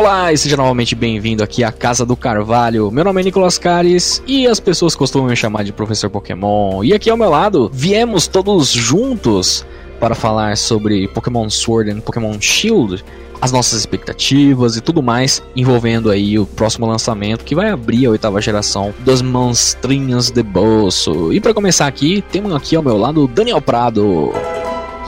Olá 0.00 0.32
e 0.32 0.38
seja 0.38 0.56
novamente 0.56 0.94
bem-vindo 0.94 1.44
aqui 1.44 1.62
à 1.62 1.70
Casa 1.70 2.06
do 2.06 2.16
Carvalho. 2.16 2.90
Meu 2.90 3.04
nome 3.04 3.20
é 3.20 3.24
Nicolas 3.24 3.58
Cares 3.58 4.22
e 4.26 4.46
as 4.46 4.58
pessoas 4.58 4.96
costumam 4.96 5.28
me 5.28 5.36
chamar 5.36 5.62
de 5.62 5.74
Professor 5.74 6.08
Pokémon. 6.08 6.82
E 6.82 6.94
aqui 6.94 7.10
ao 7.10 7.18
meu 7.18 7.28
lado, 7.28 7.70
viemos 7.70 8.26
todos 8.26 8.72
juntos 8.72 9.66
para 10.00 10.14
falar 10.14 10.56
sobre 10.56 11.06
Pokémon 11.08 11.50
Sword 11.50 11.90
e 11.90 12.00
Pokémon 12.00 12.32
Shield, 12.40 13.04
as 13.42 13.52
nossas 13.52 13.78
expectativas 13.78 14.74
e 14.74 14.80
tudo 14.80 15.02
mais 15.02 15.42
envolvendo 15.54 16.10
aí 16.10 16.38
o 16.38 16.46
próximo 16.46 16.86
lançamento 16.86 17.44
que 17.44 17.54
vai 17.54 17.68
abrir 17.68 18.06
a 18.06 18.10
oitava 18.10 18.40
geração 18.40 18.94
das 19.00 19.20
monstrinhas 19.20 20.30
de 20.30 20.42
bolso. 20.42 21.30
E 21.30 21.42
para 21.42 21.52
começar 21.52 21.86
aqui, 21.86 22.24
temos 22.32 22.54
aqui 22.54 22.74
ao 22.74 22.82
meu 22.82 22.96
lado 22.96 23.28
Daniel 23.28 23.60
Prado. 23.60 24.32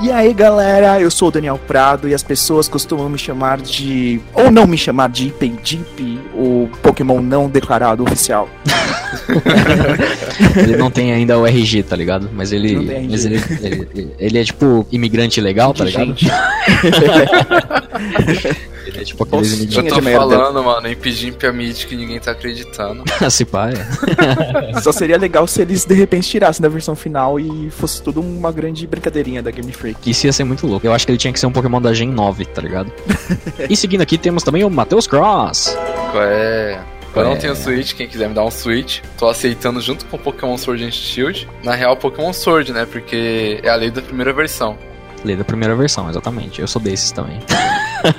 E 0.03 0.11
aí 0.11 0.34
galera, 0.34 1.01
eu 1.01 1.11
sou 1.12 1.29
o 1.29 1.30
Daniel 1.30 1.56
Prado 1.56 2.09
e 2.09 2.15
as 2.15 2.24
pessoas 2.24 2.66
costumam 2.66 3.09
me 3.09 3.16
chamar 3.16 3.61
de. 3.61 4.20
ou 4.34 4.51
não 4.51 4.66
me 4.66 4.77
chamar 4.77 5.09
de 5.09 5.28
Ipendip, 5.28 6.19
o 6.34 6.69
Pokémon 6.83 7.23
não 7.23 7.48
declarado 7.48 8.02
oficial. 8.02 8.48
ele 10.59 10.77
não 10.77 10.91
tem 10.91 11.12
ainda 11.12 11.38
o 11.38 11.47
RG, 11.47 11.84
tá 11.84 11.95
ligado? 11.95 12.28
Mas 12.33 12.52
ele. 12.52 12.75
Mas 13.09 13.25
ele, 13.25 13.41
ele, 13.62 14.11
ele, 14.19 14.38
é 14.38 14.45
tipo 14.45 14.84
imigrante 14.91 15.41
legal, 15.41 15.73
tá 15.73 15.84
ligado? 15.84 16.16
É 19.02 19.05
tipo 19.05 19.24
aqueles 19.24 19.74
Eu 19.74 19.87
tô 19.88 20.01
falando, 20.01 20.62
mano, 20.62 20.88
impedir 20.88 21.34
a 21.45 21.52
mid 21.52 21.84
que 21.84 21.97
ninguém 21.97 22.20
tá 22.20 22.30
acreditando. 22.30 23.02
se 23.28 23.45
pá, 23.45 23.70
é. 23.70 24.78
Só 24.80 24.92
seria 24.92 25.19
legal 25.19 25.47
se 25.47 25.61
eles 25.61 25.84
de 25.84 25.95
repente 25.95 26.28
tirassem 26.28 26.62
da 26.62 26.69
versão 26.69 26.95
final 26.95 27.38
e 27.38 27.69
fosse 27.70 28.01
tudo 28.01 28.20
uma 28.20 28.52
grande 28.52 28.87
brincadeirinha 28.87 29.42
da 29.42 29.51
Game 29.51 29.73
Freak. 29.73 30.09
Isso 30.09 30.27
ia 30.27 30.33
ser 30.33 30.45
muito 30.45 30.66
louco. 30.66 30.87
Eu 30.87 30.92
acho 30.92 31.05
que 31.05 31.11
ele 31.11 31.19
tinha 31.19 31.33
que 31.33 31.41
ser 31.41 31.47
um 31.47 31.52
Pokémon 31.52 31.80
da 31.80 31.92
Gen 31.92 32.11
9, 32.11 32.45
tá 32.47 32.62
ligado? 32.62 32.92
e 33.69 33.77
seguindo 33.77 34.03
aqui 34.03 34.17
temos 34.17 34.45
também 34.45 34.62
o 34.62 34.70
Matheus 34.70 35.06
Cross. 35.06 35.77
Qual 36.12 36.23
é? 36.23 36.80
Eu 37.14 37.25
não 37.25 37.36
tenho 37.36 37.55
Switch, 37.55 37.92
quem 37.92 38.08
quiser 38.08 38.28
me 38.28 38.34
dar 38.34 38.45
um 38.45 38.50
Switch, 38.50 39.00
tô 39.19 39.28
aceitando 39.28 39.80
junto 39.83 40.06
com 40.06 40.17
Pokémon 40.17 40.56
Sword 40.56 40.84
and 40.84 40.92
Shield. 40.92 41.47
Na 41.62 41.75
real, 41.75 41.95
Pokémon 41.97 42.33
Sword, 42.33 42.73
né? 42.73 42.86
Porque 42.86 43.61
é 43.62 43.69
a 43.69 43.75
lei 43.75 43.91
da 43.91 44.00
primeira 44.00 44.33
versão. 44.33 44.78
Lei 45.25 45.36
da 45.36 45.45
primeira 45.45 45.75
versão, 45.77 46.08
exatamente. 46.08 46.61
Eu 46.61 46.67
sou 46.67 46.80
desses 46.80 47.12
também. 47.12 47.39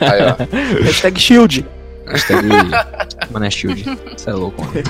Aí, 0.02 0.22
ó. 0.22 0.36
Hashtag 0.84 1.20
Shield. 1.20 1.66
Hashtag 2.06 2.48
Mané 3.32 3.50
Shield. 3.50 3.84
Você 4.16 4.30
é 4.30 4.34
louco, 4.34 4.62
mano. 4.62 4.74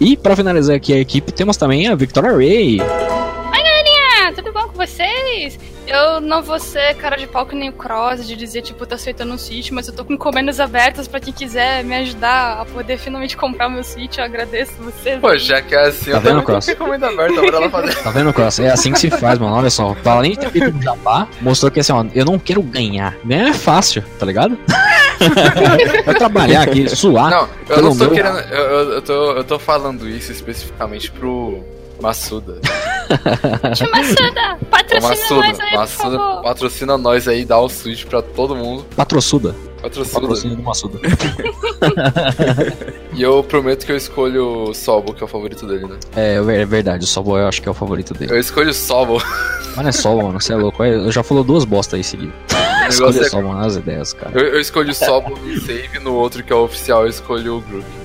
e 0.00 0.16
pra 0.16 0.34
finalizar 0.36 0.76
aqui 0.76 0.92
a 0.92 0.98
equipe, 0.98 1.32
temos 1.32 1.56
também 1.56 1.88
a 1.88 1.94
Victoria 1.94 2.32
Ray. 2.32 2.80
Oi, 2.80 3.62
galerinha! 3.62 4.32
Tudo 4.34 4.52
bom 4.52 4.68
com 4.68 4.74
vocês? 4.74 5.58
Eu 5.92 6.22
não 6.22 6.42
vou 6.42 6.58
ser 6.58 6.94
cara 6.94 7.16
de 7.16 7.26
pau 7.26 7.44
que 7.44 7.54
nem 7.54 7.68
o 7.68 7.72
Cross, 7.72 8.26
de 8.26 8.34
dizer, 8.34 8.62
tipo, 8.62 8.86
tô 8.86 8.94
aceitando 8.94 9.34
um 9.34 9.36
Switch, 9.36 9.70
mas 9.70 9.86
eu 9.86 9.92
tô 9.92 10.06
com 10.06 10.14
encomendas 10.14 10.58
abertas 10.58 11.06
pra 11.06 11.20
quem 11.20 11.34
quiser 11.34 11.84
me 11.84 11.94
ajudar 11.96 12.62
a 12.62 12.64
poder 12.64 12.96
finalmente 12.96 13.36
comprar 13.36 13.66
o 13.66 13.70
meu 13.70 13.84
Switch. 13.84 14.16
Eu 14.16 14.24
agradeço 14.24 14.72
vocês. 14.78 15.20
Pô, 15.20 15.36
já 15.36 15.60
que 15.60 15.74
é 15.74 15.88
assim, 15.88 16.10
tá 16.10 16.16
eu 16.16 16.20
vendo, 16.22 16.42
Cross? 16.44 16.68
encomenda 16.68 17.08
aberta 17.08 17.42
pra 17.42 17.56
ela 17.58 17.68
fazer. 17.68 17.94
Tá 18.02 18.10
vendo, 18.10 18.32
Cross? 18.32 18.60
É 18.60 18.70
assim 18.70 18.90
que 18.90 19.00
se 19.00 19.10
faz, 19.10 19.38
mano. 19.38 19.54
Olha 19.54 19.68
só. 19.68 19.94
Pra 20.02 20.12
além 20.12 20.32
de 20.32 20.38
ter 20.38 20.50
feito 20.50 20.74
um 20.74 20.80
jabá, 20.80 21.28
mostrou 21.42 21.70
que 21.70 21.80
assim, 21.80 21.92
ó, 21.92 22.02
eu 22.14 22.24
não 22.24 22.38
quero 22.38 22.62
ganhar. 22.62 23.14
Ganhar 23.22 23.50
é 23.50 23.52
fácil, 23.52 24.02
tá 24.18 24.24
ligado? 24.24 24.56
Vai 26.06 26.14
trabalhar 26.14 26.62
aqui, 26.62 26.88
suar. 26.88 27.30
Não, 27.30 27.48
eu 27.68 27.82
não 27.82 27.90
tô 27.96 28.04
meu... 28.04 28.10
querendo. 28.12 28.38
Eu, 28.38 28.62
eu, 28.62 28.92
eu, 28.92 29.02
tô, 29.02 29.32
eu 29.32 29.44
tô 29.44 29.58
falando 29.58 30.08
isso 30.08 30.32
especificamente 30.32 31.10
pro 31.10 31.62
Massuda. 32.00 32.58
Tio 33.74 33.90
Massuda, 33.90 34.58
patrocina 34.70 35.08
Massuda, 35.08 35.34
nós 35.34 35.60
aí, 35.60 35.76
Massuda, 35.76 36.10
por 36.10 36.18
favor. 36.18 36.42
Patrocina 36.42 36.98
nós 36.98 37.28
aí, 37.28 37.44
dá 37.44 37.58
o 37.58 37.68
Switch 37.68 38.04
pra 38.04 38.22
todo 38.22 38.56
mundo. 38.56 38.84
Patrocida. 38.96 39.54
Patrocina. 39.82 40.20
Patrocina 40.20 40.56
do 40.56 40.62
Massuda. 40.62 40.98
e 43.12 43.22
eu 43.22 43.42
prometo 43.42 43.84
que 43.84 43.92
eu 43.92 43.96
escolho 43.96 44.70
o 44.70 44.74
Sobo, 44.74 45.12
que 45.12 45.22
é 45.22 45.26
o 45.26 45.28
favorito 45.28 45.66
dele, 45.66 45.86
né? 45.86 45.98
É, 46.16 46.34
é 46.36 46.64
verdade, 46.64 47.04
o 47.04 47.06
Sobo 47.06 47.36
eu 47.36 47.48
acho 47.48 47.60
que 47.60 47.68
é 47.68 47.70
o 47.70 47.74
favorito 47.74 48.14
dele. 48.14 48.32
Eu 48.32 48.38
escolho 48.38 48.70
o 48.70 48.74
Sobo. 48.74 49.22
Mas 49.74 49.76
não 49.76 49.88
é 49.88 49.92
Sobo, 49.92 50.22
mano, 50.22 50.40
você 50.40 50.52
é 50.52 50.56
louco. 50.56 50.84
Eu 50.84 51.10
já 51.10 51.22
falou 51.22 51.42
duas 51.42 51.64
bostas 51.64 51.94
aí 51.94 52.04
seguido. 52.04 52.32
Escolha 52.88 53.20
é... 53.20 53.28
Sobo 53.28 53.54
nas 53.54 53.76
ideias, 53.76 54.12
cara. 54.12 54.38
Eu, 54.38 54.54
eu 54.54 54.60
escolho 54.60 54.90
o 54.90 54.94
Sobo 54.94 55.38
e 55.46 55.60
save, 55.60 55.98
no 55.98 56.14
outro 56.14 56.42
que 56.42 56.52
é 56.52 56.56
o 56.56 56.64
oficial 56.64 57.02
eu 57.02 57.08
escolho 57.08 57.56
o 57.56 57.60
Groove. 57.60 58.01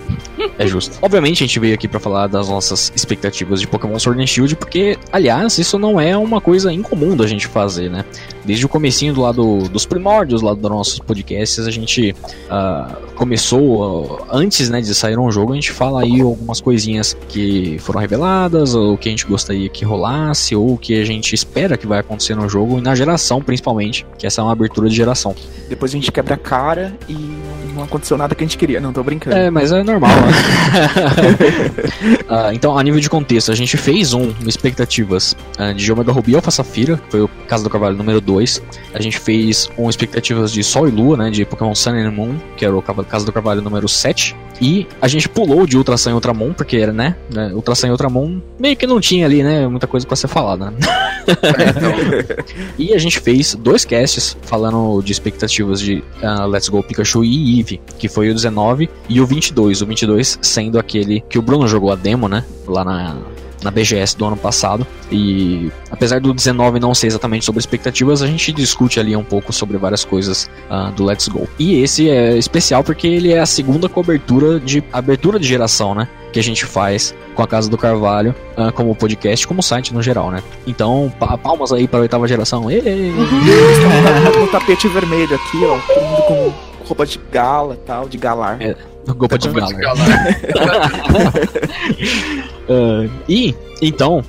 É 0.57 0.68
justo. 0.68 0.97
Obviamente 1.01 1.44
a 1.44 1.47
gente 1.47 1.59
veio 1.59 1.73
aqui 1.73 1.88
para 1.88 2.00
falar 2.00 2.28
das 2.28 2.50
nossas 2.50 2.91
expectativas 2.95 3.59
de 3.62 3.68
Pokémon 3.68 3.97
Sword 4.00 4.22
and 4.22 4.28
Shield, 4.28 4.56
porque, 4.56 4.97
aliás, 5.12 5.57
isso 5.57 5.78
não 5.78 6.00
é 6.00 6.18
uma 6.18 6.41
coisa 6.41 6.72
incomum 6.72 7.16
da 7.16 7.28
gente 7.28 7.47
fazer, 7.47 7.90
né? 7.90 8.06
Desde 8.47 8.66
o 8.66 8.69
comecinho 8.69 9.13
do 9.13 9.19
lado 9.19 9.68
dos 9.68 9.85
primórdios 9.85 10.41
lá 10.41 10.53
dos 10.53 10.72
nossos 10.72 11.00
podcasts, 11.00 11.68
a 11.68 11.69
gente 11.69 12.16
uh, 12.46 13.12
começou, 13.13 14.22
uh, 14.22 14.25
antes 14.31 14.69
né, 14.69 14.80
de 14.80 14.96
sair 14.96 15.19
um 15.19 15.30
jogo, 15.30 15.52
a 15.52 15.56
gente 15.56 15.74
fala 15.74 16.03
aí 16.03 16.22
algumas 16.22 16.62
coisinhas 16.62 17.13
que 17.28 17.78
foram 17.80 18.00
reveladas, 18.00 18.74
ou 18.74 18.97
que 18.97 19.09
a 19.09 19.12
gente 19.12 19.25
gostaria 19.25 19.68
que 19.68 19.84
rolasse, 19.84 20.56
ou 20.56 20.78
que 20.78 20.97
a 20.97 21.03
gente 21.03 21.35
espera 21.35 21.75
que 21.75 21.85
vai 21.85 22.00
acontecer 22.00 22.35
no 22.35 22.47
jogo, 22.47 22.78
e 22.78 22.81
na 22.81 22.96
geração 22.96 23.41
principalmente, 23.41 24.08
que 24.18 24.25
essa 24.25 24.40
é 24.40 24.44
uma 24.46 24.53
abertura 24.53 24.88
de 24.88 24.96
geração. 24.96 25.35
Depois 25.68 25.91
a 25.91 25.96
gente 25.96 26.09
quebra 26.09 26.35
a 26.35 26.38
cara 26.38 26.96
e 27.09 27.38
não 27.75 27.84
aconteceu 27.84 28.18
nada 28.18 28.34
que 28.34 28.46
a 28.46 28.47
gente 28.47 28.58
queria, 28.58 28.79
não 28.79 28.94
tô 28.94 29.03
brincando. 29.03 29.35
É, 29.35 29.52
mas 29.52 29.74
é 29.74 29.84
normal, 29.84 30.09
né? 30.09 30.31
uh, 32.29 32.52
então, 32.56 32.78
a 32.78 32.81
nível 32.81 33.02
de 33.02 33.09
contexto, 33.09 33.52
a 33.52 33.56
gente 33.56 33.75
fez 33.75 34.14
um 34.14 34.34
expectativas 34.47 35.35
de 35.75 35.91
Omega 35.91 36.14
Ruby 36.14 36.34
Alpha 36.34 36.50
Safira, 36.50 36.97
foi 37.09 37.19
o 37.19 37.28
Casa 37.46 37.66
do 37.66 37.69
Cavalo 37.69 37.97
número 37.97 38.22
2. 38.22 38.37
A 38.94 39.02
gente 39.02 39.20
fez 39.20 39.70
um 39.78 39.90
expectativas 39.90 40.52
de 40.52 40.64
Sol 40.64 40.88
e 40.88 40.92
Lua, 40.92 41.18
né, 41.18 41.30
de 41.30 41.46
Pokémon 41.46 41.75
Sun 41.75 41.92
and 41.92 42.12
Moon, 42.12 42.36
que 42.56 42.66
era 42.66 42.75
o 42.75 42.81
Casa 42.81 43.25
do 43.25 43.31
Cavalo 43.31 43.62
número 43.62 43.88
7. 43.88 44.36
E 44.59 44.88
a 45.02 45.08
gente 45.08 45.30
pulou 45.30 45.68
de 45.68 45.78
Ultra 45.78 45.98
Sun 45.98 46.12
e 46.12 46.14
Ultramon, 46.14 46.53
porque 46.53 46.78
era, 46.78 46.92
né, 46.92 47.16
né, 47.31 47.52
Ultra 47.53 47.76
Sun 47.76 47.88
e 47.88 47.92
Ultramon 47.92 48.42
meio 48.59 48.76
que 48.76 48.88
não 48.88 49.00
tinha 49.00 49.26
ali, 49.26 49.44
né, 49.44 49.68
muita 49.68 49.88
coisa 49.88 50.06
para 50.06 50.16
ser 50.16 50.28
falada. 50.28 50.72
Né? 50.72 50.78
e 52.78 52.94
a 52.94 52.97
gente 52.97 53.20
fez 53.20 53.53
dois 53.56 53.86
casts 53.86 54.38
falando 54.42 55.02
de 55.02 55.12
expectativas 55.12 55.80
de 55.80 56.03
uh, 56.24 56.47
Let's 56.47 56.70
Go 56.70 56.81
Pikachu 56.81 57.24
e 57.24 57.59
Eevee, 57.59 57.81
que 58.00 58.08
foi 58.08 58.30
o 58.30 58.34
19 58.34 58.90
e 59.09 59.22
o 59.22 59.26
22. 59.26 59.81
O 59.81 59.86
22 59.86 60.40
sendo 60.42 60.80
aquele 60.80 61.22
que 61.30 61.38
o 61.38 61.42
Bruno 61.42 61.68
jogou 61.68 61.92
a 61.92 61.96
demo, 61.96 62.28
né, 62.28 62.44
lá 62.68 62.84
na, 62.84 63.18
na 63.63 63.72
BGS 63.72 64.18
do 64.18 64.25
ano 64.25 64.38
passado. 64.38 64.85
E 65.12 65.72
apesar 65.90 66.19
do 66.19 66.34
19 66.34 66.79
não 66.79 66.94
ser 66.94 67.07
exatamente 67.07 67.45
sobre 67.45 67.59
expectativas, 67.59 68.22
a 68.22 68.28
gente 68.28 68.51
discute 68.51 69.00
ali 69.00 69.16
um 69.16 69.23
pouco 69.23 69.51
sobre 69.53 69.78
várias 69.78 70.03
coisas 70.03 70.50
uh, 70.69 70.91
do 70.91 71.03
Let's 71.03 71.28
Go. 71.28 71.47
E 71.57 71.81
esse 71.81 72.09
é 72.09 72.38
especial 72.38 72.84
porque 72.84 73.07
ele 73.07 73.31
é 73.31 73.40
a 73.40 73.46
segunda 73.46 73.88
cobertura 73.88 74.59
de 74.59 74.84
abertura 74.91 75.40
de 75.40 75.47
geração, 75.47 75.96
né? 75.96 76.07
Que 76.31 76.40
a 76.40 76.44
gente 76.44 76.66
faz 76.66 77.16
com 77.35 77.41
a 77.41 77.47
Casa 77.47 77.69
do 77.69 77.78
Carvalho, 77.78 78.35
uh, 78.57 78.72
como 78.73 78.94
podcast, 78.96 79.47
como 79.47 79.63
site 79.63 79.94
no 79.94 80.01
geral, 80.01 80.29
né? 80.31 80.44
Então, 80.66 81.12
palmas 81.41 81.72
aí 81.72 81.88
para 81.88 82.00
a 82.00 82.01
oitava 82.01 82.28
geração. 82.28 82.69
Ei! 82.69 83.12
no 84.40 84.47
tapete 84.47 84.88
vermelho 84.88 85.35
aqui, 85.35 85.63
ó. 85.63 85.78
Todo 85.94 86.06
mundo 86.06 86.22
com 86.23 86.53
roupa 86.85 87.06
de 87.06 87.19
gala 87.31 87.78
tal, 87.85 88.07
de 88.07 88.17
galar. 88.17 88.62
É. 88.62 88.75
Roupa 89.07 89.38
de 89.38 89.50
gala. 89.50 89.73
uh, 92.69 93.09
e, 93.29 93.56
então, 93.81 94.23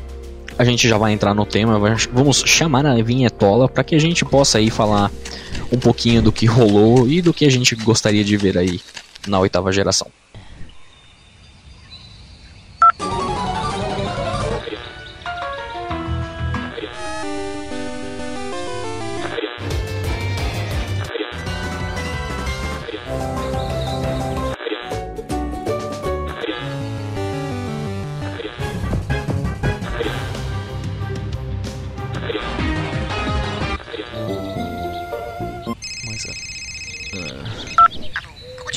a 0.59 0.65
gente 0.65 0.89
já 0.89 0.99
vai 0.99 1.13
entrar 1.13 1.35
no 1.35 1.47
tema. 1.47 1.79
Vamos 2.13 2.43
chamar 2.47 2.87
a 2.87 3.03
vinhetola 3.03 3.69
para 3.69 3.85
que 3.85 3.95
a 3.95 3.99
gente 3.99 4.25
possa 4.25 4.59
aí 4.59 4.71
falar 4.71 5.11
um 5.73 5.79
pouquinho 5.79 6.23
do 6.23 6.33
que 6.33 6.47
rolou 6.47 7.09
e 7.09 7.21
do 7.23 7.33
que 7.33 7.45
a 7.45 7.51
gente 7.51 7.75
gostaria 7.77 8.25
de 8.25 8.37
ver 8.37 8.59
aí 8.59 8.81
na 9.27 9.39
oitava 9.39 9.71
geração. 9.73 10.09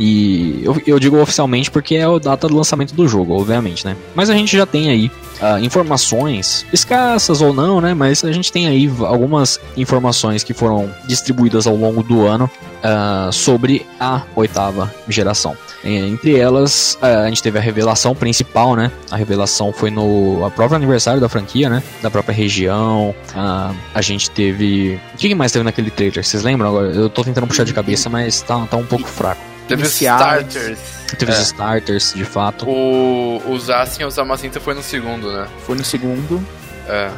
E 0.00 0.62
eu, 0.62 0.80
eu 0.86 0.98
digo 0.98 1.20
oficialmente 1.20 1.70
porque 1.70 1.94
é 1.94 2.04
a 2.04 2.18
data 2.18 2.48
do 2.48 2.56
lançamento 2.56 2.94
do 2.94 3.06
jogo, 3.06 3.38
obviamente, 3.38 3.84
né? 3.84 3.94
Mas 4.14 4.30
a 4.30 4.34
gente 4.34 4.56
já 4.56 4.64
tem 4.64 4.88
aí 4.88 5.10
uh, 5.42 5.62
informações, 5.62 6.64
escassas 6.72 7.42
ou 7.42 7.52
não, 7.52 7.82
né? 7.82 7.92
Mas 7.92 8.24
a 8.24 8.32
gente 8.32 8.50
tem 8.50 8.66
aí 8.66 8.90
algumas 9.00 9.60
informações 9.76 10.42
que 10.42 10.54
foram 10.54 10.90
distribuídas 11.06 11.66
ao 11.66 11.76
longo 11.76 12.02
do 12.02 12.26
ano 12.26 12.50
uh, 12.78 13.30
sobre 13.30 13.84
a 14.00 14.22
oitava 14.34 14.90
geração. 15.06 15.54
Entre 15.84 16.34
elas, 16.34 16.98
uh, 17.02 17.26
a 17.26 17.28
gente 17.28 17.42
teve 17.42 17.58
a 17.58 17.60
revelação 17.60 18.14
principal, 18.14 18.74
né? 18.74 18.90
A 19.10 19.16
revelação 19.18 19.70
foi 19.70 19.90
no 19.90 20.42
a 20.46 20.50
próprio 20.50 20.76
aniversário 20.76 21.20
da 21.20 21.28
franquia, 21.28 21.68
né? 21.68 21.82
Da 22.00 22.10
própria 22.10 22.34
região. 22.34 23.14
a 23.34 24.00
gente 24.00 24.30
teve. 24.30 24.98
O 25.12 25.18
que 25.18 25.34
mais 25.34 25.52
teve 25.52 25.62
naquele 25.62 25.90
trailer? 25.90 26.24
Vocês 26.24 26.42
lembram? 26.42 26.70
Agora, 26.70 26.86
eu 26.86 27.10
tô 27.10 27.22
tentando 27.22 27.46
puxar 27.46 27.64
de 27.64 27.74
cabeça, 27.74 28.08
mas 28.08 28.40
tá, 28.40 28.64
tá 28.64 28.78
um 28.78 28.86
pouco 28.86 29.06
fraco. 29.06 29.49
Teve 29.76 29.86
starters. 29.86 30.78
Teve 31.18 31.32
é. 31.32 31.34
os 31.34 31.40
starters, 31.40 32.12
de 32.14 32.24
fato. 32.24 32.68
O, 32.68 33.42
o 33.46 33.58
Zacian 33.58 34.04
e 34.04 34.06
o 34.06 34.10
Zamazenta 34.10 34.60
foi 34.60 34.74
no 34.74 34.82
segundo, 34.82 35.32
né? 35.32 35.48
Foi 35.64 35.76
no 35.76 35.84
segundo. 35.84 36.44
É. 36.88 37.10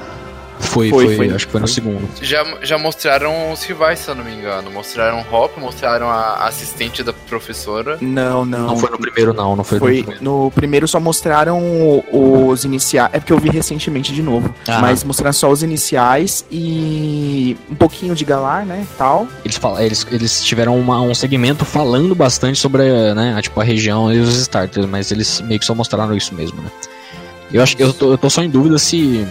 Foi, 0.63 0.89
foi, 0.89 1.05
foi, 1.05 1.17
foi 1.17 1.31
acho 1.35 1.47
que 1.47 1.53
foi, 1.53 1.61
foi, 1.61 1.61
no 1.61 1.69
segundo. 1.69 2.09
Já, 2.21 2.45
já 2.63 2.79
mostraram 2.79 3.53
os 3.53 3.63
rivais, 3.65 3.99
se 3.99 4.09
eu 4.09 4.15
não 4.15 4.25
me 4.25 4.33
engano. 4.33 4.71
Mostraram 4.71 5.25
Hop, 5.31 5.59
mostraram 5.59 6.09
a 6.09 6.47
assistente 6.47 7.03
da 7.03 7.13
professora. 7.13 7.99
Não, 8.01 8.45
não. 8.45 8.69
Não 8.69 8.77
foi 8.77 8.91
no 8.91 8.99
primeiro, 8.99 9.35
não. 9.35 9.57
Não 9.57 9.65
foi, 9.65 9.79
foi 9.79 9.97
no 9.97 10.05
primeiro. 10.05 10.25
No 10.25 10.51
primeiro 10.53 10.89
só 10.89 11.01
mostraram 11.01 12.03
os 12.11 12.65
iniciais. 12.65 13.11
É 13.13 13.19
porque 13.19 13.33
eu 13.33 13.39
vi 13.39 13.51
recentemente 13.51 14.13
de 14.13 14.23
novo. 14.23 14.55
Ah. 14.67 14.81
Mas 14.81 15.05
mostraram 15.05 15.33
só 15.33 15.51
os 15.51 15.63
iniciais 15.63 16.45
e 16.51 17.57
um 17.71 17.75
pouquinho 17.75 18.15
de 18.15 18.25
Galar, 18.25 18.65
né? 18.65 18.87
Tal. 18.97 19.27
Eles, 19.45 19.57
falam, 19.57 19.81
eles, 19.81 20.07
eles 20.11 20.45
tiveram 20.45 20.79
uma, 20.79 21.01
um 21.01 21.15
segmento 21.15 21.65
falando 21.65 22.15
bastante 22.15 22.59
sobre 22.59 22.83
né, 23.15 23.35
a, 23.37 23.43
tipo, 23.43 23.61
a 23.61 23.65
região 23.65 24.13
e 24.13 24.19
os 24.19 24.37
starters, 24.37 24.87
mas 24.87 25.11
eles 25.11 25.41
meio 25.41 25.59
que 25.59 25.67
só 25.67 25.75
mostraram 25.75 26.17
isso 26.17 26.35
mesmo, 26.35 26.63
né? 26.63 26.71
Eu 27.53 27.63
acho 27.63 27.77
que 27.77 27.83
eu 27.83 27.93
tô, 27.93 28.13
eu 28.13 28.19
tô 28.19 28.31
só 28.31 28.43
em 28.43 28.49
dúvida 28.49 28.79
se 28.79 29.27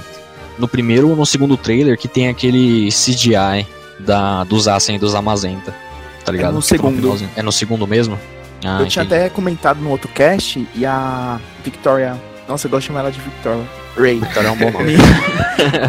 no 0.61 0.67
primeiro 0.67 1.09
ou 1.09 1.15
no 1.15 1.25
segundo 1.25 1.57
trailer 1.57 1.97
que 1.97 2.07
tem 2.07 2.29
aquele 2.29 2.89
CGI 2.89 3.67
da, 3.99 4.43
dos 4.43 4.67
Assen 4.67 4.95
e 4.95 4.99
dos 4.99 5.15
Amazenta. 5.15 5.75
Tá 6.23 6.31
ligado? 6.31 6.51
É 6.51 6.53
no 6.53 6.61
segundo. 6.61 7.29
É 7.35 7.41
no 7.41 7.51
segundo 7.51 7.87
mesmo? 7.87 8.17
Ah, 8.63 8.81
eu 8.81 8.87
tinha 8.87 9.03
até 9.03 9.27
comentado 9.27 9.81
no 9.81 9.89
outro 9.89 10.07
cast 10.09 10.65
e 10.75 10.85
a 10.85 11.39
Victoria. 11.63 12.15
Nossa, 12.47 12.67
eu 12.67 12.71
gosto 12.71 12.81
de 12.81 12.87
chamar 12.87 12.99
ela 13.01 13.11
de 13.11 13.19
Victoria. 13.19 13.63
Ray. 13.97 14.19
Victoria 14.19 14.49
é 14.49 14.51
um 14.51 14.57
bom 14.57 14.71
nome. 14.77 14.93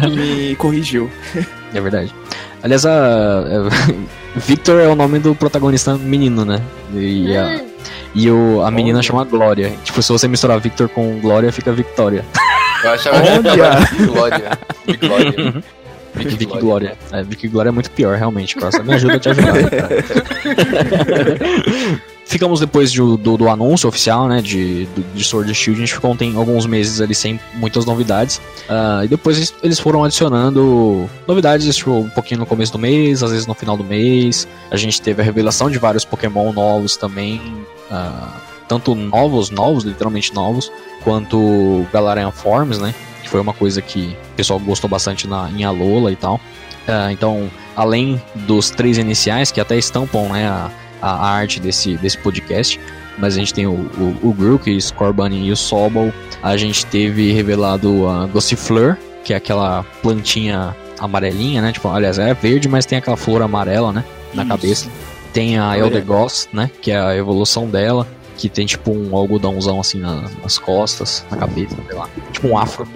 me, 0.09 0.49
me 0.49 0.55
corrigiu. 0.55 1.09
É 1.73 1.79
verdade. 1.79 2.13
Aliás, 2.63 2.85
a, 2.85 3.43
Victor 4.35 4.79
é 4.79 4.87
o 4.87 4.95
nome 4.95 5.19
do 5.19 5.35
protagonista 5.35 5.95
menino, 5.95 6.43
né? 6.43 6.61
E 6.95 7.37
a, 7.37 7.61
e 8.15 8.31
o, 8.31 8.61
a 8.63 8.71
menina 8.71 9.03
chama 9.03 9.23
Glória. 9.23 9.71
Tipo, 9.83 10.01
se 10.01 10.11
você 10.11 10.27
misturar 10.27 10.59
Victor 10.59 10.89
com 10.89 11.19
Glória, 11.19 11.51
fica 11.51 11.71
Victoria. 11.71 12.25
Eu 12.83 12.91
achava 12.91 13.21
que 13.21 13.47
era 13.47 13.79
Glória. 14.05 14.59
Glória. 14.99 15.63
Vicky, 16.15 16.35
Vicky 16.35 16.59
Glória. 16.59 16.97
É, 17.11 17.23
Vicky 17.23 17.47
Glória 17.47 17.69
é 17.69 17.71
muito 17.71 17.89
pior, 17.91 18.17
realmente, 18.17 18.55
Costa. 18.55 18.83
Me 18.83 18.93
ajuda 18.93 19.15
a 19.15 19.19
te 19.19 19.29
ajudar. 19.29 19.53
Ficamos 22.25 22.59
depois 22.59 22.91
de, 22.91 22.99
do, 22.99 23.17
do, 23.17 23.49
anúncio 23.49 23.87
oficial, 23.87 24.27
né, 24.27 24.41
de, 24.41 24.87
de 25.13 25.23
Sword 25.23 25.53
Shield, 25.53 25.79
a 25.79 25.85
gente 25.85 25.93
ficou 25.93 26.15
tem 26.15 26.35
alguns 26.35 26.65
meses 26.65 27.01
ali 27.01 27.13
sem 27.13 27.39
muitas 27.55 27.85
novidades. 27.85 28.37
Uh, 28.69 29.03
e 29.03 29.07
depois 29.07 29.53
eles 29.61 29.77
foram 29.77 30.03
adicionando 30.03 31.09
novidades, 31.27 31.75
tipo, 31.75 31.91
um 31.91 32.09
pouquinho 32.09 32.39
no 32.39 32.45
começo 32.45 32.71
do 32.71 32.79
mês, 32.79 33.21
às 33.21 33.31
vezes 33.31 33.45
no 33.45 33.53
final 33.53 33.75
do 33.75 33.83
mês. 33.83 34.47
A 34.71 34.77
gente 34.77 35.01
teve 35.01 35.21
a 35.21 35.25
revelação 35.25 35.69
de 35.69 35.77
vários 35.77 36.05
Pokémon 36.05 36.53
novos 36.53 36.95
também. 36.95 37.41
Uh, 37.91 38.52
tanto 38.67 38.95
novos, 38.95 39.49
novos, 39.49 39.83
literalmente 39.83 40.33
novos, 40.33 40.71
quanto 41.03 41.85
Galarian 41.91 42.31
Forms, 42.31 42.79
né? 42.79 42.93
Que 43.21 43.29
foi 43.29 43.39
uma 43.39 43.53
coisa 43.53 43.81
que 43.81 44.15
o 44.33 44.35
pessoal 44.35 44.59
gostou 44.59 44.89
bastante 44.89 45.27
na, 45.27 45.49
em 45.49 45.63
Alola 45.63 46.11
e 46.11 46.15
tal. 46.15 46.35
Uh, 46.35 47.11
então, 47.11 47.49
além 47.75 48.21
dos 48.35 48.69
três 48.69 48.97
iniciais, 48.97 49.51
que 49.51 49.61
até 49.61 49.77
estampam 49.77 50.29
né, 50.29 50.47
a, 50.47 50.69
a 51.01 51.29
arte 51.29 51.59
desse, 51.59 51.95
desse 51.97 52.17
podcast, 52.17 52.79
mas 53.17 53.35
a 53.35 53.39
gente 53.39 53.53
tem 53.53 53.65
o, 53.67 53.71
o, 53.71 54.17
o 54.23 54.33
Grook, 54.33 54.69
o 54.69 54.81
Scorbunny 54.81 55.47
e 55.47 55.51
o 55.51 55.57
Sobol. 55.57 56.11
A 56.41 56.57
gente 56.57 56.85
teve 56.85 57.31
revelado 57.31 58.07
a 58.07 58.25
Gossifleur, 58.25 58.97
que 59.23 59.33
é 59.33 59.37
aquela 59.37 59.83
plantinha 60.01 60.75
amarelinha, 60.99 61.61
né? 61.61 61.71
Tipo, 61.71 61.89
aliás, 61.89 62.17
é 62.19 62.33
verde, 62.33 62.67
mas 62.67 62.85
tem 62.85 62.97
aquela 62.97 63.17
flor 63.17 63.41
amarela, 63.41 63.91
né? 63.91 64.03
Na 64.33 64.43
Isso. 64.43 64.49
cabeça. 64.49 64.89
Tem 65.31 65.57
a 65.57 65.77
Eldegoss, 65.77 66.49
né? 66.51 66.69
Que 66.81 66.91
é 66.91 66.99
a 66.99 67.15
evolução 67.15 67.67
dela 67.67 68.07
que 68.37 68.49
tem 68.49 68.65
tipo 68.65 68.91
um 68.91 69.15
algodãozão 69.15 69.79
assim 69.79 69.99
na, 69.99 70.29
nas 70.41 70.57
costas, 70.57 71.25
na 71.29 71.37
cabeça, 71.37 71.75
sei 71.87 71.95
lá. 71.95 72.09
Tipo 72.31 72.47
um 72.47 72.57
afro. 72.57 72.87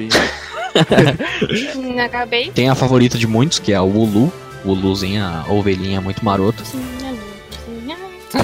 na 1.95 2.09
cabeça. 2.09 2.51
Tem 2.51 2.69
a 2.69 2.75
favorita 2.75 3.17
de 3.17 3.27
muitos, 3.27 3.59
que 3.59 3.71
é 3.71 3.75
a 3.75 3.83
Ulu. 3.83 4.31
Uluzinha, 4.65 5.45
a 5.47 5.51
ovelhinha 5.51 6.01
muito 6.01 6.25
maroto. 6.25 6.63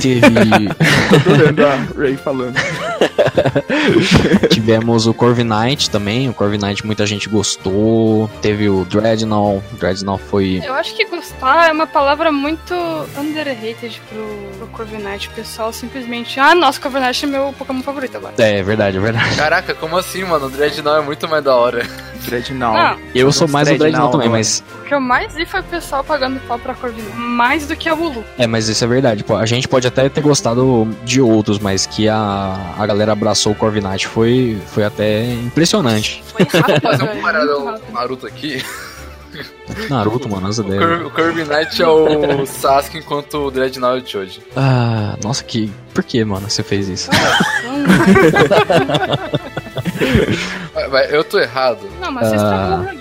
Teve. 0.01 0.21
Tô 1.23 1.31
adorando 1.33 1.65
a 1.65 1.75
Ray 1.99 2.17
falando. 2.17 2.55
Tivemos 4.49 5.07
o 5.07 5.13
Corviknight 5.13 5.89
também. 5.89 6.29
O 6.29 6.33
Corviknight 6.33 6.85
muita 6.85 7.05
gente 7.05 7.27
gostou. 7.29 8.29
Teve 8.41 8.69
o 8.69 8.85
Dreadnought. 8.85 9.63
O 9.73 9.77
Dreadnought 9.77 10.23
foi. 10.23 10.61
Eu 10.63 10.73
acho 10.73 10.95
que 10.95 11.05
gostar 11.05 11.69
é 11.69 11.71
uma 11.71 11.87
palavra 11.87 12.31
muito 12.31 12.73
underrated 13.17 14.01
pro, 14.09 14.57
pro 14.57 14.67
Corviknight. 14.67 15.27
O 15.27 15.31
pessoal 15.31 15.73
simplesmente. 15.73 16.39
Ah, 16.39 16.55
nossa, 16.55 16.79
Corviknight 16.79 17.25
é 17.25 17.27
meu 17.27 17.53
Pokémon 17.57 17.81
favorito 17.81 18.17
agora. 18.17 18.33
É, 18.37 18.59
é 18.59 18.63
verdade, 18.63 18.97
é 18.97 18.99
verdade. 18.99 19.35
Caraca, 19.35 19.73
como 19.73 19.97
assim, 19.97 20.23
mano? 20.23 20.47
O 20.47 20.49
Dreadnought 20.49 21.01
é 21.01 21.05
muito 21.05 21.27
mais 21.27 21.43
da 21.43 21.55
hora. 21.55 21.85
Dreadnought. 22.25 22.97
Não. 22.97 22.97
Eu 23.13 23.31
sou 23.31 23.47
mais 23.47 23.69
o 23.69 23.77
Dreadnought 23.77 24.11
também, 24.11 24.29
mas. 24.29 24.63
O 24.79 24.85
que 24.85 24.93
eu 24.93 25.01
mais 25.01 25.35
vi 25.35 25.45
foi 25.45 25.59
o 25.59 25.63
pessoal 25.63 26.03
pagando 26.03 26.39
pau 26.41 26.57
pra 26.57 26.73
Corviknight. 26.73 27.17
Mais 27.17 27.67
do 27.67 27.75
que 27.75 27.89
a 27.89 27.93
Ulu. 27.93 28.23
É, 28.37 28.47
mas 28.47 28.69
isso 28.69 28.83
é 28.83 28.87
verdade. 28.87 29.23
Pô, 29.23 29.35
a 29.35 29.45
gente 29.45 29.67
pode 29.73 29.87
até 29.87 30.07
ter 30.07 30.21
gostado 30.21 30.87
de 31.03 31.19
outros, 31.19 31.57
mas 31.57 31.87
que 31.87 32.07
a, 32.07 32.75
a 32.77 32.85
galera 32.85 33.13
abraçou 33.13 33.53
o 33.53 33.55
Corviknight 33.55 34.05
foi, 34.05 34.61
foi 34.67 34.83
até 34.83 35.33
impressionante. 35.33 36.23
Foi 36.27 36.45
rápido, 36.45 36.79
fazer 36.79 37.03
um 37.03 37.19
paradão 37.19 37.81
Naruto 37.91 38.27
aqui. 38.27 38.63
Naruto, 39.89 40.29
mano, 40.29 40.47
as 40.47 40.59
ideias. 40.59 41.03
O 41.03 41.09
Kirby 41.09 41.45
Knight 41.45 41.81
é 41.81 41.87
o 41.87 42.45
Sasuke 42.45 42.99
enquanto 42.99 43.47
o 43.47 43.49
Dreadnought 43.49 44.01
é 44.01 44.03
o 44.03 44.07
Choji. 44.07 44.43
Ah, 44.55 45.17
nossa, 45.23 45.43
que. 45.43 45.73
Por 45.91 46.03
que, 46.03 46.23
mano, 46.23 46.47
você 46.47 46.61
fez 46.61 46.87
isso? 46.87 47.09
eu 51.09 51.23
tô 51.23 51.39
errado. 51.39 51.79
Não, 51.99 52.11
mas 52.11 52.27
você 52.27 52.35
está 52.35 52.93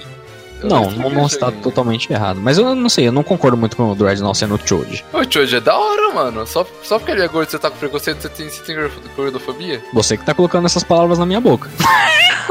não, 0.63 0.91
não, 0.91 1.11
não 1.11 1.27
está 1.27 1.51
totalmente 1.51 2.13
errado. 2.13 2.41
Mas 2.41 2.59
eu 2.59 2.75
não 2.75 2.89
sei, 2.89 3.09
eu 3.09 3.13
não 3.13 3.23
concordo 3.23 3.57
muito 3.57 3.77
com 3.77 3.91
o 3.91 3.95
Dreadnought 3.95 4.39
sendo 4.39 4.55
o 4.55 4.59
Choji. 4.59 5.05
O 5.13 5.25
Choji 5.29 5.57
é 5.57 5.61
da 5.61 5.77
hora, 5.77 6.13
mano. 6.15 6.47
Só, 6.47 6.67
só 6.83 6.99
porque 6.99 7.13
ele 7.13 7.23
é 7.23 7.29
gordo 7.29 7.51
você 7.51 7.59
tá 7.59 7.71
com 7.71 7.77
preconceito, 7.77 8.23
você 8.23 8.29
tem, 8.29 8.49
você 8.49 8.63
tem 8.63 8.77
gordofobia? 9.17 9.83
Você 9.93 10.17
que 10.17 10.25
tá 10.25 10.35
colocando 10.35 10.67
essas 10.67 10.85
palavras 10.85 11.19
na 11.19 11.27
minha 11.27 11.41
boca. 11.41 11.69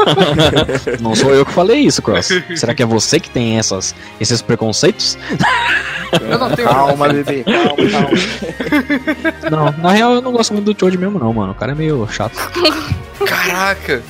não 1.00 1.16
sou 1.16 1.34
eu 1.34 1.46
que 1.46 1.52
falei 1.52 1.80
isso, 1.80 2.02
Cross. 2.02 2.30
Será 2.56 2.74
que 2.74 2.84
é 2.84 2.86
você 2.86 3.20
que 3.20 3.30
tem 3.30 3.58
essas, 3.58 3.96
esses 4.20 4.42
preconceitos? 4.42 5.18
Eu 6.22 6.38
não 6.38 6.52
tenho 6.52 6.68
Calma, 6.68 7.08
bebê, 7.10 7.44
calma, 7.44 7.90
calma. 7.90 8.10
Não, 9.50 9.84
na 9.84 9.92
real 9.92 10.14
eu 10.14 10.22
não 10.22 10.32
gosto 10.32 10.54
muito 10.54 10.74
do 10.74 10.80
Choji 10.80 10.98
mesmo, 10.98 11.20
não, 11.20 11.34
mano. 11.34 11.52
O 11.54 11.56
cara 11.56 11.72
é 11.72 11.76
meio 11.76 12.08
chato. 12.10 12.36
Caraca! 13.26 14.02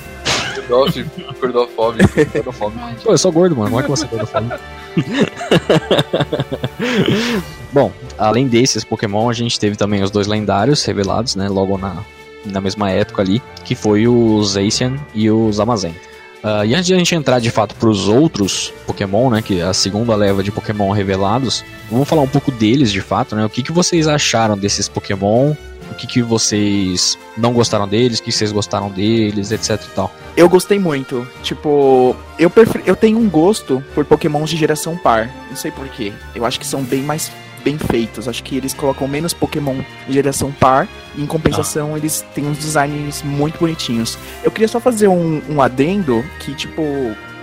Gordofóbico. 2.33 3.03
Pô, 3.03 3.11
eu 3.11 3.17
sou 3.17 3.31
gordo, 3.31 3.55
mano. 3.55 3.69
Como 3.69 3.79
é 3.79 3.83
que 3.83 3.89
você 3.89 4.05
é 4.05 4.07
gordofóbico? 4.07 4.59
Bom, 7.71 7.91
além 8.17 8.47
desses 8.47 8.83
Pokémon, 8.83 9.29
a 9.29 9.33
gente 9.33 9.59
teve 9.59 9.75
também 9.75 10.03
os 10.03 10.11
dois 10.11 10.27
lendários 10.27 10.83
revelados, 10.83 11.35
né? 11.35 11.47
Logo 11.47 11.77
na, 11.77 12.03
na 12.45 12.59
mesma 12.59 12.91
época 12.91 13.21
ali, 13.21 13.41
que 13.63 13.75
foi 13.75 14.07
o 14.07 14.43
Zacian 14.43 14.95
e 15.13 15.29
o 15.29 15.51
Zamazen. 15.51 15.95
Uh, 16.43 16.65
e 16.65 16.73
antes 16.73 16.87
de 16.87 16.95
a 16.95 16.97
gente 16.97 17.13
entrar 17.13 17.39
de 17.39 17.51
fato 17.51 17.75
para 17.75 17.87
os 17.87 18.07
outros 18.07 18.73
Pokémon, 18.87 19.29
né, 19.29 19.43
que 19.43 19.59
é 19.59 19.63
a 19.63 19.73
segunda 19.73 20.15
leva 20.15 20.41
de 20.41 20.51
Pokémon 20.51 20.91
revelados, 20.91 21.63
vamos 21.89 22.09
falar 22.09 22.23
um 22.23 22.27
pouco 22.27 22.51
deles 22.51 22.91
de 22.91 22.99
fato, 22.99 23.35
né? 23.35 23.45
O 23.45 23.49
que, 23.49 23.61
que 23.61 23.71
vocês 23.71 24.07
acharam 24.07 24.57
desses 24.57 24.89
Pokémon? 24.89 25.53
O 25.91 25.95
que, 25.95 26.07
que 26.07 26.21
vocês 26.21 27.17
não 27.37 27.53
gostaram 27.53 27.87
deles? 27.87 28.19
O 28.19 28.23
que 28.23 28.31
vocês 28.31 28.51
gostaram 28.51 28.89
deles, 28.89 29.51
etc 29.51 29.81
e 29.83 29.89
tal? 29.95 30.11
Eu 30.35 30.47
gostei 30.47 30.79
muito. 30.79 31.27
Tipo, 31.43 32.15
eu, 32.39 32.49
prefiro, 32.49 32.83
eu 32.87 32.95
tenho 32.95 33.19
um 33.19 33.29
gosto 33.29 33.83
por 33.93 34.05
Pokémons 34.05 34.49
de 34.49 34.57
geração 34.57 34.97
par. 34.97 35.29
Não 35.49 35.55
sei 35.55 35.71
porquê. 35.71 36.13
Eu 36.33 36.45
acho 36.45 36.59
que 36.59 36.65
são 36.65 36.81
bem 36.83 37.01
mais 37.01 37.31
bem 37.63 37.77
feitos. 37.77 38.27
Acho 38.27 38.43
que 38.43 38.55
eles 38.55 38.73
colocam 38.73 39.07
menos 39.07 39.33
Pokémon 39.33 39.81
de 40.07 40.13
geração 40.13 40.51
par. 40.51 40.87
E 41.15 41.21
em 41.21 41.27
compensação, 41.27 41.93
ah. 41.93 41.97
eles 41.97 42.25
têm 42.33 42.45
uns 42.45 42.57
designs 42.57 43.21
muito 43.21 43.59
bonitinhos. 43.59 44.17
Eu 44.43 44.51
queria 44.51 44.67
só 44.67 44.79
fazer 44.79 45.07
um, 45.07 45.41
um 45.49 45.61
adendo 45.61 46.23
que, 46.39 46.53
tipo, 46.55 46.83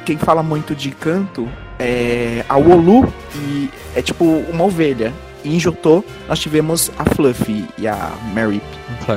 quem 0.04 0.16
fala 0.16 0.42
muito 0.42 0.74
de 0.74 0.90
canto 0.90 1.48
é 1.78 2.44
a 2.48 2.56
Wolu 2.56 3.12
e 3.34 3.70
é 3.94 4.02
tipo 4.02 4.24
uma 4.24 4.64
ovelha. 4.64 5.12
Em 5.44 5.58
Jotô, 5.58 6.04
nós 6.28 6.38
tivemos 6.38 6.90
a 6.98 7.04
Fluffy 7.14 7.64
e 7.78 7.86
a 7.86 8.10
Mary. 8.34 8.60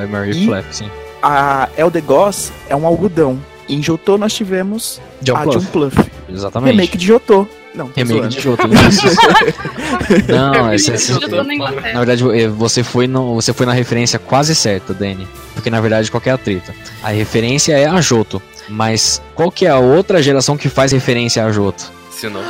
Mary 0.09 0.31
E- 0.31 0.45
Flap, 0.45 0.65
sim. 0.71 0.89
A 1.21 1.69
Eldegoss 1.77 2.51
é 2.69 2.75
um 2.75 2.85
algodão. 2.85 3.39
E 3.67 3.75
em 3.75 3.83
Jotô, 3.83 4.17
nós 4.17 4.33
tivemos 4.33 4.99
John 5.21 5.35
a 5.35 5.41
Pluff, 5.43 5.59
John 5.59 5.65
Pluff. 5.71 6.11
exatamente. 6.29 6.71
Remake 6.71 6.97
de 6.97 7.05
Jotô. 7.07 7.47
Não, 7.73 7.89
Remake 7.95 8.27
de 8.27 8.41
Jotô. 8.41 8.63
Não, 10.27 10.73
esse, 10.73 10.91
esse, 10.91 11.11
Eu 11.11 11.19
tô 11.21 11.43
na 11.43 11.43
na 11.43 11.99
verdade, 12.03 12.23
eh, 12.37 12.47
você 12.47 12.83
foi, 12.83 13.07
no, 13.07 13.35
você 13.35 13.53
foi 13.53 13.65
na 13.65 13.71
referência 13.73 14.19
quase 14.19 14.53
certa, 14.55 14.93
Danny. 14.93 15.27
Porque 15.53 15.69
na 15.69 15.79
verdade, 15.79 16.09
qual 16.11 16.19
que 16.19 16.29
é 16.29 16.33
a 16.33 16.37
treta? 16.37 16.73
A 17.03 17.09
referência 17.09 17.73
é 17.77 17.85
a 17.85 18.01
Joto. 18.01 18.41
Mas 18.67 19.21
qual 19.35 19.51
que 19.51 19.65
é 19.65 19.69
a 19.69 19.77
outra 19.79 20.21
geração 20.21 20.57
que 20.57 20.69
faz 20.69 20.91
referência 20.91 21.45
a 21.45 21.51
Joto? 21.51 21.91
Sinnoh. 22.11 22.41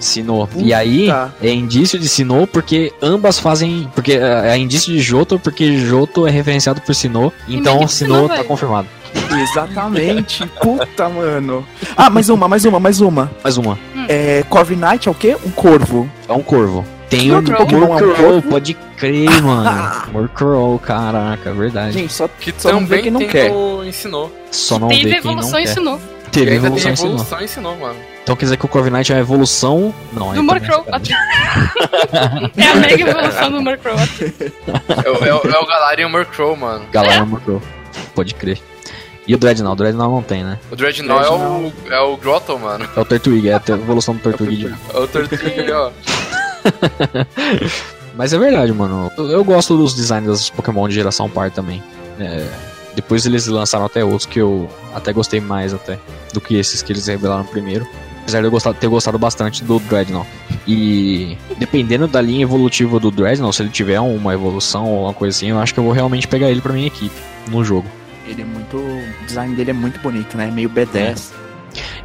Sinnoh. 0.00 0.46
Puta. 0.46 0.64
E 0.64 0.72
aí, 0.72 1.08
é 1.40 1.50
indício 1.52 1.98
de 1.98 2.08
Sinnoh 2.08 2.46
porque 2.46 2.92
ambas 3.02 3.38
fazem. 3.38 3.88
Porque 3.94 4.12
eh, 4.12 4.48
é 4.48 4.56
indício 4.56 4.92
de 4.92 5.00
Joto 5.00 5.38
porque 5.38 5.76
Joto 5.78 6.26
é 6.26 6.30
referenciado 6.30 6.80
por 6.80 6.94
Sinnoh. 6.94 7.32
Então 7.48 7.86
Sinnoh, 7.86 8.28
tá 8.28 8.42
confirmado. 8.44 8.88
Exatamente. 9.42 10.46
Puta, 10.60 11.08
mano. 11.08 11.66
Ah, 11.96 12.08
mais 12.10 12.28
uma, 12.28 12.48
mais 12.48 12.64
uma, 12.64 12.80
mais 12.80 13.00
uma. 13.00 13.30
Mais 13.42 13.56
uma. 13.56 13.78
É, 14.08 14.42
Corvi 14.48 14.76
Knight 14.76 15.08
é 15.08 15.10
o 15.10 15.14
quê? 15.14 15.36
Um 15.44 15.50
corvo. 15.50 16.08
É 16.28 16.32
um 16.32 16.42
corvo. 16.42 16.84
Tem 17.08 17.30
um 17.30 17.36
outro 17.36 17.54
Pokémon 17.54 17.98
é 17.98 18.02
um 18.02 18.14
corvo? 18.14 18.42
pode 18.48 18.74
crer, 18.96 19.28
mano. 19.42 19.92
Murkrow, 20.12 20.78
caraca, 20.78 21.50
é 21.50 21.52
verdade. 21.52 21.92
Gente, 21.92 22.12
só, 22.12 22.26
Que 22.26 22.54
só 22.56 22.72
não 22.72 22.86
vê 22.86 22.86
também 22.86 23.02
quem 23.02 23.10
não 23.12 23.20
tem 23.20 23.28
quer. 23.28 23.50
no 23.50 23.92
Sinnoh. 23.92 24.30
Só 24.50 24.78
não 24.78 24.88
Teve 24.88 25.02
vê 25.04 25.10
quem 25.10 25.24
não 25.24 25.32
evolução 25.32 25.60
e 25.60 25.66
ensinou. 26.32 26.44
E 26.44 26.46
Teve 26.46 26.50
ainda 26.52 26.66
evolução 26.66 26.82
tem 26.82 26.90
e 26.90 26.92
ensinou. 26.94 27.12
evolução 27.14 27.40
e 27.40 27.48
Sinnoh, 27.48 27.76
mano. 27.76 27.96
Então 28.22 28.36
quer 28.36 28.44
dizer 28.46 28.56
que 28.56 28.64
o 28.64 28.68
Corviknight 28.68 29.12
é 29.12 29.16
a 29.16 29.18
evolução. 29.18 29.94
Não, 30.12 30.32
Do 30.32 30.42
Murkrow. 30.42 30.80
é 30.86 30.92
sacanagem. 30.92 32.50
É 32.56 32.66
a 32.68 32.74
mega 32.76 33.10
evolução 33.10 33.50
do 33.50 33.60
Murkrow. 33.62 33.96
É, 33.98 35.10
o- 35.10 35.24
é, 35.24 35.34
o- 35.34 35.50
é 35.54 35.58
o 35.58 35.66
Galarian 35.66 36.08
Murkrow, 36.08 36.56
mano. 36.56 36.84
Galera 36.92 37.24
Murkrow. 37.24 37.60
Pode 38.14 38.34
crer. 38.34 38.58
E 39.26 39.34
o 39.34 39.38
Dreadnought? 39.38 39.74
O 39.74 39.76
Dreadnought 39.76 40.12
não 40.14 40.22
tem, 40.22 40.42
né? 40.42 40.58
O 40.70 40.76
Dreadnought 40.76 41.24
é 41.26 41.30
o, 41.30 41.72
é 41.94 42.00
o 42.00 42.16
Grotto, 42.16 42.58
mano. 42.58 42.88
É 42.96 43.00
o 43.00 43.04
Turtwig, 43.04 43.48
é 43.48 43.54
a 43.54 43.62
evolução 43.68 44.14
do 44.14 44.20
Turtwig. 44.20 44.74
É 44.92 44.98
o 44.98 45.06
Tortuga 45.06 45.46
ali, 45.46 45.70
ó. 45.72 45.90
Mas 48.14 48.32
é 48.32 48.38
verdade, 48.38 48.72
mano. 48.72 49.10
Eu, 49.16 49.30
eu 49.30 49.44
gosto 49.44 49.76
dos 49.76 49.94
designs 49.94 50.26
dos 50.26 50.50
Pokémon 50.50 50.88
de 50.88 50.94
geração 50.94 51.28
par 51.30 51.50
também. 51.50 51.82
É, 52.20 52.46
depois 52.94 53.24
eles 53.26 53.46
lançaram 53.46 53.84
até 53.86 54.04
outros 54.04 54.26
que 54.26 54.38
eu 54.40 54.68
até 54.94 55.12
gostei 55.12 55.40
mais 55.40 55.72
até 55.74 55.98
do 56.32 56.40
que 56.40 56.54
esses 56.56 56.82
que 56.82 56.92
eles 56.92 57.06
revelaram 57.06 57.44
primeiro. 57.44 57.86
Apesar 58.22 58.38
de 58.40 58.46
eu 58.46 58.50
gostar- 58.50 58.72
ter 58.74 58.86
gostado 58.88 59.18
bastante 59.18 59.64
do 59.64 59.78
Dreadnought. 59.80 60.28
E 60.66 61.36
dependendo 61.58 62.06
da 62.06 62.20
linha 62.20 62.42
evolutiva 62.42 63.00
do 63.00 63.10
Dreadnought, 63.10 63.56
se 63.56 63.62
ele 63.62 63.70
tiver 63.70 63.98
uma 64.00 64.32
evolução 64.32 64.86
ou 64.86 65.04
uma 65.04 65.12
coisa 65.14 65.36
assim, 65.36 65.48
eu 65.48 65.58
acho 65.58 65.74
que 65.74 65.80
eu 65.80 65.84
vou 65.84 65.92
realmente 65.92 66.28
pegar 66.28 66.48
ele 66.50 66.60
pra 66.60 66.72
minha 66.72 66.86
equipe 66.86 67.14
no 67.48 67.64
jogo. 67.64 67.86
Ele 68.26 68.42
é 68.42 68.44
muito. 68.44 68.76
O 68.76 69.26
design 69.26 69.54
dele 69.56 69.70
é 69.70 69.74
muito 69.74 69.98
bonito, 70.00 70.36
né? 70.36 70.48
Meio 70.52 70.70
B10. 70.70 71.32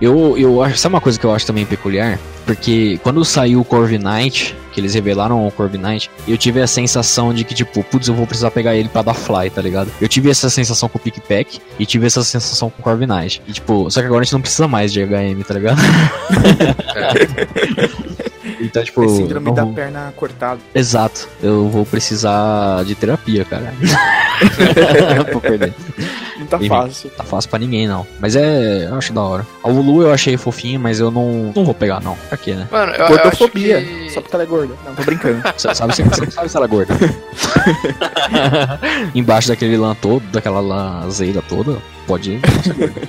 Eu, 0.01 0.37
eu 0.37 0.61
acho, 0.63 0.77
sabe 0.77 0.95
uma 0.95 1.01
coisa 1.01 1.19
que 1.19 1.25
eu 1.25 1.33
acho 1.33 1.45
também 1.45 1.65
peculiar? 1.65 2.17
Porque 2.45 2.97
quando 3.03 3.23
saiu 3.25 3.59
o 3.59 3.65
Corviknight, 3.65 4.55
que 4.71 4.79
eles 4.79 4.93
revelaram 4.93 5.45
o 5.45 5.51
Corviknight, 5.51 6.09
eu 6.27 6.37
tive 6.37 6.61
a 6.61 6.67
sensação 6.67 7.33
de 7.33 7.43
que, 7.43 7.53
tipo, 7.53 7.83
putz, 7.83 8.07
eu 8.07 8.13
vou 8.13 8.25
precisar 8.25 8.51
pegar 8.51 8.73
ele 8.75 8.87
pra 8.87 9.01
dar 9.01 9.13
fly, 9.13 9.49
tá 9.49 9.61
ligado? 9.61 9.91
Eu 9.99 10.07
tive 10.07 10.29
essa 10.29 10.49
sensação 10.49 10.87
com 10.87 10.97
o 10.97 11.01
Pickpack 11.01 11.59
e 11.77 11.85
tive 11.85 12.05
essa 12.07 12.23
sensação 12.23 12.69
com 12.69 12.79
o 12.79 12.83
Corviknight. 12.83 13.41
E, 13.47 13.51
tipo, 13.51 13.91
só 13.91 13.99
que 13.99 14.05
agora 14.05 14.21
a 14.21 14.23
gente 14.23 14.33
não 14.33 14.41
precisa 14.41 14.67
mais 14.67 14.93
de 14.93 15.01
HM, 15.03 15.41
tá 15.45 15.53
ligado? 15.55 15.81
então, 18.61 18.83
tipo. 18.83 19.03
É 19.03 19.07
síndrome 19.09 19.47
não 19.47 19.53
da 19.53 19.63
vou- 19.65 19.73
perna 19.73 20.13
cortada. 20.15 20.59
Exato. 20.73 21.27
Eu 21.41 21.67
vou 21.69 21.85
precisar 21.85 22.83
de 22.85 22.95
terapia, 22.95 23.43
cara. 23.45 23.73
Vou 25.31 25.41
perder. 25.41 25.73
Não 26.39 26.45
tá 26.45 26.57
Enfim. 26.57 26.69
fácil. 26.69 27.09
Tá 27.11 27.23
fácil 27.23 27.49
pra 27.49 27.59
ninguém, 27.59 27.87
não. 27.87 28.05
Mas 28.19 28.35
é. 28.35 28.85
Eu 28.85 28.95
acho 28.95 29.11
da 29.13 29.21
hora. 29.21 29.45
A 29.63 29.67
Lulu 29.67 30.03
eu 30.03 30.11
achei 30.13 30.37
fofinha, 30.37 30.77
mas 30.79 30.99
eu 30.99 31.09
não, 31.11 31.51
não 31.55 31.65
vou 31.65 31.73
pegar, 31.73 32.01
não. 32.01 32.15
Pra 32.29 32.37
quê, 32.37 32.53
né? 32.53 32.67
Mano, 32.71 32.91
eu, 32.91 32.97
eu 32.99 33.05
acho 33.05 33.13
Gordofobia. 33.15 33.81
que... 33.81 34.09
Só 34.11 34.21
porque 34.21 34.35
ela 34.35 34.43
é 34.43 34.47
gorda. 34.47 34.73
Não, 34.85 34.95
tô 34.95 35.03
brincando. 35.03 35.41
Você 35.57 35.73
sabe, 35.75 35.95
você, 35.95 36.03
você 36.03 36.31
sabe 36.31 36.49
se 36.49 36.57
ela 36.57 36.65
é 36.65 36.69
gorda. 36.69 36.93
Embaixo 39.15 39.47
daquele 39.49 39.77
lã 39.77 39.95
todo, 39.95 40.21
daquela 40.31 40.59
lazeira 40.59 41.41
toda, 41.41 41.77
pode 42.05 42.33
ir. 42.33 42.41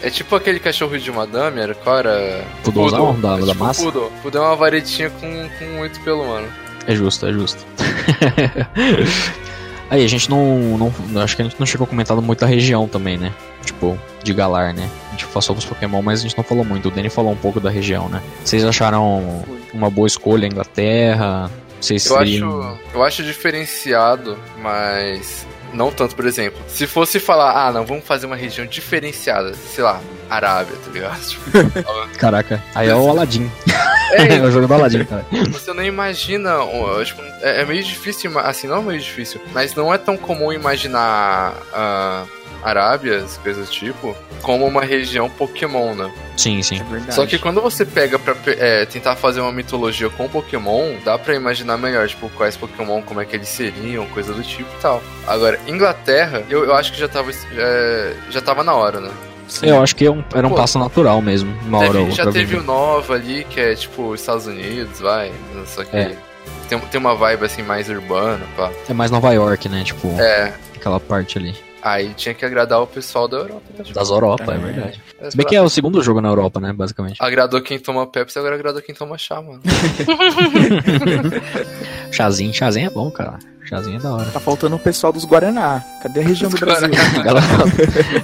É 0.02 0.08
tipo 0.10 0.34
aquele 0.36 0.58
cachorro 0.58 0.98
de 0.98 1.10
madame, 1.10 1.60
era 1.60 1.74
qual 1.74 1.98
era? 1.98 2.44
Pudozão 2.64 3.18
da, 3.20 3.36
É 3.36 3.40
da 3.40 3.46
tipo 3.48 3.64
massa. 3.64 3.82
Poodle. 3.82 4.10
Poodle 4.22 4.42
é 4.42 4.46
uma 4.46 4.56
varetinha 4.56 5.10
com, 5.10 5.48
com 5.58 5.64
muito 5.76 6.00
pelo, 6.00 6.26
mano. 6.26 6.48
É 6.86 6.94
justo, 6.94 7.26
é 7.26 7.32
justo. 7.32 7.64
Aí, 9.90 10.04
a 10.04 10.08
gente 10.08 10.28
não, 10.28 10.76
não. 10.76 11.22
Acho 11.22 11.34
que 11.36 11.42
a 11.42 11.44
gente 11.44 11.58
não 11.58 11.66
chegou 11.66 11.84
a 11.86 11.88
comentar 11.88 12.16
muito 12.18 12.40
da 12.40 12.46
região 12.46 12.86
também, 12.86 13.16
né? 13.16 13.32
Tipo, 13.64 13.98
de 14.22 14.34
Galar, 14.34 14.74
né? 14.74 14.88
A 15.08 15.10
gente 15.12 15.26
passou 15.28 15.54
pros 15.54 15.64
Pokémon, 15.66 16.02
mas 16.02 16.20
a 16.20 16.22
gente 16.24 16.36
não 16.36 16.44
falou 16.44 16.64
muito. 16.64 16.88
O 16.88 16.90
Danny 16.90 17.08
falou 17.08 17.32
um 17.32 17.36
pouco 17.36 17.58
da 17.58 17.70
região, 17.70 18.08
né? 18.08 18.22
Vocês 18.44 18.64
acharam 18.64 19.44
uma 19.72 19.88
boa 19.90 20.06
escolha 20.06 20.44
a 20.46 20.50
Inglaterra? 20.50 21.50
Vocês 21.80 22.04
Eu 22.06 22.18
seriam- 22.18 22.60
acho, 22.60 22.78
eu 22.94 23.02
acho 23.04 23.22
diferenciado, 23.22 24.36
mas 24.60 25.46
não 25.72 25.90
tanto, 25.90 26.14
por 26.14 26.26
exemplo. 26.26 26.58
Se 26.68 26.86
fosse 26.86 27.20
falar, 27.20 27.66
ah, 27.66 27.72
não, 27.72 27.84
vamos 27.84 28.04
fazer 28.04 28.26
uma 28.26 28.36
região 28.36 28.66
diferenciada, 28.66 29.54
sei 29.54 29.84
lá, 29.84 30.00
Arábia, 30.30 30.76
tá 30.84 30.90
ligado? 30.90 31.20
Tipo, 31.28 32.18
Caraca, 32.18 32.62
aí 32.74 32.88
é 32.88 32.94
o 32.94 33.08
Aladdin. 33.08 33.50
é, 34.12 34.34
É 34.36 34.42
o 34.42 34.50
jogo 34.50 34.66
do 34.66 34.74
Aladdin, 34.74 35.04
cara. 35.04 35.24
você 35.50 35.72
não 35.72 35.84
imagina, 35.84 36.56
tipo, 37.04 37.22
é, 37.42 37.62
é 37.62 37.64
meio 37.64 37.82
difícil, 37.82 38.38
assim, 38.38 38.66
não 38.66 38.78
é 38.78 38.82
meio 38.82 39.00
difícil, 39.00 39.40
mas 39.52 39.74
não 39.74 39.92
é 39.92 39.98
tão 39.98 40.16
comum 40.16 40.52
imaginar 40.52 41.54
ah, 41.72 42.24
Arábias, 42.62 43.38
coisas 43.42 43.66
do 43.68 43.72
tipo, 43.72 44.16
como 44.42 44.66
uma 44.66 44.82
região 44.82 45.28
Pokémon, 45.30 45.94
né? 45.94 46.10
Sim, 46.36 46.62
sim. 46.62 46.80
É 46.80 46.84
verdade. 46.84 47.14
Só 47.14 47.26
que 47.26 47.38
quando 47.38 47.60
você 47.60 47.84
pega 47.84 48.18
pra 48.18 48.34
é, 48.46 48.84
tentar 48.86 49.16
fazer 49.16 49.40
uma 49.40 49.52
mitologia 49.52 50.08
com 50.10 50.28
Pokémon, 50.28 50.96
dá 51.04 51.18
pra 51.18 51.34
imaginar 51.34 51.76
melhor, 51.76 52.06
tipo, 52.08 52.28
quais 52.30 52.56
Pokémon, 52.56 53.02
como 53.02 53.20
é 53.20 53.24
que 53.24 53.36
eles 53.36 53.48
seriam, 53.48 54.06
coisa 54.06 54.32
do 54.32 54.42
tipo 54.42 54.68
e 54.78 54.80
tal. 54.82 55.02
Agora, 55.26 55.58
Inglaterra, 55.66 56.42
eu, 56.48 56.64
eu 56.64 56.74
acho 56.74 56.92
que 56.92 56.98
já 56.98 57.08
tava, 57.08 57.32
já, 57.32 57.40
já 58.30 58.40
tava 58.40 58.62
na 58.62 58.74
hora, 58.74 59.00
né? 59.00 59.10
Eu 59.62 59.82
acho 59.82 59.96
que 59.96 60.04
é 60.04 60.10
um- 60.10 60.22
era 60.34 60.46
um 60.46 60.50
Pô, 60.50 60.56
passo 60.56 60.78
natural 60.78 61.22
mesmo. 61.22 61.50
Uma 61.66 61.78
hora 61.78 61.88
ou 62.00 62.04
Teve- 62.04 62.10
já 62.10 62.24
outra. 62.24 62.38
teve 62.40 62.56
o 62.56 62.62
Nova 62.62 63.14
ali, 63.14 63.44
que 63.48 63.58
é 63.58 63.74
tipo 63.74 64.14
Estados 64.14 64.46
Unidos, 64.46 65.00
vai. 65.00 65.32
Só 65.66 65.84
que 65.84 65.96
É. 65.96 66.14
tem, 66.68 66.78
tem 66.78 67.00
uma 67.00 67.14
vibe 67.14 67.46
assim 67.46 67.62
mais 67.62 67.88
urbana, 67.88 68.44
pá. 68.54 68.70
É 68.88 68.92
mais 68.92 69.10
Nova 69.10 69.32
York, 69.32 69.66
né? 69.70 69.82
Tipo, 69.84 70.08
É. 70.20 70.52
aquela 70.76 71.00
parte 71.00 71.38
ali. 71.38 71.56
Aí 71.80 72.12
tinha 72.14 72.34
que 72.34 72.44
agradar 72.44 72.82
o 72.82 72.86
pessoal 72.86 73.28
da 73.28 73.38
Europa, 73.38 73.62
né? 73.78 73.84
Das 73.94 74.10
Europa, 74.10 74.52
é, 74.52 74.54
É. 74.54 74.58
verdade. 74.58 75.02
é, 75.20 75.30
Se 75.30 75.36
bem 75.36 75.46
que 75.46 75.54
é 75.56 75.62
o 75.62 75.68
segundo 75.68 76.02
jogo 76.02 76.20
na 76.20 76.28
Europa, 76.28 76.60
né? 76.60 76.72
Basicamente. 76.72 77.16
Agradou 77.20 77.60
quem 77.62 77.78
toma 77.78 78.06
Pepsi, 78.06 78.38
agora 78.38 78.54
agradou 78.56 78.82
quem 78.82 78.94
toma 78.94 79.16
chá, 79.16 79.40
mano. 79.40 79.60
Chazinho, 82.10 82.52
chazinho 82.52 82.86
é 82.86 82.90
bom, 82.90 83.10
cara. 83.10 83.38
Chazinho 83.64 83.96
é 83.96 84.00
da 84.00 84.12
hora. 84.12 84.30
Tá 84.30 84.40
faltando 84.40 84.76
o 84.76 84.78
pessoal 84.78 85.12
dos 85.12 85.24
Guaraná. 85.24 85.82
Cadê 86.02 86.20
a 86.20 86.24
região 86.24 86.50
do 86.50 86.58
Brasil? 86.58 86.88
Galera, 87.22 87.46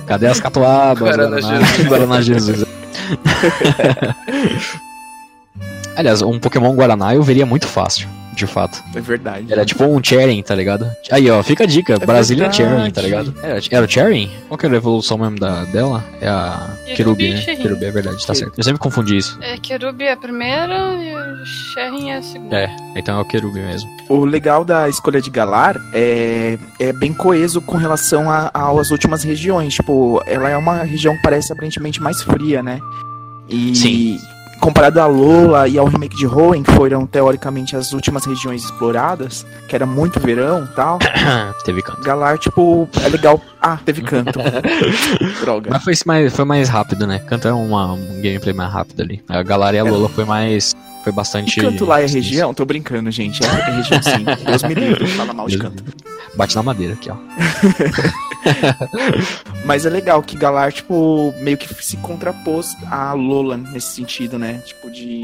Cadê 0.06 0.26
as 0.26 0.40
catuabas? 0.40 0.99
Guaraná 0.99 1.40
Jesus. 1.40 1.87
Guaraná 1.87 2.20
Jesus. 2.23 2.64
Aliás, 5.96 6.23
um 6.23 6.40
Pokémon 6.40 6.75
Guaraná 6.75 7.14
eu 7.14 7.23
veria 7.23 7.46
muito 7.46 7.68
fácil, 7.68 8.08
de 8.34 8.46
fato. 8.46 8.82
É 8.94 9.00
verdade. 9.00 9.52
Era 9.52 9.64
tipo 9.64 9.84
um 9.84 10.02
Charin, 10.02 10.42
tá 10.42 10.54
ligado? 10.54 10.90
Aí, 11.10 11.30
ó, 11.30 11.42
fica 11.42 11.64
a 11.64 11.66
dica. 11.66 11.98
Brasília 11.98 12.48
verdade. 12.48 12.56
Charin, 12.76 12.90
tá 12.90 13.02
ligado? 13.02 13.34
Era, 13.42 13.60
era 13.70 13.86
o 13.86 13.88
Charin? 13.90 14.30
Qual 14.48 14.58
que 14.58 14.66
era 14.66 14.74
a 14.74 14.78
evolução 14.78 15.18
mesmo 15.18 15.38
da, 15.38 15.64
dela? 15.64 16.04
É 16.20 16.28
a 16.28 16.68
e 16.86 16.90
né? 16.90 16.96
Kerubi, 17.56 17.84
é 17.84 17.90
verdade, 17.90 18.26
tá 18.26 18.34
certo. 18.34 18.52
Eu 18.56 18.62
sempre 18.64 18.78
confundi 18.80 19.16
isso. 19.16 19.38
É, 19.40 19.56
Kerubi 19.58 20.04
é 20.04 20.12
a 20.12 20.16
primeira 20.16 20.74
e 20.96 21.14
o 21.14 21.46
Sherrin 21.74 22.10
é 22.10 22.16
a 22.16 22.22
segunda. 22.22 22.56
É, 22.56 22.76
então 22.96 23.18
é 23.18 23.20
o 23.20 23.24
Kerubi 23.24 23.60
mesmo. 23.60 23.88
O 24.08 24.24
legal 24.24 24.64
da 24.64 24.88
escolha 24.88 25.20
de 25.20 25.30
Galar 25.30 25.80
é, 25.92 26.58
é 26.78 26.92
bem 26.92 27.12
coeso 27.12 27.60
com 27.60 27.76
relação 27.76 28.30
a- 28.30 28.50
às 28.52 28.90
últimas 28.90 29.22
regiões. 29.22 29.74
Tipo, 29.74 30.22
ela 30.26 30.48
é 30.50 30.56
uma 30.56 30.82
região 30.82 31.16
que 31.16 31.22
parece 31.22 31.52
aparentemente 31.52 32.00
mais 32.02 32.22
fria, 32.22 32.62
né? 32.62 32.80
E 33.48 33.74
Sim. 33.74 34.18
Comparado 34.61 35.00
a 35.00 35.06
Lola 35.06 35.68
e 35.68 35.78
ao 35.78 35.87
remake 35.87 36.16
de 36.16 36.26
Hoenn, 36.26 36.62
que 36.62 36.73
foram 36.73 37.06
teoricamente 37.06 37.76
as 37.76 37.92
últimas 37.92 38.25
regiões 38.25 38.64
exploradas, 38.64 39.46
que 39.68 39.75
era 39.75 39.87
muito 39.87 40.20
verão 40.20 40.64
e 40.64 40.75
tal, 40.75 40.99
Teve 41.64 41.82
canto. 41.82 42.02
Galar, 42.02 42.38
tipo, 42.38 42.88
é 43.02 43.08
legal. 43.08 43.40
Ah, 43.61 43.78
teve 43.84 44.02
canto. 44.02 44.38
Droga. 45.40 45.70
Mas 45.70 45.82
foi 45.82 45.94
mais, 46.06 46.37
foi 46.37 46.44
mais 46.44 46.68
rápido, 46.68 47.06
né? 47.06 47.18
Canto 47.20 47.49
é 47.49 47.52
uma, 47.52 47.92
um 47.92 48.20
gameplay 48.20 48.52
mais 48.54 48.73
rápido 48.73 49.00
ali. 49.02 49.25
A 49.28 49.42
Galar 49.42 49.75
e 49.75 49.78
a 49.78 49.84
Lola 49.84 50.08
foi 50.08 50.25
mais. 50.25 50.75
Foi 51.04 51.12
E 51.12 51.16
bastante. 51.16 51.61
canto 51.61 51.84
lá 51.84 52.00
é 52.00 52.06
região? 52.06 52.54
Tô 52.54 52.64
brincando, 52.64 53.11
gente. 53.11 53.44
É, 53.44 53.46
é 53.46 53.76
região 53.76 54.02
sim. 54.02 54.25
Deus 54.46 54.62
me 54.62 54.75
livre, 54.75 55.06
fala 55.08 55.32
mal 55.34 55.46
de 55.46 55.58
canto. 55.58 55.84
Bate 56.34 56.56
na 56.56 56.62
madeira 56.62 56.94
aqui, 56.94 57.11
ó. 57.11 57.16
Mas 59.64 59.87
é 59.87 59.90
legal 59.90 60.23
que 60.23 60.37
Galar, 60.37 60.73
tipo, 60.73 61.32
meio 61.40 61.56
que 61.56 61.73
se 61.82 61.96
contrapôs 61.99 62.75
a 62.90 63.12
Lola 63.12 63.56
nesse 63.56 63.94
sentido, 63.94 64.38
né? 64.38 64.62
Tipo, 64.66 64.90
de 64.90 65.23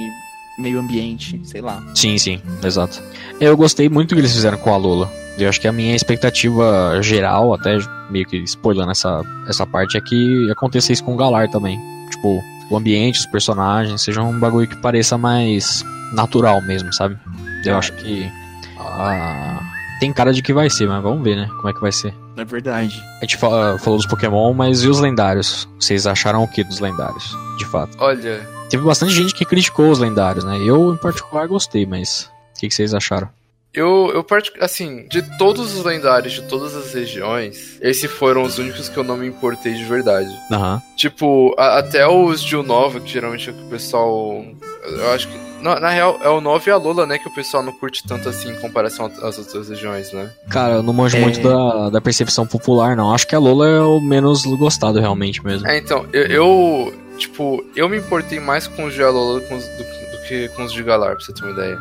meio 0.59 0.79
ambiente, 0.79 1.41
sei 1.45 1.61
lá. 1.61 1.83
Sim, 1.95 2.19
sim, 2.19 2.41
exato. 2.63 3.03
Eu 3.41 3.57
gostei 3.57 3.89
muito 3.89 4.11
do 4.11 4.15
que 4.17 4.21
eles 4.21 4.33
fizeram 4.33 4.59
com 4.59 4.73
a 4.73 4.77
Lola. 4.77 5.11
Eu 5.39 5.49
acho 5.49 5.61
que 5.61 5.67
a 5.69 5.73
minha 5.73 5.97
expectativa 5.97 6.99
geral, 7.03 7.55
até 7.55 7.79
meio 8.11 8.27
que 8.27 8.37
spoilando 8.39 8.91
essa, 8.91 9.23
essa 9.49 9.67
parte, 9.67 9.97
é 9.97 10.01
que 10.01 10.51
aconteça 10.51 10.93
isso 10.93 11.03
com 11.05 11.15
o 11.15 11.17
Galar 11.17 11.49
também. 11.49 11.79
Tipo, 12.11 12.43
o 12.71 12.77
ambiente, 12.77 13.19
os 13.19 13.27
personagens, 13.27 14.01
seja 14.03 14.23
um 14.23 14.39
bagulho 14.39 14.67
que 14.69 14.77
pareça 14.77 15.19
mais 15.19 15.85
natural 16.13 16.61
mesmo, 16.63 16.93
sabe? 16.93 17.19
Eu 17.65 17.77
acho 17.77 17.93
que. 17.95 18.31
ah, 18.79 19.61
tem 20.01 20.13
cara 20.13 20.33
de 20.33 20.41
que 20.43 20.53
vai 20.53 20.71
ser, 20.71 20.89
mas 20.89 21.03
vamos 21.03 21.23
ver, 21.23 21.37
né? 21.37 21.47
Como 21.57 21.69
é 21.69 21.73
que 21.73 21.81
vai 21.81 21.93
ser. 21.93 22.15
É 22.37 22.45
verdade. 22.45 23.03
A 23.19 23.21
gente 23.21 23.37
fala- 23.37 23.79
falou 23.79 23.99
dos 23.99 24.07
Pokémon, 24.07 24.55
mas 24.55 24.83
e 24.83 24.89
os 24.89 24.99
lendários? 24.99 25.69
Vocês 25.79 26.07
acharam 26.07 26.43
o 26.43 26.49
que 26.49 26.65
dos 26.65 26.81
lendários? 26.81 27.37
De 27.59 27.67
fato. 27.67 27.97
Olha, 27.99 28.47
Teve 28.71 28.85
bastante 28.85 29.13
gente 29.13 29.35
que 29.35 29.45
criticou 29.45 29.91
os 29.91 29.99
lendários, 29.99 30.45
né? 30.45 30.57
Eu, 30.65 30.95
em 30.95 30.97
particular, 30.97 31.47
gostei, 31.49 31.85
mas. 31.85 32.31
O 32.57 32.61
que, 32.61 32.69
que 32.69 32.75
vocês 32.75 32.95
acharam? 32.95 33.29
Eu, 33.73 34.11
eu 34.15 34.25
assim, 34.61 35.07
de 35.09 35.23
todos 35.39 35.75
os 35.77 35.85
lendários 35.85 36.33
de 36.33 36.43
todas 36.43 36.75
as 36.75 36.93
regiões, 36.93 37.79
esses 37.81 38.11
foram 38.11 38.43
os 38.43 38.59
únicos 38.59 38.89
que 38.89 38.97
eu 38.97 39.05
não 39.05 39.17
me 39.17 39.27
importei 39.27 39.75
de 39.75 39.85
verdade. 39.85 40.31
Aham. 40.51 40.83
Tipo, 40.97 41.55
a- 41.59 41.79
até 41.79 42.07
os 42.09 42.43
de 42.43 42.57
Nova, 42.57 43.01
que 43.01 43.11
geralmente 43.11 43.49
é 43.49 43.53
o 43.53 43.55
que 43.57 43.63
o 43.63 43.69
pessoal. 43.69 44.45
Eu 44.85 45.11
acho 45.13 45.29
que. 45.29 45.51
Na, 45.63 45.79
na 45.79 45.91
real, 45.91 46.19
é 46.23 46.29
o 46.31 46.41
9 46.41 46.71
e 46.71 46.73
a 46.73 46.77
Lola, 46.79 47.05
né? 47.07 47.19
Que 47.19 47.29
o 47.29 47.35
pessoal 47.35 47.63
não 47.63 47.73
curte 47.73 48.03
tanto 48.09 48.29
assim 48.31 48.51
em 48.51 48.59
comparação 48.61 49.13
às 49.23 49.37
outras 49.39 49.69
regiões, 49.69 50.11
né? 50.11 50.31
Cara, 50.49 50.75
eu 50.77 50.83
não 50.83 50.93
manjo 50.95 51.19
É. 51.19 51.21
muito 51.21 51.41
da, 51.43 51.91
da 51.91 52.01
percepção 52.01 52.47
popular, 52.47 52.97
não. 52.97 53.13
Acho 53.15 53.27
que 53.27 53.35
a 53.35 53.39
Lola 53.39 53.69
é 53.69 53.81
o 53.81 54.01
menos 54.01 54.45
gostado, 54.47 54.99
realmente 54.99 55.45
mesmo. 55.45 55.69
É, 55.69 55.77
então, 55.79 56.07
eu, 56.13 56.23
eu, 56.27 56.95
Tipo, 57.19 57.63
eu 57.77 57.87
me 57.87 57.99
importei 57.99 58.41
mais 58.41 58.67
com 58.67 58.85
os 58.87 58.95
de 58.95 59.03
Alola 59.03 59.43
os- 59.55 59.69
do, 59.69 59.85
do 60.17 60.23
que 60.27 60.49
com 60.57 60.65
os 60.65 60.73
de 60.73 60.83
Galar, 60.83 61.15
pra 61.17 61.21
você 61.25 61.35
ter 61.35 61.43
uma 61.43 61.53
ideia. 61.53 61.79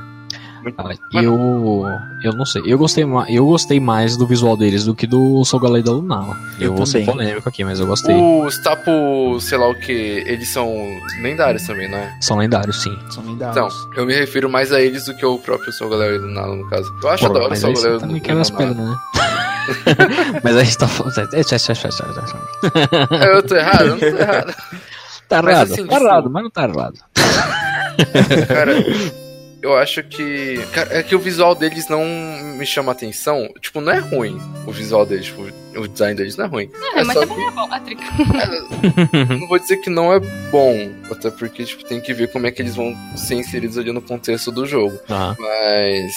Muito- 0.62 0.76
Cara, 0.76 0.96
Mas- 1.14 1.24
eu. 1.24 1.86
Eu 2.24 2.34
não 2.34 2.46
sei. 2.46 2.62
Eu 2.66 2.78
gostei, 2.78 3.06
eu 3.30 3.46
gostei 3.46 3.80
mais 3.80 4.18
do 4.18 4.28
visual 4.28 4.58
deles 4.58 4.84
do 4.86 4.94
que 4.94 5.08
do 5.08 5.44
Sogalei 5.46 5.82
da 5.82 5.92
Lunala. 5.92 6.36
Eu, 6.60 6.68
Eu 6.72 6.76
vou 6.76 6.86
ser 6.86 7.06
polêmico 7.06 7.48
aqui, 7.48 7.64
mas 7.64 7.80
eu 7.80 7.88
gostei. 7.88 8.14
Os 8.16 8.58
Tapo, 8.60 9.40
sei 9.40 9.58
lá 9.58 9.70
o 9.70 9.76
que, 9.76 9.92
eles 10.26 10.50
são 10.50 10.70
lendários 11.22 11.66
também, 11.66 11.90
não 11.90 11.98
é? 11.98 12.18
São 12.22 12.38
lendários, 12.38 12.82
sim. 12.82 12.98
São 13.10 13.24
Então, 13.24 13.48
lendários. 13.48 13.88
eu 13.96 14.06
me 14.06 14.14
refiro 14.14 14.50
mais 14.50 14.72
a 14.74 14.82
eles 14.82 15.06
do 15.06 15.16
que 15.16 15.26
o 15.26 15.38
próprio 15.40 15.72
Sol 15.72 15.90
Galera 15.90 16.16
e 16.16 16.20
Lunala, 16.20 16.56
no 16.56 16.68
caso. 16.70 16.92
Eu 17.02 17.10
acho 17.10 17.26
Pô, 17.28 17.34
da 17.34 17.40
hora 17.40 17.48
o 17.48 17.50
mas 17.52 17.60
Sol 17.60 17.70
aí 17.70 17.76
você 17.76 17.84
Galera 17.84 18.00
também 18.02 18.40
as 18.42 18.50
pedras, 18.50 18.78
né? 18.78 18.98
mas 20.44 20.56
a 20.58 20.64
gente 20.64 20.78
tá 20.78 20.88
falando. 20.88 21.14
É, 23.22 23.36
Eu 23.38 23.44
tô 23.44 23.56
errado? 23.56 23.82
Eu 23.86 23.90
não 23.92 24.00
tô 24.00 24.06
errado. 24.06 24.56
Tá 25.30 25.42
Mas, 25.44 25.54
errado, 25.56 25.74
assim, 25.74 25.86
tá 25.86 25.96
errado, 26.02 26.30
mas 26.32 26.44
não 26.44 26.50
tá 26.50 26.64
errado. 26.68 26.94
Cara, 28.48 28.72
eu 29.62 29.76
acho 29.78 30.04
que. 30.04 30.60
Cara, 30.74 30.98
é 30.98 31.04
que 31.04 31.16
o 31.16 31.20
visual 31.20 31.54
deles 31.56 31.88
não 31.90 32.04
me 32.56 32.66
chama 32.66 32.92
atenção. 32.92 33.50
Tipo, 33.60 33.82
não 33.82 33.92
é 33.92 34.00
ruim 34.00 34.40
o 34.66 34.72
visual 34.72 35.06
deles, 35.06 35.26
tipo, 35.26 35.48
o 35.76 35.88
design 35.88 36.16
deles 36.16 36.36
não 36.38 36.46
é 36.46 36.48
ruim. 36.48 36.70
É, 36.96 37.04
mas 37.04 37.18
também 37.18 37.48
é 37.48 37.52
bom, 37.52 37.68
a 37.72 37.80
trica. 37.80 38.04
Não 39.40 39.48
vou 39.48 39.60
dizer 39.60 39.78
que 39.78 39.90
não 39.90 40.14
é 40.14 40.20
bom, 40.52 40.92
até 41.12 41.30
porque 41.32 41.66
tipo, 41.66 41.84
tem 41.84 42.00
que 42.02 42.14
ver 42.14 42.32
como 42.32 42.48
é 42.48 42.52
que 42.52 42.62
eles 42.62 42.76
vão 42.76 42.96
ser 43.16 43.36
inseridos 43.36 43.78
ali 43.78 43.92
no 43.92 44.02
contexto 44.02 44.52
do 44.52 44.66
jogo. 44.66 45.00
Aham. 45.10 45.36
Mas. 45.40 46.14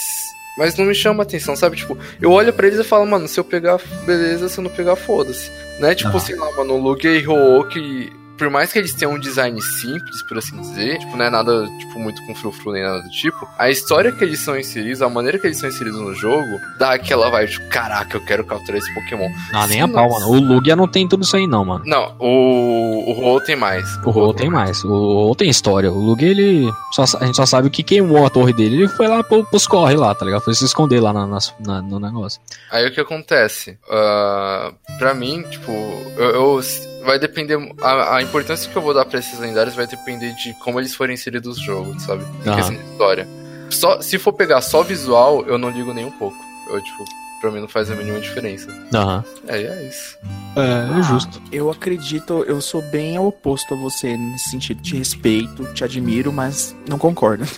Mas 0.59 0.77
não 0.77 0.85
me 0.85 0.95
chama 0.95 1.23
atenção, 1.23 1.57
sabe? 1.57 1.77
Tipo, 1.77 1.97
eu 2.21 2.31
olho 2.31 2.53
pra 2.53 2.67
eles 2.67 2.79
e 2.79 2.85
falo, 2.85 3.07
mano, 3.07 3.27
se 3.27 3.41
eu 3.41 3.45
pegar, 3.45 3.81
beleza, 4.05 4.51
se 4.51 4.59
eu 4.59 4.65
não 4.65 4.71
pegar, 4.71 4.97
foda-se. 4.97 5.51
Né? 5.81 5.95
Tipo, 5.95 6.11
Aham. 6.11 6.19
sei 6.19 6.37
lá, 6.37 6.53
mano, 6.53 6.75
o 6.75 6.79
Lugia 6.79 7.11
e 7.11 7.27
Ho 7.27 7.65
que. 7.69 8.13
Por 8.43 8.51
mais 8.51 8.73
que 8.73 8.79
eles 8.81 8.93
tenham 8.93 9.15
um 9.15 9.21
design 9.21 9.61
simples, 9.63 10.21
por 10.27 10.37
assim 10.37 10.61
dizer, 10.61 10.99
tipo, 10.99 11.17
não 11.17 11.25
é 11.25 11.31
nada, 11.31 11.65
tipo, 11.79 11.99
muito 12.01 12.21
com 12.27 12.35
frufru 12.35 12.73
nem 12.73 12.83
nada 12.83 13.01
do 13.01 13.09
tipo, 13.09 13.49
a 13.57 13.71
história 13.71 14.11
que 14.11 14.25
eles 14.25 14.41
são 14.41 14.59
inseridos, 14.59 15.01
a 15.01 15.09
maneira 15.09 15.39
que 15.39 15.47
eles 15.47 15.59
são 15.59 15.69
inseridos 15.69 16.01
no 16.01 16.13
jogo, 16.13 16.59
dá 16.77 16.95
aquela 16.95 17.31
vibe, 17.31 17.51
tipo, 17.53 17.69
caraca, 17.69 18.17
eu 18.17 18.25
quero 18.25 18.45
capturar 18.45 18.79
esse 18.79 18.93
Pokémon. 18.95 19.29
Não, 19.53 19.67
nem 19.69 19.81
a 19.81 19.87
pau, 19.87 20.11
mano. 20.11 20.27
O 20.29 20.41
Lugia 20.41 20.75
não 20.75 20.89
tem 20.89 21.07
tudo 21.07 21.23
isso 21.23 21.37
aí, 21.37 21.47
não, 21.47 21.65
mano. 21.65 21.85
Não, 21.87 22.17
o. 22.19 22.91
O 23.13 23.35
Ho 23.35 23.41
tem 23.41 23.55
mais. 23.57 23.85
O 24.05 24.11
Rô 24.11 24.33
tem 24.35 24.49
mais. 24.51 24.83
O 24.85 24.89
Rô 25.29 25.35
tem 25.35 25.49
história. 25.49 25.91
O 25.93 25.99
Lugia, 25.99 26.29
ele. 26.31 26.69
Só, 26.93 27.05
a 27.21 27.27
gente 27.27 27.37
só 27.37 27.47
sabe 27.47 27.69
que 27.71 27.83
queimou 27.83 28.25
a 28.27 28.31
torre 28.31 28.53
dele. 28.53 28.77
Ele 28.77 28.89
foi 28.89 29.07
lá 29.09 29.23
pro, 29.23 29.45
pros 29.45 29.67
corre 29.67 29.95
lá, 29.97 30.15
tá 30.15 30.25
ligado? 30.25 30.43
Foi 30.43 30.55
se 30.55 30.65
esconder 30.65 31.01
lá 31.01 31.13
na, 31.13 31.27
na- 31.27 31.83
no 31.83 31.99
negócio. 32.01 32.41
Aí 32.71 32.87
o 32.87 32.93
que 32.93 33.01
acontece? 33.01 33.79
Ah, 33.91 34.73
pra 34.99 35.15
mim, 35.15 35.43
tipo, 35.51 35.71
eu, 36.17 36.31
eu- 36.31 36.61
vai 37.05 37.19
depender. 37.19 37.59
A, 37.81 38.17
a 38.17 38.23
importância 38.23 38.71
que 38.71 38.77
eu 38.77 38.83
vou 38.83 38.95
dar 38.95 39.05
pra 39.05 39.19
esses 39.19 39.39
lendários 39.39 39.75
vai 39.75 39.87
depender 39.87 40.33
de 40.35 40.55
como 40.55 40.81
eles 40.81 40.95
forem 40.95 41.15
inseridos 41.15 41.59
no 41.59 41.65
jogo, 41.65 42.01
sabe? 42.01 42.25
Em 42.45 42.55
questão 42.55 42.75
de 42.77 42.83
história. 42.91 43.29
Só, 43.71 44.01
se 44.01 44.19
for 44.19 44.33
pegar 44.33 44.61
só 44.61 44.83
visual, 44.83 45.45
eu 45.47 45.57
não 45.57 45.71
ligo 45.71 45.95
nem 45.95 46.05
um 46.05 46.11
pouco. 46.11 46.37
Eu, 46.71 46.83
tipo, 46.83 47.05
pra 47.43 47.51
mim 47.51 47.61
não 47.61 47.69
faz 47.69 47.91
a 47.91 47.97
mínima 47.97 48.21
diferença. 48.21 48.69
Aham. 48.95 49.25
É, 49.49 49.61
e 49.61 49.67
é 49.67 49.89
isso. 49.89 50.17
É, 50.57 50.99
é 50.99 51.03
justo. 51.03 51.43
Eu 51.51 51.71
acredito, 51.71 52.45
eu 52.47 52.61
sou 52.61 52.81
bem 52.83 53.19
oposto 53.19 53.75
a 53.75 53.77
você 53.77 54.17
nesse 54.17 54.51
sentido. 54.51 54.81
Te 54.81 54.97
respeito, 54.97 55.65
te 55.75 55.83
admiro, 55.83 56.33
mas 56.33 56.75
não 56.89 56.99
concordo. 56.99 57.45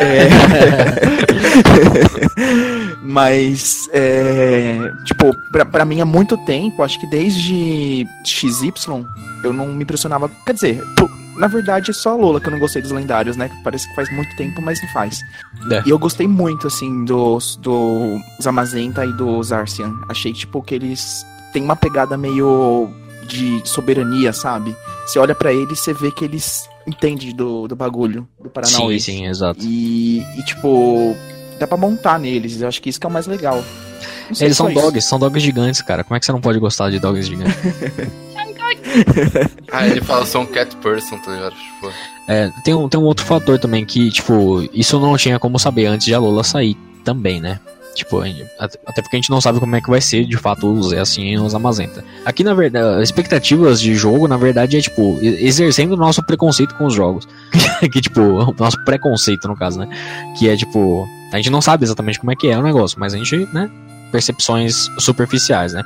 É. 0.00 0.28
mas, 3.02 3.88
é, 3.92 4.78
tipo, 5.04 5.34
pra, 5.52 5.64
pra 5.64 5.84
mim 5.84 6.00
há 6.00 6.06
muito 6.06 6.38
tempo, 6.38 6.82
acho 6.82 6.98
que 6.98 7.06
desde 7.06 8.06
XY, 8.24 8.72
eu 9.44 9.52
não 9.52 9.66
me 9.66 9.82
impressionava. 9.82 10.30
Quer 10.46 10.54
dizer, 10.54 10.82
na 11.40 11.46
verdade 11.46 11.90
é 11.90 11.94
só 11.94 12.10
a 12.10 12.14
Lola 12.14 12.38
que 12.38 12.48
eu 12.48 12.50
não 12.50 12.58
gostei 12.58 12.82
dos 12.82 12.90
lendários, 12.90 13.34
né? 13.34 13.50
Parece 13.64 13.88
que 13.88 13.94
faz 13.94 14.12
muito 14.12 14.36
tempo, 14.36 14.60
mas 14.60 14.80
não 14.82 14.88
faz. 14.90 15.22
É. 15.70 15.82
E 15.86 15.90
eu 15.90 15.98
gostei 15.98 16.28
muito, 16.28 16.66
assim, 16.66 17.04
dos 17.06 17.56
do 17.56 18.20
Zamazenta 18.40 19.06
e 19.06 19.12
do 19.14 19.42
Zarcian. 19.42 19.94
Achei, 20.08 20.34
tipo, 20.34 20.62
que 20.62 20.74
eles 20.74 21.24
têm 21.50 21.62
uma 21.62 21.74
pegada 21.74 22.16
meio 22.18 22.90
de 23.26 23.62
soberania, 23.64 24.34
sabe? 24.34 24.76
Você 25.06 25.18
olha 25.18 25.34
pra 25.34 25.50
eles, 25.50 25.80
você 25.80 25.94
vê 25.94 26.10
que 26.10 26.26
eles 26.26 26.68
entendem 26.86 27.34
do, 27.34 27.66
do 27.66 27.74
bagulho, 27.74 28.28
do 28.38 28.50
Paranauê. 28.50 29.00
Sim, 29.00 29.12
sim, 29.12 29.26
exato. 29.26 29.60
E, 29.62 30.20
e, 30.36 30.44
tipo, 30.44 31.16
dá 31.58 31.66
pra 31.66 31.78
montar 31.78 32.18
neles. 32.18 32.60
Eu 32.60 32.68
acho 32.68 32.82
que 32.82 32.90
isso 32.90 33.00
que 33.00 33.06
é 33.06 33.08
o 33.08 33.12
mais 33.12 33.26
legal. 33.26 33.64
Eles 34.38 34.56
são 34.56 34.70
isso. 34.70 34.80
dogs, 34.80 35.08
são 35.08 35.18
dogs 35.18 35.42
gigantes, 35.42 35.80
cara. 35.80 36.04
Como 36.04 36.16
é 36.16 36.20
que 36.20 36.26
você 36.26 36.32
não 36.32 36.40
pode 36.40 36.58
gostar 36.58 36.90
de 36.90 36.98
dogs 36.98 37.26
gigantes? 37.26 37.56
Ah, 39.72 39.86
ele 39.86 40.00
fala, 40.00 40.26
sou 40.26 40.42
um 40.42 40.46
cat 40.46 40.74
person, 40.76 41.18
tá 41.18 41.32
ligado? 41.32 41.54
Tipo, 41.54 41.92
É, 42.28 42.50
tem 42.64 42.74
um, 42.74 42.88
tem 42.88 42.98
um 43.00 43.04
outro 43.04 43.24
fator 43.24 43.58
também 43.58 43.84
que, 43.84 44.10
tipo, 44.10 44.68
isso 44.72 44.98
não 44.98 45.16
tinha 45.16 45.38
como 45.38 45.58
saber 45.58 45.86
antes 45.86 46.06
de 46.06 46.14
a 46.14 46.18
Lola 46.18 46.44
sair 46.44 46.76
também, 47.04 47.40
né? 47.40 47.60
Tipo, 47.94 48.22
até 48.58 49.02
porque 49.02 49.16
a 49.16 49.18
gente 49.18 49.30
não 49.30 49.40
sabe 49.40 49.58
como 49.58 49.74
é 49.74 49.80
que 49.80 49.90
vai 49.90 50.00
ser, 50.00 50.24
de 50.24 50.36
fato, 50.36 50.66
o 50.66 50.82
Zé 50.82 51.00
assim 51.00 51.32
e 51.32 51.38
os 51.38 51.54
Amazenta. 51.54 52.04
Aqui, 52.24 52.44
na 52.44 52.54
verdade, 52.54 53.00
as 53.00 53.02
expectativas 53.02 53.80
de 53.80 53.94
jogo, 53.94 54.28
na 54.28 54.36
verdade, 54.36 54.76
é, 54.76 54.80
tipo, 54.80 55.18
exercendo 55.20 55.92
o 55.92 55.96
nosso 55.96 56.24
preconceito 56.24 56.74
com 56.76 56.86
os 56.86 56.94
jogos. 56.94 57.28
que, 57.92 58.00
tipo, 58.00 58.20
o 58.20 58.54
nosso 58.58 58.82
preconceito, 58.84 59.48
no 59.48 59.56
caso, 59.56 59.80
né? 59.80 59.88
Que 60.38 60.48
é, 60.48 60.56
tipo, 60.56 61.06
a 61.32 61.36
gente 61.36 61.50
não 61.50 61.60
sabe 61.60 61.84
exatamente 61.84 62.18
como 62.20 62.30
é 62.30 62.36
que 62.36 62.48
é 62.48 62.56
o 62.56 62.62
negócio, 62.62 62.98
mas 62.98 63.12
a 63.12 63.18
gente, 63.18 63.36
né? 63.52 63.68
Percepções 64.10 64.88
superficiais, 64.98 65.72
né? 65.72 65.84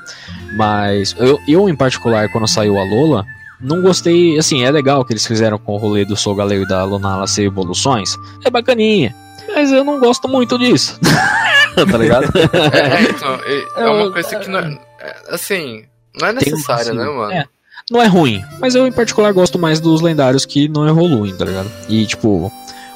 Mas 0.56 1.14
eu, 1.18 1.38
eu 1.46 1.68
em 1.68 1.76
particular, 1.76 2.28
quando 2.30 2.46
saiu 2.46 2.78
a 2.78 2.84
Lola, 2.84 3.26
não 3.60 3.80
gostei, 3.80 4.38
assim, 4.38 4.64
é 4.64 4.70
legal 4.70 5.04
que 5.04 5.12
eles 5.12 5.26
fizeram 5.26 5.58
com 5.58 5.72
o 5.72 5.76
rolê 5.76 6.04
do 6.04 6.16
Soul 6.16 6.36
Galeu 6.36 6.62
e 6.62 6.68
da 6.68 6.84
Lunala 6.84 7.26
ser 7.26 7.44
evoluções. 7.44 8.16
É 8.44 8.50
bacaninha. 8.50 9.14
Mas 9.48 9.72
eu 9.72 9.84
não 9.84 9.98
gosto 9.98 10.28
muito 10.28 10.58
disso. 10.58 10.98
tá 11.74 11.98
ligado? 11.98 12.30
é, 12.36 12.78
é, 12.78 13.02
então, 13.10 13.40
é, 13.76 13.90
uma 13.90 14.12
coisa 14.12 14.36
que 14.36 14.48
não 14.48 14.58
é, 14.58 14.78
é, 15.00 15.16
Assim, 15.28 15.84
não 16.20 16.28
é 16.28 16.30
um 16.30 16.34
necessária, 16.34 16.92
né, 16.92 17.04
mano? 17.04 17.32
É. 17.32 17.44
Não 17.90 18.00
é 18.00 18.06
ruim, 18.06 18.42
mas 18.60 18.74
eu 18.74 18.86
em 18.86 18.92
particular 18.92 19.30
gosto 19.32 19.58
mais 19.58 19.78
dos 19.78 20.00
lendários 20.00 20.46
que 20.46 20.68
não 20.68 20.88
evoluem, 20.88 21.36
tá 21.36 21.44
ligado? 21.44 21.70
E 21.86 22.06
tipo, 22.06 22.50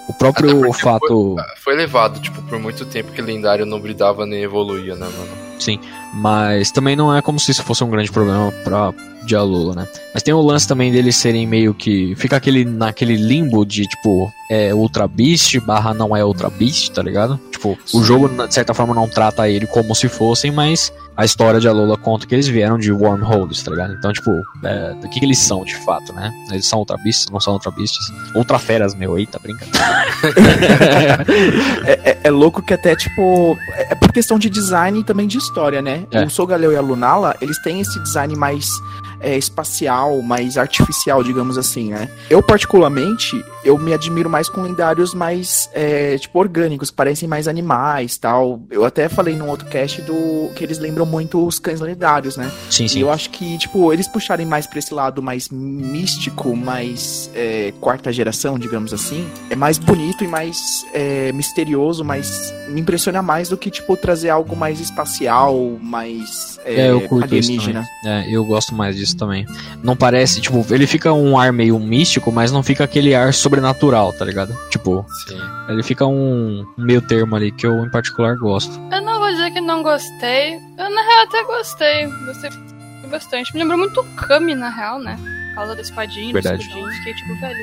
o 0.08 0.14
próprio 0.14 0.72
fato. 0.72 1.36
Foi 1.62 1.76
levado, 1.76 2.20
tipo, 2.20 2.40
por 2.42 2.58
muito 2.58 2.84
tempo 2.86 3.12
que 3.12 3.20
lendário 3.20 3.66
não 3.66 3.78
bridava 3.78 4.24
nem 4.24 4.42
evoluía, 4.42 4.94
né, 4.94 5.06
mano? 5.06 5.48
Mas 6.14 6.70
também 6.70 6.96
não 6.96 7.14
é 7.14 7.20
como 7.20 7.38
se 7.38 7.50
isso 7.50 7.62
fosse 7.62 7.84
um 7.84 7.90
grande 7.90 8.10
problema 8.10 8.50
pra 8.64 8.92
Dialula, 9.24 9.74
né? 9.74 9.88
Mas 10.14 10.22
tem 10.22 10.32
o 10.32 10.40
lance 10.40 10.66
também 10.66 10.90
deles 10.90 11.16
serem 11.16 11.46
meio 11.46 11.74
que. 11.74 12.14
Fica 12.16 12.36
aquele, 12.36 12.64
naquele 12.64 13.16
limbo 13.16 13.66
de 13.66 13.86
tipo, 13.86 14.32
é 14.50 14.72
Ultra 14.74 15.06
Beast 15.06 15.58
barra 15.60 15.92
não 15.92 16.16
é 16.16 16.24
Ultra 16.24 16.48
Beast, 16.48 16.92
tá 16.92 17.02
ligado? 17.02 17.38
Tipo, 17.50 17.76
o 17.92 18.02
jogo, 18.02 18.28
de 18.46 18.54
certa 18.54 18.72
forma, 18.72 18.94
não 18.94 19.08
trata 19.08 19.48
ele 19.48 19.66
como 19.66 19.94
se 19.94 20.08
fossem, 20.08 20.50
mas 20.50 20.92
a 21.18 21.24
história 21.24 21.58
de 21.58 21.66
Alola 21.66 21.96
conta 21.98 22.26
que 22.28 22.34
eles 22.34 22.46
vieram 22.46 22.78
de 22.78 22.92
Wormholes, 22.92 23.60
tá 23.62 23.72
ligado? 23.72 23.92
Então, 23.92 24.12
tipo, 24.12 24.30
é, 24.62 24.94
do 24.94 25.08
que, 25.08 25.18
que 25.18 25.26
eles 25.26 25.38
são 25.38 25.64
de 25.64 25.74
fato, 25.84 26.12
né? 26.12 26.30
Eles 26.52 26.64
são 26.64 26.78
Ultra 26.78 26.96
Beasts, 26.96 27.26
não 27.32 27.40
são 27.40 27.54
Ultra 27.54 27.72
Beasts. 27.72 27.98
Ultra 28.36 28.56
Feras, 28.56 28.94
meu, 28.94 29.18
eita, 29.18 29.36
brinca. 29.40 29.66
É, 31.84 32.10
é- 32.10 32.18
é 32.24 32.30
louco 32.30 32.62
que 32.62 32.72
até, 32.74 32.94
tipo, 32.94 33.56
é 33.74 33.88
é 33.90 33.94
por 33.94 34.12
questão 34.12 34.38
de 34.38 34.48
design 34.50 35.00
e 35.00 35.04
também 35.04 35.26
de 35.26 35.38
história, 35.38 35.80
né? 35.82 36.04
É. 36.10 36.24
O 36.24 36.30
Sogaleu 36.30 36.72
e 36.72 36.76
a 36.76 36.80
Lunala, 36.80 37.34
eles 37.40 37.60
têm 37.62 37.80
esse 37.80 37.98
design 38.02 38.36
mais 38.36 38.68
é, 39.20 39.36
espacial, 39.36 40.20
mais 40.22 40.56
artificial, 40.58 41.22
digamos 41.22 41.58
assim, 41.58 41.90
né? 41.90 42.08
Eu, 42.30 42.42
particularmente, 42.42 43.44
eu 43.64 43.76
me 43.78 43.92
admiro 43.92 44.30
mais 44.30 44.48
com 44.48 44.62
lendários 44.62 45.14
mais, 45.14 45.68
é, 45.72 46.16
tipo, 46.18 46.38
orgânicos, 46.38 46.90
que 46.90 46.96
parecem 46.96 47.28
mais 47.28 47.48
animais 47.48 48.16
tal. 48.16 48.62
Eu 48.70 48.84
até 48.84 49.08
falei 49.08 49.34
num 49.36 49.48
outro 49.48 49.66
cast 49.66 50.00
do 50.02 50.50
que 50.54 50.62
eles 50.64 50.78
lembram 50.78 51.04
muito 51.06 51.44
os 51.46 51.58
cães 51.58 51.80
lendários, 51.80 52.36
né? 52.36 52.50
Sim, 52.70 52.84
E 52.84 52.88
sim. 52.88 53.00
eu 53.00 53.10
acho 53.10 53.30
que, 53.30 53.58
tipo, 53.58 53.92
eles 53.92 54.06
puxarem 54.08 54.46
mais 54.46 54.66
pra 54.66 54.78
esse 54.78 54.92
lado 54.94 55.22
mais 55.22 55.48
místico, 55.50 56.54
mais 56.56 57.30
é, 57.34 57.72
quarta 57.80 58.12
geração, 58.12 58.58
digamos 58.58 58.92
assim, 58.92 59.28
é 59.50 59.56
mais 59.56 59.78
bonito 59.78 60.24
e 60.24 60.28
mais 60.28 60.84
é, 60.92 61.32
misterioso, 61.32 62.04
mais. 62.04 62.52
me 62.68 62.80
impressiona 62.80 63.22
mais 63.22 63.48
do 63.48 63.56
que, 63.56 63.70
tipo, 63.70 63.96
trazer 63.96 64.28
algo 64.30 64.54
mais 64.56 64.80
espacial, 64.80 65.78
mais 65.80 66.58
é, 66.64 66.82
É, 66.82 66.90
eu 66.92 67.00
curto 67.02 67.34
isso 67.34 67.50
alienígena. 67.50 67.84
também. 68.02 68.18
É, 68.24 68.30
eu 68.30 68.44
gosto 68.44 68.74
mais 68.74 68.96
disso 68.96 69.07
também. 69.16 69.46
Não 69.82 69.96
parece, 69.96 70.40
tipo, 70.40 70.64
ele 70.70 70.86
fica 70.86 71.12
um 71.12 71.38
ar 71.38 71.52
meio 71.52 71.78
místico, 71.78 72.30
mas 72.32 72.50
não 72.52 72.62
fica 72.62 72.84
aquele 72.84 73.14
ar 73.14 73.32
sobrenatural, 73.34 74.12
tá 74.12 74.24
ligado? 74.24 74.56
Tipo, 74.70 75.04
Sim. 75.26 75.38
ele 75.68 75.82
fica 75.82 76.06
um 76.06 76.64
meio 76.76 77.00
termo 77.02 77.36
ali 77.36 77.50
que 77.52 77.66
eu 77.66 77.84
em 77.84 77.90
particular 77.90 78.36
gosto. 78.36 78.72
Eu 78.92 79.02
não 79.02 79.18
vou 79.18 79.30
dizer 79.30 79.50
que 79.52 79.60
não 79.60 79.82
gostei. 79.82 80.54
Eu, 80.54 80.90
na 80.90 81.02
real, 81.02 81.22
até 81.24 81.44
gostei. 81.44 82.06
Gostei 82.26 82.50
bastante. 83.10 83.52
Me 83.54 83.60
lembrou 83.60 83.78
muito 83.78 84.00
o 84.00 84.04
Kami, 84.14 84.54
na 84.54 84.68
real, 84.68 84.98
né? 84.98 85.18
Por 85.50 85.54
causa 85.56 85.74
da 85.74 85.80
espadinha, 85.80 86.28
do 86.28 86.32
Verdade. 86.34 86.62
escudinho. 86.62 86.90
Fiquei 86.92 87.14
tipo, 87.14 87.40
velho, 87.40 87.58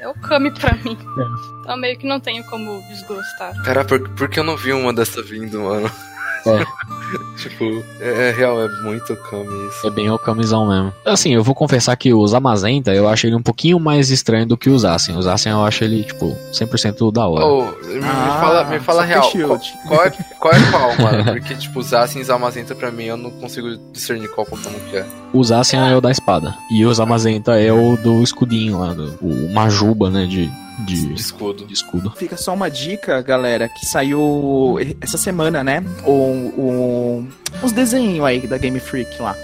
é 0.00 0.08
o 0.08 0.14
Kami 0.14 0.50
pra 0.52 0.72
mim. 0.76 0.96
Então 1.60 1.76
meio 1.76 1.98
que 1.98 2.06
não 2.06 2.20
tenho 2.20 2.44
como 2.44 2.80
desgostar. 2.88 3.52
Cara, 3.64 3.84
por, 3.84 4.08
por 4.10 4.28
que 4.28 4.38
eu 4.38 4.44
não 4.44 4.56
vi 4.56 4.72
uma 4.72 4.92
dessa 4.92 5.22
vindo, 5.22 5.60
mano? 5.62 5.90
É. 6.46 6.64
tipo, 7.38 7.84
é, 8.00 8.28
é 8.28 8.32
real, 8.32 8.60
é 8.60 8.68
muito 8.82 9.14
Kami 9.16 9.68
isso. 9.68 9.86
É 9.86 9.90
bem 9.90 10.10
o 10.10 10.18
camisão 10.18 10.66
mesmo. 10.68 10.92
Assim, 11.04 11.34
eu 11.34 11.42
vou 11.42 11.54
confessar 11.54 11.96
que 11.96 12.12
os 12.12 12.34
Amazenta, 12.34 12.92
eu 12.94 13.08
acho 13.08 13.26
ele 13.26 13.36
um 13.36 13.42
pouquinho 13.42 13.78
mais 13.78 14.10
estranho 14.10 14.46
do 14.46 14.56
que 14.56 14.68
os 14.68 14.82
Zacian. 14.82 15.16
Os 15.18 15.24
Zacian 15.24 15.52
eu 15.52 15.64
acho 15.64 15.84
ele, 15.84 16.04
tipo, 16.04 16.36
100% 16.52 17.12
da 17.12 17.26
hora. 17.26 17.44
Ô, 17.46 17.64
me, 17.86 17.94
me 17.94 18.00
Ah, 18.04 18.38
fala, 18.40 18.64
me 18.64 18.78
fala 18.80 19.04
real. 19.04 19.20
Qual, 19.22 19.30
Shield. 19.32 19.74
qual 19.86 20.04
é, 20.04 20.10
qual 20.38 20.54
é 20.54 20.70
qual, 20.70 20.96
mano? 20.98 21.24
Porque, 21.32 21.54
tipo, 21.54 21.80
os 21.80 21.92
Asins 21.92 22.28
e 22.28 22.32
Amazenta 22.32 22.74
pra 22.74 22.90
mim 22.90 23.04
eu 23.04 23.16
não 23.16 23.30
consigo 23.30 23.68
discernir 23.92 24.28
qual 24.28 24.46
Pokémon 24.46 24.78
que 24.90 24.96
é. 24.96 25.06
O 25.32 25.42
Zacian 25.44 25.88
é 25.88 25.96
o 25.96 26.00
da 26.00 26.10
espada. 26.10 26.54
E 26.70 26.84
os 26.84 27.00
Amazenta 27.00 27.60
é 27.60 27.72
o 27.72 27.96
do 27.96 28.22
escudinho 28.22 28.78
lá, 28.80 28.92
do, 28.92 29.14
o 29.20 29.52
Majuba, 29.52 30.10
né, 30.10 30.26
de, 30.26 30.50
De 30.84 31.06
de, 31.06 31.14
escudo. 31.20 31.64
de 31.66 31.72
escudo. 31.74 32.12
Fica 32.16 32.36
só 32.36 32.52
uma 32.52 32.70
dica, 32.70 33.22
galera, 33.22 33.68
que 33.68 33.86
saiu 33.86 34.76
essa 35.00 35.16
semana, 35.16 35.64
né? 35.64 35.82
O, 36.04 36.10
o, 36.12 37.28
os 37.62 37.72
desenhos 37.72 38.24
aí 38.24 38.46
da 38.46 38.58
Game 38.58 38.78
Freak 38.80 39.20
lá. 39.20 39.34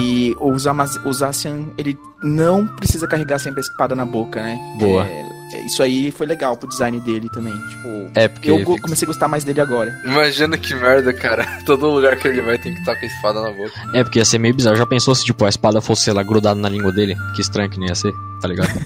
E 0.00 0.34
os, 0.40 0.66
Amaz 0.66 0.96
os 1.04 1.22
Asian, 1.22 1.64
ele 1.76 1.98
não 2.22 2.66
precisa 2.66 3.06
carregar 3.06 3.38
sempre 3.38 3.60
a 3.60 3.62
espada 3.62 3.94
na 3.96 4.06
boca, 4.06 4.40
né? 4.42 4.56
Boa. 4.78 5.04
É, 5.04 5.26
isso 5.66 5.82
aí 5.82 6.10
foi 6.12 6.24
legal 6.26 6.56
pro 6.56 6.68
design 6.68 7.00
dele 7.00 7.28
também. 7.30 7.52
Tipo, 7.52 8.10
É, 8.14 8.28
porque 8.28 8.48
eu 8.50 8.58
fica- 8.60 8.80
comecei 8.82 9.04
a 9.06 9.08
gostar 9.08 9.26
mais 9.28 9.42
dele 9.44 9.60
agora. 9.60 10.00
Imagina 10.04 10.56
que 10.56 10.72
merda, 10.74 11.12
cara. 11.12 11.44
Todo 11.66 11.90
lugar 11.90 12.16
que 12.16 12.28
ele 12.28 12.40
vai 12.42 12.56
tem 12.58 12.72
que 12.74 12.78
estar 12.80 12.94
com 12.94 13.04
a 13.04 13.08
espada 13.08 13.42
na 13.42 13.50
boca. 13.50 13.72
É, 13.92 14.04
porque 14.04 14.20
ia 14.20 14.24
ser 14.24 14.38
meio 14.38 14.54
bizarro. 14.54 14.76
Já 14.76 14.86
pensou 14.86 15.14
se, 15.14 15.24
tipo, 15.24 15.44
a 15.44 15.48
espada 15.48 15.80
fosse, 15.80 16.04
sei 16.04 16.12
lá, 16.14 16.22
grudada 16.22 16.58
na 16.58 16.68
língua 16.68 16.92
dele? 16.92 17.16
Que 17.34 17.42
estranho 17.42 17.68
que 17.68 17.78
nem 17.78 17.88
ia 17.88 17.94
ser, 17.94 18.12
tá 18.40 18.46
ligado? 18.48 18.70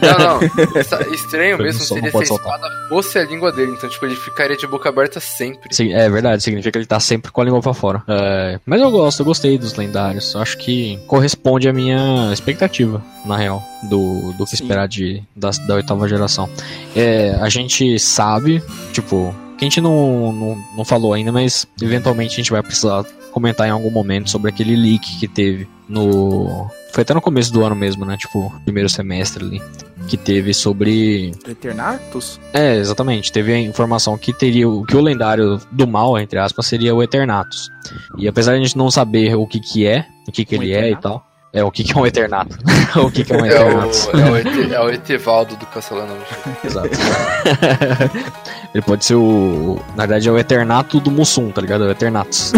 Não, 0.00 0.40
não. 0.40 1.14
Estranho 1.14 1.58
mesmo 1.58 1.80
seria 1.80 2.02
se 2.02 2.08
a 2.08 2.12
pode 2.12 2.28
soltar. 2.28 2.54
espada 2.54 2.88
fosse 2.88 3.18
a 3.18 3.24
língua 3.24 3.52
dele. 3.52 3.72
Então, 3.72 3.88
tipo, 3.88 4.04
ele 4.06 4.16
ficaria 4.16 4.56
de 4.56 4.66
boca 4.66 4.88
aberta 4.88 5.20
sempre. 5.20 5.74
Sim, 5.74 5.92
é 5.92 6.08
verdade, 6.08 6.42
significa 6.42 6.72
que 6.72 6.78
ele 6.78 6.86
tá 6.86 7.00
sempre 7.00 7.30
com 7.30 7.40
a 7.40 7.44
língua 7.44 7.60
pra 7.60 7.74
fora. 7.74 8.02
É, 8.08 8.58
mas 8.64 8.80
eu 8.80 8.90
gosto, 8.90 9.20
eu 9.20 9.26
gostei 9.26 9.58
dos 9.58 9.74
lendários. 9.74 10.34
Acho 10.36 10.56
que 10.58 10.98
corresponde 11.06 11.68
à 11.68 11.72
minha 11.72 12.30
expectativa, 12.32 13.02
na 13.24 13.36
real, 13.36 13.62
do, 13.84 14.32
do 14.32 14.44
que 14.44 14.56
Sim. 14.56 14.64
esperar 14.64 14.88
de, 14.88 15.22
da, 15.34 15.50
da 15.66 15.74
oitava 15.74 16.08
geração. 16.08 16.48
É, 16.94 17.36
a 17.40 17.48
gente 17.48 17.98
sabe, 17.98 18.62
tipo, 18.92 19.34
que 19.56 19.64
a 19.64 19.66
gente 19.66 19.80
não, 19.80 20.32
não, 20.32 20.64
não 20.76 20.84
falou 20.84 21.12
ainda, 21.12 21.32
mas 21.32 21.66
eventualmente 21.82 22.34
a 22.34 22.36
gente 22.36 22.50
vai 22.50 22.62
precisar 22.62 23.04
comentar 23.38 23.66
em 23.66 23.70
algum 23.70 23.90
momento 23.90 24.30
sobre 24.30 24.50
aquele 24.50 24.74
leak 24.76 25.18
que 25.18 25.28
teve 25.28 25.68
no. 25.88 26.68
Foi 26.92 27.02
até 27.02 27.14
no 27.14 27.20
começo 27.20 27.52
do 27.52 27.64
ano 27.64 27.76
mesmo, 27.76 28.04
né? 28.04 28.16
Tipo, 28.16 28.52
primeiro 28.64 28.88
semestre 28.88 29.44
ali. 29.44 29.62
Que 30.08 30.16
teve 30.16 30.54
sobre 30.54 31.32
Eternatus? 31.46 32.40
é, 32.52 32.76
exatamente. 32.76 33.30
Teve 33.30 33.52
a 33.52 33.60
informação 33.60 34.16
que 34.16 34.32
teria 34.32 34.68
o 34.68 34.84
que 34.84 34.96
o 34.96 35.00
lendário 35.00 35.60
do 35.70 35.86
mal, 35.86 36.18
entre 36.18 36.38
aspas, 36.38 36.66
seria 36.66 36.94
o 36.94 37.02
Eternatus. 37.02 37.70
E 38.16 38.26
apesar 38.26 38.52
de 38.52 38.60
a 38.60 38.62
gente 38.62 38.76
não 38.76 38.90
saber 38.90 39.34
o 39.36 39.46
que 39.46 39.60
que 39.60 39.86
é, 39.86 40.06
o 40.26 40.32
que 40.32 40.44
que 40.44 40.56
Um 40.56 40.62
ele 40.62 40.72
é 40.72 40.76
e 40.76 40.92
Eternatus? 40.92 41.02
tal, 41.02 41.27
é 41.52 41.64
o 41.64 41.70
que 41.70 41.82
que 41.82 41.92
é 41.92 41.96
um 41.96 42.06
Eternato. 42.06 42.56
o 42.96 43.10
que 43.10 43.24
que 43.24 43.32
é 43.32 43.36
um 43.36 43.44
É 43.44 43.48
Eternatus. 43.48 44.06
o, 44.06 44.36
é, 44.36 44.74
é 44.74 44.80
o 44.80 44.90
Etevaldo 44.90 45.56
do 45.56 45.66
Castelano. 45.66 46.14
Exato. 46.64 46.90
ele 48.74 48.82
pode 48.82 49.04
ser 49.04 49.14
o, 49.14 49.80
na 49.96 50.04
verdade 50.04 50.28
é 50.28 50.32
o 50.32 50.38
Eternato 50.38 51.00
do 51.00 51.10
Mussum, 51.10 51.50
tá 51.50 51.60
ligado? 51.60 51.84
É 51.84 51.86
o 51.88 51.90
Eternatus. 51.90 52.52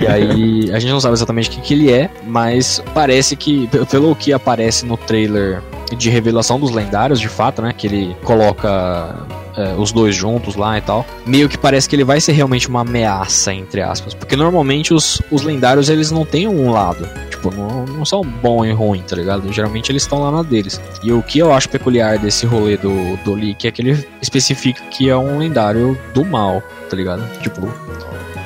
e 0.00 0.06
aí 0.06 0.70
a 0.72 0.78
gente 0.78 0.90
não 0.90 1.00
sabe 1.00 1.14
exatamente 1.14 1.50
o 1.50 1.52
que 1.52 1.60
que 1.60 1.74
ele 1.74 1.92
é, 1.92 2.10
mas 2.26 2.82
parece 2.94 3.36
que 3.36 3.68
pelo 3.90 4.14
que 4.16 4.32
aparece 4.32 4.86
no 4.86 4.96
trailer 4.96 5.62
de 5.96 6.10
revelação 6.10 6.58
dos 6.58 6.70
lendários, 6.70 7.20
de 7.20 7.28
fato, 7.28 7.60
né, 7.62 7.72
que 7.76 7.86
ele 7.86 8.16
coloca 8.24 9.14
é, 9.56 9.74
os 9.74 9.92
dois 9.92 10.14
juntos 10.14 10.56
lá 10.56 10.78
e 10.78 10.80
tal, 10.80 11.06
meio 11.26 11.48
que 11.48 11.56
parece 11.56 11.88
que 11.88 11.96
ele 11.96 12.04
vai 12.04 12.20
ser 12.20 12.32
realmente 12.32 12.68
uma 12.68 12.80
ameaça, 12.80 13.52
entre 13.52 13.80
aspas. 13.80 14.14
Porque 14.14 14.36
normalmente 14.36 14.92
os, 14.92 15.20
os 15.30 15.42
lendários 15.42 15.88
eles 15.88 16.10
não 16.10 16.24
têm 16.24 16.48
um 16.48 16.70
lado. 16.70 17.08
Tipo, 17.30 17.50
não, 17.50 17.84
não 17.84 18.04
são 18.04 18.22
bom 18.22 18.64
e 18.64 18.72
ruim, 18.72 19.02
tá 19.02 19.16
ligado? 19.16 19.52
Geralmente 19.52 19.90
eles 19.90 20.02
estão 20.02 20.20
lá 20.20 20.30
na 20.30 20.42
deles. 20.42 20.80
E 21.02 21.12
o 21.12 21.22
que 21.22 21.38
eu 21.38 21.52
acho 21.52 21.68
peculiar 21.68 22.18
desse 22.18 22.46
rolê 22.46 22.76
do, 22.76 23.16
do 23.24 23.34
Leak 23.34 23.66
é 23.66 23.70
que 23.70 23.82
ele 23.82 24.06
especifica 24.20 24.82
que 24.90 25.08
é 25.08 25.16
um 25.16 25.38
lendário 25.38 25.98
do 26.12 26.24
mal, 26.24 26.62
tá 26.88 26.96
ligado? 26.96 27.22
Tipo, 27.40 27.68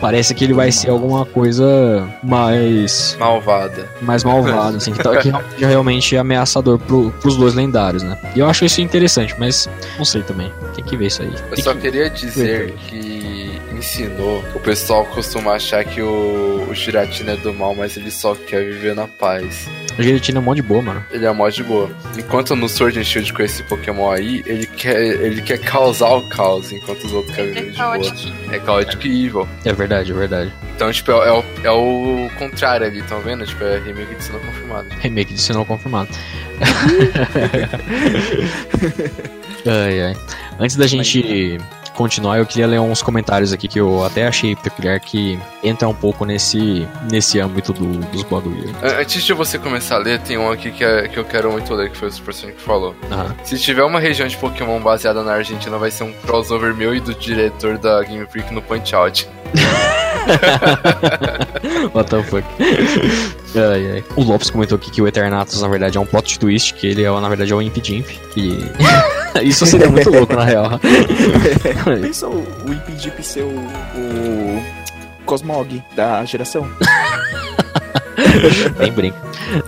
parece 0.00 0.34
que 0.34 0.44
ele 0.44 0.52
vai 0.52 0.70
ser 0.72 0.90
alguma 0.90 1.24
coisa 1.26 2.08
mais 2.22 3.16
Malvada. 3.18 3.88
mais 4.00 4.22
malvado, 4.24 4.76
assim, 4.76 4.92
que, 4.92 5.02
tá, 5.02 5.16
que 5.18 5.30
realmente 5.64 6.16
ameaçador 6.16 6.78
pro, 6.78 7.10
pros 7.20 7.36
dois 7.36 7.54
lendários, 7.54 8.02
né? 8.02 8.16
E 8.34 8.38
eu 8.38 8.48
acho 8.48 8.64
isso 8.64 8.80
interessante, 8.80 9.34
mas 9.38 9.68
não 9.96 10.04
sei 10.04 10.22
também. 10.22 10.52
Tem 10.74 10.84
que 10.84 10.96
ver 10.96 11.06
isso 11.06 11.22
aí. 11.22 11.28
Eu 11.34 11.54
Tem 11.56 11.64
só 11.64 11.74
que- 11.74 11.80
queria 11.80 12.08
dizer 12.10 12.74
que 12.88 13.60
ensinou. 13.76 14.42
O 14.54 14.60
pessoal 14.60 15.04
costuma 15.06 15.52
achar 15.52 15.84
que 15.84 16.00
o, 16.02 16.66
o 16.68 16.74
Giratina 16.74 17.32
é 17.32 17.36
do 17.36 17.52
mal, 17.54 17.74
mas 17.74 17.96
ele 17.96 18.10
só 18.10 18.34
quer 18.34 18.64
viver 18.64 18.94
na 18.94 19.06
paz. 19.08 19.68
A 19.98 20.02
Giratina 20.02 20.38
é 20.38 20.40
um 20.40 20.44
monte 20.44 20.56
de 20.56 20.62
boa, 20.62 20.80
mano. 20.80 21.04
Ele 21.10 21.26
é 21.26 21.32
mó 21.32 21.48
de 21.48 21.64
boa. 21.64 21.90
Enquanto 22.16 22.54
no 22.54 22.68
Sword 22.68 23.00
and 23.00 23.04
Shield 23.04 23.32
com 23.32 23.42
esse 23.42 23.64
Pokémon 23.64 24.12
aí, 24.12 24.44
ele 24.46 24.64
quer, 24.66 24.96
ele 25.02 25.42
quer 25.42 25.58
causar 25.58 26.10
o 26.10 26.28
caos, 26.28 26.70
enquanto 26.70 27.02
os 27.04 27.12
outros 27.12 27.34
querem 27.34 27.50
É 27.50 27.54
de 27.62 27.76
boa. 27.76 27.76
caótico. 27.76 28.16
É 28.52 28.58
caótico 28.60 29.06
e 29.08 29.26
evil. 29.26 29.48
É 29.64 29.72
verdade, 29.72 30.12
é 30.12 30.14
verdade. 30.14 30.52
Então, 30.76 30.92
tipo, 30.92 31.10
é, 31.10 31.28
é 31.28 31.32
o, 31.32 31.44
é 31.64 31.70
o 31.72 32.30
contrário 32.38 32.86
ali, 32.86 33.00
estão 33.00 33.20
vendo? 33.20 33.44
Tipo, 33.44 33.64
é 33.64 33.80
remake 33.80 34.14
de 34.14 34.22
cena 34.22 34.38
confirmado. 34.38 34.86
Remake 35.00 35.34
de 35.34 35.40
sinal 35.40 35.64
confirmado. 35.66 36.08
ai, 39.66 40.00
ai. 40.02 40.16
Antes 40.60 40.76
da 40.76 40.86
gente 40.86 41.58
continuar, 41.98 42.38
eu 42.38 42.46
queria 42.46 42.66
ler 42.66 42.78
uns 42.80 43.02
comentários 43.02 43.52
aqui 43.52 43.66
que 43.68 43.78
eu 43.80 44.04
até 44.04 44.26
achei 44.26 44.54
peculiar 44.56 44.98
que 45.00 45.38
entra 45.62 45.88
um 45.88 45.92
pouco 45.94 46.24
nesse, 46.24 46.86
nesse 47.10 47.40
âmbito 47.40 47.72
do, 47.72 47.98
dos 48.06 48.22
bagulho. 48.22 48.70
An- 48.82 49.00
Antes 49.00 49.22
de 49.24 49.32
você 49.32 49.58
começar 49.58 49.96
a 49.96 49.98
ler, 49.98 50.20
tem 50.20 50.38
um 50.38 50.50
aqui 50.50 50.70
que, 50.70 50.84
é- 50.84 51.08
que 51.08 51.18
eu 51.18 51.24
quero 51.24 51.50
muito 51.50 51.74
ler, 51.74 51.90
que 51.90 51.96
foi 51.98 52.08
o 52.08 52.12
Super 52.12 52.32
Sonic 52.32 52.58
que 52.58 52.62
falou. 52.64 52.94
Aham. 53.10 53.34
Se 53.42 53.58
tiver 53.58 53.82
uma 53.82 53.98
região 54.00 54.28
de 54.28 54.36
Pokémon 54.36 54.80
baseada 54.80 55.22
na 55.24 55.32
Argentina, 55.32 55.76
vai 55.76 55.90
ser 55.90 56.04
um 56.04 56.12
crossover 56.12 56.72
meu 56.74 56.94
e 56.94 57.00
do 57.00 57.12
diretor 57.14 57.76
da 57.78 58.02
Game 58.04 58.24
Freak 58.26 58.54
no 58.54 58.62
Punch 58.62 58.94
Out. 58.94 59.28
What 61.94 62.10
the 62.10 62.22
fuck? 62.22 62.44
ai, 63.54 63.92
ai. 63.92 64.04
O 64.16 64.22
Lopes 64.22 64.50
comentou 64.50 64.76
aqui 64.76 64.90
que 64.90 65.02
o 65.02 65.08
Eternatus, 65.08 65.60
na 65.62 65.68
verdade, 65.68 65.98
é 65.98 66.00
um 66.00 66.06
plot 66.06 66.38
twist, 66.38 66.74
que 66.74 66.86
ele, 66.86 67.04
é, 67.04 67.10
na 67.10 67.28
verdade, 67.28 67.52
é 67.52 67.54
o 67.54 67.62
Imp 67.62 67.76
Jimp. 67.82 68.06
E 68.36 68.64
isso 69.42 69.66
seria 69.66 69.88
muito 69.88 70.10
louco, 70.10 70.34
na 70.34 70.44
real. 70.44 70.80
Pensa 72.00 72.26
o, 72.28 72.46
o 72.66 72.72
Impidip 72.72 73.22
ser 73.22 73.42
o, 73.42 73.50
o 73.50 74.62
Cosmog 75.24 75.82
da 75.94 76.24
geração. 76.24 76.68
Nem 78.78 78.92
brinca. 78.92 79.18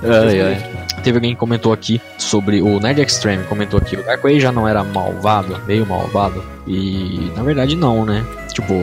Ai, 0.03 0.41
ai. 0.41 0.70
Teve 1.03 1.17
alguém 1.19 1.33
que 1.33 1.39
comentou 1.41 1.73
aqui 1.73 2.01
sobre 2.19 2.61
o 2.61 2.79
Nerd 2.79 3.01
Extreme, 3.01 3.45
comentou 3.45 3.79
aqui, 3.81 3.97
o 3.97 4.03
Darkway 4.03 4.39
já 4.39 4.53
não 4.53 4.69
era 4.69 4.85
malvado, 4.85 5.59
meio 5.67 5.87
malvado. 5.87 6.45
E 6.67 7.33
na 7.35 7.43
verdade 7.43 7.75
não, 7.75 8.05
né? 8.05 8.25
Tipo, 8.53 8.75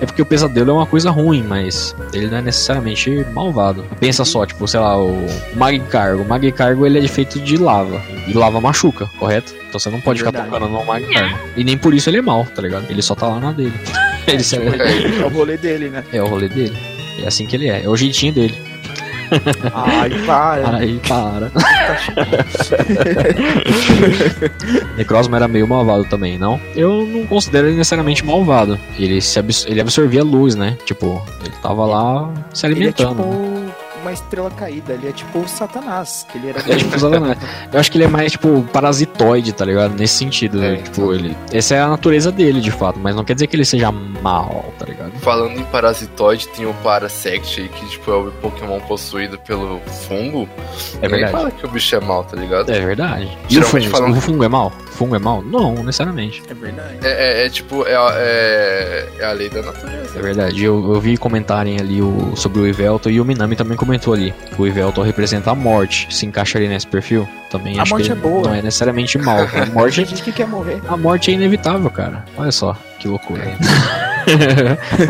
é 0.00 0.06
porque 0.06 0.22
o 0.22 0.26
pesadelo 0.26 0.70
é 0.70 0.72
uma 0.72 0.86
coisa 0.86 1.10
ruim, 1.10 1.42
mas 1.42 1.94
ele 2.12 2.28
não 2.28 2.38
é 2.38 2.42
necessariamente 2.42 3.24
malvado. 3.34 3.84
Pensa 4.00 4.24
só, 4.24 4.46
tipo, 4.46 4.66
sei 4.66 4.80
lá, 4.80 4.96
o 4.98 5.26
Magikargo. 5.54 6.22
O 6.22 6.28
Magikargo 6.28 6.86
ele 6.86 7.04
é 7.04 7.08
feito 7.08 7.38
de 7.40 7.56
lava. 7.56 8.00
E 8.26 8.32
lava 8.32 8.60
machuca, 8.60 9.08
correto? 9.18 9.54
Então 9.68 9.78
você 9.78 9.90
não 9.90 10.00
pode 10.00 10.20
ficar 10.20 10.30
Verdade. 10.30 10.50
tocando 10.52 10.70
no 10.72 10.84
Magikargo. 10.84 11.38
E 11.56 11.62
nem 11.64 11.76
por 11.76 11.92
isso 11.92 12.08
ele 12.08 12.18
é 12.18 12.22
mal, 12.22 12.44
tá 12.46 12.62
ligado? 12.62 12.86
Ele 12.90 13.02
só 13.02 13.14
tá 13.14 13.28
lá 13.28 13.38
na 13.38 13.52
dele. 13.52 13.74
ele 14.26 14.42
se- 14.42 14.56
É 14.56 15.24
o 15.24 15.28
rolê 15.34 15.56
dele, 15.56 15.88
né? 15.90 16.04
é 16.12 16.22
o 16.22 16.26
rolê 16.26 16.48
dele. 16.48 16.76
É 17.22 17.26
assim 17.26 17.46
que 17.46 17.56
ele 17.56 17.68
é. 17.68 17.84
É 17.84 17.88
o 17.88 17.96
jeitinho 17.96 18.32
dele. 18.32 18.54
Ai, 19.74 20.10
para. 20.26 20.76
Aí, 20.76 21.00
para. 21.06 21.50
Necrozma 24.96 25.36
era 25.36 25.48
meio 25.48 25.66
malvado 25.66 26.04
também, 26.04 26.38
não? 26.38 26.60
Eu 26.74 27.06
não 27.06 27.26
considero 27.26 27.68
ele 27.68 27.76
necessariamente 27.76 28.24
malvado. 28.24 28.78
Ele, 28.98 29.20
se 29.20 29.38
abs 29.38 29.66
ele 29.68 29.80
absorvia 29.80 30.22
luz, 30.22 30.54
né? 30.54 30.76
Tipo, 30.84 31.22
ele 31.44 31.54
tava 31.62 31.84
lá 31.86 32.30
se 32.52 32.66
Ele 32.66 32.74
é 32.74 32.76
alimentando. 32.76 33.22
tipo 33.22 33.55
uma 34.02 34.12
estrela 34.12 34.50
caída, 34.50 34.92
ele 34.92 35.08
é 35.08 35.12
tipo 35.12 35.38
o 35.38 35.48
Satanás, 35.48 36.26
que 36.30 36.38
ele 36.38 36.48
era 36.50 36.58
É 36.60 36.76
tipo 36.76 36.98
Satanás. 36.98 37.38
Eu 37.72 37.80
acho 37.80 37.90
que 37.90 37.98
ele 37.98 38.04
é 38.04 38.08
mais, 38.08 38.32
tipo, 38.32 38.62
parasitoide, 38.72 39.52
tá 39.52 39.64
ligado? 39.64 39.94
Nesse 39.96 40.14
sentido. 40.14 40.62
É, 40.62 40.72
né? 40.72 40.76
Tipo, 40.82 41.12
ele. 41.12 41.36
Essa 41.52 41.74
é 41.74 41.80
a 41.80 41.88
natureza 41.88 42.30
dele, 42.32 42.60
de 42.60 42.70
fato, 42.70 42.98
mas 42.98 43.14
não 43.14 43.24
quer 43.24 43.34
dizer 43.34 43.46
que 43.46 43.56
ele 43.56 43.64
seja 43.64 43.90
mal, 43.92 44.72
tá 44.78 44.84
ligado? 44.86 45.12
Falando 45.20 45.58
em 45.58 45.64
parasitoide, 45.64 46.48
tem 46.48 46.66
o 46.66 46.74
Parasect 46.74 47.60
aí, 47.60 47.68
que 47.68 47.86
tipo, 47.88 48.10
é 48.10 48.14
o 48.16 48.30
Pokémon 48.32 48.78
possuído 48.80 49.38
pelo 49.38 49.80
fungo. 50.08 50.48
É 51.02 51.08
verdade. 51.08 51.32
fala 51.32 51.50
que 51.50 51.64
o 51.66 51.68
bicho 51.68 51.94
é 51.96 52.00
mal, 52.00 52.24
tá 52.24 52.36
ligado? 52.36 52.70
É 52.70 52.80
verdade. 52.80 53.36
E 53.48 53.58
o 53.58 53.62
fungo? 53.62 53.84
falam- 53.90 54.10
O 54.10 54.20
fungo 54.20 54.44
é 54.44 54.48
mal? 54.48 54.72
O 54.86 54.90
fungo 54.96 55.16
é 55.16 55.18
mal? 55.18 55.42
Não, 55.42 55.74
necessariamente. 55.74 56.42
É 56.48 56.54
verdade. 56.54 56.98
É, 57.02 57.42
é- 57.42 57.46
é, 57.46 57.50
tipo, 57.50 57.86
é, 57.86 57.94
a- 57.94 58.12
é, 58.14 59.08
é 59.18 59.24
a 59.24 59.32
lei 59.32 59.48
da 59.50 59.62
natureza. 59.62 60.18
É 60.18 60.22
verdade. 60.22 60.64
Eu, 60.64 60.94
eu 60.94 61.00
vi 61.00 61.16
comentarem 61.16 61.78
ali 61.78 62.00
o, 62.00 62.32
sobre 62.36 62.60
o 62.60 62.66
Ivelto 62.66 63.10
e 63.10 63.20
o 63.20 63.24
Minami 63.24 63.56
também 63.56 63.76
comentou 63.76 63.95
ali. 64.12 64.34
que 64.54 64.60
O 64.60 64.66
Ivelto 64.66 65.02
representa 65.02 65.50
a 65.50 65.54
morte. 65.54 66.06
Se 66.14 66.26
encaixa 66.26 66.58
ali 66.58 66.68
nesse 66.68 66.86
perfil. 66.86 67.28
Também 67.50 67.78
A 67.78 67.82
acho 67.82 67.92
morte 67.92 68.06
que 68.06 68.12
é 68.12 68.14
boa. 68.14 68.48
não 68.48 68.54
é 68.54 68.62
necessariamente 68.62 69.16
mal. 69.18 69.38
A 69.44 69.46
Tem 69.46 69.66
morte, 69.66 69.94
gente 70.04 70.22
que 70.22 70.32
quer 70.32 70.46
morrer. 70.46 70.80
a 70.88 70.96
morte 70.96 71.30
é 71.30 71.34
inevitável, 71.34 71.88
cara. 71.90 72.24
Olha 72.36 72.50
só, 72.52 72.76
que 72.98 73.06
loucura. 73.08 73.42
é, 73.44 73.54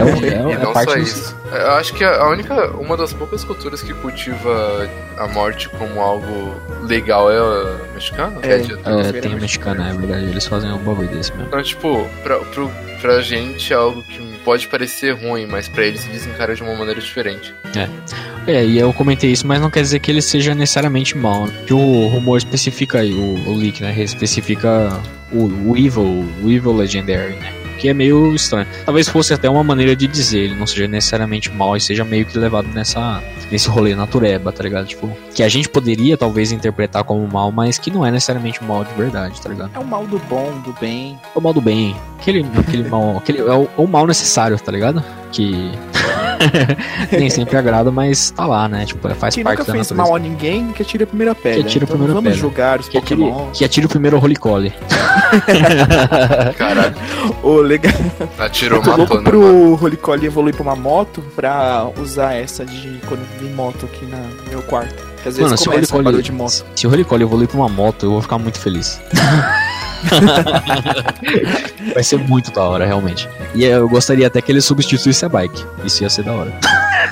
o- 0.05 0.25
é, 0.27 0.47
o- 0.47 0.51
E 0.51 0.53
é 0.53 0.59
não 0.59 0.73
parte 0.73 0.91
só 0.91 0.97
do- 0.97 1.03
isso. 1.03 1.37
Eu 1.51 1.71
acho 1.73 1.95
que 1.95 2.05
a 2.05 2.29
única, 2.29 2.71
uma 2.77 2.97
das 2.97 3.13
poucas 3.13 3.43
culturas 3.45 3.83
que 3.83 3.95
cultiva 3.95 4.89
a 5.17 5.27
morte 5.29 5.69
como 5.71 6.01
algo 6.01 6.55
legal 6.83 7.31
é 7.33 7.39
a 7.39 7.95
mexicana? 7.95 8.39
É. 8.43 8.59
de- 8.59 8.73
É, 8.75 9.13
tem 9.21 9.33
a 9.33 9.37
mexicana, 9.37 9.89
é 9.89 9.93
verdade. 9.95 10.25
Eles 10.27 10.47
fazem 10.47 10.71
um 10.71 10.79
bagulho 10.79 11.09
desse 11.09 11.33
mesmo. 11.33 11.47
Então, 11.47 11.63
tipo, 11.63 12.07
pra, 12.23 12.37
pro, 12.39 12.71
pra 13.01 13.21
gente 13.23 13.73
é 13.73 13.77
algo 13.77 14.03
que 14.03 14.36
pode 14.47 14.69
parecer 14.69 15.11
ruim, 15.11 15.45
mas 15.45 15.67
pra 15.69 15.85
eles 15.85 16.07
eles 16.09 16.25
encaram 16.25 16.55
de 16.55 16.63
uma 16.63 16.73
maneira 16.77 17.01
diferente. 17.01 17.53
É, 18.47 18.65
e 18.65 18.79
eu 18.79 18.93
comentei 18.93 19.33
isso, 19.33 19.45
mas 19.45 19.61
não 19.61 19.69
quer 19.69 19.81
dizer 19.83 19.99
que 19.99 20.09
ele 20.09 20.23
seja 20.23 20.55
necessariamente 20.55 21.19
mal. 21.19 21.49
né? 21.49 21.53
Que 21.67 21.75
o 21.75 22.07
rumor 22.07 22.39
especifica 22.39 23.05
o, 23.05 23.49
o 23.51 23.57
leak, 23.57 23.83
né? 23.83 23.93
Especifica 24.01 25.03
o, 25.33 25.71
o 25.73 25.77
Evil, 25.77 26.25
o 26.45 26.49
Evil 26.49 26.73
Legendary, 26.73 27.35
né? 27.35 27.53
Que 27.79 27.89
é 27.89 27.95
meio 27.95 28.35
estranho. 28.35 28.67
Talvez 28.85 29.09
fosse 29.09 29.35
até 29.35 29.49
uma 29.49 29.63
maneira 29.63 29.95
de 29.95 30.07
dizer, 30.07 30.41
ele 30.41 30.55
não 30.55 30.67
seja 30.67 30.89
necessariamente 30.89 31.51
mal 31.51 31.77
e 31.77 31.81
seja 31.81 32.05
meio 32.05 32.25
que 32.25 32.39
levado 32.39 32.69
nessa, 32.69 33.23
nesse 33.51 33.69
rolê 33.69 33.95
natureba, 33.95 34.53
tá 34.53 34.63
ligado? 34.63 34.87
Tipo, 34.87 35.11
que 35.35 35.43
a 35.43 35.49
gente 35.49 35.69
poderia 35.69 36.17
talvez 36.17 36.53
interpretar 36.53 37.05
como 37.05 37.27
mal, 37.27 37.53
mas 37.53 37.79
que 37.79 37.91
não 37.91 38.05
é 38.05 38.11
necessariamente 38.11 38.63
mal 38.65 38.85
de 38.85 38.95
verdade, 38.95 39.41
tá 39.41 39.49
ligado? 39.49 39.71
É 39.75 39.79
o 39.79 39.85
mal 39.85 40.07
do 40.07 40.19
bom, 40.21 40.53
do 40.65 40.73
bem. 40.81 41.19
É 41.35 41.39
o 41.39 41.43
mal 41.43 41.53
do 41.53 41.61
bem. 41.61 41.95
Aquele, 42.19 42.47
aquele 42.59 42.85
mal. 42.89 43.19
Aquele, 43.19 43.41
é, 43.41 43.53
o, 43.53 43.65
é 43.65 43.81
o 43.81 43.87
mal 43.87 44.07
necessário, 44.07 44.59
tá 44.59 44.73
ligado? 44.73 45.03
Que. 45.33 45.71
nem 47.13 47.29
sempre 47.31 47.57
agrada, 47.57 47.91
mas 47.91 48.31
tá 48.31 48.47
lá, 48.47 48.69
né? 48.69 48.85
Tipo, 48.87 49.09
faz 49.15 49.35
Quem 49.35 49.43
parte 49.45 49.59
nunca 49.59 49.73
da 49.73 49.79
fez 49.79 49.91
natureza. 49.91 49.95
mal 49.95 50.15
a 50.15 50.19
ninguém, 50.19 50.73
que 50.73 50.83
atira 50.83 51.05
a 51.05 51.07
primeira 51.07 51.35
pedra. 51.35 51.61
atira 51.61 51.85
a 51.85 51.87
Então 51.87 51.89
primeira 51.89 52.15
vamos 52.15 52.25
pedra. 52.31 52.39
julgar 52.39 52.81
os 52.81 52.89
Que 52.89 52.99
atire, 52.99 53.21
Pokémon. 53.21 53.51
que 53.53 53.65
atire 53.65 53.87
o 53.87 53.89
primeiro 53.89 54.19
Holy 54.23 54.37
Collie. 54.37 54.73
Caralho, 56.57 56.95
Ô, 57.43 57.57
legal. 57.61 57.93
atirou, 58.39 58.79
matou, 58.81 58.97
louco 58.97 59.17
né? 59.17 59.23
pro 59.23 59.41
mano? 59.41 59.79
Holy 59.83 59.97
Collie 59.97 60.27
evoluir 60.27 60.55
pra 60.55 60.63
uma 60.63 60.77
moto 60.77 61.23
pra 61.35 61.87
usar 62.01 62.35
essa 62.35 62.65
de 62.65 63.01
quando 63.07 63.21
vir 63.41 63.51
moto 63.51 63.87
aqui 63.87 64.07
na, 64.07 64.17
no 64.19 64.51
meu 64.51 64.63
quarto. 64.63 64.95
Que 65.23 65.29
às 65.29 65.37
vezes 65.37 65.41
Mano, 65.43 65.57
se 65.59 65.69
o 65.69 65.73
Holy 65.99 66.23
de 66.23 66.33
moto. 66.33 66.65
se 66.75 66.87
o 66.87 66.91
Holy 66.91 67.05
Collie 67.05 67.25
evoluir 67.27 67.49
pra 67.49 67.59
uma 67.59 67.69
moto, 67.69 68.07
eu 68.07 68.11
vou 68.11 68.23
ficar 68.23 68.39
muito 68.39 68.59
feliz. 68.61 69.01
Vai 71.95 72.03
ser 72.03 72.19
muito 72.19 72.51
da 72.51 72.63
hora, 72.63 72.85
realmente. 72.87 73.29
E 73.55 73.65
eu 73.65 73.89
gostaria 73.89 74.27
até 74.27 74.41
que 74.41 74.51
ele 74.53 74.61
substituísse 74.61 75.25
a 75.25 75.29
bike. 75.29 75.65
Isso 75.85 76.03
ia 76.03 76.11
ser 76.11 76.25
da 76.25 76.33
hora. 76.33 76.53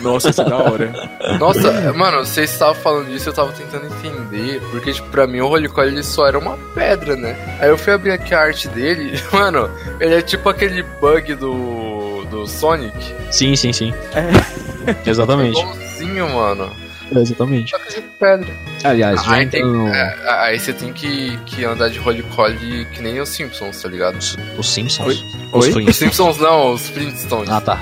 Nossa, 0.01 0.31
isso 0.31 0.43
é 0.43 0.45
da 0.45 0.57
hora. 0.57 0.93
Nossa, 1.39 1.93
mano, 1.93 2.25
vocês 2.25 2.51
estavam 2.51 2.75
falando 2.75 3.09
disso, 3.09 3.29
eu 3.29 3.33
tava 3.33 3.53
tentando 3.53 3.87
entender, 3.87 4.61
porque, 4.71 4.93
tipo, 4.93 5.09
pra 5.09 5.27
mim 5.27 5.41
o 5.41 5.49
Holy 5.49 5.69
Coil 5.69 5.89
ele 5.89 6.03
só 6.03 6.27
era 6.27 6.39
uma 6.39 6.57
pedra, 6.75 7.17
né? 7.17 7.37
Aí 7.61 7.69
eu 7.69 7.79
fui 7.79 7.93
abrir 7.93 8.13
aqui 8.13 8.35
a 8.35 8.41
arte 8.41 8.69
dele, 8.69 9.19
mano, 9.33 9.71
ele 10.01 10.17
é 10.17 10.23
tipo 10.23 10.49
aquele 10.49 10.83
bug 11.01 11.35
do, 11.35 12.25
do 12.31 12.47
Sonic. 12.47 13.15
Sim, 13.31 13.57
sim, 13.57 13.73
sim. 13.73 13.95
É. 14.15 15.09
Exatamente. 15.09 15.59
Igualzinho, 15.59 16.29
mano. 16.35 16.84
Exatamente. 17.15 17.71
Só 17.71 17.79
que 17.79 17.95
de 17.95 18.01
pedra. 18.03 18.49
Aliás, 18.83 19.23
já 19.25 19.33
Aí, 19.33 19.47
tem- 19.47 19.61
entrando 19.61 19.89
é, 19.89 20.17
aí 20.45 20.59
você 20.59 20.73
tem 20.73 20.93
que, 20.93 21.37
que 21.47 21.65
andar 21.65 21.89
de 21.91 21.99
Holy 22.01 22.23
Collie 22.25 22.85
que 22.87 23.01
nem 23.03 23.21
os 23.21 23.29
Simpsons, 23.29 23.81
tá 23.83 23.89
ligado? 23.89 24.17
os 24.59 24.69
Simpsons. 24.69 25.07
Oi? 25.07 25.17
Os 25.53 25.75
Oi? 25.75 25.85
Os. 25.85 25.97
Simpsons 25.97 26.39
não, 26.39 26.73
os 26.73 26.89
Flintstones. 26.89 27.49
Ah, 27.51 27.61
tá. 27.61 27.79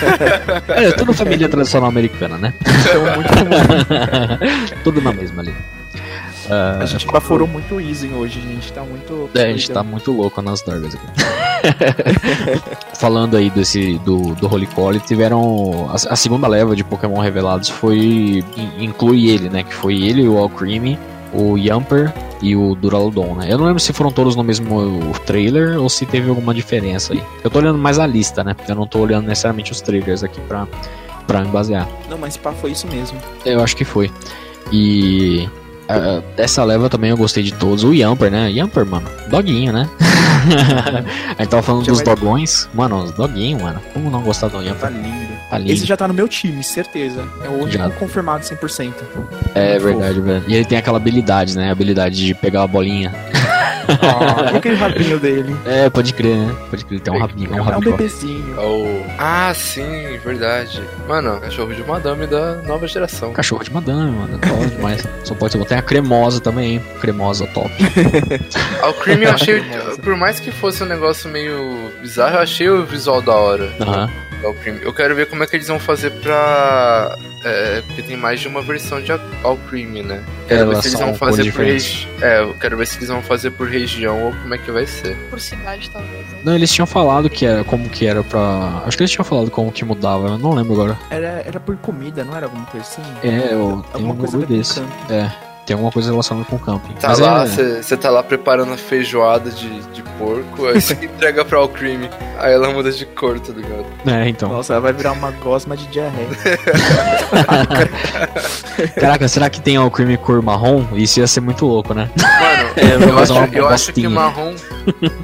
é, 0.68 0.92
tudo 0.92 1.12
família 1.12 1.48
tradicional 1.48 1.88
americana, 1.88 2.38
né? 2.38 2.54
Então, 2.60 3.02
muito 3.16 3.30
tudo 4.84 5.00
na 5.02 5.12
mesma 5.12 5.42
ali. 5.42 5.54
Ah, 6.48 6.78
A 6.80 6.86
gente 6.86 7.06
baforou 7.06 7.46
muito 7.46 7.76
o 7.76 7.80
Easy 7.80 8.08
hoje, 8.08 8.38
a 8.38 8.42
gente 8.42 8.72
tá 8.72 8.82
muito. 8.82 9.30
É, 9.34 9.42
a 9.44 9.52
gente 9.52 9.70
tá 9.70 9.82
muito 9.84 10.10
louco 10.12 10.40
nas 10.42 10.62
drogas 10.62 10.94
aqui. 10.94 11.06
Falando 12.94 13.36
aí 13.36 13.50
desse 13.50 13.98
do, 14.04 14.34
do 14.34 14.52
Holy 14.52 14.66
Collie, 14.66 15.00
tiveram. 15.00 15.88
A, 15.90 15.94
a 16.12 16.16
segunda 16.16 16.46
leva 16.46 16.74
de 16.76 16.84
Pokémon 16.84 17.20
revelados 17.20 17.68
foi. 17.68 18.44
in- 18.56 18.84
inclui 18.84 19.28
ele, 19.28 19.48
né? 19.48 19.62
Que 19.62 19.74
foi 19.74 20.00
ele, 20.02 20.26
o 20.28 20.38
Alcremie, 20.38 20.98
o 21.32 21.56
Yamper 21.56 22.12
e 22.42 22.54
o 22.56 22.74
Duraludon, 22.74 23.34
né? 23.36 23.46
Eu 23.52 23.58
não 23.58 23.66
lembro 23.66 23.80
se 23.80 23.92
foram 23.92 24.10
todos 24.10 24.34
no 24.36 24.42
mesmo 24.42 25.12
trailer 25.26 25.80
ou 25.80 25.88
se 25.88 26.06
teve 26.06 26.28
alguma 26.28 26.52
diferença 26.54 27.12
aí. 27.12 27.22
Eu 27.44 27.50
tô 27.50 27.58
olhando 27.58 27.78
mais 27.78 27.98
a 27.98 28.06
lista, 28.06 28.42
né? 28.44 28.54
Eu 28.68 28.74
não 28.74 28.86
tô 28.86 28.98
olhando 29.00 29.26
necessariamente 29.26 29.72
os 29.72 29.80
trailers 29.80 30.22
aqui 30.24 30.40
pra, 30.42 30.66
pra 31.26 31.40
me 31.42 31.48
basear. 31.48 31.88
Não, 32.08 32.18
mas 32.18 32.36
pá, 32.36 32.52
foi 32.52 32.72
isso 32.72 32.86
mesmo. 32.86 33.18
Eu 33.44 33.62
acho 33.62 33.76
que 33.76 33.84
foi. 33.84 34.10
E. 34.72 35.48
ah, 35.90 36.22
dessa 36.36 36.62
leva 36.64 36.88
também 36.88 37.10
eu 37.10 37.16
gostei 37.16 37.42
de 37.42 37.52
todos. 37.52 37.84
O 37.84 37.92
Yamper, 37.92 38.30
né? 38.30 38.50
Yamper, 38.50 38.86
mano. 38.86 39.08
Doguinho, 39.28 39.72
né? 39.72 39.88
a 41.36 41.42
gente 41.42 41.50
tava 41.50 41.62
falando 41.62 41.84
Já 41.84 41.92
dos 41.92 42.02
dogões. 42.02 42.68
Mano, 42.72 43.02
os 43.04 43.12
doguinhos, 43.12 43.60
mano. 43.60 43.80
Como 43.92 44.10
não 44.10 44.22
gostar 44.22 44.48
do 44.48 44.62
Yamper? 44.62 44.80
Tá 44.80 44.90
lindo. 44.90 45.29
Esse 45.66 45.84
já 45.86 45.96
tá 45.96 46.06
no 46.08 46.14
meu 46.14 46.28
time, 46.28 46.62
certeza. 46.62 47.24
É 47.44 47.48
o 47.48 47.52
único 47.62 47.70
Já. 47.78 47.90
confirmado 47.90 48.44
100%. 48.44 48.92
É 49.54 49.78
Muito 49.78 49.82
verdade, 49.84 50.20
velho. 50.20 50.44
E 50.46 50.54
ele 50.54 50.64
tem 50.64 50.78
aquela 50.78 50.96
habilidade, 50.98 51.56
né? 51.56 51.68
A 51.68 51.72
habilidade 51.72 52.16
de 52.16 52.34
pegar 52.34 52.62
a 52.62 52.66
bolinha. 52.66 53.12
Ah, 54.02 54.56
aquele 54.56 54.76
rabinho 54.76 55.18
dele. 55.18 55.56
É, 55.66 55.90
pode 55.90 56.14
crer, 56.14 56.36
né? 56.36 56.54
Pode 56.70 56.84
crer. 56.84 57.00
Tem 57.00 57.12
um 57.12 57.18
rabinho. 57.18 57.50
É 57.50 57.54
um 57.54 57.58
É 57.58 57.60
um 57.60 57.64
rabinho. 57.64 57.96
bebezinho. 57.96 58.54
É 58.56 58.60
o- 58.60 59.04
Ah, 59.18 59.52
sim, 59.52 60.16
verdade. 60.24 60.80
Mano, 61.08 61.40
cachorro 61.40 61.74
de 61.74 61.82
madame 61.82 62.26
da 62.28 62.56
nova 62.62 62.86
geração. 62.86 63.32
Cachorro 63.32 63.64
de 63.64 63.72
madame, 63.72 64.12
mano. 64.12 64.38
É 64.42 64.52
hora 64.52 64.68
demais. 64.70 65.02
Só 65.24 65.34
pode 65.34 65.54
ser. 65.54 65.64
Tem 65.64 65.76
a 65.78 65.82
cremosa 65.82 66.40
também, 66.40 66.74
hein? 66.74 66.82
Cremosa 67.00 67.48
top. 67.48 67.68
Ah, 68.80 68.90
o 68.90 68.94
Cream 68.94 69.18
eu 69.22 69.32
achei. 69.32 69.60
Por 70.02 70.16
mais 70.16 70.38
que 70.38 70.52
fosse 70.52 70.82
um 70.84 70.86
negócio 70.86 71.28
meio 71.28 71.90
bizarro, 72.00 72.36
eu 72.36 72.40
achei 72.42 72.68
o 72.70 72.84
visual 72.86 73.20
da 73.20 73.34
hora. 73.34 73.72
Aham. 73.80 74.08
do 74.40 74.54
Cream. 74.54 74.76
Eu 74.82 74.92
quero 74.92 75.14
ver 75.16 75.26
como 75.26 75.39
é 75.44 75.46
que 75.46 75.56
eles 75.56 75.68
vão 75.68 75.78
fazer 75.78 76.10
pra. 76.10 77.16
É, 77.44 77.82
porque 77.86 78.02
tem 78.02 78.16
mais 78.16 78.40
de 78.40 78.48
uma 78.48 78.60
versão 78.60 79.00
de 79.00 79.10
Alcreme, 79.42 80.02
né? 80.02 80.22
Quero 80.46 80.68
ver 80.68 80.82
se 80.82 80.88
eles 80.88 81.00
vão 81.00 81.14
fazer 81.14 81.52
por 81.52 81.64
regi... 81.64 82.08
É, 82.20 82.40
eu 82.42 82.54
quero 82.54 82.76
ver 82.76 82.86
se 82.86 82.98
eles 82.98 83.08
vão 83.08 83.22
fazer 83.22 83.50
por 83.52 83.68
região 83.68 84.22
ou 84.24 84.32
como 84.32 84.54
é 84.54 84.58
que 84.58 84.70
vai 84.70 84.86
ser. 84.86 85.16
Por 85.30 85.40
cidade, 85.40 85.88
talvez. 85.90 86.26
Né? 86.32 86.40
Não, 86.44 86.54
eles 86.54 86.70
tinham 86.72 86.86
falado 86.86 87.30
que 87.30 87.46
era 87.46 87.64
como 87.64 87.88
que 87.88 88.06
era 88.06 88.22
pra. 88.22 88.82
Acho 88.86 88.96
que 88.96 89.02
eles 89.02 89.10
tinham 89.10 89.24
falado 89.24 89.50
como 89.50 89.72
que 89.72 89.84
mudava, 89.84 90.28
eu 90.28 90.38
não 90.38 90.52
lembro 90.52 90.74
agora. 90.74 90.98
Era, 91.10 91.42
era 91.46 91.58
por 91.60 91.76
comida, 91.78 92.24
não 92.24 92.36
era 92.36 92.46
alguma 92.46 92.66
coisa 92.66 92.86
assim? 92.86 93.02
É, 93.22 93.54
eu, 93.54 93.84
tem 93.92 94.02
Alguma 94.06 94.14
um 94.14 94.16
coisa 94.16 94.38
desse. 94.46 94.80
campo. 94.80 95.12
É, 95.12 95.32
tem 95.70 95.74
alguma 95.74 95.92
coisa 95.92 96.10
relacionada 96.10 96.44
com 96.50 96.58
camping. 96.58 96.94
Tá 96.94 97.10
Mas 97.10 97.20
lá, 97.20 97.44
é, 97.44 97.46
você 97.80 97.96
tá 97.96 98.10
lá 98.10 98.24
preparando 98.24 98.72
a 98.72 98.76
feijoada 98.76 99.52
de, 99.52 99.68
de 99.92 100.02
porco, 100.18 100.66
aí 100.66 100.80
você 100.80 100.94
entrega 101.00 101.44
pra 101.44 101.58
Alcreme. 101.58 102.10
Aí 102.40 102.52
ela 102.52 102.72
muda 102.72 102.90
de 102.90 103.06
cor, 103.06 103.38
tá 103.38 103.52
ligado? 103.52 103.86
é, 104.04 104.28
então. 104.28 104.48
Nossa, 104.48 104.72
ela 104.72 104.80
vai 104.80 104.92
virar 104.92 105.12
uma 105.12 105.30
gosma 105.30 105.76
de 105.76 105.86
diarreia. 105.86 106.26
Caraca, 108.98 109.28
será 109.28 109.48
que 109.48 109.60
tem 109.60 109.78
o 109.78 109.88
creme 109.92 110.16
cor 110.16 110.42
marrom? 110.42 110.84
Isso 110.94 111.20
ia 111.20 111.26
ser 111.28 111.40
muito 111.40 111.64
louco, 111.64 111.94
né? 111.94 112.10
Mano, 112.20 112.70
É, 112.76 112.94
eu, 113.08 113.18
acho, 113.18 113.32
eu 113.54 113.68
acho 113.68 113.92
que 113.92 114.08
marrom. 114.08 114.54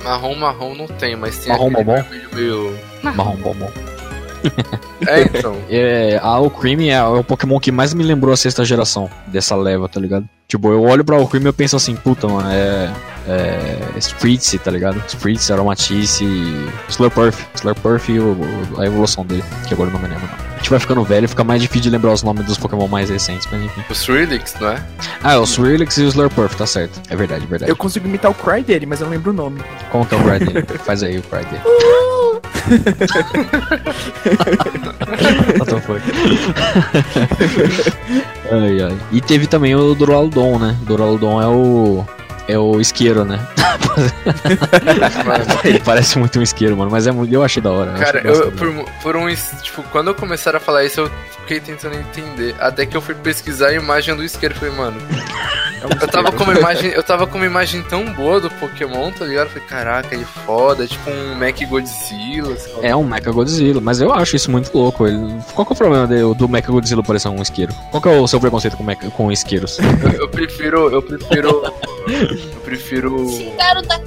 Marrom, 0.05 0.35
marrom 0.37 0.75
não 0.77 0.87
tem, 0.87 1.17
mas 1.17 1.39
tem 1.39 1.49
Marrom, 1.49 1.71
aquele 1.71 1.85
bombom? 1.85 2.05
meio. 2.35 2.79
Marrom, 3.03 3.35
bom, 3.37 3.55
bom. 3.55 3.96
É, 5.07 5.23
então. 5.23 5.57
É, 5.71 6.19
a 6.23 6.27
Alcremie 6.29 6.89
é 6.91 7.03
o 7.05 7.23
Pokémon 7.23 7.61
que 7.61 7.71
mais 7.71 7.93
me 7.95 8.03
lembrou 8.03 8.33
a 8.33 8.37
sexta 8.37 8.65
geração 8.65 9.09
dessa 9.27 9.55
leva, 9.55 9.89
tá 9.89 10.01
ligado? 10.01 10.27
Tipo, 10.49 10.71
eu 10.73 10.83
olho 10.83 11.05
pra 11.05 11.17
Alcremie 11.17 11.47
e 11.47 11.51
eu 11.51 11.53
penso 11.53 11.77
assim, 11.77 11.95
puta, 11.95 12.27
mano, 12.27 12.49
é, 12.51 12.91
é, 13.29 13.79
Spritz, 13.99 14.57
tá 14.65 14.71
ligado? 14.71 15.01
Spritz, 15.07 15.51
Aromatice, 15.51 16.25
Slurpuff. 16.89 17.45
Slurpuff 17.55 18.11
e 18.13 18.19
o, 18.19 18.33
o- 18.33 18.81
a 18.81 18.87
evolução 18.87 19.25
dele, 19.25 19.45
que 19.69 19.75
agora 19.75 19.91
eu 19.91 19.93
não 19.93 20.01
me 20.01 20.09
lembro. 20.09 20.27
Não. 20.27 20.47
A 20.55 20.59
gente 20.59 20.71
vai 20.71 20.81
ficando 20.81 21.05
velho, 21.05 21.29
fica 21.29 21.45
mais 21.45 21.61
difícil 21.61 21.83
de 21.83 21.91
lembrar 21.91 22.13
os 22.13 22.23
nomes 22.23 22.45
dos 22.47 22.57
Pokémon 22.59 22.89
mais 22.89 23.11
recentes, 23.11 23.47
mas 23.53 23.63
enfim. 23.63 23.83
O 23.89 23.95
Swirlix, 23.95 24.57
não 24.59 24.71
é? 24.71 24.83
Ah, 25.23 25.35
é 25.35 25.37
o 25.37 25.47
Swirlix 25.47 25.97
e 25.99 26.03
o 26.03 26.09
Slurpuff, 26.09 26.57
tá 26.57 26.67
certo. 26.67 27.01
É 27.11 27.15
verdade, 27.15 27.45
é 27.45 27.47
verdade. 27.47 27.71
Eu 27.71 27.77
consigo 27.77 28.09
imitar 28.09 28.31
o 28.31 28.35
Cry 28.35 28.63
dele, 28.63 28.87
mas 28.87 29.01
eu 29.01 29.05
não 29.07 29.13
lembro 29.13 29.31
o 29.31 29.35
nome. 29.35 29.61
Como 29.93 30.05
que 30.07 30.15
é 30.15 30.19
o 30.19 30.23
Cry 30.25 30.39
dele? 30.41 30.67
Faz 30.85 31.03
aí 31.03 31.19
o 31.19 31.23
Cry 31.23 31.45
dele. 31.45 31.63
What 35.59 35.71
the 35.71 35.81
fuck? 35.81 36.03
ai, 38.51 38.83
ai. 38.83 38.97
E 39.13 39.21
teve 39.21 39.47
também 39.47 39.75
o 39.75 39.95
Duraludon, 39.95 40.59
né? 40.59 40.77
Duraludon 40.87 41.41
é 41.41 41.47
o. 41.47 42.05
É 42.49 42.59
o 42.59 42.81
isqueiro, 42.81 43.25
né? 43.25 43.41
Ele 45.65 45.81
parece 45.81 46.19
muito 46.19 46.39
um 46.39 46.43
isqueiro, 46.43 46.77
mano, 46.77 46.91
mas 46.91 47.07
é 47.07 47.13
muito, 47.13 47.33
eu 47.33 47.43
achei 47.43 47.63
da 47.63 47.71
hora. 47.71 47.93
Cara, 47.93 48.19
eu, 48.19 48.35
engraçado. 48.35 48.53
por, 48.53 48.93
por 49.03 49.17
um. 49.17 49.35
Tipo, 49.63 49.83
quando 49.85 50.09
eu 50.09 50.15
começaram 50.15 50.59
a 50.59 50.61
falar 50.61 50.85
isso, 50.85 51.01
eu 51.01 51.11
fiquei 51.41 51.61
tentando 51.61 51.97
entender. 51.97 52.55
Até 52.61 52.87
que 52.87 52.97
eu 52.97 53.01
fui 53.01 53.15
pesquisar 53.15 53.69
a 53.69 53.75
imagem 53.75 54.15
do 54.15 54.23
isqueiro. 54.23 54.55
Falei, 54.55 54.75
mano, 54.75 54.97
É 55.83 55.87
um 55.87 55.91
eu 56.01 56.09
tava 56.09 56.33
com 56.33 56.45
uma 56.45 56.55
imagem. 56.55 56.91
Eu 56.91 57.03
tava 57.03 57.27
com 57.27 57.37
uma 57.37 57.47
imagem 57.47 57.83
tão 57.83 58.05
boa 58.13 58.41
do 58.41 58.51
Pokémon, 58.51 59.11
tá 59.13 59.25
ligado? 59.25 59.49
Falei, 59.49 59.65
caraca, 59.69 60.15
ele 60.15 60.25
foda, 60.47 60.85
é 60.85 60.87
tipo 60.87 61.11
um 61.11 61.35
Mac 61.35 61.59
Godzilla. 61.69 62.57
É 62.83 62.97
um 62.97 63.05
Mecha 63.05 63.31
Godzilla, 63.31 63.81
mas 63.81 64.01
eu 64.01 64.13
acho 64.13 64.37
isso 64.37 64.51
muito 64.51 64.77
louco. 64.77 65.07
Ele... 65.07 65.19
Qual 65.55 65.67
que 65.67 65.73
é 65.73 65.75
o 65.75 65.77
problema 65.77 66.07
de- 66.07 66.35
do 66.35 66.49
Mecha 66.49 66.71
Godzilla 66.73 67.03
parecer 67.03 67.29
um 67.29 67.43
isqueiro? 67.43 67.75
Qual 67.91 68.03
que 68.03 68.09
é 68.09 68.13
o 68.19 68.27
seu 68.27 68.41
preconceito 68.41 68.77
com, 68.77 68.85
mecha... 68.85 69.11
com 69.11 69.31
isqueiros? 69.31 69.79
Eu, 69.79 70.21
eu 70.23 70.29
prefiro. 70.29 70.89
Eu 70.91 71.03
prefiro. 71.03 71.63
Eu 72.09 72.61
prefiro. 72.61 73.29
Cigarro 73.29 73.83
da 73.83 74.01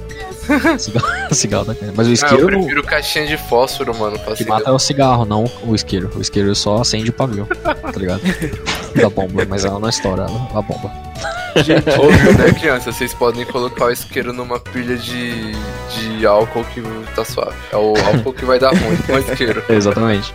cigarro 1.31 1.65
da 1.65 1.75
cara. 1.75 1.93
Mas 1.95 2.07
o 2.07 2.09
Ah, 2.09 2.11
eu 2.11 2.13
isqueiro 2.13 2.47
prefiro 2.47 2.83
caixinha 2.83 3.27
de 3.27 3.37
fósforo, 3.37 3.95
mano. 3.95 4.17
Pra 4.19 4.35
que 4.35 4.45
mata 4.45 4.69
é 4.69 4.73
o 4.73 4.79
cigarro, 4.79 5.25
não 5.25 5.45
o 5.63 5.75
isqueiro. 5.75 6.09
O 6.15 6.21
isqueiro 6.21 6.55
só 6.55 6.81
acende 6.81 7.09
o 7.09 7.13
pavio, 7.13 7.47
tá 7.63 7.99
ligado? 7.99 8.21
da 8.95 9.09
bomba, 9.09 9.45
mas 9.47 9.65
ela 9.65 9.79
não 9.79 9.89
estoura 9.89 10.25
a 10.25 10.61
bomba. 10.61 10.91
Óbvio, 11.99 12.37
né, 12.37 12.53
criança? 12.53 12.91
Vocês 12.91 13.13
podem 13.13 13.45
colocar 13.45 13.85
o 13.85 13.91
isqueiro 13.91 14.31
numa 14.33 14.59
pilha 14.59 14.97
de, 14.97 15.51
de 15.51 16.25
álcool 16.25 16.63
que 16.65 16.81
tá 17.15 17.25
suave. 17.25 17.55
É 17.71 17.77
o 17.77 17.93
álcool 17.97 18.33
que 18.33 18.45
vai 18.45 18.59
dar 18.59 18.69
ruim 18.69 18.97
com 19.05 19.13
o 19.13 19.19
isqueiro. 19.19 19.63
Exatamente. 19.69 20.33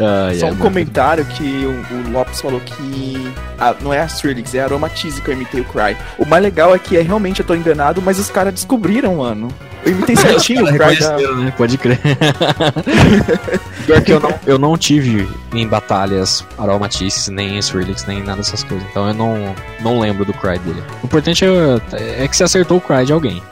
Ai, 0.00 0.36
Só 0.36 0.46
ai, 0.46 0.52
um 0.52 0.56
comentário 0.56 1.24
que 1.24 1.42
o, 1.42 1.94
o 1.94 2.12
Lopes 2.12 2.40
falou 2.40 2.60
que 2.60 3.32
ah, 3.58 3.74
não 3.80 3.92
é 3.92 4.00
a 4.00 4.06
Strilix, 4.06 4.54
é 4.54 4.60
a 4.60 4.64
Aromatize 4.64 5.20
que 5.20 5.28
eu 5.28 5.34
imitei 5.34 5.60
o 5.60 5.64
Cry. 5.64 5.96
O 6.18 6.26
mais 6.26 6.42
legal 6.42 6.74
é 6.74 6.78
que 6.78 6.96
é, 6.96 7.02
realmente 7.02 7.40
eu 7.40 7.46
tô 7.46 7.54
enganado, 7.54 8.00
mas 8.02 8.18
os 8.18 8.30
caras 8.30 8.54
descobriram, 8.54 9.16
mano. 9.16 9.48
Eu 9.84 9.92
imitei 9.92 10.14
certinho 10.16 10.64
o 10.64 10.68
Cry 10.68 10.98
da... 10.98 11.18
Né? 11.18 11.52
Pode 11.56 11.76
crer. 11.76 11.98
Pior 13.86 14.00
que 14.00 14.12
eu 14.12 14.20
não, 14.20 14.34
eu 14.46 14.58
não 14.58 14.78
tive 14.78 15.28
em 15.52 15.66
batalhas 15.66 16.46
aromatices, 16.56 17.28
nem 17.28 17.60
Swirlix, 17.60 18.06
nem 18.06 18.22
nada 18.22 18.38
dessas 18.38 18.62
coisas. 18.62 18.86
Então 18.90 19.08
eu 19.08 19.14
não, 19.14 19.54
não 19.80 20.00
lembro 20.00 20.24
do 20.24 20.32
cry 20.32 20.58
dele. 20.60 20.82
O 21.02 21.06
importante 21.06 21.44
é, 21.44 22.24
é 22.24 22.28
que 22.28 22.36
você 22.36 22.44
acertou 22.44 22.78
o 22.78 22.80
cry 22.80 23.04
de 23.04 23.12
alguém. 23.12 23.42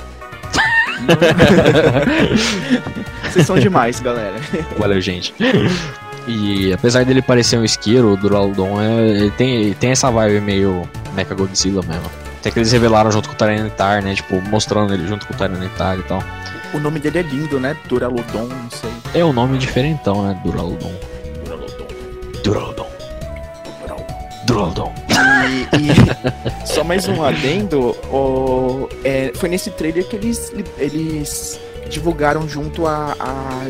Vocês 3.30 3.46
são 3.46 3.58
demais, 3.58 4.00
galera. 4.00 4.34
Valeu, 4.78 5.00
gente. 5.00 5.34
E 6.30 6.72
apesar 6.72 7.04
dele 7.04 7.20
parecer 7.22 7.58
um 7.58 7.64
isqueiro, 7.64 8.12
o 8.12 8.16
Duraludon 8.16 8.80
é, 8.80 9.00
ele 9.08 9.30
tem, 9.32 9.54
ele 9.56 9.74
tem 9.74 9.90
essa 9.90 10.10
vibe 10.10 10.40
meio 10.40 10.88
Mecha 11.14 11.34
Godzilla 11.34 11.82
mesmo. 11.82 12.04
Até 12.38 12.50
que 12.50 12.58
eles 12.58 12.72
revelaram 12.72 13.10
junto 13.10 13.28
com 13.28 13.34
o 13.34 13.38
Tyranitar, 13.38 14.02
né? 14.02 14.14
Tipo, 14.14 14.40
mostrando 14.42 14.94
ele 14.94 15.06
junto 15.06 15.26
com 15.26 15.34
o 15.34 15.36
Tyranitar 15.36 15.98
e 15.98 16.02
tal. 16.04 16.22
O 16.72 16.78
nome 16.78 17.00
dele 17.00 17.18
é 17.18 17.22
lindo, 17.22 17.58
né? 17.58 17.76
Duraludon, 17.88 18.44
não 18.46 18.70
sei. 18.70 18.90
É 19.12 19.24
um 19.24 19.32
nome 19.32 19.58
diferentão, 19.58 20.22
né? 20.26 20.40
Duraludon. 20.44 20.92
Duraludon. 21.44 21.86
Duraludon. 22.44 22.86
Duraludon. 24.46 24.92
E, 25.10 25.76
e 25.76 26.64
só 26.66 26.82
mais 26.84 27.06
um 27.08 27.22
adendo, 27.24 27.90
o- 28.12 28.88
é, 29.04 29.32
foi 29.34 29.48
nesse 29.48 29.70
trailer 29.70 30.06
que 30.08 30.16
eles, 30.16 30.52
eles 30.78 31.60
divulgaram 31.90 32.48
junto 32.48 32.86
a, 32.86 33.16
a, 33.18 33.62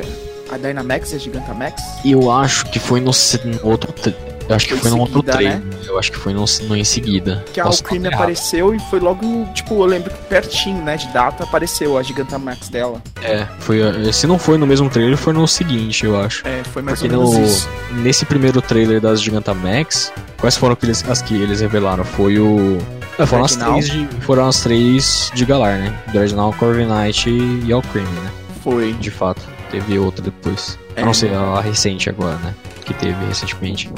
a 0.56 0.58
Dynamax 0.58 1.12
e 1.12 1.16
a 1.16 1.18
Gigantamax. 1.18 1.82
Eu 2.04 2.30
acho 2.30 2.66
que 2.66 2.78
foi 2.78 3.00
no, 3.00 3.10
outro. 3.62 3.92
Eu 4.48 4.56
acho 4.56 4.66
que 4.66 4.72
Foi 4.74 4.82
foi, 4.82 4.90
no 4.90 4.98
outro 4.98 5.22
trailer. 5.22 5.62
Eu 5.86 5.96
acho 5.96 6.10
que 6.10 6.18
foi 6.18 6.32
no, 6.32 6.44
no 6.62 6.76
em 6.76 6.82
seguida. 6.82 7.44
Que 7.52 7.60
a 7.60 7.68
estar 7.68 7.94
errado. 7.94 8.14
apareceu 8.14 8.74
e 8.74 8.80
foi 8.80 8.98
logo, 8.98 9.46
tipo, 9.54 9.74
eu 9.74 9.84
lembro 9.84 10.10
que 10.10 10.18
pertinho, 10.24 10.82
né, 10.82 10.96
de 10.96 11.06
data, 11.12 11.44
apareceu 11.44 11.96
a 11.96 12.02
Gigantamax 12.02 12.68
dela. 12.68 13.00
É, 13.22 13.46
foi. 13.60 13.80
eh, 13.80 14.10
Se 14.10 14.26
não 14.26 14.40
foi 14.40 14.58
no 14.58 14.66
mesmo 14.66 14.90
trailer, 14.90 15.16
foi 15.16 15.32
no 15.32 15.46
seguinte, 15.46 16.04
eu 16.04 16.20
acho. 16.20 16.44
É, 16.48 16.64
foi 16.64 16.82
mais 16.82 16.98
Porque 17.00 17.14
ou 17.14 17.32
menos 17.32 17.68
no, 17.92 18.02
nesse 18.02 18.24
primeiro 18.24 18.60
trailer 18.60 19.00
das 19.00 19.22
Gigantamax, 19.22 20.12
quais 20.40 20.56
foram 20.56 20.72
aqueles, 20.72 21.08
as 21.08 21.22
que 21.22 21.40
eles 21.40 21.60
revelaram? 21.60 22.02
Foi 22.02 22.36
o. 22.40 22.76
É, 23.20 23.26
foram, 23.26 23.44
as 23.44 23.54
três 23.54 23.88
de, 23.88 24.08
foram 24.22 24.48
as 24.48 24.60
três 24.62 25.30
de 25.32 25.44
Galar, 25.44 25.78
né? 25.78 25.96
Dreadnought, 26.12 26.58
Corviknight 26.58 27.30
e 27.30 27.62
e 27.66 27.72
Alcremie, 27.72 28.08
né? 28.08 28.30
Foi. 28.64 28.94
De 28.94 29.12
fato. 29.12 29.42
Teve 29.70 29.98
outra 29.98 30.22
depois. 30.22 30.78
É. 30.96 31.02
A 31.02 31.04
não 31.04 31.14
ser 31.14 31.32
a 31.34 31.60
recente 31.60 32.08
agora, 32.10 32.36
né? 32.38 32.54
Que 32.84 32.92
teve 32.94 33.24
recentemente. 33.26 33.90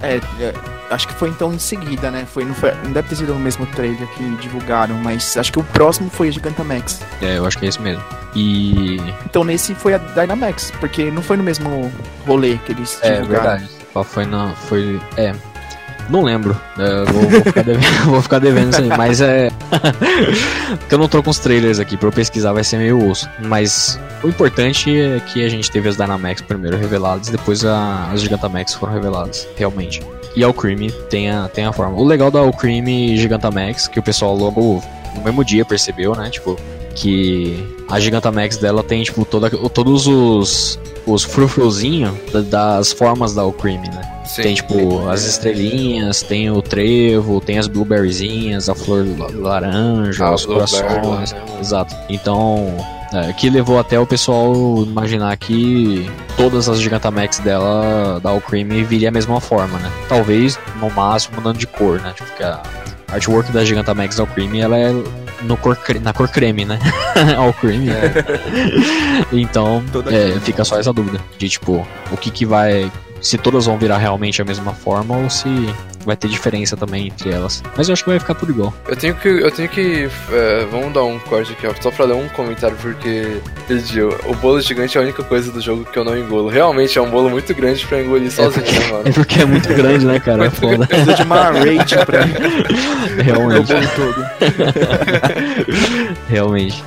É, 0.00 0.16
é, 0.40 0.54
acho 0.90 1.08
que 1.08 1.14
foi 1.14 1.28
então 1.30 1.52
em 1.52 1.58
seguida, 1.58 2.10
né? 2.10 2.26
Foi, 2.30 2.44
não, 2.44 2.54
foi, 2.54 2.72
não 2.84 2.92
deve 2.92 3.08
ter 3.08 3.16
sido 3.16 3.32
no 3.34 3.40
mesmo 3.40 3.64
trailer 3.66 4.06
que 4.08 4.22
divulgaram, 4.36 4.94
mas 4.96 5.36
acho 5.36 5.50
que 5.52 5.58
o 5.58 5.64
próximo 5.64 6.10
foi 6.10 6.28
a 6.28 6.30
Gigantamax. 6.30 7.00
É, 7.22 7.38
eu 7.38 7.46
acho 7.46 7.58
que 7.58 7.64
é 7.64 7.68
esse 7.68 7.80
mesmo. 7.80 8.02
E. 8.34 8.98
Então 9.24 9.42
nesse 9.42 9.74
foi 9.74 9.94
a 9.94 9.98
Dynamax, 9.98 10.70
porque 10.78 11.10
não 11.10 11.22
foi 11.22 11.36
no 11.38 11.42
mesmo 11.42 11.90
rolê 12.26 12.58
que 12.58 12.72
eles 12.72 12.98
É 13.02 13.14
divulgaram. 13.20 13.44
verdade. 13.58 13.70
Só 13.92 14.04
foi 14.04 14.26
na. 14.26 14.50
Foi. 14.50 15.00
É. 15.16 15.34
Não 16.08 16.22
lembro. 16.22 16.56
É, 16.78 17.04
vou, 17.10 17.22
vou 17.28 17.40
ficar 17.42 17.62
devendo, 17.62 18.04
vou 18.06 18.22
ficar 18.22 18.38
devendo 18.38 18.70
isso 18.72 18.80
aí. 18.82 18.88
Mas 18.96 19.20
é. 19.20 19.50
Porque 20.78 20.94
eu 20.94 20.98
não 20.98 21.08
tô 21.08 21.22
com 21.22 21.30
os 21.30 21.38
trailers 21.38 21.78
aqui, 21.78 21.96
pra 21.96 22.08
eu 22.08 22.12
pesquisar 22.12 22.52
vai 22.52 22.62
ser 22.64 22.78
meio 22.78 23.08
osso. 23.10 23.28
Mas 23.44 23.98
o 24.22 24.28
importante 24.28 24.96
é 24.98 25.20
que 25.20 25.44
a 25.44 25.48
gente 25.48 25.70
teve 25.70 25.88
as 25.88 25.96
Dynamax 25.96 26.42
primeiro 26.42 26.76
reveladas, 26.76 27.28
depois 27.28 27.64
a- 27.64 28.10
as 28.12 28.20
Gigantamax 28.20 28.74
foram 28.74 28.92
reveladas, 28.92 29.46
realmente. 29.56 30.00
E 30.34 30.44
a 30.44 30.46
Alcremie 30.46 30.90
tem 31.08 31.30
a, 31.30 31.48
tem 31.48 31.64
a 31.64 31.72
forma. 31.72 31.96
O 31.98 32.04
legal 32.04 32.30
da 32.30 32.40
Alcremie 32.40 33.14
e 33.14 33.16
Gigantamax, 33.16 33.88
que 33.88 33.98
o 33.98 34.02
pessoal 34.02 34.36
logo 34.36 34.82
no 35.14 35.22
mesmo 35.22 35.44
dia 35.44 35.64
percebeu, 35.64 36.14
né? 36.14 36.28
Tipo, 36.30 36.58
que 36.94 37.74
a 37.88 37.98
Gigantamax 37.98 38.58
dela 38.58 38.82
tem, 38.82 39.02
tipo, 39.02 39.24
toda, 39.24 39.48
todos 39.50 40.06
os, 40.06 40.78
os 41.06 41.22
frufruzinhos 41.24 42.12
da- 42.32 42.40
das 42.76 42.92
formas 42.92 43.34
da 43.34 43.42
Alcremie, 43.42 43.88
né? 43.90 44.02
Sim. 44.24 44.42
Tem, 44.42 44.54
tipo, 44.54 45.08
as 45.08 45.24
estrelinhas, 45.24 46.20
tem 46.22 46.50
o 46.50 46.60
trevo, 46.60 47.40
tem 47.40 47.58
as 47.58 47.68
blueberryzinhas, 47.68 48.68
a 48.68 48.74
flor 48.74 49.06
la- 49.16 49.28
laranja, 49.32 50.24
Ah, 50.26 50.34
os 50.34 50.44
corações. 50.44 51.32
né? 51.32 51.38
Exato. 51.60 51.94
Então, 52.08 52.74
é, 53.12 53.32
que 53.32 53.48
levou 53.48 53.78
até 53.78 54.00
o 54.00 54.06
pessoal 54.06 54.52
imaginar 54.84 55.36
que 55.36 56.10
todas 56.36 56.68
as 56.68 56.80
Gigantamax 56.80 57.38
dela, 57.38 58.18
da 58.20 58.30
Alcremie, 58.30 58.82
viria 58.82 59.08
a 59.10 59.12
mesma 59.12 59.40
forma, 59.40 59.78
né? 59.78 59.90
Talvez, 60.08 60.58
no 60.80 60.90
máximo, 60.90 61.36
mudando 61.36 61.58
de 61.58 61.66
cor, 61.68 62.00
né? 62.00 62.12
Tipo, 62.16 62.36
que 62.36 62.42
a 62.42 62.60
artwork 63.12 63.52
da 63.52 63.64
Gigantamax 63.64 64.16
da 64.16 64.24
Alcremie, 64.24 64.60
ela 64.60 64.76
é 64.76 64.92
no 65.42 65.56
cor, 65.56 65.78
na 66.00 66.12
cor 66.12 66.28
creme, 66.28 66.64
né? 66.64 66.78
Então, 69.32 69.82
Toda 69.92 70.14
é, 70.14 70.26
creme. 70.26 70.40
fica 70.40 70.64
só 70.64 70.78
essa 70.78 70.92
dúvida 70.92 71.20
de, 71.38 71.48
tipo, 71.48 71.86
o 72.10 72.16
que 72.16 72.30
que 72.30 72.46
vai... 72.46 72.90
Se 73.20 73.36
todas 73.38 73.66
vão 73.66 73.78
virar 73.78 73.98
realmente 73.98 74.40
a 74.40 74.44
mesma 74.44 74.72
forma 74.72 75.16
ou 75.16 75.28
se 75.30 75.48
vai 76.06 76.16
ter 76.16 76.28
diferença 76.28 76.76
também 76.76 77.08
entre 77.08 77.30
elas. 77.30 77.62
Mas 77.76 77.88
eu 77.88 77.92
acho 77.92 78.04
que 78.04 78.10
vai 78.10 78.18
ficar 78.20 78.34
tudo 78.34 78.52
igual. 78.52 78.72
Eu 78.88 78.96
tenho 78.96 79.14
que. 79.16 79.28
Eu 79.28 79.50
tenho 79.50 79.68
que. 79.68 80.08
é, 80.32 80.64
vamos 80.70 80.92
dar 80.94 81.02
um 81.02 81.18
corte 81.18 81.52
aqui, 81.52 81.66
ó, 81.66 81.74
só 81.80 81.90
pra 81.90 82.04
ler 82.06 82.14
um 82.14 82.28
comentário, 82.28 82.76
porque. 82.80 83.38
Pediu. 83.66 84.16
O 84.26 84.34
bolo 84.36 84.60
gigante 84.60 84.96
é 84.96 85.00
a 85.00 85.04
única 85.04 85.24
coisa 85.24 85.50
do 85.50 85.60
jogo 85.60 85.84
que 85.84 85.98
eu 85.98 86.04
não 86.04 86.16
engulo. 86.16 86.48
Realmente 86.48 86.96
é 86.96 87.02
um 87.02 87.10
bolo 87.10 87.28
muito 87.28 87.52
grande 87.52 87.84
pra 87.86 88.00
engolir 88.00 88.30
sozinho, 88.30 88.64
né, 88.64 88.86
mano? 88.92 89.02
É 89.08 89.12
porque 89.12 89.40
é 89.40 89.44
muito 89.44 89.68
grande, 89.74 90.06
né, 90.06 90.20
cara? 90.20 90.46
É 90.46 90.50
foda. 90.50 90.86
Precisa 90.86 91.14
de 91.14 91.22
uma 91.22 91.50
raid 91.50 91.96
pra 92.06 92.20
Realmente, 93.22 93.72
bolo 93.72 93.88
todo. 93.96 94.26
realmente. 96.28 96.84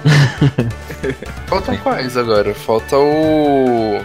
Faltam 1.48 1.76
quais 1.78 2.16
agora? 2.16 2.54
Falta 2.54 2.98
o. 2.98 4.00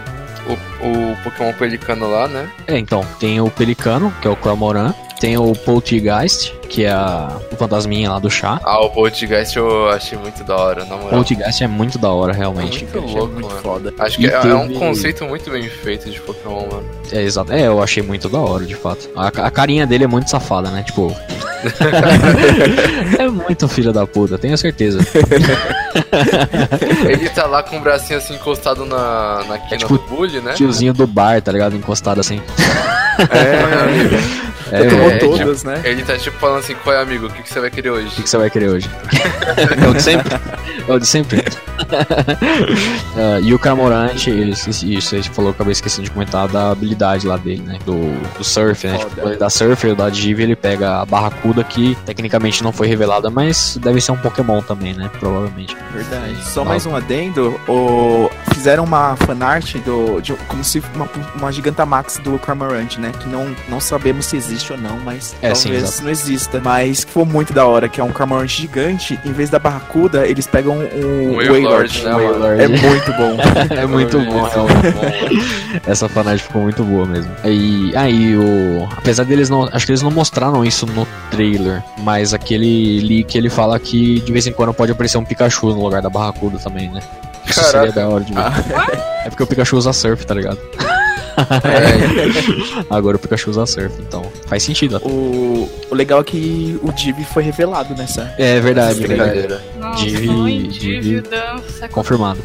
O, 0.47 0.53
o 0.87 1.17
Pokémon 1.23 1.53
Pelicano 1.53 2.09
lá, 2.09 2.27
né? 2.27 2.49
É, 2.67 2.77
então, 2.77 3.05
tem 3.19 3.41
o 3.41 3.49
Pelicano, 3.49 4.13
que 4.21 4.27
é 4.27 4.31
o 4.31 4.35
Cramoran. 4.35 4.93
Tem 5.19 5.37
o 5.37 5.53
Poltergeist, 5.53 6.51
que 6.69 6.83
é 6.83 6.91
a, 6.91 7.39
o 7.51 7.55
fantasminha 7.55 8.11
lá 8.11 8.19
do 8.19 8.29
chá. 8.29 8.59
Ah, 8.63 8.81
o 8.81 8.89
Poltergeist 8.89 9.55
eu 9.57 9.89
achei 9.89 10.17
muito 10.17 10.43
da 10.43 10.55
hora, 10.57 10.83
na 10.85 10.95
moral. 10.97 11.09
Poltergeist 11.11 11.63
é 11.63 11.67
muito 11.67 11.97
da 11.97 12.09
hora, 12.11 12.33
realmente. 12.33 12.83
Muito 12.83 12.99
Achei 12.99 13.15
louco, 13.15 13.33
muito 13.33 13.47
mano. 13.47 13.61
foda. 13.61 13.93
Acho 13.97 14.17
que 14.17 14.23
E 14.25 14.27
é, 14.27 14.39
teve- 14.39 14.53
é 14.53 14.55
um 14.57 14.73
conceito 14.73 15.23
muito 15.23 15.49
bem 15.49 15.63
feito 15.69 16.11
de 16.11 16.19
Pokémon, 16.19 16.67
mano. 16.69 16.85
É, 17.11 17.21
exato. 17.21 17.51
É, 17.51 17.67
eu 17.67 17.81
achei 17.81 18.01
muito 18.03 18.29
da 18.29 18.39
hora, 18.39 18.65
de 18.65 18.75
fato. 18.75 19.09
A, 19.15 19.27
a 19.27 19.51
carinha 19.51 19.85
dele 19.85 20.03
é 20.03 20.07
muito 20.07 20.29
safada, 20.29 20.69
né? 20.69 20.83
Tipo. 20.83 21.15
é 23.17 23.27
muito 23.27 23.67
filho 23.67 23.91
da 23.91 24.05
puta, 24.05 24.37
tenho 24.37 24.57
certeza. 24.57 24.99
Ele 27.09 27.27
tá 27.29 27.47
lá 27.47 27.63
com 27.63 27.77
o 27.77 27.79
bracinho 27.79 28.19
assim 28.19 28.35
encostado 28.35 28.85
na, 28.85 29.43
na 29.47 29.57
quina 29.57 29.77
tipo, 29.77 29.97
do 29.97 30.03
bully, 30.03 30.39
né? 30.41 30.53
Tiozinho 30.53 30.93
do 30.93 31.07
bar, 31.07 31.41
tá 31.41 31.51
ligado? 31.51 31.75
Encostado 31.75 32.19
assim. 32.19 32.39
É, 33.31 34.45
É, 34.71 34.89
tomou 34.89 35.11
é, 35.11 35.17
todas, 35.17 35.63
né? 35.63 35.81
Ele 35.83 36.03
tá 36.03 36.17
tipo 36.17 36.37
falando 36.39 36.59
assim, 36.59 36.75
qual 36.83 36.95
é 36.95 37.01
amigo, 37.01 37.27
o 37.27 37.29
que, 37.29 37.43
que 37.43 37.49
você 37.49 37.59
vai 37.59 37.69
querer 37.69 37.91
hoje? 37.91 38.07
O 38.07 38.11
que, 38.11 38.23
que 38.23 38.29
você 38.29 38.37
vai 38.37 38.49
querer 38.49 38.69
hoje? 38.69 38.89
é 39.83 39.87
o 39.87 39.93
de 39.93 40.01
sempre? 40.01 40.35
É 40.87 40.91
o 40.91 40.99
de 40.99 41.05
sempre? 41.05 41.43
Ah, 43.17 43.39
e 43.41 43.53
o 43.53 43.59
Camorante, 43.59 44.29
ele- 44.29 44.51
isso 44.51 45.15
a 45.15 45.17
gente 45.17 45.29
falou, 45.29 45.51
acabei 45.51 45.71
esquecendo 45.71 46.03
de 46.03 46.11
comentar 46.11 46.47
da 46.47 46.71
habilidade 46.71 47.25
lá 47.27 47.37
dele, 47.37 47.61
né? 47.65 47.79
Do, 47.85 47.95
do 48.37 48.43
surf, 48.43 48.85
né? 48.87 48.97
Tipo, 48.97 49.21
ele 49.29 49.37
dá 49.37 49.49
surf, 49.49 49.85
ele 49.87 49.95
dá 49.95 50.09
Div, 50.09 50.39
ele 50.41 50.55
pega 50.55 51.01
a 51.01 51.05
Barracuda, 51.05 51.63
que 51.63 51.95
tecnicamente 52.05 52.61
não 52.63 52.71
foi 52.73 52.87
revelada, 52.87 53.29
mas 53.29 53.77
deve 53.81 54.01
ser 54.01 54.11
um 54.11 54.17
Pokémon 54.17 54.61
também, 54.61 54.93
né? 54.93 55.09
Provavelmente. 55.19 55.75
Verdade. 55.93 56.35
Só 56.43 56.65
mais 56.65 56.85
um 56.85 56.95
adendo. 56.95 57.59
O... 57.69 58.29
Fizeram 58.53 58.83
uma 58.83 59.15
fanart 59.15 59.75
do. 59.77 60.19
de- 60.21 60.33
como 60.47 60.63
se 60.63 60.81
uma, 60.93 61.07
uma 61.37 61.51
Gigantamax 61.51 62.17
do 62.17 62.37
Cramorant, 62.39 62.97
né? 62.97 63.11
Que 63.19 63.29
não, 63.29 63.55
não 63.69 63.79
sabemos 63.79 64.25
se 64.25 64.35
existe 64.35 64.71
ou 64.73 64.77
não, 64.79 64.97
mas 64.99 65.35
É, 65.41 65.53
sim, 65.55 65.63
talvez 65.69 65.83
exato. 65.83 66.03
não 66.03 66.09
exista. 66.11 66.61
Mas 66.63 66.99
ficou 67.01 67.25
muito 67.25 67.53
da 67.53 67.65
hora, 67.65 67.87
que 67.87 68.01
é 68.01 68.03
um 68.03 68.11
Cramorant 68.11 68.47
gigante. 68.47 69.17
Em 69.23 69.31
vez 69.31 69.49
da 69.49 69.59
Barracuda, 69.59 70.27
eles 70.27 70.47
pegam 70.47 70.77
um, 70.79 71.31
Um 71.31 71.35
Wailord. 71.35 71.74
Wailord, 71.75 72.03
né, 72.03 72.11
mano? 72.11 72.39
Wailord. 72.39 72.61
É 72.63 72.67
muito 72.67 73.13
bom. 73.13 73.37
É 73.75 73.85
muito 73.85 74.19
bom, 74.19 74.43
realmente. 74.43 74.81
muito 74.81 74.95
bom. 74.95 75.81
Essa 75.91 76.07
fanart 76.09 76.39
ficou 76.41 76.61
muito 76.61 76.83
boa 76.83 77.05
mesmo. 77.05 77.31
E 77.43 77.95
aí, 77.95 78.37
o. 78.37 78.87
Apesar 78.97 79.23
deles 79.23 79.49
não. 79.49 79.67
Acho 79.71 79.85
que 79.85 79.91
eles 79.91 80.01
não 80.01 80.11
mostraram 80.11 80.63
isso 80.63 80.85
no 80.85 81.07
trailer. 81.31 81.83
Mas 81.99 82.33
aquele 82.33 83.01
leak 83.01 83.37
ele 83.37 83.49
fala 83.49 83.79
que 83.79 84.19
de 84.21 84.31
vez 84.31 84.47
em 84.47 84.51
quando 84.53 84.73
pode 84.73 84.91
aparecer 84.91 85.17
um 85.17 85.25
Pikachu 85.25 85.67
no 85.67 85.83
lugar 85.83 86.01
da 86.01 86.09
Barracuda 86.09 86.57
também, 86.57 86.89
né? 86.89 87.01
Isso 87.45 87.61
Caraca. 87.61 87.79
seria 87.79 87.91
da 87.93 88.09
hora 88.09 88.23
de 88.23 88.33
ver. 88.33 88.41
É 89.25 89.29
porque 89.29 89.43
o 89.43 89.47
Pikachu 89.47 89.77
usa 89.77 89.93
surf, 89.93 90.25
tá 90.25 90.33
ligado? 90.33 90.59
É, 91.37 92.85
Agora 92.89 93.17
o 93.17 93.19
Pikachu 93.19 93.49
usa 93.49 93.65
surf, 93.65 93.93
então 94.01 94.23
faz 94.47 94.63
sentido. 94.63 94.97
o, 95.03 95.69
o 95.89 95.95
legal 95.95 96.21
é 96.21 96.23
que 96.23 96.79
o 96.81 96.91
Div 96.91 97.19
foi 97.33 97.43
revelado 97.43 97.93
nessa. 97.95 98.33
É 98.37 98.59
verdade, 98.59 98.91
Essa 98.99 99.07
verdade. 99.07 99.29
brincadeira. 99.31 99.63
Nossa, 99.79 100.03
Divi, 100.05 101.21
dança. 101.21 101.87
Confirmado. 101.89 102.39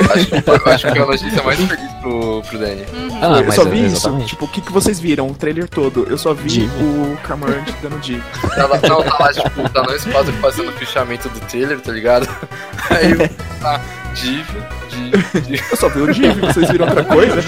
Acho, 0.00 0.68
acho 0.70 0.86
que 0.86 0.92
foi 0.92 1.02
a 1.02 1.06
notícia 1.06 1.42
mais 1.42 1.58
feliz 1.66 1.92
pro, 2.00 2.42
pro 2.42 2.58
Danny. 2.58 2.82
Uhum. 2.92 3.18
Ah, 3.20 3.40
eu 3.40 3.52
só 3.52 3.62
é- 3.62 3.64
vi 3.68 3.78
isso. 3.86 3.96
exatamente. 3.96 4.28
Tipo, 4.28 4.44
o 4.44 4.48
que, 4.48 4.60
que 4.60 4.72
vocês 4.72 5.00
viram? 5.00 5.26
O 5.28 5.34
trailer 5.34 5.68
todo. 5.68 6.06
Eu 6.08 6.16
só 6.16 6.32
vi 6.32 6.48
Div. 6.48 6.70
o 6.80 7.16
Cramorant 7.24 7.66
dando 7.82 7.98
Div. 8.00 8.22
Tá 8.54 8.66
lá, 8.66 8.78
não, 8.88 9.02
tá 9.02 9.16
lá, 9.18 9.32
tipo, 9.32 9.68
tá 9.68 9.82
nós 9.82 10.04
quatro 10.04 10.32
fazendo 10.34 10.68
o 10.68 10.72
fichamento 10.72 11.28
do 11.28 11.40
trailer, 11.40 11.80
tá 11.80 11.92
ligado? 11.92 12.28
Aí 12.90 13.10
eu, 13.12 13.28
tá, 13.60 13.80
Div, 14.14 14.46
Div. 14.88 15.60
Eu 15.70 15.76
só 15.76 15.88
vi 15.88 16.00
o 16.00 16.12
Div. 16.12 16.40
Vocês 16.40 16.70
viram 16.70 16.86
outra 16.86 17.04
coisa? 17.04 17.40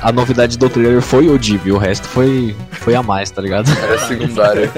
A 0.00 0.12
novidade 0.12 0.58
do 0.58 0.68
trailer 0.68 1.00
foi 1.00 1.28
o 1.28 1.38
Div, 1.38 1.70
o 1.72 1.78
resto 1.78 2.06
foi, 2.08 2.54
foi 2.72 2.94
a 2.94 3.02
mais, 3.02 3.30
tá 3.30 3.40
ligado? 3.42 3.70
Era 3.82 3.98
secundário. 3.98 4.70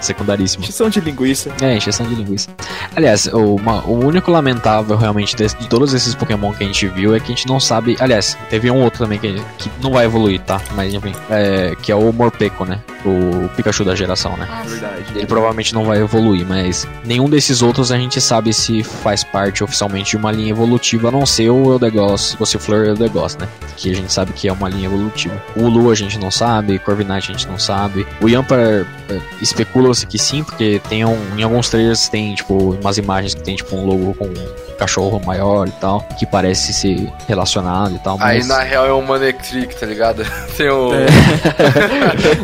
Secundaríssimo. 0.00 0.62
Encheção 0.64 0.88
de 0.88 1.00
linguiça. 1.00 1.50
É, 1.60 1.76
encheção 1.76 2.06
de 2.06 2.14
linguiça. 2.14 2.48
Aliás, 2.94 3.26
o, 3.26 3.56
uma- 3.56 3.84
o 3.84 4.04
único 4.04 4.30
lamentável 4.30 4.96
realmente 4.96 5.36
desse- 5.36 5.56
de 5.56 5.68
todos 5.68 5.92
esses 5.94 6.14
Pokémon 6.14 6.52
que 6.52 6.64
a 6.64 6.66
gente 6.66 6.86
viu 6.88 7.14
é 7.14 7.20
que 7.20 7.26
a 7.32 7.34
gente 7.34 7.46
não 7.46 7.58
sabe. 7.60 7.96
Aliás, 8.00 8.36
teve 8.50 8.70
um 8.70 8.82
outro 8.82 9.00
também 9.00 9.18
que, 9.18 9.34
que 9.58 9.70
não 9.82 9.92
vai 9.92 10.04
evoluir, 10.04 10.40
tá? 10.40 10.60
Mas 10.74 10.92
enfim. 10.94 11.12
É, 11.30 11.74
que 11.82 11.90
é 11.92 11.94
o 11.94 12.12
Morpeko, 12.12 12.64
né? 12.64 12.80
O 13.04 13.48
Pikachu 13.56 13.84
da 13.84 13.94
geração, 13.94 14.36
né? 14.36 14.46
Nossa. 14.46 14.70
Verdade. 14.70 15.04
Ele 15.14 15.26
provavelmente 15.26 15.74
não 15.74 15.84
vai 15.84 16.00
evoluir, 16.00 16.46
mas 16.46 16.86
nenhum 17.04 17.28
desses 17.28 17.62
outros 17.62 17.92
a 17.92 17.98
gente 17.98 18.20
sabe 18.20 18.52
se 18.52 18.82
faz 18.82 19.22
parte 19.22 19.62
oficialmente 19.62 20.10
de 20.10 20.16
uma 20.16 20.32
linha 20.32 20.50
evolutiva, 20.50 21.08
a 21.08 21.10
não 21.10 21.26
ser 21.26 21.50
o 21.50 21.72
Eldegoss, 21.72 22.36
o 22.38 22.46
Ciflor 22.46 22.84
e 22.84 22.88
o 22.88 22.90
Eldegoss, 22.90 23.36
né? 23.36 23.48
Que 23.76 23.90
a 23.90 23.94
gente 23.94 24.12
sabe 24.12 24.32
que 24.32 24.48
é 24.48 24.52
uma 24.52 24.68
linha 24.68 24.86
evolutiva. 24.86 25.40
O 25.56 25.68
Lu 25.68 25.90
a 25.90 25.94
gente 25.94 26.18
não 26.18 26.30
sabe, 26.30 26.78
Corviknight 26.78 27.30
a 27.30 27.32
gente 27.32 27.48
não 27.48 27.58
sabe. 27.58 28.06
O 28.20 28.28
Yamper 28.28 28.86
é, 29.08 29.20
especula-se 29.40 30.06
que 30.06 30.18
sim, 30.18 30.42
porque 30.42 30.80
tem 30.88 31.04
um, 31.04 31.16
em 31.36 31.42
alguns 31.42 31.68
trailers 31.68 32.08
tem, 32.08 32.34
tipo, 32.34 32.76
umas 32.80 32.98
imagens 32.98 33.34
que 33.34 33.42
tem, 33.42 33.56
tipo, 33.56 33.76
um 33.76 33.86
logo 33.86 34.14
com 34.14 34.26
um 34.26 34.76
cachorro 34.78 35.20
maior 35.24 35.68
e 35.68 35.72
tal, 35.72 36.00
que 36.18 36.26
parece 36.26 36.72
ser 36.72 37.12
relacionado 37.28 37.94
e 37.94 37.98
tal, 38.00 38.16
Aí 38.20 38.38
mas... 38.38 38.48
na 38.48 38.60
real 38.60 38.86
é 38.86 38.92
o 38.92 39.02
Manectric, 39.02 39.74
tá 39.76 39.86
ligado? 39.86 40.24
Tem 40.56 40.68
o. 40.70 40.90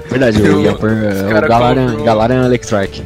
Verdade, 0.09 0.43
Eu- 0.51 0.73
o 1.27 1.29
cara 1.33 1.49
Galaran, 1.49 2.05
Galaran 2.05 2.45
Electric. 2.47 3.03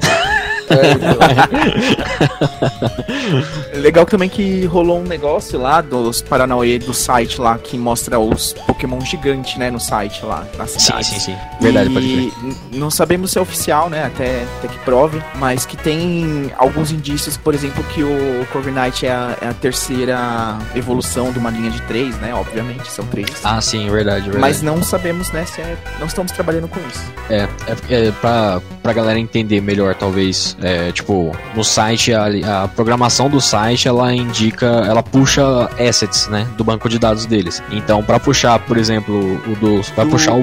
Legal 3.74 4.06
também 4.06 4.28
que 4.28 4.64
rolou 4.66 5.00
um 5.00 5.04
negócio 5.04 5.60
lá 5.60 5.80
dos 5.80 6.22
Paranauê 6.22 6.78
do 6.78 6.94
site 6.94 7.40
lá 7.40 7.58
que 7.58 7.76
mostra 7.76 8.18
os 8.18 8.52
Pokémon 8.66 9.00
gigantes, 9.00 9.56
né, 9.56 9.70
no 9.70 9.80
site 9.80 10.24
lá, 10.24 10.46
na 10.56 10.66
Sim, 10.66 10.78
cidade. 10.78 11.06
sim, 11.06 11.18
sim. 11.18 11.36
Verdade, 11.60 11.90
pode 11.90 12.06
crer. 12.06 12.32
e 12.72 12.76
não 12.76 12.90
sabemos 12.90 13.32
se 13.32 13.38
é 13.38 13.40
oficial, 13.40 13.90
né, 13.90 14.04
até, 14.06 14.44
até 14.58 14.68
que 14.68 14.78
prove, 14.80 15.22
mas 15.36 15.66
que 15.66 15.76
tem 15.76 16.50
alguns 16.56 16.90
indícios, 16.90 17.36
por 17.36 17.54
exemplo, 17.54 17.82
que 17.94 18.02
o 18.02 18.46
Corviknight 18.52 19.06
é 19.06 19.12
a, 19.12 19.36
é 19.40 19.48
a 19.48 19.54
terceira 19.54 20.58
evolução 20.74 21.32
de 21.32 21.38
uma 21.38 21.50
linha 21.50 21.70
de 21.70 21.80
três, 21.82 22.16
né, 22.18 22.34
obviamente, 22.34 22.90
são 22.90 23.04
três. 23.06 23.28
Ah, 23.42 23.60
sim, 23.60 23.88
verdade, 23.90 24.22
verdade. 24.22 24.40
Mas 24.40 24.62
não 24.62 24.82
sabemos, 24.82 25.30
né, 25.32 25.44
se 25.44 25.60
é... 25.60 25.76
Não 25.98 26.06
estamos 26.06 26.32
trabalhando 26.32 26.68
com 26.68 26.80
isso. 26.88 27.02
É, 27.30 27.48
é, 27.88 28.06
é 28.08 28.12
pra, 28.12 28.60
pra 28.82 28.92
galera 28.92 29.18
entender 29.18 29.60
melhor, 29.60 29.94
talvez. 29.94 30.53
É, 30.62 30.92
tipo, 30.92 31.32
no 31.55 31.64
site, 31.64 32.12
a, 32.12 32.26
a 32.64 32.68
programação 32.68 33.28
do 33.28 33.40
site, 33.40 33.88
ela 33.88 34.14
indica, 34.14 34.66
ela 34.66 35.02
puxa 35.02 35.42
assets, 35.78 36.28
né, 36.28 36.46
do 36.57 36.62
banco 36.64 36.88
de 36.88 36.98
dados 36.98 37.26
deles. 37.26 37.62
Então, 37.70 38.02
pra 38.02 38.20
puxar, 38.20 38.59
por 38.61 38.76
exemplo, 38.76 39.14
o. 39.46 39.82
Vai 39.96 40.05
Do- 40.05 40.11
puxar 40.11 40.32
o 40.34 40.42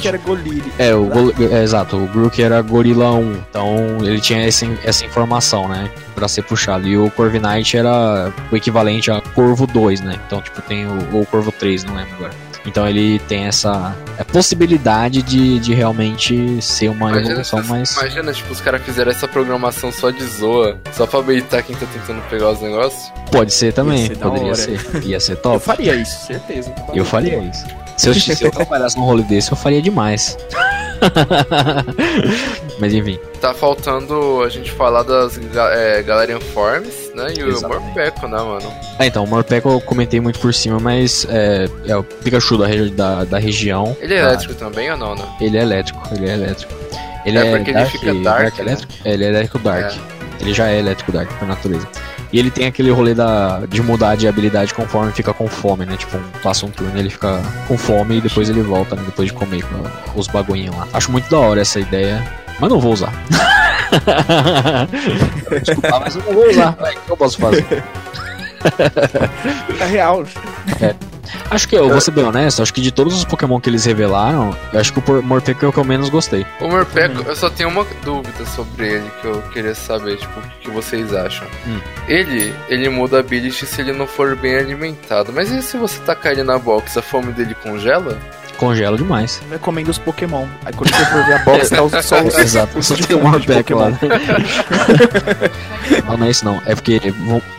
que 0.00 0.08
era 0.08 0.18
Golili. 0.18 0.72
É, 0.78 0.94
o 0.94 1.04
Gol- 1.04 1.32
é, 1.50 1.62
exato, 1.62 1.96
o 1.96 2.06
Grook 2.08 2.42
era 2.42 2.60
Gorila 2.60 3.12
1, 3.12 3.32
então 3.50 3.98
ele 4.00 4.20
tinha 4.20 4.40
essa, 4.46 4.66
essa 4.84 5.04
informação, 5.04 5.68
né, 5.68 5.88
pra 6.14 6.26
ser 6.28 6.42
puxado. 6.42 6.86
E 6.88 6.96
o 6.98 7.10
Corviknight 7.10 7.76
era 7.76 8.32
o 8.50 8.56
equivalente 8.56 9.10
a 9.10 9.20
Corvo 9.20 9.66
2, 9.66 10.00
né, 10.00 10.16
então, 10.26 10.40
tipo, 10.42 10.60
tem 10.62 10.86
o, 10.86 10.98
ou 11.12 11.24
Corvo 11.26 11.52
3, 11.52 11.84
não 11.84 11.94
lembro 11.94 12.14
agora. 12.16 12.32
Então 12.64 12.88
ele 12.88 13.18
tem 13.28 13.46
essa 13.46 13.94
é, 14.18 14.22
possibilidade 14.24 15.20
de, 15.22 15.58
de 15.58 15.74
realmente 15.74 16.62
ser 16.62 16.88
uma 16.88 17.10
Imagina, 17.10 17.30
evolução 17.32 17.62
se- 17.62 17.68
mais... 17.70 17.92
imagina, 17.96 18.32
tipo, 18.32 18.52
os 18.52 18.60
caras 18.60 18.82
fizeram 18.82 19.10
essa 19.10 19.26
programação 19.26 19.90
só 19.90 20.10
de 20.10 20.24
zoa, 20.24 20.78
só 20.92 21.06
pra 21.06 21.20
beitar 21.22 21.62
quem 21.62 21.74
tá 21.74 21.86
tentando 21.92 22.22
pegar 22.30 22.50
os 22.50 22.60
negócios. 22.60 23.12
Pode 23.32 23.52
ser 23.52 23.72
também, 23.72 24.06
ser 24.06 24.16
poderia 24.18 24.54
ser. 24.54 24.78
Ia 25.04 25.18
ser 25.18 25.32
Eu 25.36 25.36
top. 25.38 25.58
faria 25.64 25.94
isso, 25.96 26.26
certeza. 26.26 26.72
Eu 26.94 27.04
faria 27.04 27.38
isso. 27.38 27.66
Se 27.96 28.08
eu, 28.08 28.14
se 28.14 28.44
eu 28.44 28.50
trabalhasse 28.50 28.96
num 28.96 29.04
rolê 29.04 29.22
desse, 29.24 29.50
eu 29.52 29.56
faria 29.56 29.82
demais. 29.82 30.36
Mas 32.78 32.92
enfim. 32.94 33.18
Tá 33.40 33.52
faltando 33.54 34.42
a 34.42 34.48
gente 34.48 34.70
falar 34.72 35.02
das 35.02 35.38
é, 35.72 36.02
Galarian 36.02 36.40
Forms, 36.40 37.01
né? 37.14 37.32
E 37.36 37.42
o. 37.42 37.60
Morpeko, 37.60 38.26
né, 38.26 38.38
mano? 38.38 38.72
Ah, 38.98 39.06
então, 39.06 39.24
o 39.24 39.26
Morpeko 39.26 39.70
eu 39.70 39.80
comentei 39.80 40.20
muito 40.20 40.38
por 40.38 40.52
cima, 40.52 40.78
mas 40.78 41.26
é, 41.28 41.68
é 41.86 41.96
o 41.96 42.02
Pikachu 42.02 42.58
da, 42.58 42.66
da, 42.94 43.24
da 43.24 43.38
região. 43.38 43.96
Ele 44.00 44.14
é 44.14 44.18
elétrico 44.18 44.54
também 44.54 44.90
ou 44.90 44.96
não, 44.96 45.14
né? 45.14 45.24
Ele 45.40 45.56
é 45.56 45.62
elétrico, 45.62 46.02
ele 46.14 46.28
é 46.28 46.34
elétrico. 46.34 46.72
Ele 47.24 47.38
É, 47.38 47.56
porque 47.56 47.70
ele 47.70 47.84
fica 47.86 48.14
dark, 48.14 48.58
né? 48.58 48.62
elétrico? 48.62 48.92
É, 49.04 49.12
ele 49.12 49.24
é 49.24 49.28
elétrico 49.28 49.58
dark. 49.58 49.96
Ele 50.40 50.52
já 50.52 50.68
é 50.68 50.78
elétrico 50.78 51.12
dark 51.12 51.30
por 51.38 51.46
natureza. 51.46 51.86
E 52.32 52.38
ele 52.38 52.50
tem 52.50 52.66
aquele 52.66 52.90
rolê 52.90 53.14
da, 53.14 53.60
de 53.68 53.82
mudar 53.82 54.16
de 54.16 54.26
habilidade 54.26 54.72
conforme 54.72 55.12
fica 55.12 55.34
com 55.34 55.46
fome, 55.46 55.84
né? 55.84 55.96
Tipo, 55.96 56.18
passa 56.42 56.64
um 56.64 56.70
turno 56.70 56.98
ele 56.98 57.10
fica 57.10 57.40
com 57.68 57.76
fome 57.76 58.16
e 58.16 58.20
depois 58.22 58.48
ele 58.48 58.62
volta, 58.62 58.96
né? 58.96 59.02
Depois 59.04 59.28
de 59.28 59.34
comer 59.34 59.62
com 59.64 60.18
os 60.18 60.26
bagulhinhos 60.28 60.74
lá. 60.74 60.88
Acho 60.94 61.12
muito 61.12 61.28
da 61.30 61.38
hora 61.38 61.60
essa 61.60 61.78
ideia, 61.78 62.26
mas 62.62 62.70
não 62.70 62.78
vou 62.78 62.92
usar. 62.92 63.12
Desculpa, 65.64 65.98
mas 65.98 66.14
eu 66.14 66.22
não 66.22 66.32
vou 66.32 66.48
usar. 66.48 66.76
O 66.78 67.00
que 67.00 67.10
eu 67.10 67.16
posso 67.16 67.38
fazer? 67.38 67.84
É 69.80 69.84
real. 69.84 70.24
Acho 71.50 71.68
que 71.68 71.74
eu 71.74 71.88
vou 71.88 72.00
ser 72.00 72.12
bem 72.12 72.22
honesto, 72.22 72.62
acho 72.62 72.72
que 72.72 72.80
de 72.80 72.92
todos 72.92 73.16
os 73.16 73.24
Pokémon 73.24 73.60
que 73.60 73.68
eles 73.68 73.84
revelaram, 73.84 74.56
eu 74.72 74.78
acho 74.78 74.92
que 74.92 75.10
o 75.10 75.22
Morpeko 75.22 75.64
é 75.64 75.68
o 75.68 75.72
que 75.72 75.78
eu 75.78 75.84
menos 75.84 76.08
gostei. 76.08 76.46
O 76.60 76.68
Morpeko, 76.68 77.22
eu 77.22 77.34
só 77.34 77.50
tenho 77.50 77.68
uma 77.68 77.84
dúvida 78.04 78.46
sobre 78.46 78.86
ele 78.86 79.10
que 79.20 79.26
eu 79.26 79.42
queria 79.52 79.74
saber, 79.74 80.18
tipo, 80.18 80.38
o 80.38 80.42
que 80.60 80.70
vocês 80.70 81.12
acham. 81.12 81.48
Hum. 81.66 81.80
Ele, 82.06 82.54
ele 82.68 82.88
muda 82.88 83.16
a 83.16 83.20
ability 83.20 83.66
se 83.66 83.80
ele 83.80 83.92
não 83.92 84.06
for 84.06 84.36
bem 84.36 84.54
alimentado. 84.54 85.32
Mas 85.32 85.50
e 85.50 85.60
se 85.62 85.76
você 85.76 85.98
tacar 86.02 86.30
ele 86.30 86.44
na 86.44 86.58
box, 86.58 86.96
a 86.96 87.02
fome 87.02 87.32
dele 87.32 87.56
congela? 87.56 88.16
Congela 88.58 88.96
demais. 88.96 89.40
Eu 89.44 89.50
recomendo 89.52 89.88
os 89.88 89.98
Pokémon. 89.98 90.46
Aí 90.64 90.72
quando 90.72 90.94
você 90.94 91.04
for 91.06 91.24
ver 91.24 91.32
a 91.34 91.38
box, 91.40 91.70
tá 91.70 91.82
os- 91.82 91.92
só 92.06 92.22
os. 92.22 92.38
Exato, 92.38 92.82
só 92.82 92.94
tem 92.96 93.16
um 93.16 93.22
Morpeko 93.28 93.74
lá. 93.76 93.90
não, 96.06 96.16
não 96.16 96.26
é 96.26 96.30
isso 96.30 96.44
não. 96.44 96.60
É 96.66 96.74
porque, 96.74 97.00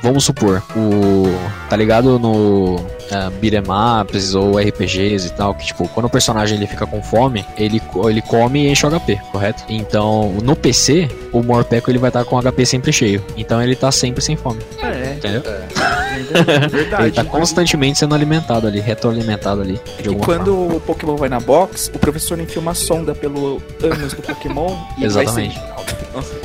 vamos 0.02 0.24
supor, 0.24 0.62
o. 0.76 1.26
Tá 1.70 1.76
ligado 1.76 2.18
no. 2.20 2.78
Uh, 3.12 3.30
beat'em 3.40 3.62
ups 4.02 4.34
ou 4.34 4.58
RPGs 4.58 5.28
e 5.28 5.30
tal, 5.32 5.54
que 5.54 5.66
tipo, 5.66 5.88
quando 5.90 6.06
o 6.06 6.10
personagem 6.10 6.58
ele 6.58 6.66
fica 6.66 6.88
com 6.88 7.02
fome, 7.04 7.46
ele, 7.58 7.82
ele 8.08 8.22
come 8.22 8.64
e 8.66 8.70
enche 8.72 8.86
o 8.88 8.90
HP, 8.90 9.20
correto? 9.32 9.64
Então, 9.70 10.32
no 10.42 10.56
PC, 10.56 11.10
o 11.32 11.44
Morpeko 11.44 11.92
ele 11.92 12.00
vai 12.00 12.10
estar 12.10 12.24
com 12.26 12.38
o 12.38 12.42
HP 12.42 12.66
sempre 12.66 12.92
cheio. 12.94 13.24
Então 13.38 13.62
ele 13.62 13.76
tá 13.76 13.92
sempre 13.92 14.24
sem 14.24 14.36
fome, 14.36 14.62
É, 14.82 15.14
entendeu? 15.18 15.44
é 15.46 16.68
verdade. 16.68 17.04
Ele 17.04 17.12
tá 17.12 17.24
constantemente 17.26 18.00
sendo 18.00 18.16
alimentado 18.16 18.68
ali, 18.68 18.80
retroalimentado 18.80 19.62
ali. 19.62 19.80
E 20.00 20.16
quando 20.16 20.46
forma. 20.56 20.76
o 20.76 20.80
Pokémon 20.80 21.16
vai 21.18 21.30
na 21.30 21.40
box, 21.40 21.92
o 21.94 22.00
professor 22.00 22.40
enfia 22.40 22.62
uma 22.62 22.74
sonda 22.74 23.14
pelo 23.14 23.62
ânus 23.84 24.14
do 24.14 24.22
Pokémon 24.22 24.76
e 24.98 25.04
ele 25.04 25.14
vai 25.14 25.24
Exatamente. 25.24 25.56
ser- 25.56 25.74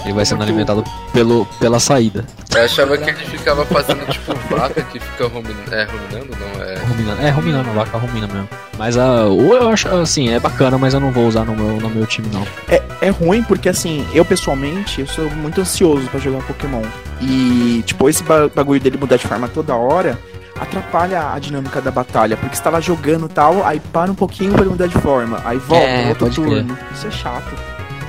Ele 0.05 0.13
vai 0.15 0.25
sendo 0.25 0.43
alimentado 0.43 0.83
pelo, 1.13 1.47
pela 1.61 1.79
saída. 1.79 2.25
Eu 2.55 2.65
achava 2.65 2.97
que 2.97 3.11
ele 3.11 3.19
ficava 3.27 3.65
fazendo 3.67 4.05
tipo 4.11 4.35
vaca 4.51 4.83
que 4.83 4.99
fica 4.99 5.27
rumin... 5.29 5.55
é, 5.71 5.85
ruminando, 5.85 6.37
não 6.41 6.48
é? 6.63 6.79
Ruminando. 6.89 7.23
É, 7.23 7.31
ruminando, 7.31 7.71
a 7.71 7.73
vaca 7.73 7.99
rumina 7.99 8.27
mesmo. 8.27 8.49
Mas 8.79 8.97
a. 8.97 9.25
Ou 9.27 9.55
eu 9.57 9.69
acho 9.69 9.89
assim, 9.97 10.29
é 10.31 10.39
bacana, 10.41 10.79
mas 10.79 10.95
eu 10.95 11.01
não 11.01 11.11
vou 11.11 11.27
usar 11.27 11.45
no 11.45 11.55
meu, 11.55 11.77
no 11.81 11.89
meu 11.91 12.07
time, 12.07 12.29
não. 12.33 12.47
É, 12.69 12.83
é 13.01 13.09
ruim 13.11 13.43
porque, 13.43 13.69
assim, 13.69 14.07
eu 14.15 14.25
pessoalmente, 14.25 15.01
eu 15.01 15.07
sou 15.07 15.29
muito 15.31 15.61
ansioso 15.61 16.07
pra 16.09 16.19
jogar 16.21 16.43
Pokémon. 16.45 16.83
E, 17.21 17.83
tipo, 17.87 18.09
esse 18.09 18.23
ba- 18.23 18.49
bagulho 18.55 18.81
dele 18.81 18.97
mudar 18.99 19.17
de 19.17 19.27
forma 19.27 19.49
toda 19.49 19.75
hora 19.75 20.19
atrapalha 20.61 21.33
a 21.33 21.39
dinâmica 21.39 21.81
da 21.81 21.91
batalha. 21.91 22.37
Porque 22.37 22.57
você 22.57 22.63
tá 22.63 22.71
lá 22.71 22.81
jogando 22.81 23.27
e 23.27 23.29
tal, 23.29 23.65
aí 23.67 23.81
para 23.81 24.11
um 24.11 24.15
pouquinho 24.15 24.53
pra 24.53 24.63
ele 24.63 24.71
mudar 24.71 24.87
de 24.87 24.99
forma. 24.99 25.41
Aí 25.45 25.59
volta, 25.59 25.85
É, 25.85 26.09
outro 26.09 26.27
pode 26.27 26.41
crer. 26.41 26.49
turno. 26.65 26.79
Isso 26.95 27.07
é 27.07 27.11
chato. 27.11 27.55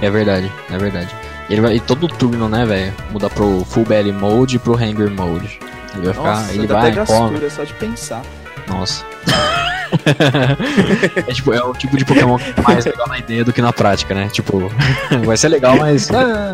É 0.02 0.10
verdade, 0.10 0.52
é 0.72 0.78
verdade. 0.78 1.10
Ele 1.50 1.62
vai. 1.62 1.76
E 1.76 1.80
todo 1.80 2.08
turno, 2.08 2.48
né, 2.48 2.66
velho? 2.66 2.94
Mudar 3.12 3.30
pro 3.30 3.66
Full 3.70 3.84
Belly 3.86 4.12
Mode 4.12 4.56
e 4.56 4.60
pro 4.60 4.76
Hanger 4.76 5.10
Mode. 5.10 5.60
Ele 5.96 6.06
vai 6.06 6.14
ficar. 6.14 6.36
Nossa, 6.36 6.54
ele 6.54 6.68
dá 6.68 6.80
vai, 6.80 6.92
até 6.92 7.06
come. 7.06 7.30
gastura 7.32 7.50
só 7.50 7.64
de 7.64 7.74
pensar. 7.74 8.22
Nossa. 8.68 9.04
é, 11.28 11.34
tipo, 11.34 11.54
é 11.54 11.64
o 11.64 11.74
tipo 11.74 11.98
de 11.98 12.06
Pokémon 12.06 12.38
que 12.38 12.60
é 12.60 12.62
mais 12.62 12.86
legal 12.86 13.08
na 13.08 13.18
ideia 13.18 13.44
do 13.44 13.52
que 13.52 13.62
na 13.62 13.74
prática, 13.74 14.14
né? 14.14 14.30
Tipo, 14.32 14.72
vai 15.26 15.38
ser 15.38 15.50
legal, 15.50 15.76
mas. 15.78 16.10
ah. 16.12 16.54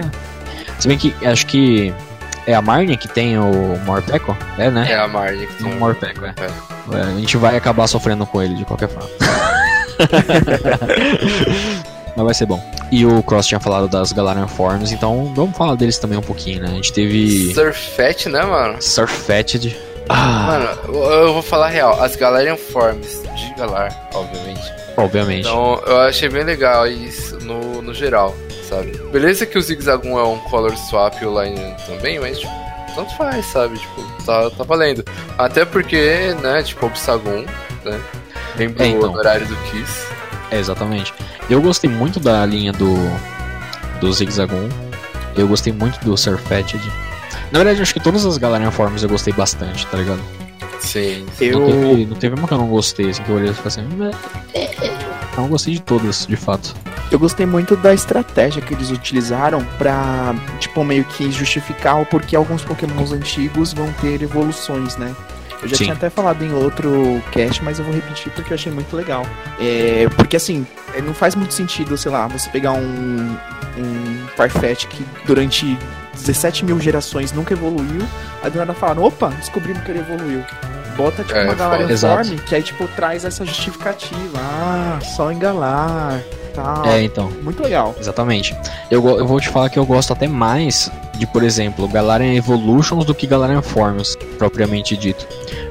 Se 0.80 0.88
bem 0.88 0.98
que 0.98 1.14
acho 1.26 1.46
que 1.46 1.94
é 2.48 2.54
a 2.54 2.62
Marnie 2.62 2.98
que 2.98 3.08
tem 3.08 3.38
o 3.38 3.78
Morpeko, 3.86 4.36
é, 4.58 4.70
né? 4.70 4.92
É 4.92 5.00
a 5.00 5.08
Marnie 5.08 5.48
que 5.48 5.54
tem 5.56 5.68
Um 5.68 5.76
um 5.76 5.80
Morpeko, 5.80 6.26
é. 6.26 6.34
É. 6.38 6.98
É, 6.98 7.02
A 7.02 7.12
gente 7.12 7.38
vai 7.38 7.56
acabar 7.58 7.88
sofrendo 7.88 8.26
com 8.26 8.42
ele 8.42 8.56
de 8.56 8.66
qualquer 8.66 8.90
forma. 8.90 9.10
Mas 12.16 12.26
vai 12.26 12.34
ser 12.34 12.46
bom. 12.46 12.64
E 12.92 13.06
o 13.06 13.22
Cross 13.24 13.48
tinha 13.48 13.60
falado 13.60 13.88
das 13.88 14.12
Galarian 14.12 14.48
Forms, 14.48 14.92
então 14.92 15.34
vamos 15.36 15.58
falar 15.58 15.76
deles 15.76 15.98
também 15.98 16.18
um 16.18 16.22
pouquinho, 16.22 16.62
né? 16.62 16.70
A 16.70 16.76
gente 16.76 16.94
teve 16.94 17.54
Surfet, 17.54 18.30
né, 18.30 18.44
mano? 18.44 18.82
Surfetted. 18.82 19.76
Ah, 20.08 20.76
Mano, 20.86 21.00
eu 21.04 21.34
vou 21.34 21.42
falar 21.42 21.70
real. 21.70 22.00
As 22.02 22.16
Galarian 22.16 22.56
Forms 22.58 23.24
de 23.36 23.54
Galar, 23.58 23.90
obviamente. 24.14 24.62
obviamente. 24.96 25.48
Então, 25.48 25.82
eu 25.88 26.00
achei 26.02 26.30
bem 26.30 26.44
legal 26.44 26.86
isso 26.88 27.38
no, 27.40 27.82
no 27.82 27.92
geral, 27.92 28.36
sabe? 28.70 28.92
Beleza 29.12 29.48
que 29.48 29.58
o 29.58 29.62
Zigzagoon 29.62 30.20
é 30.20 30.24
um 30.24 30.38
color 30.42 30.78
swap 30.78 31.16
e 31.22 31.26
o 31.26 31.42
Line 31.44 31.76
também, 31.88 32.20
mas, 32.20 32.38
tipo, 32.40 32.54
tanto 32.94 33.18
faz, 33.18 33.46
sabe? 33.48 33.80
Tipo, 33.80 34.04
tá, 34.24 34.50
tá 34.52 34.64
valendo. 34.64 35.04
Até 35.40 35.66
porque, 35.66 36.36
né, 36.42 36.62
tipo, 36.62 36.86
o 36.86 36.90
Obsagoon, 36.90 37.44
né? 37.84 38.00
Lembrou 38.58 38.86
É, 38.88 38.90
então. 38.92 39.12
do 39.12 39.18
horário 39.18 39.48
do 39.48 39.56
Kiss. 39.72 40.06
É, 40.56 40.60
exatamente. 40.60 41.14
Eu 41.50 41.62
gostei 41.62 41.90
muito 41.90 42.18
da 42.18 42.46
linha 42.46 42.72
do, 42.72 42.96
do 44.00 44.12
Zigzagoon. 44.12 44.70
Eu 45.36 45.48
gostei 45.48 45.74
muito 45.74 46.00
do 46.00 46.16
Surfetted. 46.16 46.82
Na 47.52 47.60
verdade, 47.60 47.82
acho 47.82 47.94
que 47.94 48.00
todas 48.00 48.26
as 48.26 48.38
Galarian 48.38 48.72
Forms 48.72 49.04
eu 49.04 49.10
gostei 49.10 49.34
bastante, 49.34 49.86
tá 49.88 49.98
ligado? 49.98 50.22
Sim. 50.80 51.26
Eu. 51.42 51.60
Não, 51.60 51.68
teve, 51.68 52.06
não 52.06 52.16
teve 52.16 52.36
uma 52.36 52.48
que 52.48 52.54
eu 52.54 52.58
não 52.58 52.68
gostei, 52.68 53.10
assim, 53.10 53.22
que 53.24 53.30
eu 53.30 53.36
olhei 53.36 53.50
e 53.50 53.54
falei 53.54 53.68
assim. 53.68 55.36
Não 55.36 55.50
gostei 55.50 55.74
de 55.74 55.82
todas, 55.82 56.26
de 56.26 56.38
fato. 56.38 56.74
Eu 57.12 57.20
gostei 57.20 57.46
muito 57.46 57.76
da 57.76 57.94
estratégia 57.94 58.62
que 58.62 58.74
eles 58.74 58.90
utilizaram 58.92 59.64
pra, 59.78 60.34
tipo, 60.60 60.84
meio 60.86 61.04
que 61.04 61.30
justificar 61.32 62.02
o 62.02 62.06
porquê 62.06 62.36
alguns 62.36 62.64
pokémons 62.64 63.12
antigos 63.12 63.74
vão 63.74 63.92
ter 64.02 64.22
evoluções, 64.22 64.96
né? 64.96 65.14
Eu 65.66 65.70
já 65.70 65.78
Sim. 65.78 65.86
tinha 65.86 65.96
até 65.96 66.12
falado 66.12 66.44
em 66.46 66.54
outro 66.54 67.20
cast, 67.32 67.64
mas 67.64 67.80
eu 67.80 67.86
vou 67.86 67.94
repetir 67.94 68.32
porque 68.34 68.54
eu 68.54 68.56
achei 68.56 68.72
muito 68.72 68.96
legal. 68.96 69.26
É, 69.60 70.08
porque 70.16 70.36
assim, 70.36 70.66
é, 70.94 71.02
não 71.02 71.12
faz 71.12 71.34
muito 71.34 71.56
sentido, 71.56 71.98
sei 71.98 72.12
lá, 72.12 72.28
você 72.28 72.48
pegar 72.52 72.74
um, 72.74 73.36
um 73.76 74.28
Farfetch 74.36 74.86
que 74.86 75.04
durante 75.26 75.76
17 76.14 76.64
mil 76.66 76.80
gerações 76.80 77.32
nunca 77.32 77.54
evoluiu, 77.56 78.08
aí 78.44 78.52
do 78.52 78.60
nada 78.60 78.76
falaram, 78.76 79.04
opa, 79.04 79.30
descobrimos 79.30 79.82
que 79.84 79.90
ele 79.90 80.00
evoluiu. 80.02 80.44
Bota 80.96 81.24
tipo 81.24 81.36
É, 81.36 81.52
uma 81.52 81.92
Exato. 81.92 82.28
Form, 82.28 82.38
que 82.46 82.54
aí 82.54 82.62
tipo 82.62 82.88
traz 82.90 83.26
essa 83.26 83.44
justificativa. 83.44 84.38
Ah, 84.38 85.00
só 85.02 85.32
engalar, 85.32 86.22
tal. 86.56 86.86
É, 86.86 87.04
então. 87.04 87.30
Muito 87.44 87.62
legal. 87.62 87.94
Exatamente. 88.00 88.56
Eu, 88.90 89.06
eu 89.20 89.28
vou 89.28 89.40
te 89.40 89.50
falar 89.50 89.70
que 89.70 89.78
eu 89.80 89.86
gosto 89.86 90.12
até 90.14 90.28
mais 90.28 90.90
de, 91.18 91.28
por 91.28 91.44
exemplo, 91.44 91.88
Galarian 91.88 92.34
Evolutions 92.34 93.06
do 93.06 93.14
que 93.14 93.28
Galarian 93.28 93.62
Forms, 93.62 94.16
propriamente 94.38 94.96
dito. 94.98 95.28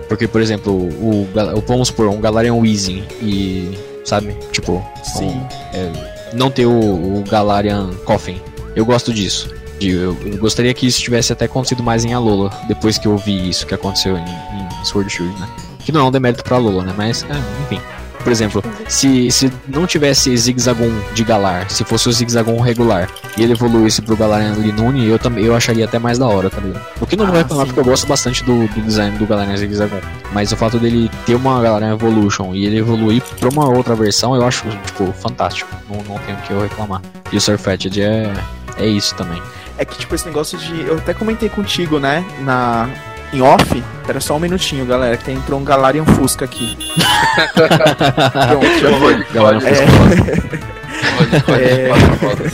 Porque, 0.08 0.28
por 0.28 0.40
exemplo, 0.40 0.72
o, 0.72 1.28
Gal- 1.34 1.62
vamos 1.66 1.88
supor, 1.88 2.08
um 2.08 2.20
Galarian 2.20 2.54
Weezing 2.54 3.04
e, 3.22 3.76
sabe, 4.04 4.36
tipo, 4.52 4.84
Sim. 5.02 5.40
um- 5.74 6.14
não 6.36 6.50
ter 6.50 6.66
o, 6.66 6.70
o 7.18 7.24
Galarian 7.28 7.90
Coffin. 8.04 8.40
Eu 8.76 8.84
gosto 8.84 9.12
disso. 9.12 9.48
Eu, 9.80 10.16
eu 10.24 10.38
gostaria 10.38 10.72
que 10.72 10.86
isso 10.86 11.00
tivesse 11.00 11.32
até 11.32 11.44
acontecido 11.46 11.82
mais 11.82 12.04
em 12.04 12.12
Alola, 12.14 12.50
depois 12.68 12.96
que 12.98 13.06
eu 13.06 13.16
vi 13.16 13.48
isso 13.48 13.66
que 13.66 13.74
aconteceu 13.74 14.16
em, 14.16 14.22
em 14.22 14.84
Sword 14.84 15.10
Shield, 15.12 15.38
né? 15.40 15.48
Que 15.80 15.92
não 15.92 16.00
é 16.00 16.04
um 16.04 16.10
demérito 16.10 16.42
pra 16.42 16.56
Alola, 16.56 16.82
né? 16.84 16.94
Mas, 16.96 17.22
é, 17.24 17.34
enfim. 17.64 17.80
Por 18.24 18.32
exemplo, 18.32 18.64
se, 18.88 19.30
se 19.30 19.52
não 19.68 19.86
tivesse 19.86 20.34
Zigzagoon 20.36 20.90
de 21.14 21.22
Galar, 21.22 21.70
se 21.70 21.84
fosse 21.84 22.08
o 22.08 22.12
Zigzagoon 22.12 22.58
regular 22.60 23.08
e 23.36 23.42
ele 23.42 23.52
evoluísse 23.52 24.00
pro 24.02 24.16
Galarian 24.16 24.54
Linune, 24.54 25.06
eu 25.06 25.18
também 25.18 25.44
eu 25.44 25.54
acharia 25.54 25.84
até 25.84 25.98
mais 25.98 26.18
da 26.18 26.26
hora, 26.26 26.48
tá 26.50 26.58
ligado? 26.60 26.82
O 27.00 27.06
que 27.06 27.16
não 27.16 27.26
vou 27.26 27.34
Ah, 27.34 27.38
reclamar 27.38 27.66
sim. 27.66 27.72
porque 27.72 27.80
eu 27.86 27.92
gosto 27.92 28.06
bastante 28.06 28.42
do, 28.42 28.66
do 28.66 28.80
design 28.80 29.16
do 29.18 29.26
Galarian 29.26 29.56
Zigzagoon. 29.56 30.00
Mas 30.32 30.50
o 30.50 30.56
fato 30.56 30.78
dele 30.78 31.10
ter 31.26 31.34
uma 31.34 31.60
Galarian 31.62 31.92
Evolution 31.92 32.54
e 32.54 32.64
ele 32.64 32.78
evoluir 32.78 33.22
pra 33.38 33.48
uma 33.50 33.68
outra 33.68 33.94
versão, 33.94 34.34
eu 34.34 34.44
acho, 34.46 34.64
tipo, 34.86 35.12
fantástico. 35.12 35.70
Não, 35.88 35.96
não 36.04 36.18
tenho 36.20 36.38
o 36.38 36.40
que 36.42 36.50
eu 36.50 36.62
reclamar. 36.62 37.02
E 37.30 37.36
o 37.36 37.40
Surfetted 37.40 38.00
é, 38.00 38.32
é 38.78 38.86
isso 38.86 39.14
também. 39.16 39.40
É 39.76 39.84
que, 39.84 39.98
tipo, 39.98 40.14
esse 40.14 40.24
negócio 40.26 40.56
de. 40.56 40.80
Eu 40.82 40.96
até 40.96 41.12
comentei 41.12 41.48
contigo, 41.50 41.98
né? 42.00 42.24
Na. 42.40 42.88
Em 43.32 43.40
off. 43.42 43.82
Pera 44.06 44.20
só 44.20 44.36
um 44.36 44.38
minutinho, 44.38 44.84
galera, 44.86 45.16
que 45.16 45.30
entrou 45.32 45.58
um 45.58 45.64
Galarian 45.64 46.04
Fusca 46.04 46.44
aqui. 46.44 46.76
Pronto, 47.54 48.78
já 48.80 48.98
foi. 48.98 49.24
Galarian 49.32 49.60
É. 49.66 49.86
Fusca. 49.86 51.52
É. 51.52 51.88
fotos. 52.18 52.52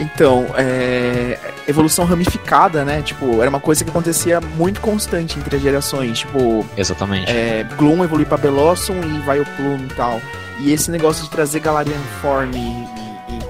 Então, 0.00 0.46
é. 0.56 1.38
Evolução 1.66 2.04
ramificada, 2.04 2.84
né? 2.84 3.02
Tipo, 3.02 3.40
era 3.40 3.50
uma 3.50 3.60
coisa 3.60 3.84
que 3.84 3.90
acontecia 3.90 4.40
muito 4.40 4.80
constante 4.80 5.38
entre 5.38 5.56
as 5.56 5.62
gerações. 5.62 6.20
Tipo, 6.20 6.64
Exatamente. 6.76 7.30
é, 7.30 7.64
Gloom 7.76 8.02
evolui 8.04 8.24
pra 8.24 8.36
Bellossom 8.38 8.94
e 9.04 9.18
vai 9.20 9.40
o 9.40 9.44
Plume 9.44 9.84
e 9.90 9.94
tal. 9.94 10.20
E 10.60 10.72
esse 10.72 10.90
negócio 10.90 11.24
de 11.24 11.30
trazer 11.30 11.60
Galarian 11.60 11.92
Form 12.22 12.50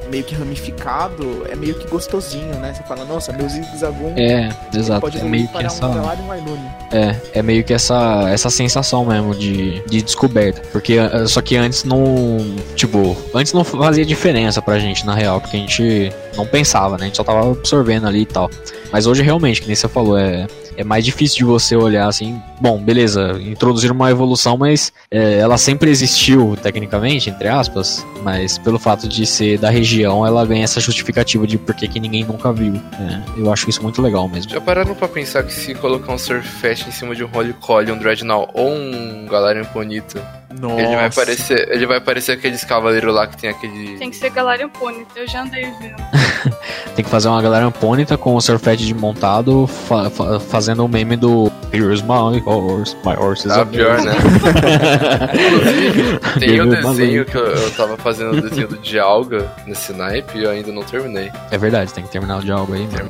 meio 0.08 0.24
que 0.24 0.34
ramificado 0.34 1.46
é 1.48 1.56
meio 1.56 1.74
que 1.74 1.86
gostosinho, 1.88 2.54
né? 2.56 2.74
Você 2.74 2.82
fala, 2.84 3.04
nossa, 3.04 3.32
meu 3.32 3.48
Zigzagoon 3.48 4.14
É, 4.16 4.48
exato. 4.74 5.00
pode 5.00 5.18
É 5.18 5.24
meio 5.24 5.48
que 5.48 5.64
essa. 5.64 5.86
um 5.86 6.26
Wailune. 6.28 6.70
É, 6.92 7.16
é 7.34 7.42
meio 7.42 7.62
que 7.64 7.72
essa, 7.72 8.28
essa 8.30 8.50
sensação 8.50 9.04
mesmo 9.04 9.34
de, 9.34 9.80
de 9.86 10.02
descoberta. 10.02 10.62
Porque 10.72 10.94
eh, 10.94 11.26
só 11.26 11.40
que 11.40 11.56
antes 11.56 11.84
não. 11.84 12.38
Tipo, 12.74 13.16
antes 13.34 13.52
não 13.52 13.64
fazia 13.64 14.04
diferença 14.04 14.60
pra 14.62 14.78
gente, 14.78 15.04
na 15.04 15.14
real, 15.14 15.40
porque 15.40 15.56
a 15.56 15.60
gente 15.60 16.12
não 16.36 16.46
pensava, 16.46 16.96
né? 16.96 17.04
A 17.04 17.06
gente 17.06 17.16
só 17.16 17.24
tava 17.24 17.50
absorvendo 17.50 18.06
ali 18.06 18.22
e 18.22 18.26
tal. 18.26 18.50
Mas 18.90 19.06
hoje 19.06 19.22
realmente, 19.22 19.60
que 19.60 19.66
nem 19.66 19.76
você 19.76 19.88
falou, 19.88 20.16
é, 20.18 20.46
é 20.78 20.84
mais 20.84 21.04
difícil 21.04 21.38
de 21.38 21.44
você 21.44 21.74
olhar 21.74 22.06
assim. 22.06 22.40
Bom, 22.60 22.78
beleza, 22.78 23.36
introduzir 23.40 23.90
uma 23.90 24.10
evolução, 24.12 24.56
mas 24.56 24.92
é, 25.10 25.38
ela 25.38 25.58
sempre 25.58 25.90
existiu, 25.90 26.56
tecnicamente, 26.62 27.28
entre 27.28 27.48
aspas. 27.48 28.06
Mas 28.22 28.58
pelo 28.58 28.78
fato 28.78 29.08
de 29.08 29.26
ser 29.26 29.58
da 29.58 29.70
região, 29.70 30.24
ela 30.24 30.46
ganha 30.46 30.62
essa 30.62 30.80
justificativa 30.80 31.48
de 31.48 31.58
por 31.58 31.74
que 31.74 31.98
ninguém 31.98 32.22
nunca 32.22 32.52
viu. 32.52 32.74
É, 32.76 33.40
eu 33.40 33.52
acho 33.52 33.68
isso 33.68 33.82
muito 33.82 34.00
legal 34.00 34.28
mesmo. 34.28 34.52
Já 34.52 34.60
pararam 34.60 34.94
pra 34.94 35.08
pensar 35.08 35.42
que 35.42 35.52
se 35.52 35.74
colocar 35.74 36.12
um 36.12 36.18
Surfet 36.18 36.86
em 36.86 36.92
cima 36.92 37.12
de 37.12 37.24
um 37.24 37.28
Holy 37.34 37.54
Collie, 37.54 37.90
um 37.90 37.98
Dreadnought 37.98 38.52
ou 38.54 38.70
um 38.72 39.26
Galarian 39.28 39.64
Ponito, 39.64 40.20
Nossa. 40.60 40.80
ele 40.80 40.94
vai 40.94 41.10
parecer. 41.10 41.68
Ele 41.72 41.86
vai 41.86 42.00
parecer 42.00 42.32
aqueles 42.32 42.62
cavaleiros 42.62 43.12
lá 43.12 43.26
que 43.26 43.36
tem 43.36 43.50
aquele. 43.50 43.98
Tem 43.98 44.10
que 44.10 44.16
ser 44.16 44.30
Galarian 44.30 44.68
Pony, 44.68 45.04
eu 45.16 45.26
já 45.26 45.42
andei 45.42 45.64
vendo. 45.80 45.96
tem 46.94 47.04
que 47.04 47.10
fazer 47.10 47.28
uma 47.28 47.40
galera 47.42 47.70
pônita 47.70 48.16
com 48.16 48.34
o 48.34 48.40
Surfet 48.40 48.76
de 48.84 48.94
montado, 48.94 49.66
fa- 49.66 50.10
fa- 50.10 50.40
fazendo 50.40 50.84
o 50.84 50.88
meme 50.88 51.16
do 51.16 51.50
Here's 51.72 52.02
my 52.02 52.42
horse, 52.44 52.96
my 53.04 53.14
horse 53.14 53.46
is 53.46 53.52
Ah, 53.54 53.62
a 53.62 53.66
pior, 53.66 54.00
né? 54.02 54.12
Inclusive, 55.34 56.18
tem 56.38 56.60
um 56.60 56.68
desenho 56.68 57.24
que 57.24 57.36
eu, 57.36 57.46
eu 57.46 57.70
tava 57.72 57.96
fazendo 57.96 58.36
o 58.36 58.40
desenho 58.40 58.68
do 58.68 58.78
Dialga 58.78 59.50
nesse 59.66 59.92
naipe 59.92 60.38
e 60.38 60.44
eu 60.44 60.50
ainda 60.50 60.72
não 60.72 60.82
terminei. 60.82 61.30
É 61.50 61.58
verdade, 61.58 61.92
tem 61.92 62.04
que 62.04 62.10
terminar 62.10 62.38
o 62.38 62.42
diálogo 62.44 62.72
aí 62.74 62.86
mesmo. 62.86 63.08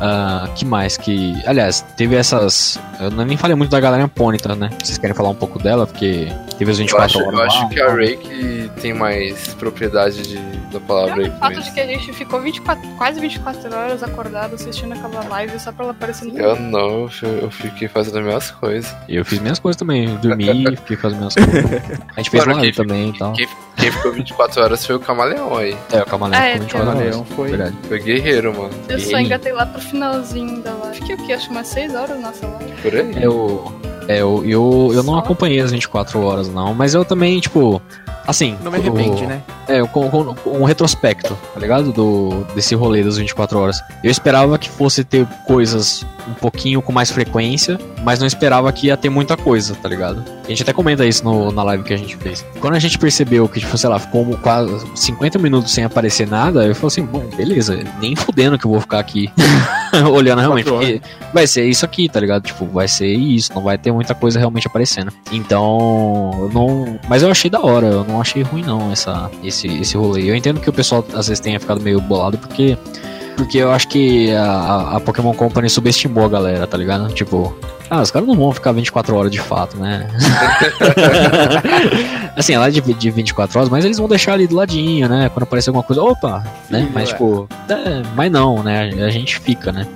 Ah, 0.00 0.48
que 0.54 0.64
mais 0.64 0.96
que. 0.96 1.34
Aliás, 1.46 1.80
teve 1.96 2.14
essas. 2.16 2.78
Eu 3.00 3.10
nem 3.10 3.36
falei 3.36 3.54
muito 3.56 3.70
da 3.70 3.80
galera 3.80 4.06
pônita, 4.08 4.54
né? 4.54 4.70
Vocês 4.82 4.98
querem 4.98 5.14
falar 5.14 5.28
um 5.30 5.34
pouco 5.34 5.58
dela? 5.58 5.86
Porque 5.86 6.28
teve 6.58 6.70
Eu 6.72 6.76
24 6.76 7.04
acho, 7.04 7.18
horas. 7.20 7.32
eu 7.38 7.42
acho 7.46 7.62
lá, 7.62 7.68
que 7.68 7.80
a 7.80 7.92
Ray 7.92 8.16
que 8.16 8.70
tem 8.80 8.92
mais 8.92 9.54
propriedade 9.54 10.22
de, 10.22 10.38
da 10.72 10.80
palavra 10.80 11.22
aí 11.24 11.28
o 11.28 11.32
fato 11.38 11.60
de 11.62 11.70
que 11.72 11.80
a 11.80 11.86
gente 11.86 12.12
ficou 12.12 12.40
24, 12.40 12.88
quase 12.96 13.20
24 13.20 13.74
horas 13.74 14.02
acordado 14.02 14.54
assistindo 14.54 14.92
aquela 14.92 15.22
live 15.28 15.58
só 15.60 15.70
pra 15.72 15.84
ela 15.84 15.92
aparecer 15.92 16.24
no 16.26 16.38
Eu 16.38 16.56
não, 16.56 17.08
eu 17.22 17.38
eu 17.42 17.50
fiquei 17.50 17.88
fazendo 17.88 18.18
as 18.18 18.24
minhas 18.24 18.50
coisas. 18.50 18.94
Eu 19.08 19.24
fiz 19.24 19.38
minhas 19.38 19.58
coisas 19.58 19.78
também. 19.78 20.04
Eu 20.10 20.16
dormi, 20.18 20.76
fiquei 20.78 20.96
fazendo 20.96 21.18
minhas 21.18 21.34
coisas. 21.34 21.64
A 22.16 22.20
gente 22.20 22.30
fez 22.30 22.44
Mano, 22.44 22.58
live 22.58 22.76
também 22.76 23.10
e 23.10 23.18
tal. 23.18 23.32
Quem, 23.32 23.48
quem 23.76 23.92
ficou 23.92 24.12
24 24.12 24.62
horas 24.62 24.84
foi 24.84 24.96
o 24.96 25.00
Camaleão 25.00 25.56
aí. 25.56 25.76
É, 25.92 26.00
o 26.02 26.06
Camaleão 26.06 26.40
Ah, 26.40 26.46
é, 26.46 26.52
ficou 26.54 26.64
24 26.66 26.88
horas. 26.88 26.98
Camaleão 26.98 27.24
foi. 27.24 27.48
Verdade. 27.50 27.76
Foi 27.86 27.98
guerreiro, 28.00 28.56
mano. 28.56 28.70
Eu 28.88 28.98
só 29.00 29.18
Ei. 29.18 29.24
engatei 29.24 29.52
lá 29.52 29.64
pro 29.66 29.80
finalzinho 29.90 30.60
da 30.62 30.72
live. 30.74 30.96
Fiquei 30.98 31.14
o 31.14 31.18
quê? 31.26 31.32
Acho 31.32 31.46
que 31.46 31.52
umas 31.52 31.66
6 31.68 31.94
horas 31.94 32.20
nossa 32.20 32.46
live. 32.46 32.72
Por 32.82 32.94
aí. 32.94 33.22
Eu, 33.22 33.72
é, 34.06 34.20
eu, 34.20 34.42
eu, 34.44 34.90
eu 34.94 35.02
não 35.02 35.18
acompanhei 35.18 35.60
as 35.60 35.70
24 35.70 36.20
horas, 36.22 36.48
não. 36.48 36.74
Mas 36.74 36.94
eu 36.94 37.04
também, 37.04 37.38
tipo. 37.40 37.80
Assim. 38.26 38.58
Não 38.62 38.70
me 38.70 38.76
arrepende, 38.76 39.24
o- 39.24 39.26
né? 39.28 39.40
É, 39.66 39.82
com, 39.86 40.08
com- 40.10 40.34
com 40.34 40.50
um 40.58 40.64
retrospecto, 40.64 41.36
tá 41.54 41.60
ligado? 41.60 41.92
Do, 41.92 42.44
desse 42.54 42.74
rolê 42.74 43.02
das 43.02 43.16
24 43.16 43.58
horas. 43.58 43.80
Eu 44.04 44.10
esperava 44.10 44.58
que 44.58 44.68
fosse 44.68 45.02
ter 45.02 45.26
coisas 45.46 46.04
um 46.28 46.34
pouquinho 46.34 46.82
com 46.82 46.92
mais 46.92 47.10
frequência, 47.10 47.78
mas 48.02 48.18
não 48.18 48.26
esperava 48.26 48.70
que 48.72 48.88
ia 48.88 48.96
ter 48.98 49.08
muita 49.08 49.34
coisa, 49.36 49.74
tá 49.74 49.88
ligado? 49.88 50.22
A 50.48 50.50
gente 50.50 50.62
até 50.62 50.72
comenta 50.72 51.04
isso 51.04 51.22
no, 51.24 51.52
na 51.52 51.62
live 51.62 51.84
que 51.84 51.92
a 51.92 51.96
gente 51.96 52.16
fez. 52.16 52.42
Quando 52.58 52.74
a 52.74 52.78
gente 52.78 52.98
percebeu 52.98 53.46
que, 53.46 53.60
tipo, 53.60 53.76
sei 53.76 53.90
lá, 53.90 53.98
ficou 53.98 54.24
quase 54.42 54.74
50 54.94 55.38
minutos 55.38 55.70
sem 55.72 55.84
aparecer 55.84 56.26
nada, 56.26 56.64
eu 56.64 56.74
falei 56.74 56.86
assim, 56.86 57.04
bom, 57.04 57.22
beleza, 57.36 57.78
nem 58.00 58.16
fudendo 58.16 58.58
que 58.58 58.64
eu 58.64 58.70
vou 58.70 58.80
ficar 58.80 58.98
aqui 58.98 59.30
olhando 60.10 60.40
realmente. 60.40 60.64
24 60.70 61.00
Porque 61.00 61.14
vai 61.34 61.46
ser 61.46 61.64
isso 61.68 61.84
aqui, 61.84 62.08
tá 62.08 62.18
ligado? 62.18 62.44
Tipo, 62.44 62.64
vai 62.66 62.88
ser 62.88 63.12
isso, 63.12 63.52
não 63.54 63.62
vai 63.62 63.76
ter 63.76 63.92
muita 63.92 64.14
coisa 64.14 64.38
realmente 64.38 64.66
aparecendo. 64.66 65.12
Então, 65.30 66.30
eu 66.40 66.50
não. 66.52 66.98
Mas 67.08 67.22
eu 67.22 67.30
achei 67.30 67.50
da 67.50 67.60
hora, 67.60 67.86
eu 67.86 68.04
não 68.04 68.18
achei 68.20 68.42
ruim 68.42 68.62
não 68.62 68.90
essa, 68.90 69.30
esse, 69.44 69.66
esse 69.66 69.96
rolê. 69.98 70.30
Eu 70.30 70.34
entendo 70.34 70.60
que 70.60 70.70
o 70.70 70.72
pessoal 70.72 71.04
às 71.12 71.28
vezes 71.28 71.40
tenha 71.40 71.60
ficado 71.60 71.80
meio 71.80 72.00
bolado 72.00 72.38
porque. 72.38 72.76
Porque 73.36 73.58
eu 73.58 73.70
acho 73.70 73.86
que 73.86 74.32
a- 74.34 74.96
a 74.96 75.00
Pokémon 75.00 75.32
Company 75.32 75.70
subestimou 75.70 76.24
a 76.24 76.28
galera, 76.28 76.66
tá 76.66 76.76
ligado? 76.76 77.06
Tipo, 77.14 77.56
ah, 77.90 78.02
os 78.02 78.10
caras 78.10 78.28
não 78.28 78.34
vão 78.34 78.52
ficar 78.52 78.72
24 78.72 79.16
horas 79.16 79.30
de 79.30 79.40
fato, 79.40 79.76
né? 79.76 80.06
assim, 82.36 82.54
ela 82.54 82.68
é 82.68 82.70
de, 82.70 82.80
de 82.80 83.10
24 83.10 83.58
horas, 83.58 83.70
mas 83.70 83.84
eles 83.84 83.98
vão 83.98 84.08
deixar 84.08 84.34
ali 84.34 84.46
do 84.46 84.56
ladinho, 84.56 85.08
né? 85.08 85.30
Quando 85.32 85.44
aparecer 85.44 85.70
alguma 85.70 85.82
coisa, 85.82 86.02
opa, 86.02 86.44
né? 86.70 86.82
Sim, 86.82 86.90
Mas 86.92 87.08
é. 87.08 87.12
tipo, 87.12 87.48
é, 87.68 88.02
mas 88.14 88.30
não, 88.30 88.62
né? 88.62 88.90
A 89.04 89.10
gente 89.10 89.38
fica, 89.38 89.72
né? 89.72 89.86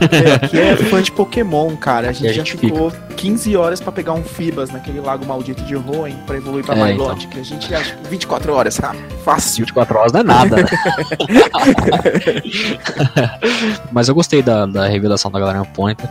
É, 0.00 0.44
aqui 0.44 0.58
é 0.58 0.76
fã 0.76 1.00
de 1.00 1.10
Pokémon, 1.10 1.74
cara. 1.76 2.10
A 2.10 2.12
gente, 2.12 2.26
a 2.26 2.32
já 2.32 2.44
gente 2.44 2.56
ficou 2.58 2.92
15 3.16 3.56
horas 3.56 3.80
pra 3.80 3.90
pegar 3.90 4.12
um 4.12 4.22
Fibas 4.22 4.70
naquele 4.70 5.00
lago 5.00 5.24
maldito 5.24 5.62
de 5.62 5.74
Hoenn 5.74 6.14
pra 6.26 6.36
evoluir 6.36 6.64
pra 6.64 6.76
É, 6.76 6.92
Milotic. 6.92 7.30
Que 7.30 7.40
a 7.40 7.42
gente 7.42 7.74
acha 7.74 7.96
que 7.96 8.08
24 8.08 8.52
horas, 8.52 8.78
ah, 8.82 8.94
fácil. 9.24 9.64
24 9.64 9.98
horas 9.98 10.12
não 10.12 10.20
é 10.20 10.22
nada. 10.22 10.56
né? 10.56 10.64
Mas 13.90 14.08
eu 14.08 14.14
gostei 14.14 14.42
da, 14.42 14.66
da 14.66 14.86
revelação 14.86 15.30
da 15.30 15.40
galera 15.40 15.64
Ponta. 15.64 16.08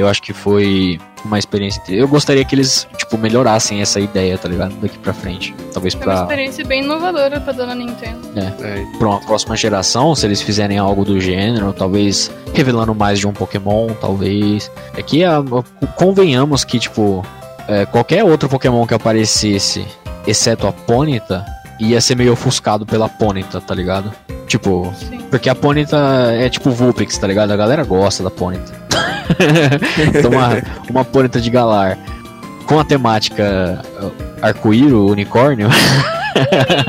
Eu 0.00 0.08
acho 0.08 0.22
que 0.22 0.32
foi 0.32 0.98
uma 1.24 1.38
experiência. 1.38 1.82
Eu 1.88 2.06
gostaria 2.06 2.44
que 2.44 2.54
eles, 2.54 2.86
tipo, 2.96 3.18
melhorassem 3.18 3.80
essa 3.80 3.98
ideia, 3.98 4.38
tá 4.38 4.48
ligado? 4.48 4.72
Daqui 4.80 4.96
pra 4.98 5.12
frente. 5.12 5.54
Talvez 5.72 5.94
Foi 5.94 6.04
uma 6.06 6.12
pra, 6.12 6.22
experiência 6.22 6.64
bem 6.64 6.82
inovadora 6.84 7.40
pra 7.40 7.52
dona 7.52 7.74
Nintendo. 7.74 8.20
É, 8.36 8.84
pra 8.98 9.08
uma 9.08 9.20
próxima 9.20 9.56
geração, 9.56 10.14
se 10.14 10.24
eles 10.26 10.40
fizerem 10.40 10.78
algo 10.78 11.04
do 11.04 11.20
gênero, 11.20 11.72
talvez 11.72 12.30
revelando 12.54 12.94
mais 12.94 13.18
de 13.18 13.26
um 13.26 13.32
Pokémon, 13.32 13.88
talvez. 14.00 14.70
É 14.96 15.02
que 15.02 15.24
a- 15.24 15.42
convenhamos 15.96 16.64
que, 16.64 16.78
tipo, 16.78 17.26
é, 17.66 17.84
qualquer 17.86 18.22
outro 18.24 18.48
Pokémon 18.48 18.86
que 18.86 18.94
aparecesse, 18.94 19.84
exceto 20.26 20.66
a 20.66 20.72
Ponyta, 20.72 21.44
ia 21.80 22.00
ser 22.00 22.14
meio 22.16 22.32
ofuscado 22.32 22.86
pela 22.86 23.08
Ponyta, 23.08 23.60
tá 23.60 23.74
ligado? 23.74 24.12
Tipo, 24.46 24.92
Sim. 24.96 25.18
porque 25.30 25.48
a 25.48 25.54
Ponyta 25.54 25.96
é 26.32 26.48
tipo 26.48 26.70
Vulpix, 26.70 27.18
tá 27.18 27.26
ligado? 27.26 27.50
A 27.52 27.56
galera 27.56 27.84
gosta 27.84 28.22
da 28.22 28.30
Ponyta. 28.30 28.77
então 30.18 30.30
uma, 30.30 30.62
uma 30.90 31.04
de 31.40 31.50
Galar 31.50 31.98
com 32.66 32.78
a 32.78 32.84
temática 32.84 33.82
uh, 34.02 34.12
arco-íro, 34.42 35.06
unicórnio, 35.06 35.68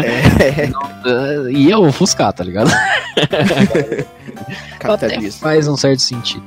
É, 0.03 0.69
uh, 1.07 1.49
ia 1.49 1.77
ofuscar, 1.79 2.33
tá 2.33 2.43
ligado? 2.43 2.69
Até 4.83 5.31
faz 5.31 5.67
um 5.67 5.75
certo 5.75 6.01
sentido. 6.01 6.43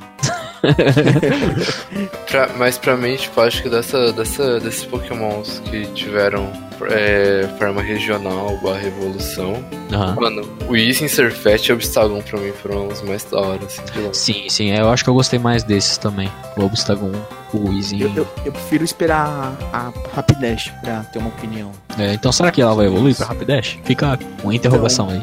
Pra- 2.28 2.50
mas 2.56 2.78
pra 2.78 2.96
mim, 2.96 3.16
tipo, 3.16 3.40
acho 3.40 3.62
que 3.62 3.68
dessa, 3.68 4.12
dessa, 4.12 4.60
desses 4.60 4.84
pokémons 4.84 5.60
que 5.66 5.86
tiveram 5.88 6.50
é, 6.90 7.48
forma 7.58 7.82
regional 7.82 8.56
barra 8.62 8.82
evolução, 8.86 9.62
Aham. 9.92 10.14
mano, 10.20 10.48
o 10.68 10.76
Easy, 10.76 11.08
Surfet 11.08 11.68
e 11.68 11.72
Obstagon 11.72 12.20
pra 12.22 12.40
mim 12.40 12.52
foram 12.62 12.88
os 12.88 13.02
mais 13.02 13.24
da 13.24 13.38
hora, 13.38 13.60
assim. 13.64 13.82
Sim, 14.12 14.48
sim, 14.48 14.70
eu 14.70 14.88
acho 14.90 15.04
que 15.04 15.10
eu 15.10 15.14
gostei 15.14 15.38
mais 15.38 15.62
desses 15.62 15.96
também. 15.98 16.30
O 16.56 16.64
Obstagon, 16.64 17.12
o 17.52 17.72
Easy. 17.72 18.00
Eu, 18.00 18.10
eu, 18.14 18.28
eu 18.44 18.52
prefiro 18.52 18.84
esperar 18.84 19.54
a, 19.72 19.78
a 19.88 19.92
Rapidash 20.14 20.72
pra 20.82 21.00
ter 21.04 21.18
uma 21.18 21.28
opinião. 21.28 21.70
É, 21.98 22.14
então 22.14 22.32
será 22.32 22.50
que 22.50 22.60
ela 22.62 22.74
vai 22.74 22.86
evoluir 22.86 23.14
pra 23.16 23.26
Rapidash? 23.26 23.78
Fica 23.84 24.18
uma 24.42 24.54
interrogação 24.54 25.08
aí. 25.10 25.22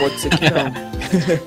Pode 0.00 0.18
ser 0.20 0.28
que 0.30 0.50
não. 0.50 0.66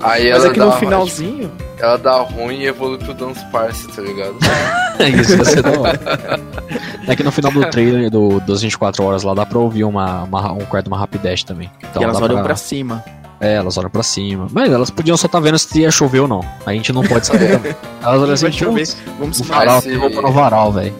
Aí 0.00 0.30
Mas 0.30 0.44
ela 0.44 0.46
é 0.46 0.50
que 0.50 0.58
dá, 0.58 0.64
no 0.66 0.70
uma- 0.70 0.78
finalzinho. 0.78 1.52
ela 1.78 1.96
dá 1.98 2.16
ruim 2.20 2.60
e 2.60 2.66
evolui 2.66 2.98
pro 2.98 3.12
Dance 3.14 3.44
Parse, 3.46 3.88
tá 3.88 4.00
ligado? 4.02 4.36
Isso 5.20 5.36
vai 5.36 5.44
ser 5.46 5.62
da 5.62 5.80
hora. 5.80 6.00
É 7.06 7.14
que 7.14 7.22
no 7.22 7.30
final 7.30 7.52
do 7.52 7.60
trailer 7.68 8.08
do, 8.10 8.40
das 8.40 8.62
24 8.62 9.04
horas 9.04 9.22
lá 9.24 9.34
dá 9.34 9.44
pra 9.44 9.58
ouvir 9.58 9.84
uma, 9.84 10.22
uma- 10.22 10.52
um 10.52 10.64
quarto 10.64 10.84
de 10.86 10.90
uma 10.90 10.96
Rapidash 10.98 11.44
também. 11.44 11.70
Então 11.90 12.00
e 12.00 12.04
elas 12.04 12.18
dá 12.18 12.24
olham 12.24 12.42
pra 12.42 12.56
cima. 12.56 13.04
É, 13.38 13.56
elas 13.56 13.76
olham 13.76 13.90
pra 13.90 14.02
cima. 14.02 14.46
Mas 14.50 14.72
elas 14.72 14.88
podiam 14.90 15.14
só 15.14 15.26
estar 15.26 15.38
vendo 15.40 15.58
se 15.58 15.80
ia 15.80 15.90
chover 15.90 16.20
ou 16.20 16.28
não. 16.28 16.40
A 16.64 16.72
gente 16.72 16.94
não 16.94 17.02
pode 17.02 17.26
saber 17.26 17.50
também. 17.50 17.76
Elas 18.02 18.22
olham 18.22 18.32
assim, 18.32 18.50
chover. 18.52 18.86
"Putz, 18.86 18.96
Vamos 19.18 19.40
o 19.40 19.44
falar. 19.44 19.58
varal, 19.66 19.82
se- 19.82 19.94
roupa 19.96 20.22
no 20.22 20.32
varal, 20.32 20.72
velho. 20.72 20.94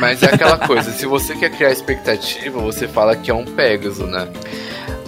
Mas 0.00 0.22
é 0.22 0.26
aquela 0.34 0.56
coisa, 0.56 0.90
se 0.92 1.04
você 1.04 1.34
quer 1.36 1.50
criar 1.50 1.70
expectativa, 1.72 2.58
você 2.60 2.88
fala 2.88 3.14
que 3.14 3.30
é 3.30 3.34
um 3.34 3.44
Pegasus, 3.44 4.08
né? 4.08 4.26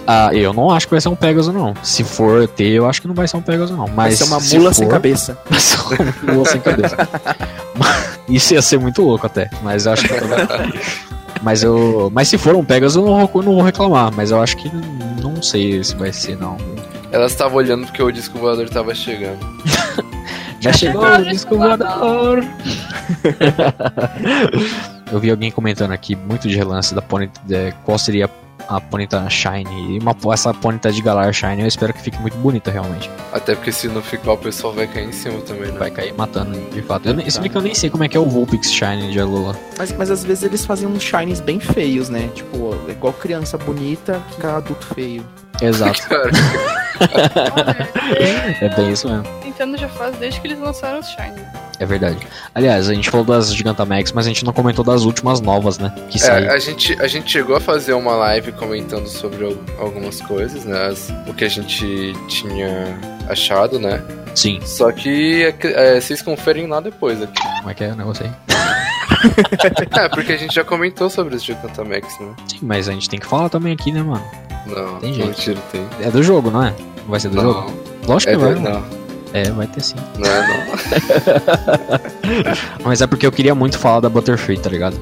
Ah, 0.09 0.29
eu 0.33 0.53
não 0.53 0.71
acho 0.71 0.87
que 0.87 0.91
vai 0.93 1.01
ser 1.01 1.09
um 1.09 1.15
Pegasus, 1.15 1.53
não. 1.53 1.73
Se 1.83 2.01
for 2.03 2.47
ter, 2.47 2.69
eu 2.69 2.87
acho 2.87 3.01
que 3.01 3.07
não 3.09 3.13
vai 3.13 3.27
ser 3.27 3.35
um 3.37 3.41
Pegasus, 3.41 3.75
não. 3.75 3.85
Vai 3.87 4.09
Mas 4.09 4.17
ser 4.17 4.23
uma 4.23 4.39
se 4.39 4.57
mula 4.57 4.73
sem 4.73 4.85
for- 4.85 4.91
cabeça. 4.93 5.37
Vai 5.49 5.59
ser 5.59 5.77
uma 5.81 6.33
mula 6.33 6.45
sem 6.45 6.61
cabeça. 6.61 6.95
Mas- 7.77 8.19
Isso 8.29 8.53
ia 8.53 8.61
ser 8.61 8.79
muito 8.79 9.01
louco 9.01 9.25
até. 9.25 9.49
Mas 9.61 9.85
eu 9.85 9.91
acho 9.91 10.03
que. 10.07 10.13
Mas 11.41 11.61
eu. 11.61 12.09
Mas 12.13 12.29
se 12.29 12.37
for 12.37 12.55
um 12.55 12.63
Pegasus, 12.63 12.95
eu 12.95 13.05
não 13.05 13.27
vou, 13.27 13.43
não 13.43 13.53
vou 13.55 13.61
reclamar. 13.61 14.11
Mas 14.15 14.31
eu 14.31 14.41
acho 14.41 14.55
que 14.57 14.71
não 15.21 15.41
sei 15.41 15.83
se 15.83 15.93
vai 15.95 16.13
ser, 16.13 16.37
não. 16.37 16.55
Ela 17.11 17.25
estava 17.25 17.55
olhando 17.55 17.85
porque 17.85 18.01
o 18.01 18.09
disco 18.11 18.37
voador 18.39 18.69
tava 18.69 18.95
chegando. 18.95 19.39
Já 20.59 20.73
chegou 20.73 21.03
o 21.05 21.23
disco 21.23 21.55
voador. 21.57 22.43
Eu 25.11 25.19
vi 25.19 25.29
alguém 25.31 25.51
comentando 25.51 25.91
aqui, 25.91 26.15
muito 26.15 26.47
de 26.47 26.55
relance, 26.55 26.93
da 26.93 27.01
Ponyta, 27.01 27.39
de 27.45 27.71
qual 27.85 27.97
seria 27.97 28.25
a 28.25 28.29
Ponyta 28.81 29.29
Shine. 29.29 29.95
E 29.95 29.99
uma, 29.99 30.15
essa 30.33 30.53
Ponyta 30.53 30.91
de 30.91 31.01
Galar 31.01 31.33
Shine, 31.33 31.61
eu 31.61 31.67
espero 31.67 31.93
que 31.93 32.01
fique 32.01 32.19
muito 32.19 32.37
bonita, 32.37 32.71
realmente. 32.71 33.09
Até 33.31 33.55
porque 33.55 33.71
se 33.71 33.87
não 33.87 34.01
ficar, 34.01 34.33
o 34.33 34.37
pessoal 34.37 34.73
vai 34.73 34.87
cair 34.87 35.07
em 35.07 35.11
cima 35.11 35.39
também, 35.41 35.71
né? 35.71 35.77
Vai 35.77 35.91
cair 35.91 36.13
matando, 36.13 36.59
de 36.71 36.81
fato. 36.81 37.07
Eu, 37.07 37.15
bem 37.15 37.25
que 37.25 37.55
eu 37.55 37.61
nem 37.61 37.75
sei 37.75 37.89
como 37.89 38.03
é 38.03 38.09
que 38.09 38.17
é 38.17 38.19
o 38.19 38.25
Vulpix 38.25 38.71
Shine 38.71 39.11
de 39.11 39.19
Alola. 39.19 39.55
Mas, 39.77 39.91
mas 39.93 40.11
às 40.11 40.23
vezes 40.23 40.43
eles 40.43 40.65
fazem 40.65 40.87
uns 40.87 41.03
shines 41.03 41.39
bem 41.39 41.59
feios, 41.59 42.09
né? 42.09 42.29
Tipo, 42.33 42.75
é 42.87 42.91
igual 42.91 43.13
criança 43.13 43.57
bonita 43.57 44.21
que 44.39 44.45
adulto 44.45 44.85
feio. 44.93 45.25
Exato, 45.61 46.01
é 48.61 48.69
bem 48.75 48.91
isso 48.91 49.07
mesmo. 49.09 49.46
Nintendo 49.57 49.77
já 49.77 49.89
faz 49.89 50.15
desde 50.17 50.39
que 50.39 50.47
eles 50.47 50.59
lançaram 50.59 50.99
os 50.99 51.07
Shine. 51.09 51.33
É 51.79 51.85
verdade. 51.85 52.17
Aliás, 52.53 52.87
a 52.89 52.93
gente 52.93 53.09
falou 53.09 53.25
das 53.25 53.53
Gigantamax, 53.55 54.11
mas 54.11 54.25
a 54.25 54.29
gente 54.29 54.45
não 54.45 54.53
comentou 54.53 54.83
das 54.85 55.01
últimas 55.03 55.41
novas, 55.41 55.79
né? 55.79 55.91
Que 56.09 56.17
é, 56.17 56.21
saíram. 56.21 56.53
a, 56.53 56.59
gente, 56.59 56.95
a 57.01 57.07
gente 57.07 57.31
chegou 57.31 57.55
a 57.55 57.59
fazer 57.59 57.93
uma 57.93 58.13
live 58.15 58.51
comentando 58.51 59.07
sobre 59.07 59.45
al- 59.45 59.57
algumas 59.79 60.21
coisas, 60.21 60.63
né? 60.65 60.87
as- 60.87 61.11
o 61.27 61.33
que 61.33 61.43
a 61.45 61.49
gente 61.49 62.13
tinha 62.27 62.99
achado, 63.29 63.79
né? 63.79 64.03
Sim. 64.35 64.59
Só 64.63 64.91
que 64.91 65.43
é 65.43 65.55
é, 65.95 65.99
vocês 66.01 66.21
conferem 66.21 66.67
lá 66.67 66.79
depois 66.79 67.21
aqui. 67.21 67.41
Como 67.57 67.69
é 67.69 67.73
que 67.73 67.83
é 67.83 67.87
o 67.91 67.95
negócio 67.95 68.25
aí? 68.25 68.31
É, 69.99 70.09
porque 70.09 70.33
a 70.33 70.37
gente 70.37 70.53
já 70.53 70.63
comentou 70.63 71.09
sobre 71.09 71.35
os 71.35 71.43
Gigantamax, 71.43 72.19
né? 72.19 72.33
Sim, 72.47 72.59
mas 72.61 72.87
a 72.87 72.91
gente 72.91 73.09
tem 73.09 73.19
que 73.19 73.25
falar 73.25 73.49
também 73.49 73.73
aqui, 73.73 73.91
né, 73.91 74.03
mano? 74.03 74.23
Não, 74.67 74.99
Tem 74.99 75.11
jeito. 75.13 75.27
mentira, 75.29 75.59
tem. 75.71 75.83
É 76.01 76.11
do 76.11 76.21
jogo, 76.21 76.51
não 76.51 76.63
é? 76.63 76.69
Não 76.99 77.07
vai 77.07 77.19
ser 77.19 77.29
do 77.29 77.37
Não. 77.37 77.43
jogo? 77.43 77.73
Lógico 78.05 78.31
É, 78.31 78.35
que 78.35 78.39
vai. 78.43 78.53
não, 78.53 78.61
mano. 78.61 78.85
É, 79.33 79.49
vai 79.51 79.67
ter 79.67 79.81
sim. 79.83 79.95
não 80.17 80.25
é 80.29 80.47
não. 80.47 80.57
Mas 82.83 83.01
é 83.01 83.07
porque 83.07 83.25
eu 83.27 83.31
queria 83.31 83.53
muito 83.55 83.77
falar 83.77 83.99
da 83.99 84.09
Butterfree, 84.09 84.57
tá 84.57 84.69
ligado? 84.69 84.99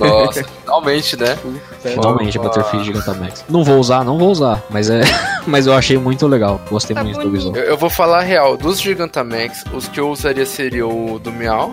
Nossa, 0.00 0.42
finalmente, 0.44 1.16
né? 1.16 1.38
Finalmente, 1.80 2.38
a. 2.38 2.42
Butterfree 2.42 2.82
Gigantamax. 2.84 3.44
Não 3.48 3.62
vou 3.62 3.78
usar, 3.78 4.04
não 4.04 4.18
vou 4.18 4.30
usar, 4.30 4.60
mas 4.70 4.90
é. 4.90 5.02
mas 5.46 5.66
eu 5.66 5.74
achei 5.74 5.96
muito 5.96 6.26
legal. 6.26 6.60
Gostei 6.68 6.94
Tá 6.96 7.04
muito 7.04 7.18
do 7.20 7.26
bonito. 7.28 7.36
visual. 7.52 7.56
Eu, 7.56 7.62
eu 7.64 7.76
vou 7.76 7.88
falar 7.90 8.18
a 8.18 8.22
real. 8.22 8.56
Dos 8.56 8.80
Gigantamax, 8.80 9.62
os 9.72 9.86
que 9.86 10.00
eu 10.00 10.10
usaria 10.10 10.44
seria 10.44 10.86
o 10.88 11.20
do 11.20 11.30
Meow, 11.30 11.72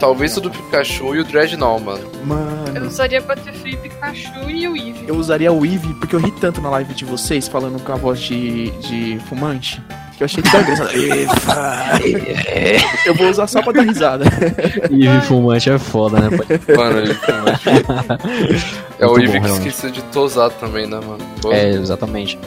talvez 0.00 0.34
o 0.38 0.40
do 0.40 0.50
Pikachu 0.50 1.14
e 1.14 1.20
o 1.20 1.24
Dreadnought, 1.24 1.84
mano. 1.84 2.10
Eu 2.14 2.24
Mano, 2.26 2.86
usaria 2.86 3.20
Butterfree, 3.20 3.76
Pikachu 3.76 4.48
e 4.48 4.66
o 4.66 4.74
Eevee. 4.74 5.04
eu 5.06 5.16
usaria 5.16 5.52
o 5.52 5.62
Eevee 5.66 5.92
porque 5.94 6.14
eu 6.16 6.20
ri 6.20 6.30
tanto 6.30 6.62
na 6.62 6.70
live 6.70 6.94
de 6.94 7.04
vocês 7.04 7.46
falando 7.48 7.78
com 7.84 7.92
a 7.92 7.96
voz 7.96 8.18
de, 8.18 8.70
de 8.80 9.18
fumante. 9.28 9.82
Que 10.16 10.22
eu 10.22 10.24
achei 10.26 10.42
tão 10.42 10.60
engraçado. 10.60 10.90
eu 13.06 13.14
vou 13.14 13.28
usar 13.28 13.46
só 13.48 13.62
pra 13.62 13.72
dar 13.72 13.82
risada. 13.82 14.24
E 14.90 15.26
fumante 15.26 15.70
é 15.70 15.78
foda, 15.78 16.20
né? 16.20 16.36
pai? 16.36 16.76
Mano, 16.76 16.98
ele 16.98 17.16
É 18.98 19.06
o 19.06 19.10
Muito 19.10 19.24
Eevee 19.24 19.40
bom, 19.40 19.46
que 19.46 19.68
esqueceu 19.68 19.90
de 19.90 20.02
tosar 20.04 20.50
também, 20.50 20.86
né, 20.86 21.00
mano? 21.00 21.18
Pô, 21.42 21.52
É, 21.52 21.70
exatamente. 21.70 22.38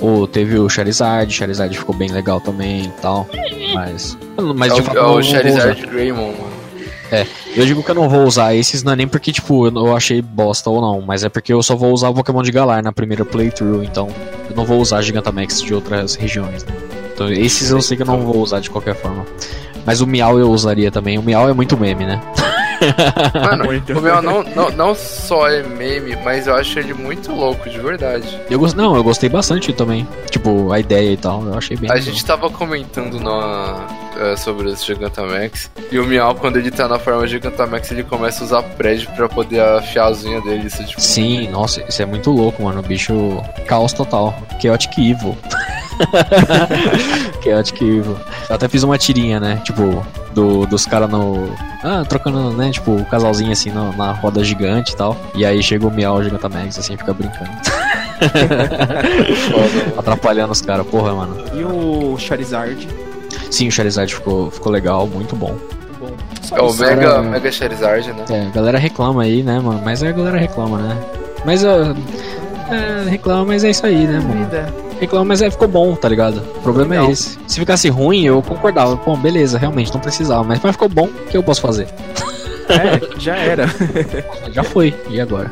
O, 0.00 0.26
teve 0.26 0.58
o 0.58 0.68
Charizard, 0.68 1.32
Charizard 1.32 1.76
ficou 1.76 1.94
bem 1.94 2.10
legal 2.10 2.40
também 2.40 2.84
e 2.84 3.00
tal. 3.00 3.26
Mas. 3.74 4.18
Mas 4.54 4.72
é 4.72 4.74
de 4.74 4.80
o, 4.82 4.84
fato 4.84 4.98
é 4.98 5.02
o. 5.02 5.22
Charizard 5.22 5.86
Greymon, 5.86 6.32
mano. 6.32 6.56
Eu 7.56 7.64
digo 7.64 7.82
que 7.82 7.90
eu 7.90 7.94
não 7.94 8.08
vou 8.08 8.24
usar 8.24 8.54
esses, 8.54 8.82
não 8.82 8.92
é 8.92 8.96
nem 8.96 9.08
porque, 9.08 9.32
tipo, 9.32 9.66
eu 9.68 9.86
eu 9.86 9.96
achei 9.96 10.20
bosta 10.20 10.68
ou 10.68 10.80
não, 10.80 11.00
mas 11.00 11.22
é 11.24 11.28
porque 11.28 11.52
eu 11.52 11.62
só 11.62 11.76
vou 11.76 11.92
usar 11.92 12.08
o 12.08 12.14
Pokémon 12.14 12.42
de 12.42 12.50
Galar 12.50 12.82
na 12.82 12.92
primeira 12.92 13.24
playthrough, 13.24 13.84
então 13.84 14.08
eu 14.50 14.56
não 14.56 14.64
vou 14.64 14.80
usar 14.80 15.00
Gigantamax 15.02 15.62
de 15.62 15.72
outras 15.72 16.16
regiões, 16.16 16.64
né? 16.64 16.74
Então 17.16 17.32
esses 17.32 17.70
eu 17.70 17.80
sei 17.80 17.96
que 17.96 18.02
eu 18.02 18.06
não 18.06 18.20
vou 18.20 18.42
usar 18.42 18.60
de 18.60 18.68
qualquer 18.68 18.94
forma. 18.94 19.24
Mas 19.86 20.02
o 20.02 20.06
Miau 20.06 20.38
eu 20.38 20.50
usaria 20.50 20.90
também. 20.90 21.16
O 21.16 21.22
Miau 21.22 21.48
é 21.48 21.54
muito 21.54 21.76
meme, 21.78 22.04
né? 22.04 22.20
Mano, 23.34 23.64
Muito. 23.64 23.98
o 23.98 24.02
meu 24.02 24.20
não, 24.20 24.42
não, 24.42 24.70
não 24.70 24.94
só 24.94 25.48
é 25.48 25.62
meme, 25.62 26.14
mas 26.22 26.46
eu 26.46 26.54
acho 26.54 26.78
ele 26.78 26.92
muito 26.92 27.32
louco, 27.32 27.70
de 27.70 27.78
verdade. 27.78 28.38
Eu 28.50 28.58
gost... 28.58 28.76
Não, 28.76 28.94
eu 28.94 29.02
gostei 29.02 29.30
bastante 29.30 29.72
também. 29.72 30.06
Tipo, 30.30 30.70
a 30.70 30.78
ideia 30.78 31.12
e 31.12 31.16
tal, 31.16 31.42
eu 31.46 31.54
achei 31.54 31.74
bem. 31.74 31.90
A 31.90 31.94
legal. 31.94 32.12
gente 32.12 32.22
tava 32.22 32.50
comentando 32.50 33.18
na, 33.18 33.86
é, 34.20 34.36
sobre 34.36 34.68
os 34.68 34.84
Gigantamax. 34.84 35.70
E 35.90 35.98
o 35.98 36.04
Meow, 36.04 36.34
quando 36.34 36.58
ele 36.58 36.70
tá 36.70 36.86
na 36.86 36.98
forma 36.98 37.26
Gigantamax, 37.26 37.90
ele 37.92 38.04
começa 38.04 38.42
a 38.42 38.44
usar 38.44 38.62
prédio 38.62 39.08
pra 39.16 39.26
poder 39.26 39.60
afiar 39.60 40.10
as 40.10 40.22
unhas 40.22 40.44
dele. 40.44 40.66
Isso, 40.66 40.84
tipo, 40.84 41.00
Sim, 41.00 41.48
nossa, 41.48 41.82
isso 41.88 42.02
é 42.02 42.04
muito 42.04 42.30
louco, 42.30 42.62
mano. 42.62 42.80
O 42.80 42.82
bicho. 42.82 43.42
Caos 43.66 43.94
total. 43.94 44.34
Chaotic 44.60 44.98
Evil. 44.98 45.36
Chaotic 47.42 47.80
Evil. 47.82 48.16
Eu 48.48 48.54
até 48.56 48.68
fiz 48.68 48.82
uma 48.82 48.98
tirinha, 48.98 49.38
né? 49.40 49.60
Tipo, 49.64 50.04
do, 50.34 50.66
dos 50.66 50.84
caras 50.86 51.08
no. 51.10 51.48
Ah, 51.82 52.04
trocando, 52.08 52.50
né? 52.52 52.70
Tipo, 52.70 52.92
o 52.96 53.04
casalzinho 53.06 53.52
assim 53.52 53.70
no- 53.70 53.92
na 53.96 54.12
roda 54.12 54.42
gigante 54.44 54.92
e 54.92 54.96
tal. 54.96 55.16
E 55.34 55.44
aí 55.44 55.62
chega 55.62 55.86
o 55.86 55.90
Miau 55.90 56.22
Gigantamax, 56.22 56.78
assim, 56.78 56.96
fica 56.96 57.12
brincando. 57.14 57.50
foda. 59.50 59.94
Atrapalhando 59.98 60.52
os 60.52 60.60
caras, 60.60 60.86
porra, 60.86 61.14
mano. 61.14 61.36
E 61.54 61.62
o 61.64 62.16
Charizard. 62.18 62.88
Sim, 63.50 63.68
o 63.68 63.72
Charizard 63.72 64.12
ficou, 64.14 64.50
ficou 64.50 64.72
legal, 64.72 65.06
muito 65.06 65.36
bom. 65.36 65.54
É 66.52 66.60
o. 66.60 66.72
Mega, 66.74 67.00
cara- 67.00 67.22
Mega 67.22 67.52
Charizard, 67.52 68.12
né? 68.12 68.24
É, 68.30 68.46
a 68.46 68.50
galera 68.50 68.78
reclama 68.78 69.22
aí, 69.22 69.42
né, 69.42 69.58
mano? 69.60 69.80
Mas 69.84 70.02
a 70.02 70.10
galera 70.12 70.38
reclama, 70.38 70.78
né? 70.78 70.96
Mas 71.44 71.62
uh, 71.62 71.94
é, 72.70 73.08
reclama, 73.08 73.44
mas 73.46 73.62
é 73.64 73.70
isso 73.70 73.84
aí, 73.86 74.06
né, 74.06 74.18
mano? 74.18 74.85
Reclama, 75.00 75.26
mas 75.26 75.42
é, 75.42 75.50
ficou 75.50 75.68
bom, 75.68 75.94
tá 75.94 76.08
ligado? 76.08 76.38
O 76.56 76.60
problema 76.60 76.90
Legal. 76.90 77.08
é 77.08 77.12
esse. 77.12 77.38
Se 77.46 77.58
ficasse 77.60 77.88
ruim, 77.88 78.24
eu 78.24 78.42
concordava. 78.42 78.96
Pô, 78.96 79.16
beleza, 79.16 79.58
realmente, 79.58 79.92
não 79.92 80.00
precisava. 80.00 80.42
Mas, 80.42 80.60
mas 80.62 80.72
ficou 80.72 80.88
bom, 80.88 81.06
o 81.06 81.26
que 81.26 81.36
eu 81.36 81.42
posso 81.42 81.60
fazer? 81.60 81.86
É, 82.68 83.18
já 83.18 83.36
era. 83.36 83.66
Já 84.52 84.64
foi, 84.64 84.94
e 85.08 85.20
agora? 85.20 85.50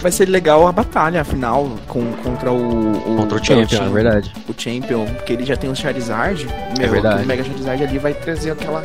Vai, 0.00 0.10
ser 0.10 0.28
legal 0.28 0.66
a 0.66 0.72
batalha 0.72 1.22
final 1.22 1.70
com, 1.86 2.12
contra 2.14 2.50
o, 2.50 2.92
o 2.92 3.16
Contra 3.16 3.38
o 3.38 3.44
Champion, 3.44 3.84
é 3.84 3.88
verdade. 3.90 4.32
O 4.48 4.54
Champion, 4.56 5.04
porque 5.04 5.34
ele 5.34 5.44
já 5.44 5.56
tem 5.56 5.70
o 5.70 5.76
Charizard. 5.76 6.46
Meu, 6.78 6.90
verdade. 6.90 7.24
O 7.24 7.26
Mega 7.26 7.44
Charizard 7.44 7.82
ali 7.84 7.98
vai 7.98 8.14
trazer 8.14 8.52
aquela 8.52 8.82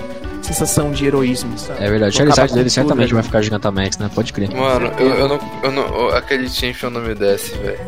sensação 0.53 0.91
de 0.91 1.05
heroísmo, 1.05 1.57
sabe? 1.57 1.83
É 1.83 1.89
verdade. 1.89 2.15
O 2.15 2.17
Charizard 2.17 2.53
dele 2.53 2.69
certamente 2.69 3.13
vai 3.13 3.23
ficar 3.23 3.41
Gigantamax, 3.41 3.97
né? 3.97 4.09
Pode 4.13 4.33
crer. 4.33 4.49
Mano, 4.53 4.91
eu, 4.97 5.07
eu 5.09 5.27
não. 5.27 5.39
Eu 5.63 5.71
não 5.71 6.09
aquele 6.09 6.49
Champion 6.49 6.89
não 6.89 7.01
me 7.01 7.13
desce, 7.13 7.55
velho. 7.57 7.79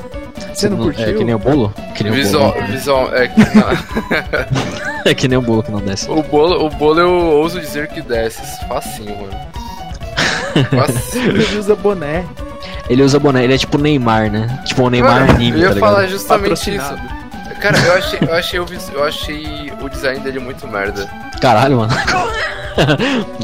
Você 0.53 0.70
não 0.70 0.78
curtiu? 0.78 1.05
É 1.05 1.14
que 1.14 1.24
nem 1.24 1.34
o 1.34 1.39
bolo? 1.39 1.74
Que 1.95 2.03
nem 2.03 2.14
Visual, 2.14 2.49
o 2.49 2.53
bolo. 2.53 2.68
visual. 2.68 3.16
É 3.16 3.28
que 3.28 3.41
É 5.09 5.14
que 5.14 5.28
nem 5.28 5.38
o 5.38 5.41
bolo 5.41 5.64
que 5.64 5.72
não 5.72 5.80
desce. 5.80 6.09
o, 6.09 6.22
bolo, 6.22 6.66
o 6.66 6.70
bolo 6.70 6.99
eu 6.99 7.09
ouso 7.09 7.59
dizer 7.59 7.88
que 7.88 8.01
desce. 8.01 8.41
Facinho, 8.68 9.16
mano. 9.18 9.51
Facinho. 10.70 11.32
Ele 11.32 11.57
usa 11.57 11.76
boné. 11.76 12.26
Ele 12.89 13.01
usa 13.03 13.18
boné, 13.20 13.43
ele 13.43 13.53
é 13.53 13.57
tipo 13.57 13.78
o 13.78 13.82
Neymar, 13.82 14.30
né? 14.30 14.62
Tipo 14.66 14.84
o 14.84 14.89
Neymar 14.89 15.22
Mano, 15.22 15.32
anime, 15.34 15.62
eu 15.62 15.70
ia 15.70 15.74
tá 15.74 15.80
falar 15.80 16.07
justamente 16.07 16.76
isso. 16.76 16.95
Cara, 17.62 17.78
eu 17.80 17.93
achei, 17.93 18.20
eu, 18.22 18.34
achei 18.34 18.59
o, 18.59 18.66
eu 18.93 19.03
achei 19.03 19.74
o 19.82 19.89
design 19.89 20.20
dele 20.20 20.39
muito 20.39 20.68
merda. 20.68 21.07
Caralho, 21.42 21.78
mano. 21.78 21.94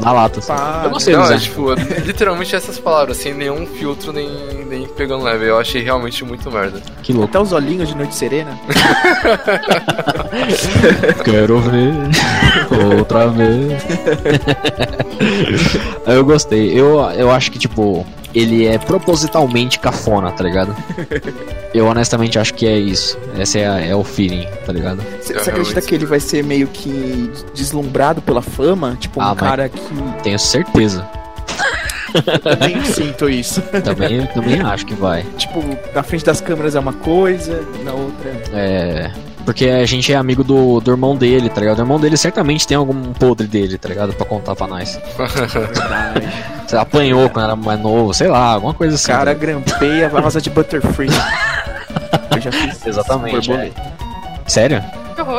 Na 0.00 0.12
lata. 0.12 0.38
assim. 0.38 0.48
Pá, 0.48 0.82
Eu 0.84 0.90
gostei 0.90 1.14
Não, 1.14 1.30
é 1.30 1.38
tipo, 1.38 1.72
literalmente 2.04 2.54
essas 2.56 2.78
palavras, 2.78 3.16
sem 3.18 3.34
nenhum 3.34 3.66
filtro, 3.66 4.12
nem, 4.12 4.28
nem 4.66 4.86
pegando 4.86 5.24
leve. 5.24 5.48
Eu 5.48 5.58
achei 5.58 5.82
realmente 5.82 6.24
muito 6.24 6.50
merda. 6.50 6.80
Que 7.02 7.12
louco. 7.12 7.28
Até 7.28 7.40
os 7.40 7.52
olhinhos 7.52 7.88
de 7.88 7.96
Noite 7.96 8.14
Serena. 8.14 8.58
Quero 11.24 11.60
ver 11.60 11.92
outra 12.96 13.28
vez. 13.28 13.82
eu 16.06 16.24
gostei. 16.24 16.78
Eu, 16.78 17.00
eu 17.10 17.30
acho 17.30 17.50
que, 17.50 17.58
tipo, 17.58 18.06
ele 18.34 18.66
é 18.66 18.78
propositalmente 18.78 19.78
cafona, 19.78 20.30
tá 20.30 20.44
ligado? 20.44 20.74
Eu 21.74 21.86
honestamente 21.86 22.38
acho 22.38 22.54
que 22.54 22.66
é 22.66 22.78
isso. 22.78 23.18
Esse 23.38 23.58
é, 23.60 23.68
a- 23.68 23.80
é 23.80 23.94
o 23.94 24.04
feeling, 24.04 24.46
tá 24.66 24.72
ligado? 24.72 25.02
Você 25.20 25.34
você 25.34 25.50
acredita 25.50 25.80
que 25.82 25.94
ele 25.94 26.06
vai 26.06 26.20
ser 26.20 26.42
meio 26.44 26.66
que 26.68 27.30
deslumbrado 27.54 28.20
pela 28.22 28.42
fama? 28.42 28.96
Tipo, 29.00 29.20
um 29.20 29.22
Ah, 29.22 29.28
mas- 29.34 29.38
cara 29.38 29.68
que. 29.68 29.80
Tenho 30.22 30.38
certeza. 30.38 31.08
Também 32.42 32.82
sinto 32.86 33.28
isso. 33.28 33.60
Também, 33.84 34.26
também 34.28 34.60
acho 34.60 34.86
que 34.86 34.94
vai. 34.94 35.24
tipo, 35.36 35.62
na 35.94 36.02
frente 36.02 36.24
das 36.24 36.40
câmeras 36.40 36.74
é 36.74 36.80
uma 36.80 36.92
coisa, 36.94 37.62
na 37.84 37.92
outra. 37.92 38.30
É. 38.52 39.10
Porque 39.44 39.66
a 39.66 39.86
gente 39.86 40.12
é 40.12 40.16
amigo 40.16 40.44
do, 40.44 40.78
do 40.80 40.90
irmão 40.90 41.16
dele, 41.16 41.48
tá 41.48 41.60
ligado? 41.60 41.78
O 41.78 41.82
irmão 41.82 41.98
dele 41.98 42.16
certamente 42.18 42.66
tem 42.66 42.76
algum 42.76 43.12
podre 43.14 43.46
dele, 43.46 43.78
tá 43.78 43.88
ligado? 43.88 44.12
Pra 44.12 44.26
contar 44.26 44.54
pra 44.54 44.66
nós. 44.66 44.98
Verdade. 45.16 46.28
Você 46.68 46.76
apanhou 46.76 47.30
quando 47.30 47.44
era 47.46 47.56
mais 47.56 47.80
novo, 47.80 48.12
sei 48.12 48.28
lá, 48.28 48.52
alguma 48.52 48.74
coisa 48.74 48.92
O 48.92 48.96
assim. 48.96 49.06
cara 49.06 49.32
ligado? 49.32 49.40
grampeia 49.64 50.06
a 50.14 50.20
rosa 50.20 50.38
de 50.40 50.50
Butterfree. 50.50 51.08
Eu 52.36 52.40
já 52.42 52.52
fiz 52.52 52.86
Exatamente, 52.86 53.48
borboleta. 53.48 53.82
Sério? 54.46 54.84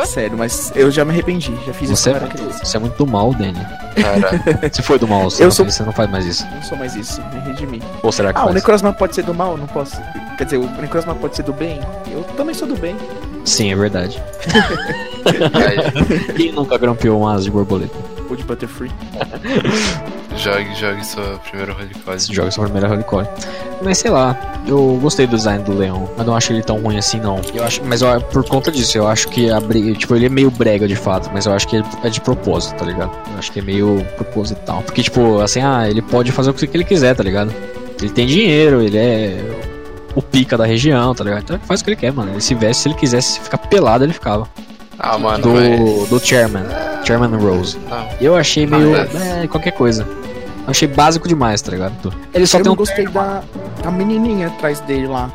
Sério, 0.05 0.37
mas 0.37 0.73
eu 0.75 0.91
já 0.91 1.05
me 1.05 1.11
arrependi. 1.11 1.55
Já 1.65 1.71
fiz 1.71 1.89
isso 1.89 2.03
Você 2.03 2.09
é, 2.09 2.13
quando 2.13 2.23
era 2.33 2.43
muito, 2.43 2.65
você 2.65 2.75
é 2.75 2.79
muito 2.81 2.97
do 2.97 3.07
mal, 3.09 3.33
Danny. 3.33 3.65
Cara, 3.95 4.69
Se 4.73 4.81
foi 4.81 4.99
do 4.99 5.07
mal, 5.07 5.23
você, 5.29 5.41
Eu 5.43 5.45
não, 5.45 5.51
sou- 5.51 5.65
você 5.65 5.83
não 5.83 5.93
faz 5.93 6.09
mais 6.11 6.25
isso. 6.25 6.45
Não 6.53 6.61
sou 6.61 6.77
mais 6.77 6.95
isso, 6.95 7.21
me 7.33 7.39
redimi. 7.39 7.81
Ou 8.03 8.11
será 8.11 8.33
que 8.33 8.39
Ah, 8.39 8.41
o 8.41 8.45
faz? 8.45 8.55
Necrozma 8.55 8.91
pode 8.91 9.15
ser 9.15 9.23
do 9.23 9.33
mal? 9.33 9.55
Não 9.55 9.67
posso. 9.67 9.95
Quer 10.37 10.43
dizer, 10.43 10.57
o 10.57 10.69
Necrozma 10.81 11.15
pode 11.15 11.35
ser 11.37 11.43
do 11.43 11.53
bem? 11.53 11.79
Eu 12.11 12.23
também 12.35 12.53
sou 12.53 12.67
do 12.67 12.75
bem. 12.75 12.97
Sim, 13.45 13.71
é 13.71 13.75
verdade. 13.75 14.21
Quem 16.35 16.51
nunca 16.51 16.77
grampeou 16.77 17.21
um 17.21 17.27
asa 17.27 17.43
de 17.45 17.51
borboleta? 17.51 17.95
Ou 18.29 18.35
de 18.35 18.43
Butterfree. 18.43 18.91
jogue, 20.37 20.75
jogue 20.75 21.05
sua 21.05 21.39
primeira 21.49 21.73
Holy 21.73 21.91
joga 22.31 22.51
sua 22.51 22.65
primeira 22.65 22.87
Holy. 22.89 23.03
Mas 23.81 23.97
sei 23.97 24.11
lá, 24.11 24.37
eu 24.67 24.99
gostei 25.01 25.25
do 25.25 25.35
design 25.35 25.63
do 25.63 25.73
leão, 25.73 26.09
mas 26.17 26.25
não 26.27 26.35
acho 26.35 26.53
ele 26.53 26.61
tão 26.61 26.79
ruim 26.79 26.97
assim 26.97 27.19
não. 27.19 27.41
Eu 27.53 27.63
acho, 27.63 27.81
mas 27.83 28.01
eu- 28.01 28.21
por 28.21 28.43
conta 28.47 28.71
disso, 28.71 28.97
eu 28.97 29.07
acho 29.07 29.27
que 29.29 29.49
a 29.49 29.59
briga, 29.59 29.93
tipo, 29.97 30.15
ele 30.15 30.25
é 30.27 30.29
meio 30.29 30.51
brega 30.51 30.87
de 30.87 30.95
fato, 30.95 31.29
mas 31.33 31.45
eu 31.45 31.53
acho 31.53 31.67
que 31.67 31.77
ele 31.77 31.85
é 32.03 32.09
de 32.09 32.21
propósito, 32.21 32.75
tá 32.77 32.85
ligado? 32.85 33.11
Eu 33.31 33.39
acho 33.39 33.51
que 33.51 33.59
é 33.59 33.61
meio 33.61 34.05
proposital. 34.15 34.81
Porque, 34.83 35.01
tipo, 35.01 35.39
assim, 35.39 35.61
ah, 35.61 35.89
ele 35.89 36.01
pode 36.01 36.31
fazer 36.31 36.49
o 36.51 36.53
que 36.53 36.65
ele 36.71 36.83
quiser, 36.83 37.15
tá 37.15 37.23
ligado? 37.23 37.53
Ele 38.01 38.09
tem 38.11 38.27
dinheiro, 38.27 38.81
ele 38.81 38.97
é 38.97 39.41
o 40.15 40.21
pica 40.21 40.57
da 40.57 40.65
região, 40.65 41.13
tá 41.15 41.23
ligado? 41.23 41.41
Então 41.43 41.55
ele 41.55 41.65
faz 41.65 41.81
o 41.81 41.83
que 41.83 41.89
ele 41.89 41.97
quer, 41.97 42.13
mano. 42.13 42.31
Ele 42.31 42.41
se 42.41 42.53
veste, 42.55 42.83
se 42.83 42.89
ele 42.89 42.95
quisesse 42.95 43.39
ficar 43.39 43.57
pelado, 43.57 44.03
ele 44.03 44.13
ficava. 44.13 44.47
Ah, 44.99 45.17
mano, 45.17 45.41
do, 45.43 45.49
mas... 45.53 46.09
do 46.09 46.19
Chairman, 46.19 46.63
Chairman 47.05 47.35
Rose. 47.39 47.77
Não. 47.89 48.07
Eu 48.19 48.35
achei 48.35 48.65
meio. 48.67 48.95
Ah, 49.01 49.07
mas- 49.13 49.21
é, 49.43 49.47
qualquer 49.47 49.71
coisa. 49.71 50.03
Eu 50.03 50.71
achei 50.71 50.87
básico 50.87 51.27
demais, 51.27 51.61
tá 51.61 51.71
ligado? 51.71 52.13
Ele 52.33 52.45
só 52.45 52.57
eu 52.59 52.63
tem 52.63 52.71
um. 52.71 52.75
gostei 52.75 53.07
da, 53.07 53.41
da 53.81 53.89
menininha 53.91 54.47
atrás 54.47 54.79
dele 54.81 55.07
lá, 55.07 55.31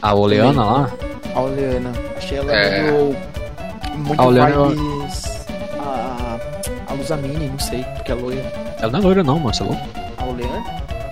A 0.00 0.14
Oleana 0.14 0.64
lá? 0.64 0.90
a 1.34 1.40
Oleana. 1.40 1.90
Achei 2.16 2.38
ela 2.38 2.52
É. 2.52 2.82
meio. 2.92 3.16
Muito 3.96 4.20
A 4.20 4.26
Oleana 4.26 4.50
eu- 4.54 4.68
vibes. 4.70 5.46
A, 5.80 6.38
a 6.88 6.92
Luzamine, 6.94 7.48
não 7.48 7.58
sei, 7.58 7.82
porque 7.96 8.12
é 8.12 8.14
loira. 8.14 8.52
Ela 8.80 8.92
não 8.92 8.98
é 8.98 9.02
loira, 9.02 9.22
não, 9.24 9.38
mano, 9.38 9.54
você 9.54 9.62
é 9.62 9.66
louco? 9.66 9.82
A 10.18 10.24
Oleana? 10.24 10.64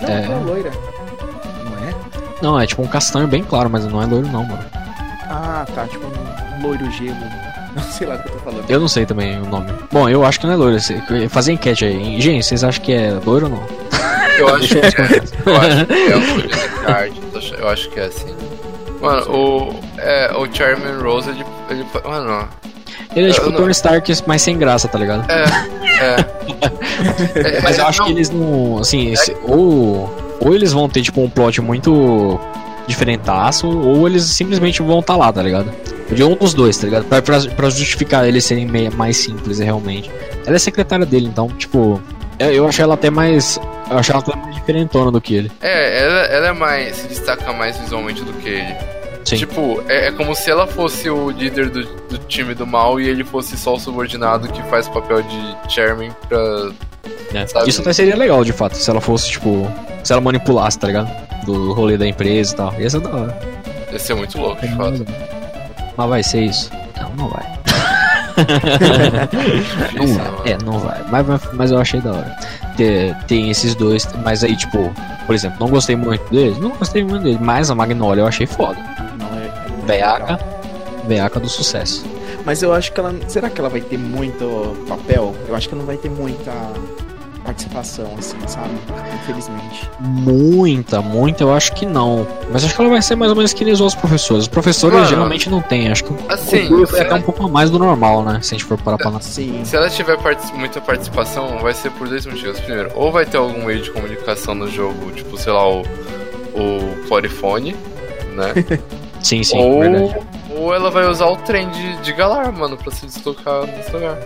Não, 0.03 0.09
É. 0.09 0.27
não 0.29 0.35
é 0.37 0.41
loira. 0.45 0.71
Não 1.65 1.89
é? 1.89 1.95
Não, 2.43 2.61
é 2.61 2.67
tipo 2.67 2.83
um 2.83 2.87
castanho 2.87 3.27
bem 3.27 3.43
claro, 3.43 3.69
mas 3.71 3.85
não 3.87 4.03
é 4.03 4.07
loiro, 4.07 4.29
não, 4.29 4.45
mano. 4.45 4.65
Ah, 4.75 5.63
Ah, 5.63 5.67
tá, 5.75 5.87
tipo 5.87 6.07
um 6.07 6.63
loiro 6.63 6.91
gelo. 6.93 7.17
Não 7.75 7.83
sei 7.83 8.07
lá 8.07 8.17
o 8.17 8.19
que 8.19 8.29
eu 8.29 8.33
tô 8.33 8.39
falando. 8.39 8.65
Eu 8.69 8.81
não 8.81 8.89
sei 8.89 9.07
também 9.07 9.41
o 9.41 9.47
nome. 9.47 9.73
Bom, 9.93 10.09
eu 10.09 10.25
acho 10.25 10.41
que 10.41 10.47
não 10.47 10.55
é 10.55 10.57
loiro. 10.57 10.79
Fazer 11.29 11.53
enquete 11.53 11.85
aí. 11.85 12.21
Gente, 12.21 12.45
vocês 12.45 12.65
acham 12.65 12.83
que 12.83 12.93
é 12.93 13.13
loiro 13.25 13.47
ou 13.47 13.53
não? 13.53 13.67
Eu 14.39 14.55
acho 14.55 14.69
que 14.69 14.79
é. 14.81 14.91
Eu 15.47 15.57
acho 15.57 15.87
que 15.87 15.93
é 15.93 16.17
o 16.17 16.85
Card. 16.85 17.21
Eu 17.59 17.69
acho 17.69 17.91
que 17.91 18.01
é 18.01 18.05
assim. 18.05 18.35
Mano, 19.01 19.31
o, 19.31 19.81
é, 19.99 20.33
o 20.37 20.53
Charmin 20.53 21.03
Rose, 21.03 21.31
ele. 21.31 21.45
ele 21.71 21.87
mano. 22.05 22.49
Ele 23.15 23.31
é 23.31 23.33
tipo 23.33 23.49
o 23.49 23.53
Tony 23.53 23.73
Stark, 23.73 24.13
mas 24.27 24.43
sem 24.43 24.59
graça, 24.59 24.87
tá 24.87 24.99
ligado? 24.99 25.29
É, 25.31 25.45
é. 26.05 27.57
é 27.57 27.61
mas 27.61 27.79
eu 27.79 27.87
acho 27.87 28.01
não, 28.01 28.07
que 28.07 28.13
eles 28.13 28.31
não. 28.31 28.79
Assim, 28.79 29.15
é, 29.15 29.17
ou. 29.45 30.15
Ou 30.41 30.55
eles 30.55 30.73
vão 30.73 30.89
ter, 30.89 31.03
tipo, 31.03 31.21
um 31.21 31.29
plot 31.29 31.61
muito 31.61 32.41
diferentaço, 32.91 33.69
ou 33.69 34.07
eles 34.07 34.25
simplesmente 34.25 34.83
vão 34.83 35.01
estar 35.01 35.15
tá 35.15 35.19
lá, 35.19 35.33
tá 35.33 35.43
ligado? 35.43 35.73
De 36.11 36.23
um 36.25 36.35
dos 36.35 36.53
dois, 36.53 36.77
tá 36.77 36.87
ligado? 36.87 37.05
Pra, 37.05 37.23
pra, 37.23 37.41
pra 37.41 37.71
justificar 37.71 38.27
eles 38.27 38.45
serem 38.45 38.67
meio, 38.67 38.93
mais 38.95 39.17
simples, 39.17 39.59
realmente. 39.59 40.11
Ela 40.45 40.57
é 40.57 40.59
secretária 40.59 41.07
dele, 41.07 41.27
então, 41.27 41.49
tipo. 41.49 42.01
Eu 42.39 42.67
achei 42.67 42.83
ela 42.83 42.95
até 42.95 43.11
mais. 43.11 43.61
Eu 43.91 43.99
achei 43.99 44.15
ela 44.15 44.23
até 44.23 44.35
mais 44.37 44.55
diferentona 44.55 45.11
do 45.11 45.21
que 45.21 45.35
ele. 45.35 45.53
É, 45.61 46.03
ela, 46.03 46.21
ela 46.23 46.49
é 46.49 46.53
mais. 46.53 46.97
se 46.97 47.09
destaca 47.09 47.53
mais 47.53 47.77
visualmente 47.79 48.25
do 48.25 48.33
que 48.35 48.49
ele. 48.49 48.75
Sim. 49.25 49.37
Tipo, 49.37 49.83
é, 49.89 50.09
é, 50.09 50.13
como 50.13 50.35
se 50.35 50.51
ela 50.51 50.67
fosse 50.67 51.09
o 51.11 51.31
líder 51.31 51.69
do, 51.69 51.85
do, 51.85 52.19
time 52.19 52.55
do 52.55 52.67
mal 52.67 52.99
e 53.01 53.09
ele 53.09 53.23
fosse 53.23 53.57
só 53.57 53.75
o 53.75 53.79
subordinado 53.79 54.49
que 54.49 54.63
faz 54.65 54.87
o 54.87 54.93
papel 54.93 55.23
de 55.23 55.57
chairman 55.69 56.11
pra. 56.29 56.73
É. 57.33 57.69
Isso 57.69 57.81
até 57.81 57.93
seria 57.93 58.17
legal, 58.17 58.45
de 58.45 58.53
fato, 58.53 58.77
se 58.77 58.91
ela 58.91 59.01
fosse, 59.01 59.31
tipo. 59.31 59.67
Se 60.03 60.13
ela 60.13 60.21
manipulasse, 60.21 60.79
tá 60.79 60.87
ligado? 60.87 61.11
Do 61.45 61.73
rolê 61.73 61.97
da 61.97 62.07
empresa 62.07 62.53
e 62.53 62.57
tal. 62.57 62.75
Ia 62.81 62.91
ser 62.91 63.01
da 63.01 63.11
hora. 63.11 63.39
Ia 63.93 63.99
ser 63.99 64.15
muito 64.15 64.39
louco, 64.39 64.61
de 64.67 64.75
fato. 64.77 65.07
Mas 65.97 66.09
vai 66.09 66.23
ser 66.23 66.45
isso? 66.45 66.71
Não, 67.01 67.11
não 67.17 67.29
vai. 67.29 67.61
não 69.95 70.07
vai. 70.15 70.53
É, 70.53 70.59
não 70.65 70.79
vai. 70.79 71.05
Mas, 71.11 71.27
mas 71.53 71.71
eu 71.71 71.79
achei 71.79 72.01
da 72.01 72.13
hora. 72.13 72.37
Tem, 72.77 73.15
tem 73.27 73.51
esses 73.51 73.75
dois, 73.75 74.09
mas 74.25 74.43
aí, 74.43 74.57
tipo, 74.57 74.93
por 75.27 75.35
exemplo, 75.35 75.59
não 75.61 75.69
gostei 75.69 75.97
muito 75.97 76.29
deles? 76.31 76.59
Não 76.59 76.71
gostei 76.71 77.05
muito 77.05 77.23
deles, 77.23 77.41
mas 77.41 77.71
a 77.71 77.75
Magnolia 77.75 78.23
eu 78.23 78.27
achei 78.27 78.47
foda. 78.47 78.79
Não, 79.19 79.39
é, 79.39 79.47
é 79.47 79.87
Veaca, 79.87 80.39
Veaca 81.07 81.41
do 81.41 81.49
sucesso. 81.49 82.05
Mas 82.51 82.65
eu 82.65 82.73
acho 82.73 82.93
que 82.93 82.99
ela. 82.99 83.15
Será 83.29 83.49
que 83.49 83.61
ela 83.61 83.69
vai 83.69 83.81
ter 83.81 83.97
muito 83.97 84.75
papel? 84.89 85.37
Eu 85.47 85.55
acho 85.55 85.69
que 85.69 85.75
não 85.77 85.85
vai 85.85 85.97
ter 85.97 86.11
muita 86.11 86.51
participação, 87.45 88.13
assim, 88.19 88.37
sabe? 88.49 88.75
Infelizmente. 89.23 89.89
Muita, 90.01 91.01
muita, 91.01 91.45
eu 91.45 91.55
acho 91.55 91.73
que 91.77 91.87
não. 91.87 92.27
Mas 92.51 92.65
acho 92.65 92.75
que 92.75 92.81
ela 92.81 92.91
vai 92.91 93.01
ser 93.03 93.15
mais 93.15 93.31
ou 93.31 93.37
menos 93.37 93.53
que 93.53 93.65
nem 93.65 93.73
os 93.73 93.81
outros 93.81 93.97
professores. 94.01 94.43
Os 94.43 94.49
professores 94.49 94.97
Mano, 94.97 95.09
geralmente 95.09 95.49
não 95.49 95.63
tem, 95.63 95.93
acho 95.93 96.03
que 96.03 96.13
assim, 96.29 96.75
o 96.75 96.97
é 96.97 97.03
até 97.03 97.15
um 97.15 97.23
pouco 97.23 97.49
mais 97.49 97.71
do 97.71 97.79
normal, 97.79 98.25
né? 98.25 98.41
Se 98.43 98.53
a 98.53 98.59
gente 98.59 98.67
for 98.67 98.77
parar 98.77 98.99
pra 98.99 99.21
Sim. 99.21 99.61
Se 99.65 99.77
ela 99.77 99.89
tiver 99.89 100.21
part 100.21 100.53
muita 100.57 100.81
participação, 100.81 101.57
vai 101.59 101.73
ser 101.73 101.93
por 101.93 102.09
dois 102.09 102.27
motivos. 102.27 102.59
Primeiro, 102.59 102.91
ou 102.97 103.13
vai 103.13 103.27
ter 103.27 103.37
algum 103.37 103.67
meio 103.67 103.81
de 103.81 103.93
comunicação 103.93 104.57
no 104.57 104.69
jogo, 104.69 105.13
tipo, 105.13 105.39
sei 105.39 105.53
lá, 105.53 105.71
o, 105.71 105.83
o 105.83 107.07
Poryphone, 107.09 107.77
né? 108.35 108.81
sim, 109.23 109.45
sim, 109.45 109.57
ou, 109.57 109.79
verdade. 109.79 110.40
Ou 110.61 110.75
ela 110.75 110.91
vai 110.91 111.07
usar 111.07 111.25
o 111.25 111.37
trem 111.37 111.71
de, 111.71 111.97
de 112.03 112.13
Galar, 112.13 112.53
mano, 112.53 112.77
pra 112.77 112.93
se 112.93 113.07
deslocar 113.07 113.65
nesse 113.65 113.91
lugar. 113.93 114.19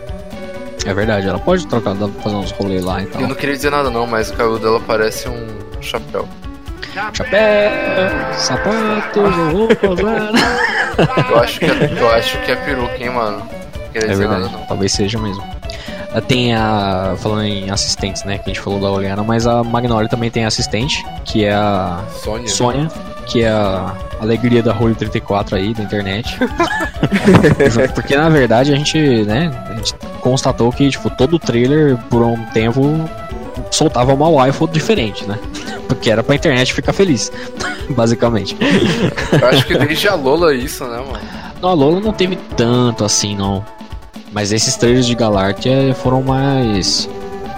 É 0.84 0.92
verdade, 0.92 1.28
ela 1.28 1.38
pode 1.38 1.64
trocar, 1.68 1.94
fazer 1.94 2.34
uns 2.34 2.50
rolês 2.50 2.84
lá 2.84 3.00
e 3.00 3.06
tal. 3.06 3.22
Eu 3.22 3.28
não 3.28 3.36
queria 3.36 3.54
dizer 3.54 3.70
nada 3.70 3.88
não, 3.88 4.04
mas 4.04 4.30
o 4.30 4.32
cabelo 4.32 4.58
dela 4.58 4.80
parece 4.84 5.28
um 5.28 5.46
chapéu. 5.80 6.28
Chapéu, 7.12 7.70
sapato, 8.32 9.20
roupa, 9.52 9.86
eu 11.30 11.38
acho 11.38 11.60
que 11.60 11.64
é, 11.66 12.00
eu 12.00 12.10
acho 12.10 12.38
que 12.42 12.50
é 12.50 12.56
peruca, 12.56 12.96
hein, 12.98 13.10
mano. 13.10 13.38
Não 13.38 14.02
é 14.02 14.14
verdade, 14.14 14.42
nada, 14.42 14.58
talvez 14.66 14.92
seja 14.92 15.18
mesmo. 15.20 15.42
Ah, 16.12 16.20
tem 16.20 16.54
a. 16.54 17.14
Falando 17.18 17.42
em 17.42 17.70
assistentes, 17.70 18.24
né? 18.24 18.38
Que 18.38 18.50
a 18.50 18.54
gente 18.54 18.60
falou 18.60 18.80
da 18.80 18.90
Oleana, 18.90 19.22
mas 19.22 19.46
a 19.46 19.62
Magnolia 19.62 20.08
também 20.08 20.30
tem 20.30 20.44
assistente, 20.44 21.04
que 21.24 21.44
é 21.44 21.54
a. 21.54 22.04
Sônia. 22.22 22.48
Sônia 22.48 23.13
que 23.26 23.42
é 23.42 23.48
a 23.48 23.94
alegria 24.20 24.62
da 24.62 24.72
Role 24.72 24.94
34 24.94 25.56
aí 25.56 25.74
da 25.74 25.82
internet. 25.82 26.38
Porque 27.94 28.16
na 28.16 28.28
verdade 28.28 28.72
a 28.72 28.76
gente, 28.76 28.98
né, 29.24 29.50
a 29.68 29.74
gente 29.74 29.94
constatou 30.20 30.70
que 30.72 30.88
tipo 30.90 31.10
todo 31.10 31.38
trailer 31.38 31.96
por 32.08 32.22
um 32.22 32.42
tempo 32.46 33.08
soltava 33.70 34.12
uma 34.14 34.28
waifu 34.28 34.68
diferente, 34.68 35.24
né? 35.26 35.38
Porque 35.88 36.10
era 36.10 36.22
pra 36.22 36.34
internet 36.34 36.72
ficar 36.72 36.92
feliz, 36.92 37.30
basicamente. 37.90 38.56
Eu 39.40 39.48
acho 39.48 39.66
que 39.66 39.76
desde 39.76 40.08
a 40.08 40.14
Lola 40.14 40.52
é 40.52 40.56
isso, 40.56 40.84
né, 40.84 40.96
mano? 40.96 41.20
Não, 41.60 41.68
a 41.68 41.74
Lola 41.74 42.00
não 42.00 42.12
teve 42.12 42.36
tanto 42.56 43.04
assim, 43.04 43.36
não. 43.36 43.64
Mas 44.32 44.52
esses 44.52 44.76
trailers 44.76 45.06
de 45.06 45.14
Galartia 45.14 45.94
foram 45.94 46.22
mais. 46.22 47.08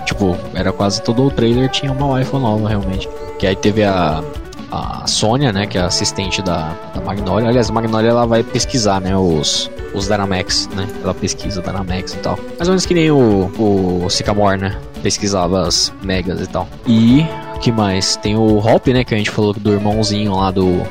Tipo, 0.05 0.37
era 0.55 0.73
quase 0.73 1.03
todo 1.03 1.25
o 1.25 1.31
trailer 1.31 1.69
tinha 1.71 1.91
uma 1.91 2.07
waifu 2.07 2.39
nova, 2.39 2.69
realmente. 2.69 3.09
Que 3.39 3.47
aí 3.47 3.57
teve 3.57 3.83
a 3.83 4.23
a 4.71 5.07
Sônia, 5.07 5.53
né, 5.53 5.67
que 5.67 5.79
é 5.79 5.81
a 5.81 5.87
assistente 5.87 6.43
da, 6.43 6.75
da 6.95 7.01
Magnolia. 7.01 7.49
Aliás, 7.49 7.71
a 7.71 7.73
Magnolia 7.73 8.11
ela 8.11 8.27
vai 8.27 8.43
pesquisar, 8.43 9.01
né, 9.01 9.17
os, 9.17 9.71
os 9.95 10.07
Dynamax, 10.09 10.69
né? 10.75 10.89
Ela 11.03 11.15
pesquisa 11.15 11.63
Dynamax 11.63 12.15
e 12.15 12.19
tal. 12.19 12.39
Mais 12.57 12.69
ou 12.69 12.73
menos 12.73 12.87
que 12.87 12.95
nem 12.95 13.11
o, 13.11 13.51
o 13.59 14.11
Sycamore, 14.11 14.61
né? 14.61 14.77
Pesquisava 15.03 15.67
as 15.67 15.93
megas 16.03 16.41
e 16.41 16.47
tal. 16.47 16.69
E 16.87 17.25
que 17.61 17.73
mais? 17.73 18.17
Tem 18.17 18.37
o 18.37 18.59
Hop, 18.59 18.87
né, 18.89 19.05
que 19.05 19.15
a 19.15 19.19
gente 19.19 19.31
falou 19.31 19.53
do 19.53 19.73
irmãozinho 19.73 20.35
lá 20.35 20.51
do 20.51 20.83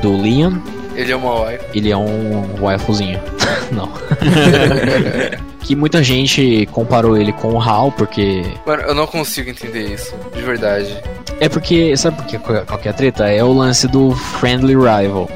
do 0.00 0.16
Liam. 0.16 0.62
Ele 0.94 1.12
é 1.12 1.16
uma 1.16 1.46
wife. 1.46 1.64
Ele 1.74 1.90
é 1.90 1.96
um 1.96 2.62
waifuzinho. 2.62 3.20
Não. 3.70 3.88
que 5.60 5.76
muita 5.76 6.02
gente 6.02 6.66
comparou 6.72 7.16
ele 7.16 7.32
com 7.32 7.54
o 7.54 7.60
Hal, 7.60 7.92
porque. 7.92 8.42
Mano, 8.66 8.82
eu 8.82 8.94
não 8.94 9.06
consigo 9.06 9.50
entender 9.50 9.94
isso, 9.94 10.14
de 10.34 10.42
verdade. 10.42 10.96
É 11.38 11.48
porque, 11.48 11.96
sabe 11.96 12.16
por 12.16 12.26
que 12.26 12.38
qual 12.38 12.78
que 12.78 12.88
é 12.88 12.90
a 12.90 12.94
treta? 12.94 13.28
É 13.28 13.42
o 13.42 13.52
lance 13.52 13.86
do 13.88 14.12
Friendly 14.12 14.74
Rival. 14.74 15.28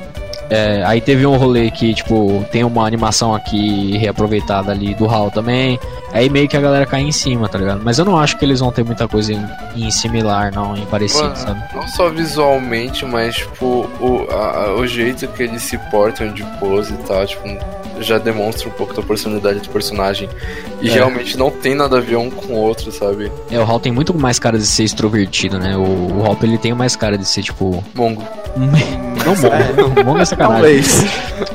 É, 0.50 0.82
aí 0.84 1.00
teve 1.00 1.26
um 1.26 1.36
rolê 1.36 1.70
que, 1.70 1.94
tipo, 1.94 2.44
tem 2.52 2.64
uma 2.64 2.86
animação 2.86 3.34
aqui 3.34 3.96
reaproveitada 3.96 4.72
ali 4.72 4.94
do 4.94 5.08
HAL 5.08 5.30
também. 5.30 5.78
Aí 6.12 6.30
meio 6.30 6.46
que 6.48 6.56
a 6.56 6.60
galera 6.60 6.86
cai 6.86 7.00
em 7.00 7.10
cima, 7.10 7.48
tá 7.48 7.58
ligado? 7.58 7.80
Mas 7.82 7.98
eu 7.98 8.04
não 8.04 8.16
acho 8.16 8.38
que 8.38 8.44
eles 8.44 8.60
vão 8.60 8.70
ter 8.70 8.84
muita 8.84 9.08
coisa 9.08 9.32
em, 9.32 9.44
em 9.74 9.90
similar, 9.90 10.54
não, 10.54 10.76
em 10.76 10.86
parecido, 10.86 11.24
Mano, 11.24 11.36
sabe? 11.36 11.62
Não 11.74 11.88
só 11.88 12.08
visualmente, 12.08 13.04
mas, 13.04 13.34
tipo, 13.36 13.90
o, 14.00 14.26
a, 14.30 14.74
o 14.74 14.86
jeito 14.86 15.26
que 15.28 15.42
eles 15.42 15.62
se 15.62 15.76
portam 15.90 16.32
de 16.32 16.44
pose 16.60 16.94
e 16.94 16.96
tal, 16.98 17.26
tipo, 17.26 17.42
já 18.00 18.18
demonstra 18.18 18.68
um 18.68 18.72
pouco 18.72 18.94
da 18.94 19.02
personalidade 19.02 19.60
do 19.60 19.68
personagem. 19.68 20.28
E 20.80 20.88
é. 20.88 20.92
realmente 20.92 21.36
não 21.36 21.50
tem 21.50 21.74
nada 21.74 21.98
a 21.98 22.00
ver 22.00 22.16
um 22.16 22.30
com 22.30 22.52
o 22.52 22.56
outro, 22.56 22.90
sabe? 22.92 23.30
É, 23.50 23.58
o 23.58 23.62
Hal 23.62 23.80
tem 23.80 23.92
muito 23.92 24.14
mais 24.14 24.38
cara 24.38 24.58
de 24.58 24.66
ser 24.66 24.84
extrovertido, 24.84 25.58
né? 25.58 25.76
O, 25.76 25.80
o 25.80 26.24
Hop, 26.24 26.42
ele 26.42 26.58
tem 26.58 26.72
mais 26.74 26.96
cara 26.96 27.16
de 27.16 27.24
ser, 27.24 27.42
tipo... 27.42 27.82
Mongo. 27.94 28.22
não 28.56 29.34
mongo, 29.34 30.00
é. 30.00 30.04
mongo 30.04 30.18
é 30.20 30.24
sacanagem. 30.36 30.82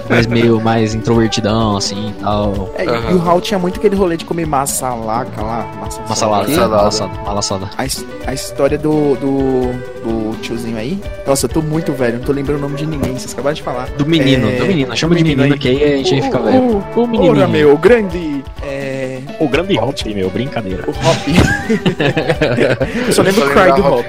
Mas 0.09 0.27
meio 0.27 0.59
mais 0.59 0.93
introvertidão, 0.93 1.77
assim, 1.77 2.13
tal. 2.19 2.73
É, 2.75 2.89
uhum. 2.89 3.11
E 3.11 3.13
o 3.13 3.29
Hal 3.29 3.41
tinha 3.41 3.59
muito 3.59 3.79
aquele 3.79 3.95
rolê 3.95 4.17
de 4.17 4.25
comer 4.25 4.45
massa 4.45 4.93
laca 4.93 5.41
lá. 5.41 5.71
Massa, 5.79 6.01
massa 6.01 6.15
salada. 6.15 7.07
Malaçada. 7.25 7.69
A, 7.77 7.83
a 8.29 8.33
história 8.33 8.77
do, 8.77 9.15
do, 9.15 9.71
do 10.03 10.37
tiozinho 10.41 10.77
aí. 10.77 10.99
Nossa, 11.25 11.45
eu 11.45 11.49
tô 11.49 11.61
muito 11.61 11.93
velho, 11.93 12.17
não 12.17 12.25
tô 12.25 12.31
lembrando 12.31 12.57
o 12.57 12.61
nome 12.61 12.75
de 12.75 12.85
ninguém, 12.85 13.17
vocês 13.17 13.33
acabaram 13.33 13.53
de 13.53 13.63
falar. 13.63 13.87
Do 13.91 14.05
menino, 14.05 14.49
é... 14.49 14.55
do 14.57 14.65
menino. 14.65 14.97
Chama 14.97 15.15
de 15.15 15.23
menino, 15.23 15.43
menino 15.43 15.59
que 15.59 15.69
aí 15.69 15.83
a 15.83 15.97
gente 15.97 16.21
fica 16.21 16.39
velho. 16.39 16.83
O, 16.95 17.03
o 17.03 17.07
menino. 17.07 17.31
Ora, 17.31 17.47
meu, 17.47 17.73
o 17.73 17.77
grande. 17.77 18.43
É... 18.63 19.19
O 19.39 19.47
grande 19.47 19.77
Hop, 19.79 19.95
meu, 20.13 20.29
brincadeira. 20.29 20.83
O 20.87 20.91
Hop. 20.91 21.17
eu 23.07 23.13
só 23.13 23.21
lembro 23.21 23.45
o 23.45 23.49
Cry 23.49 23.73
do 23.73 23.85
Hop. 23.85 24.05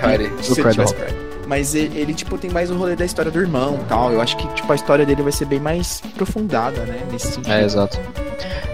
O 0.50 0.54
Cry 0.56 0.74
do 0.74 0.82
Hop. 0.82 1.19
Mas 1.50 1.74
ele, 1.74 1.98
ele, 1.98 2.14
tipo, 2.14 2.38
tem 2.38 2.48
mais 2.48 2.70
o 2.70 2.76
rolê 2.76 2.94
da 2.94 3.04
história 3.04 3.28
do 3.28 3.40
irmão 3.40 3.80
tal. 3.88 4.12
Eu 4.12 4.20
acho 4.20 4.36
que, 4.36 4.46
tipo, 4.54 4.70
a 4.72 4.76
história 4.76 5.04
dele 5.04 5.20
vai 5.20 5.32
ser 5.32 5.46
bem 5.46 5.58
mais 5.58 6.00
aprofundada, 6.04 6.82
né? 6.84 7.02
Nesse 7.10 7.32
sentido. 7.32 7.50
É, 7.52 7.64
exato. 7.64 7.98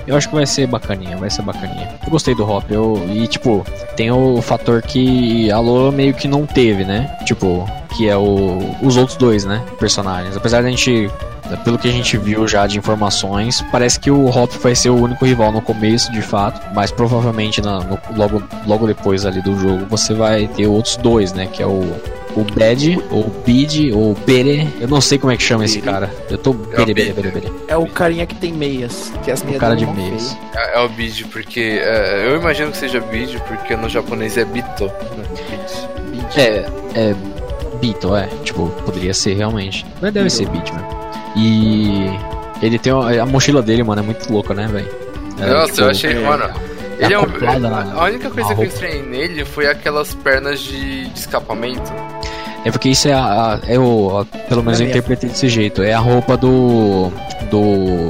Eu 0.06 0.14
acho 0.14 0.28
que 0.28 0.34
vai 0.34 0.44
ser 0.44 0.66
bacaninha, 0.66 1.16
vai 1.16 1.30
ser 1.30 1.40
bacaninha. 1.40 1.98
Eu 2.04 2.10
gostei 2.10 2.34
do 2.34 2.46
Hop, 2.46 2.70
eu, 2.70 3.02
e 3.08 3.26
tipo, 3.28 3.64
tem 3.96 4.10
o 4.10 4.42
fator 4.42 4.82
que 4.82 5.50
a 5.50 5.58
Lola 5.58 5.90
meio 5.90 6.12
que 6.12 6.28
não 6.28 6.44
teve, 6.44 6.84
né? 6.84 7.16
Tipo, 7.24 7.66
que 7.96 8.10
é 8.10 8.16
o, 8.16 8.58
os 8.82 8.98
outros 8.98 9.16
dois, 9.16 9.46
né? 9.46 9.64
Personagens. 9.78 10.36
Apesar 10.36 10.62
da 10.62 10.68
gente 10.68 11.10
pelo 11.64 11.78
que 11.78 11.88
a 11.88 11.92
gente 11.92 12.16
viu 12.16 12.46
já 12.46 12.66
de 12.66 12.78
informações, 12.78 13.64
parece 13.70 13.98
que 13.98 14.10
o 14.10 14.26
Hop 14.26 14.50
vai 14.62 14.74
ser 14.74 14.90
o 14.90 14.96
único 14.96 15.24
rival 15.24 15.52
no 15.52 15.62
começo, 15.62 16.10
de 16.12 16.22
fato, 16.22 16.60
mas 16.74 16.90
provavelmente 16.90 17.60
na, 17.60 17.80
no, 17.80 17.98
logo, 18.16 18.42
logo 18.66 18.86
depois 18.86 19.24
ali 19.24 19.40
do 19.42 19.58
jogo 19.58 19.86
você 19.88 20.14
vai 20.14 20.46
ter 20.48 20.66
outros 20.66 20.96
dois, 20.96 21.32
né? 21.32 21.46
Que 21.46 21.62
é 21.62 21.66
o 21.66 21.84
o 22.36 22.44
Bad, 22.44 23.02
ou 23.10 23.24
Bid, 23.44 23.92
ou 23.92 24.14
Bere. 24.14 24.68
Eu 24.78 24.86
não 24.86 25.00
sei 25.00 25.18
como 25.18 25.32
é 25.32 25.36
que 25.36 25.42
chama 25.42 25.64
esse 25.64 25.80
cara. 25.80 26.10
Eu 26.28 26.36
tô. 26.36 26.52
Bere, 26.52 26.92
Bere, 26.92 27.12
Bere, 27.12 27.30
Bere. 27.30 27.52
É 27.66 27.76
o 27.76 27.86
carinha 27.86 28.26
que 28.26 28.34
tem 28.34 28.52
meias. 28.52 29.10
Que 29.24 29.30
as 29.30 29.42
meias 29.42 29.56
o 29.56 29.60
cara 29.60 29.74
de 29.74 29.86
meias. 29.86 30.36
É, 30.54 30.76
é, 30.76 30.80
o 30.80 30.88
Bid, 30.90 31.24
porque. 31.28 31.80
É, 31.82 32.26
eu 32.28 32.36
imagino 32.36 32.70
que 32.70 32.76
seja 32.76 33.00
Bid, 33.00 33.40
porque 33.48 33.74
no 33.74 33.88
japonês 33.88 34.36
é 34.36 34.44
Bito. 34.44 34.84
Né? 34.84 35.24
Bid. 36.10 36.40
É, 36.40 36.66
é. 36.94 37.14
Bito, 37.80 38.14
é. 38.14 38.28
Tipo, 38.44 38.68
poderia 38.84 39.14
ser 39.14 39.34
realmente. 39.34 39.86
Mas 40.00 40.12
deve 40.12 40.26
Bito. 40.26 40.36
ser 40.36 40.48
Bid, 40.50 40.72
mesmo. 40.72 40.95
E. 41.36 42.10
Ele 42.62 42.78
tem 42.78 42.92
a, 42.92 43.22
a 43.22 43.26
mochila 43.26 43.60
dele, 43.62 43.82
mano, 43.82 44.00
é 44.00 44.04
muito 44.04 44.32
louca, 44.32 44.54
né, 44.54 44.66
velho? 44.66 44.88
É, 45.40 45.46
Nossa, 45.46 45.66
tipo, 45.72 45.80
eu 45.82 45.90
achei, 45.90 46.12
é, 46.12 46.20
mano. 46.20 46.44
Ele 46.98 47.12
é 47.12 47.18
um, 47.18 47.26
na- 47.60 47.92
a 47.94 48.04
única 48.04 48.30
coisa 48.30 48.54
que 48.54 48.60
eu 48.62 48.64
estranhei 48.66 49.02
nele 49.02 49.44
foi 49.44 49.66
aquelas 49.68 50.14
pernas 50.14 50.60
de, 50.60 51.08
de 51.08 51.18
escapamento. 51.18 51.92
É 52.64 52.70
porque 52.70 52.88
isso 52.88 53.06
é 53.08 53.12
a. 53.12 53.20
a- 53.54 53.60
é 53.68 53.78
o, 53.78 54.18
a- 54.20 54.24
pelo 54.48 54.62
menos 54.62 54.80
eu 54.80 54.86
Minha- 54.86 54.96
interpretei 54.96 55.28
desse 55.28 55.48
jeito. 55.48 55.82
É 55.82 55.92
a 55.92 55.98
roupa 55.98 56.36
do. 56.38 57.10
do. 57.50 58.08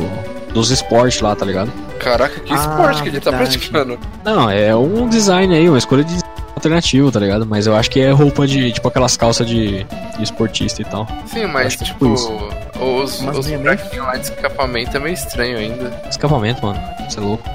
dos 0.55 0.71
esportes 0.71 1.21
lá, 1.21 1.35
tá 1.35 1.45
ligado? 1.45 1.73
Caraca, 1.99 2.39
que 2.41 2.53
Ah, 2.53 2.57
esporte 2.57 3.03
que 3.03 3.09
ele 3.09 3.21
tá 3.21 3.31
verdade. 3.33 3.59
praticando. 3.59 3.99
Não, 4.25 4.49
é 4.49 4.75
um 4.77 5.09
design 5.09 5.53
aí, 5.55 5.69
uma 5.69 5.79
escolha 5.79 6.05
de 6.05 6.15
alternativo, 6.55 7.11
tá 7.11 7.19
ligado? 7.19 7.45
Mas 7.45 7.67
eu 7.67 7.75
acho 7.75 7.91
que 7.91 8.01
é 8.01 8.11
roupa 8.13 8.47
de. 8.47 8.71
tipo 8.71 8.87
aquelas 8.87 9.17
calças 9.17 9.47
de, 9.49 9.83
de 9.85 10.23
esportista 10.23 10.81
e 10.81 10.85
tal. 10.85 11.09
Sim, 11.27 11.47
mas 11.47 11.67
Acho 11.67 11.79
que 11.79 11.85
é 11.85 11.87
tipo, 11.89 11.99
tipo 12.05 12.15
isso. 12.15 12.66
Os, 12.81 13.21
Mas 13.23 13.39
os 13.39 13.47
buraquinhos 13.49 14.07
lá 14.07 14.17
de 14.17 14.25
escapamento 14.25 14.97
é 14.97 15.01
meio 15.01 15.15
estranho 15.15 15.59
ainda. 15.59 15.93
Escapamento, 16.11 16.65
mano. 16.65 16.81
Você 17.09 17.19
é 17.19 17.23
louco. 17.23 17.45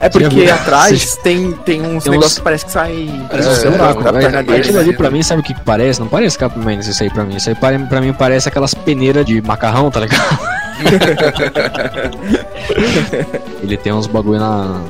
É 0.00 0.08
porque 0.08 0.50
atrás 0.50 1.16
tem, 1.22 1.52
tem 1.52 1.80
uns 1.80 1.86
Tem 1.86 1.96
uns- 1.96 2.06
negócios 2.08 2.38
que 2.38 2.44
parece 2.44 2.64
que 2.66 2.72
sai 2.72 3.08
Parece 3.30 3.66
É, 3.66 3.70
um 3.70 3.74
é, 3.74 3.78
buraco, 3.78 4.02
da 4.02 4.10
velho. 4.12 4.24
perna 4.24 4.42
dele. 4.42 4.60
Aquilo 4.60 4.78
ali 4.80 4.96
pra 4.96 5.10
mim, 5.10 5.22
sabe 5.22 5.40
o 5.40 5.44
que 5.44 5.54
parece? 5.60 6.00
Não 6.00 6.08
parece 6.08 6.34
escapamento 6.34 6.88
isso 6.88 7.02
aí 7.02 7.10
pra 7.10 7.24
mim. 7.24 7.36
Isso 7.36 7.48
aí 7.48 7.54
pare- 7.54 7.78
pra 7.78 8.00
mim 8.00 8.12
parece 8.12 8.48
aquelas 8.48 8.74
peneiras 8.74 9.24
de 9.24 9.40
macarrão, 9.40 9.90
tá 9.90 10.00
ligado? 10.00 10.38
Ele 13.62 13.76
tem 13.76 13.92
uns 13.92 14.06
bagulho 14.06 14.40
na, 14.40 14.64
na, 14.64 14.80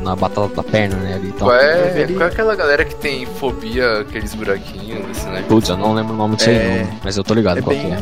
na 0.00 0.14
batata 0.16 0.48
da 0.54 0.62
perna, 0.62 0.96
né? 0.96 1.14
Ali, 1.14 1.28
então. 1.28 1.48
Qual 1.48 1.54
é, 1.56 2.00
ele- 2.00 2.14
qual 2.14 2.28
é 2.28 2.32
aquela 2.32 2.54
galera 2.54 2.84
que 2.84 2.94
tem 2.94 3.26
fobia, 3.26 4.00
aqueles 4.00 4.34
buraquinhos, 4.34 5.04
assim, 5.10 5.28
né? 5.30 5.44
Putz, 5.48 5.68
eu 5.68 5.76
não 5.76 5.94
lembro 5.94 6.14
o 6.14 6.16
nome 6.16 6.36
disso 6.36 6.50
aí, 6.50 6.56
É. 6.56 6.86
não, 6.90 6.98
mas 7.04 7.16
eu 7.16 7.24
tô 7.24 7.34
ligado 7.34 7.58
É 7.58 7.62
qual 7.62 7.74
bem 7.76 7.86
que 7.86 7.92
é. 7.92 7.98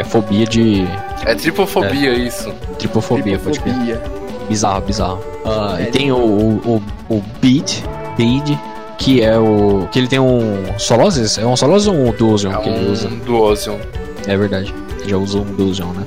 É 0.00 0.04
fobia 0.04 0.46
de. 0.46 0.86
É 1.24 1.34
tripofobia 1.34 2.12
isso. 2.14 2.50
Tripofobia, 2.78 3.38
pode 3.38 3.58
crer. 3.60 3.74
Tripofobia. 3.74 4.02
Bizarro, 4.48 4.80
bizarro. 4.82 5.20
Ah, 5.44 5.76
É, 5.78 5.82
e 5.82 5.86
tem 5.86 6.12
o, 6.12 6.16
o, 6.16 6.82
o, 7.08 7.14
o 7.16 7.22
Beat, 7.40 7.82
Bead, 8.16 8.58
que 8.98 9.22
é 9.22 9.36
o. 9.38 9.88
que 9.90 9.98
ele 9.98 10.06
tem 10.08 10.18
um. 10.20 10.64
Soloses? 10.78 11.36
É 11.38 11.44
um 11.46 11.56
Soloses 11.56 11.88
ou 11.88 11.94
um 11.94 12.12
Duosion 12.12 12.52
É 12.52 12.56
que 12.58 12.68
ele 12.68 12.90
usa? 12.90 13.08
um 13.08 13.18
Duosion. 13.18 13.78
É 14.26 14.36
verdade. 14.36 14.72
Já 15.06 15.16
usou 15.16 15.42
um 15.42 15.52
Duosion, 15.54 15.92
né? 15.92 16.02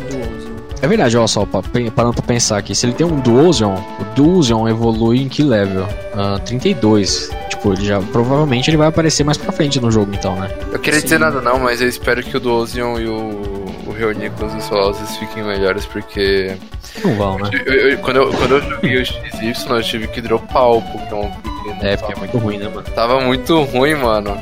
É 0.82 0.88
verdade, 0.88 1.18
olha 1.18 1.28
só, 1.28 1.46
parando 1.46 2.14
pra 2.14 2.24
pensar 2.26 2.58
aqui. 2.58 2.74
Se 2.74 2.86
ele 2.86 2.94
tem 2.94 3.06
um 3.06 3.20
Duosion, 3.20 3.76
o 4.00 4.04
Duosion 4.16 4.68
evolui 4.68 5.22
em 5.22 5.28
que 5.28 5.44
level? 5.44 5.86
Ah, 6.16 6.40
32. 6.46 7.30
Tipo, 7.50 7.74
ele 7.74 7.86
já. 7.86 8.00
Provavelmente 8.02 8.70
ele 8.70 8.78
vai 8.78 8.88
aparecer 8.88 9.26
mais 9.26 9.38
pra 9.38 9.52
frente 9.52 9.80
no 9.82 9.92
jogo, 9.92 10.12
então, 10.14 10.36
né? 10.40 10.50
Eu 10.72 10.80
queria 10.80 11.00
Sim. 11.00 11.06
dizer 11.06 11.20
nada 11.20 11.42
não, 11.42 11.60
mas 11.60 11.82
eu 11.82 11.88
espero 11.90 12.24
que 12.24 12.38
o 12.38 12.40
Duosion 12.40 12.98
e 12.98 13.08
o, 13.08 13.66
o 13.88 13.92
Reoniclus 13.98 14.54
e 14.54 14.58
o 14.58 14.62
Soloses 14.62 15.18
fiquem 15.18 15.44
melhores, 15.44 15.86
porque 15.86 16.56
Não 17.04 17.14
vão, 17.16 17.38
né? 17.40 17.50
eu- 17.66 17.74
eu- 17.90 17.98
quando, 18.00 18.16
eu, 18.18 18.30
quando 18.32 18.56
eu 18.56 18.62
joguei 18.62 19.02
o 19.02 19.06
XY, 19.06 19.54
eu 19.72 19.84
tive 19.84 20.08
que 20.08 20.22
dropar 20.22 20.70
o 20.70 20.82
Pokémon, 20.82 21.30
porque 21.44 21.70
não 21.74 21.82
É, 21.90 21.98
porque 21.98 22.14
é 22.14 22.16
muito 22.16 22.38
ruim, 22.38 22.58
né, 22.58 22.70
mano? 22.70 22.84
tava 22.96 23.20
muito 23.20 23.62
ruim, 23.64 23.96
mano. 23.96 24.38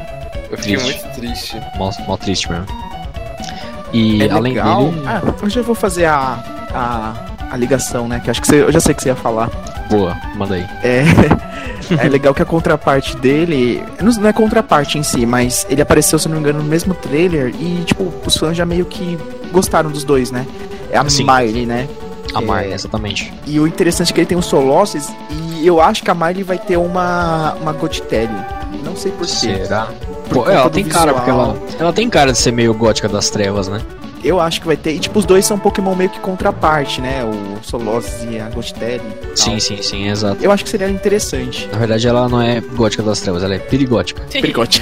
Eu 0.52 0.58
fiquei 0.60 0.78
Triste. 0.78 1.04
muito 1.04 1.16
triste. 1.20 1.62
Mó, 1.78 1.90
mó 2.08 2.16
triste 2.16 2.50
mesmo. 2.52 2.68
E 3.94 4.22
É 4.24 4.32
além 4.32 4.54
legal. 4.54 4.86
dele. 4.86 5.04
Ah, 5.06 5.22
eu 5.42 5.50
já 5.50 5.62
vou 5.62 5.76
fazer 5.76 6.06
a, 6.06 6.44
a, 6.74 7.14
a 7.52 7.58
ligação, 7.58 8.08
né? 8.08 8.20
Que 8.24 8.30
acho 8.30 8.42
que 8.42 8.48
você, 8.48 8.62
eu 8.64 8.72
já 8.72 8.80
sei 8.80 8.94
que 8.94 9.02
você 9.02 9.10
ia 9.10 9.16
falar. 9.16 9.50
Boa, 9.90 10.16
manda 10.36 10.56
aí. 10.56 10.66
É, 10.84 11.04
é 12.06 12.10
legal 12.10 12.34
que 12.34 12.42
a 12.42 12.46
contraparte 12.46 13.16
dele. 13.18 13.84
Não 14.02 14.28
é 14.28 14.34
contraparte 14.34 14.98
em 14.98 15.04
si, 15.04 15.26
mas 15.26 15.66
ele 15.70 15.82
apareceu, 15.82 16.20
se 16.20 16.28
não 16.28 16.36
me 16.36 16.42
engano, 16.42 16.60
no 16.60 16.66
mesmo 16.66 16.94
trailer. 16.94 17.54
E, 17.60 17.84
tipo, 17.86 18.12
os 18.26 18.36
fãs 18.38 18.56
já 18.58 18.66
meio 18.66 18.86
que 18.86 19.18
gostaram 19.52 19.90
dos 19.90 20.04
dois, 20.04 20.32
né? 20.32 20.46
É 20.92 20.98
a 20.98 21.10
Sim. 21.10 21.24
Miley, 21.26 21.66
né? 21.66 21.88
A 22.36 22.42
É. 22.42 22.46
Marne, 22.46 22.74
exatamente. 22.74 23.34
E 23.46 23.58
o 23.60 23.66
interessante 23.66 24.12
é 24.12 24.14
que 24.14 24.20
ele 24.20 24.28
tem 24.28 24.38
os 24.38 24.46
Solosses. 24.46 25.10
E 25.56 25.66
eu 25.66 25.80
acho 25.82 26.04
que 26.04 26.12
a 26.12 26.14
Miley 26.14 26.44
vai 26.44 26.58
ter 26.58 26.76
uma, 26.78 27.54
uma 27.62 27.72
Godtelli. 27.72 28.30
Não 28.84 28.96
sei 28.98 29.12
porquê. 29.14 29.32
Será? 29.34 29.88
Por 30.06 30.07
Pô, 30.30 30.40
conta 30.44 30.52
ela 30.52 30.70
tem 30.70 30.84
cara, 30.86 31.14
porque 31.14 31.32
visual. 31.32 31.50
ela, 31.52 31.60
ela 31.80 31.94
tem 31.94 32.10
cara 32.10 32.32
de 32.32 32.38
ser 32.38 32.52
meio 32.52 32.74
gótica 32.74 33.08
das 33.08 33.30
trevas, 33.30 33.68
né? 33.68 33.82
Eu 34.24 34.42
acho 34.42 34.60
que 34.60 34.68
vai 34.68 34.76
ter. 34.76 34.94
E, 34.94 35.00
tipo, 35.00 35.20
os 35.20 35.26
dois 35.26 35.46
são 35.46 35.60
Pokémon 35.60 35.94
meio 35.96 36.10
que 36.10 36.20
contraparte, 36.20 37.00
né? 37.00 37.24
O 37.24 37.64
Solosses 37.64 38.28
e 38.30 38.40
a 38.40 38.50
Godtelli. 38.50 39.00
tal. 39.22 39.36
Sim, 39.36 39.60
sim, 39.60 39.82
sim, 39.82 40.10
exato. 40.10 40.44
Eu 40.44 40.52
acho 40.52 40.64
que 40.64 40.70
seria 40.72 40.90
interessante. 40.90 41.70
Na 41.72 41.78
verdade, 41.78 42.08
ela 42.08 42.28
não 42.28 42.42
é 42.42 42.60
gótica 42.60 43.04
das 43.04 43.22
trevas, 43.22 43.44
ela 43.44 43.54
é 43.56 43.60
perigótica. 43.60 44.24
Perigote. 44.32 44.82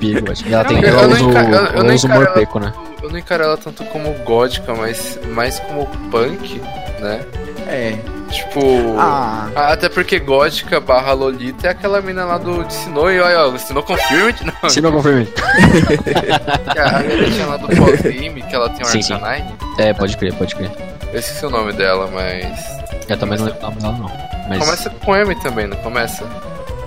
Perigótica. 0.00 0.48
E 0.48 0.54
ela, 0.54 0.64
tem, 0.64 0.82
ela 0.84 1.08
usa, 1.08 1.24
o- 1.24 1.30
enca- 1.30 1.40
eu- 1.42 1.48
eu 1.50 1.56
ela 1.56 1.82
não 1.84 1.94
usa 1.94 2.06
o 2.06 2.10
encaro 2.10 2.12
ela- 2.22 2.24
morpeco, 2.34 2.58
né? 2.60 2.72
Eu 3.02 3.10
não 3.10 3.18
encaro 3.18 3.42
ela 3.42 3.56
tanto 3.56 3.84
como 3.86 4.12
gótica, 4.24 4.72
mas 4.74 5.18
mais 5.34 5.58
como 5.60 5.86
punk, 6.10 6.60
né? 7.00 7.20
É. 7.66 7.98
Tipo. 8.36 8.96
Ah. 8.98 9.48
Até 9.54 9.88
porque 9.88 10.18
gótica 10.18 10.78
barra 10.80 11.12
Lolita 11.12 11.66
é 11.66 11.70
aquela 11.70 12.00
mina 12.00 12.24
lá 12.24 12.38
do 12.38 12.64
de 12.64 12.72
Sinnoh 12.72 13.10
e 13.10 13.20
olha, 13.20 13.46
ó, 13.48 13.56
Sinnoh 13.58 13.82
Confirmed, 13.82 14.36
não. 14.62 14.68
Se 14.70 14.80
não 14.80 14.92
confirme. 14.92 15.26
que 15.26 16.78
a 16.78 16.88
garotinha 17.02 17.46
lá 17.46 17.56
do 17.56 17.68
pós-game, 17.68 18.42
que 18.48 18.54
ela 18.54 18.68
tem 18.70 18.84
um 18.84 18.88
Sim, 18.88 19.02
sim. 19.02 19.14
Arcanine. 19.14 19.54
É, 19.78 19.92
pode 19.92 20.16
crer, 20.16 20.32
pode 20.34 20.54
crer. 20.54 20.70
Eu 21.12 21.18
esqueci 21.20 21.46
o 21.46 21.50
nome 21.50 21.72
dela, 21.72 22.08
mas. 22.12 22.76
Eu 23.08 23.16
também 23.16 23.38
não 23.38 23.46
lembro 23.46 23.60
o 23.60 23.62
nome 23.70 23.80
dela, 23.80 23.92
não. 23.98 24.12
Mas, 24.48 24.58
Começa 24.58 24.90
com 24.90 25.16
M 25.16 25.34
também, 25.42 25.66
não 25.66 25.76
começa? 25.78 26.24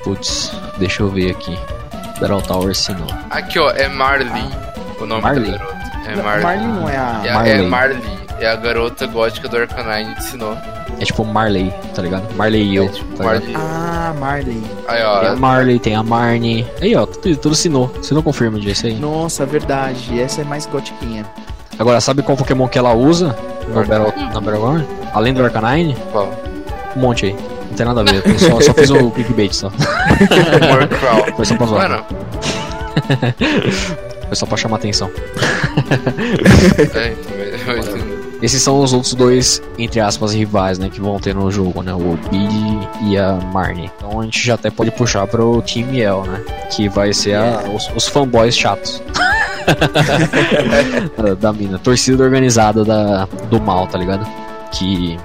putz, 0.04 0.52
deixa 0.78 1.04
eu 1.04 1.10
ver 1.10 1.32
aqui. 1.32 1.58
Battle 2.22 2.42
Tower 2.42 2.76
Sinnoh. 2.76 3.08
Aqui, 3.30 3.60
ó, 3.60 3.70
é 3.72 3.88
Marley. 3.88 4.30
O 5.00 5.06
nome 5.06 5.22
Marley? 5.22 5.52
da 5.52 5.58
garota. 5.58 5.80
É 6.08 6.16
Marley. 6.16 6.44
Marley 6.44 6.68
não 6.68 6.90
é 6.90 6.98
a. 6.98 7.22
É, 7.26 7.34
Marley. 7.34 7.52
é 7.54 7.62
Marley. 7.64 8.19
É 8.40 8.48
a 8.48 8.56
garota 8.56 9.06
gótica 9.06 9.48
do 9.50 9.58
Arcanine 9.58 10.16
de 10.16 10.24
Sinnoh. 10.24 10.58
É 11.00 11.06
tipo 11.06 11.24
Marley, 11.26 11.74
tá 11.94 12.02
ligado? 12.02 12.34
Marley 12.36 12.64
e 12.64 12.76
eu. 12.76 12.86
É 12.86 12.90
tipo 12.90 13.18
tá? 13.18 13.24
Marley. 13.24 13.54
Ah, 13.56 14.14
Marley. 14.20 14.64
Aí, 14.88 15.04
ó. 15.04 15.20
Tem 15.20 15.30
a 15.30 15.36
Marley, 15.36 15.80
tem 15.80 15.96
a 15.96 16.04
Marnie. 16.04 16.68
Aí, 16.82 16.96
ó, 16.96 17.06
tudo, 17.06 17.36
tudo 17.38 17.56
Sinnoh. 17.56 17.90
Sinnoh 18.02 18.24
confirma 18.24 18.60
disso 18.60 18.88
aí. 18.88 18.96
Nossa, 18.96 19.46
verdade. 19.46 20.20
Essa 20.20 20.42
é 20.42 20.44
mais 20.44 20.66
gotiquinha. 20.66 21.26
Agora, 21.78 22.02
sabe 22.02 22.22
qual 22.22 22.38
Pokémon 22.38 22.68
que 22.68 22.78
ela 22.78 22.94
usa 22.94 23.36
no. 23.68 23.86
Battle, 23.86 24.14
na 24.18 24.42
Battleground? 24.42 24.84
Além 25.14 25.34
do 25.34 25.44
Arcanine? 25.44 25.96
Qual? 26.12 26.32
Um 26.96 27.00
monte 27.00 27.28
aí. 27.28 27.36
Não 27.70 27.76
tem 27.78 27.86
nada 27.86 28.02
a 28.02 28.04
ver. 28.04 28.24
Eu 28.26 28.40
só, 28.40 28.60
só 28.62 28.74
fiz 28.74 28.90
o 28.90 29.12
clickbait 29.16 29.54
só. 29.54 29.70
Foi 31.36 31.46
só 31.46 31.56
pra 31.56 31.66
zoar. 31.68 31.90
Mano, 31.90 32.06
Foi 34.28 34.36
só 34.36 34.46
pra 34.46 34.58
chamar 34.58 34.76
atenção. 34.78 35.10
é, 36.96 37.14
então, 37.14 37.74
eu 37.74 37.78
entendo. 37.80 38.09
Esses 38.42 38.62
são 38.62 38.80
os 38.82 38.94
outros 38.94 39.14
dois, 39.14 39.62
entre 39.78 40.00
aspas, 40.00 40.34
rivais, 40.34 40.80
né? 40.80 40.90
Que 40.90 41.02
vão 41.02 41.20
ter 41.20 41.36
no 41.36 41.52
jogo, 41.52 41.82
né? 41.84 41.94
O 41.94 42.18
Billy 42.30 42.88
e 43.04 43.18
a 43.18 43.34
Marnie. 43.54 43.92
Então 43.98 44.20
a 44.22 44.24
gente 44.24 44.46
já 44.46 44.54
até 44.56 44.70
pode 44.70 44.92
puxar 44.92 45.28
pro 45.28 45.62
Team 45.62 45.94
Yell, 45.94 46.24
né? 46.24 46.42
Que 46.72 46.88
vai 46.88 47.12
ser 47.14 47.36
a- 47.36 47.64
os, 47.76 47.90
os 47.96 48.08
fanboys 48.08 48.58
chatos. 48.58 49.02
da, 51.18 51.34
da 51.40 51.54
mina. 51.54 51.78
Torcida 51.80 52.24
organizada 52.24 52.84
da, 52.86 53.28
do 53.50 53.60
mal, 53.62 53.88
tá 53.88 53.98
ligado? 53.98 54.26
Que. 54.72 55.18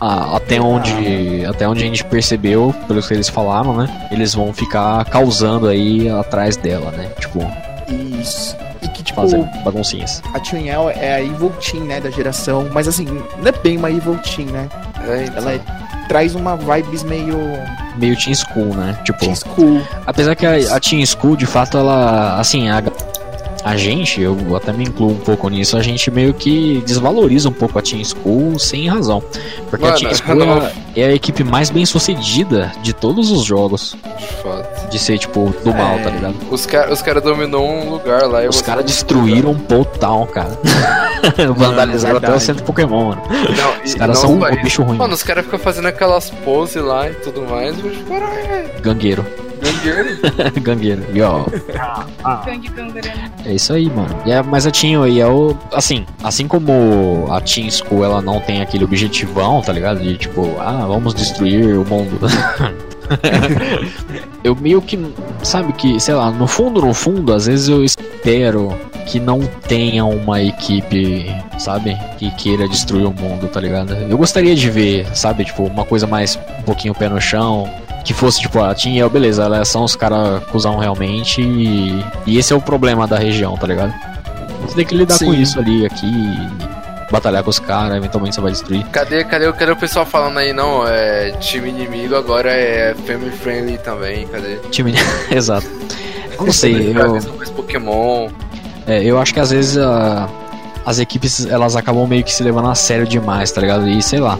ah, 0.00 0.36
até 0.36 0.60
onde 0.60 1.44
até 1.48 1.66
onde 1.68 1.82
a 1.82 1.86
gente 1.86 2.04
percebeu, 2.04 2.74
pelo 2.86 3.02
que 3.02 3.14
eles 3.14 3.28
falaram, 3.28 3.74
né? 3.76 4.08
Eles 4.10 4.34
vão 4.34 4.52
ficar 4.52 5.04
causando 5.06 5.68
aí 5.68 6.08
atrás 6.10 6.56
dela, 6.56 6.90
né? 6.92 7.08
Tipo, 7.18 7.40
Isso. 8.20 8.56
E 8.82 8.88
que, 8.88 9.02
tipo, 9.02 9.20
fazendo 9.20 9.44
baguncinhas. 9.64 10.22
a 10.34 10.42
Chun-El 10.42 10.90
é 10.90 11.14
a 11.14 11.20
Evil 11.22 11.50
Teen, 11.60 11.82
né, 11.84 12.00
da 12.00 12.10
geração. 12.10 12.68
Mas, 12.72 12.86
assim, 12.88 13.04
não 13.04 13.46
é 13.46 13.52
bem 13.52 13.76
uma 13.76 13.90
Evil 13.90 14.18
Teen, 14.18 14.46
né? 14.46 14.68
É, 15.06 15.24
então. 15.24 15.36
Ela 15.38 15.52
é- 15.54 15.60
traz 16.08 16.34
uma 16.34 16.56
vibes 16.56 17.02
meio 17.02 17.36
Meio 17.96 18.16
Teen 18.16 18.34
School, 18.34 18.74
né? 18.74 18.96
Tipo, 19.04 19.18
teen 19.18 19.34
school. 19.34 19.82
Apesar 20.06 20.34
que 20.36 20.46
a, 20.46 20.76
a 20.76 20.80
Team 20.80 21.04
School, 21.06 21.36
de 21.36 21.46
fato, 21.46 21.78
ela. 21.78 22.38
Assim, 22.38 22.68
a, 22.68 22.82
a 23.66 23.76
gente, 23.76 24.20
eu 24.20 24.54
até 24.54 24.72
me 24.72 24.84
incluo 24.84 25.10
um 25.10 25.16
pouco 25.16 25.48
nisso, 25.48 25.76
a 25.76 25.82
gente 25.82 26.08
meio 26.08 26.32
que 26.32 26.80
desvaloriza 26.86 27.48
um 27.48 27.52
pouco 27.52 27.76
a 27.76 27.82
Team 27.82 28.00
School 28.04 28.60
sem 28.60 28.86
razão. 28.88 29.20
Porque 29.68 29.84
a 29.84 29.88
Mano, 29.88 29.98
Team 29.98 30.14
School 30.14 30.34
não. 30.36 30.62
é, 30.62 30.72
é 30.94 31.04
a 31.06 31.12
equipe 31.12 31.42
mais 31.42 31.68
bem 31.68 31.84
sucedida 31.84 32.70
de 32.80 32.92
todos 32.92 33.32
os 33.32 33.42
jogos. 33.42 33.96
De. 34.16 34.86
De 34.88 35.00
ser, 35.00 35.18
tipo, 35.18 35.52
do 35.64 35.74
mal, 35.74 35.96
É. 35.98 36.02
tá 36.04 36.10
ligado? 36.10 36.36
Os 36.48 36.64
caras 36.64 36.92
os 36.92 37.02
cara 37.02 37.20
dominou 37.20 37.68
um 37.68 37.90
lugar 37.90 38.22
lá 38.28 38.44
e 38.44 38.48
Os 38.48 38.62
caras 38.62 38.84
destruíram 38.84 39.50
um 39.50 39.84
Town, 39.84 40.26
cara. 40.26 40.56
Vandalizaram 41.56 42.18
até 42.18 42.32
o 42.32 42.38
centro 42.38 42.62
Pokémon, 42.62 43.08
mano. 43.08 43.22
Não, 43.28 43.84
Os 43.84 43.94
caras 43.96 44.18
são 44.18 44.34
um 44.34 44.62
bicho 44.62 44.84
ruim. 44.84 44.96
Mano, 44.96 45.12
os 45.12 45.24
caras 45.24 45.44
ficam 45.44 45.58
fazendo 45.58 45.88
aquelas 45.88 46.30
poses 46.30 46.80
lá 46.80 47.10
e 47.10 47.14
tudo 47.14 47.42
mais. 47.42 47.74
Caralho, 48.08 48.46
velho. 48.48 48.80
Gangueiro. 48.80 49.26
Gangueiro. 49.66 50.18
Gangueiro. 50.62 51.02
E 51.12 51.22
ó, 51.22 51.44
Gangue 52.44 52.68
gangrena. 52.68 53.32
É 53.44 53.54
isso 53.54 53.72
aí, 53.72 53.90
mano. 53.90 54.16
E 54.24 54.32
é- 54.32 54.42
mas 54.42 54.66
a 54.66 54.70
Team 54.70 55.02
aí 55.02 55.20
é 55.20 55.26
o. 55.26 55.56
Assim, 55.72 56.06
assim 56.22 56.46
como 56.46 57.26
a 57.30 57.40
Team 57.40 57.70
School 57.70 58.04
ela 58.04 58.20
não 58.22 58.40
tem 58.40 58.62
aquele 58.62 58.84
objetivão, 58.84 59.60
tá 59.62 59.72
ligado? 59.72 60.00
De 60.00 60.16
tipo, 60.16 60.54
ah, 60.58 60.84
vamos 60.86 61.14
destruir 61.14 61.76
o 61.78 61.84
mundo. 61.84 62.18
eu 64.42 64.54
meio 64.56 64.80
que. 64.82 64.98
Sabe 65.42 65.72
que, 65.72 65.98
sei 66.00 66.14
lá, 66.14 66.30
no 66.30 66.46
fundo, 66.46 66.80
no 66.80 66.94
fundo, 66.94 67.32
às 67.32 67.46
vezes 67.46 67.68
eu 67.68 67.84
espero 67.84 68.74
que 69.06 69.20
não 69.20 69.40
tenha 69.68 70.04
uma 70.04 70.42
equipe, 70.42 71.26
sabe? 71.58 71.96
Que 72.18 72.30
queira 72.32 72.68
destruir 72.68 73.06
o 73.06 73.12
mundo, 73.12 73.48
tá 73.48 73.60
ligado? 73.60 73.94
Eu 73.94 74.18
gostaria 74.18 74.54
de 74.54 74.68
ver, 74.68 75.06
sabe? 75.16 75.44
Tipo, 75.44 75.64
uma 75.64 75.84
coisa 75.84 76.06
mais 76.06 76.36
um 76.58 76.62
pouquinho 76.62 76.94
pé 76.94 77.08
no 77.08 77.20
chão. 77.20 77.70
Que 78.06 78.14
fosse, 78.14 78.40
tipo, 78.40 78.62
a 78.62 78.72
Team 78.74 78.94
Yell, 78.94 79.10
beleza, 79.10 79.42
elas 79.44 79.68
são 79.68 79.82
os 79.84 79.96
caras 79.96 80.42
cuzão 80.44 80.78
realmente. 80.78 81.42
E, 81.42 82.04
e 82.24 82.38
esse 82.38 82.52
é 82.52 82.56
o 82.56 82.60
problema 82.60 83.06
da 83.06 83.18
região, 83.18 83.56
tá 83.56 83.66
ligado? 83.66 83.92
Você 84.62 84.76
tem 84.76 84.86
que 84.86 84.94
lidar 84.94 85.14
Sim. 85.16 85.26
com 85.26 85.34
isso 85.34 85.58
ali, 85.58 85.84
aqui. 85.84 86.06
Batalhar 87.10 87.42
com 87.42 87.50
os 87.50 87.58
caras, 87.58 87.96
eventualmente 87.96 88.34
você 88.36 88.40
vai 88.40 88.52
destruir. 88.52 88.84
Cadê, 88.86 89.24
cadê, 89.24 89.52
cadê 89.52 89.72
o 89.72 89.76
pessoal 89.76 90.06
falando 90.06 90.38
aí, 90.38 90.52
não, 90.52 90.86
é 90.86 91.32
time 91.40 91.68
inimigo, 91.68 92.14
agora 92.16 92.50
é 92.52 92.94
family 93.06 93.30
friendly 93.30 93.78
também, 93.78 94.26
cadê? 94.28 94.56
Time. 94.70 94.94
Exato. 95.30 95.66
Não 96.38 96.52
sei, 96.52 96.92
eu, 96.96 97.52
Pokémon. 97.54 98.28
é, 98.86 99.02
eu 99.02 99.18
acho 99.18 99.32
que 99.34 99.40
às 99.40 99.50
vezes 99.50 99.78
a- 99.78 100.28
as 100.86 100.98
equipes 101.00 101.44
elas 101.46 101.74
acabam 101.76 102.06
meio 102.06 102.22
que 102.24 102.32
se 102.32 102.42
levando 102.42 102.68
a 102.68 102.74
sério 102.74 103.06
demais, 103.06 103.50
tá 103.50 103.60
ligado? 103.60 103.86
E 103.88 104.00
sei 104.00 104.20
lá. 104.20 104.38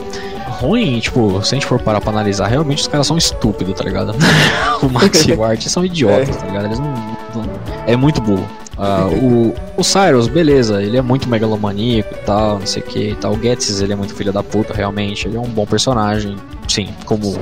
Ruim, 0.60 0.98
tipo, 1.00 1.42
se 1.44 1.54
a 1.54 1.56
gente 1.56 1.66
for 1.66 1.78
parar 1.78 2.00
pra 2.00 2.10
analisar, 2.10 2.46
realmente 2.46 2.80
os 2.80 2.88
caras 2.88 3.06
são 3.06 3.18
estúpidos, 3.18 3.74
tá 3.74 3.84
ligado? 3.84 4.14
o 4.82 4.88
Max 4.88 5.26
e 5.26 5.32
o 5.32 5.44
Art 5.44 5.60
são 5.66 5.84
idiotas, 5.84 6.34
tá 6.36 6.46
ligado? 6.46 6.64
Eles 6.64 6.78
não. 6.78 6.88
não- 7.34 7.50
é 7.86 7.94
muito 7.94 8.22
burro. 8.22 8.46
Ah, 8.78 9.06
o, 9.10 9.54
o 9.76 9.82
Cyrus, 9.84 10.28
beleza, 10.28 10.82
ele 10.82 10.96
é 10.98 11.02
muito 11.02 11.28
megalomaníaco 11.28 12.14
e 12.14 12.18
tal, 12.24 12.58
não 12.58 12.66
sei 12.66 12.82
o 12.82 12.86
que 12.86 13.10
e 13.10 13.14
tal. 13.16 13.32
O 13.32 13.40
Getsis, 13.42 13.80
ele 13.80 13.92
é 13.92 13.96
muito 13.96 14.14
filho 14.14 14.32
da 14.32 14.42
puta, 14.42 14.72
realmente. 14.74 15.26
Ele 15.28 15.36
é 15.36 15.40
um 15.40 15.44
bom 15.48 15.66
personagem, 15.66 16.36
sim, 16.68 16.88
como, 17.04 17.38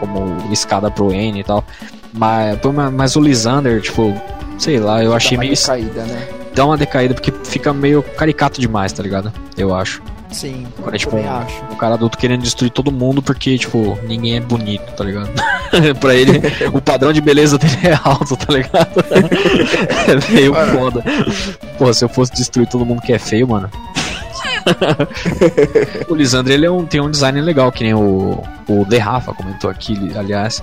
como 0.00 0.52
escada 0.52 0.90
pro 0.90 1.12
N 1.12 1.40
e 1.40 1.44
tal. 1.44 1.62
Mas, 2.12 2.58
mas- 2.94 3.16
o 3.16 3.20
Lisander, 3.20 3.80
tipo, 3.82 4.14
sei 4.58 4.78
lá, 4.78 5.02
eu 5.02 5.14
achei 5.14 5.36
meio. 5.38 5.54
decaída, 5.54 6.02
né? 6.04 6.28
Dá 6.54 6.64
uma 6.64 6.76
decaída 6.76 7.14
porque 7.14 7.32
fica 7.44 7.72
meio 7.72 8.02
caricato 8.02 8.60
demais, 8.60 8.92
tá 8.92 9.02
ligado? 9.02 9.32
Eu 9.56 9.74
acho. 9.74 10.02
Sim, 10.30 10.66
Quando 10.82 10.94
é 10.94 10.98
tipo 10.98 11.12
também 11.12 11.26
um, 11.26 11.36
acho. 11.38 11.64
um 11.72 11.74
cara 11.76 11.94
adulto 11.94 12.18
querendo 12.18 12.42
destruir 12.42 12.70
todo 12.70 12.92
mundo 12.92 13.22
porque, 13.22 13.56
tipo, 13.56 13.98
ninguém 14.02 14.36
é 14.36 14.40
bonito, 14.40 14.92
tá 14.92 15.02
ligado? 15.02 15.30
pra 16.00 16.14
ele, 16.14 16.42
o 16.72 16.82
padrão 16.82 17.14
de 17.14 17.20
beleza 17.22 17.56
dele 17.56 17.78
é 17.84 17.98
alto, 18.04 18.36
tá 18.36 18.52
ligado? 18.52 19.04
é 20.06 20.32
meio 20.32 20.52
Mano. 20.52 20.72
foda. 20.78 21.02
Pô, 21.78 21.92
se 21.94 22.04
eu 22.04 22.10
fosse 22.10 22.32
destruir 22.32 22.68
todo 22.68 22.84
mundo 22.84 23.00
que 23.00 23.12
é 23.12 23.18
feio, 23.18 23.48
mano. 23.48 23.70
o 26.08 26.14
Lisandro, 26.14 26.52
ele 26.52 26.66
é 26.66 26.70
um, 26.70 26.84
tem 26.84 27.00
um 27.00 27.10
design 27.10 27.40
legal, 27.40 27.72
que 27.72 27.84
nem 27.84 27.94
o, 27.94 28.42
o 28.68 28.84
The 28.84 28.98
Rafa 28.98 29.32
comentou 29.32 29.70
aqui, 29.70 30.12
aliás. 30.14 30.62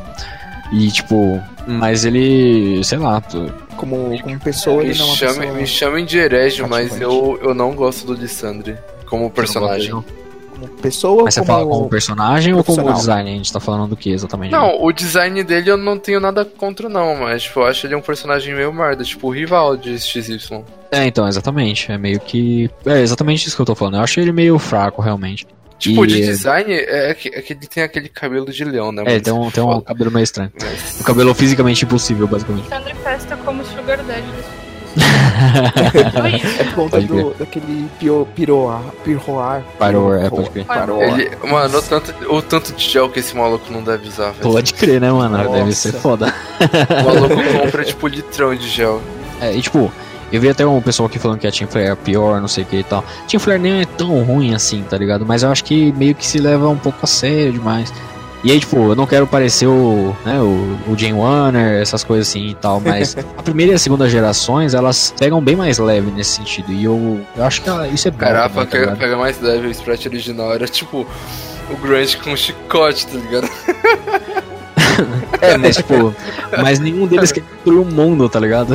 E, 0.75 0.91
tipo, 0.91 1.41
mas 1.65 2.03
ele, 2.03 2.83
sei 2.83 2.97
lá, 2.97 3.21
Como, 3.77 4.21
como 4.21 4.39
pessoa, 4.41 4.83
Me, 4.83 4.89
ele 4.89 4.99
não 4.99 5.11
é 5.11 5.15
chame, 5.15 5.39
pessoa... 5.39 5.53
me 5.53 5.67
chamem 5.67 6.05
de 6.05 6.17
herege, 6.17 6.63
mas 6.63 6.99
eu, 6.99 7.39
eu 7.41 7.53
não 7.53 7.73
gosto 7.73 8.05
do 8.05 8.13
Lissandre 8.13 8.77
como 9.05 9.31
personagem. 9.31 9.91
Como 9.91 10.67
pessoa 10.81 11.23
Mas 11.23 11.33
você 11.33 11.41
como... 11.41 11.51
fala 11.51 11.65
como 11.65 11.89
personagem 11.89 12.53
ou 12.53 12.63
como 12.63 12.93
design? 12.93 13.29
A 13.29 13.33
gente 13.33 13.51
tá 13.51 13.59
falando 13.59 13.89
do 13.89 13.97
que 13.97 14.09
exatamente? 14.09 14.51
Não, 14.51 14.81
o 14.81 14.91
design 14.91 15.43
dele 15.43 15.69
eu 15.69 15.77
não 15.77 15.97
tenho 15.97 16.19
nada 16.19 16.45
contra, 16.45 16.89
não, 16.89 17.15
mas 17.15 17.43
tipo, 17.43 17.59
eu 17.59 17.65
acho 17.65 17.85
ele 17.87 17.95
um 17.95 18.01
personagem 18.01 18.53
meio 18.53 18.73
merda, 18.73 19.03
tipo 19.03 19.27
o 19.27 19.31
rival 19.31 19.75
de 19.77 19.97
XY. 19.99 20.63
É, 20.91 21.05
então, 21.05 21.27
exatamente. 21.27 21.91
É 21.91 21.97
meio 21.97 22.19
que. 22.19 22.69
É 22.85 23.01
exatamente 23.01 23.47
isso 23.47 23.55
que 23.55 23.61
eu 23.61 23.65
tô 23.65 23.75
falando. 23.75 23.95
Eu 23.95 24.01
achei 24.01 24.23
ele 24.23 24.31
meio 24.31 24.57
fraco, 24.57 25.01
realmente. 25.01 25.45
Tipo, 25.77 26.05
E- 26.05 26.07
de 26.07 26.21
design 26.21 26.71
é 26.73 27.13
que, 27.13 27.27
é 27.29 27.41
que 27.41 27.53
ele 27.53 27.67
tem 27.67 27.83
aquele 27.83 28.07
cabelo 28.09 28.45
de 28.51 28.63
leão, 28.63 28.91
né? 28.91 29.03
É, 29.05 29.19
tem 29.19 29.33
um, 29.33 29.51
tem 29.51 29.63
um 29.63 29.81
cabelo 29.81 30.09
meio 30.11 30.23
estranho. 30.23 30.51
Mas- 30.61 31.01
Um 31.01 31.03
cabelo 31.03 31.33
fisicamente 31.33 31.83
impossível, 31.85 32.27
basicamente. 32.27 32.67
Sandra 32.69 32.95
Festa 32.95 33.35
como 33.37 33.63
Sugar 33.65 33.97
Daddy. 34.03 34.23
É 36.59 36.63
por 36.63 36.73
conta 36.75 37.01
do, 37.01 37.33
daquele 37.33 37.89
pio, 37.99 38.27
piroar, 38.35 38.81
pirroar. 39.03 39.63
Parou, 39.77 40.13
é, 40.15 40.29
pode 40.29 40.49
crer. 40.49 40.65
Ele, 41.01 41.31
mano, 41.49 41.77
o 41.77 41.81
tanto, 41.81 42.13
o 42.33 42.41
tanto 42.41 42.73
de 42.73 42.89
gel 42.89 43.09
que 43.09 43.19
esse 43.19 43.35
maluco 43.35 43.71
não 43.71 43.83
deve 43.83 44.07
usar, 44.07 44.31
velho. 44.31 44.41
Pode 44.51 44.73
crer, 44.73 45.01
né, 45.01 45.11
mano? 45.11 45.37
Deve 45.37 45.65
Nossa. 45.65 45.91
ser 45.91 45.93
foda. 45.93 46.33
O 47.01 47.03
maluco 47.05 47.59
compra, 47.61 47.83
tipo, 47.83 48.07
litrão 48.07 48.55
de 48.55 48.67
gel. 48.69 49.01
É, 49.41 49.53
e 49.53 49.61
tipo, 49.61 49.91
eu 50.31 50.41
vi 50.41 50.49
até 50.49 50.65
um 50.65 50.81
pessoal 50.81 51.07
aqui 51.07 51.19
falando 51.19 51.39
que 51.39 51.47
a 51.47 51.51
Team 51.51 51.67
Flare 51.69 51.87
é 51.87 51.95
pior, 51.95 52.41
não 52.41 52.47
sei 52.47 52.63
o 52.63 52.67
que 52.67 52.77
e 52.77 52.83
tal. 52.83 53.03
Team 53.27 53.39
Flare 53.39 53.59
nem 53.59 53.81
é 53.81 53.85
tão 53.85 54.23
ruim 54.23 54.53
assim, 54.53 54.83
tá 54.89 54.97
ligado? 54.97 55.25
Mas 55.25 55.43
eu 55.43 55.49
acho 55.51 55.63
que 55.63 55.91
meio 55.93 56.13
que 56.15 56.25
se 56.25 56.37
leva 56.39 56.67
um 56.69 56.77
pouco 56.77 56.99
a 57.03 57.07
sério 57.07 57.53
demais. 57.53 57.93
E 58.43 58.51
aí, 58.51 58.59
tipo, 58.59 58.75
eu 58.77 58.95
não 58.95 59.07
quero 59.07 59.25
parecer 59.25 59.65
o, 59.65 60.15
né, 60.23 60.39
o, 60.39 60.77
o 60.91 60.95
Jane 60.95 61.13
Warner, 61.13 61.81
essas 61.81 62.03
coisas 62.03 62.27
assim 62.27 62.49
e 62.49 62.53
tal, 62.53 62.79
mas 62.79 63.17
a 63.37 63.41
primeira 63.41 63.71
e 63.71 63.75
a 63.75 63.79
segunda 63.79 64.07
gerações, 64.07 64.75
elas 64.75 65.11
pegam 65.17 65.41
bem 65.41 65.55
mais 65.55 65.79
leve 65.79 66.11
nesse 66.11 66.31
sentido. 66.37 66.71
E 66.71 66.83
eu, 66.83 67.21
eu 67.35 67.43
acho 67.43 67.61
que 67.63 67.69
ela- 67.69 67.87
isso 67.87 68.07
é 68.07 68.11
bom. 68.11 68.17
Caraca, 68.19 68.65
também, 68.67 68.87
tá 68.87 68.95
pega, 68.97 69.17
mais 69.17 69.41
leve, 69.41 69.67
o 69.67 69.71
sprite 69.71 70.07
original 70.07 70.53
era 70.53 70.67
tipo 70.67 71.07
o 71.71 71.77
Grant 71.77 72.17
com 72.17 72.29
um 72.31 72.37
chicote, 72.37 73.07
tá 73.07 73.17
ligado? 73.17 73.49
É, 75.41 75.57
mas 75.57 75.77
tipo, 75.77 76.13
mas 76.61 76.79
nenhum 76.79 77.07
deles 77.07 77.31
quer 77.31 77.41
destruir 77.41 77.79
o 77.79 77.85
mundo, 77.85 78.27
tá 78.29 78.39
ligado? 78.39 78.73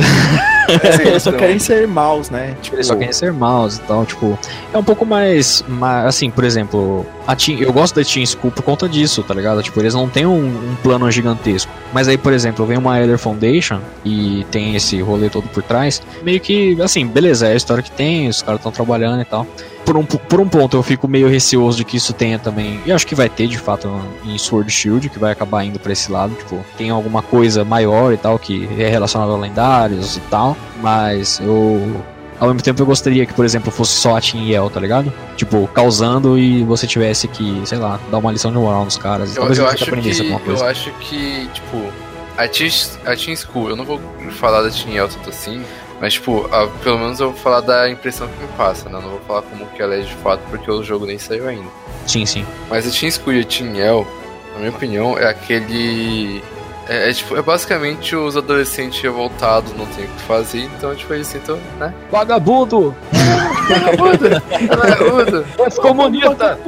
É, 0.69 1.07
eles 1.07 1.23
só 1.23 1.31
querem 1.31 1.59
ser 1.59 1.87
maus, 1.87 2.29
né? 2.29 2.55
Tipo, 2.61 2.77
Eles 2.77 2.87
só 2.87 2.95
querem 2.95 3.11
ser 3.11 3.33
maus 3.33 3.77
e 3.77 3.81
tal, 3.81 4.05
tipo, 4.05 4.37
é 4.73 4.77
um 4.77 4.83
pouco 4.83 5.05
mais, 5.05 5.63
mais 5.67 6.05
assim, 6.05 6.29
por 6.29 6.43
exemplo, 6.43 7.05
a 7.27 7.35
Team, 7.35 7.59
eu 7.59 7.73
gosto 7.73 7.95
da 7.95 8.03
Team 8.05 8.25
School 8.25 8.51
por 8.51 8.63
conta 8.63 8.87
disso, 8.87 9.23
tá 9.23 9.33
ligado? 9.33 9.61
Tipo, 9.61 9.79
eles 9.79 9.93
não 9.93 10.07
têm 10.07 10.25
um, 10.25 10.45
um 10.45 10.75
plano 10.81 11.09
gigantesco. 11.11 11.71
Mas 11.93 12.07
aí, 12.07 12.17
por 12.17 12.31
exemplo, 12.31 12.65
vem 12.65 12.77
uma 12.77 12.99
Elder 12.99 13.17
Foundation 13.17 13.79
e 14.05 14.45
tem 14.49 14.75
esse 14.75 15.01
rolê 15.01 15.29
todo 15.29 15.47
por 15.49 15.61
trás, 15.63 16.01
meio 16.23 16.39
que, 16.39 16.79
assim, 16.81 17.05
beleza, 17.05 17.47
é 17.47 17.53
a 17.53 17.55
história 17.55 17.83
que 17.83 17.91
tem, 17.91 18.29
os 18.29 18.41
caras 18.41 18.59
estão 18.59 18.71
trabalhando 18.71 19.21
e 19.21 19.25
tal. 19.25 19.45
Por 19.85 19.97
um, 19.97 20.05
por 20.05 20.39
um 20.39 20.47
ponto 20.47 20.77
eu 20.77 20.83
fico 20.83 21.07
meio 21.07 21.27
receoso 21.27 21.77
de 21.77 21.83
que 21.83 21.97
isso 21.97 22.13
tenha 22.13 22.39
também, 22.39 22.79
e 22.85 22.91
acho 22.91 23.05
que 23.05 23.15
vai 23.15 23.27
ter 23.27 23.47
de 23.47 23.57
fato 23.57 23.89
em 24.23 24.37
Sword 24.37 24.71
Shield, 24.71 25.09
que 25.09 25.19
vai 25.19 25.31
acabar 25.31 25.63
indo 25.63 25.79
pra 25.79 25.91
esse 25.91 26.11
lado, 26.11 26.33
tipo, 26.35 26.63
tem 26.77 26.89
alguma 26.89 27.21
coisa 27.21 27.65
maior 27.65 28.13
e 28.13 28.17
tal, 28.17 28.37
que 28.39 28.69
é 28.77 28.87
relacionada 28.87 29.31
a 29.31 29.37
lendários 29.37 30.17
e 30.17 30.21
tal, 30.21 30.55
mas 30.81 31.39
eu 31.39 32.01
ao 32.39 32.47
mesmo 32.47 32.61
tempo 32.63 32.81
eu 32.81 32.85
gostaria 32.87 33.23
que, 33.23 33.33
por 33.33 33.45
exemplo, 33.45 33.71
fosse 33.71 33.93
só 33.93 34.17
a 34.17 34.21
Team 34.21 34.43
Yell, 34.45 34.67
tá 34.69 34.79
ligado? 34.79 35.13
Tipo, 35.37 35.67
causando 35.67 36.39
e 36.39 36.63
você 36.63 36.87
tivesse 36.87 37.27
que, 37.27 37.61
sei 37.65 37.77
lá, 37.77 37.99
dar 38.09 38.17
uma 38.17 38.31
lição 38.31 38.51
de 38.51 38.57
moral 38.57 38.83
nos 38.83 38.97
caras. 38.97 39.35
Eu, 39.35 39.41
Talvez 39.41 39.59
eu 39.59 39.67
acho 39.67 39.83
aprendesse 39.83 40.21
que, 40.21 40.27
alguma 40.27 40.39
coisa. 40.39 40.63
eu 40.63 40.69
acho 40.69 40.91
que, 40.93 41.47
tipo, 41.53 41.93
a 42.35 42.47
Team, 42.47 42.71
a 43.05 43.15
team 43.15 43.35
School, 43.35 43.69
eu 43.69 43.75
não 43.75 43.85
vou 43.85 44.01
falar 44.31 44.63
da 44.63 44.71
Team 44.71 44.89
Yell 44.89 45.07
tanto 45.07 45.29
assim, 45.29 45.61
mas, 46.01 46.13
tipo, 46.13 46.49
a- 46.51 46.67
pelo 46.83 46.97
menos 46.97 47.19
eu 47.19 47.29
vou 47.31 47.39
falar 47.39 47.61
da 47.61 47.89
impressão 47.89 48.27
que 48.27 48.41
me 48.41 48.47
passa, 48.57 48.89
né? 48.89 48.97
Eu 48.97 49.01
não 49.03 49.09
vou 49.11 49.21
falar 49.27 49.43
como 49.43 49.65
que 49.67 49.81
ela 49.81 49.95
é 49.95 49.99
de 50.01 50.13
fato, 50.15 50.41
porque 50.49 50.69
o 50.69 50.83
jogo 50.83 51.05
nem 51.05 51.17
saiu 51.17 51.47
ainda. 51.47 51.69
Sim, 52.07 52.25
sim. 52.25 52.45
Mas 52.69 52.85
a 52.87 52.91
Team 52.91 53.11
School 53.11 53.33
e 53.35 53.41
a 53.41 53.43
Team 53.45 53.73
Yell, 53.75 54.07
na 54.53 54.59
minha 54.59 54.71
opinião, 54.71 55.17
é 55.17 55.27
aquele... 55.29 56.43
É, 56.89 57.09
é, 57.09 57.13
tipo, 57.13 57.37
é 57.37 57.41
basicamente 57.41 58.15
os 58.15 58.35
adolescentes 58.35 58.99
revoltados, 59.01 59.71
não 59.77 59.85
tem 59.85 60.05
o 60.05 60.07
que 60.09 60.21
fazer, 60.23 60.61
então, 60.75 60.93
tipo, 60.95 61.13
eles 61.13 61.31
tentam, 61.31 61.57
né? 61.79 61.93
Vagabundo! 62.11 62.93
Vagabundo! 63.69 64.41
Vagabundo! 64.67 65.45
Comunista! 65.81 66.59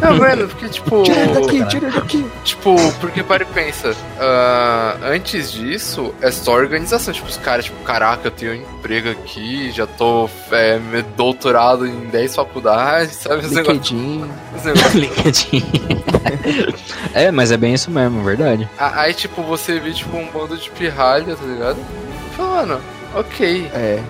Tá 0.00 0.10
vendo? 0.12 0.48
Porque, 0.48 0.68
tipo... 0.68 1.02
Tira 1.02 1.20
ele 1.20 1.32
daqui, 1.34 1.64
tira 1.66 1.86
ele 1.86 1.94
daqui. 2.00 2.26
Tipo, 2.44 2.76
porque 3.00 3.22
para 3.22 3.42
e 3.42 3.46
pensa, 3.46 3.94
ah, 4.20 4.96
antes 5.04 5.50
disso, 5.52 6.14
é 6.20 6.30
só 6.30 6.52
organização. 6.52 7.12
Tipo, 7.14 7.26
os 7.28 7.36
caras, 7.38 7.64
tipo, 7.66 7.82
caraca, 7.84 8.26
eu 8.28 8.30
tenho 8.30 8.52
um 8.52 8.54
emprego 8.56 9.10
aqui, 9.10 9.70
já 9.70 9.86
tô 9.86 10.28
é, 10.52 10.78
doutorado 11.16 11.86
em 11.86 12.00
10 12.06 12.34
faculdades, 12.36 13.14
sabe? 13.22 13.46
LinkedIn. 13.46 14.28
LinkedIn. 14.94 15.64
é, 17.14 17.30
mas 17.30 17.50
é 17.52 17.56
bem 17.56 17.74
isso 17.74 17.90
mesmo, 17.90 18.22
verdade. 18.22 18.68
A- 18.78 19.02
Aí, 19.02 19.14
tipo, 19.14 19.42
você 19.42 19.78
vê, 19.78 19.92
tipo, 19.92 20.16
um 20.16 20.26
bando 20.30 20.56
de 20.56 20.70
pirralha, 20.70 21.36
tá 21.36 21.44
ligado? 21.46 21.78
E 22.32 22.36
fala, 22.36 22.66
mano, 22.66 22.80
ok. 23.14 23.70
É. 23.72 24.02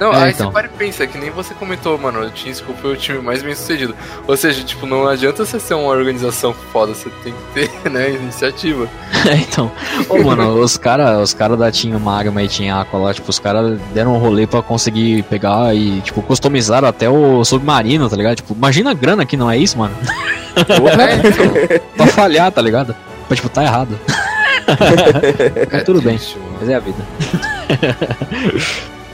Não, 0.00 0.12
É, 0.12 0.24
aí 0.24 0.30
então. 0.30 0.46
você 0.46 0.52
para 0.52 0.66
e 0.66 0.70
pensa, 0.70 1.06
que 1.06 1.18
nem 1.18 1.30
você 1.30 1.54
comentou, 1.54 1.98
mano, 1.98 2.20
o 2.20 2.30
Team 2.30 2.54
School 2.54 2.76
foi 2.80 2.92
o 2.92 2.96
time 2.96 3.18
mais 3.18 3.42
bem 3.42 3.54
sucedido. 3.54 3.94
Ou 4.26 4.36
seja, 4.36 4.62
tipo, 4.62 4.86
não 4.86 5.06
adianta 5.06 5.44
você 5.44 5.58
ser 5.58 5.74
uma 5.74 5.88
organização 5.88 6.52
foda, 6.72 6.94
você 6.94 7.10
tem 7.22 7.32
que 7.54 7.68
ter, 7.68 7.70
né, 7.90 8.10
iniciativa. 8.10 8.88
É, 9.28 9.34
então. 9.34 9.70
Ô, 10.08 10.22
mano, 10.22 10.60
os 10.60 10.76
caras 10.78 11.20
os 11.20 11.34
cara 11.34 11.56
da 11.56 11.70
Team 11.72 11.98
Magma 11.98 12.42
e 12.42 12.48
Team 12.48 12.78
Aqua 12.78 12.98
lá, 13.00 13.12
tipo, 13.12 13.28
os 13.28 13.38
caras 13.38 13.78
deram 13.92 14.14
um 14.14 14.18
rolê 14.18 14.46
pra 14.46 14.62
conseguir 14.62 15.22
pegar 15.24 15.74
e, 15.74 16.00
tipo, 16.00 16.22
customizaram 16.22 16.86
até 16.88 17.10
o 17.10 17.44
submarino, 17.44 18.08
tá 18.08 18.16
ligado? 18.16 18.36
Tipo, 18.36 18.54
imagina 18.54 18.92
a 18.92 18.94
grana 18.94 19.26
que 19.26 19.36
não 19.36 19.50
é 19.50 19.56
isso, 19.58 19.76
mano. 19.76 19.94
É, 20.58 21.14
então, 21.28 21.80
pra 21.96 22.06
falhar, 22.08 22.50
tá 22.50 22.60
ligado? 22.60 22.94
Pra, 23.28 23.36
tipo, 23.36 23.48
tá 23.48 23.62
errado. 23.62 23.98
é 25.70 25.80
tudo 25.80 26.02
bem. 26.02 26.18
Mas 26.60 26.68
é 26.68 26.74
a 26.74 26.80
vida. 26.80 27.04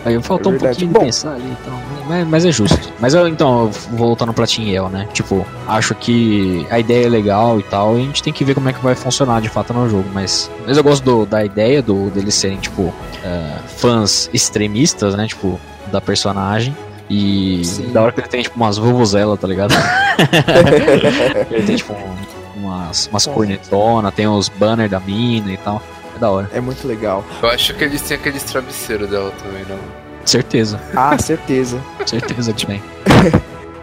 Aí 0.05 0.21
faltou 0.23 0.53
É 0.53 0.57
um 0.57 0.59
pouquinho 0.59 0.91
Bom. 0.91 0.99
de 1.01 1.05
pensar 1.07 1.33
ali, 1.33 1.57
então, 1.61 1.73
mas, 2.07 2.27
mas 2.29 2.45
é 2.45 2.53
justo. 2.53 2.79
Mas 3.01 3.15
eu, 3.15 3.27
então, 3.27 3.71
voltando 3.93 4.33
pra 4.35 4.47
Tinhel, 4.47 4.89
né? 4.91 5.09
Tipo, 5.13 5.47
acho 5.67 5.95
que 5.95 6.67
a 6.71 6.79
ideia 6.79 7.07
é 7.07 7.09
legal 7.09 7.59
e 7.59 7.63
tal, 7.63 7.97
e 7.99 8.03
a 8.03 8.05
gente 8.05 8.23
tem 8.23 8.33
que 8.33 8.45
ver 8.45 8.55
como 8.55 8.69
é 8.69 8.73
que 8.73 8.83
vai 8.85 8.95
funcionar 8.95 9.41
de 9.41 9.49
fato 9.49 9.73
no 9.73 9.89
jogo. 9.89 10.05
Mas, 10.13 10.51
mas 10.67 10.77
eu 10.77 10.85
gosto 10.85 11.03
do- 11.03 11.25
da 11.27 11.43
ideia 11.45 11.81
do, 11.81 12.11
deles 12.11 12.35
serem, 12.35 12.59
tipo, 12.59 12.93
eh, 13.25 13.57
fãs 13.79 14.29
extremistas, 14.35 15.15
né? 15.15 15.27
Tipo, 15.27 15.59
da 15.91 16.01
personagem. 16.01 16.77
E 17.09 17.63
Sim. 17.65 17.93
da 17.93 18.03
hora 18.03 18.13
que 18.13 18.21
ele 18.21 18.29
tem, 18.29 18.43
tipo, 18.43 18.57
umas 18.57 18.77
vuvuzela, 18.79 19.37
tá 19.37 19.47
ligado? 19.47 19.75
ele 21.51 21.63
tem, 21.67 21.77
tipo, 21.77 21.93
um- 21.93 22.65
umas, 22.65 23.07
umas 23.09 23.27
Bom. 23.27 23.35
cornetona, 23.35 24.11
tem 24.13 24.27
os 24.27 24.49
banners 24.49 24.91
da 24.91 25.01
mina 25.01 25.53
e 25.53 25.57
tal. 25.57 25.83
É 26.15 26.19
da 26.19 26.31
hora. 26.31 26.51
É 26.53 26.61
muito 26.61 26.87
legal. 26.87 27.25
Eu 27.43 27.49
acho 27.51 27.75
que 27.75 27.85
eles 27.85 28.01
têm 28.03 28.17
aqueles 28.17 28.43
travesseiros 28.43 29.09
dela 29.11 29.33
também, 29.43 29.65
não? 29.69 29.79
Certeza. 30.25 30.81
Ah, 30.97 31.17
certeza. 31.19 31.79
Certeza 32.07 32.53
que 32.53 32.67
tem. 32.67 32.83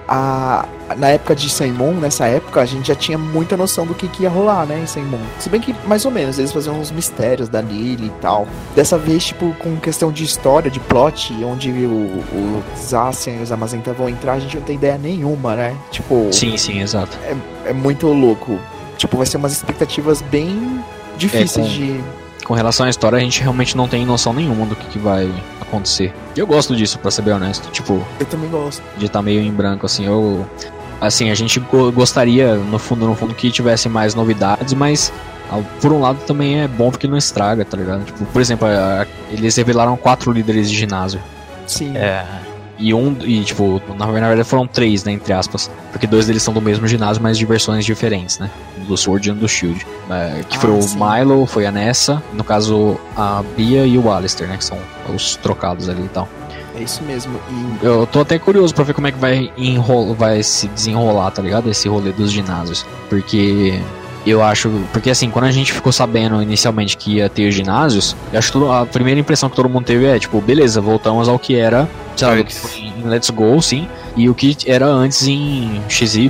a, 0.08 0.66
na 0.98 1.10
época 1.10 1.36
de 1.36 1.50
Saimon, 1.50 1.94
nessa 1.94 2.26
época, 2.26 2.60
a 2.62 2.66
gente 2.66 2.88
já 2.88 2.96
tinha 2.96 3.18
muita 3.18 3.56
noção 3.56 3.86
do 3.86 3.94
que, 3.94 4.08
que 4.08 4.24
ia 4.24 4.30
rolar, 4.30 4.66
né, 4.66 4.80
em 4.84 4.86
Saimon. 4.88 5.20
Se 5.40 5.50
bem 5.50 5.62
que, 5.62 5.74
mais 5.88 6.04
ou 6.04 6.12
menos, 6.12 6.38
eles 6.38 6.52
faziam 6.52 6.80
uns 6.80 6.92
mistérios 6.92 7.48
da 7.48 7.62
Lily 7.62 8.08
e 8.08 8.22
tal. 8.22 8.48
Dessa 8.76 8.98
vez, 8.98 9.26
tipo, 9.26 9.54
com 9.60 9.78
questão 9.78 10.12
de 10.12 10.24
história, 10.24 10.70
de 10.70 10.80
plot, 10.80 11.34
onde 11.46 11.70
o, 11.72 11.92
o 12.34 12.64
Zacian 12.78 13.36
e 13.36 13.44
os 13.44 13.52
Amazenta 13.52 13.94
vão 13.94 14.10
entrar, 14.10 14.34
a 14.34 14.40
gente 14.40 14.58
não 14.58 14.64
tem 14.64 14.76
ideia 14.76 14.98
nenhuma, 14.98 15.56
né? 15.56 15.76
Tipo, 15.92 16.28
Sim, 16.32 16.58
sim, 16.58 16.82
exato. 16.82 17.18
é 17.66 17.72
muito 17.74 18.08
louco. 18.08 18.60
Tipo, 18.98 19.18
vai 19.18 19.26
ser 19.26 19.38
umas 19.38 19.54
expectativas 19.54 20.22
bem 20.22 20.84
difíceis 21.18 21.66
É, 21.68 21.70
com- 21.70 21.76
de... 21.76 22.04
Com 22.46 22.54
relação 22.54 22.86
à 22.86 22.90
história, 22.90 23.18
a 23.18 23.22
gente 23.22 23.42
realmente 23.42 23.78
não 23.78 23.88
tem 23.88 24.06
noção 24.06 24.34
nenhuma 24.34 24.66
do 24.66 24.76
que, 24.76 24.86
que 24.88 25.00
vai 25.00 25.32
acontecer. 25.62 26.14
E 26.36 26.40
eu 26.40 26.48
gosto 26.48 26.76
disso, 26.76 26.98
pra 27.00 27.12
ser 27.12 27.22
bem 27.22 27.34
honesto. 27.34 27.70
Tipo, 27.72 28.04
Eu 28.20 28.26
também 28.26 28.50
gosto. 28.50 28.82
de 28.98 29.06
estar 29.06 29.22
meio 29.22 29.42
em 29.42 29.52
branco, 29.52 29.86
assim. 29.86 30.06
Eu. 30.06 30.46
Assim, 31.00 31.30
a 31.32 31.36
gente 31.36 31.60
go- 31.60 31.92
gostaria, 31.92 32.56
no 32.56 32.78
fundo, 32.78 33.06
no 33.08 33.16
fundo, 33.16 33.34
que 33.34 33.50
tivesse 33.52 33.88
mais 33.90 34.14
novidades, 34.16 34.74
mas. 34.74 35.12
Por 35.82 35.92
um 35.92 36.00
lado 36.00 36.20
também 36.26 36.62
é 36.62 36.68
bom 36.68 36.90
porque 36.92 37.08
não 37.08 37.18
estraga, 37.18 37.66
tá 37.66 37.76
ligado? 37.76 38.06
Tipo, 38.06 38.24
por 38.26 38.42
exemplo, 38.42 38.66
a- 38.68 39.02
a- 39.02 39.08
eles 39.32 39.54
revelaram 39.58 39.98
quatro 39.98 40.32
líderes 40.32 40.70
de 40.70 40.78
ginásio. 40.78 41.22
Sim. 41.68 41.96
É. 41.98 42.24
E 42.82 42.94
um. 42.94 43.16
E, 43.22 43.44
tipo, 43.44 43.82
na 43.98 44.08
na 44.08 44.28
verdade 44.28 44.44
foram 44.44 44.66
três, 44.68 45.04
né? 45.04 45.12
Entre 45.12 45.32
aspas. 45.32 45.70
Porque 45.92 46.08
dois 46.08 46.26
deles 46.26 46.42
são 46.42 46.54
do 46.54 46.62
mesmo 46.62 46.88
ginásio, 46.88 47.22
mas 47.22 47.38
de 47.38 47.46
versões 47.46 47.86
diferentes, 47.86 48.40
né? 48.40 48.50
Do 48.88 48.98
Sword 48.98 49.30
e 49.30 49.34
do 49.34 49.48
Shield. 49.48 49.86
É, 50.10 50.42
que 50.50 50.58
Ah, 50.58 50.60
foi 50.60 50.72
o 50.72 50.82
sim. 50.82 50.98
Milo, 51.00 51.46
foi 51.46 51.66
a 51.66 51.72
Nessa, 51.72 52.22
no 52.34 52.44
caso 52.44 52.98
a 53.16 53.44
Bia 53.56 53.86
e 53.86 53.98
o 53.98 54.12
Alistair, 54.12 54.50
né? 54.50 54.58
Que 54.58 54.66
são 54.66 54.78
os 55.14 55.36
trocados 55.38 55.88
ali 55.88 56.04
e 56.04 56.10
tal. 56.10 56.28
É 56.76 56.82
isso 56.84 57.04
mesmo. 57.04 57.40
E 57.82 57.86
Eu 57.86 58.08
tô 58.08 58.22
até 58.22 58.40
curioso 58.40 58.74
pra 58.74 58.84
ver 58.84 58.94
como 58.94 59.06
é 59.06 59.12
que 59.12 59.20
vai, 59.20 59.52
enrola, 59.58 60.14
vai 60.16 60.42
se 60.42 60.68
desenrolar, 60.70 61.30
tá 61.32 61.42
ligado? 61.42 61.70
Esse 61.70 61.88
rolê 61.88 62.12
dos 62.12 62.32
ginásios. 62.32 62.86
Porque 63.10 63.80
eu 64.26 64.42
acho. 64.44 64.70
Porque 64.94 65.10
assim, 65.10 65.30
quando 65.30 65.46
a 65.46 65.52
gente 65.52 65.72
ficou 65.74 65.92
sabendo 65.92 66.42
inicialmente 66.42 66.96
que 66.98 67.16
ia 67.18 67.30
ter 67.30 67.52
ginásios, 67.52 68.16
eu 68.32 68.40
acho 68.40 68.52
que 68.52 68.58
a 68.70 68.86
primeira 68.86 69.20
impressão 69.20 69.50
que 69.50 69.56
todo 69.56 69.68
mundo 69.70 69.86
teve 69.86 70.06
é, 70.06 70.20
tipo, 70.20 70.40
beleza, 70.42 70.80
voltamos 70.82 71.28
ao 71.30 71.38
que 71.40 71.56
era, 71.56 71.88
sei 72.16 72.28
lá, 72.28 72.34
Antes. 72.36 72.76
em 72.78 73.08
Let's 73.08 73.30
Go, 73.30 73.62
sim. 73.62 73.88
E 74.18 74.28
o 74.30 74.36
que 74.36 74.58
era 74.66 74.86
antes 74.88 75.26
em 75.28 75.82
XY 75.88 76.30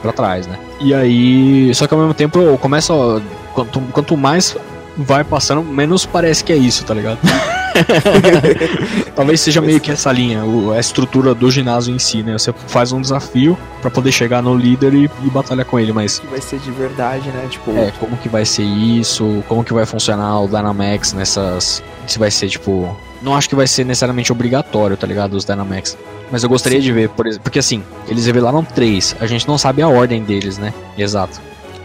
pra 0.00 0.12
trás, 0.12 0.46
né? 0.46 0.58
E 0.80 0.94
aí. 0.94 1.70
Só 1.74 1.86
que 1.86 1.92
ao 1.94 2.00
mesmo 2.00 2.14
tempo 2.14 2.38
eu 2.38 2.56
começo. 2.58 2.92
a- 2.92 3.20
Quanto, 3.54 3.80
quanto 3.92 4.16
mais 4.16 4.56
vai 4.96 5.24
passando, 5.24 5.62
menos 5.64 6.06
parece 6.06 6.44
que 6.44 6.52
é 6.52 6.56
isso, 6.56 6.84
tá 6.84 6.94
ligado? 6.94 7.18
Talvez 9.14 9.40
seja 9.40 9.60
meio 9.60 9.80
que 9.80 9.90
essa 9.90 10.10
linha, 10.12 10.42
a 10.74 10.78
estrutura 10.80 11.34
do 11.34 11.50
ginásio 11.50 11.94
em 11.94 11.98
si, 11.98 12.22
né? 12.22 12.32
Você 12.32 12.52
faz 12.66 12.92
um 12.92 13.00
desafio 13.00 13.58
pra 13.80 13.90
poder 13.90 14.12
chegar 14.12 14.42
no 14.42 14.54
líder 14.56 14.94
e, 14.94 15.04
e 15.24 15.30
batalhar 15.30 15.64
com 15.64 15.78
ele, 15.78 15.92
mas 15.92 16.18
que 16.18 16.26
vai 16.26 16.40
ser 16.40 16.58
de 16.58 16.70
verdade, 16.70 17.28
né? 17.30 17.46
Tipo, 17.50 17.70
é, 17.76 17.92
como 17.98 18.16
que 18.16 18.28
vai 18.28 18.44
ser 18.44 18.62
isso? 18.62 19.42
Como 19.48 19.64
que 19.64 19.72
vai 19.72 19.86
funcionar 19.86 20.40
o 20.40 20.46
Dynamax 20.46 21.12
nessas. 21.12 21.82
Se 22.06 22.18
vai 22.18 22.30
ser 22.30 22.48
tipo. 22.48 22.96
Não 23.20 23.34
acho 23.34 23.48
que 23.48 23.56
vai 23.56 23.66
ser 23.66 23.84
necessariamente 23.84 24.30
obrigatório, 24.30 24.96
tá 24.96 25.06
ligado? 25.06 25.34
Os 25.34 25.44
Dynamax. 25.44 25.96
Mas 26.30 26.42
eu 26.42 26.48
gostaria 26.48 26.80
de 26.80 26.92
ver, 26.92 27.08
por 27.08 27.26
exemplo. 27.26 27.44
Porque 27.44 27.58
assim, 27.58 27.82
eles 28.06 28.26
revelaram 28.26 28.62
três. 28.62 29.16
A 29.20 29.26
gente 29.26 29.48
não 29.48 29.58
sabe 29.58 29.82
a 29.82 29.88
ordem 29.88 30.22
deles, 30.22 30.58
né? 30.58 30.72
Exato. 30.96 31.40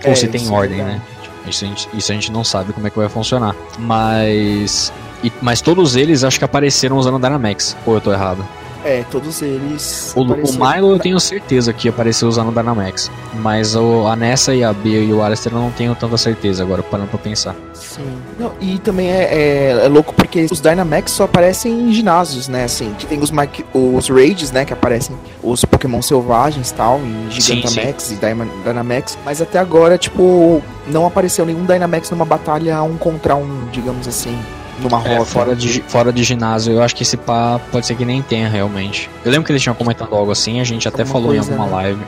Ou 0.06 0.12
É, 0.12 0.16
se 0.16 0.28
tem 0.28 0.46
é 0.46 0.50
ordem, 0.52 0.78
verdade. 0.78 0.98
né? 0.98 1.02
Isso 1.48 1.66
a, 1.66 1.68
gente, 1.68 1.90
isso 1.94 2.12
a 2.12 2.16
gente 2.16 2.32
não 2.32 2.44
sabe 2.44 2.72
como 2.72 2.88
é 2.88 2.90
que 2.90 2.98
vai 2.98 3.10
funcionar. 3.10 3.56
Mas. 3.80 4.94
E- 5.24 5.32
mas 5.42 5.62
todos 5.62 5.96
eles 5.96 6.24
acho 6.24 6.38
que 6.40 6.46
apareceram 6.46 6.98
usando 6.98 7.16
o 7.16 7.20
Dynamax. 7.20 7.76
Ou 7.86 7.96
eu 7.96 8.02
tô 8.02 8.12
errado? 8.12 8.46
é, 8.86 9.02
todos 9.10 9.42
eles. 9.42 10.12
O, 10.14 10.24
o 10.24 10.26
Milo 10.52 10.92
eu 10.92 11.00
tenho 11.00 11.18
certeza 11.18 11.72
que 11.72 11.88
apareceu 11.88 12.28
usando 12.28 12.50
o 12.50 12.52
Dynamax. 12.52 13.10
Mas 13.36 13.78
o, 13.78 14.06
a 14.08 14.14
Nessa 14.14 14.54
e 14.54 14.62
a 14.62 14.74
Bia 14.74 15.00
e 15.00 15.14
o 15.14 15.24
Alistair 15.24 15.56
eu 15.56 15.62
não 15.62 15.72
tenho 15.72 15.96
tanta 15.96 16.18
certeza 16.18 16.64
agora, 16.64 16.84
parando 16.84 17.08
pra 17.08 17.18
pensar. 17.18 17.56
Sim. 17.74 18.04
Não, 18.38 18.52
e 18.60 18.78
também 18.80 19.08
é, 19.10 19.24
é, 19.34 19.86
é 19.86 19.88
louco 19.88 20.14
porque 20.14 20.48
os 20.52 20.60
Dynamax 20.60 21.12
só 21.14 21.24
aparecem 21.24 21.72
em 21.72 21.94
ginásios, 21.94 22.50
né? 22.50 22.66
Assim, 22.66 22.94
que 23.00 23.06
tem 23.06 23.20
os, 23.22 23.32
os 23.74 24.10
Raids, 24.10 24.52
né? 24.52 24.66
Que 24.66 24.74
aparecem 24.74 25.16
os 25.42 25.64
Pokémon 25.64 26.02
selvagens 26.02 26.72
e 26.72 26.74
tal, 26.74 27.00
em 27.00 27.32
Sim, 27.40 27.56
Gigantamax 27.62 28.12
e 28.12 28.16
Dyma- 28.16 28.48
Dynamax. 28.66 29.18
Mas 29.24 29.42
até 29.42 29.60
agora, 29.60 29.98
tipo, 29.98 30.62
não 30.88 31.06
apareceu 31.06 31.46
nenhum 31.46 31.64
Dynamax 31.66 32.12
numa 32.12 32.26
batalha 32.26 32.84
um 32.84 32.98
contra 32.98 33.34
um, 33.34 33.66
digamos 33.72 34.10
assim. 34.10 34.38
Numa 34.84 34.98
rota. 34.98 35.22
É, 35.22 35.26
fora, 35.26 35.56
de, 35.56 35.84
fora 35.88 36.14
de 36.14 36.24
ginásio, 36.24 36.74
eu 36.74 36.82
acho 36.84 36.96
que 36.96 37.04
esse 37.04 37.18
pá 37.18 37.60
pode 37.72 37.86
ser 37.86 37.96
que 37.96 38.06
nem 38.06 38.22
tenha 38.22 38.48
realmente. 38.50 39.10
Eu 39.24 39.32
lembro 39.32 39.46
que 39.46 39.52
eles 39.52 39.62
tinham 39.62 39.76
comentado 39.76 40.14
algo 40.16 40.32
assim, 40.32 40.60
a 40.60 40.64
gente 40.64 40.88
até 40.88 41.02
Alguma 41.04 41.14
falou 41.14 41.28
coisa, 41.30 41.50
em 41.50 41.54
alguma 41.54 41.66
né? 41.68 41.84
live 41.88 42.02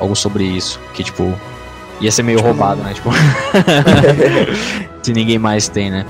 algo 0.00 0.14
sobre 0.14 0.44
isso. 0.44 0.80
Que 0.94 1.02
tipo, 1.02 1.34
ia 2.00 2.10
ser 2.10 2.22
meio 2.22 2.38
Tipo, 2.38 2.48
roubado, 2.48 2.82
né? 2.82 2.94
Tipo, 2.94 3.10
se 5.02 5.12
ninguém 5.12 5.38
mais 5.38 5.68
tem, 5.68 5.90
né? 5.90 6.04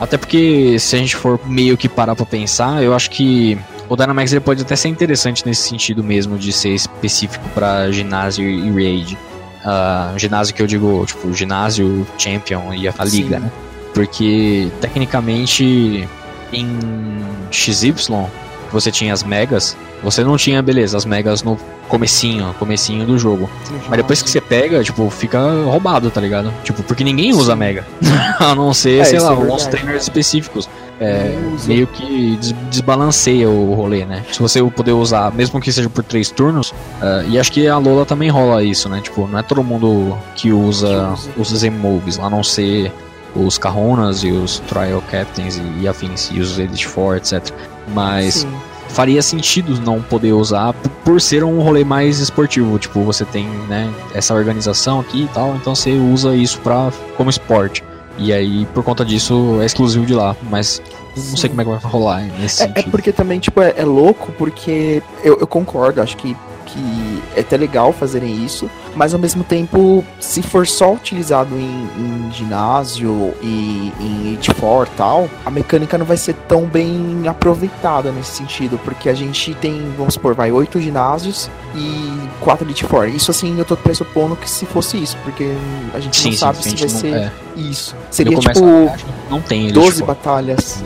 Até 0.00 0.16
porque 0.16 0.78
se 0.78 0.96
a 0.96 0.98
gente 0.98 1.16
for 1.16 1.38
meio 1.46 1.76
que 1.76 1.88
parar 1.88 2.14
pra 2.14 2.26
pensar, 2.26 2.82
eu 2.82 2.94
acho 2.94 3.10
que 3.10 3.58
o 3.88 3.96
Dynamax 3.96 4.32
ele 4.32 4.40
pode 4.40 4.62
até 4.62 4.76
ser 4.76 4.88
interessante 4.88 5.44
nesse 5.46 5.68
sentido 5.68 6.02
mesmo, 6.02 6.38
de 6.38 6.52
ser 6.52 6.70
específico 6.70 7.44
pra 7.54 7.90
ginásio 7.90 8.48
e 8.48 8.70
raid. 8.70 9.18
Ah, 9.64 10.12
ginásio 10.16 10.54
que 10.54 10.60
eu 10.62 10.66
digo, 10.66 11.04
tipo, 11.06 11.32
ginásio, 11.32 12.06
champion 12.18 12.72
e 12.74 12.86
a, 12.88 12.94
a 12.98 13.04
liga, 13.04 13.38
né? 13.38 13.50
Porque 13.94 14.70
tecnicamente 14.80 16.08
em 16.52 17.20
XY, 17.50 17.94
você 18.72 18.90
tinha 18.90 19.12
as 19.12 19.22
megas, 19.22 19.76
você 20.02 20.22
não 20.24 20.36
tinha, 20.36 20.60
beleza, 20.60 20.96
as 20.96 21.04
megas 21.04 21.42
no 21.42 21.56
comecinho, 21.88 22.54
comecinho 22.58 23.06
do 23.06 23.16
jogo. 23.18 23.48
Mas 23.88 23.96
depois 23.98 24.20
que 24.22 24.28
você 24.28 24.40
pega, 24.40 24.82
tipo, 24.82 25.08
fica 25.10 25.38
roubado, 25.64 26.10
tá 26.10 26.20
ligado? 26.20 26.52
Tipo, 26.64 26.82
porque 26.82 27.04
ninguém 27.04 27.32
usa 27.32 27.52
Sim. 27.52 27.58
Mega. 27.58 27.86
A 28.40 28.54
não 28.54 28.74
ser, 28.74 29.00
É, 29.00 29.04
sei 29.04 29.20
lá, 29.20 29.30
é 29.30 29.32
uns 29.34 29.38
verdade. 29.46 29.70
trainers 29.70 30.02
específicos. 30.02 30.68
É, 31.00 31.36
meio 31.66 31.88
que 31.88 32.36
des- 32.36 32.52
desbalanceia 32.70 33.48
o 33.50 33.74
rolê, 33.74 34.04
né? 34.04 34.24
Se 34.32 34.40
você 34.40 34.62
puder 34.62 34.92
usar, 34.92 35.32
mesmo 35.32 35.60
que 35.60 35.72
seja 35.72 35.88
por 35.90 36.04
três 36.04 36.30
turnos, 36.30 36.72
ah, 37.02 37.24
e 37.28 37.36
acho 37.38 37.50
que 37.50 37.66
a 37.66 37.76
Lola 37.78 38.06
também 38.06 38.30
rola 38.30 38.62
isso, 38.62 38.88
né? 38.88 39.00
Tipo, 39.02 39.26
não 39.26 39.38
é 39.40 39.42
todo 39.42 39.62
mundo 39.62 40.16
que 40.36 40.52
usa, 40.52 40.86
Que 40.88 40.94
usa. 40.94 41.30
os 41.36 41.48
Z-Moves, 41.48 42.18
a 42.20 42.30
não 42.30 42.44
ser 42.44 42.92
os 43.34 43.58
Carronas 43.58 44.22
e 44.22 44.30
os 44.30 44.58
Trial 44.60 45.02
Captains 45.10 45.56
e, 45.56 45.62
e 45.82 45.88
afins, 45.88 46.30
e 46.32 46.40
os 46.40 46.58
Elite 46.58 46.86
Four, 46.86 47.16
etc. 47.16 47.42
Mas 47.92 48.34
Sim. 48.34 48.52
faria 48.88 49.20
sentido 49.22 49.80
não 49.80 50.00
poder 50.00 50.32
usar 50.32 50.72
por 51.04 51.20
ser 51.20 51.44
um 51.44 51.60
rolê 51.60 51.84
mais 51.84 52.18
esportivo. 52.20 52.78
Tipo, 52.78 53.02
você 53.02 53.24
tem 53.24 53.46
né, 53.68 53.92
essa 54.14 54.34
organização 54.34 55.00
aqui 55.00 55.24
e 55.24 55.28
tal, 55.28 55.54
então 55.56 55.74
você 55.74 55.92
usa 55.92 56.34
isso 56.34 56.58
pra, 56.60 56.90
como 57.16 57.28
esporte. 57.30 57.82
E 58.16 58.32
aí, 58.32 58.64
por 58.72 58.84
conta 58.84 59.04
disso, 59.04 59.58
é 59.60 59.66
exclusivo 59.66 60.06
de 60.06 60.14
lá. 60.14 60.36
Mas 60.48 60.80
não 61.16 61.22
Sim. 61.22 61.36
sei 61.36 61.50
como 61.50 61.60
é 61.60 61.64
que 61.64 61.70
vai 61.70 61.80
rolar 61.80 62.20
nesse 62.38 62.62
É, 62.62 62.66
é 62.66 62.68
sentido. 62.68 62.90
porque 62.92 63.12
também, 63.12 63.40
tipo, 63.40 63.60
é, 63.60 63.74
é 63.76 63.84
louco, 63.84 64.30
porque 64.38 65.02
eu, 65.24 65.36
eu 65.40 65.46
concordo, 65.48 66.00
acho 66.00 66.16
que, 66.16 66.36
que 66.74 67.22
é 67.36 67.40
até 67.40 67.56
legal 67.56 67.92
fazerem 67.92 68.44
isso, 68.44 68.68
mas 68.96 69.14
ao 69.14 69.20
mesmo 69.20 69.44
tempo, 69.44 70.04
se 70.18 70.42
for 70.42 70.66
só 70.66 70.92
utilizado 70.92 71.54
em, 71.56 71.88
em 71.98 72.32
ginásio 72.32 73.32
e 73.40 73.92
em 74.00 74.26
Elite 74.28 74.52
Four 74.54 74.86
e 74.92 74.96
tal, 74.96 75.28
a 75.46 75.50
mecânica 75.50 75.96
não 75.96 76.04
vai 76.04 76.16
ser 76.16 76.34
tão 76.48 76.64
bem 76.64 77.22
aproveitada 77.28 78.10
nesse 78.10 78.32
sentido, 78.32 78.78
porque 78.84 79.08
a 79.08 79.14
gente 79.14 79.54
tem, 79.54 79.92
vamos 79.96 80.14
supor, 80.14 80.34
vai 80.34 80.50
oito 80.50 80.80
ginásios 80.80 81.48
e 81.76 82.28
quatro 82.40 82.66
Elite 82.66 82.84
Four. 82.84 83.06
Isso 83.08 83.30
assim, 83.30 83.56
eu 83.58 83.64
tô 83.64 83.76
pressupondo 83.76 84.34
que 84.36 84.50
se 84.50 84.66
fosse 84.66 84.96
isso, 85.00 85.16
porque 85.24 85.54
a 85.94 86.00
gente 86.00 86.16
Sim, 86.16 86.24
não 86.26 86.32
sim, 86.32 86.38
sabe 86.38 86.62
se 86.62 86.74
vai 86.76 86.88
não- 86.88 86.88
ser 87.00 87.14
é. 87.14 87.32
isso. 87.56 87.94
Seria 88.10 88.36
tipo 88.38 88.60
não 89.30 89.40
tem 89.40 89.62
Elite 89.64 89.74
12 89.74 89.98
Four. 89.98 90.06
batalhas. 90.08 90.82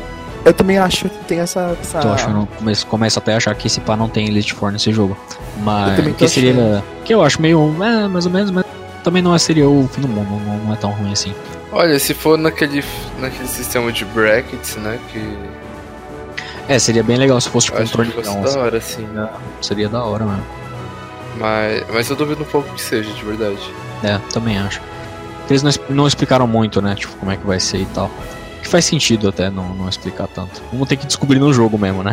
Eu 0.49 0.55
também 0.55 0.79
acho 0.79 1.11
que 1.11 1.25
tem 1.25 1.41
essa. 1.41 1.77
essa... 1.79 2.01
Tô 2.01 2.09
achando, 2.09 2.47
começo, 2.57 2.87
começo 2.87 3.19
até 3.19 3.35
a 3.35 3.37
achar 3.37 3.55
que 3.55 3.66
esse 3.66 3.81
pá 3.81 3.95
não 3.95 4.09
tem 4.09 4.27
Elite 4.27 4.55
Four 4.55 4.73
nesse 4.73 4.91
jogo. 4.91 5.15
Mas 5.59 6.16
que 6.16 6.27
seria. 6.27 6.53
achando. 6.53 6.85
Que 7.05 7.12
eu 7.12 7.23
acho 7.23 7.43
meio. 7.43 7.77
É, 7.85 8.09
mais 8.09 8.25
ou 8.25 8.33
menos, 8.33 8.51
mas 8.51 8.65
também 9.05 9.20
não 9.20 9.35
é, 9.35 9.39
seria 9.39 9.69
o 9.69 9.87
fim 9.93 10.01
do 10.01 10.09
mundo, 10.09 10.27
não, 10.47 10.57
não 10.57 10.73
é 10.73 10.77
tão 10.77 10.91
ruim 10.91 11.12
assim. 11.12 11.35
Olha, 11.70 11.99
se 11.99 12.15
for 12.15 12.39
naquele, 12.39 12.83
naquele 13.19 13.47
sistema 13.47 13.93
de 13.93 14.07
brackets, 14.07 14.77
né? 14.77 14.99
Que. 15.12 15.39
É, 16.66 16.79
seria 16.79 17.03
bem 17.03 17.19
legal 17.19 17.39
se 17.43 17.51
fosse 17.51 17.66
tipo, 17.66 17.83
Acho 17.83 18.01
um 18.01 18.05
que 18.05 18.12
fosse 18.12 18.25
torneio. 18.25 18.43
da 18.43 18.49
assim. 18.49 18.59
hora, 18.59 18.81
sim. 18.81 19.07
Seria 19.61 19.89
da 19.91 20.03
hora 20.03 20.25
mesmo. 20.25 20.45
Mas, 21.39 21.85
mas 21.93 22.09
eu 22.09 22.16
duvido 22.16 22.43
um 22.43 22.47
pouco 22.47 22.73
que 22.73 22.81
seja, 22.81 23.12
de 23.12 23.23
verdade. 23.23 23.61
É, 24.03 24.19
também 24.33 24.57
acho. 24.57 24.81
Eles 25.51 25.62
não, 25.62 25.70
não 25.91 26.07
explicaram 26.07 26.47
muito, 26.47 26.81
né? 26.81 26.95
Tipo, 26.95 27.15
como 27.16 27.31
é 27.31 27.37
que 27.37 27.47
vai 27.47 27.61
ser 27.61 27.79
e 27.79 27.87
tal. 27.87 28.11
Que 28.69 28.73
faz 28.73 28.85
sentido 28.85 29.31
até 29.31 29.49
não, 29.49 29.74
não 29.74 29.89
explicar 29.89 30.28
tanto. 30.28 30.62
Vamos 30.70 30.86
ter 30.86 30.97
que 30.97 31.07
descobrir 31.07 31.39
no 31.39 31.55
jogo 31.55 31.78
mesmo, 31.78 32.03
né? 32.03 32.12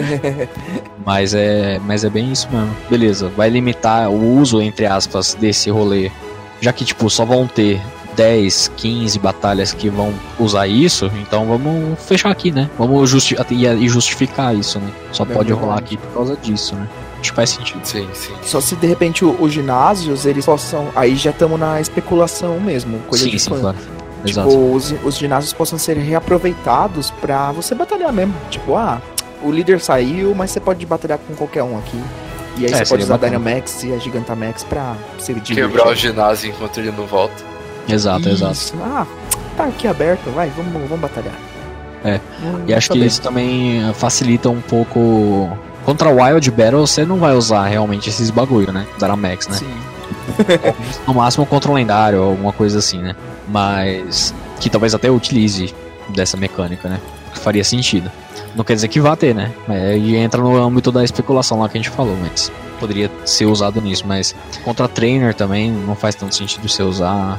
mas, 1.02 1.32
é, 1.32 1.78
mas 1.78 2.04
é 2.04 2.10
bem 2.10 2.30
isso 2.30 2.46
mesmo. 2.52 2.76
Beleza, 2.90 3.30
vai 3.34 3.48
limitar 3.48 4.10
o 4.10 4.38
uso, 4.38 4.60
entre 4.60 4.84
aspas, 4.84 5.32
desse 5.32 5.70
rolê. 5.70 6.10
Já 6.60 6.74
que, 6.74 6.84
tipo, 6.84 7.08
só 7.08 7.24
vão 7.24 7.46
ter 7.46 7.80
10, 8.14 8.72
15 8.76 9.18
batalhas 9.18 9.72
que 9.72 9.88
vão 9.88 10.12
usar 10.38 10.66
isso, 10.66 11.10
então 11.22 11.46
vamos 11.46 11.98
fechar 12.04 12.30
aqui, 12.30 12.52
né? 12.52 12.68
Vamos 12.76 13.08
justi 13.08 13.34
e, 13.50 13.88
justificar 13.88 14.54
isso, 14.54 14.78
né? 14.78 14.92
Só 15.10 15.24
pode 15.24 15.38
Verdade. 15.38 15.60
rolar 15.60 15.78
aqui 15.78 15.96
por 15.96 16.12
causa 16.12 16.36
disso, 16.36 16.74
né? 16.74 16.86
Acho 17.18 17.30
que 17.30 17.36
faz 17.36 17.48
sentido. 17.48 17.80
Sim, 17.82 18.06
sim. 18.12 18.34
Só 18.42 18.60
se 18.60 18.76
de 18.76 18.86
repente 18.86 19.24
os 19.24 19.50
ginásios, 19.50 20.26
eles 20.26 20.44
possam. 20.44 20.88
Aí 20.94 21.16
já 21.16 21.30
estamos 21.30 21.58
na 21.58 21.80
especulação 21.80 22.60
mesmo, 22.60 22.98
coisa 23.08 23.24
sim, 23.24 23.30
de 23.30 23.38
sim, 23.38 23.48
fã. 23.48 23.60
claro. 23.60 23.95
Tipo, 24.26 24.40
Exato. 24.40 24.72
os, 24.72 24.94
os 25.04 25.16
ginásios 25.16 25.52
possam 25.52 25.78
ser 25.78 25.96
reaproveitados 25.96 27.10
pra 27.10 27.52
você 27.52 27.74
batalhar 27.74 28.12
mesmo. 28.12 28.34
Tipo, 28.50 28.76
ah, 28.76 29.00
o 29.42 29.50
líder 29.50 29.80
saiu, 29.80 30.34
mas 30.34 30.50
você 30.50 30.60
pode 30.60 30.84
batalhar 30.84 31.18
com 31.18 31.34
qualquer 31.34 31.62
um 31.62 31.78
aqui. 31.78 32.00
E 32.58 32.64
aí 32.66 32.72
É, 32.72 32.76
você 32.78 32.86
pode 32.86 33.02
usar 33.04 33.14
a 33.14 33.18
bacana. 33.18 33.38
Dynamax 33.38 33.84
e 33.84 33.92
a 33.92 33.98
Gigantamax 33.98 34.64
pra 34.64 34.94
se 35.18 35.32
divertir. 35.34 35.56
Quebrar 35.56 35.88
o 35.88 35.94
ginásio 35.94 36.50
enquanto 36.50 36.78
ele 36.78 36.90
não 36.90 37.06
volta. 37.06 37.34
Exato, 37.88 38.28
exato. 38.28 38.52
Isso. 38.54 38.74
Ah, 38.82 39.06
tá 39.56 39.64
aqui 39.64 39.86
aberto, 39.86 40.30
vai, 40.34 40.50
vamos, 40.56 40.72
vamos 40.72 41.00
batalhar. 41.00 41.34
É, 42.04 42.20
Hum, 42.42 42.62
E 42.66 42.74
acho 42.74 42.90
que 42.90 42.98
bem. 42.98 43.06
isso 43.08 43.20
também 43.20 43.84
eh, 43.88 43.92
facilita 43.92 44.48
um 44.48 44.60
pouco. 44.60 45.50
Contra 45.84 46.10
Wild 46.10 46.50
Battle 46.50 46.86
você 46.86 47.04
não 47.04 47.16
vai 47.18 47.34
usar 47.34 47.64
realmente 47.66 48.08
esses 48.08 48.30
bagulho, 48.30 48.72
né? 48.72 48.86
Dynamax, 48.98 49.48
né? 49.48 49.56
Sim. 49.58 49.70
No 51.06 51.14
máximo 51.14 51.46
contra 51.46 51.70
um 51.70 51.74
lendário 51.74 52.20
ou 52.22 52.30
alguma 52.30 52.52
coisa 52.52 52.78
assim, 52.78 52.98
né? 52.98 53.14
Mas. 53.48 54.34
Que 54.60 54.70
talvez 54.70 54.94
até 54.94 55.10
utilize 55.10 55.74
dessa 56.08 56.36
mecânica, 56.36 56.88
né? 56.88 57.00
Faria 57.34 57.64
sentido. 57.64 58.10
Não 58.54 58.64
quer 58.64 58.74
dizer 58.74 58.88
que 58.88 59.00
vá 59.00 59.14
ter, 59.14 59.34
né? 59.34 59.52
É, 59.68 59.96
E 59.96 60.16
entra 60.16 60.40
no 60.40 60.56
âmbito 60.56 60.90
da 60.90 61.04
especulação 61.04 61.60
lá 61.60 61.68
que 61.68 61.76
a 61.76 61.80
gente 61.80 61.90
falou, 61.90 62.16
mas 62.20 62.50
poderia 62.80 63.10
ser 63.24 63.46
usado 63.46 63.80
nisso. 63.80 64.04
Mas 64.06 64.34
contra 64.64 64.88
trainer 64.88 65.34
também 65.34 65.70
não 65.70 65.94
faz 65.94 66.14
tanto 66.14 66.34
sentido 66.34 66.68
você 66.68 66.82
usar. 66.82 67.38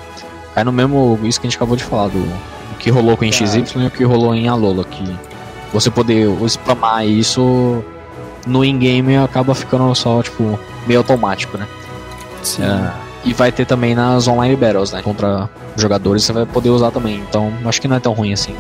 Cai 0.53 0.64
no 0.64 0.72
mesmo. 0.72 1.19
Isso 1.24 1.40
que 1.41 1.48
a 1.48 1.49
gente 1.49 1.57
acabou 1.57 1.76
de 1.76 1.84
falar, 1.84 2.07
do, 2.10 2.19
do 2.19 2.78
que 2.78 2.90
rolou 2.90 3.18
com 3.18 3.26
o 3.26 3.32
XY 3.32 3.64
e 3.76 3.86
o 3.88 3.91
que 3.91 4.03
rolou 4.03 4.36
em 4.36 4.48
Alola. 4.48 4.84
Que 4.84 5.03
você 5.74 5.90
poder 5.90 6.28
spamar 6.48 7.06
isso 7.06 7.84
no 8.45 8.64
in-game 8.64 9.18
acaba 9.18 9.53
ficando 9.53 9.94
só, 9.94 10.22
tipo, 10.24 10.57
meio 10.86 10.99
automático, 10.99 11.57
né? 11.57 11.68
Sim. 12.43 12.64
É, 12.64 12.91
e 13.26 13.34
vai 13.34 13.51
ter 13.51 13.65
também 13.65 13.95
nas 13.95 14.27
online 14.27 14.55
battles, 14.55 14.91
né? 14.91 15.01
Contra 15.01 15.49
jogadores 15.76 16.23
você 16.23 16.34
vai 16.34 16.45
poder 16.45 16.69
usar 16.69 16.91
também. 16.91 17.23
Então 17.27 17.51
acho 17.65 17.81
que 17.81 17.88
não 17.88 17.97
é 17.97 17.99
tão 17.99 18.14
ruim 18.14 18.34
assim. 18.34 18.55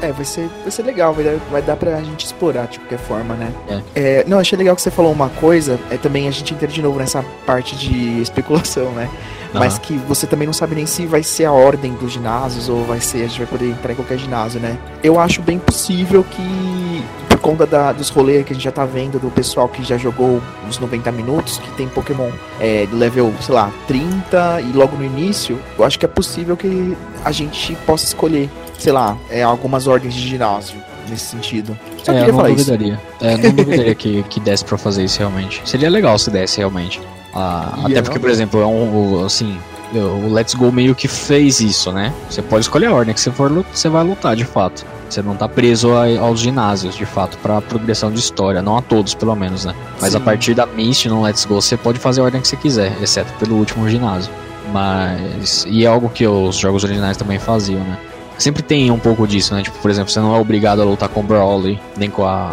É, 0.00 0.12
vai 0.12 0.24
ser, 0.24 0.48
vai 0.62 0.70
ser 0.70 0.84
legal, 0.84 1.12
vai 1.12 1.24
dar, 1.24 1.36
vai 1.50 1.62
dar 1.62 1.76
pra 1.76 2.00
gente 2.00 2.24
explorar 2.24 2.66
de 2.68 2.78
qualquer 2.78 2.98
forma, 2.98 3.34
né? 3.34 3.52
É. 3.68 3.80
É, 3.96 4.24
não, 4.28 4.38
achei 4.38 4.56
legal 4.56 4.76
que 4.76 4.82
você 4.82 4.92
falou 4.92 5.10
uma 5.10 5.28
coisa, 5.28 5.78
é 5.90 5.96
também 5.96 6.28
a 6.28 6.30
gente 6.30 6.54
entra 6.54 6.68
de 6.68 6.80
novo 6.80 7.00
nessa 7.00 7.24
parte 7.44 7.74
de 7.74 8.20
especulação, 8.22 8.92
né? 8.92 9.08
Mas 9.52 9.74
Aham. 9.74 9.82
que 9.82 9.94
você 9.96 10.26
também 10.26 10.46
não 10.46 10.52
sabe 10.52 10.76
nem 10.76 10.86
se 10.86 11.04
vai 11.06 11.22
ser 11.22 11.46
a 11.46 11.52
ordem 11.52 11.94
dos 11.94 12.12
ginásios 12.12 12.68
ou 12.68 12.84
vai 12.84 13.00
ser, 13.00 13.24
a 13.24 13.26
gente 13.26 13.38
vai 13.38 13.46
poder 13.46 13.70
entrar 13.70 13.92
em 13.92 13.96
qualquer 13.96 14.18
ginásio, 14.18 14.60
né? 14.60 14.78
Eu 15.02 15.18
acho 15.18 15.42
bem 15.42 15.58
possível 15.58 16.22
que, 16.22 17.02
por 17.38 17.40
conta 17.40 17.64
da- 17.66 17.92
dos 17.92 18.10
rolês 18.10 18.44
que 18.44 18.52
a 18.52 18.54
gente 18.54 18.64
já 18.64 18.72
tá 18.72 18.84
vendo 18.84 19.18
do 19.18 19.30
pessoal 19.30 19.68
que 19.68 19.82
já 19.82 19.96
jogou 19.96 20.42
uns 20.66 20.78
90 20.78 21.10
minutos, 21.12 21.58
que 21.58 21.70
tem 21.72 21.88
Pokémon 21.88 22.30
é, 22.60 22.84
do 22.86 22.96
level, 22.96 23.32
sei 23.40 23.54
lá, 23.54 23.72
30 23.86 24.60
e 24.60 24.72
logo 24.72 24.96
no 24.96 25.04
início, 25.04 25.58
eu 25.78 25.84
acho 25.84 25.98
que 25.98 26.04
é 26.04 26.08
possível 26.08 26.56
que 26.56 26.96
a 27.24 27.30
gente 27.32 27.74
possa 27.86 28.04
escolher, 28.04 28.50
sei 28.78 28.92
lá, 28.92 29.16
é, 29.30 29.42
algumas 29.42 29.86
ordens 29.86 30.14
de 30.14 30.28
ginásio 30.28 30.76
nesse 31.08 31.26
sentido. 31.26 31.78
Só 32.02 32.12
é, 32.12 32.28
eu 32.28 32.32
não 32.32 32.42
duvidaria. 32.42 33.00
É, 33.20 33.36
não 33.36 33.50
duvidaria 33.50 33.94
que, 33.94 34.22
que 34.24 34.40
desse 34.40 34.64
pra 34.64 34.76
fazer 34.76 35.04
isso 35.04 35.18
realmente. 35.20 35.62
Seria 35.64 35.88
legal 35.88 36.18
se 36.18 36.30
desse 36.30 36.58
realmente. 36.58 37.00
Ah, 37.34 37.72
até 37.86 38.02
porque, 38.02 38.16
não? 38.18 38.22
por 38.22 38.30
exemplo, 38.30 38.60
é 38.60 38.66
um, 38.66 39.24
assim, 39.24 39.56
o 39.94 40.32
Let's 40.32 40.54
Go 40.54 40.70
meio 40.72 40.94
que 40.94 41.08
fez 41.08 41.60
isso, 41.60 41.90
né? 41.92 42.12
Você 42.28 42.42
pode 42.42 42.62
escolher 42.62 42.86
a 42.86 42.92
ordem 42.92 43.14
que 43.14 43.20
você 43.20 43.30
for, 43.30 43.50
você 43.72 43.88
vai 43.88 44.04
lutar 44.04 44.34
de 44.36 44.44
fato. 44.44 44.84
Você 45.08 45.22
não 45.22 45.34
tá 45.34 45.48
preso 45.48 45.90
a- 45.94 46.20
aos 46.20 46.40
ginásios, 46.40 46.94
de 46.94 47.06
fato, 47.06 47.38
pra 47.38 47.62
progressão 47.62 48.10
de 48.12 48.18
história. 48.18 48.60
Não 48.60 48.76
a 48.76 48.82
todos, 48.82 49.14
pelo 49.14 49.34
menos, 49.34 49.64
né? 49.64 49.74
Mas 50.00 50.14
a 50.14 50.18
Sim. 50.18 50.24
partir 50.24 50.54
da 50.54 50.66
Mist 50.66 51.06
no 51.08 51.22
Let's 51.22 51.44
Go, 51.46 51.60
você 51.62 51.76
pode 51.78 51.98
fazer 51.98 52.20
a 52.20 52.24
ordem 52.24 52.40
que 52.42 52.48
você 52.48 52.56
quiser, 52.56 52.92
exceto 53.02 53.32
pelo 53.38 53.56
último 53.56 53.88
ginásio. 53.88 54.30
Mas. 54.70 55.64
E 55.68 55.84
é 55.84 55.88
algo 55.88 56.08
que 56.10 56.26
os 56.26 56.56
jogos 56.56 56.84
originais 56.84 57.16
também 57.16 57.38
faziam, 57.38 57.80
né? 57.80 57.98
Sempre 58.36 58.62
tem 58.62 58.90
um 58.90 58.98
pouco 58.98 59.26
disso, 59.26 59.54
né? 59.54 59.62
Tipo, 59.62 59.78
por 59.78 59.90
exemplo, 59.90 60.10
você 60.12 60.20
não 60.20 60.34
é 60.36 60.38
obrigado 60.38 60.80
a 60.82 60.84
lutar 60.84 61.08
com 61.08 61.20
o 61.20 61.22
Brawley, 61.22 61.80
nem 61.96 62.10
com 62.10 62.24
a. 62.24 62.52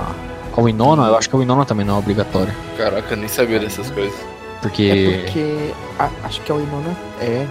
Com 0.51 0.61
a 0.61 0.63
Winona, 0.63 1.07
eu 1.07 1.17
acho 1.17 1.29
que 1.29 1.35
a 1.35 1.39
Winona 1.39 1.65
também 1.65 1.85
não 1.85 1.95
é 1.95 1.99
obrigatória. 1.99 2.55
Caraca, 2.77 3.13
eu 3.13 3.17
nem 3.17 3.27
sabia 3.27 3.59
dessas 3.59 3.91
coisas. 3.91 4.15
Porque. 4.69 4.83
É 4.83 5.17
porque 5.23 5.71
a- 5.99 6.09
acho 6.23 6.41
que 6.41 6.51
a 6.51 6.55
Winona 6.55 6.95
é, 7.21 7.45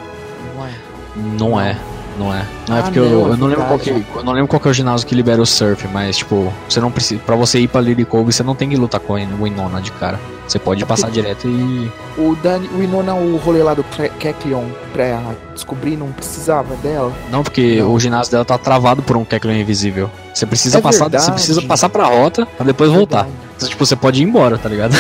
não 0.56 0.64
é? 0.66 0.70
Não 1.16 1.60
é. 1.60 1.76
Não 2.16 2.32
é. 2.32 2.44
Não 2.68 2.76
é 2.76 2.78
Ah, 2.78 2.82
porque 2.84 3.00
não, 3.00 3.06
eu, 3.06 3.26
é 3.26 3.30
eu 3.30 3.36
não 3.36 3.46
lembro 3.48 3.64
qual 3.64 3.78
que, 3.78 3.90
eu 3.90 4.22
não 4.24 4.32
lembro 4.32 4.46
qual 4.48 4.60
que 4.60 4.68
é 4.68 4.70
o 4.70 4.74
ginásio 4.74 5.04
que 5.04 5.16
libera 5.16 5.42
o 5.42 5.46
surf, 5.46 5.88
mas 5.88 6.16
tipo, 6.18 6.52
você 6.68 6.80
não 6.80 6.88
precisa. 6.90 7.20
Pra 7.26 7.34
você 7.34 7.58
ir 7.58 7.66
pra 7.66 7.80
Lily 7.80 8.04
Cove, 8.04 8.32
você 8.32 8.42
não 8.44 8.54
tem 8.54 8.68
que 8.68 8.76
lutar 8.76 9.00
com 9.00 9.16
a 9.16 9.18
Winona 9.18 9.80
de 9.80 9.90
cara. 9.92 10.20
Você 10.46 10.58
pode 10.58 10.80
É 10.82 10.86
passar 10.86 11.10
direto 11.10 11.48
e. 11.48 11.90
O 12.16 12.36
Dani, 12.40 12.68
o 12.72 12.78
Winona, 12.78 13.14
o 13.14 13.36
rolê 13.38 13.62
lá 13.64 13.74
do 13.74 13.82
Kecleon 14.20 14.64
pra 14.92 15.20
descobrir, 15.54 15.96
não 15.96 16.12
precisava 16.12 16.76
dela. 16.76 17.12
Não, 17.32 17.42
porque 17.42 17.80
Não. 17.80 17.92
o 17.92 17.98
ginásio 17.98 18.30
dela 18.30 18.44
tá 18.44 18.58
travado 18.58 19.02
por 19.02 19.16
um 19.16 19.24
Kecleon 19.24 19.56
invisível. 19.56 20.08
Você 20.32 20.46
precisa 20.46 20.78
É 20.78 20.80
passar. 20.80 21.04
Você 21.06 21.10
verdade. 21.10 21.32
precisa 21.32 21.62
passar 21.62 21.88
pra 21.88 22.04
rota 22.06 22.46
pra 22.46 22.64
depois 22.64 22.92
voltar. 22.92 23.26
Então, 23.56 23.68
tipo, 23.68 23.84
você 23.84 23.96
pode 23.96 24.20
ir 24.20 24.24
embora, 24.24 24.56
tá 24.58 24.68
ligado? 24.68 24.92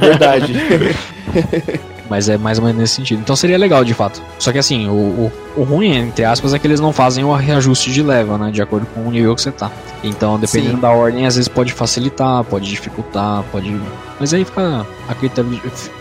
Verdade. 0.00 0.52
Mas 2.10 2.28
é 2.28 2.36
mais 2.36 2.58
ou 2.58 2.64
menos 2.64 2.78
nesse 2.78 2.96
sentido. 2.96 3.20
Então 3.20 3.34
seria 3.34 3.56
legal, 3.56 3.84
de 3.84 3.94
fato. 3.94 4.20
Só 4.38 4.52
que 4.52 4.58
assim, 4.58 4.86
o, 4.88 4.92
o, 4.92 5.32
o 5.56 5.62
ruim, 5.62 5.96
entre 5.96 6.24
aspas, 6.24 6.52
é 6.52 6.58
que 6.58 6.66
eles 6.66 6.80
não 6.80 6.92
fazem 6.92 7.24
o 7.24 7.34
reajuste 7.34 7.90
de 7.90 8.02
level, 8.02 8.36
né? 8.36 8.50
De 8.50 8.60
acordo 8.60 8.86
com 8.86 9.00
o 9.00 9.10
nível 9.10 9.34
que 9.34 9.40
você 9.40 9.50
tá. 9.50 9.70
Então, 10.04 10.38
dependendo 10.38 10.74
Sim. 10.74 10.80
da 10.80 10.90
ordem, 10.90 11.26
às 11.26 11.36
vezes 11.36 11.48
pode 11.48 11.72
facilitar, 11.72 12.44
pode 12.44 12.68
dificultar, 12.68 13.42
pode. 13.50 13.74
Mas 14.20 14.34
aí 14.34 14.44
fica 14.44 14.86
a 15.08 15.14
critério. 15.14 15.58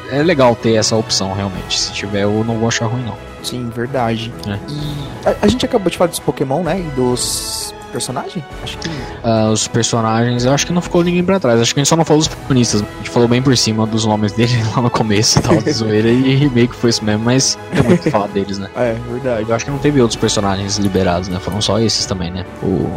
É 0.10 0.22
legal 0.22 0.56
ter 0.56 0.74
essa 0.74 0.96
opção, 0.96 1.34
realmente. 1.34 1.80
Se 1.80 1.94
tiver, 1.94 2.24
eu 2.24 2.44
não 2.46 2.58
vou 2.58 2.68
achar 2.68 2.88
ruim, 2.88 3.04
não. 3.04 3.16
Sim, 3.42 3.70
verdade. 3.74 4.34
É. 4.48 4.60
E 4.70 5.28
a, 5.30 5.36
a 5.44 5.48
gente 5.48 5.66
acabou 5.66 5.90
de 5.90 5.98
falar 5.98 6.10
dos 6.10 6.20
Pokémon, 6.20 6.62
né? 6.62 6.80
E 6.80 6.96
dos 6.96 7.74
personagens? 7.92 8.44
Acho 8.64 8.78
que. 8.78 8.90
Ah, 9.24 9.50
os 9.52 9.68
personagens, 9.68 10.46
eu 10.46 10.54
acho 10.54 10.66
que 10.66 10.74
não 10.74 10.82
ficou 10.82 11.04
ninguém 11.04 11.24
pra 11.24 11.40
trás. 11.40 11.60
Acho 11.62 11.74
que 11.74 11.80
a 11.80 11.84
gente 11.84 11.90
só 11.90 11.96
não 11.96 12.06
falou 12.06 12.20
dos 12.20 12.28
protagonistas. 12.28 12.82
A 12.82 12.86
gente 12.98 13.10
falou 13.10 13.28
bem 13.28 13.42
por 13.42 13.56
cima 13.56 13.86
dos 13.86 14.06
nomes 14.06 14.32
deles 14.32 14.56
lá 14.76 14.82
no 14.82 14.90
começo 14.90 15.40
e 15.40 15.42
tal, 15.42 15.58
de 15.58 15.72
zoeira 15.72 16.10
e 16.10 16.50
meio 16.50 16.68
que 16.68 16.76
foi 16.76 16.90
isso 16.90 17.04
mesmo, 17.04 17.24
mas 17.24 17.58
tem 17.74 17.84
muito 17.84 18.10
falar 18.10 18.28
deles, 18.28 18.58
né? 18.58 18.70
É, 18.82 18.96
verdade. 19.12 19.46
Eu 19.48 19.56
acho 19.56 19.66
que 19.66 19.72
não 19.72 19.78
teve 19.78 20.02
outros 20.02 20.20
personagens 20.20 20.78
liberados, 20.78 21.28
né? 21.28 21.40
Foram 21.40 21.62
só 21.62 21.80
esses 21.80 22.06
também, 22.06 22.32
né? 22.32 22.46
O. 22.64 22.90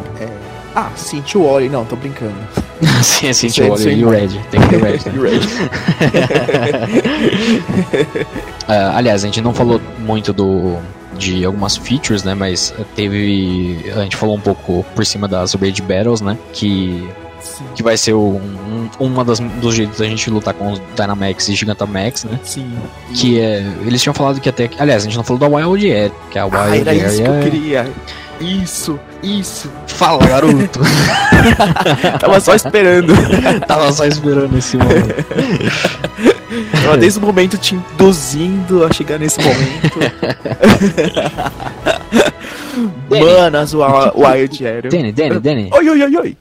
Ah, 0.75 0.91
sim, 0.97 1.21
tio 1.21 1.45
Wally. 1.45 1.69
Não, 1.69 1.85
tô 1.85 1.95
brincando. 1.95 2.35
sim, 3.03 3.33
Sei, 3.33 3.71
olha, 3.71 3.77
sei, 3.77 3.99
e 3.99 4.05
o. 4.05 4.09
Red. 4.09 4.29
Tem 4.51 4.61
que 4.61 4.69
ter 4.69 4.77
o 4.77 4.83
Red, 4.83 4.99
né? 5.07 5.13
Red. 5.21 5.41
Ah, 8.67 8.97
aliás, 8.97 9.23
a 9.23 9.27
gente 9.27 9.41
não 9.41 9.53
falou 9.55 9.81
muito 9.99 10.33
do 10.33 10.79
de 11.19 11.45
algumas 11.45 11.77
features, 11.77 12.23
né? 12.25 12.35
Mas 12.35 12.75
teve. 12.95 13.85
A 13.97 14.03
gente 14.03 14.17
falou 14.17 14.35
um 14.37 14.41
pouco 14.41 14.85
por 14.95 15.05
cima 15.07 15.27
das 15.29 15.55
Raid 15.55 15.81
Battles, 15.83 16.21
né? 16.21 16.37
Que, 16.53 17.09
Sim. 17.41 17.65
que 17.75 17.83
vai 17.83 17.97
ser 17.97 18.13
o- 18.15 18.41
um, 18.41 18.89
uma 19.01 19.25
das, 19.25 19.39
dos 19.39 19.75
jeitos 19.75 19.99
da 19.99 20.05
gente 20.07 20.29
lutar 20.31 20.55
com 20.55 20.73
os 20.73 20.81
Dynamax 20.97 21.49
e 21.49 21.55
Gigantamax, 21.55 22.25
né? 22.25 22.39
Sim. 22.43 22.73
Que 23.15 23.39
é. 23.41 23.59
Eles 23.87 24.03
tinham 24.03 24.15
falado 24.15 24.41
que 24.41 24.49
até. 24.49 24.69
Aliás, 24.79 25.03
a 25.03 25.05
gente 25.07 25.17
não 25.17 25.25
falou 25.25 25.39
da 25.41 25.49
Wild 25.49 25.91
Air, 25.91 26.11
que 26.31 26.39
é 26.39 26.41
a 26.43 26.47
Wild 26.47 26.59
Ah, 26.59 26.77
era 26.77 26.95
isso 26.95 27.23
que 27.23 27.29
eu 27.29 27.33
Area. 27.33 27.51
queria. 27.51 27.93
Isso, 28.41 28.99
isso. 29.23 29.71
Fala, 29.87 30.27
garoto! 30.27 30.81
Tava 32.21 32.41
só 32.41 32.55
esperando. 32.55 33.15
Tava 33.67 33.93
só 33.93 34.05
esperando 34.05 34.57
esse 34.59 34.77
momento. 34.77 35.25
Tava 36.83 36.97
desde 36.97 37.19
o 37.19 37.23
momento 37.23 37.57
te 37.57 37.75
induzindo 37.75 38.85
a 38.85 38.93
chegar 38.93 39.19
nesse 39.19 39.41
momento. 39.41 39.99
Manas, 43.41 43.73
o 43.73 43.79
Wild 43.79 44.67
Arrow. 44.67 44.91
Danny, 44.91 45.13
Danny, 45.13 45.41
Danny. 45.41 45.71
Oi, 45.73 45.89
oi, 45.91 46.03
oi, 46.03 46.17
oi. 46.17 46.37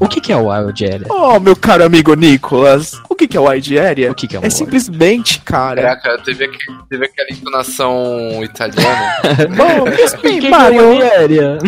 O 0.00 0.08
que, 0.08 0.20
que 0.20 0.32
é 0.32 0.36
o 0.36 0.48
Wild 0.48 0.84
Area? 0.84 1.06
Oh, 1.10 1.38
meu 1.38 1.54
caro 1.54 1.84
amigo 1.84 2.14
Nicolas, 2.14 2.98
que, 3.18 3.28
que 3.28 3.36
é 3.36 3.40
Wide 3.40 3.78
Area? 3.78 4.10
O 4.10 4.14
que, 4.14 4.26
que 4.28 4.36
é 4.36 4.40
um 4.40 4.44
É 4.44 4.50
simplesmente, 4.50 5.40
cara. 5.40 5.82
Caraca, 5.82 6.18
teve, 6.24 6.44
aquele, 6.44 6.78
teve 6.88 7.04
aquela 7.06 7.28
entonação 7.30 8.42
italiana. 8.42 9.16
Bom, 9.56 9.84
que, 10.20 10.40
que 10.40 10.46
é 10.46 10.50
Mario. 10.50 10.88
Wild 10.90 11.02
Area? 11.02 11.58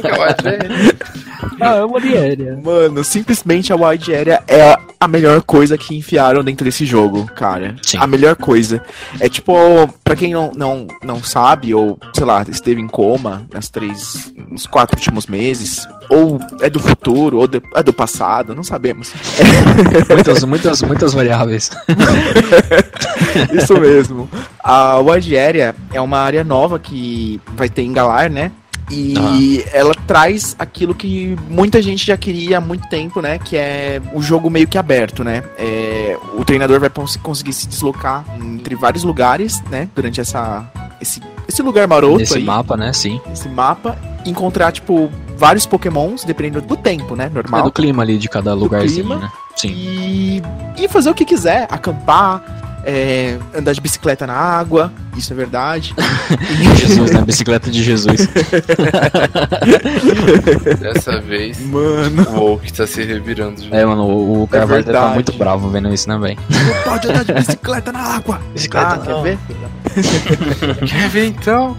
que 0.00 0.06
eu 0.06 0.22
acho- 0.22 0.36
ah, 1.60 1.74
é 1.76 1.84
Wild 1.84 2.16
Area. 2.16 2.60
Mano, 2.62 3.04
simplesmente 3.04 3.72
a 3.72 3.76
Wide 3.76 4.14
Area 4.14 4.42
é 4.48 4.76
a 4.98 5.08
melhor 5.08 5.42
coisa 5.42 5.76
que 5.76 5.96
enfiaram 5.96 6.42
dentro 6.44 6.64
desse 6.64 6.84
jogo, 6.86 7.26
cara. 7.34 7.74
Sim. 7.82 7.98
A 7.98 8.06
melhor 8.06 8.36
coisa. 8.36 8.82
É 9.20 9.28
tipo, 9.28 9.52
pra 10.04 10.14
quem 10.16 10.32
não, 10.32 10.52
não, 10.56 10.86
não 11.02 11.22
sabe, 11.22 11.74
ou, 11.74 11.98
sei 12.14 12.24
lá, 12.24 12.44
esteve 12.48 12.80
em 12.80 12.86
coma 12.88 13.46
nas 13.52 13.68
três, 13.68 14.32
nos 14.48 14.66
quatro 14.66 14.96
últimos 14.96 15.26
meses, 15.26 15.86
ou 16.08 16.40
é 16.60 16.70
do 16.70 16.78
futuro, 16.80 17.38
ou 17.38 17.46
de- 17.48 17.62
é 17.74 17.82
do 17.82 17.92
passado, 17.92 18.54
não 18.54 18.62
sabemos. 18.62 19.12
Muitas, 20.08 20.44
muitas, 20.44 20.82
muitas 20.82 21.12
variáveis. 21.14 21.70
Isso 23.52 23.78
mesmo. 23.78 24.28
A 24.62 24.98
Wide 24.98 25.36
Area 25.38 25.74
é 25.92 26.00
uma 26.00 26.18
área 26.18 26.44
nova 26.44 26.78
que 26.78 27.40
vai 27.56 27.68
ter 27.68 27.82
em 27.82 27.92
Galar, 27.92 28.30
né? 28.30 28.50
E 28.90 29.64
ela 29.72 29.94
traz 30.06 30.54
aquilo 30.58 30.94
que 30.94 31.34
muita 31.48 31.80
gente 31.80 32.04
já 32.04 32.16
queria 32.16 32.58
há 32.58 32.60
muito 32.60 32.86
tempo, 32.88 33.22
né? 33.22 33.38
Que 33.38 33.56
é 33.56 34.02
o 34.12 34.20
jogo 34.20 34.50
meio 34.50 34.68
que 34.68 34.76
aberto, 34.76 35.24
né? 35.24 35.42
É, 35.56 36.16
o 36.34 36.44
treinador 36.44 36.78
vai 36.78 36.90
cons- 36.90 37.16
conseguir 37.16 37.54
se 37.54 37.66
deslocar 37.66 38.24
entre 38.38 38.74
vários 38.74 39.02
lugares, 39.02 39.62
né? 39.70 39.88
Durante 39.94 40.20
essa, 40.20 40.70
esse, 41.00 41.22
esse 41.48 41.62
lugar 41.62 41.86
maroto 41.86 42.18
Nesse 42.18 42.38
aí, 42.38 42.44
mapa, 42.44 42.76
né? 42.76 42.92
Sim. 42.92 43.20
esse 43.32 43.48
mapa. 43.48 43.98
Encontrar, 44.24 44.70
tipo, 44.72 45.10
vários 45.36 45.66
pokémons, 45.66 46.24
dependendo 46.24 46.66
do 46.66 46.76
tempo, 46.76 47.16
né? 47.16 47.26
É 47.26 47.28
Normal. 47.28 47.64
do 47.64 47.72
clima 47.72 48.02
ali 48.02 48.16
de 48.18 48.28
cada 48.28 48.54
lugarzinho, 48.54 49.06
clima. 49.06 49.20
né? 49.20 49.32
Sim. 49.56 49.68
E, 49.68 50.42
e 50.76 50.88
fazer 50.88 51.10
o 51.10 51.14
que 51.14 51.24
quiser, 51.24 51.66
acampar, 51.70 52.42
é, 52.84 53.38
andar 53.54 53.72
de 53.72 53.80
bicicleta 53.80 54.26
na 54.26 54.34
água, 54.34 54.92
isso 55.16 55.32
é 55.32 55.36
verdade. 55.36 55.94
Jesus, 56.78 57.10
né? 57.10 57.22
Bicicleta 57.22 57.70
de 57.70 57.82
Jesus. 57.82 58.28
Dessa 60.80 61.20
vez, 61.20 61.60
Mano, 61.66 62.22
o 62.30 62.52
Oak 62.54 62.72
tá 62.72 62.86
se 62.86 63.02
revirando. 63.02 63.62
já. 63.62 63.76
É, 63.76 63.84
mano, 63.84 64.04
o, 64.04 64.42
o 64.44 64.48
cara 64.48 64.66
vai 64.66 64.80
estar 64.80 64.92
verdade. 64.92 65.14
muito 65.14 65.32
bravo 65.32 65.68
vendo 65.70 65.92
isso, 65.92 66.08
né, 66.08 66.18
velho? 66.18 66.38
não 66.48 66.82
pode 66.82 67.08
andar 67.08 67.24
de 67.24 67.32
bicicleta 67.32 67.92
na 67.92 68.00
água. 68.00 68.40
Bicicleta 68.52 68.86
ah, 68.86 68.96
não. 68.96 69.04
quer 69.04 69.22
ver? 69.22 69.38
Quer 70.86 71.08
ver 71.08 71.26
então? 71.26 71.76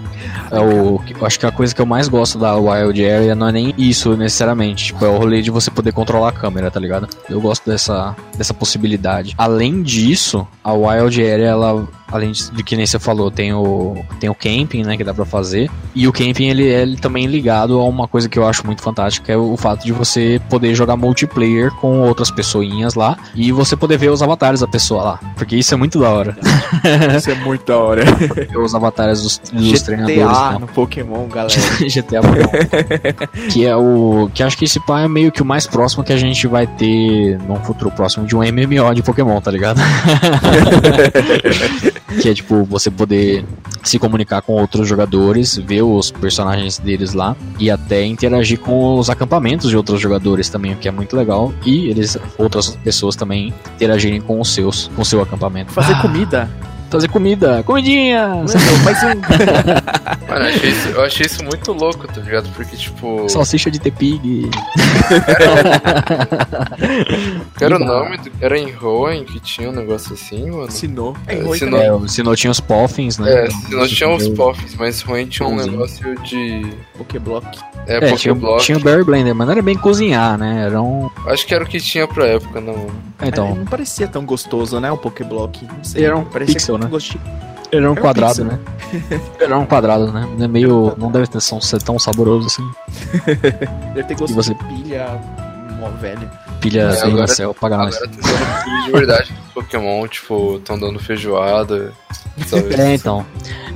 É 0.52 0.60
o, 0.60 1.02
eu 1.20 1.26
acho 1.26 1.40
que 1.40 1.46
a 1.46 1.52
coisa 1.52 1.74
que 1.74 1.82
eu 1.82 1.86
mais 1.86 2.08
gosto 2.08 2.38
da 2.38 2.56
Wild 2.56 3.04
Area 3.04 3.34
não 3.34 3.48
é 3.48 3.52
nem 3.52 3.74
isso 3.78 4.16
necessariamente. 4.16 4.86
Tipo, 4.86 5.06
é 5.06 5.08
o 5.10 5.18
rolê 5.18 5.42
de 5.42 5.50
você 5.50 5.72
poder 5.72 5.92
controlar 5.94 6.30
a 6.30 6.32
câmera, 6.32 6.70
tá 6.70 6.80
ligado? 6.80 7.08
Eu 7.30 7.42
gosto 7.42 7.70
dessa, 7.70 8.16
dessa 8.38 8.54
possibilidade. 8.54 9.34
Além 9.38 9.82
disso, 9.82 10.48
a 10.64 10.74
Wild 10.74 11.20
Area, 11.22 11.48
ela. 11.48 11.88
Além 12.14 12.32
de, 12.32 12.52
de 12.52 12.64
que 12.64 12.78
nem 12.78 12.86
você 12.86 13.00
falou, 13.00 13.32
tem 13.32 13.54
o, 13.54 13.98
tem 14.20 14.30
o 14.30 14.36
camping, 14.36 14.84
né, 14.84 14.96
que 14.96 15.04
dá 15.04 15.16
pra 15.16 15.26
fazer. 15.26 15.68
E 15.96 16.08
o 16.08 16.14
camping, 16.14 16.48
ele 16.48 16.70
é 16.70 16.84
ele 16.84 16.96
também 16.96 17.26
ligado 17.26 17.80
a 17.80 17.86
uma 17.86 18.08
coisa 18.08 18.30
que 18.30 18.38
eu 18.38 18.48
acho 18.48 18.64
muito 18.66 18.84
fantástica, 18.84 19.26
que 19.26 19.32
é 19.32 19.38
o, 19.38 19.58
fato 19.58 19.84
de 19.84 19.92
você 19.92 20.40
poder 20.48 20.76
jogar 20.76 20.96
multiplayer 20.96 21.72
com 21.72 22.02
outras 22.02 22.30
pessoinhas 22.30 22.94
lá. 22.94 23.18
E 23.34 23.52
você 23.52 23.76
poder 23.76 23.98
ver 23.98 24.12
os 24.12 24.22
avatares 24.22 24.60
da 24.60 24.68
pessoa 24.68 25.04
lá. 25.04 25.20
Porque 25.36 25.56
isso 25.56 25.74
é 25.74 25.78
muito 25.78 26.00
da 26.00 26.10
hora. 26.10 26.38
Isso 27.18 27.32
é 27.32 27.36
muito 27.36 27.66
da 27.66 27.78
hora. 27.78 28.04
Ver 28.06 28.58
os 28.58 28.76
avatares 28.76 29.22
dos, 29.22 29.42
dos 29.52 29.82
treinadores. 29.82 30.22
GTA 30.22 30.52
né? 30.52 30.58
no 30.60 30.68
Pokémon, 30.68 31.28
galera. 31.28 31.54
GTA 31.88 32.22
Pokémon. 32.22 33.48
que 33.50 33.66
é 33.66 33.76
o. 33.76 34.30
Que 34.34 34.44
acho 34.44 34.58
que 34.58 34.66
esse 34.66 34.80
pá 34.86 35.02
é 35.02 35.08
meio 35.08 35.32
que 35.32 35.42
o 35.42 35.46
mais 35.46 35.66
próximo 35.66 36.04
que 36.04 36.12
a 36.12 36.18
gente 36.18 36.46
vai 36.48 36.68
ter 36.68 37.38
num 37.48 37.56
futuro 37.64 37.92
próximo 37.92 38.26
de 38.26 38.36
um 38.36 38.40
MMO 38.40 38.94
de 38.94 39.02
Pokémon, 39.02 39.40
tá 39.40 39.52
ligado? 39.52 39.80
que 42.22 42.30
é 42.30 42.34
tipo, 42.34 42.64
você 42.64 42.92
poder 42.92 43.46
se 43.84 44.00
comunicar 44.00 44.42
com 44.42 44.54
outros 44.54 44.88
jogadores, 44.88 45.58
ver 45.58 45.82
os 45.82 46.12
personagens 46.12 46.78
deles 46.78 47.14
lá 47.14 47.36
e 47.60 47.70
até 47.70 48.06
interagir 48.06 48.60
com 48.60 48.98
os 48.98 49.10
acampamentos 49.10 49.70
de 49.70 49.78
outros 49.78 50.00
jogadores 50.00 50.50
também, 50.50 50.74
o 50.74 50.78
que 50.78 50.88
é 50.88 50.92
muito 50.92 51.16
legal. 51.16 51.54
E 51.66 51.88
eles, 51.90 52.18
outras 52.38 52.70
pessoas 52.84 53.16
também 53.16 53.54
interagirem 53.76 54.22
com 54.22 54.40
os 54.40 54.54
seus, 54.54 54.90
com 54.96 55.02
o 55.02 55.06
seu 55.06 55.22
acampamento. 55.22 55.72
Fazer 55.72 55.94
Ah, 55.94 56.02
comida. 56.02 56.50
Fazer 56.94 57.08
comida, 57.08 57.64
comidinha! 57.64 58.44
Mais 58.86 59.02
um. 59.04 59.08
Mano, 60.30 60.46
eu 60.46 60.50
achei, 60.50 60.70
isso, 60.70 60.88
eu 60.90 61.02
achei 61.04 61.26
isso 61.26 61.44
muito 61.44 61.74
louco, 61.74 62.08
tá 62.08 62.22
ligado? 62.22 62.48
Porque, 62.56 62.78
tipo. 62.78 63.28
Salsicha 63.28 63.72
de 63.72 63.80
Tepig. 63.80 64.48
Era 67.60 67.78
o 67.78 67.80
nome 67.84 68.18
do. 68.18 68.32
Era 68.40 68.60
em 68.60 68.72
Hoenn 68.80 69.24
que 69.24 69.40
tinha 69.40 69.70
um 69.70 69.74
negócio 69.74 70.14
assim, 70.14 70.52
mano. 70.52 70.66
Ensinou. 70.68 71.18
É, 71.28 71.34
É, 71.40 71.58
também. 71.58 71.82
É, 71.82 71.92
o 71.92 72.08
Sinnoh 72.08 72.36
tinha 72.36 72.52
os 72.52 72.60
Poffins, 72.60 73.18
né? 73.18 73.46
É, 73.46 73.48
nós 73.72 73.90
tínhamos 73.90 74.24
os 74.28 74.30
Poffins, 74.30 74.76
mas 74.76 75.04
Hoenn 75.08 75.26
tinha 75.28 75.48
um 75.48 75.56
negócio 75.56 76.16
de. 76.22 76.74
Pokéblock. 76.96 77.58
É, 77.88 77.98
É, 77.98 78.00
tinha, 78.16 78.34
Pokéblock. 78.36 78.64
tinha 78.64 78.78
o 78.78 78.82
Barry 78.82 79.04
Blender, 79.04 79.34
mas 79.34 79.48
não 79.48 79.54
era 79.54 79.62
bem 79.64 79.76
cozinhar, 79.76 80.38
né? 80.38 80.66
Era 80.68 80.80
um. 80.80 81.10
Acho 81.26 81.46
que 81.48 81.56
era 81.56 81.64
o 81.64 81.68
que 81.68 81.80
tinha 81.80 82.08
pra 82.08 82.28
época, 82.28 82.62
não. 82.62 82.88
É, 83.20 83.28
Então, 83.28 83.56
não 83.56 83.66
parecia 83.66 84.08
tão 84.08 84.24
gostoso, 84.26 84.80
né? 84.80 84.92
O 84.92 84.98
Pokéblock. 84.98 85.68
Era 85.96 86.16
um 86.18 86.24
parecia 86.26 86.54
pixel, 86.56 86.78
com 86.78 86.83
né? 86.84 86.90
gostinho. 86.90 87.24
era 87.72 87.90
um 87.90 87.94
um 87.94 87.96
quadrado, 87.96 88.46
pixel. 88.46 88.46
né? 88.46 88.60
Era 89.40 89.58
um 89.58 89.66
quadrado, 89.66 90.12
né? 90.12 90.28
É 90.40 90.48
meio. 90.48 90.94
Não 90.98 91.12
deve 91.12 91.26
ter 91.28 91.42
som- 91.42 91.60
ser 91.60 91.82
tão 91.82 91.98
saboroso 91.98 92.46
assim. 92.48 92.64
Deve 93.96 94.04
ter 94.04 94.16
gosto 94.16 94.32
E 94.32 94.36
você? 94.36 94.54
de 94.54 94.64
pilha 94.66 95.20
mó 95.80 95.90
velho. 96.00 96.30
Pilha 96.62 96.82
É, 96.82 97.04
agora- 97.04 97.28
céu, 97.28 97.54
paga 97.54 97.78
nós. 97.78 97.98
De 97.98 98.92
verdade 98.92 99.34
Pokémon, 99.54 100.08
tipo, 100.08 100.60
tão 100.64 100.80
dando 100.80 101.00
feijoada. 101.00 101.92
Sabe? 102.48 102.74
É, 102.80 102.94
então. 102.94 103.26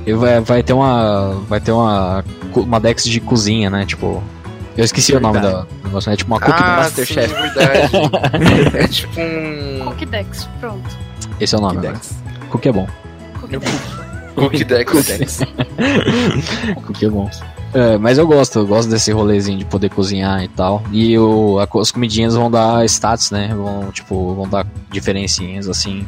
E 0.06 0.12
vai, 0.12 0.40
vai 0.40 0.62
ter 0.62 0.72
uma. 0.72 1.34
Vai 1.48 1.60
ter 1.60 1.72
uma. 1.72 2.24
Uma 2.54 2.80
Dex 2.80 3.04
de 3.04 3.20
cozinha, 3.20 3.68
né? 3.70 3.84
Tipo. 3.84 4.22
Eu 4.76 4.84
esqueci 4.84 5.12
o 5.14 5.20
nome 5.20 5.40
da 5.40 5.62
do 5.62 5.68
negócio, 5.84 6.08
né? 6.10 6.16
Tipo 6.16 6.32
uma 6.32 6.40
cookie 6.40 6.62
ah, 6.62 6.76
Dex. 6.76 6.98
Masterchef. 6.98 7.34
verdade. 7.34 8.76
é 8.76 8.86
tipo 8.88 9.20
um. 9.20 9.84
Cookdex, 9.86 10.48
pronto. 10.60 10.88
Esse 11.40 11.54
é 11.54 11.58
o 11.58 11.60
nome, 11.60 11.80
né? 11.80 11.92
Dex. 11.92 12.16
Cookie 12.50 12.68
é 12.68 12.72
bom. 12.72 12.86
Cookie 14.34 14.64
Dex. 14.64 15.06
Dex. 15.06 15.40
Cookie 16.86 17.06
é 17.06 17.10
bom. 17.10 17.30
É, 17.74 17.98
mas 17.98 18.16
eu 18.16 18.26
gosto, 18.26 18.60
eu 18.60 18.66
gosto 18.66 18.88
desse 18.88 19.12
rolezinho 19.12 19.58
de 19.58 19.64
poder 19.64 19.90
cozinhar 19.90 20.42
e 20.42 20.48
tal. 20.48 20.82
E 20.90 21.18
o, 21.18 21.58
a- 21.58 21.68
as 21.80 21.90
comidinhas 21.90 22.34
vão 22.34 22.50
dar 22.50 22.84
stats, 22.86 23.30
né? 23.30 23.48
Vão, 23.54 23.90
tipo, 23.92 24.34
vão 24.34 24.48
dar 24.48 24.66
diferencinhas, 24.90 25.68
assim, 25.68 26.06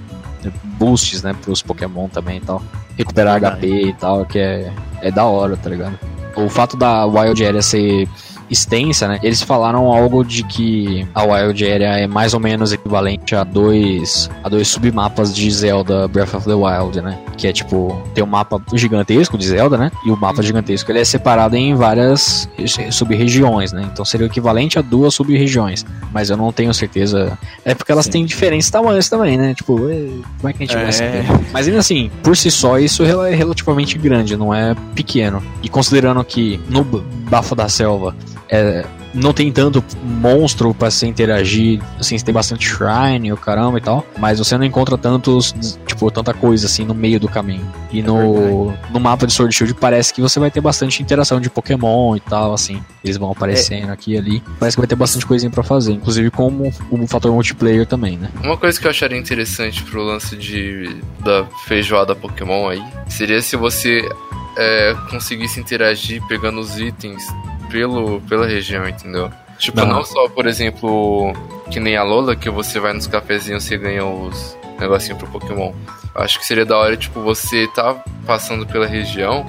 boosts, 0.78 1.22
né, 1.22 1.34
pros 1.42 1.60
Pokémon 1.60 2.08
também 2.08 2.38
e 2.38 2.40
tal. 2.40 2.62
Recuperar 2.96 3.34
Verdade. 3.40 3.66
HP 3.66 3.82
e 3.88 3.92
tal, 3.94 4.24
que 4.24 4.38
é, 4.38 4.72
é 5.02 5.10
da 5.10 5.24
hora, 5.24 5.56
tá 5.56 5.68
ligado? 5.68 5.98
O 6.36 6.48
fato 6.48 6.76
da 6.76 7.04
Wild 7.04 7.44
Area 7.44 7.60
ser 7.62 8.08
extensa, 8.50 9.06
né? 9.08 9.18
Eles 9.22 9.42
falaram 9.42 9.86
algo 9.92 10.24
de 10.24 10.42
que 10.44 11.06
a 11.14 11.22
Wild 11.22 11.64
Area 11.64 11.88
é 11.98 12.06
mais 12.06 12.34
ou 12.34 12.40
menos 12.40 12.72
equivalente 12.72 13.34
a 13.34 13.44
dois 13.44 14.28
a 14.42 14.48
dois 14.48 14.68
submapas 14.68 15.34
de 15.34 15.50
Zelda 15.50 16.08
Breath 16.08 16.34
of 16.34 16.46
the 16.46 16.54
Wild, 16.54 17.00
né? 17.00 17.18
Que 17.36 17.46
é 17.46 17.52
tipo, 17.52 18.00
tem 18.14 18.22
um 18.24 18.26
mapa 18.26 18.60
gigantesco 18.74 19.38
de 19.38 19.46
Zelda, 19.46 19.76
né? 19.76 19.90
E 20.04 20.10
o 20.10 20.16
mapa 20.16 20.42
gigantesco 20.42 20.90
ele 20.90 20.98
é 21.00 21.04
separado 21.04 21.56
em 21.56 21.74
várias 21.74 22.48
re- 22.58 22.90
sub-regiões, 22.90 23.72
né? 23.72 23.88
Então 23.92 24.04
seria 24.04 24.26
o 24.26 24.30
equivalente 24.30 24.78
a 24.78 24.82
duas 24.82 25.14
sub-regiões. 25.14 25.84
Mas 26.12 26.30
eu 26.30 26.36
não 26.36 26.52
tenho 26.52 26.72
certeza. 26.74 27.38
É 27.64 27.74
porque 27.74 27.92
elas 27.92 28.06
Sim. 28.06 28.10
têm 28.12 28.24
diferentes 28.24 28.68
tamanhos 28.70 29.08
também, 29.08 29.36
né? 29.36 29.54
Tipo, 29.54 29.76
como 29.76 30.48
é 30.48 30.52
que 30.52 30.62
a 30.64 30.66
gente 30.66 30.74
vai 30.74 30.84
É. 30.88 30.92
saber? 30.92 31.24
Mas 31.52 31.66
ainda 31.66 31.78
assim, 31.78 32.10
por 32.22 32.36
si 32.36 32.50
só, 32.50 32.78
isso 32.78 33.02
é 33.04 33.34
relativamente 33.34 33.96
grande, 33.98 34.36
não 34.36 34.52
é 34.54 34.74
pequeno. 34.94 35.42
E 35.62 35.68
considerando 35.68 36.22
que 36.24 36.60
no 36.68 36.82
Bafo 36.84 37.54
da 37.54 37.68
Selva 37.68 38.14
é, 38.50 38.84
não 39.14 39.32
tem 39.32 39.50
tanto 39.52 39.82
monstro 40.02 40.74
pra 40.74 40.90
se 40.90 41.06
interagir, 41.06 41.80
assim, 41.98 42.18
você 42.18 42.24
tem 42.24 42.34
bastante 42.34 42.66
shrine, 42.66 43.32
o 43.32 43.36
caramba 43.36 43.78
e 43.78 43.80
tal, 43.80 44.04
mas 44.18 44.38
você 44.38 44.56
não 44.56 44.64
encontra 44.64 44.96
tantos, 44.98 45.54
tipo, 45.86 46.10
tanta 46.10 46.32
coisa 46.34 46.66
assim 46.66 46.84
no 46.84 46.94
meio 46.94 47.18
do 47.18 47.28
caminho. 47.28 47.66
E 47.92 48.02
no, 48.02 48.72
no 48.90 49.00
mapa 49.00 49.26
de 49.26 49.32
Sword 49.32 49.54
Shield 49.54 49.74
parece 49.74 50.12
que 50.12 50.20
você 50.20 50.38
vai 50.38 50.50
ter 50.50 50.60
bastante 50.60 51.02
interação 51.02 51.40
de 51.40 51.50
Pokémon 51.50 52.16
e 52.16 52.20
tal, 52.20 52.52
assim. 52.52 52.82
Eles 53.04 53.16
vão 53.16 53.30
aparecendo 53.30 53.90
aqui 53.90 54.12
e 54.12 54.18
ali. 54.18 54.42
Parece 54.58 54.76
que 54.76 54.80
vai 54.80 54.88
ter 54.88 54.96
bastante 54.96 55.26
coisinha 55.26 55.50
pra 55.50 55.62
fazer, 55.62 55.92
inclusive 55.92 56.30
como 56.30 56.72
o 56.90 57.06
fator 57.06 57.32
multiplayer 57.32 57.86
também, 57.86 58.16
né? 58.16 58.30
Uma 58.42 58.56
coisa 58.56 58.80
que 58.80 58.86
eu 58.86 58.90
acharia 58.90 59.18
interessante 59.18 59.82
pro 59.84 60.02
lance 60.02 60.36
de 60.36 60.96
da 61.20 61.44
feijoada 61.66 62.14
Pokémon 62.14 62.68
aí 62.68 62.82
seria 63.08 63.40
se 63.42 63.56
você 63.56 64.08
é, 64.56 64.96
conseguisse 65.10 65.60
interagir 65.60 66.22
pegando 66.26 66.60
os 66.60 66.78
itens 66.78 67.22
pelo, 67.70 68.20
pela 68.22 68.46
região, 68.46 68.88
entendeu? 68.88 69.30
Tipo, 69.58 69.78
Não. 69.80 69.86
não. 69.86 70.04
só, 70.04 70.28
por 70.28 70.46
exemplo, 70.46 71.32
que 71.70 71.78
nem 71.78 71.96
a 71.96 72.02
Lola, 72.02 72.34
que 72.34 72.48
você 72.50 72.80
vai 72.80 72.92
nos 72.92 73.06
cafezinhos 73.06 73.64
e 73.64 73.68
você 73.68 73.78
ganha 73.78 74.04
os 74.04 74.56
negocinhos 74.78 75.18
pro 75.18 75.28
Pokémon. 75.28 75.72
Acho 76.14 76.38
que 76.38 76.46
seria 76.46 76.64
da 76.64 76.76
hora, 76.76 76.96
tipo, 76.96 77.20
você 77.20 77.66
tá 77.68 77.94
passando 78.26 78.66
pela 78.66 78.86
região 78.86 79.44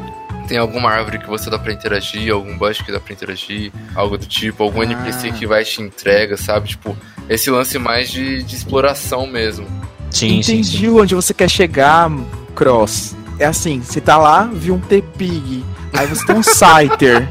tem 0.47 0.57
alguma 0.57 0.89
árvore 0.91 1.17
que 1.19 1.27
você 1.29 1.49
dá 1.49 1.57
pra 1.57 1.71
interagir, 1.71 2.33
algum 2.33 2.57
bush 2.57 2.81
que 2.81 2.91
dá 2.91 2.99
pra 2.99 3.13
interagir, 3.13 3.71
algo 3.95 4.17
do 4.17 4.25
tipo, 4.25 4.61
algum 4.63 4.81
Ah. 4.81 4.83
NPC 4.85 5.31
que 5.31 5.47
vai 5.47 5.63
te 5.63 5.81
entrega, 5.81 6.35
sabe? 6.35 6.67
Tipo, 6.69 6.97
esse 7.29 7.49
lance 7.49 7.79
mais 7.79 8.09
de, 8.11 8.43
de 8.43 8.55
exploração 8.55 9.25
mesmo. 9.25 9.65
Sim, 10.09 10.41
sim, 10.41 10.55
Entendi 10.55 10.77
sim. 10.79 10.89
onde 10.89 11.15
você 11.15 11.33
quer 11.33 11.49
chegar, 11.49 12.11
Cross. 12.53 13.15
É 13.39 13.45
assim, 13.45 13.79
você 13.81 14.01
tá 14.01 14.17
lá, 14.17 14.43
viu 14.51 14.73
um 14.75 14.79
T-Pig, 14.79 15.63
aí 15.93 16.07
você 16.07 16.25
tem 16.25 16.35
um 16.35 16.43
Scyther. 16.43 17.27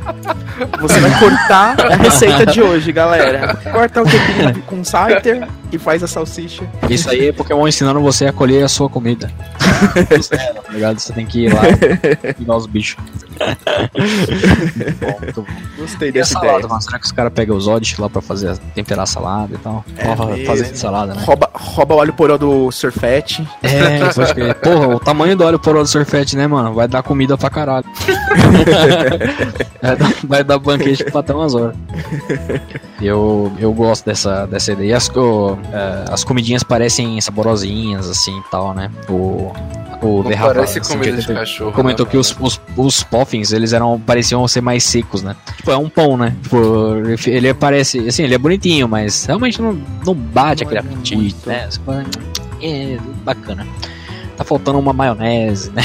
Você 0.81 1.01
vai 1.01 1.19
cortar 1.19 1.77
a 1.81 1.97
receita 1.97 2.47
de 2.47 2.61
hoje, 2.61 2.93
galera. 2.93 3.57
Corta 3.73 4.03
o 4.03 4.05
T-Pig 4.05 4.63
com 4.69 4.85
Scyther 4.85 5.47
e 5.73 5.79
faz 5.79 6.03
a 6.03 6.07
salsicha. 6.07 6.65
Isso 6.89 7.09
aí 7.11 7.29
é 7.29 7.33
Pokémon 7.33 7.67
ensinando 7.69 8.01
você 8.01 8.27
a 8.27 8.33
colher 8.33 8.65
a 8.65 8.69
sua 8.69 8.89
comida. 8.89 9.31
É, 9.97 10.19
tá 10.63 10.73
ligado? 10.73 10.99
Você 10.99 11.13
tem 11.13 11.27
que 11.27 11.45
ir 11.47 11.55
lá 11.55 11.63
e 11.69 12.35
pegar 12.35 12.57
os 12.57 12.67
bichos. 12.67 12.97
Bom, 15.01 15.19
muito 15.23 15.43
bom. 15.43 15.49
Gostei 15.79 16.11
E 16.11 16.13
dessa 16.13 16.35
salada, 16.35 16.53
ideia. 16.59 16.69
mano? 16.69 16.83
Será 16.83 16.99
que 16.99 17.07
os 17.07 17.13
caras 17.13 17.33
pegam 17.33 17.57
os 17.57 17.67
odds 17.67 17.97
lá 17.99 18.11
pra 18.11 18.21
fazer, 18.21 18.57
temperar 18.75 19.05
a 19.05 19.07
salada 19.07 19.55
e 19.55 19.59
tal? 19.59 19.83
É 19.97 20.05
Porra, 20.05 20.37
fazer 20.45 20.77
salada, 20.77 21.15
né? 21.15 21.23
Rouba, 21.25 21.51
rouba 21.55 21.95
o 21.95 21.99
óleo 21.99 22.13
poró 22.13 22.37
do 22.37 22.71
Surfete. 22.71 23.47
É, 23.63 24.05
pode 24.13 24.35
crer. 24.35 24.55
Porra, 24.61 24.89
o 24.89 25.01
tamanho 25.01 25.35
do 25.37 25.45
óleo 25.45 25.59
poró 25.59 25.81
do 25.83 25.89
sorvete, 25.89 26.37
né, 26.37 26.47
mano? 26.47 26.75
Vai 26.75 26.87
dar 26.87 27.03
comida 27.03 27.39
pra 27.39 27.49
caralho. 27.49 27.87
vai, 29.81 29.97
dar, 29.97 30.13
vai 30.25 30.45
dar 30.45 30.59
banquete 30.59 31.05
pra 31.05 31.21
até 31.21 31.33
umas 31.35 31.55
horas. 31.55 31.77
Eu, 33.01 33.51
eu 33.59 33.73
gosto 33.73 34.05
dessa, 34.05 34.47
dessa 34.47 34.73
ideia. 34.73 34.97
As, 34.99 35.09
co- 35.09 35.59
eh, 35.73 36.05
as 36.11 36.25
comidinhas 36.25 36.63
parecem 36.63 37.21
saborosinhas, 37.21 38.09
assim 38.09 38.39
e 38.39 38.51
tal, 38.51 38.75
né? 38.75 38.91
O, 39.09 39.53
o 40.03 40.23
Não 40.23 40.31
parece 40.31 40.79
assim, 40.79 40.95
comida 40.95 41.17
de 41.17 41.27
cachorro. 41.27 41.73
comentou 41.73 42.07
né, 42.07 42.13
que 42.13 42.17
os, 42.19 42.35
os, 42.41 42.61
os 42.77 43.03
puffins, 43.03 43.53
eles 43.53 43.73
eram, 43.73 44.01
pareciam 44.01 44.47
ser 44.49 44.61
mais 44.61 44.83
secos, 44.85 45.23
né? 45.23 45.37
Tipo, 45.57 45.71
é 45.71 45.77
um 45.77 45.89
pão, 45.89 46.17
né? 46.17 46.35
Tipo, 46.43 46.59
ele 47.27 47.53
parece, 47.53 47.99
assim, 48.09 48.23
ele 48.23 48.35
é 48.35 48.39
bonitinho, 48.39 48.89
mas 48.89 49.25
realmente 49.27 49.61
não, 49.61 49.79
não 50.05 50.15
bate 50.15 50.65
Não 50.65 50.71
aquele 50.73 50.87
é 50.87 50.93
apetite, 50.93 51.17
muito. 51.17 51.49
né? 51.49 51.69
Fala, 51.85 52.05
é, 52.63 52.99
bacana. 53.25 53.67
Tá 54.37 54.45
faltando 54.45 54.79
uma 54.79 54.95
maionese, 54.95 55.71
né? 55.71 55.83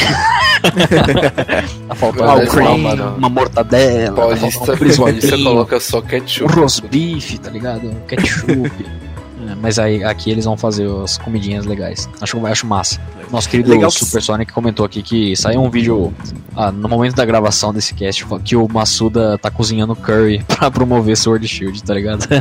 tá 1.88 1.95
faltando 1.95 2.26
Maionese 2.26 2.57
uma, 2.57 2.93
uma 3.15 3.30
mortadela, 3.30 4.15
tá 4.15 4.22
Paulista, 4.22 4.52
faltando 4.65 4.93
um 4.93 4.95
Paulista 4.95 5.38
coloca 5.38 5.80
só 5.81 5.99
um 5.99 6.02
ketchup. 6.03 6.53
roast 6.53 6.88
beef, 6.88 7.38
tá 7.39 7.49
ligado? 7.49 7.89
Um 7.89 7.99
ketchup. 8.07 8.72
É, 9.47 9.55
mas 9.55 9.77
aí 9.80 10.03
aqui 10.03 10.31
eles 10.31 10.45
vão 10.45 10.57
fazer 10.57 10.88
as 11.03 11.17
comidinhas 11.17 11.65
legais. 11.65 12.09
Acho, 12.22 12.45
acho 12.45 12.65
massa. 12.65 12.99
Nosso 13.31 13.49
querido 13.49 13.69
Legal 13.72 13.89
que- 13.91 13.99
Super 14.05 14.22
Sonic 14.22 14.53
comentou 14.53 14.85
aqui 14.85 15.01
que 15.01 15.35
saiu 15.35 15.61
um 15.61 15.69
vídeo 15.69 16.13
ah, 16.55 16.72
no 16.72 16.88
momento 16.88 17.15
da 17.15 17.26
gravação 17.26 17.73
desse 17.73 17.93
cast 17.93 18.23
que 18.43 18.55
o 18.55 18.67
Massuda 18.67 19.38
tá 19.39 19.49
cozinhando 19.49 19.95
curry 19.95 20.43
pra 20.47 20.69
promover 20.69 21.17
Sword 21.17 21.47
Shield, 21.47 21.84
tá 21.84 21.93
ligado? 21.93 22.26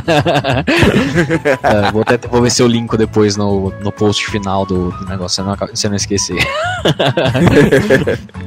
É, 1.63 1.91
vou 1.91 2.01
até 2.05 2.27
vou 2.27 2.41
ver 2.41 2.51
se 2.51 2.61
eu 2.61 2.67
linko 2.67 2.97
depois 2.97 3.35
no, 3.35 3.71
no 3.81 3.91
post 3.91 4.25
final 4.27 4.65
do, 4.65 4.91
do 4.91 5.05
negócio, 5.05 5.43
não, 5.43 5.55
se 5.73 5.87
não 5.89 5.95
esquecer. 5.95 6.37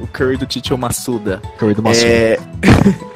O 0.01 0.06
curry 0.06 0.36
do 0.36 0.47
Titio 0.47 0.76
Massuda. 0.78 1.43
Curry 1.59 1.74
do 1.74 1.82
Massuda. 1.82 2.06
É... 2.06 2.39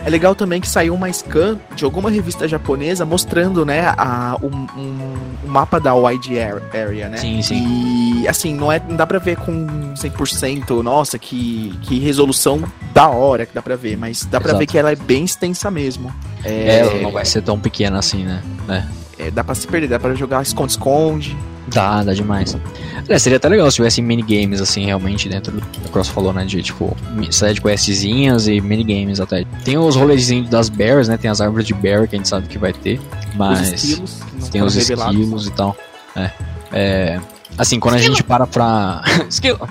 é 0.05 0.11
legal 0.11 0.35
também 0.35 0.61
que 0.61 0.69
saiu 0.69 0.95
uma 0.95 1.11
scan 1.13 1.59
de 1.75 1.85
alguma 1.85 2.11
revista 2.11 2.47
japonesa 2.49 3.05
mostrando, 3.07 3.65
né, 3.65 3.95
a, 3.97 4.37
um, 4.43 4.67
um- 4.79 5.15
um 5.45 5.49
mapa 5.49 5.79
da 5.81 5.95
wide 5.95 6.39
ar- 6.39 6.63
area, 6.75 7.09
né? 7.09 7.17
Sim, 7.19 7.43
sim. 7.43 8.21
E 8.23 8.29
assim, 8.29 8.55
não, 8.55 8.71
é, 8.71 8.81
não 8.89 8.97
dá 8.97 9.07
pra 9.07 9.19
ver 9.19 9.37
com 9.37 9.67
100%, 9.95 10.83
nossa, 10.83 11.19
que, 11.19 11.77
que 11.83 11.99
resolução 11.99 12.63
da 12.95 13.09
hora 13.09 13.47
que 13.47 13.55
dá 13.55 13.63
pra 13.63 13.77
ver, 13.77 13.97
mas 13.97 14.25
dá 14.25 14.41
pra 14.41 14.51
Exato. 14.51 14.59
ver 14.61 14.67
que 14.67 14.79
ela 14.79 14.93
é 14.93 14.97
bem 14.97 15.25
extensa 15.25 15.71
mesmo. 15.71 16.13
É, 16.45 16.51
É, 16.51 16.79
ela 16.81 16.95
não 17.01 17.11
vai 17.13 17.25
ser 17.25 17.43
tão 17.43 17.59
pequena 17.59 17.99
assim, 17.99 18.25
né? 18.25 18.43
É. 19.19 19.27
é, 19.27 19.31
dá 19.31 19.43
pra 19.45 19.55
se 19.55 19.67
perder, 19.67 19.89
dá 19.89 19.99
pra 19.99 20.15
jogar 20.15 20.43
esconde-esconde. 20.43 21.37
Dá, 21.69 22.03
dá 22.03 22.13
demais. 22.13 22.57
É, 23.09 23.19
seria 23.19 23.37
até 23.37 23.49
legal 23.49 23.71
se 23.71 23.77
tivesse 23.77 24.03
minigames, 24.03 24.61
assim, 24.61 24.85
realmente, 24.85 25.29
dentro 25.29 25.53
do 25.53 25.61
que 25.61 25.79
o 25.87 25.91
Cross 25.91 26.09
falou, 26.09 26.33
né? 26.33 26.45
De, 26.45 26.63
tipo, 26.63 26.97
side 27.31 27.61
questzinhas 27.61 28.47
e 28.49 28.61
minigames 28.61 29.21
até. 29.21 29.45
Tem 29.65 29.79
os 29.79 29.95
rolezinhos 29.97 30.49
das 30.51 30.69
bears, 30.69 31.09
né? 31.09 31.17
Tem 31.17 31.31
as 31.31 31.41
árvores 31.41 31.67
de 31.67 31.73
bear 31.75 32.09
que 32.09 32.17
a 32.17 32.19
gente 32.19 32.29
sabe 32.29 32.49
que 32.49 32.59
vai 32.59 32.73
ter. 32.73 33.01
Mas 33.37 33.99
Os 34.39 34.49
tem 34.51 34.63
os 34.63 34.75
revelados. 34.75 35.15
esquilos 35.15 35.47
e 35.47 35.51
tal. 35.53 35.77
É. 36.17 36.31
É, 36.73 37.21
Assim, 37.59 37.79
quando 37.79 37.97
a 37.97 37.99
gente 37.99 38.23
para 38.25 38.47
pra. 38.47 39.03
Esquilo! 39.29 39.59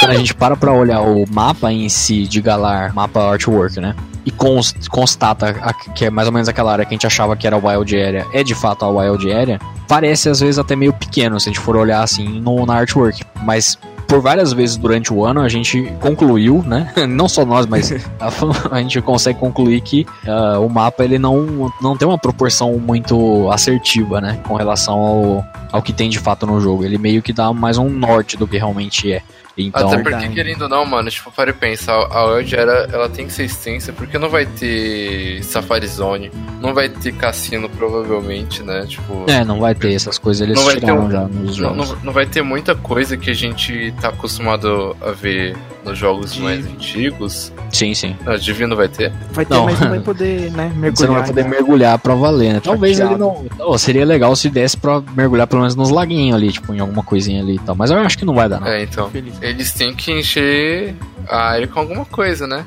quando 0.00 0.10
a 0.10 0.14
gente 0.14 0.34
para 0.34 0.56
pra 0.56 0.72
olhar 0.72 1.00
o 1.00 1.24
mapa 1.30 1.72
em 1.72 1.88
si 1.88 2.24
de 2.26 2.40
Galar, 2.40 2.94
mapa 2.94 3.20
artwork, 3.32 3.80
né? 3.80 3.94
E 4.24 4.30
cons- 4.30 4.74
constata 4.90 5.56
a- 5.62 5.72
que 5.72 6.04
é 6.04 6.10
mais 6.10 6.28
ou 6.28 6.32
menos 6.34 6.48
aquela 6.48 6.72
área 6.72 6.84
que 6.84 6.90
a 6.92 6.94
gente 6.94 7.06
achava 7.06 7.36
que 7.36 7.46
era 7.46 7.56
a 7.56 7.58
Wild 7.58 7.96
Area, 7.98 8.26
é 8.32 8.42
de 8.44 8.54
fato 8.54 8.84
a 8.84 8.88
Wild 8.90 9.32
Area, 9.32 9.58
parece 9.88 10.28
às 10.28 10.38
vezes 10.38 10.58
até 10.58 10.76
meio 10.76 10.92
pequeno 10.92 11.40
se 11.40 11.48
a 11.48 11.52
gente 11.52 11.62
for 11.62 11.76
olhar 11.76 12.02
assim 12.02 12.40
no, 12.40 12.64
na 12.66 12.74
artwork. 12.74 13.24
Mas 13.42 13.78
por 14.06 14.20
várias 14.20 14.52
vezes 14.52 14.76
durante 14.76 15.12
o 15.12 15.24
ano 15.24 15.40
a 15.40 15.48
gente 15.48 15.92
concluiu, 16.00 16.62
né? 16.66 16.92
Não 17.08 17.28
só 17.28 17.44
nós, 17.44 17.66
mas 17.66 17.92
a, 18.20 18.74
a 18.76 18.80
gente 18.80 19.00
consegue 19.02 19.38
concluir 19.38 19.80
que 19.80 20.06
ah, 20.26 20.58
o 20.58 20.68
mapa 20.68 21.04
ele 21.04 21.18
não, 21.18 21.72
não 21.80 21.96
tem 21.96 22.06
uma 22.06 22.18
proporção 22.18 22.78
muito 22.78 23.50
assertiva, 23.50 24.20
né? 24.20 24.40
Com 24.46 24.54
relação 24.54 24.98
ao, 24.98 25.46
ao 25.72 25.82
que 25.82 25.92
tem 25.92 26.08
de 26.08 26.18
fato 26.18 26.46
no 26.46 26.60
jogo. 26.60 26.84
Ele 26.84 26.98
meio 26.98 27.22
que 27.22 27.32
dá 27.32 27.52
mais 27.52 27.78
um 27.78 27.88
norte 27.88 28.36
do 28.36 28.46
que 28.46 28.56
realmente 28.56 29.12
é. 29.12 29.22
Então, 29.58 29.90
Até 29.90 30.02
porque, 30.02 30.28
querendo 30.28 30.62
ou 30.62 30.68
não, 30.68 30.86
mano, 30.86 31.10
tipo, 31.10 31.32
para 31.32 31.50
e 31.50 31.52
pensa, 31.52 31.92
a 31.92 32.18
a 32.18 32.34
Wild 32.34 32.54
era, 32.54 32.88
ela 32.92 33.08
tem 33.08 33.26
que 33.26 33.32
ser 33.32 33.44
extensa, 33.44 33.92
porque 33.92 34.16
não 34.18 34.28
vai 34.28 34.46
ter 34.46 35.42
Safari 35.42 35.86
Zone, 35.86 36.30
não 36.60 36.72
vai 36.74 36.88
ter 36.88 37.12
cassino, 37.12 37.68
provavelmente, 37.68 38.62
né? 38.62 38.84
Tipo. 38.86 39.24
é, 39.28 39.44
não 39.44 39.58
vai 39.60 39.74
ter 39.74 39.92
essas 39.94 40.18
coisas, 40.18 40.42
eles 40.42 40.56
Não 40.56 40.64
vai 40.64 40.74
ter 40.74 40.80
tiraram 40.80 41.06
um- 41.06 41.10
já 41.10 41.20
nos 41.28 41.56
jogos. 41.56 41.90
não, 41.90 41.96
não 42.04 42.12
vai 42.12 42.26
ter 42.26 42.42
muita 42.42 42.74
coisa 42.74 43.16
que 43.16 43.30
a 43.30 43.34
gente 43.34 43.92
tá 44.00 44.08
acostumado 44.08 44.96
a 45.00 45.10
ver 45.12 45.56
nos 45.84 45.96
jogos 45.98 46.32
Div. 46.34 46.42
mais 46.44 46.66
antigos. 46.66 47.52
Sim, 47.72 47.94
sim. 47.94 48.16
Não, 48.24 48.36
Divino 48.36 48.74
vai 48.76 48.88
ter. 48.88 49.12
Vai 49.32 49.44
ter, 49.44 49.54
Não. 49.54 49.64
mas 49.64 49.80
não 49.80 49.88
vai 49.90 50.00
poder, 50.00 50.50
né, 50.52 50.72
mergulhar. 50.76 50.96
Você 50.96 51.06
não 51.06 51.14
vai 51.14 51.26
poder 51.26 51.42
né? 51.44 51.48
mergulhar 51.50 51.98
pra 51.98 52.14
valer, 52.14 52.54
né? 52.54 52.60
Talvez 52.62 52.98
ele 53.00 53.16
não. 53.16 53.44
Oh, 53.60 53.76
seria 53.78 54.04
legal 54.04 54.34
se 54.36 54.48
desse 54.50 54.76
pra 54.76 55.02
mergulhar 55.16 55.46
pelo 55.46 55.60
menos 55.62 55.74
nos 55.76 55.90
laguinhos 55.90 56.36
ali, 56.36 56.52
tipo, 56.52 56.74
em 56.74 56.80
alguma 56.80 57.02
coisinha 57.02 57.42
ali 57.42 57.56
e 57.56 57.58
tal. 57.58 57.74
Mas 57.74 57.90
eu 57.90 57.98
acho 57.98 58.16
que 58.18 58.24
não 58.24 58.34
vai 58.34 58.48
dar, 58.48 58.60
não. 58.60 58.66
É, 58.68 58.82
então. 58.82 59.08
Feliz. 59.10 59.34
Eles 59.48 59.72
têm 59.72 59.94
que 59.94 60.12
encher 60.12 60.94
a 61.28 61.50
área 61.50 61.66
com 61.66 61.80
alguma 61.80 62.04
coisa, 62.04 62.46
né? 62.46 62.64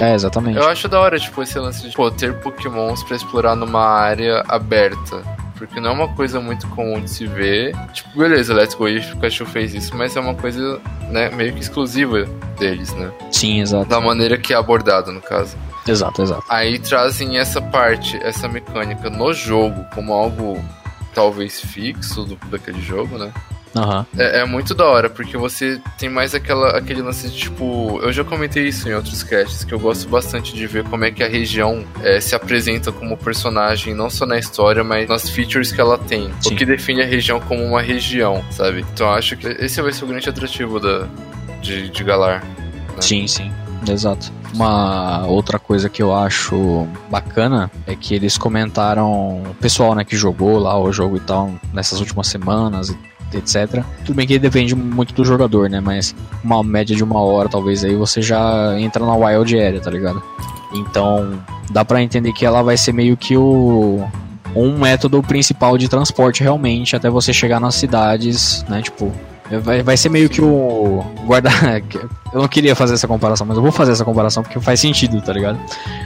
É, 0.00 0.14
exatamente. 0.14 0.58
Eu 0.58 0.66
acho 0.68 0.88
da 0.88 1.00
hora, 1.00 1.18
tipo, 1.18 1.42
esse 1.42 1.58
lance 1.58 1.88
de 1.88 1.94
pô, 1.94 2.10
ter 2.10 2.34
pokémons 2.40 3.02
pra 3.04 3.16
explorar 3.16 3.54
numa 3.54 3.84
área 3.84 4.44
aberta. 4.48 5.22
Porque 5.56 5.78
não 5.78 5.90
é 5.90 5.92
uma 5.92 6.08
coisa 6.08 6.40
muito 6.40 6.66
comum 6.68 7.00
de 7.00 7.08
se 7.08 7.26
ver. 7.26 7.74
Tipo, 7.92 8.18
beleza, 8.18 8.52
Let's 8.52 8.74
Go 8.74 8.88
e 8.88 8.98
o 8.98 9.02
Pikachu 9.02 9.46
fez 9.46 9.72
isso, 9.72 9.96
mas 9.96 10.16
é 10.16 10.20
uma 10.20 10.34
coisa, 10.34 10.80
né, 11.10 11.30
meio 11.30 11.52
que 11.54 11.60
exclusiva 11.60 12.24
deles, 12.58 12.92
né? 12.94 13.12
Sim, 13.30 13.60
exato. 13.60 13.88
Da 13.88 14.00
maneira 14.00 14.36
que 14.36 14.52
é 14.52 14.56
abordado, 14.56 15.12
no 15.12 15.20
caso. 15.20 15.56
Exato, 15.86 16.22
exato. 16.22 16.44
Aí 16.48 16.78
trazem 16.78 17.38
essa 17.38 17.62
parte, 17.62 18.16
essa 18.22 18.48
mecânica 18.48 19.08
no 19.08 19.32
jogo 19.32 19.84
como 19.94 20.12
algo 20.12 20.62
talvez 21.14 21.60
fixo 21.60 22.24
do, 22.24 22.36
daquele 22.50 22.80
jogo, 22.82 23.16
né? 23.16 23.32
Aham. 23.74 24.06
É, 24.16 24.40
é 24.40 24.44
muito 24.44 24.74
da 24.74 24.84
hora, 24.84 25.10
porque 25.10 25.36
você 25.36 25.80
tem 25.98 26.08
mais 26.08 26.34
aquela, 26.34 26.76
aquele 26.76 27.02
lance 27.02 27.28
de 27.28 27.36
tipo. 27.36 27.98
Eu 28.02 28.12
já 28.12 28.24
comentei 28.24 28.68
isso 28.68 28.88
em 28.88 28.94
outros 28.94 29.22
casts, 29.22 29.64
que 29.64 29.72
eu 29.74 29.80
gosto 29.80 30.08
bastante 30.08 30.54
de 30.54 30.66
ver 30.66 30.84
como 30.84 31.04
é 31.04 31.10
que 31.10 31.22
a 31.22 31.28
região 31.28 31.84
é, 32.02 32.20
se 32.20 32.34
apresenta 32.34 32.92
como 32.92 33.16
personagem, 33.16 33.94
não 33.94 34.08
só 34.08 34.24
na 34.26 34.38
história, 34.38 34.84
mas 34.84 35.08
nas 35.08 35.28
features 35.28 35.72
que 35.72 35.80
ela 35.80 35.98
tem. 35.98 36.30
Sim. 36.40 36.54
O 36.54 36.56
que 36.56 36.64
define 36.64 37.02
a 37.02 37.06
região 37.06 37.40
como 37.40 37.64
uma 37.64 37.82
região, 37.82 38.44
sabe? 38.50 38.84
Então 38.92 39.08
eu 39.08 39.14
acho 39.14 39.36
que 39.36 39.46
esse 39.46 39.80
vai 39.82 39.92
ser 39.92 40.04
o 40.04 40.08
grande 40.08 40.28
atrativo 40.28 40.78
da, 40.78 41.08
de, 41.60 41.88
de 41.88 42.04
Galar. 42.04 42.44
Sim, 43.00 43.26
sim. 43.26 43.52
Exato. 43.88 44.32
Uma 44.54 45.26
outra 45.26 45.58
coisa 45.58 45.88
que 45.88 46.02
eu 46.02 46.14
acho 46.14 46.86
bacana 47.10 47.70
é 47.86 47.96
que 47.96 48.14
eles 48.14 48.38
comentaram, 48.38 49.42
o 49.42 49.54
pessoal 49.60 49.94
né, 49.94 50.04
que 50.04 50.16
jogou 50.16 50.58
lá 50.58 50.78
o 50.78 50.92
jogo 50.92 51.16
e 51.16 51.20
tal, 51.20 51.52
nessas 51.72 51.98
últimas 51.98 52.28
semanas, 52.28 52.94
etc. 53.32 53.82
Tudo 54.04 54.16
bem 54.16 54.26
que 54.26 54.38
depende 54.38 54.74
muito 54.74 55.14
do 55.14 55.24
jogador, 55.24 55.68
né? 55.68 55.80
Mas 55.80 56.14
uma 56.42 56.62
média 56.62 56.94
de 56.94 57.02
uma 57.02 57.20
hora, 57.20 57.48
talvez, 57.48 57.84
aí 57.84 57.94
você 57.94 58.20
já 58.20 58.78
entra 58.78 59.04
na 59.04 59.14
Wild 59.14 59.58
Area, 59.58 59.80
tá 59.80 59.90
ligado? 59.90 60.22
Então, 60.72 61.40
dá 61.70 61.84
pra 61.84 62.02
entender 62.02 62.32
que 62.32 62.44
ela 62.44 62.62
vai 62.62 62.76
ser 62.76 62.92
meio 62.92 63.16
que 63.16 63.36
o 63.36 64.06
um 64.54 64.78
método 64.78 65.20
principal 65.22 65.76
de 65.76 65.88
transporte 65.88 66.42
realmente 66.42 66.94
até 66.94 67.10
você 67.10 67.32
chegar 67.32 67.58
nas 67.60 67.74
cidades, 67.74 68.64
né? 68.68 68.80
Tipo, 68.82 69.12
Vai, 69.62 69.82
vai 69.82 69.96
ser 69.96 70.08
meio 70.08 70.28
que 70.28 70.40
o 70.40 71.04
guarda. 71.26 71.50
Eu 72.32 72.40
não 72.40 72.48
queria 72.48 72.74
fazer 72.74 72.94
essa 72.94 73.06
comparação, 73.06 73.46
mas 73.46 73.56
eu 73.56 73.62
vou 73.62 73.70
fazer 73.70 73.92
essa 73.92 74.04
comparação 74.04 74.42
porque 74.42 74.58
faz 74.58 74.80
sentido, 74.80 75.22
tá 75.22 75.32
ligado? 75.32 75.56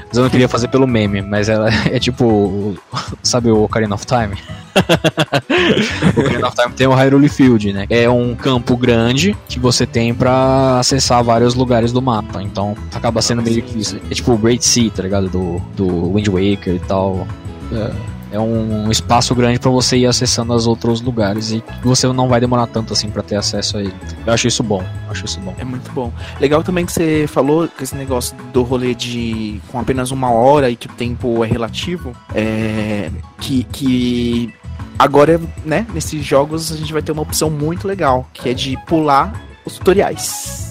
Mas 0.07 0.15
eu 0.15 0.23
não 0.23 0.29
queria 0.29 0.47
fazer 0.47 0.69
pelo 0.69 0.87
meme, 0.87 1.23
mas 1.23 1.49
ela 1.49 1.71
é 1.91 1.99
tipo. 1.99 2.77
Sabe 3.23 3.51
o 3.51 3.63
Ocarina 3.63 3.95
of 3.95 4.05
Time? 4.05 4.37
o 6.15 6.21
Ocarina 6.21 6.49
of 6.49 6.55
Time 6.55 6.75
tem 6.75 6.87
o 6.87 6.93
Hyrule 6.93 7.31
Field, 7.31 7.73
né? 7.73 7.87
É 7.89 8.11
um 8.11 8.35
campo 8.35 8.77
grande 8.77 9.35
que 9.49 9.59
você 9.59 9.87
tem 9.87 10.13
pra 10.13 10.81
acessar 10.81 11.25
vários 11.25 11.55
lugares 11.55 11.93
do 11.93 12.03
mapa. 12.03 12.43
Então 12.43 12.77
acaba 12.95 13.23
sendo 13.23 13.41
meio 13.41 13.63
que 13.63 13.79
isso. 13.79 13.99
É 14.11 14.15
tipo 14.15 14.33
o 14.33 14.37
Great 14.37 14.63
Sea, 14.63 14.91
tá 14.91 15.03
ligado? 15.03 15.31
Do, 15.31 15.63
do 15.75 16.13
Wind 16.13 16.29
Waker 16.29 16.75
e 16.75 16.81
tal. 16.81 17.27
É 17.73 18.18
é 18.31 18.39
um 18.39 18.91
espaço 18.91 19.35
grande 19.35 19.59
para 19.59 19.71
você 19.71 19.97
ir 19.97 20.07
acessando 20.07 20.53
os 20.55 20.67
outros 20.67 21.01
lugares 21.01 21.51
e 21.51 21.63
você 21.83 22.07
não 22.09 22.29
vai 22.29 22.41
demorar 22.41 22.67
tanto 22.67 22.93
assim 22.93 23.09
para 23.09 23.23
ter 23.23 23.37
acesso 23.37 23.79
a 23.79 23.81
ele. 23.81 23.95
Eu 24.27 24.33
acho 24.33 24.47
isso 24.47 24.63
bom, 24.63 24.83
acho 25.11 25.25
isso 25.25 25.41
bom. 25.41 25.55
É 25.59 25.65
muito 25.65 25.91
bom. 25.93 26.13
Legal 26.41 26.63
também 26.63 26.85
que 26.85 26.93
você 26.93 27.27
falou 27.29 27.69
que 27.69 27.85
esse 27.85 27.95
negócio 27.95 28.37
do 28.53 28.63
rolê 28.63 28.95
de 28.95 29.61
com 29.69 29.79
apenas 29.79 30.11
uma 30.11 30.31
hora 30.31 30.71
e 30.71 30.77
que 30.77 30.87
o 30.87 30.91
tempo 30.91 31.43
é 31.45 31.47
relativo, 31.47 32.15
é 32.35 33.11
que, 33.41 33.65
que 33.65 34.55
agora, 34.99 35.41
né, 35.65 35.87
nesses 35.95 36.25
jogos 36.25 36.73
a 36.73 36.77
gente 36.77 36.93
vai 36.93 37.03
ter 37.03 37.13
uma 37.13 37.23
opção 37.23 37.51
muito 37.51 37.87
legal, 37.87 38.29
que 38.33 38.49
é 38.49 38.55
de 38.55 38.77
pular 38.87 39.33
os 39.65 39.75
tutoriais. 39.75 40.68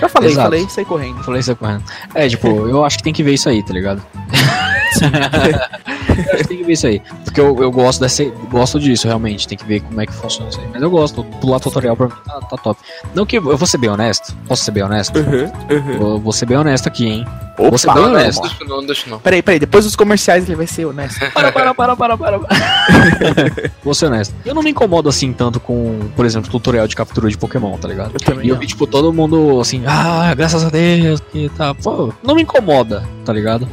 Já 0.00 0.08
falei, 0.08 0.30
Exato. 0.30 0.46
falei, 0.50 0.68
saí 0.68 0.84
correndo. 0.84 1.22
Falei 1.24 1.40
isso 1.40 1.50
aí 1.50 1.56
correndo. 1.56 1.84
É, 2.14 2.28
tipo, 2.28 2.48
eu 2.68 2.84
acho 2.84 2.98
que 2.98 3.02
tem 3.02 3.12
que 3.12 3.22
ver 3.22 3.34
isso 3.34 3.48
aí, 3.48 3.62
tá 3.62 3.72
ligado? 3.72 4.02
eu 5.00 6.32
acho 6.34 6.42
que 6.42 6.48
tem 6.48 6.58
que 6.58 6.64
ver 6.64 6.72
isso 6.72 6.86
aí. 6.86 7.02
Porque 7.24 7.40
eu, 7.40 7.56
eu 7.62 7.70
gosto 7.70 8.00
dessa. 8.00 8.24
Gosto 8.50 8.78
disso, 8.80 9.06
realmente. 9.06 9.46
Tem 9.46 9.56
que 9.58 9.64
ver 9.64 9.80
como 9.80 10.00
é 10.00 10.06
que 10.06 10.12
funciona 10.12 10.50
isso 10.50 10.60
aí. 10.60 10.66
Mas 10.72 10.82
eu 10.82 10.90
gosto. 10.90 11.24
Pular 11.40 11.60
tutorial 11.60 11.96
pra 11.96 12.06
mim 12.06 12.12
tá, 12.24 12.40
tá 12.40 12.56
top. 12.56 12.80
Não 13.14 13.26
que. 13.26 13.36
Eu 13.36 13.56
vou 13.56 13.66
ser 13.66 13.78
bem 13.78 13.90
honesto. 13.90 14.34
Posso 14.46 14.64
ser 14.64 14.70
bem 14.70 14.82
honesto? 14.82 15.18
Uhum, 15.18 15.52
uhum. 15.70 15.92
Eu 16.14 16.18
vou 16.18 16.32
ser 16.32 16.46
bem 16.46 16.56
honesto 16.56 16.86
aqui, 16.86 17.06
hein? 17.06 17.26
Opa, 17.58 17.70
Vou 17.70 17.78
ser 17.78 17.92
bem 17.92 18.02
Não, 18.02 18.10
honesto. 18.12 18.40
não, 18.40 18.48
deixa 18.48 18.64
não, 18.64 18.86
deixa 18.86 19.10
não. 19.10 19.18
Peraí, 19.18 19.42
peraí, 19.42 19.58
depois 19.58 19.84
dos 19.84 19.96
comerciais 19.96 20.44
ele 20.44 20.54
vai 20.54 20.66
ser 20.66 20.84
honesto. 20.84 21.18
Para, 21.34 21.50
para, 21.50 21.74
para, 21.74 21.96
para, 21.96 22.16
para. 22.16 22.38
Vou 23.82 23.94
ser 23.94 24.06
honesto. 24.06 24.34
Eu 24.44 24.54
não 24.54 24.62
me 24.62 24.70
incomodo 24.70 25.08
assim 25.08 25.32
tanto 25.32 25.58
com, 25.58 26.08
por 26.14 26.24
exemplo, 26.24 26.50
tutorial 26.50 26.86
de 26.86 26.94
captura 26.94 27.28
de 27.28 27.36
Pokémon, 27.36 27.76
tá 27.76 27.88
ligado? 27.88 28.12
Eu 28.14 28.20
também. 28.20 28.46
E 28.46 28.48
eu 28.48 28.56
vi, 28.56 28.66
tipo, 28.66 28.86
todo 28.86 29.12
mundo 29.12 29.60
assim, 29.60 29.82
ah, 29.88 30.34
graças 30.34 30.64
a 30.64 30.68
Deus, 30.68 31.22
e 31.34 31.48
tá. 31.48 31.74
Pô, 31.74 32.12
não 32.22 32.34
me 32.34 32.42
incomoda, 32.42 33.02
tá 33.24 33.32
ligado? 33.32 33.66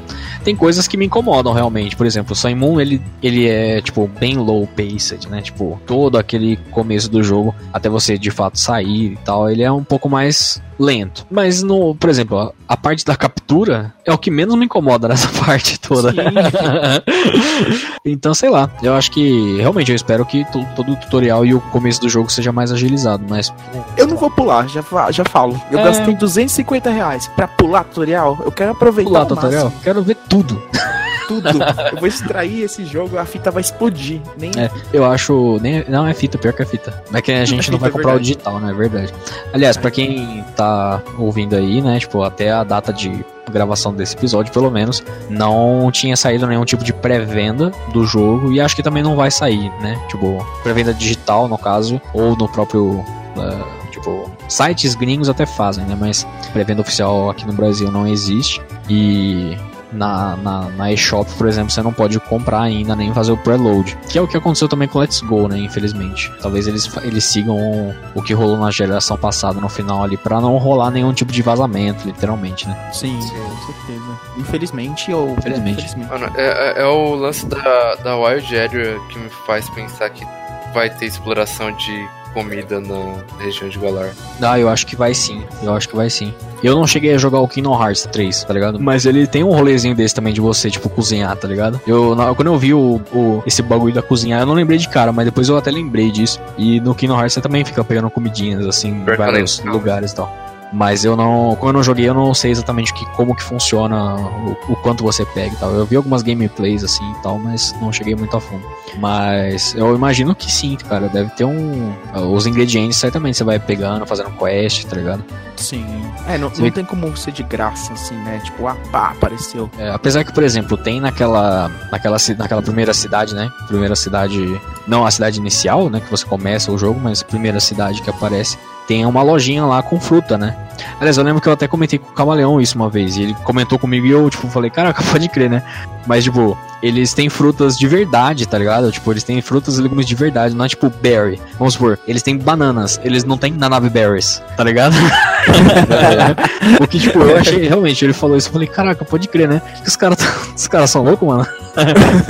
Tem 0.45 0.55
coisas 0.55 0.87
que 0.87 0.95
me 0.95 1.05
incomodam 1.07 1.51
realmente. 1.51 1.95
Por 1.95 2.05
exemplo, 2.05 2.31
o 2.31 2.35
Sun 2.35 2.55
Moon, 2.55 2.79
ele, 2.79 3.01
ele 3.21 3.49
é, 3.49 3.81
tipo, 3.81 4.07
bem 4.19 4.37
low 4.37 4.65
paced, 4.67 5.27
né? 5.27 5.41
Tipo, 5.41 5.81
todo 5.85 6.17
aquele 6.17 6.55
começo 6.71 7.09
do 7.09 7.21
jogo, 7.23 7.53
até 7.73 7.89
você 7.89 8.17
de 8.17 8.29
fato 8.31 8.57
sair 8.59 9.13
e 9.13 9.17
tal, 9.25 9.49
ele 9.49 9.63
é 9.63 9.71
um 9.71 9.83
pouco 9.83 10.07
mais 10.07 10.61
lento. 10.77 11.25
Mas, 11.31 11.63
no, 11.63 11.95
por 11.95 12.09
exemplo, 12.09 12.37
a, 12.37 12.51
a 12.67 12.77
parte 12.77 13.03
da 13.05 13.15
captura 13.15 13.93
é 14.05 14.13
o 14.13 14.17
que 14.17 14.29
menos 14.29 14.55
me 14.55 14.65
incomoda 14.65 15.07
nessa 15.07 15.29
parte 15.43 15.79
toda. 15.79 16.13
então, 18.05 18.33
sei 18.33 18.49
lá. 18.49 18.69
Eu 18.83 18.93
acho 18.93 19.09
que, 19.11 19.57
realmente, 19.57 19.89
eu 19.91 19.95
espero 19.95 20.25
que 20.25 20.43
to- 20.51 20.65
todo 20.75 20.91
o 20.91 20.95
tutorial 20.95 21.45
e 21.45 21.53
o 21.53 21.61
começo 21.61 22.01
do 22.01 22.09
jogo 22.09 22.29
seja 22.31 22.51
mais 22.51 22.71
agilizado, 22.71 23.23
mas 23.27 23.53
Eu 23.97 24.07
não 24.07 24.17
vou 24.17 24.29
pular, 24.29 24.67
já, 24.67 24.83
já 25.11 25.23
falo. 25.25 25.59
Eu 25.71 25.79
É. 25.79 25.83
gastei 25.83 26.13
250 26.15 26.89
reais 26.89 27.27
pra 27.29 27.47
pular 27.47 27.83
tutorial. 27.85 28.37
Eu 28.43 28.51
quero 28.51 28.71
aproveitar 28.71 29.09
pular 29.09 29.23
o 29.23 29.27
tutorial, 29.27 29.63
máximo, 29.65 29.81
quero 29.83 30.03
ver 30.03 30.15
tudo. 30.29 30.34
tudo. 31.27 31.49
Eu 31.91 31.97
vou 31.99 32.07
extrair 32.07 32.61
esse 32.61 32.85
jogo, 32.85 33.17
a 33.17 33.25
fita 33.25 33.49
vai 33.49 33.61
explodir. 33.61 34.21
Nem 34.37 34.51
É, 34.57 34.69
eu 34.93 35.03
acho. 35.05 35.57
Nem, 35.61 35.83
não 35.89 36.05
é 36.05 36.13
fita, 36.13 36.37
pior 36.37 36.53
que 36.53 36.61
é 36.61 36.65
fita. 36.65 37.03
É 37.13 37.21
que 37.21 37.31
a 37.31 37.43
gente 37.45 37.67
É 37.67 37.71
não 37.71 37.77
fita, 37.77 37.77
vai 37.79 37.89
é 37.89 37.91
comprar 37.91 38.09
o 38.09 38.11
verdade. 38.13 38.23
digital, 38.25 38.59
né? 38.59 38.71
É 38.71 38.73
verdade. 38.75 39.13
Aliás, 39.53 39.75
pra 39.77 39.89
quem 39.89 40.43
tá 40.55 41.01
ouvindo 41.17 41.55
aí, 41.55 41.81
né? 41.81 41.99
Tipo, 41.99 42.21
até 42.23 42.51
a 42.51 42.63
data 42.63 42.93
de 42.93 43.25
gravação 43.51 43.93
desse 43.93 44.15
episódio, 44.15 44.51
pelo 44.53 44.69
menos, 44.69 45.03
não 45.29 45.89
tinha 45.91 46.15
saído 46.17 46.45
nenhum 46.47 46.65
tipo 46.65 46.83
de 46.83 46.91
pré-venda 46.93 47.71
do 47.93 48.05
jogo 48.05 48.51
e 48.51 48.59
acho 48.59 48.75
que 48.75 48.83
também 48.83 49.01
não 49.03 49.15
vai 49.15 49.29
sair, 49.31 49.71
né? 49.81 49.99
Tipo, 50.09 50.45
pré-venda 50.63 50.93
digital, 50.93 51.47
no 51.47 51.57
caso, 51.57 51.99
ou 52.13 52.35
no 52.35 52.47
próprio. 52.49 53.03
eh, 53.37 53.89
tipo, 53.91 54.29
sites 54.47 54.93
gringos 54.95 55.29
até 55.29 55.45
fazem, 55.45 55.85
né? 55.85 55.95
Mas 55.99 56.25
pré-venda 56.53 56.81
oficial 56.81 57.29
aqui 57.29 57.45
no 57.47 57.53
Brasil 57.53 57.91
não 57.91 58.07
existe. 58.07 58.61
E 58.89 59.57
na, 59.91 60.35
na, 60.37 60.69
na 60.69 60.91
eShop, 60.91 61.29
por 61.37 61.47
exemplo, 61.47 61.69
você 61.71 61.81
não 61.81 61.93
pode 61.93 62.19
comprar 62.19 62.61
ainda 62.61 62.95
nem 62.95 63.13
fazer 63.13 63.31
o 63.31 63.37
preload. 63.37 63.97
Que 64.09 64.17
é 64.17 64.21
o 64.21 64.27
que 64.27 64.35
aconteceu 64.37 64.67
também 64.67 64.87
com 64.87 64.99
Let's 64.99 65.21
Go, 65.21 65.47
né? 65.47 65.57
Infelizmente. 65.59 66.31
Talvez 66.41 66.67
eles, 66.67 66.89
eles 67.03 67.23
sigam 67.23 67.55
o, 67.57 67.95
o 68.15 68.21
que 68.21 68.33
rolou 68.33 68.57
na 68.57 68.71
geração 68.71 69.17
passada 69.17 69.59
no 69.59 69.69
final 69.69 70.03
ali, 70.03 70.17
pra 70.17 70.41
não 70.41 70.57
rolar 70.57 70.91
nenhum 70.91 71.13
tipo 71.13 71.31
de 71.31 71.41
vazamento, 71.41 72.05
literalmente, 72.05 72.67
né? 72.67 72.89
Sim, 72.93 73.17
com 73.19 73.73
certeza. 73.73 74.19
Infelizmente 74.37 75.13
ou. 75.13 75.31
Infelizmente. 75.37 75.97
Mano, 75.97 76.29
é, 76.35 76.73
é- 76.77 76.81
é 76.81 76.85
o 76.85 77.15
lance 77.15 77.45
da, 77.45 77.95
da 78.03 78.17
Wild 78.17 78.57
Area 78.57 78.99
que 79.09 79.19
me 79.19 79.29
faz 79.45 79.69
pensar 79.69 80.09
que 80.09 80.25
vai 80.73 80.89
ter 80.89 81.05
exploração 81.05 81.71
de 81.71 82.07
comida 82.35 82.79
na 82.79 83.15
região 83.39 83.67
de 83.69 83.79
Galar. 83.79 84.09
Ah, 84.41 84.59
eu 84.59 84.69
acho 84.69 84.85
que 84.85 84.95
vai 84.95 85.13
sim. 85.15 85.41
Eu 85.63 85.73
acho 85.73 85.89
que 85.89 85.95
vai 85.95 86.09
sim. 86.09 86.31
Eu 86.61 86.75
não 86.75 86.85
cheguei 86.85 87.13
a 87.15 87.17
jogar 87.17 87.39
o 87.39 87.47
Kingdom 87.47 87.73
Hearts 87.81 88.07
3, 88.11 88.43
tá 88.43 88.53
ligado? 88.53 88.79
Mas 88.79 89.05
ele 89.05 89.25
tem 89.25 89.43
um 89.43 89.51
rolezinho 89.51 89.95
desse 89.95 90.13
também 90.13 90.33
de 90.33 90.41
você, 90.41 90.69
tipo, 90.69 90.89
cozinhar, 90.89 91.35
tá 91.37 91.47
ligado? 91.47 91.79
Eu, 91.87 92.13
na- 92.15 92.33
quando 92.35 92.47
eu 92.47 92.57
vi 92.57 92.73
o, 92.73 93.01
o- 93.13 93.41
esse 93.45 93.61
bagulho 93.61 93.93
da 93.93 94.01
cozinhar, 94.01 94.41
eu 94.41 94.45
não 94.45 94.53
lembrei 94.53 94.77
de 94.77 94.89
cara, 94.89 95.11
mas 95.11 95.25
depois 95.25 95.47
eu 95.49 95.57
até 95.57 95.71
lembrei 95.71 96.11
disso. 96.11 96.39
E 96.57 96.79
no 96.81 96.93
Kingdom 96.93 97.15
Hearts 97.17 97.33
você 97.33 97.41
também 97.41 97.63
fica 97.63 97.83
pegando 97.83 98.09
comidinhas, 98.09 98.65
assim, 98.67 98.89
em 98.89 99.03
vários 99.17 99.59
lugares 99.73 100.11
e 100.11 100.15
tal. 100.15 100.54
Mas 100.73 101.05
eu 101.05 101.15
não. 101.15 101.55
Como 101.55 101.69
eu 101.69 101.73
não 101.73 101.83
joguei, 101.83 102.07
eu 102.07 102.13
não 102.13 102.33
sei 102.33 102.51
exatamente 102.51 102.93
que, 102.93 103.05
como 103.11 103.35
que 103.35 103.43
funciona, 103.43 104.15
o, 104.15 104.73
o 104.73 104.75
quanto 104.77 105.03
você 105.03 105.25
pega 105.25 105.53
e 105.53 105.57
tal. 105.57 105.71
Eu 105.71 105.85
vi 105.85 105.95
algumas 105.95 106.21
gameplays 106.21 106.83
assim 106.83 107.09
e 107.11 107.21
tal, 107.21 107.39
mas 107.39 107.73
não 107.79 107.91
cheguei 107.91 108.15
muito 108.15 108.35
a 108.35 108.41
fundo. 108.41 108.65
Mas 108.97 109.73
eu 109.75 109.95
imagino 109.95 110.35
que 110.35 110.51
sim, 110.51 110.75
cara. 110.75 111.07
Deve 111.07 111.29
ter 111.31 111.45
um. 111.45 111.93
Os 112.33 112.45
ingredientes 112.45 112.97
certamente 112.97 113.37
você 113.37 113.43
vai 113.43 113.59
pegando, 113.59 114.05
fazendo 114.05 114.31
quest, 114.31 114.85
tá 114.85 114.95
ligado? 114.95 115.23
Sim. 115.57 115.85
É, 116.27 116.37
não, 116.37 116.49
Você 116.49 116.61
não 116.61 116.71
tem 116.71 116.83
como 116.83 117.15
ser 117.15 117.31
de 117.31 117.43
graça, 117.43 117.93
assim, 117.93 118.15
né? 118.15 118.41
Tipo, 118.43 118.67
ah, 118.67 118.75
pá, 118.91 119.11
apareceu. 119.11 119.69
É, 119.77 119.89
apesar 119.89 120.23
que, 120.23 120.33
por 120.33 120.43
exemplo, 120.43 120.77
tem 120.77 120.99
naquela, 120.99 121.69
naquela, 121.91 122.17
naquela 122.37 122.61
primeira 122.61 122.93
cidade, 122.93 123.33
né? 123.33 123.49
Primeira 123.67 123.95
cidade. 123.95 124.59
Não 124.87 125.05
a 125.05 125.11
cidade 125.11 125.39
inicial, 125.39 125.89
né? 125.89 125.99
Que 125.99 126.11
você 126.11 126.25
começa 126.25 126.71
o 126.71 126.77
jogo, 126.77 126.99
mas 127.01 127.21
a 127.21 127.25
primeira 127.25 127.59
cidade 127.59 128.01
que 128.01 128.09
aparece. 128.09 128.57
Tem 128.87 129.05
uma 129.05 129.21
lojinha 129.23 129.65
lá 129.65 129.81
com 129.81 129.99
fruta, 129.99 130.37
né? 130.37 130.55
Aliás, 130.99 131.17
eu 131.17 131.23
lembro 131.23 131.41
que 131.41 131.47
eu 131.47 131.53
até 131.53 131.67
comentei 131.67 131.97
com 131.97 132.09
o 132.09 132.13
Camaleão 132.13 132.59
isso 132.61 132.75
uma 132.75 132.89
vez. 132.89 133.15
E 133.17 133.23
ele 133.23 133.33
comentou 133.43 133.79
comigo 133.79 134.05
e 134.05 134.11
eu, 134.11 134.29
tipo, 134.29 134.47
falei, 134.49 134.69
caraca, 134.69 135.01
pode 135.11 135.27
crer, 135.29 135.49
né? 135.49 135.63
Mas, 136.05 136.23
tipo, 136.23 136.55
eles 136.83 137.13
têm 137.15 137.29
frutas 137.29 137.75
de 137.77 137.87
verdade, 137.87 138.45
tá 138.47 138.57
ligado? 138.59 138.91
Tipo, 138.91 139.11
eles 139.11 139.23
têm 139.23 139.41
frutas 139.41 139.79
e 139.79 139.81
legumes 139.81 140.05
de 140.05 140.13
verdade, 140.13 140.53
não 140.55 140.65
é 140.65 140.67
tipo 140.67 140.87
berry. 140.89 141.41
Vamos 141.57 141.73
supor, 141.73 141.97
eles 142.07 142.21
têm 142.21 142.37
bananas, 142.37 142.99
eles 143.03 143.23
não 143.23 143.37
têm 143.39 143.51
nanabe 143.53 143.89
berries, 143.89 144.43
tá 144.55 144.63
ligado? 144.63 144.93
o 146.79 146.87
que, 146.87 146.99
tipo, 146.99 147.19
eu 147.19 147.37
achei, 147.37 147.67
realmente, 147.67 148.03
ele 148.05 148.13
falou 148.13 148.37
isso, 148.37 148.49
eu 148.49 148.53
falei, 148.53 148.67
caraca, 148.67 149.03
pode 149.03 149.27
crer, 149.27 149.47
né? 149.47 149.61
Que 149.81 149.87
os 149.89 149.95
caras 149.95 150.17
os 150.55 150.67
caras 150.67 150.89
são 150.91 151.03
loucos, 151.03 151.27
mano. 151.27 151.47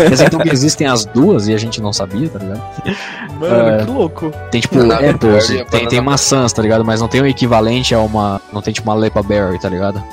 Dizer, 0.10 0.28
então 0.28 0.40
que 0.40 0.50
existem 0.50 0.88
as 0.88 1.06
duas 1.06 1.48
e 1.48 1.54
a 1.54 1.58
gente 1.58 1.82
não 1.82 1.92
sabia, 1.94 2.30
tá 2.30 2.40
ligado? 2.40 2.62
Mano, 3.40 3.70
É. 3.70 3.84
que 3.86 3.92
louco. 3.92 4.32
Tem 4.52 4.62
tipo 4.62 4.80
apples, 4.80 5.48
berry 5.48 5.62
a 5.62 5.66
tem, 5.66 5.88
tem 5.88 6.00
banana- 6.00 6.12
tá 6.54 6.62
ligado? 6.62 6.84
Mas 6.84 7.02
não 7.02 7.08
tem 7.08 7.22
o 7.22 7.28
equivalente 7.28 7.94
a 7.94 8.00
uma. 8.00 8.42
Não 8.52 8.62
tem 8.62 8.74
tipo 8.74 8.90
uma 8.90 8.96
lepa 8.96 9.22
berry, 9.22 9.60
tá 9.60 9.70
ligado? 9.70 10.04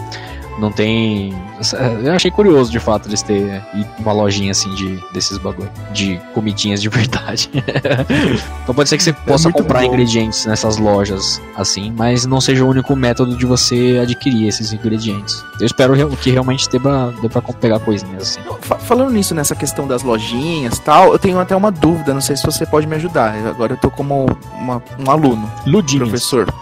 Não 0.58 0.70
tem. 0.70 1.34
Eu 2.04 2.12
achei 2.12 2.30
curioso 2.30 2.70
de 2.70 2.78
fato 2.78 3.08
eles 3.08 3.22
terem 3.22 3.60
uma 3.98 4.12
lojinha 4.12 4.50
assim 4.50 4.72
de 4.74 4.98
desses 5.12 5.38
bagulho. 5.38 5.70
De 5.92 6.20
comidinhas 6.34 6.80
de 6.82 6.88
verdade. 6.90 7.50
então 8.62 8.74
pode 8.74 8.88
ser 8.88 8.96
que 8.96 9.02
você 9.02 9.12
possa 9.12 9.48
muito 9.48 9.62
comprar 9.62 9.80
bom. 9.80 9.86
ingredientes 9.86 10.44
nessas 10.46 10.76
lojas 10.76 11.40
assim, 11.56 11.92
mas 11.96 12.26
não 12.26 12.40
seja 12.40 12.64
o 12.64 12.68
único 12.68 12.94
método 12.94 13.36
de 13.36 13.46
você 13.46 13.98
adquirir 14.02 14.46
esses 14.48 14.72
ingredientes. 14.72 15.42
Eu 15.60 15.66
espero 15.66 15.94
que 16.16 16.30
realmente 16.30 16.68
dê 16.68 16.78
pra, 16.78 17.08
dê 17.22 17.28
pra 17.28 17.40
pegar 17.40 17.78
coisinhas 17.80 18.22
assim. 18.22 18.40
Fa- 18.60 18.76
Falando 18.78 19.10
nisso, 19.12 19.34
nessa 19.34 19.54
questão 19.54 19.86
das 19.86 20.02
lojinhas 20.02 20.76
e 20.76 20.80
tal, 20.82 21.12
eu 21.12 21.18
tenho 21.18 21.38
até 21.38 21.54
uma 21.56 21.70
dúvida, 21.70 22.12
não 22.12 22.20
sei 22.20 22.36
se 22.36 22.42
você 22.44 22.66
pode 22.66 22.86
me 22.86 22.96
ajudar. 22.96 23.34
Agora 23.46 23.72
eu 23.74 23.76
tô 23.76 23.90
como 23.90 24.26
uma- 24.54 24.82
um 24.98 25.10
aluno, 25.10 25.50
Ludinhas. 25.66 26.08
professor. 26.08 26.52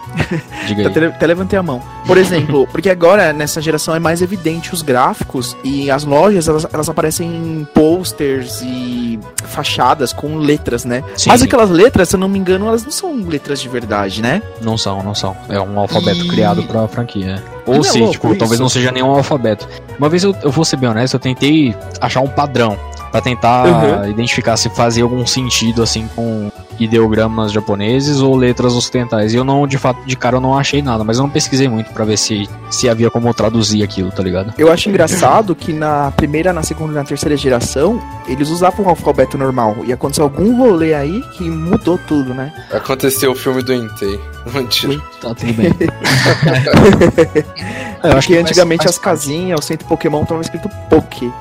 Diga 0.67 0.87
aí. 0.87 1.07
Até 1.07 1.25
levantei 1.27 1.57
a 1.57 1.63
mão. 1.63 1.81
Por 2.05 2.17
exemplo, 2.17 2.67
porque 2.71 2.89
agora 2.89 3.33
nessa 3.33 3.61
geração 3.61 3.80
é 3.95 3.99
mais 3.99 4.21
evidente 4.21 4.73
os 4.73 4.81
gráficos 4.81 5.55
e 5.63 5.89
as 5.89 6.03
lojas 6.03 6.47
elas, 6.47 6.67
elas 6.71 6.89
aparecem 6.89 7.27
em 7.27 7.67
posters 7.73 8.61
e 8.61 9.19
fachadas 9.45 10.13
com 10.13 10.37
letras, 10.37 10.85
né? 10.85 11.03
Sim, 11.15 11.29
Mas 11.29 11.39
sim. 11.41 11.47
aquelas 11.47 11.69
letras, 11.69 12.09
se 12.09 12.15
eu 12.15 12.19
não 12.19 12.29
me 12.29 12.37
engano, 12.37 12.67
elas 12.67 12.83
não 12.83 12.91
são 12.91 13.15
letras 13.15 13.59
de 13.61 13.67
verdade, 13.69 14.21
né? 14.21 14.41
Não 14.61 14.77
são, 14.77 15.01
não 15.01 15.15
são. 15.15 15.35
É 15.49 15.59
um 15.59 15.79
alfabeto 15.79 16.25
E- 16.25 16.27
criado 16.27 16.63
pra 16.63 16.87
franquia. 16.87 17.43
Não 17.65 17.75
Ou 17.75 17.79
é 17.81 17.83
se, 17.83 18.09
tipo, 18.09 18.27
talvez 18.29 18.51
isso? 18.53 18.61
não 18.61 18.69
seja 18.69 18.91
nenhum 18.91 19.11
alfabeto. 19.11 19.67
Uma 19.97 20.09
vez 20.09 20.23
eu, 20.23 20.35
eu 20.43 20.51
vou 20.51 20.65
ser 20.65 20.77
bem 20.77 20.89
honesto, 20.89 21.13
eu 21.15 21.19
tentei 21.19 21.75
achar 21.99 22.21
um 22.21 22.27
padrão 22.27 22.77
pra 23.11 23.21
tentar 23.21 23.65
Uhum. 23.67 24.09
identificar 24.09 24.55
se 24.57 24.69
fazia 24.69 25.03
algum 25.03 25.25
sentido 25.25 25.83
assim 25.83 26.07
com 26.15 26.51
ideogramas 26.79 27.51
japoneses 27.51 28.21
ou 28.21 28.35
letras 28.35 28.73
ocidentais. 28.73 29.33
E 29.33 29.37
eu 29.37 29.43
não, 29.43 29.67
de 29.67 29.77
fato, 29.77 30.03
de 30.05 30.15
cara 30.15 30.37
eu 30.37 30.41
não 30.41 30.57
achei 30.57 30.81
nada, 30.81 31.03
mas 31.03 31.17
eu 31.17 31.23
não 31.23 31.29
pesquisei 31.29 31.67
muito 31.67 31.91
para 31.91 32.05
ver 32.05 32.17
se, 32.17 32.47
se 32.69 32.89
havia 32.89 33.09
como 33.09 33.33
traduzir 33.33 33.83
aquilo, 33.83 34.11
tá 34.11 34.23
ligado? 34.23 34.53
Eu 34.57 34.71
acho 34.71 34.89
engraçado 34.89 35.55
que 35.55 35.73
na 35.73 36.11
primeira, 36.11 36.53
na 36.53 36.63
segunda 36.63 36.93
e 36.93 36.95
na 36.95 37.03
terceira 37.03 37.37
geração, 37.37 38.01
eles 38.27 38.49
usavam 38.49 38.85
o 38.85 38.89
alfabeto 38.89 39.37
normal. 39.37 39.77
E 39.85 39.93
aconteceu 39.93 40.23
algum 40.23 40.57
rolê 40.57 40.93
aí 40.93 41.21
que 41.33 41.49
mudou 41.49 41.97
tudo, 41.97 42.33
né? 42.33 42.51
Aconteceu 42.71 43.31
o 43.31 43.35
filme 43.35 43.61
do 43.61 43.73
Entei. 43.73 44.19
Mentira. 44.53 44.99
Tá 45.21 45.35
tudo 45.35 45.53
bem. 45.53 45.71
eu 48.03 48.17
acho 48.17 48.27
que 48.27 48.37
antigamente 48.37 48.87
as 48.87 48.97
casinhas, 48.97 49.59
o 49.59 49.63
centro 49.63 49.87
Pokémon 49.87 50.25
tava 50.25 50.41
escrito 50.41 50.69
Poké. 50.89 51.31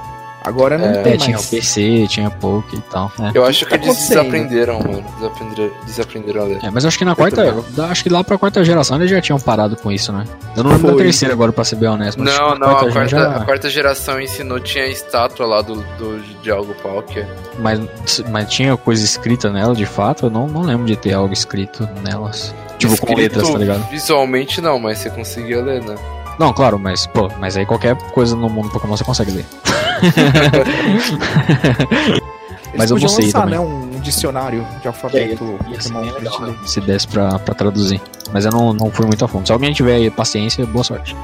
Agora 0.43 0.79
não 0.79 0.87
É, 0.87 1.03
tem 1.03 1.13
É, 1.13 1.17
tinha 1.17 1.37
o 1.37 1.41
mais. 1.41 1.51
PC, 1.51 2.07
tinha 2.09 2.31
Poké 2.31 2.77
e 2.77 2.81
tal. 2.81 3.13
É. 3.21 3.31
Eu 3.35 3.45
acho 3.45 3.67
que 3.67 3.79
tá 3.79 3.85
eles 3.85 3.97
desaprenderam, 4.09 4.79
mano. 4.81 5.05
Desaprenderam, 5.19 5.71
desaprenderam 5.85 6.41
a 6.41 6.45
ler. 6.45 6.59
É, 6.65 6.71
mas 6.71 6.85
eu 6.85 6.89
acho 6.89 6.99
que 6.99 7.05
na 7.05 7.15
quarta. 7.15 7.55
Acho 7.91 8.03
que 8.03 8.09
lá 8.09 8.25
pra 8.25 8.39
quarta 8.39 8.65
geração 8.65 8.97
eles 8.97 9.11
já 9.11 9.21
tinham 9.21 9.39
parado 9.39 9.77
com 9.77 9.93
isso, 9.93 10.13
né? 10.13 10.25
Eu 10.57 10.65
não 10.65 10.73
lembro 10.73 10.93
da 10.93 10.97
terceira 10.97 11.35
agora, 11.35 11.53
pra 11.53 11.63
ser 11.65 11.77
bem 11.77 11.89
honesto. 11.89 12.19
Mas 12.23 12.35
Não, 12.35 12.55
não, 12.59 12.71
a 12.77 12.91
quarta, 12.91 13.09
já- 13.09 13.37
a 13.37 13.45
quarta 13.45 13.69
geração 13.69 14.21
ensinou, 14.21 14.59
tinha 14.61 14.87
estátua 14.87 15.47
lá 15.47 15.61
do, 15.63 15.77
do 15.99 16.21
Dialgo 16.43 16.75
Palkia. 16.83 17.29
Mas, 17.59 17.81
mas 18.31 18.49
tinha 18.49 18.77
coisa 18.77 19.05
escrita 19.05 19.51
nela, 19.51 19.75
de 19.75 19.85
fato? 19.87 20.27
Eu 20.27 20.31
não, 20.31 20.47
não 20.47 20.63
lembro 20.63 20.87
de 20.87 20.97
ter 20.97 21.13
algo 21.13 21.33
escrito 21.35 21.89
nelas. 22.03 22.55
Tipo, 22.79 22.97
com 23.07 23.15
letras, 23.15 23.51
tá 23.51 23.59
ligado? 23.59 23.91
Visualmente 23.91 24.61
não, 24.63 24.79
mas 24.79 24.99
você 24.99 25.11
conseguia 25.11 25.61
ler, 25.63 25.83
né? 25.85 25.95
Não, 26.41 26.55
claro, 26.55 26.79
mas, 26.79 27.07
pô, 27.07 27.31
mas 27.39 27.55
aí 27.55 27.67
qualquer 27.67 27.95
coisa 28.13 28.35
no 28.35 28.49
mundo 28.49 28.71
Pokémon 28.71 28.97
você 28.97 29.05
consegue 29.05 29.31
ler. 29.31 29.45
Eles 30.03 31.13
Mas 32.79 32.91
eu 32.91 32.95
não 32.97 33.03
podiam 33.03 33.09
sei 33.11 33.25
lançar, 33.27 33.41
também. 33.43 33.59
né, 33.59 33.61
um 33.61 34.01
dicionário 34.01 34.67
de 34.81 34.87
alfabeto 34.89 35.45
Pokémon 35.45 36.09
pra 36.09 36.21
gente 36.25 36.43
ler. 36.43 36.57
Se 36.65 36.81
desse 36.81 37.07
pra, 37.07 37.39
pra 37.41 37.53
traduzir. 37.55 38.01
Mas 38.33 38.47
eu 38.47 38.53
não, 38.53 38.73
não 38.73 38.91
fui 38.91 39.05
muito 39.05 39.23
a 39.23 39.29
fundo. 39.29 39.47
Se 39.47 39.53
alguém 39.53 39.75
tiver 39.75 39.97
aí 39.97 40.11
paciência, 40.11 40.65
boa 40.65 40.83
sorte. 40.83 41.15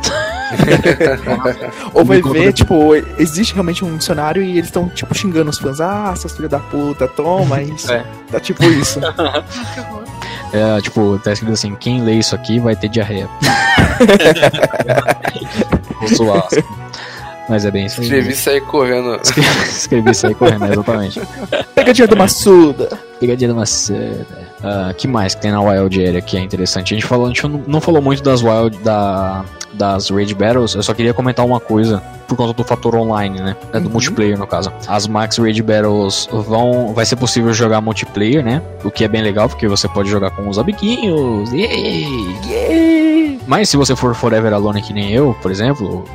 Ou 1.95 2.05
vai 2.05 2.21
ver, 2.21 2.53
tipo, 2.53 2.95
existe 3.17 3.55
realmente 3.55 3.83
um 3.87 3.97
dicionário 3.97 4.43
e 4.43 4.51
eles 4.59 4.67
estão, 4.67 4.87
tipo, 4.91 5.15
xingando 5.15 5.49
os 5.49 5.59
fãs. 5.59 5.81
Ah, 5.81 6.15
seus 6.15 6.35
filhos 6.35 6.51
da 6.51 6.59
puta, 6.59 7.09
toma 7.09 7.63
isso. 7.63 7.91
É. 7.91 8.05
Tá 8.31 8.39
tipo 8.39 8.63
isso. 8.65 9.01
É, 10.53 10.81
tipo, 10.81 11.19
tá 11.19 11.33
escrito 11.33 11.53
assim, 11.53 11.75
quem 11.75 12.03
lê 12.03 12.15
isso 12.15 12.35
aqui 12.35 12.59
vai 12.59 12.77
ter 12.77 12.89
diarreia. 12.89 13.29
Vou 16.01 16.09
zoar. 16.09 16.47
assim. 16.47 16.63
Mas 17.49 17.65
é 17.65 17.71
bem 17.71 17.87
isso 17.87 18.01
aí. 18.01 18.07
Escrevi 18.07 18.33
e 18.33 18.37
saí 18.37 18.61
correndo. 18.61 19.21
Escrevi 19.23 20.11
isso 20.11 20.27
aí 20.27 20.35
correndo, 20.35 20.65
exatamente. 20.67 21.21
Pegadinha 21.75 22.09
do 22.09 22.17
Massuda. 22.17 22.99
Pegadinha 23.21 23.49
da 23.49 23.55
maçã. 23.55 23.95
Ah, 24.63 24.93
que 24.97 25.07
mais 25.07 25.35
que 25.35 25.41
tem 25.43 25.51
na 25.53 25.61
Wild 25.63 26.05
Area 26.07 26.21
que 26.21 26.37
é 26.37 26.41
interessante? 26.41 26.93
A 26.93 26.97
gente, 26.97 27.07
falou, 27.07 27.27
a 27.27 27.29
gente 27.29 27.47
não, 27.47 27.63
não 27.67 27.81
falou 27.81 28.03
muito 28.03 28.23
das 28.23 28.43
Wild, 28.43 28.77
da, 28.79 29.45
das 29.73 30.11
Raid 30.11 30.35
Battles, 30.35 30.75
eu 30.75 30.83
só 30.83 30.93
queria 30.93 31.15
comentar 31.15 31.47
uma 31.47 31.61
coisa 31.61 32.03
por 32.27 32.37
conta 32.37 32.53
do 32.53 32.65
fator 32.65 32.95
online, 32.97 33.41
né? 33.41 33.57
É 33.73 33.79
do 33.79 33.87
Uhum. 33.87 33.93
multiplayer, 33.93 34.37
no 34.37 34.47
caso. 34.47 34.73
As 34.89 35.07
Max 35.07 35.39
Raid 35.39 35.63
Battles 35.63 36.29
vão. 36.33 36.93
Vai 36.93 37.07
ser 37.07 37.17
possível 37.17 37.53
jogar 37.55 37.81
multiplayer, 37.81 38.45
né? 38.45 38.61
O 38.85 38.91
que 38.91 39.05
é 39.05 39.09
bem 39.09 39.23
legal, 39.23 39.49
porque 39.49 39.69
você 39.69 39.89
pode 39.89 40.11
jogar 40.11 40.31
com 40.33 40.49
os 40.49 40.59
amiguinhos. 40.59 41.53
Yay! 41.53 43.16
Mas 43.47 43.69
se 43.69 43.77
você 43.77 43.95
for 43.97 44.15
Forever 44.15 44.53
Alone 44.53 44.83
que 44.83 44.93
nem 44.93 45.13
eu, 45.13 45.37
por 45.43 45.51
exemplo. 45.51 46.05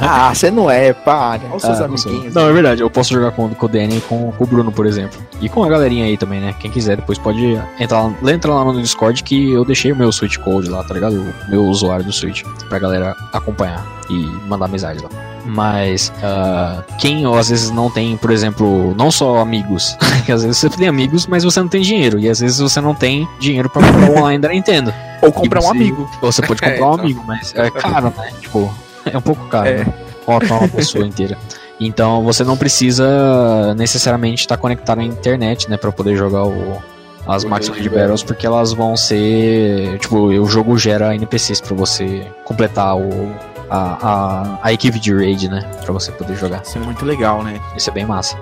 Ah, 0.00 0.32
você 0.34 0.50
não 0.50 0.70
é, 0.70 0.94
para. 0.94 1.42
Olha 1.44 1.56
os 1.56 1.62
seus 1.62 1.78
Ah, 1.80 1.84
amiguinhos. 1.84 2.34
Não, 2.34 2.48
é 2.48 2.52
verdade, 2.54 2.80
eu 2.80 2.88
posso 2.88 3.12
jogar 3.12 3.32
com, 3.32 3.50
com 3.50 3.66
o 3.66 3.68
Danny 3.68 3.98
e 3.98 4.00
com, 4.00 4.32
com 4.32 4.44
o 4.44 4.46
Bruno, 4.46 4.72
por 4.72 4.86
exemplo. 4.86 5.18
E 5.42 5.48
com 5.48 5.62
a 5.62 5.68
galerinha 5.68 6.06
aí 6.06 6.16
também, 6.16 6.40
né? 6.40 6.54
Quem 6.58 6.70
quiser, 6.70 6.96
depois 6.96 7.18
pode 7.18 7.44
entrar, 7.78 8.00
lá- 8.02 8.32
entra 8.32 8.54
lá 8.54 8.64
no 8.64 8.80
Discord 8.80 9.22
que 9.22 9.52
eu 9.52 9.62
deixei 9.62 9.92
o 9.92 9.96
meu 9.96 10.10
Switch 10.10 10.38
Code 10.38 10.70
lá, 10.70 10.82
tá 10.84 10.94
ligado? 10.94 11.16
O 11.46 11.50
meu 11.50 11.64
usuário 11.66 12.02
do 12.04 12.12
Switch, 12.12 12.42
pra 12.70 12.78
galera 12.78 13.14
acompanhar 13.32 13.84
e 14.08 14.14
mandar 14.48 14.64
amizade 14.64 15.02
lá. 15.02 15.10
Mas 15.46 16.12
ah, 16.22 16.82
quem 16.98 17.24
às 17.38 17.48
vezes 17.48 17.70
não 17.70 17.88
tem, 17.90 18.16
por 18.16 18.30
exemplo, 18.30 18.94
não 18.96 19.10
só 19.10 19.38
amigos, 19.38 19.96
que 20.26 20.32
às 20.32 20.42
vezes 20.42 20.58
você 20.58 20.68
tem 20.68 20.88
amigos, 20.88 21.26
mas 21.26 21.44
você 21.44 21.60
não 21.60 21.68
tem 21.68 21.82
dinheiro, 21.82 22.18
e 22.18 22.28
às 22.28 22.40
vezes 22.40 22.58
você 22.58 22.80
não 22.80 22.94
tem 22.94 23.28
dinheiro 23.38 23.70
pra 23.70 23.82
comprar 23.82 24.10
o 24.10 24.18
online 24.18 24.38
da 24.42 24.48
Nintendo. 24.48 24.92
Ou 25.22 25.32
comprar 25.32 25.60
E 25.60 25.64
um 25.64 25.68
você- 25.68 25.76
amigo. 25.76 26.10
Ou 26.20 26.32
você 26.32 26.42
pode 26.42 26.60
É, 26.64 26.70
comprar 26.72 26.86
um 26.86 26.92
então. 26.94 27.04
amigo, 27.04 27.24
mas 27.26 27.54
é 27.56 27.70
caro, 27.70 28.12
né? 28.16 28.30
Tipo, 28.40 28.74
é 29.04 29.16
um 29.16 29.22
pouco 29.22 29.46
caro, 29.46 29.68
É. 29.68 29.78
né? 29.84 29.94
Colocar 30.24 30.54
uma 30.56 30.68
pessoa 30.68 31.06
inteira. 31.06 31.38
Então 31.78 32.24
você 32.24 32.42
não 32.42 32.56
precisa 32.56 33.74
necessariamente 33.76 34.40
estar 34.42 34.56
conectado 34.56 35.00
à 35.00 35.04
internet, 35.04 35.68
né? 35.70 35.76
Pra 35.76 35.92
poder 35.92 36.16
jogar 36.16 36.44
o, 36.44 36.78
as 37.26 37.44
Max 37.44 37.68
Raid 37.68 37.88
Battles, 37.88 38.22
porque 38.22 38.46
elas 38.46 38.72
vão 38.72 38.96
ser. 38.96 39.98
Tipo, 40.00 40.16
o 40.26 40.46
jogo 40.46 40.76
gera 40.78 41.14
NPCs 41.14 41.60
pra 41.60 41.76
você 41.76 42.26
completar 42.44 42.96
o, 42.96 43.30
a, 43.70 43.98
a, 44.00 44.58
a 44.62 44.72
equipe 44.72 44.98
de 44.98 45.14
raid, 45.14 45.48
né? 45.48 45.60
Pra 45.84 45.92
você 45.92 46.12
poder 46.12 46.36
jogar. 46.36 46.62
Isso 46.62 46.78
é 46.78 46.80
muito 46.80 47.04
legal, 47.04 47.42
né? 47.42 47.60
Isso 47.76 47.90
é 47.90 47.92
bem 47.92 48.06
massa. 48.06 48.36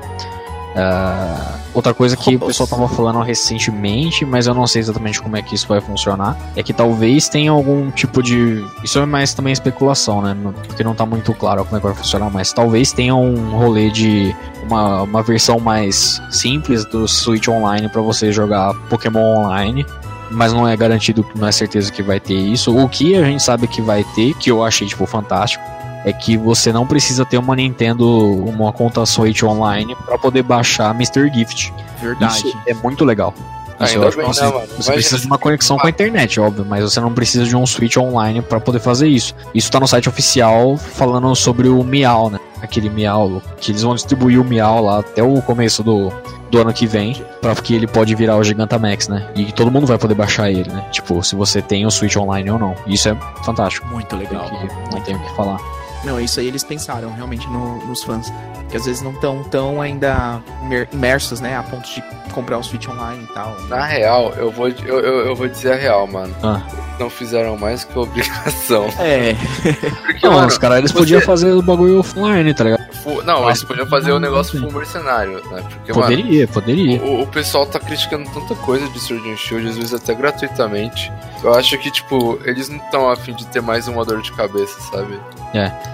Ah, 0.76 1.56
outra 1.72 1.94
coisa 1.94 2.16
que 2.16 2.34
o 2.34 2.40
pessoal 2.40 2.66
tava 2.66 2.88
falando 2.88 3.20
recentemente, 3.20 4.24
mas 4.24 4.48
eu 4.48 4.54
não 4.54 4.66
sei 4.66 4.80
exatamente 4.80 5.22
como 5.22 5.36
é 5.36 5.42
que 5.42 5.54
isso 5.54 5.68
vai 5.68 5.80
funcionar, 5.80 6.36
é 6.56 6.62
que 6.64 6.72
talvez 6.72 7.28
tenha 7.28 7.52
algum 7.52 7.90
tipo 7.92 8.22
de. 8.22 8.64
Isso 8.82 8.98
é 8.98 9.06
mais 9.06 9.32
também 9.32 9.52
especulação, 9.52 10.20
né? 10.20 10.36
Porque 10.66 10.82
não 10.82 10.94
tá 10.94 11.06
muito 11.06 11.32
claro 11.34 11.64
como 11.64 11.76
é 11.76 11.80
que 11.80 11.86
vai 11.86 11.94
funcionar, 11.94 12.28
mas 12.28 12.52
talvez 12.52 12.92
tenha 12.92 13.14
um 13.14 13.56
rolê 13.56 13.88
de 13.90 14.34
uma, 14.68 15.02
uma 15.02 15.22
versão 15.22 15.60
mais 15.60 16.20
simples 16.30 16.84
do 16.86 17.06
Switch 17.06 17.46
Online 17.46 17.88
pra 17.88 18.02
você 18.02 18.32
jogar 18.32 18.74
Pokémon 18.88 19.44
Online. 19.44 19.86
Mas 20.34 20.52
não 20.52 20.66
é 20.66 20.76
garantido, 20.76 21.24
não 21.36 21.46
é 21.46 21.52
certeza 21.52 21.92
que 21.92 22.02
vai 22.02 22.18
ter 22.18 22.34
isso. 22.34 22.76
O 22.76 22.88
que 22.88 23.14
a 23.14 23.24
gente 23.24 23.42
sabe 23.42 23.66
que 23.66 23.80
vai 23.80 24.04
ter, 24.14 24.34
que 24.34 24.50
eu 24.50 24.64
achei, 24.64 24.86
tipo, 24.86 25.06
fantástico, 25.06 25.64
é 26.04 26.12
que 26.12 26.36
você 26.36 26.72
não 26.72 26.86
precisa 26.86 27.24
ter 27.24 27.38
uma 27.38 27.56
Nintendo, 27.56 28.06
uma 28.42 28.72
conta 28.72 29.06
Switch 29.06 29.42
online 29.42 29.96
pra 30.04 30.18
poder 30.18 30.42
baixar 30.42 30.94
Mr. 30.94 31.32
Gift. 31.32 31.72
Verdade. 32.00 32.48
Isso 32.48 32.58
é 32.66 32.74
muito 32.74 33.04
legal. 33.04 33.32
Acho 33.78 33.98
bem, 33.98 34.10
que 34.10 34.22
você, 34.22 34.44
né, 34.44 34.66
você 34.76 34.92
precisa 34.92 35.18
de 35.18 35.26
uma 35.26 35.38
conexão 35.38 35.76
com 35.76 35.86
a 35.86 35.90
internet, 35.90 36.38
óbvio, 36.38 36.64
mas 36.68 36.84
você 36.84 37.00
não 37.00 37.12
precisa 37.12 37.44
de 37.44 37.56
um 37.56 37.66
Switch 37.66 37.96
online 37.96 38.40
pra 38.40 38.60
poder 38.60 38.78
fazer 38.78 39.08
isso. 39.08 39.34
Isso 39.54 39.70
tá 39.70 39.80
no 39.80 39.88
site 39.88 40.08
oficial 40.08 40.76
falando 40.76 41.34
sobre 41.34 41.68
o 41.68 41.82
Miau, 41.82 42.30
né? 42.30 42.38
Aquele 42.62 42.88
Miau, 42.88 43.42
que 43.58 43.72
eles 43.72 43.82
vão 43.82 43.94
distribuir 43.94 44.40
o 44.40 44.44
Miau 44.44 44.84
lá 44.84 45.00
até 45.00 45.22
o 45.22 45.42
começo 45.42 45.82
do, 45.82 46.12
do 46.54 46.60
ano 46.60 46.72
que 46.72 46.86
vem, 46.86 47.20
pra 47.40 47.54
que 47.56 47.74
ele 47.74 47.86
pode 47.86 48.14
virar 48.14 48.36
o 48.36 48.44
Gigantamax, 48.44 49.08
né? 49.08 49.28
E 49.34 49.50
todo 49.52 49.70
mundo 49.70 49.86
vai 49.86 49.98
poder 49.98 50.14
baixar 50.14 50.50
ele, 50.50 50.70
né? 50.70 50.84
Tipo, 50.92 51.22
se 51.22 51.34
você 51.34 51.60
tem 51.60 51.84
o 51.84 51.90
Switch 51.90 52.16
online 52.16 52.48
ou 52.50 52.58
não. 52.58 52.74
Isso 52.86 53.08
é 53.08 53.16
fantástico. 53.44 53.86
Muito 53.88 54.14
legal. 54.14 54.48
Porque 54.48 54.94
não 54.94 55.00
tem 55.02 55.16
o 55.16 55.18
que 55.18 55.34
falar. 55.34 55.58
Não, 56.04 56.20
isso 56.20 56.38
aí 56.38 56.46
eles 56.46 56.62
pensaram 56.62 57.12
realmente 57.12 57.48
no- 57.48 57.84
nos 57.86 58.02
fãs. 58.04 58.32
Que 58.70 58.76
às 58.76 58.84
vezes 58.84 59.02
não 59.02 59.12
estão 59.12 59.42
tão 59.44 59.80
ainda 59.80 60.40
imer- 60.62 60.88
imersos, 60.92 61.40
né? 61.40 61.56
A 61.56 61.62
ponto 61.62 61.88
de 61.88 62.02
comprar 62.32 62.58
um 62.58 62.62
Switch 62.62 62.86
online 62.88 63.24
e 63.28 63.32
tal. 63.34 63.56
Na 63.68 63.84
real, 63.84 64.32
eu 64.36 64.50
vou, 64.50 64.68
eu, 64.68 65.00
eu, 65.00 65.26
eu 65.26 65.34
vou 65.36 65.48
dizer 65.48 65.72
a 65.72 65.76
real, 65.76 66.06
mano. 66.06 66.34
Ah. 66.42 66.60
Não 67.00 67.08
fizeram 67.10 67.56
mais 67.56 67.84
que 67.84 67.98
obrigação. 67.98 68.86
É. 69.00 69.34
Porque, 70.04 70.26
Não, 70.26 70.34
mano, 70.34 70.46
os 70.48 70.58
caras 70.58 70.78
eles 70.78 70.92
você- 70.92 70.98
podiam 70.98 71.20
fazer 71.22 71.52
o 71.52 71.62
bagulho 71.62 71.98
offline, 72.00 72.52
tá 72.54 72.64
ligado? 72.64 72.83
Fu- 73.04 73.22
não, 73.22 73.46
eles 73.46 73.62
podiam 73.62 73.86
fazer 73.86 74.10
o 74.12 74.18
negócio 74.18 74.58
full 74.58 74.72
mercenário, 74.72 75.34
né? 75.50 75.62
Porque, 75.70 75.92
mano, 75.92 76.02
Poderia, 76.16 76.48
poderia. 76.48 77.02
O, 77.02 77.22
o 77.22 77.26
pessoal 77.26 77.66
tá 77.66 77.78
criticando 77.78 78.28
tanta 78.30 78.54
coisa 78.56 78.88
de 78.88 78.98
Sword 78.98 79.30
and 79.30 79.36
Shield, 79.36 79.68
às 79.68 79.76
vezes 79.76 79.94
até 79.94 80.14
gratuitamente. 80.14 81.12
Eu 81.42 81.54
acho 81.54 81.76
que, 81.78 81.90
tipo, 81.90 82.38
eles 82.44 82.68
não 82.68 82.78
estão 82.78 83.08
afim 83.10 83.34
de 83.34 83.46
ter 83.46 83.60
mais 83.60 83.86
uma 83.86 84.04
dor 84.04 84.22
de 84.22 84.32
cabeça, 84.32 84.80
sabe? 84.90 85.20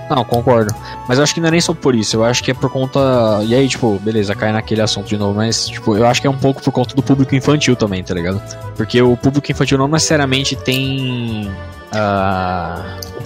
Não, 0.09 0.25
concordo. 0.25 0.75
Mas 1.09 1.19
eu 1.19 1.25
acho 1.25 1.35
que 1.35 1.41
não 1.41 1.49
é 1.49 1.51
nem 1.51 1.61
só 1.61 1.75
por 1.75 1.95
isso. 1.95 2.17
Eu 2.17 2.25
acho 2.25 2.43
que 2.43 2.51
é 2.53 2.55
por 2.55 2.71
conta. 2.71 2.99
E 3.45 3.55
aí, 3.55 3.69
tipo, 3.69 3.99
beleza, 3.99 4.35
cai 4.35 4.53
naquele 4.53 4.81
assunto 4.81 5.07
de 5.09 5.19
novo. 5.19 5.35
Mas, 5.35 5.69
tipo, 5.69 5.97
eu 5.97 6.07
acho 6.07 6.21
que 6.21 6.27
é 6.27 6.31
um 6.31 6.37
pouco 6.39 6.63
por 6.63 6.73
conta 6.73 6.95
do 6.95 7.03
público 7.03 7.35
infantil 7.35 7.75
também, 7.77 8.03
tá 8.03 8.15
ligado? 8.15 8.41
Porque 8.77 9.03
o 9.03 9.17
público 9.17 9.51
infantil 9.51 9.77
não 9.77 9.89
necessariamente 9.89 10.55
tem. 10.57 11.51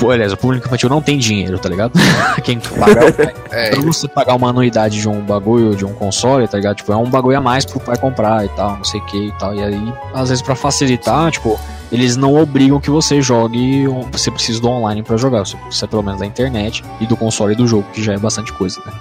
O- 0.02 0.10
aliás, 0.10 0.32
o 0.32 0.36
público 0.36 0.66
infantil 0.66 0.88
não 0.88 1.00
tem 1.02 1.18
dinheiro, 1.18 1.58
tá 1.58 1.68
ligado? 1.68 1.92
Quem 2.42 2.58
paga 2.60 3.06
é 3.50 3.70
Pra 3.70 3.80
você 3.82 4.08
pagar 4.08 4.34
uma 4.34 4.48
anuidade 4.50 5.00
de 5.00 5.08
um 5.08 5.20
bagulho, 5.20 5.74
de 5.76 5.84
um 5.84 5.92
console, 5.92 6.46
tá 6.48 6.56
ligado? 6.56 6.76
Tipo, 6.76 6.92
é 6.92 6.96
um 6.96 7.08
bagulho 7.08 7.36
a 7.38 7.40
mais 7.40 7.64
pro 7.64 7.80
pai 7.80 7.96
comprar 7.96 8.44
e 8.44 8.48
tal, 8.50 8.76
não 8.76 8.84
sei 8.84 9.00
o 9.00 9.04
que 9.06 9.28
e 9.28 9.32
tal. 9.32 9.54
E 9.54 9.62
aí, 9.62 9.92
às 10.14 10.28
vezes, 10.30 10.42
pra 10.42 10.54
facilitar, 10.54 11.30
tipo, 11.30 11.58
eles 11.92 12.16
não 12.16 12.34
obrigam 12.34 12.80
que 12.80 12.90
você 12.90 13.20
jogue, 13.22 13.86
você 14.10 14.30
precisa 14.30 14.60
do 14.60 14.68
online 14.68 15.02
pra 15.02 15.16
jogar. 15.16 15.44
Você 15.46 15.56
precisa 15.56 15.86
pelo 15.86 16.02
menos 16.02 16.20
da 16.20 16.26
internet 16.26 16.82
e 17.00 17.06
do 17.06 17.16
console 17.16 17.52
e 17.52 17.56
do 17.56 17.66
jogo, 17.68 17.84
que 17.92 18.02
já 18.02 18.14
é 18.14 18.18
bastante 18.18 18.52
coisa, 18.52 18.80
né? 18.84 18.92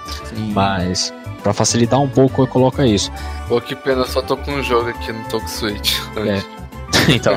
Mas, 0.54 1.12
pra 1.42 1.52
facilitar 1.52 2.00
um 2.00 2.08
pouco, 2.08 2.46
coloca 2.46 2.86
isso. 2.86 3.10
pô, 3.48 3.60
que 3.60 3.74
pena, 3.74 4.02
eu 4.02 4.06
só 4.06 4.22
tô 4.22 4.36
com 4.36 4.52
um 4.52 4.62
jogo 4.62 4.88
aqui, 4.90 5.12
não 5.12 5.24
tô 5.24 5.40
com 5.40 5.48
Switch. 5.48 5.98
É. 6.16 6.42
então, 7.14 7.34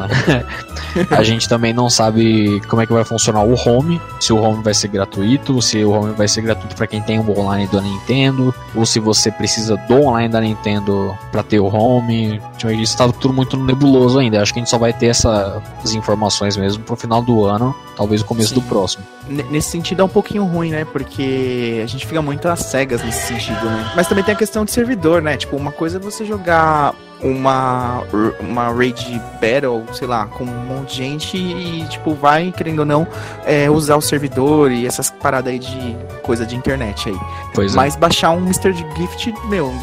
a 1.12 1.24
gente 1.24 1.48
também 1.48 1.74
não 1.74 1.90
sabe 1.90 2.62
como 2.68 2.82
é 2.82 2.86
que 2.86 2.94
vai 2.94 3.04
funcionar 3.04 3.44
o 3.44 3.54
home, 3.54 4.02
se 4.20 4.32
o 4.34 4.38
home 4.42 4.64
vai 4.64 4.74
ser 4.74 4.88
gratuito, 4.88 5.62
se 5.62 5.84
o 5.84 5.92
home 5.92 6.14
vai 6.14 6.28
ser 6.28 6.42
gratuito 6.42 6.76
para 6.76 6.88
quem 6.88 7.02
tem 7.02 7.20
um 7.20 7.40
online 7.40 7.68
da 7.68 7.82
Nintendo, 7.82 8.54
ou 8.76 8.86
se 8.86 9.00
você 9.00 9.32
precisa 9.32 9.76
do 9.88 10.02
online 10.02 10.30
da 10.30 10.42
Nintendo 10.42 11.16
para 11.32 11.44
ter 11.44 11.60
o 11.60 11.66
home. 11.68 12.42
Tipo, 12.58 12.72
isso 12.72 12.98
tá 12.98 13.08
tudo 13.12 13.34
muito 13.34 13.58
nebuloso 13.58 14.20
ainda. 14.20 14.42
Acho 14.42 14.54
que 14.54 14.60
a 14.60 14.62
gente 14.62 14.70
só 14.70 14.78
vai 14.78 14.94
ter 14.94 15.08
essas 15.08 15.62
informações 15.94 16.58
mesmo 16.58 16.84
pro 16.84 16.96
final 16.96 17.22
do 17.22 17.46
ano, 17.46 17.76
talvez 17.96 18.22
o 18.22 18.26
começo 18.26 18.50
Sim. 18.50 18.56
do 18.56 18.62
próximo. 18.62 19.04
N- 19.30 19.44
Nesse 19.52 19.70
sentido 19.70 20.02
é 20.02 20.06
um 20.06 20.10
pouquinho 20.10 20.46
ruim, 20.46 20.72
né? 20.72 20.86
Porque 20.86 21.82
a 21.84 21.88
gente 21.88 22.06
fica 22.08 22.22
muito 22.22 22.48
às 22.48 22.60
cegas 22.62 23.04
nesse 23.04 23.28
sentido, 23.28 23.64
né? 23.66 23.92
Mas 23.96 24.08
também 24.08 24.24
tem 24.24 24.34
a 24.34 24.38
questão 24.38 24.64
de 24.66 24.72
servidor, 24.72 25.22
né? 25.22 25.38
Tipo, 25.38 25.56
uma 25.58 25.72
coisa 25.72 25.98
é 25.98 26.00
você 26.00 26.26
jogar 26.26 26.94
uma, 27.22 28.04
uma 28.40 28.70
raid 28.72 29.22
battle, 29.42 29.84
sei 29.94 30.08
lá, 30.08 30.26
com 30.28 30.44
um 30.44 30.66
monte 30.66 30.90
de 30.92 30.96
gente 30.98 31.38
e, 31.38 31.86
tipo, 31.90 32.14
vai, 32.14 32.52
querendo 32.56 32.80
ou 32.80 32.86
não, 32.86 33.08
é, 33.46 33.70
usar 33.70 33.96
o 33.96 34.02
servidor 34.02 34.72
e 34.72 34.86
essas 34.86 35.10
paradas 35.10 35.52
aí 35.52 35.60
de 35.60 35.98
coisa 36.24 36.46
de 36.46 36.56
internet 36.56 37.10
aí. 37.10 37.18
Pois 37.54 37.74
é. 37.74 37.76
Mas 37.76 37.96
baixar 37.96 38.32
um 38.32 38.40
Mr. 38.40 38.74
Gift, 38.96 39.34
meu, 39.50 39.74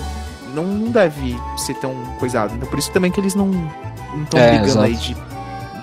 não, 0.54 0.64
não 0.64 0.90
deve 0.90 1.36
ser 1.56 1.74
tão 1.74 1.94
coisado. 2.18 2.54
Então 2.54 2.68
por 2.68 2.78
isso 2.78 2.90
também 2.92 3.10
que 3.10 3.20
eles 3.20 3.34
não 3.34 3.50
estão 4.22 4.38
É, 4.40 4.48
brigando 4.50 4.68
exato. 4.68 4.84
aí 4.86 4.94
de, 4.94 5.16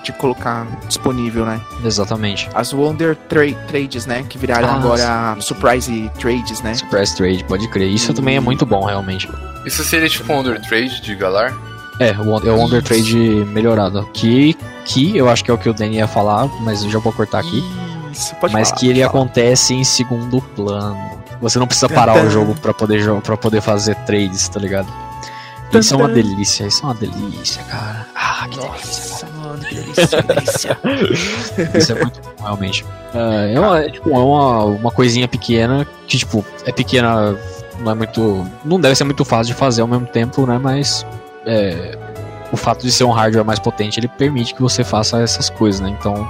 de 0.02 0.12
colocar 0.12 0.66
disponível, 0.88 1.44
né? 1.46 1.60
Exatamente. 1.84 2.48
As 2.54 2.72
Wonder 2.72 3.14
Tra- 3.16 3.52
Trades, 3.68 4.06
né? 4.06 4.24
Que 4.28 4.36
viraram 4.38 4.68
Ah, 4.68 4.74
agora 4.74 5.34
sim. 5.36 5.40
Surprise 5.42 6.10
Trades, 6.18 6.60
né? 6.62 6.74
Surprise 6.74 7.16
Trade, 7.16 7.44
pode 7.44 7.68
crer. 7.68 7.88
Isso 7.88 8.10
E- 8.12 8.14
também 8.14 8.36
é 8.36 8.40
muito 8.40 8.66
bom, 8.66 8.84
realmente. 8.84 9.28
Isso 9.64 9.84
seria 9.84 10.08
tipo 10.08 10.32
um 10.32 10.40
Undertrade 10.40 11.00
de 11.00 11.14
Galar? 11.14 11.54
É, 12.00 12.10
o, 12.12 12.36
é 12.48 12.50
o 12.52 12.56
Wonder 12.56 12.82
Trade 12.82 13.16
melhorado. 13.52 14.08
Que, 14.12 14.54
que 14.84 15.16
eu 15.16 15.28
acho 15.28 15.44
que 15.44 15.50
é 15.50 15.54
o 15.54 15.58
que 15.58 15.68
o 15.68 15.74
Danny 15.74 15.96
ia 15.96 16.08
falar, 16.08 16.48
mas 16.62 16.82
eu 16.82 16.90
já 16.90 16.98
vou 16.98 17.12
cortar 17.12 17.38
aqui. 17.38 17.62
Isso, 18.10 18.34
pode 18.36 18.52
mas 18.52 18.68
falar, 18.70 18.80
que 18.80 18.88
ele 18.88 19.00
falar. 19.00 19.08
acontece 19.10 19.74
em 19.74 19.84
segundo 19.84 20.40
plano. 20.56 20.98
Você 21.40 21.58
não 21.58 21.66
precisa 21.66 21.88
parar 21.88 22.24
o 22.24 22.28
jogo 22.30 22.54
pra 22.56 22.74
poder, 22.74 23.08
pra 23.22 23.36
poder 23.36 23.60
fazer 23.60 23.94
trades, 24.04 24.48
tá 24.48 24.58
ligado? 24.58 24.88
Isso 25.72 25.94
é 25.94 25.96
uma 25.96 26.08
delícia, 26.08 26.66
isso 26.66 26.82
é 26.82 26.86
uma 26.86 26.94
delícia, 26.94 27.62
cara. 27.64 28.06
Ah, 28.14 28.46
que 28.50 28.58
delícia. 28.58 29.26
Mano, 29.52 29.64
que 29.64 29.74
delícia, 29.74 30.06
que 30.22 30.22
delícia. 30.34 30.78
Isso 31.78 31.92
é 31.92 31.94
muito 32.02 32.20
bom, 32.20 32.42
realmente. 32.42 32.84
É, 33.14 33.54
é 33.54 33.60
uma, 33.60 33.80
é, 33.80 33.90
tipo, 33.90 34.10
é 34.10 34.18
uma, 34.18 34.64
uma 34.64 34.90
coisinha 34.90 35.28
pequena, 35.28 35.86
que, 36.06 36.18
tipo, 36.18 36.44
é 36.64 36.72
pequena, 36.72 37.36
não 37.80 37.92
é 37.92 37.94
muito. 37.94 38.46
Não 38.64 38.80
deve 38.80 38.94
ser 38.94 39.04
muito 39.04 39.24
fácil 39.24 39.52
de 39.54 39.58
fazer 39.58 39.82
ao 39.82 39.88
mesmo 39.88 40.06
tempo, 40.06 40.46
né? 40.46 40.58
Mas 40.62 41.04
é, 41.46 41.98
o 42.50 42.56
fato 42.56 42.82
de 42.82 42.90
ser 42.92 43.04
um 43.04 43.10
hardware 43.10 43.44
mais 43.44 43.58
potente, 43.58 44.00
ele 44.00 44.08
permite 44.08 44.54
que 44.54 44.62
você 44.62 44.82
faça 44.82 45.20
essas 45.20 45.50
coisas, 45.50 45.80
né? 45.80 45.94
Então, 45.98 46.26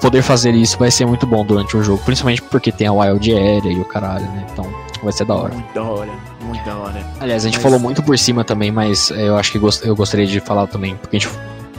poder 0.00 0.22
fazer 0.22 0.50
isso 0.52 0.78
vai 0.78 0.90
ser 0.90 1.06
muito 1.06 1.26
bom 1.26 1.44
durante 1.44 1.76
o 1.76 1.82
jogo, 1.82 2.02
principalmente 2.04 2.42
porque 2.42 2.72
tem 2.72 2.86
a 2.86 2.92
Wild 2.92 3.32
Area 3.32 3.72
e 3.72 3.80
o 3.80 3.84
caralho, 3.84 4.24
né? 4.26 4.44
Então, 4.52 4.66
vai 5.02 5.12
ser 5.12 5.24
da 5.24 5.34
hora. 5.34 5.54
Muito 5.54 5.72
da 5.74 5.82
hora, 5.82 6.10
muito 6.42 6.64
da 6.64 6.76
hora. 6.76 7.06
Aliás, 7.20 7.44
a 7.44 7.48
gente 7.48 7.54
Mas- 7.56 7.62
falou 7.62 7.78
muito 7.78 8.02
por 8.02 8.18
cima 8.18 8.42
também, 8.44 8.70
mas 8.72 9.10
é, 9.12 9.28
eu 9.28 9.36
acho 9.36 9.52
que 9.52 9.58
gost- 9.58 9.84
eu 9.84 9.94
gostaria 9.94 10.26
de 10.26 10.40
falar 10.40 10.66
também, 10.66 10.96
porque 10.96 11.16
a 11.16 11.20
gente 11.20 11.30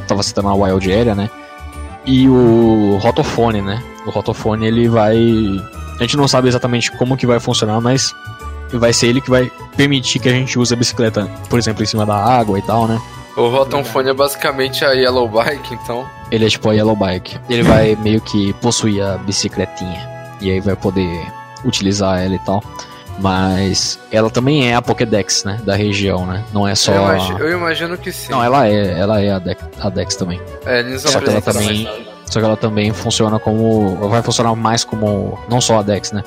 tava 0.07 0.23
citando 0.23 0.49
a 0.49 0.53
Wild 0.53 0.91
Area, 0.91 1.15
né? 1.15 1.29
E 2.05 2.27
o 2.29 2.97
rotofone, 3.01 3.61
né? 3.61 3.83
O 4.05 4.09
rotofone 4.09 4.65
ele 4.65 4.87
vai. 4.87 5.17
A 5.99 6.03
gente 6.03 6.15
não 6.15 6.27
sabe 6.27 6.47
exatamente 6.47 6.91
como 6.91 7.17
que 7.17 7.27
vai 7.27 7.39
funcionar, 7.39 7.81
mas 7.81 8.13
vai 8.71 8.93
ser 8.93 9.07
ele 9.07 9.21
que 9.21 9.29
vai 9.29 9.51
permitir 9.75 10.19
que 10.19 10.29
a 10.29 10.31
gente 10.31 10.57
use 10.57 10.73
a 10.73 10.77
bicicleta, 10.77 11.29
por 11.49 11.59
exemplo, 11.59 11.83
em 11.83 11.85
cima 11.85 12.05
da 12.05 12.15
água 12.15 12.57
e 12.57 12.61
tal, 12.61 12.87
né? 12.87 13.01
O 13.35 13.49
Rotom 13.49 13.83
Phone 13.83 14.09
é 14.09 14.13
basicamente 14.13 14.83
a 14.83 14.93
Yellow 14.93 15.27
Bike, 15.29 15.73
então. 15.75 16.09
Ele 16.31 16.45
é 16.45 16.49
tipo 16.49 16.69
a 16.69 16.73
Yellow 16.73 16.95
Bike. 16.95 17.37
Ele 17.49 17.61
vai 17.61 17.95
meio 17.95 18.19
que 18.19 18.51
possuir 18.53 19.03
a 19.03 19.17
bicicletinha. 19.17 20.09
E 20.41 20.49
aí 20.49 20.59
vai 20.59 20.75
poder 20.75 21.31
utilizar 21.63 22.19
ela 22.19 22.33
e 22.33 22.39
tal. 22.39 22.63
Mas 23.19 23.99
ela 24.11 24.29
também 24.29 24.69
é 24.69 24.75
a 24.75 24.81
Pokédex, 24.81 25.43
né? 25.43 25.59
Da 25.63 25.75
região, 25.75 26.25
né? 26.25 26.43
Não 26.53 26.67
é 26.67 26.75
só. 26.75 26.91
Eu, 26.93 27.05
a- 27.05 27.15
imagi- 27.15 27.35
eu 27.39 27.51
imagino 27.51 27.97
que 27.97 28.11
sim. 28.11 28.31
Não, 28.31 28.43
ela 28.43 28.67
é, 28.67 28.99
ela 28.99 29.21
é 29.21 29.31
a 29.31 29.39
Dex, 29.39 29.61
a 29.79 29.89
Dex 29.89 30.15
também. 30.15 30.39
É, 30.65 30.79
eles 30.81 31.01
Só 31.01 31.19
que 31.19 31.29
ela 31.29 31.41
também, 31.41 31.87
só 32.25 32.39
que 32.39 32.45
ela 32.45 32.57
também 32.57 32.93
funciona 32.93 33.39
como, 33.39 33.95
vai 34.09 34.21
funcionar 34.21 34.55
mais 34.55 34.83
como, 34.83 35.37
não 35.49 35.59
só 35.59 35.79
a 35.79 35.81
Dex, 35.81 36.11
né? 36.11 36.23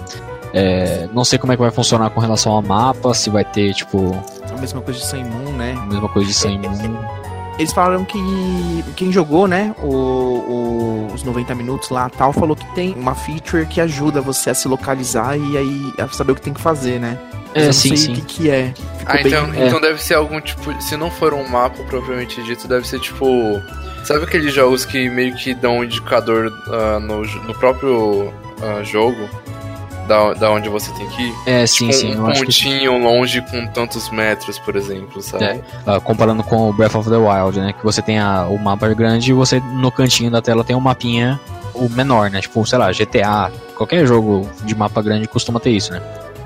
É, 0.52 1.08
não 1.12 1.24
sei 1.24 1.38
como 1.38 1.52
é 1.52 1.56
que 1.56 1.62
vai 1.62 1.70
funcionar 1.70 2.10
com 2.10 2.18
relação 2.20 2.52
ao 2.52 2.60
mapa, 2.62 3.14
se 3.14 3.30
vai 3.30 3.44
ter 3.44 3.72
tipo 3.72 4.12
A 4.52 4.60
mesma 4.60 4.80
coisa 4.80 4.98
de 4.98 5.06
Sun 5.06 5.22
Moon, 5.24 5.52
né? 5.52 5.76
a 5.80 5.86
mesma 5.86 6.08
coisa 6.08 6.26
de 6.28 6.34
Sun 6.34 6.58
Moon. 6.58 7.19
Eles 7.60 7.72
falaram 7.72 8.04
que 8.04 8.18
quem 8.96 9.12
jogou, 9.12 9.46
né, 9.46 9.74
o, 9.82 9.86
o- 9.86 11.10
os 11.14 11.22
90 11.22 11.54
minutos 11.54 11.90
lá 11.90 12.08
tal, 12.08 12.32
falou 12.32 12.56
que 12.56 12.64
tem 12.74 12.94
uma 12.94 13.14
feature 13.14 13.66
que 13.66 13.80
ajuda 13.80 14.20
você 14.20 14.50
a 14.50 14.54
se 14.54 14.66
localizar 14.66 15.36
e 15.36 15.56
aí 15.58 15.92
a 15.98 16.08
saber 16.08 16.32
o 16.32 16.34
que 16.34 16.40
tem 16.42 16.54
que 16.54 16.60
fazer, 16.60 16.98
né? 16.98 17.18
Mas 17.52 17.56
eu 17.56 17.62
É, 17.62 17.66
não 17.66 17.72
sim, 17.72 17.88
sei 17.88 17.96
sim. 17.98 18.12
o 18.12 18.14
que, 18.16 18.20
que 18.22 18.50
é. 18.50 18.72
Ficou 18.74 19.04
Ah, 19.06 19.12
bem- 19.14 19.26
então, 19.26 19.54
é. 19.54 19.66
então 19.66 19.80
deve 19.80 20.02
ser 20.02 20.14
algum 20.14 20.40
tipo. 20.40 20.80
Se 20.80 20.96
não 20.96 21.10
for 21.10 21.34
um 21.34 21.46
mapa 21.48 21.82
propriamente 21.84 22.42
dito, 22.44 22.66
deve 22.68 22.86
ser 22.88 22.98
tipo. 23.00 23.26
Sabe 24.04 24.24
aqueles 24.24 24.54
jogos 24.54 24.84
que 24.86 25.10
meio 25.10 25.34
que 25.36 25.52
dão 25.52 25.78
um 25.78 25.84
indicador 25.84 26.50
ah, 26.68 26.98
no, 27.00 27.22
no 27.22 27.54
próprio 27.54 28.32
ah, 28.62 28.82
jogo? 28.82 29.28
Da, 30.10 30.32
da 30.34 30.50
onde 30.50 30.68
você 30.68 30.90
tem 30.94 31.06
que 31.06 31.22
ir? 31.22 31.34
É, 31.46 31.64
sim, 31.68 31.86
Tipo, 31.88 31.92
sim, 32.00 32.16
um 32.18 32.26
acho 32.26 32.40
que 32.40 32.46
pontinho 32.46 32.98
longe 32.98 33.40
com 33.42 33.64
tantos 33.68 34.10
metros, 34.10 34.58
por 34.58 34.74
exemplo, 34.74 35.22
sabe? 35.22 35.44
É. 35.44 35.60
Ah, 35.86 36.00
comparando 36.00 36.42
com 36.42 36.68
o 36.68 36.72
Breath 36.72 36.96
of 36.96 37.08
the 37.08 37.16
Wild, 37.16 37.60
né? 37.60 37.72
Que 37.72 37.84
você 37.84 38.02
tem 38.02 38.18
a- 38.18 38.48
o 38.48 38.58
mapa 38.58 38.88
grande 38.88 39.30
e 39.30 39.32
você 39.32 39.60
no 39.60 39.92
cantinho 39.92 40.28
da 40.28 40.42
tela 40.42 40.64
tem 40.64 40.74
um 40.74 40.80
mapinha 40.80 41.38
o 41.74 41.88
menor, 41.88 42.28
né? 42.28 42.40
Tipo, 42.40 42.66
sei 42.66 42.76
lá, 42.76 42.90
GTA, 42.90 43.52
qualquer 43.76 44.04
jogo 44.04 44.50
de 44.64 44.74
mapa 44.74 45.00
grande 45.00 45.28
costuma 45.28 45.60
ter 45.60 45.70
isso, 45.70 45.92
né? 45.92 46.02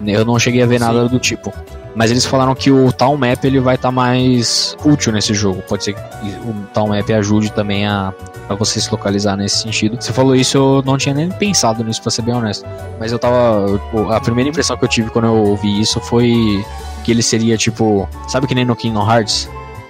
Eu 0.07 0.27
não 0.27 0.39
cheguei 0.39 0.63
a 0.63 0.67
ver 0.67 0.79
Sim. 0.79 0.85
nada 0.85 1.09
do 1.09 1.19
tipo. 1.19 1.51
Mas 1.95 2.11
eles 2.11 2.25
falaram 2.27 2.55
que 2.55 2.71
o 2.71 2.93
Town 2.93 3.17
Map 3.17 3.45
ele 3.45 3.61
vai 3.61 3.77
estar 3.77 3.93
mais 3.93 4.77
útil 4.85 5.13
nesse 5.13 5.33
jogo. 5.33 5.63
Pode 5.69 5.85
ser 5.85 5.95
que 5.95 6.01
o 6.45 6.55
Town 6.73 6.89
Map 6.89 7.09
ajude 7.11 7.53
também 7.53 7.87
a, 7.87 8.13
a 8.49 8.55
você 8.55 8.81
se 8.81 8.91
localizar 8.91 9.37
nesse 9.37 9.59
sentido. 9.59 9.97
Você 10.01 10.13
falou 10.13 10.35
isso, 10.35 10.57
eu 10.57 10.83
não 10.85 10.99
tinha 10.99 11.15
nem 11.15 11.31
pensado 11.31 11.85
nisso, 11.85 12.03
pra 12.03 12.11
ser 12.11 12.23
bem 12.23 12.35
honesto. 12.35 12.67
Mas 12.99 13.13
eu 13.13 13.19
tava. 13.19 13.81
A 14.11 14.21
primeira 14.21 14.51
impressão 14.51 14.77
que 14.77 14.85
eu 14.85 14.89
tive 14.89 15.11
quando 15.11 15.27
eu 15.27 15.37
ouvi 15.37 15.81
isso 15.81 16.01
foi 16.01 16.65
que 17.05 17.13
ele 17.13 17.23
seria 17.23 17.57
tipo. 17.57 18.09
Sabe 18.27 18.47
que 18.47 18.55
nem 18.55 18.65
no 18.65 18.75
Kingdom 18.75 19.09
Hearts? 19.09 19.49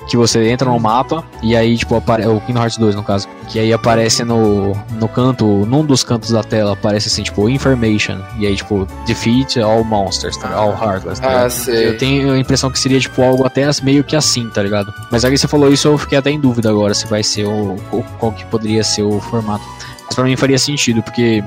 Que 0.08 0.16
você 0.16 0.50
entra 0.50 0.68
no 0.68 0.78
mapa 0.78 1.24
e 1.42 1.56
aí, 1.56 1.76
tipo, 1.78 1.96
aparece. 1.96 2.28
O 2.28 2.40
Kingdom 2.40 2.60
Hearts 2.60 2.76
2, 2.78 2.94
no 2.94 3.02
caso. 3.02 3.26
Que 3.48 3.58
aí 3.58 3.72
aparece 3.72 4.22
no, 4.22 4.74
no 5.00 5.08
canto, 5.08 5.46
num 5.66 5.84
dos 5.84 6.04
cantos 6.04 6.30
da 6.30 6.42
tela, 6.42 6.72
aparece 6.72 7.08
assim, 7.08 7.22
tipo, 7.22 7.48
information. 7.48 8.18
E 8.38 8.46
aí, 8.46 8.54
tipo, 8.54 8.86
defeat 9.06 9.60
all 9.60 9.82
monsters, 9.82 10.36
tá? 10.36 10.54
all 10.54 10.72
heartless. 10.72 11.20
Tá 11.20 11.44
Ah, 11.44 11.50
sei. 11.50 11.88
Eu 11.88 11.98
tenho 11.98 12.32
a 12.32 12.38
impressão 12.38 12.70
que 12.70 12.78
seria, 12.78 13.00
tipo, 13.00 13.22
algo 13.22 13.46
até 13.46 13.68
meio 13.82 14.04
que 14.04 14.14
assim, 14.14 14.48
tá 14.50 14.62
ligado? 14.62 14.92
Mas 15.10 15.24
aí 15.24 15.36
você 15.36 15.48
falou 15.48 15.72
isso, 15.72 15.88
eu 15.88 15.96
fiquei 15.96 16.18
até 16.18 16.30
em 16.30 16.38
dúvida 16.38 16.68
agora 16.68 16.92
se 16.94 17.06
vai 17.06 17.22
ser 17.22 17.46
o. 17.46 17.76
qual 18.18 18.32
que 18.32 18.44
poderia 18.46 18.84
ser 18.84 19.02
o 19.02 19.20
formato. 19.20 19.64
Mas 20.04 20.14
pra 20.14 20.24
mim 20.24 20.36
faria 20.36 20.58
sentido, 20.58 21.02
porque 21.02 21.42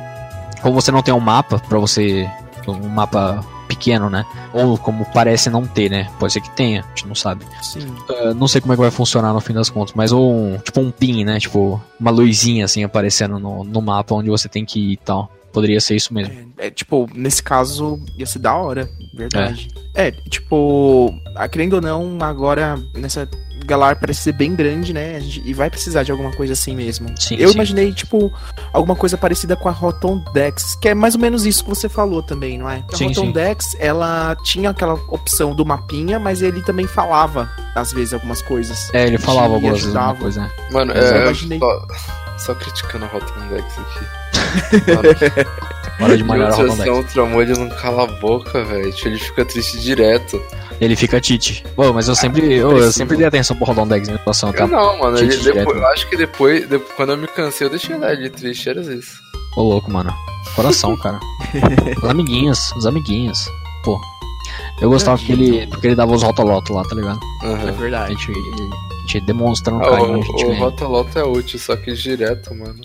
como 0.61 0.73
você 0.81 0.91
não 0.91 1.03
tem 1.03 1.13
um 1.13 1.19
mapa 1.19 1.59
pra 1.69 1.77
você. 1.77 2.27
Um 2.67 2.89
mapa 2.89 3.39
pequeno, 3.68 4.10
né? 4.10 4.26
Ou 4.53 4.77
como 4.77 5.06
parece 5.14 5.49
não 5.49 5.65
ter, 5.65 5.89
né? 5.89 6.10
Pode 6.19 6.34
ser 6.34 6.41
que 6.41 6.49
tenha, 6.52 6.81
a 6.81 6.88
gente 6.89 7.07
não 7.07 7.15
sabe. 7.15 7.45
Sim. 7.61 7.88
Uh, 8.10 8.34
não 8.34 8.48
sei 8.48 8.61
como 8.61 8.73
é 8.73 8.76
que 8.76 8.81
vai 8.81 8.91
funcionar 8.91 9.34
no 9.34 9.39
fim 9.39 9.53
das 9.53 9.69
contas, 9.69 9.94
mas 9.95 10.11
ou 10.11 10.34
um, 10.34 10.57
tipo 10.57 10.80
um 10.80 10.91
pin, 10.91 11.23
né? 11.23 11.39
Tipo, 11.39 11.81
uma 11.99 12.11
luzinha 12.11 12.65
assim 12.65 12.84
aparecendo 12.84 13.39
no, 13.39 13.64
no 13.64 13.81
mapa 13.81 14.15
onde 14.15 14.30
você 14.30 14.48
tem 14.48 14.65
que 14.65 14.80
ir 14.80 14.91
e 14.94 14.98
tal. 14.98 15.31
Poderia 15.52 15.81
ser 15.81 15.95
isso 15.95 16.14
mesmo. 16.14 16.34
É, 16.57 16.68
é, 16.68 16.72
tipo, 16.72 17.10
nesse 17.15 17.41
caso, 17.41 17.99
ia 18.18 18.26
ser 18.26 18.39
da 18.39 18.56
hora, 18.56 18.88
verdade. 19.14 19.69
É, 19.95 20.11
tipo, 20.11 21.14
ah, 21.35 21.48
querendo 21.48 21.73
ou 21.73 21.81
não, 21.81 22.18
agora 22.22 22.77
nessa 22.94 23.27
Galar 23.68 23.99
parece 23.99 24.22
ser 24.22 24.31
bem 24.31 24.56
grande, 24.56 24.94
né? 24.94 25.19
E 25.22 25.53
vai 25.53 25.69
precisar 25.69 26.03
de 26.03 26.11
alguma 26.11 26.31
coisa 26.31 26.53
assim 26.53 26.76
mesmo. 26.76 27.10
Sim, 27.19 27.35
Eu 27.38 27.49
sim. 27.49 27.56
imaginei, 27.56 27.91
tipo, 27.94 28.31
alguma 28.72 28.95
coisa 28.95 29.18
parecida 29.18 29.56
com 29.56 29.68
a 29.68 29.72
Rotom 29.72 30.23
Dex, 30.34 30.76
que 30.81 30.88
é 30.89 30.95
mais 30.95 31.15
ou 31.15 31.22
menos 31.22 31.45
isso 31.45 31.64
que 31.64 31.69
você 31.69 31.89
falou 31.89 32.23
também, 32.23 32.57
não 32.57 32.69
é? 32.69 32.84
A 32.91 32.95
Sim, 32.95 33.07
Rotom 33.10 33.26
sim. 33.26 33.31
Dex, 33.34 33.76
ela 33.80 34.35
tinha 34.44 34.69
aquela 34.69 34.94
opção 35.10 35.53
do 35.53 35.65
mapinha, 35.65 36.18
mas 36.19 36.41
ele 36.41 36.61
também 36.61 36.88
falava, 36.88 37.49
às 37.76 37.91
vezes, 37.91 38.14
algumas 38.14 38.41
coisas. 38.41 38.89
É, 38.94 39.06
ele 39.06 39.18
falava 39.18 39.53
algumas 39.56 39.80
vezes 39.80 39.88
ajudava. 39.88 40.07
alguma 40.07 40.22
coisa, 40.23 40.41
né? 40.41 40.52
Mano, 40.72 40.94
Mas 40.95 41.06
eu 41.11 41.18
é. 41.18 41.22
imaginei. 41.23 41.60
Só, 41.60 41.88
só 42.38 42.56
criticando 42.56 43.06
a 43.06 43.07
Rotom 43.10 43.48
Dex 43.49 43.65
aqui. 43.77 44.06
Mano, 44.95 45.10
Hora 45.99 46.18
de 46.18 46.23
malhar 46.23 46.52
a 46.53 46.56
Rotom 46.56 46.76
se 46.76 46.84
Dex. 46.84 46.98
o 46.98 47.03
Tramô, 47.03 47.41
ele 47.41 47.53
não 47.57 47.69
cala 47.69 48.03
a 48.03 48.07
boca, 48.07 48.64
velho. 48.64 48.91
Tipo, 48.94 49.10
Ele 49.10 49.18
fica 49.19 49.44
triste 49.45 49.80
direto. 49.80 50.41
Ele 50.80 50.95
fica 50.95 51.20
Tite. 51.20 51.64
Pô, 51.76 51.91
mas 51.91 52.08
eu 52.08 52.16
sempre, 52.16 52.54
eu, 52.54 52.78
eu 52.78 52.91
sempre 52.91 53.18
dei 53.18 53.26
atenção 53.26 53.56
pro 53.56 53.66
Rodon 53.66 53.88
Dex 53.88 54.08
em 54.10 54.18
situação, 54.18 54.54
tá? 54.54 54.64
Eu 54.64 54.68
não, 54.68 54.99
mano. 54.99 55.18
Ele, 55.18 55.28
depois, 55.30 55.44
direto. 55.44 55.72
eu 55.72 55.88
acho 55.88 56.08
que 56.10 56.16
depois, 56.18 56.68
depois, 56.68 56.91
quando 56.95 57.12
eu 57.14 57.18
me 57.18 57.28
cansei, 57.28 57.66
eu 57.66 57.72
deixei 57.72 57.98
lá 57.98 58.14
ele 58.14 58.30
triste, 58.30 58.70
era 58.70 58.82
isso. 58.82 59.18
Ô 59.56 59.64
louco, 59.64 59.91
mano. 59.91 60.14
Coração, 60.56 60.95
cara. 60.98 61.20
Os 61.98 62.04
amiguinhos, 62.10 62.72
os 62.74 62.86
amiguinhos. 62.86 63.49
Pô. 63.84 63.99
Eu 64.82 64.90
gostava 64.90 65.18
porque 65.18 65.32
ele, 65.32 65.68
porque 65.68 65.88
ele 65.88 65.95
dava 65.95 66.14
os 66.14 66.22
rotolotos 66.24 66.74
lá, 66.76 66.84
tá 66.84 66.95
ligado? 66.95 67.20
É 67.44 67.48
Aham. 67.48 67.70
A 67.70 67.72
verdade. 67.72 68.14
gente, 68.14 68.32
Te 69.08 69.20
demonstrando 69.22 69.84
Ah, 69.84 69.90
carinho. 69.90 70.20
o, 70.20 70.24
gente 70.24 70.45
o. 70.45 70.54
Rotoloto 70.54 71.18
é 71.20 71.24
útil, 71.24 71.58
só 71.60 71.76
que 71.76 71.91
direto, 71.94 72.54
mano. 72.54 72.80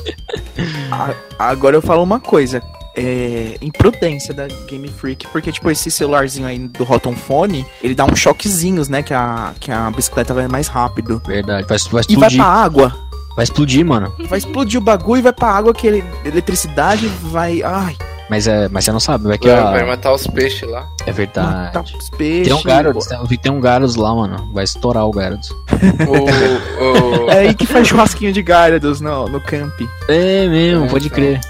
A- 0.90 1.14
Agora 1.38 1.76
eu 1.76 1.82
falo 1.82 2.02
uma 2.02 2.18
coisa. 2.20 2.62
É 2.94 3.56
imprudência 3.62 4.34
da 4.34 4.46
Game 4.68 4.86
Freak, 4.88 5.26
porque, 5.28 5.50
tipo, 5.50 5.70
esse 5.70 5.90
celularzinho 5.90 6.46
aí 6.46 6.58
do 6.58 6.84
Rotom 6.84 7.14
Phone, 7.14 7.64
ele 7.82 7.94
dá 7.94 8.04
uns 8.04 8.18
choquezinhos, 8.18 8.88
né? 8.88 9.02
Que 9.02 9.14
a, 9.14 9.52
que 9.58 9.70
a 9.72 9.90
bicicleta 9.90 10.34
vai 10.34 10.46
mais 10.46 10.68
rápido. 10.68 11.22
Verdade. 11.26 11.66
Vai, 11.66 11.78
vai 11.78 12.02
E 12.08 12.16
vai 12.16 12.28
explodir. 12.28 12.36
pra 12.38 12.46
água. 12.46 12.94
Vai 13.34 13.44
explodir, 13.44 13.84
mano. 13.86 14.12
Vai 14.28 14.38
explodir 14.38 14.78
o 14.78 14.82
bagulho 14.82 15.20
e 15.20 15.22
vai 15.22 15.32
pra 15.32 15.48
água, 15.48 15.72
que 15.72 15.86
ele- 15.86 16.04
eletricidade 16.22 17.06
vai. 17.22 17.62
Ai, 17.62 17.96
Mas, 18.28 18.46
é, 18.46 18.68
mas 18.68 18.84
você 18.84 18.92
não 18.92 19.00
sabe, 19.00 19.26
vai 19.26 19.38
que 19.38 19.48
Vai, 19.48 19.58
a- 19.58 19.70
vai 19.70 19.84
matar 19.86 20.12
os 20.12 20.26
peixes 20.26 20.68
lá. 20.70 20.86
É 21.06 21.12
verdade. 21.12 21.48
matar 21.48 21.82
os 21.82 22.10
peixes. 22.10 22.48
Tem 22.48 22.56
um 22.56 22.62
Gyarados, 22.62 23.06
tem, 23.06 23.38
tem 23.38 23.52
um 23.52 23.60
Gyarados 23.60 23.96
lá, 23.96 24.14
mano. 24.14 24.50
Vai 24.52 24.64
estourar 24.64 25.06
o 25.06 25.12
Gyarados. 25.12 25.50
É 27.30 27.38
aí 27.38 27.54
que 27.54 27.66
faz 27.66 27.88
churrasquinho 27.88 28.32
de 28.32 28.42
Gyarados 28.42 29.00
no, 29.00 29.26
no 29.28 29.40
camp. 29.40 29.80
É 30.08 30.46
mesmo, 30.48 30.84
É, 30.84 30.88
pode 30.88 31.06
então. 31.06 31.16
crer. 31.16 31.40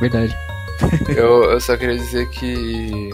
Verdade. 0.00 0.36
eu, 1.16 1.44
eu 1.52 1.60
só 1.60 1.76
queria 1.76 1.96
dizer 1.96 2.28
que. 2.30 3.10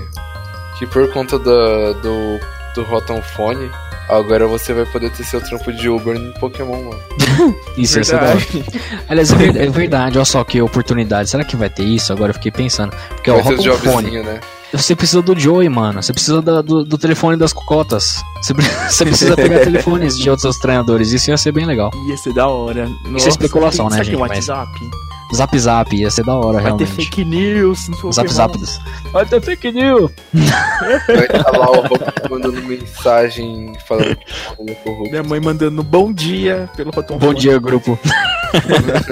Que 0.79 0.87
por 0.87 1.09
conta 1.13 1.39
da, 1.39 1.93
do, 2.03 2.41
do 2.75 2.83
Rotom 2.85 3.23
Phone, 3.23 3.71
agora 4.09 4.47
você 4.49 4.73
vai 4.73 4.85
poder 4.87 5.11
ter 5.13 5.23
seu 5.23 5.41
trampo 5.41 5.73
de 5.73 5.89
Uber 5.89 6.19
no 6.19 6.33
Pokémon, 6.35 6.83
mano. 6.85 7.01
Isso, 7.77 8.01
isso 8.01 8.15
é 8.15 8.19
da 8.19 8.25
hora. 8.27 8.35
Verdade. 8.37 8.65
Aliás, 9.09 9.33
é 9.33 9.37
ver- 9.37 9.57
é 9.57 9.71
verdade, 9.71 10.19
olha 10.19 10.25
só 10.25 10.43
que 10.45 10.61
oportunidade. 10.61 11.31
Será 11.31 11.45
que 11.45 11.57
vai 11.57 11.71
ter 11.71 11.85
isso? 11.85 12.13
Agora 12.13 12.31
eu 12.31 12.35
fiquei 12.35 12.51
pensando. 12.51 12.95
Porque 13.11 13.31
ó, 13.31 13.37
o 13.37 13.41
Rotom 13.41 13.73
Fone, 13.79 14.23
né? 14.23 14.41
você 14.73 14.95
precisa 14.97 15.23
do 15.23 15.39
Joey, 15.39 15.69
mano. 15.69 16.03
Você 16.03 16.13
precisa 16.13 16.43
da- 16.43 16.61
do, 16.63 16.85
do 16.85 16.99
telefone 16.99 17.37
das 17.37 17.53
cocotas. 17.53 18.23
Você, 18.43 18.53
você 18.91 19.05
precisa 19.07 19.37
pegar 19.37 19.61
telefones 19.61 20.19
de 20.19 20.29
outros 20.29 20.59
treinadores. 20.59 21.13
Isso 21.13 21.31
ia 21.31 21.37
ser 21.37 21.53
bem 21.53 21.65
legal. 21.65 21.91
Ia 22.09 22.17
ser 22.17 22.33
da 22.35 22.49
hora. 22.49 22.89
Nossa, 23.07 23.29
especulação, 23.29 23.87
né, 23.87 23.93
será 23.93 24.05
que 24.05 24.11
gente, 24.11 24.19
Tem 24.19 24.29
mas- 24.29 24.49
WhatsApp? 24.49 24.91
Zap 25.35 25.59
Zap, 25.59 25.95
ia 25.97 26.11
ser 26.11 26.25
da 26.25 26.35
hora, 26.35 26.61
Vai 26.61 26.77
ter 26.77 26.85
realmente. 26.85 26.93
fake 26.95 27.25
news 27.25 27.89
Zap. 28.13 28.29
Zap. 28.33 28.55
Vai 29.13 29.25
ter 29.27 29.41
fake 29.41 29.73
news. 29.73 30.11
Vai 31.07 31.25
estar 31.25 31.51
lá 31.57 31.71
o 31.71 31.87
Rotom 31.87 32.29
mandando 32.31 32.63
mensagem 32.63 33.73
falando 33.87 34.17
que 34.17 34.71
é 34.71 34.75
corrupto. 34.75 35.11
Minha 35.11 35.23
mãe 35.23 35.41
mandando 35.41 35.83
bom 35.83 36.13
dia 36.13 36.69
pelo 36.77 36.91
Rotom 36.91 37.19
Bom 37.19 37.35
dia, 37.35 37.59
grupo. 37.59 37.99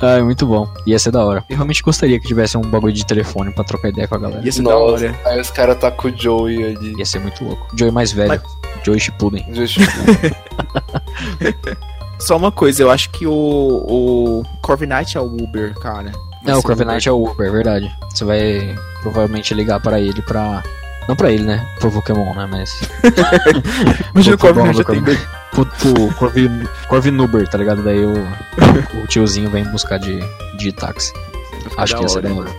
Ai, 0.00 0.22
muito 0.22 0.46
bom. 0.46 0.68
Ia 0.86 0.98
ser 0.98 1.10
da 1.10 1.24
hora. 1.24 1.44
Eu 1.48 1.56
realmente 1.56 1.82
gostaria 1.82 2.18
que 2.20 2.26
tivesse 2.26 2.56
um 2.56 2.62
bagulho 2.62 2.92
de 2.92 3.04
telefone 3.06 3.52
pra 3.52 3.64
trocar 3.64 3.88
ideia 3.88 4.08
com 4.08 4.14
a 4.14 4.18
galera. 4.18 4.44
Ia 4.44 4.52
ser 4.52 4.62
da 4.62 4.70
Nossa, 4.70 5.04
hora. 5.06 5.20
aí 5.26 5.40
os 5.40 5.50
caras 5.50 5.78
tá 5.78 5.90
com 5.90 6.08
o 6.08 6.16
Joey 6.16 6.64
ali. 6.76 6.94
Ia 6.98 7.04
ser 7.04 7.20
muito 7.20 7.44
louco. 7.44 7.66
Joey 7.76 7.92
mais 7.92 8.12
velho. 8.12 8.28
Mas- 8.28 8.42
Joey 8.84 8.98
Shippuden. 8.98 9.44
Just- 9.54 9.78
Só 12.22 12.36
uma 12.36 12.52
coisa, 12.52 12.82
eu 12.84 12.90
acho 12.90 13.10
que 13.10 13.26
o, 13.26 13.32
o 13.32 14.42
Corviknight 14.62 15.18
é 15.18 15.20
o 15.20 15.24
Uber, 15.24 15.74
cara. 15.74 16.12
Não, 16.44 16.60
o 16.60 16.62
Corviknight 16.62 17.08
é 17.08 17.12
o 17.12 17.20
Uber, 17.20 17.48
é 17.48 17.50
verdade. 17.50 17.92
Você 18.08 18.24
vai 18.24 18.76
provavelmente 19.02 19.52
ligar 19.52 19.80
pra 19.80 19.98
ele 19.98 20.22
pra. 20.22 20.62
Não 21.08 21.16
pra 21.16 21.32
ele, 21.32 21.42
né? 21.42 21.66
Pro 21.80 21.90
Pokémon, 21.90 22.32
né? 22.32 22.46
Mas. 22.48 22.80
Imagina 24.14 24.36
o 24.36 24.38
Corviknight 24.38 24.78
já 24.78 24.84
tem 24.84 25.00
Corviknight. 25.00 25.28
Pro, 25.50 25.66
pro 25.66 26.14
Corvi, 26.14 26.48
Corvinuber, 26.88 27.48
tá 27.48 27.58
ligado? 27.58 27.82
Daí 27.82 28.04
o, 28.04 28.14
o 29.02 29.06
tiozinho 29.08 29.50
vem 29.50 29.64
buscar 29.64 29.98
de, 29.98 30.20
de 30.56 30.72
táxi. 30.72 31.12
Acho 31.76 31.96
que 31.96 32.02
ia 32.02 32.08
ser 32.08 32.26
hora. 32.26 32.50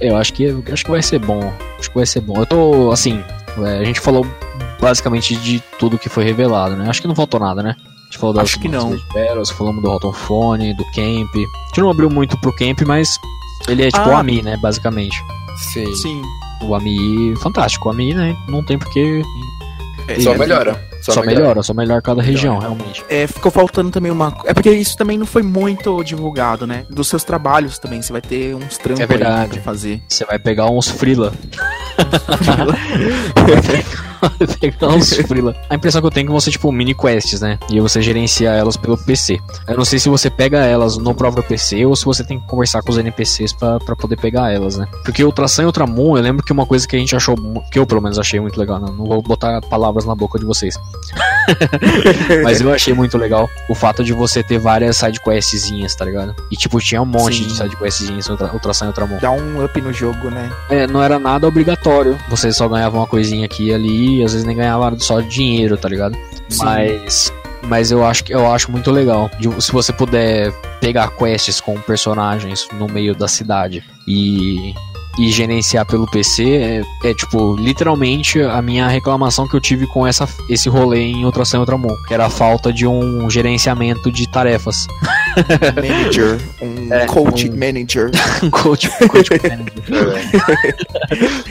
Eu 0.00 0.16
acho 0.18 0.34
que, 0.34 0.62
acho 0.70 0.84
que 0.84 0.90
vai 0.90 1.02
ser 1.02 1.18
bom. 1.18 1.50
Acho 1.78 1.88
que 1.88 1.96
vai 1.96 2.06
ser 2.06 2.20
bom. 2.20 2.36
Eu 2.36 2.46
tô, 2.46 2.92
assim, 2.92 3.24
é, 3.64 3.78
a 3.78 3.84
gente 3.84 4.00
falou 4.00 4.26
basicamente 4.78 5.34
de 5.36 5.60
tudo 5.78 5.98
que 5.98 6.10
foi 6.10 6.24
revelado, 6.24 6.76
né? 6.76 6.90
Acho 6.90 7.00
que 7.00 7.08
não 7.08 7.14
faltou 7.14 7.40
nada, 7.40 7.62
né? 7.62 7.74
Gente 8.12 8.18
falou 8.20 8.34
das 8.34 8.44
Acho 8.44 8.60
que 8.60 8.68
não. 8.68 8.94
falamos 9.56 9.82
do 9.82 9.88
Rotom 9.88 10.12
Phone, 10.12 10.74
do 10.74 10.84
Camp. 10.94 11.34
A 11.34 11.66
gente 11.68 11.80
não 11.80 11.90
abriu 11.90 12.10
muito 12.10 12.36
pro 12.36 12.54
Camp, 12.54 12.82
mas 12.86 13.18
ele 13.66 13.84
é 13.84 13.90
tipo 13.90 14.06
o 14.06 14.12
Ah. 14.14 14.18
Ami, 14.18 14.42
né? 14.42 14.54
Basicamente. 14.58 15.16
Sim. 15.72 15.94
Sim. 15.94 16.22
O 16.62 16.74
Ami, 16.74 17.34
fantástico. 17.36 17.88
O 17.88 17.90
Ami, 17.92 18.12
né? 18.12 18.36
Não 18.48 18.62
tem 18.62 18.78
porque. 18.78 19.22
É, 20.08 20.20
Só 20.20 20.34
é, 20.34 20.38
melhora. 20.38 20.78
Só, 21.02 21.22
melhora, 21.22 21.62
só 21.62 21.74
melhora 21.74 22.00
cada 22.00 22.22
região, 22.22 22.58
realmente. 22.58 23.04
É, 23.08 23.26
ficou 23.26 23.50
faltando 23.50 23.90
também 23.90 24.12
uma. 24.12 24.36
É 24.44 24.54
porque 24.54 24.70
isso 24.70 24.96
também 24.96 25.18
não 25.18 25.26
foi 25.26 25.42
muito 25.42 26.02
divulgado, 26.04 26.66
né? 26.66 26.86
Dos 26.88 27.08
seus 27.08 27.24
trabalhos 27.24 27.78
também. 27.78 28.00
Você 28.00 28.12
vai 28.12 28.20
ter 28.20 28.54
uns 28.54 28.78
trampos 28.78 29.00
É 29.00 29.06
verdade. 29.06 29.54
pra 29.54 29.62
fazer. 29.62 30.02
Você 30.08 30.24
vai 30.24 30.38
pegar 30.38 30.70
uns 30.70 30.88
Frila. 30.88 31.32
vai 34.20 34.46
pegar 34.60 34.88
uns 34.88 35.12
Frila. 35.14 35.56
A 35.68 35.74
impressão 35.74 36.00
que 36.00 36.06
eu 36.06 36.10
tenho 36.10 36.24
é 36.24 36.26
que 36.26 36.30
vão 36.30 36.40
ser 36.40 36.50
tipo 36.52 36.70
mini 36.70 36.94
quests, 36.94 37.40
né? 37.40 37.58
E 37.70 37.80
você 37.80 38.00
gerencia 38.00 38.50
elas 38.50 38.76
pelo 38.76 38.96
PC. 38.96 39.40
Eu 39.66 39.76
não 39.76 39.84
sei 39.84 39.98
se 39.98 40.08
você 40.08 40.30
pega 40.30 40.58
elas 40.58 40.96
no 40.96 41.14
próprio 41.14 41.42
PC 41.42 41.84
ou 41.84 41.96
se 41.96 42.04
você 42.04 42.22
tem 42.22 42.38
que 42.38 42.46
conversar 42.46 42.82
com 42.82 42.92
os 42.92 42.98
NPCs 42.98 43.52
pra, 43.52 43.80
pra 43.80 43.96
poder 43.96 44.16
pegar 44.16 44.52
elas, 44.52 44.76
né? 44.76 44.86
Porque 45.04 45.24
Ultrasan 45.24 45.64
e 45.64 45.66
Ultramon, 45.66 46.16
eu 46.16 46.22
lembro 46.22 46.44
que 46.44 46.52
uma 46.52 46.66
coisa 46.66 46.86
que 46.86 46.94
a 46.94 46.98
gente 46.98 47.16
achou, 47.16 47.36
que 47.70 47.78
eu 47.78 47.86
pelo 47.86 48.00
menos 48.00 48.18
achei 48.18 48.40
muito 48.40 48.58
legal, 48.58 48.78
né? 48.78 48.92
não 48.96 49.06
vou 49.06 49.22
botar 49.22 49.60
palavras 49.62 50.04
na 50.04 50.14
boca 50.14 50.38
de 50.38 50.44
vocês. 50.44 50.78
Mas 52.42 52.60
eu 52.60 52.72
achei 52.72 52.94
muito 52.94 53.18
legal 53.18 53.48
o 53.68 53.74
fato 53.74 54.02
de 54.04 54.12
você 54.12 54.42
ter 54.42 54.58
várias 54.58 54.96
sidequestzinhas, 54.96 55.94
tá 55.94 56.04
ligado? 56.04 56.34
E 56.50 56.56
tipo, 56.56 56.78
tinha 56.80 57.02
um 57.02 57.06
monte 57.06 57.36
Sim. 57.42 57.46
de 57.48 57.56
sidequestzinhas 57.56 58.26
no 58.26 58.32
Ultra- 58.32 58.52
Ultrasan 58.52 58.84
e 58.86 58.88
Ultramon. 58.88 59.18
Dá 59.20 59.30
um 59.30 59.64
up 59.64 59.80
no 59.80 59.92
jogo, 59.92 60.30
né? 60.30 60.50
É, 60.70 60.86
não 60.86 61.02
era 61.02 61.18
nada 61.18 61.46
obrigatório. 61.46 62.18
Você 62.28 62.52
só 62.52 62.68
ganhava 62.68 62.96
uma 62.96 63.06
coisinha 63.06 63.44
aqui 63.46 63.68
e 63.68 63.74
ali, 63.74 64.20
e 64.20 64.24
às 64.24 64.32
vezes 64.32 64.46
nem 64.46 64.56
ganhava 64.56 64.94
só 64.98 65.20
dinheiro, 65.20 65.76
tá 65.76 65.88
ligado? 65.88 66.16
Sim. 66.48 66.64
Mas. 66.64 67.32
Mas 67.64 67.92
eu 67.92 68.04
acho 68.04 68.24
que 68.24 68.34
eu 68.34 68.50
acho 68.50 68.70
muito 68.72 68.90
legal. 68.90 69.30
se 69.60 69.70
você 69.70 69.92
puder 69.92 70.52
pegar 70.80 71.08
quests 71.16 71.60
com 71.60 71.80
personagens 71.80 72.66
no 72.72 72.86
meio 72.88 73.14
da 73.14 73.28
cidade 73.28 73.84
e. 74.06 74.74
E 75.18 75.30
gerenciar 75.30 75.84
pelo 75.84 76.06
PC 76.10 76.82
é, 77.02 77.08
é, 77.10 77.14
tipo, 77.14 77.54
literalmente 77.56 78.40
a 78.40 78.62
minha 78.62 78.88
reclamação 78.88 79.46
que 79.46 79.54
eu 79.54 79.60
tive 79.60 79.86
com 79.86 80.06
essa, 80.06 80.26
esse 80.48 80.70
rolê 80.70 81.02
em 81.02 81.24
Ultrasan 81.26 81.58
e 81.58 81.60
Ultramon, 81.60 81.94
que 82.08 82.14
era 82.14 82.24
a 82.26 82.30
falta 82.30 82.72
de 82.72 82.86
um 82.86 83.28
gerenciamento 83.28 84.10
de 84.10 84.26
tarefas. 84.26 84.86
Manager. 85.76 86.40
Um 86.62 86.92
É, 86.92 87.04
coach 87.06 87.50
um- 87.50 87.56
manager. 87.56 88.10
Um 88.42 88.48
coach, 88.50 88.88
coach 89.08 89.30
manager. 89.42 89.82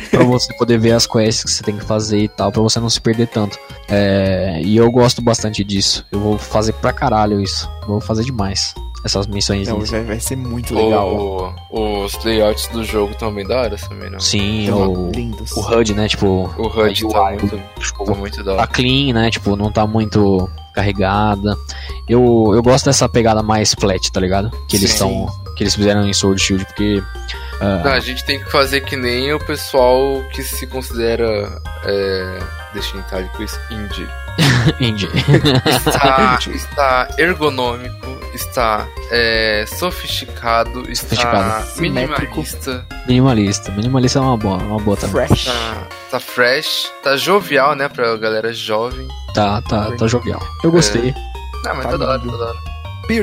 pra 0.10 0.24
você 0.24 0.54
poder 0.58 0.78
ver 0.80 0.94
as 0.94 1.06
quests 1.06 1.44
que 1.44 1.52
você 1.52 1.64
tem 1.64 1.78
que 1.78 1.86
fazer 1.86 2.18
e 2.20 2.28
tal, 2.28 2.52
pra 2.52 2.62
você 2.62 2.80
não 2.80 2.90
se 2.90 3.00
perder 3.00 3.28
tanto. 3.28 3.58
É, 3.88 4.60
e 4.64 4.76
eu 4.78 4.90
gosto 4.92 5.22
bastante 5.22 5.64
disso. 5.64 6.06
Eu 6.12 6.20
vou 6.20 6.38
fazer 6.38 6.74
pra 6.74 6.92
caralho 6.94 7.40
isso. 7.40 7.70
Vou 7.88 8.02
fazer 8.02 8.24
demais 8.24 8.74
essas 9.04 9.28
missões. 9.28 9.68
Então, 9.68 9.80
vai, 9.80 10.04
vai 10.04 10.20
ser 10.20 10.36
muito 10.36 10.74
legal. 10.76 11.54
O, 11.70 12.04
os 12.04 12.24
layouts 12.24 12.68
do 12.68 12.84
jogo 12.84 13.12
estão 13.14 13.34
bem 13.34 13.46
da 13.46 13.62
hora 13.62 13.78
também, 13.78 14.10
não? 14.10 14.20
Sim, 14.20 14.70
o, 14.72 15.12
lindos. 15.14 15.52
o 15.52 15.62
HUD, 15.62 15.94
né? 15.94 16.08
Tipo, 16.08 16.50
O 16.58 16.68
HUD 16.68 17.06
a 17.06 17.10
tá 17.10 17.22
UI 17.24 17.38
muito, 17.38 17.48
do 17.58 18.06
tá 18.06 18.14
muito 18.16 18.44
da 18.44 18.52
tá 18.56 18.58
hora. 18.60 18.68
clean, 18.68 19.14
né? 19.14 19.30
Tipo, 19.30 19.56
não 19.56 19.72
tá 19.72 19.86
muito 19.88 20.50
carregada. 20.74 21.58
Eu, 22.08 22.52
eu 22.54 22.62
gosto 22.64 22.86
dessa 22.86 23.08
pegada 23.10 23.42
mais 23.44 23.74
flat, 23.74 24.12
tá 24.12 24.20
ligado? 24.20 24.50
Que 24.68 24.78
eles 24.78 24.92
estão. 24.92 25.28
Que 25.56 25.64
eles 25.64 25.76
fizeram 25.76 26.06
em 26.08 26.14
Sword 26.14 26.42
Shield, 26.42 26.66
porque. 26.66 27.04
ah, 27.60 27.82
Não, 27.84 27.92
a 27.92 28.00
gente 28.00 28.24
tem 28.26 28.40
que 28.40 28.50
fazer 28.50 28.82
que 28.82 28.96
nem 28.96 29.34
o 29.34 29.40
pessoal 29.40 30.24
que 30.34 30.42
se 30.44 30.66
considera. 30.68 31.62
É, 31.84 32.40
deixa 32.74 32.96
eu 32.96 33.02
entrar 33.02 33.24
com 33.32 33.44
isso. 33.44 33.60
Indie. 33.70 34.08
indie. 34.80 35.10
Está, 35.66 36.40
está 36.56 37.08
ergonômico, 37.18 38.08
está 38.34 38.88
é, 39.10 39.66
sofisticado, 39.68 40.90
está 40.90 41.16
Sofisticado. 41.16 41.82
minimalista, 41.82 42.86
Minimalista. 43.08 43.72
Minimalista 43.72 44.20
é 44.20 44.22
uma 44.22 44.38
boa, 44.38 44.58
uma 44.58 44.80
boa 44.80 44.98
também. 44.98 45.28
Fresh. 45.28 45.46
tá, 45.46 45.88
tá 46.12 46.20
fresh, 46.20 46.92
tá 47.04 47.16
jovial, 47.16 47.76
né, 47.76 47.88
pra 47.90 48.16
galera 48.18 48.54
jovem. 48.54 49.08
Tá, 49.34 49.62
tá, 49.62 49.92
tá 49.92 50.08
jovial. 50.08 50.42
Eu 50.64 50.72
gostei. 50.72 51.14
Não, 51.64 51.76
mas 51.76 51.86
Tá 51.86 51.92
tá 51.92 51.98
da 51.98 52.10
hora, 52.10 52.20
tá. 52.20 52.72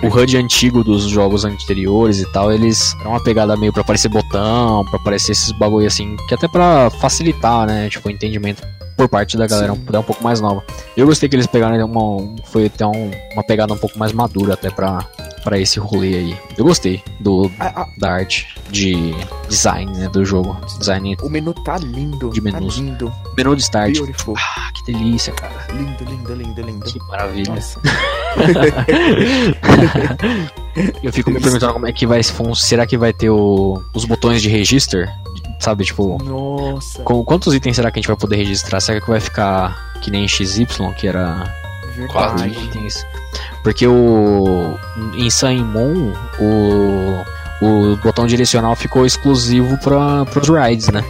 O 0.03 0.09
HUD 0.09 0.37
antigo 0.37 0.85
dos 0.85 1.05
jogos 1.05 1.45
anteriores 1.47 2.19
e 2.21 2.31
tal, 2.33 2.53
eles 2.53 2.95
é 3.03 3.09
uma 3.09 3.23
pegada 3.23 3.57
meio 3.57 3.73
pra 3.73 3.81
aparecer 3.81 4.09
botão, 4.09 4.85
pra 4.85 4.97
aparecer 5.01 5.33
esses 5.33 5.51
bagulho 5.53 5.87
assim, 5.87 6.15
que 6.29 6.35
até 6.35 6.47
pra 6.47 6.91
facilitar, 7.01 7.67
né, 7.67 7.89
tipo, 7.89 8.07
o 8.09 8.11
entendimento 8.11 8.63
por 8.99 9.09
parte 9.09 9.37
da 9.39 9.47
galera 9.47 9.73
Sim. 9.73 9.81
um, 9.81 9.85
um 10.01 10.03
pouco 10.03 10.23
mais 10.25 10.41
nova. 10.41 10.63
Eu 10.97 11.07
gostei 11.07 11.29
que 11.29 11.37
eles 11.37 11.47
pegaram 11.47 11.87
uma, 11.87 12.35
foi 12.47 12.67
até 12.67 12.85
um- 12.85 13.11
uma 13.33 13.45
pegada 13.45 13.73
um 13.73 13.79
pouco 13.79 13.97
mais 13.99 14.13
madura 14.13 14.55
até 14.55 14.71
pra, 14.71 14.99
pra 15.45 15.57
esse 15.59 15.79
rolê 15.79 16.17
aí. 16.17 16.37
Eu 16.59 16.65
gostei 16.65 17.01
do, 17.21 17.49
A- 17.61 17.83
a- 17.83 17.87
da 17.97 18.11
arte 18.13 18.49
de 18.71 19.15
design, 19.49 19.97
né, 19.97 20.09
do 20.09 20.25
jogo. 20.25 20.57
Design, 20.81 21.17
o 21.23 21.29
menu 21.31 21.55
tá 21.55 21.79
lindo. 21.79 22.29
De 22.31 22.41
menus. 22.41 22.75
Tá 22.77 22.83
lindo. 22.83 23.13
menu 23.37 23.55
de 23.55 23.63
start. 23.63 23.95
Beautiful. 23.97 24.35
Ah, 24.37 24.71
que 24.75 24.93
delícia, 24.93 25.33
cara. 25.33 25.55
Lindo, 25.73 26.05
lindo, 26.05 26.35
lindo, 26.35 26.61
lindo. 26.63 26.85
Que 26.85 26.99
maravilha. 27.07 27.55
Eu 31.03 31.13
fico 31.13 31.31
me 31.31 31.41
perguntando 31.41 31.73
como 31.73 31.87
é 31.87 31.93
que 31.93 32.07
vai 32.07 32.21
será 32.55 32.87
que 32.87 32.97
vai 32.97 33.13
ter 33.13 33.31
o- 33.31 33.83
os 33.95 34.05
botões 34.05 34.43
de 34.43 34.49
register 34.49 35.09
sabe? 35.59 35.85
Tipo, 35.85 36.23
Nossa, 36.23 37.03
com- 37.03 37.25
quantos 37.25 37.55
itens 37.55 37.77
será 37.77 37.91
que 37.91 37.99
a 37.99 38.01
gente 38.01 38.09
vai 38.09 38.17
poder 38.17 38.37
registrar? 38.37 38.81
Será 38.81 39.01
que 39.01 39.09
vai 39.09 39.21
ficar 39.21 39.77
que 40.01 40.11
nem 40.11 40.27
XY, 40.29 40.67
que 40.97 41.07
era 41.09 41.53
Quatro. 42.11 42.39
verdade. 42.39 42.65
itens? 42.67 43.07
Porque 43.63 43.87
o. 43.87 44.79
Em 45.17 45.29
Sun 45.31 45.65
Moon, 45.65 46.13
o. 46.41 47.25
O 47.61 47.97
botão 47.97 48.27
direcional 48.27 48.77
ficou 48.77 49.05
exclusivo 49.05 49.77
para 49.79 50.23
os 50.41 50.49
rides, 50.49 50.89
né? 50.91 51.05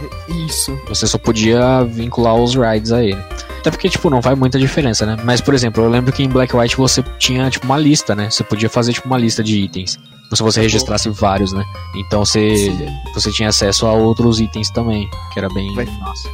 Isso. 0.47 0.75
Você 0.87 1.05
só 1.05 1.17
podia 1.17 1.83
vincular 1.83 2.35
os 2.35 2.55
rides 2.55 2.91
a 2.91 3.03
ele. 3.03 3.21
Até 3.59 3.69
porque, 3.69 3.89
tipo, 3.89 4.09
não 4.09 4.21
faz 4.21 4.37
muita 4.37 4.57
diferença, 4.57 5.05
né? 5.05 5.17
Mas, 5.23 5.41
por 5.41 5.53
exemplo, 5.53 5.83
eu 5.83 5.89
lembro 5.89 6.11
que 6.13 6.23
em 6.23 6.29
Black 6.29 6.55
White 6.55 6.75
você 6.77 7.03
tinha, 7.19 7.49
tipo, 7.49 7.65
uma 7.65 7.77
lista, 7.77 8.15
né? 8.15 8.29
Você 8.29 8.43
podia 8.43 8.69
fazer, 8.69 8.93
tipo, 8.93 9.05
uma 9.07 9.17
lista 9.17 9.43
de 9.43 9.59
itens. 9.59 9.99
Se 10.33 10.43
você 10.43 10.61
registrasse 10.61 11.09
vários, 11.09 11.51
né? 11.53 11.63
Então 11.95 12.23
você, 12.23 12.55
Sim. 12.55 12.87
você 13.13 13.31
tinha 13.31 13.49
acesso 13.49 13.85
a 13.87 13.93
outros 13.93 14.39
itens 14.39 14.69
também, 14.69 15.09
que 15.33 15.39
era 15.39 15.49
bem 15.49 15.73
Vai- 15.75 15.85
massa. 15.99 16.29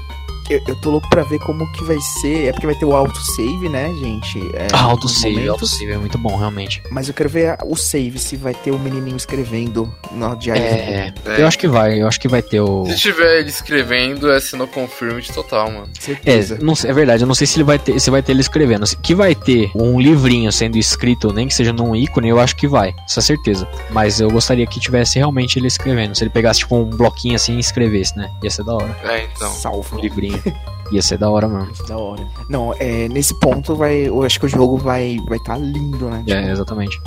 Eu, 0.50 0.62
eu 0.68 0.76
tô 0.76 0.92
louco 0.92 1.10
pra 1.10 1.24
ver 1.24 1.40
como 1.40 1.70
que 1.72 1.84
vai 1.84 2.00
ser. 2.22 2.48
É 2.48 2.52
porque 2.52 2.68
vai 2.68 2.76
ter 2.76 2.86
o 2.86 2.96
autosave, 2.96 3.68
né, 3.70 3.92
gente? 3.96 4.40
É, 4.56 4.68
Ah, 4.74 4.84
autosave, 4.84 5.48
autosave 5.48 5.92
é 5.92 5.98
muito 5.98 6.18
bom, 6.18 6.36
realmente. 6.38 6.82
Mas 6.92 7.08
eu 7.08 7.14
quero 7.14 7.30
ver 7.30 7.50
a- 7.50 7.58
o 7.66 7.76
save, 7.76 8.20
se 8.20 8.36
vai 8.36 8.54
ter 8.54 8.72
o 8.72 8.78
menininho 8.78 9.18
escrevendo 9.18 9.92
no 10.12 10.36
diário. 10.36 10.62
É, 10.64 11.14
É. 11.26 11.42
eu 11.42 11.48
acho 11.48 11.58
que 11.58 11.68
vai, 11.68 12.02
eu 12.02 12.08
acho 12.08 12.20
que 12.20 12.28
vai 12.28 12.42
ter 12.44 12.62
o. 12.62 12.86
Se 12.88 12.96
tiver 12.98 13.40
ele 13.40 13.50
escrevendo, 13.50 14.32
é 14.32 14.40
sino 14.40 14.68
confirmed 14.68 15.32
total, 15.34 15.72
mano. 15.72 15.90
É, 15.98 16.02
Certeza. 16.02 16.60
não 16.62 16.76
sei- 16.76 16.92
é 16.92 16.94
verdade, 16.94 17.24
eu 17.24 17.28
não 17.28 17.36
sei 17.36 17.48
se 17.48 17.58
ele 17.58 17.64
vai 17.64 17.80
ter, 17.80 18.00
se 18.00 18.10
vai 18.12 18.22
ter 18.22 18.32
ele 18.32 18.42
escrevendo. 18.42 18.86
Se- 18.86 18.96
Que 18.98 19.16
vai 19.16 19.34
ter 19.34 19.72
um 19.76 20.00
livrinho 20.00 20.52
sendo 20.52 20.78
escrito, 20.78 21.34
nem 21.34 21.48
que 21.48 21.54
seja 21.56 21.74
num 21.74 21.96
ícone, 21.96 22.30
eu 22.30 22.40
acho 22.40 22.56
que 22.56 22.68
vai, 22.68 22.94
isso 23.08 23.18
é 23.20 23.22
certeza. 23.22 23.68
Mas 23.90 24.20
eu 24.20 24.30
gostaria 24.30 24.66
que 24.68 24.80
tivesse 24.80 25.18
realmente 25.18 25.58
ele 25.58 25.68
escrevendo. 25.68 26.16
Se 26.16 26.24
ele 26.24 26.30
pegasse 26.30 26.60
tipo 26.60 26.76
um 26.76 26.86
bloquinho 26.86 27.36
assim 27.36 27.58
e 27.58 27.60
escrevesse, 27.60 28.16
né? 28.18 28.30
Ia 28.44 28.50
ser 28.52 28.64
da 28.64 28.74
hora. 28.76 28.96
É, 29.04 29.24
então. 29.36 29.52
Salvo. 29.52 29.98
Um 29.98 30.02
livrinho. 30.02 30.35
Ia 30.92 31.02
ser 31.02 31.18
da 31.18 31.28
hora 31.32 31.48
mesmo. 31.48 31.72
Da 31.88 31.98
hora. 31.98 32.22
Não, 32.48 32.72
é, 32.80 33.08
nesse 33.08 33.34
ponto 33.40 33.76
vai. 33.76 34.08
Eu 34.08 34.22
acho 34.22 34.40
que 34.40 34.46
o 34.46 34.50
jogo 34.50 34.78
vai 34.78 35.18
vai 35.28 35.40
tá 35.40 35.58
lindo, 35.58 36.08
né? 36.10 36.24
É, 36.28 36.52
exatamente. 36.52 37.02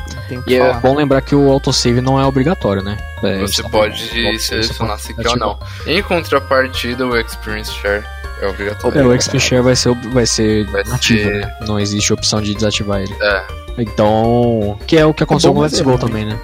E 0.49 0.57
é 0.57 0.59
falar. 0.59 0.81
bom 0.81 0.97
lembrar 0.97 1.21
que 1.23 1.33
o 1.35 1.49
autosave 1.49 2.01
não 2.01 2.21
é 2.21 2.27
obrigatório, 2.27 2.83
né? 2.83 2.97
É, 3.23 3.39
Você 3.39 3.63
pode 3.63 4.09
falando, 4.09 4.39
selecionar 4.41 4.99
se 4.99 5.15
quer 5.15 5.29
ou 5.29 5.37
não. 5.37 5.57
Em 5.87 6.03
contrapartida, 6.03 7.07
o 7.07 7.17
Experience 7.17 7.71
Share 7.73 8.03
é 8.43 8.49
obrigatório. 8.49 9.01
É, 9.01 9.05
o 9.07 9.21
XP 9.21 9.39
Share 9.39 9.63
vai 9.63 9.77
ser, 9.77 9.95
vai 10.13 10.27
ser 10.27 10.65
Vai 10.67 10.83
nativo, 10.83 11.23
ser- 11.23 11.47
né? 11.47 11.57
Não 11.67 11.79
existe 11.79 12.13
opção 12.13 12.43
de 12.43 12.55
desativar 12.55 13.01
ele. 13.01 13.15
É, 13.21 13.45
Então, 13.83 14.79
que 14.87 14.97
é 14.97 15.05
o 15.05 15.15
que 15.15 15.23
aconteceu 15.23 15.51
É 15.51 15.55
com 15.55 15.61
o 15.61 15.63
Let's 15.63 15.81
é 15.81 15.83
Go 15.83 15.91
ruim. 15.91 15.99
também, 15.99 16.25
né? 16.25 16.39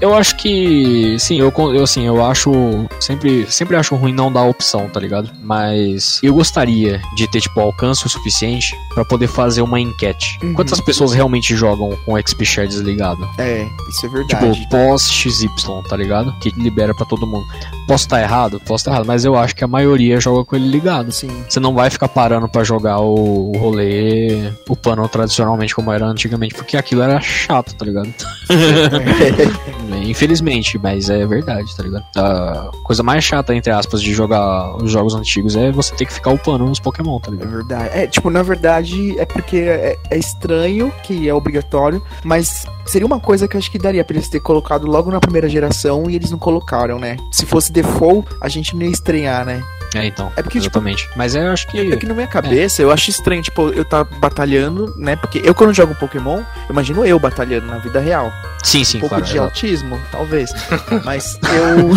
Eu 0.00 0.14
acho 0.14 0.36
que, 0.36 1.16
sim, 1.18 1.38
eu, 1.38 1.52
eu 1.74 1.82
assim, 1.82 2.06
eu 2.06 2.24
acho 2.24 2.52
sempre, 3.00 3.46
sempre 3.50 3.76
acho 3.76 3.94
ruim 3.96 4.12
não 4.12 4.32
dar 4.32 4.44
opção, 4.44 4.88
tá 4.88 5.00
ligado? 5.00 5.30
Mas 5.42 6.20
eu 6.22 6.34
gostaria 6.34 7.00
de 7.16 7.26
ter 7.28 7.40
tipo 7.40 7.60
alcance 7.60 8.06
o 8.06 8.08
suficiente 8.08 8.74
pra 8.94 9.04
poder 9.04 9.28
fazer 9.28 9.62
uma 9.62 9.80
enquete. 9.80 10.38
Uhum. 10.42 10.54
Quantas 10.54 10.80
pessoas 10.80 11.12
realmente 11.12 11.54
jogam 11.56 11.96
com 12.04 12.14
o 12.14 12.18
XP 12.18 12.44
Share 12.44 12.68
desligado? 12.68 13.28
É, 13.38 13.66
isso 13.88 14.06
é 14.06 14.08
verdade. 14.08 14.60
Tipo, 14.60 14.70
pós 14.70 15.10
XY, 15.10 15.48
tá 15.88 15.96
ligado? 15.96 16.32
Que 16.40 16.50
libera 16.50 16.94
pra 16.94 17.06
todo 17.06 17.26
mundo. 17.26 17.44
Posso 17.86 18.04
estar 18.04 18.20
errado? 18.20 18.60
Posso 18.60 18.82
estar 18.82 18.92
errado, 18.92 19.06
mas 19.06 19.24
eu 19.24 19.36
acho 19.36 19.54
que 19.54 19.64
a 19.64 19.68
maioria 19.68 20.20
joga 20.20 20.44
com 20.44 20.56
ele 20.56 20.68
ligado. 20.68 21.12
Sim. 21.12 21.30
Você 21.48 21.60
não 21.60 21.74
vai 21.74 21.90
ficar 21.90 22.08
parando 22.08 22.48
pra 22.48 22.64
jogar 22.64 23.00
o, 23.00 23.52
o 23.52 23.58
rolê 23.58 24.52
upando 24.68 25.06
tradicionalmente 25.08 25.74
como 25.74 25.90
era 25.92 26.06
antigamente, 26.06 26.54
porque 26.54 26.71
aquilo 26.76 27.02
era 27.02 27.20
chato, 27.20 27.74
tá 27.74 27.84
ligado? 27.84 28.12
Infelizmente, 30.04 30.78
mas 30.78 31.08
é 31.08 31.26
verdade, 31.26 31.74
tá 31.76 31.82
ligado? 31.82 32.04
A 32.16 32.70
coisa 32.84 33.02
mais 33.02 33.24
chata, 33.24 33.54
entre 33.54 33.70
aspas, 33.72 34.02
de 34.02 34.12
jogar 34.12 34.76
os 34.76 34.90
jogos 34.90 35.14
antigos 35.14 35.56
é 35.56 35.70
você 35.70 35.94
ter 35.94 36.06
que 36.06 36.12
ficar 36.12 36.30
upando 36.30 36.64
nos 36.66 36.80
Pokémon, 36.80 37.18
tá 37.20 37.28
É 37.30 37.34
ligado? 37.34 37.50
verdade. 37.50 37.88
É, 37.92 38.06
tipo, 38.06 38.30
na 38.30 38.42
verdade, 38.42 39.18
é 39.18 39.24
porque 39.24 39.56
é, 39.58 39.96
é 40.10 40.18
estranho 40.18 40.92
que 41.02 41.28
é 41.28 41.34
obrigatório, 41.34 42.02
mas 42.24 42.66
seria 42.84 43.06
uma 43.06 43.20
coisa 43.20 43.46
que 43.46 43.56
eu 43.56 43.58
acho 43.58 43.70
que 43.70 43.78
daria 43.78 44.04
pra 44.04 44.16
eles 44.16 44.28
ter 44.28 44.40
colocado 44.40 44.86
logo 44.86 45.10
na 45.10 45.20
primeira 45.20 45.48
geração 45.48 46.08
e 46.10 46.16
eles 46.16 46.30
não 46.30 46.38
colocaram, 46.38 46.98
né? 46.98 47.16
Se 47.30 47.46
fosse 47.46 47.72
default, 47.72 48.28
a 48.40 48.48
gente 48.48 48.74
não 48.76 48.82
ia 48.82 48.90
estranhar, 48.92 49.44
né? 49.46 49.62
É, 49.94 50.06
então. 50.06 50.32
É 50.36 50.42
porque, 50.42 50.58
tipo, 50.58 50.78
exatamente. 50.78 51.08
mas 51.16 51.34
eu 51.34 51.50
acho 51.50 51.66
que. 51.68 51.92
É 51.92 51.96
que 51.96 52.06
na 52.06 52.14
minha 52.14 52.26
cabeça, 52.26 52.82
eu 52.82 52.90
acho 52.90 53.10
estranho, 53.10 53.42
tipo, 53.42 53.68
eu 53.70 53.84
tá 53.84 54.04
batalhando, 54.04 54.94
né? 54.96 55.16
Porque 55.16 55.40
eu 55.44 55.54
quando 55.54 55.74
jogo 55.74 55.94
Pokémon, 55.94 56.38
eu 56.38 56.70
imagino 56.70 57.04
eu 57.04 57.18
batalhando 57.18 57.66
na 57.66 57.78
vida 57.78 58.00
real. 58.00 58.32
Sim, 58.62 58.84
sim, 58.84 58.98
um 58.98 59.00
pouco 59.00 59.16
claro. 59.16 59.24
de 59.24 59.32
exato. 59.32 59.48
autismo, 59.48 60.00
talvez. 60.10 60.50
Mas 61.04 61.38
eu. 61.42 61.88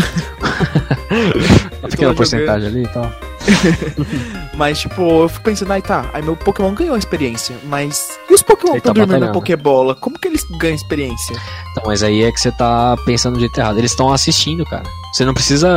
Uma 1.80 1.90
pequena 1.90 2.14
porcentagem 2.14 2.68
ali 2.68 2.84
e 2.84 2.88
tal. 2.88 3.12
Mas, 4.56 4.80
tipo, 4.80 5.24
eu 5.24 5.30
fico 5.30 5.44
pensando, 5.44 5.72
aí 5.72 5.82
tá, 5.82 6.10
aí 6.14 6.22
meu 6.22 6.36
Pokémon 6.36 6.74
ganhou 6.74 6.98
experiência, 6.98 7.56
mas. 7.66 8.18
E 8.30 8.34
os 8.34 8.42
Pokémon 8.42 8.72
Ele 8.72 8.78
estão 8.78 8.94
tá 8.94 9.06
dormindo 9.06 9.26
na. 9.28 9.32
Pokébola? 9.32 9.96
Como 9.96 10.18
que 10.18 10.28
eles 10.28 10.46
ganham 10.60 10.76
experiência? 10.76 11.36
Então, 11.72 11.84
mas 11.86 12.02
aí 12.02 12.24
é 12.24 12.32
que 12.32 12.40
você 12.40 12.52
tá 12.52 12.96
pensando 13.06 13.34
do 13.36 13.40
jeito 13.40 13.58
errado. 13.60 13.78
Eles 13.78 13.92
estão 13.92 14.12
assistindo, 14.12 14.66
cara. 14.66 14.84
Você 15.14 15.26
não 15.26 15.34
precisa. 15.34 15.68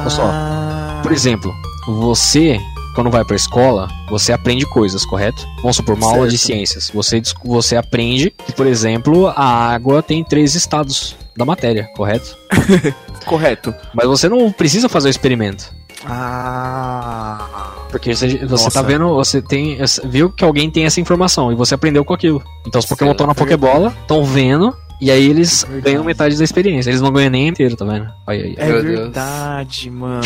Olha 0.00 0.10
só. 0.10 0.83
Por 1.04 1.12
exemplo, 1.12 1.54
você, 1.86 2.58
quando 2.94 3.10
vai 3.10 3.22
pra 3.26 3.36
escola, 3.36 3.88
você 4.08 4.32
aprende 4.32 4.64
coisas, 4.64 5.04
correto? 5.04 5.46
Vamos 5.58 5.76
supor, 5.76 5.96
uma 5.96 6.10
aula 6.10 6.26
de 6.26 6.38
Certo. 6.38 6.46
ciências. 6.46 6.90
Você, 6.94 7.20
você 7.44 7.76
aprende 7.76 8.30
que, 8.30 8.52
por 8.54 8.66
exemplo, 8.66 9.28
a 9.28 9.74
água 9.74 10.02
tem 10.02 10.24
três 10.24 10.54
estados 10.54 11.14
da 11.36 11.44
matéria, 11.44 11.90
correto? 11.94 12.34
correto. 13.26 13.74
Mas 13.92 14.06
você 14.06 14.30
não 14.30 14.50
precisa 14.50 14.88
fazer 14.88 15.08
o 15.08 15.10
experimento. 15.10 15.70
Ah. 16.06 17.74
Porque 17.90 18.16
você, 18.16 18.38
você 18.38 18.64
Nossa. 18.64 18.70
tá 18.70 18.80
vendo, 18.80 19.06
você 19.14 19.42
tem. 19.42 19.76
Viu 20.04 20.30
que 20.32 20.42
alguém 20.42 20.70
tem 20.70 20.86
essa 20.86 21.02
informação 21.02 21.52
e 21.52 21.54
você 21.54 21.74
aprendeu 21.74 22.02
com 22.02 22.14
aquilo. 22.14 22.42
Então 22.66 22.78
os 22.78 22.86
Pokémon 22.86 23.12
estão 23.12 23.26
na. 23.26 23.34
Pokébola, 23.34 23.94
estão 24.00 24.24
vendo. 24.24 24.74
E 25.00 25.10
aí 25.10 25.28
eles 25.28 25.64
Verdade. 25.64 25.82
ganham 25.82 26.04
metade 26.04 26.36
da 26.38 26.44
experiência. 26.44 26.88
Eles 26.88 27.00
não 27.02 27.12
ganham 27.12 27.30
nem 27.30 27.48
inteiro, 27.48 27.76
tá 27.76 27.84
vendo? 27.84 28.08
Aí, 28.26 28.42
aí. 28.42 28.54
É 28.56 28.66
Meu 28.66 28.82
Deus. 28.82 28.98
verdade, 29.00 29.90
mano. 29.90 30.22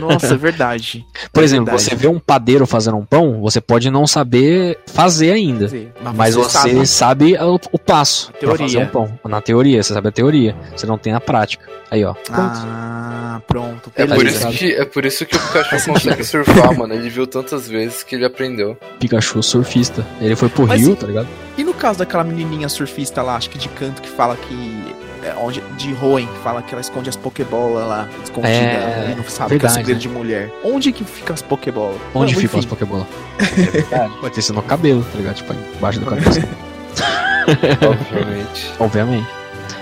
Nossa, 0.00 0.34
é 0.34 0.36
verdade. 0.36 1.04
Por 1.32 1.42
É 1.42 1.44
exemplo, 1.44 1.66
verdade. 1.66 1.82
você 1.90 1.94
vê 1.94 2.08
um 2.08 2.18
padeiro 2.18 2.66
fazendo 2.66 2.96
um 2.96 3.04
pão, 3.04 3.40
você 3.40 3.60
pode 3.60 3.90
não 3.90 4.06
saber 4.06 4.78
fazer 4.86 5.32
ainda. 5.32 5.66
Dizer, 5.66 5.92
Mas 6.14 6.34
você 6.34 6.84
sabe, 6.86 7.36
o, 7.36 7.58
o 7.72 7.78
passo 7.78 8.28
A 8.28 8.32
pra 8.32 8.40
teoria. 8.40 8.66
fazer 8.66 8.78
um 8.78 8.86
pão. 8.86 9.18
Na 9.28 9.40
teoria, 9.40 9.82
você 9.82 9.92
sabe 9.94 10.08
a 10.08 10.12
teoria. 10.12 10.56
Você 10.76 10.86
não 10.86 10.98
tem 10.98 11.12
a 11.12 11.20
prática. 11.20 11.64
Aí, 11.90 12.04
ó. 12.04 12.14
Pronto. 12.14 12.58
Ah, 12.64 13.40
pronto. 13.46 13.92
É 13.94 14.06
por, 14.06 14.24
isso 14.26 14.48
que, 14.48 14.72
é 14.72 14.84
por 14.84 15.04
isso 15.04 15.26
que 15.26 15.36
o 15.36 15.38
Pikachu 15.38 15.70
Faz 15.70 15.86
consegue 15.86 16.24
surfar, 16.24 16.76
mano. 16.78 16.94
Ele 16.94 17.10
viu 17.10 17.26
tantas 17.26 17.68
vezes 17.68 18.02
que 18.02 18.14
ele 18.14 18.24
aprendeu. 18.24 18.76
Pikachu 18.98 19.42
surfista. 19.42 20.06
Ele 20.20 20.34
foi 20.34 20.48
pro 20.48 20.66
Mas 20.66 20.80
Rio, 20.80 20.92
e- 20.92 20.96
tá 20.96 21.06
ligado? 21.06 21.28
E 21.58 21.62
no 21.64 21.74
caso 21.74 21.98
daquela 21.98 22.24
menininha 22.24 22.68
surfista 22.68 23.20
lá, 23.22 23.36
acho 23.36 23.50
que 23.50 23.58
de 23.58 23.68
canto, 23.68 24.00
que 24.00 24.08
fala 24.08 24.36
que. 24.36 24.94
É, 25.22 25.34
onde, 25.38 25.60
de 25.76 25.92
Roen, 25.92 26.26
que 26.26 26.38
fala 26.40 26.62
que 26.62 26.74
ela 26.74 26.80
esconde 26.80 27.08
as 27.08 27.14
Pokébolas 27.16 27.86
lá, 27.86 28.08
escondida, 28.24 28.52
É, 28.52 29.10
e 29.12 29.14
não 29.14 29.24
sabe 29.24 29.50
que 29.50 29.54
é 29.54 29.58
verdade, 29.58 29.74
segredo 29.74 29.96
né? 29.96 30.00
de 30.00 30.08
mulher. 30.08 30.52
Onde 30.64 30.90
que 30.92 31.04
fica 31.04 31.32
as 31.32 31.40
Pokébolas? 31.42 32.00
Onde 32.14 32.34
ficam 32.34 32.58
as 32.58 32.64
enfim. 32.64 32.74
Pokébola? 32.74 33.06
É 33.38 33.70
verdade. 33.70 34.12
Pode 34.20 34.34
ter 34.34 34.42
sido 34.42 34.56
no 34.56 34.62
cabelo, 34.62 35.04
tá 35.12 35.18
ligado? 35.18 35.36
Tipo, 35.36 35.54
embaixo 35.76 36.00
do 36.00 36.06
cabelo. 36.06 36.26
Obviamente. 37.88 38.72
Obviamente. 38.78 39.28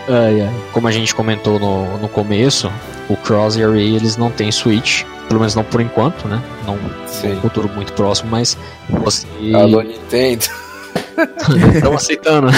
Ai, 0.09 0.41
ai. 0.43 0.51
Como 0.73 0.89
a 0.89 0.91
gente 0.91 1.15
comentou 1.15 1.59
no, 1.59 1.99
no 1.99 2.09
começo, 2.09 2.71
o 3.09 3.17
Cross 3.17 3.57
e 3.57 3.65
Array 3.65 3.95
eles 3.97 4.17
não 4.17 4.31
têm 4.31 4.51
Switch. 4.51 5.05
Pelo 5.29 5.41
menos 5.41 5.55
não 5.55 5.63
por 5.63 5.81
enquanto, 5.81 6.27
né? 6.27 6.43
Não 6.67 6.77
Sim. 7.07 7.35
num 7.35 7.41
futuro 7.41 7.69
muito 7.69 7.93
próximo, 7.93 8.31
mas 8.31 8.59
você. 8.89 9.27
Alô, 9.55 9.81
Nintendo. 9.83 10.45
Estão 11.75 11.95
aceitando. 11.95 12.49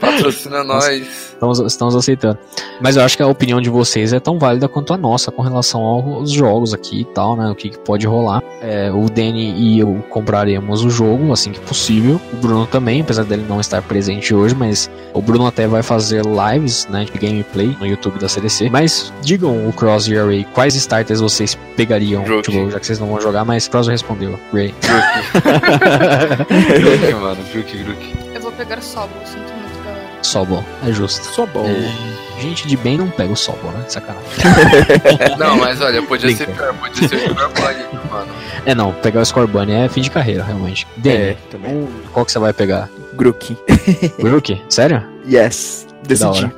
Patrocina 0.00 0.64
nós. 0.64 1.33
Estamos, 1.44 1.72
estamos 1.72 1.96
aceitando. 1.96 2.38
Mas 2.80 2.96
eu 2.96 3.04
acho 3.04 3.16
que 3.16 3.22
a 3.22 3.26
opinião 3.26 3.60
de 3.60 3.68
vocês 3.68 4.12
é 4.12 4.20
tão 4.20 4.38
válida 4.38 4.68
quanto 4.68 4.92
a 4.94 4.96
nossa 4.96 5.30
com 5.30 5.42
relação 5.42 5.82
aos 5.82 6.30
jogos 6.30 6.72
aqui 6.72 7.02
e 7.02 7.04
tal, 7.04 7.36
né? 7.36 7.50
O 7.50 7.54
que, 7.54 7.68
que 7.70 7.78
pode 7.78 8.06
rolar. 8.06 8.42
É, 8.60 8.90
o 8.90 9.08
Danny 9.10 9.52
e 9.52 9.78
eu 9.78 10.02
compraremos 10.08 10.84
o 10.84 10.90
jogo 10.90 11.32
assim 11.32 11.52
que 11.52 11.60
possível. 11.60 12.20
O 12.32 12.36
Bruno 12.36 12.66
também, 12.66 13.02
apesar 13.02 13.24
dele 13.24 13.44
não 13.48 13.60
estar 13.60 13.82
presente 13.82 14.34
hoje, 14.34 14.54
mas 14.54 14.90
o 15.12 15.20
Bruno 15.20 15.46
até 15.46 15.66
vai 15.66 15.82
fazer 15.82 16.22
lives, 16.24 16.86
né? 16.88 17.04
De 17.04 17.18
gameplay 17.18 17.76
no 17.78 17.86
YouTube 17.86 18.18
da 18.18 18.28
CDC. 18.28 18.70
Mas 18.70 19.12
digam 19.22 19.68
o 19.68 19.72
Cross 19.72 20.08
e 20.08 20.18
Array, 20.18 20.46
quais 20.54 20.74
starters 20.74 21.20
vocês 21.20 21.58
pegariam? 21.76 22.24
Tipo, 22.42 22.70
já 22.70 22.80
que 22.80 22.86
vocês 22.86 22.98
não 22.98 23.08
vão 23.08 23.20
jogar, 23.20 23.44
mas 23.44 23.68
Cross 23.68 23.88
respondeu. 23.88 24.38
Ray. 24.52 24.74
Grook, 26.80 27.14
mano. 27.20 27.42
Grook, 27.52 27.76
Grook. 27.84 28.14
Eu 28.34 28.40
vou 28.40 28.52
pegar 28.52 28.74
muito, 28.76 29.34
galera. 29.34 29.53
Sobol, 30.26 30.64
é 30.86 30.92
justo. 30.92 31.24
Só 31.26 31.46
bom. 31.46 31.66
Gente 32.40 32.66
de 32.66 32.76
bem 32.76 32.98
não 32.98 33.08
pega 33.08 33.32
o 33.32 33.36
Sobol, 33.36 33.70
né? 33.70 33.84
Sacanagem. 33.88 34.24
Não, 35.38 35.56
mas 35.56 35.80
olha, 35.80 36.02
podia 36.02 36.34
ser 36.36 36.48
pior. 36.48 36.74
Podia 36.74 37.08
ser 37.08 37.32
pior 37.32 37.48
Bunny, 37.50 38.00
mano. 38.10 38.32
É 38.66 38.74
não, 38.74 38.92
pegar 38.92 39.20
o 39.20 39.24
Scorbunny 39.24 39.72
é 39.72 39.88
fim 39.88 40.00
de 40.00 40.10
carreira, 40.10 40.42
realmente. 40.42 40.86
Danny, 40.96 41.16
É, 41.16 41.36
também. 41.50 41.88
qual 42.12 42.24
que 42.26 42.32
você 42.32 42.38
vai 42.40 42.52
pegar? 42.52 42.88
Grook. 43.14 43.56
Grook? 44.18 44.60
Sério? 44.68 45.02
Yes. 45.28 45.86
Decidi. 46.02 46.28
hora. 46.28 46.52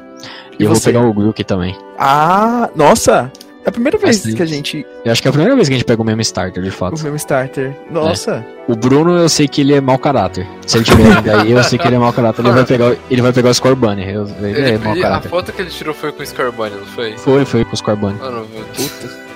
E 0.59 0.65
eu 0.65 0.73
vou 0.73 0.81
pegar 0.81 1.01
o 1.03 1.13
Grook 1.13 1.45
também. 1.45 1.77
Ah, 1.99 2.71
nossa! 2.75 3.31
É 3.67 3.69
a 3.69 3.73
primeira 3.73 3.99
vez 3.99 4.21
Assim, 4.21 4.35
que 4.37 4.43
a 4.43 4.47
gente. 4.47 4.87
Eu 5.05 5.11
acho 5.11 5.21
que 5.21 5.27
é 5.27 5.31
a 5.31 5.33
primeira 5.33 5.57
vez 5.57 5.67
que 5.69 5.75
a 5.75 5.77
gente 5.79 5.85
pega 5.87 6.01
o 6.01 6.05
mesmo 6.05 6.21
starter, 6.23 6.63
de 6.63 6.69
O 6.69 6.73
fato. 6.73 6.93
mesmo 7.03 7.17
starter. 7.17 7.77
Nossa. 7.91 8.47
O 8.69 8.77
Bruno, 8.77 9.19
eu 9.19 9.29
sei 9.29 9.49
que 9.49 9.61
ele 9.61 9.75
é 9.75 9.81
mau 9.81 9.99
caráter. 9.99 10.47
Se 10.65 10.79
ele 10.79 10.85
tiver 10.85 11.13
ainda 11.17 11.41
aí, 11.43 11.51
eu 11.51 11.63
sei 11.65 11.77
que 11.77 11.85
ele 11.87 11.97
é 11.97 11.99
mau 11.99 12.13
caráter. 12.13 12.43
Ele 12.45 12.53
vai 12.53 12.63
pegar, 12.65 12.93
o- 12.93 12.99
ele 13.11 13.23
vai 13.23 13.33
pegar 13.33 13.51
o 13.51 13.55
Scorbunny. 13.55 14.09
Eu- 14.09 14.25
Ele, 14.41 14.61
é 14.61 14.69
Ele- 14.69 14.79
mau 14.79 14.93
ele- 14.95 15.01
a 15.05 15.09
caráter. 15.09 15.29
foto 15.29 15.53
que 15.53 15.61
ele 15.63 15.71
tirou 15.71 15.93
foi 15.93 16.13
com 16.13 16.23
o 16.23 16.27
Scorbunny, 16.27 16.77
não 16.77 16.87
foi? 16.87 17.13
Foi, 17.19 17.45
foi 17.45 17.65
com 17.65 17.73
o 17.73 17.77
Scorbunny. 17.77 18.19
Mano, 18.21 18.47
puta. 18.77 19.27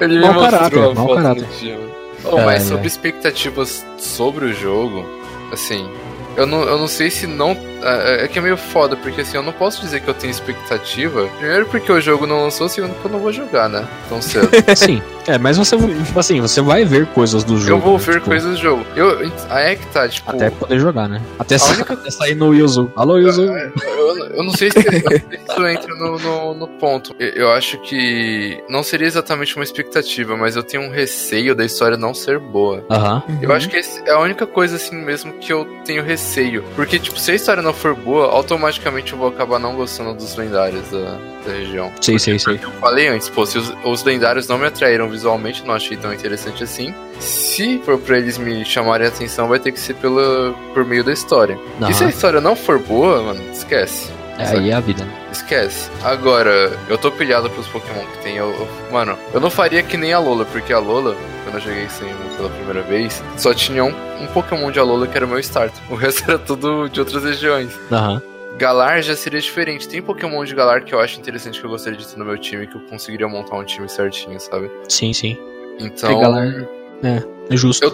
Ele 0.00 0.14
me 0.14 0.20
Mau 0.20 0.34
mostrou 0.34 0.50
caráter, 0.60 0.78
mau 0.94 0.94
foto 0.94 1.14
caráter. 1.16 1.44
dia, 1.60 1.74
mano. 1.76 1.90
Oh, 2.24 2.36
Ai, 2.36 2.44
mas 2.44 2.62
sobre 2.64 2.86
expectativas 2.86 3.84
sobre 3.98 4.44
o 4.44 4.52
jogo, 4.52 5.04
assim, 5.52 5.88
eu 6.36 6.46
não, 6.46 6.62
eu 6.62 6.78
não 6.78 6.86
sei 6.86 7.10
se 7.10 7.26
não. 7.26 7.56
É, 7.82 8.24
é 8.24 8.28
que 8.28 8.38
é 8.38 8.42
meio 8.42 8.56
foda, 8.56 8.96
porque 8.96 9.20
assim, 9.22 9.36
eu 9.36 9.42
não 9.42 9.52
posso 9.52 9.80
dizer 9.80 10.00
que 10.00 10.08
eu 10.08 10.14
tenho 10.14 10.30
expectativa. 10.30 11.26
Primeiro 11.38 11.66
porque 11.66 11.90
o 11.90 12.00
jogo 12.00 12.26
não 12.26 12.42
lançou, 12.42 12.68
segundo 12.68 12.92
porque 12.94 13.08
eu 13.08 13.12
não 13.12 13.20
vou 13.20 13.32
jogar, 13.32 13.68
né? 13.68 13.86
Tão 14.08 14.20
cedo. 14.20 14.48
Sim, 14.76 15.02
é, 15.26 15.38
mas 15.38 15.56
você, 15.56 15.76
assim, 16.16 16.40
você 16.40 16.60
vai 16.60 16.84
ver 16.84 17.06
coisas 17.06 17.44
do 17.44 17.56
jogo. 17.58 17.70
eu 17.70 17.78
vou 17.80 17.98
né, 17.98 18.04
ver 18.04 18.14
tipo, 18.14 18.26
coisas 18.26 18.50
do 18.52 18.56
jogo. 18.60 18.84
Eu, 18.96 19.30
aí 19.48 19.72
é 19.72 19.76
que 19.76 19.86
tá, 19.86 20.08
tipo. 20.08 20.30
Até 20.30 20.50
poder 20.50 20.78
jogar, 20.78 21.08
né? 21.08 21.20
Até, 21.38 21.54
A 21.56 21.58
sa- 21.58 21.72
única- 21.74 21.94
até 21.94 22.10
sair 22.10 22.34
no 22.34 22.54
Yuzu. 22.54 22.90
Alô, 22.96 23.18
Yuzu. 23.18 23.42
Eu, 23.44 24.18
eu 24.36 24.42
não 24.44 24.52
sei 24.52 24.70
se, 24.70 24.78
eu 24.78 24.92
não 24.92 25.00
sei 25.00 25.18
se 25.20 25.52
isso 25.52 25.66
entra 25.66 25.94
no, 25.94 26.18
no, 26.18 26.54
no 26.54 26.68
ponto. 26.68 27.14
Eu, 27.18 27.28
eu 27.30 27.52
acho 27.52 27.78
que 27.78 28.62
não 28.68 28.82
seria 28.82 29.06
exatamente 29.06 29.56
uma 29.56 29.64
expectativa, 29.64 30.36
mas 30.36 30.56
eu 30.56 30.62
tenho 30.62 30.82
um 30.82 30.90
receio 30.90 31.54
da 31.54 31.64
história 31.64 31.96
não 31.96 32.14
ser 32.14 32.38
boa. 32.38 32.84
Aham. 32.90 33.22
Eu 33.40 33.52
acho 33.52 33.68
que 33.68 33.76
é 33.76 34.10
a 34.10 34.18
única 34.18 34.46
coisa 34.46 34.76
assim 34.76 34.96
mesmo 34.96 35.32
que 35.34 35.52
eu 35.52 35.64
tenho 35.84 36.02
receio. 36.02 36.64
Porque, 36.76 36.98
tipo, 36.98 37.18
se 37.18 37.30
a 37.30 37.34
história 37.34 37.62
não 37.62 37.69
for 37.72 37.94
boa, 37.94 38.26
automaticamente 38.26 39.12
eu 39.12 39.18
vou 39.18 39.28
acabar 39.28 39.58
não 39.58 39.74
gostando 39.74 40.14
dos 40.14 40.36
lendários 40.36 40.88
da, 40.90 41.18
da 41.46 41.52
região. 41.52 41.92
Sei, 42.00 42.18
sei, 42.18 42.38
sei. 42.38 42.60
Eu 42.62 42.70
falei 42.72 43.08
antes, 43.08 43.28
pô, 43.28 43.44
se 43.46 43.58
os, 43.58 43.72
os 43.84 44.04
lendários 44.04 44.48
não 44.48 44.58
me 44.58 44.66
atraíram 44.66 45.08
visualmente, 45.08 45.64
não 45.64 45.74
achei 45.74 45.96
tão 45.96 46.12
interessante 46.12 46.62
assim. 46.64 46.94
Se 47.18 47.78
for 47.84 47.98
pra 47.98 48.18
eles 48.18 48.38
me 48.38 48.64
chamarem 48.64 49.06
a 49.06 49.10
atenção, 49.10 49.48
vai 49.48 49.58
ter 49.58 49.72
que 49.72 49.80
ser 49.80 49.94
pela, 49.94 50.54
por 50.74 50.84
meio 50.84 51.04
da 51.04 51.12
história. 51.12 51.58
E 51.88 51.94
se 51.94 52.04
a 52.04 52.08
história 52.08 52.40
não 52.40 52.56
for 52.56 52.78
boa, 52.78 53.22
mano, 53.22 53.40
esquece. 53.52 54.10
É, 54.42 54.58
aí 54.58 54.70
é 54.70 54.74
a 54.74 54.80
vida, 54.80 55.04
né? 55.04 55.12
Esquece. 55.32 55.90
Agora, 56.02 56.72
eu 56.88 56.96
tô 56.98 57.10
pilhado 57.10 57.48
pros 57.50 57.66
Pokémon 57.68 58.04
que 58.06 58.18
tem. 58.22 58.36
Eu, 58.36 58.50
eu- 58.50 58.68
mano, 58.92 59.16
eu 59.34 59.40
não 59.40 59.50
faria 59.50 59.82
que 59.82 59.96
nem 59.96 60.12
a 60.12 60.18
Lola, 60.18 60.44
porque 60.46 60.72
a 60.72 60.78
Lola, 60.78 61.16
quando 61.44 61.56
eu 61.56 61.60
joguei 61.60 61.88
sem 61.88 62.08
pela 62.36 62.48
primeira 62.50 62.82
vez, 62.82 63.22
só 63.36 63.52
tinha 63.54 63.84
um, 63.84 63.94
um 64.22 64.26
Pokémon 64.28 64.70
de 64.70 64.78
Alola 64.78 65.06
que 65.06 65.16
era 65.16 65.26
o 65.26 65.28
meu 65.28 65.38
starter. 65.38 65.80
O 65.90 65.94
resto 65.94 66.24
era 66.30 66.38
tudo 66.38 66.88
de 66.88 67.00
outras 67.00 67.22
regiões. 67.24 67.72
Aham. 67.92 68.22
Galar 68.58 69.00
já 69.02 69.14
seria 69.16 69.40
diferente. 69.40 69.88
Tem 69.88 70.02
Pokémon 70.02 70.44
de 70.44 70.54
Galar 70.54 70.84
que 70.84 70.94
eu 70.94 71.00
acho 71.00 71.18
interessante 71.18 71.58
que 71.60 71.64
eu 71.64 71.70
gostaria 71.70 71.98
de 71.98 72.06
ter 72.06 72.18
no 72.18 72.24
meu 72.24 72.36
time, 72.36 72.66
que 72.66 72.74
eu 72.76 72.80
conseguiria 72.82 73.26
montar 73.28 73.56
um 73.56 73.64
time 73.64 73.88
certinho, 73.88 74.38
sabe? 74.40 74.70
Sim, 74.88 75.12
sim. 75.12 75.38
Então. 75.78 76.20
Galar- 76.20 76.66
É, 77.02 77.22
é 77.54 77.56
justo. 77.56 77.84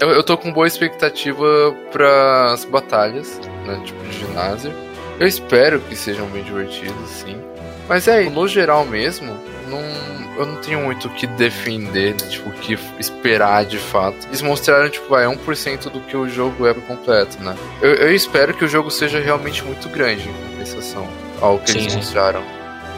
Eu, 0.00 0.10
eu 0.10 0.22
tô 0.22 0.36
com 0.36 0.52
boa 0.52 0.66
expectativa 0.66 1.44
pras 1.90 2.64
batalhas, 2.64 3.40
né? 3.66 3.80
Tipo, 3.84 4.02
de 4.04 4.18
ginásio. 4.18 4.72
Eu 5.18 5.26
espero 5.26 5.80
que 5.80 5.94
sejam 5.94 6.26
bem 6.28 6.42
divertidos, 6.42 7.08
sim. 7.10 7.36
Mas 7.88 8.08
é, 8.08 8.28
no 8.28 8.46
geral 8.48 8.84
mesmo, 8.84 9.36
não, 9.68 9.80
eu 10.38 10.46
não 10.46 10.56
tenho 10.56 10.80
muito 10.80 11.08
o 11.08 11.10
que 11.10 11.26
defender, 11.26 12.12
né, 12.12 12.28
tipo, 12.28 12.48
o 12.48 12.52
que 12.52 12.78
esperar 12.98 13.64
de 13.64 13.78
fato. 13.78 14.26
Eles 14.28 14.42
mostraram, 14.42 14.88
tipo, 14.88 15.08
vai, 15.08 15.24
1% 15.26 15.90
do 15.90 16.00
que 16.00 16.16
o 16.16 16.28
jogo 16.28 16.66
é 16.66 16.74
completo, 16.74 17.42
né? 17.42 17.54
Eu, 17.80 17.94
eu 17.94 18.14
espero 18.14 18.54
que 18.54 18.64
o 18.64 18.68
jogo 18.68 18.90
seja 18.90 19.20
realmente 19.20 19.62
muito 19.64 19.88
grande 19.88 20.28
em 20.28 20.32
compensação 20.50 21.06
ao 21.40 21.58
que 21.58 21.72
Sim, 21.72 21.78
eles 21.80 21.92
sim. 21.92 21.98
mostraram. 21.98 22.42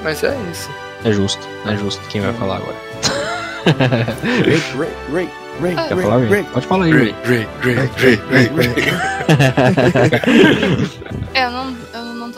Mas 0.02 0.22
é 0.22 0.36
isso. 0.50 0.70
É 1.04 1.12
justo, 1.12 1.46
é 1.66 1.76
justo. 1.76 2.00
Quem 2.08 2.20
vai 2.20 2.32
falar 2.34 2.56
agora? 2.56 2.76
Ray, 4.44 4.60
Ray, 4.76 4.88
Ray, 5.12 5.28
Ray, 5.60 5.74
Quer 5.74 5.94
Ray, 5.94 6.02
falar, 6.02 6.18
Ray? 6.18 6.28
Ray. 6.28 6.44
Pode 6.52 6.66
falar 6.66 6.84
aí, 6.84 6.92
Ray. 6.92 7.14
Ray, 7.24 7.48
Ray, 7.62 7.74
Ray, 7.74 8.20
Ray, 8.30 8.46
Ray. 8.54 8.74
É, 11.34 11.46
eu 11.46 11.50
não, 11.50 11.76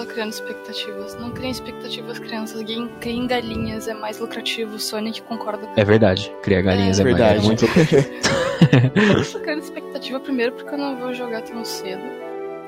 criando 0.06 0.30
expectativas. 0.32 1.14
Não 1.16 1.30
criem 1.30 1.50
expectativas, 1.50 2.18
crianças. 2.18 2.62
Criem, 2.62 2.88
criem 3.00 3.26
galinhas, 3.26 3.86
é 3.88 3.94
mais 3.94 4.18
lucrativo. 4.18 4.78
Sonic 4.78 5.22
concorda 5.22 5.66
com 5.66 5.80
É 5.80 5.84
verdade, 5.84 6.32
criar 6.42 6.62
galinhas 6.62 6.98
é, 6.98 7.02
É 7.02 7.04
mais- 7.04 7.16
verdade. 7.16 7.38
é 7.38 7.42
muito. 7.42 7.66
Eu 9.20 9.32
tô 9.32 9.38
criando 9.40 9.60
expectativa 9.62 10.18
primeiro 10.18 10.52
porque 10.52 10.74
eu 10.74 10.78
não 10.78 10.96
vou 10.96 11.12
jogar 11.12 11.42
tão 11.42 11.62
cedo. 11.64 12.02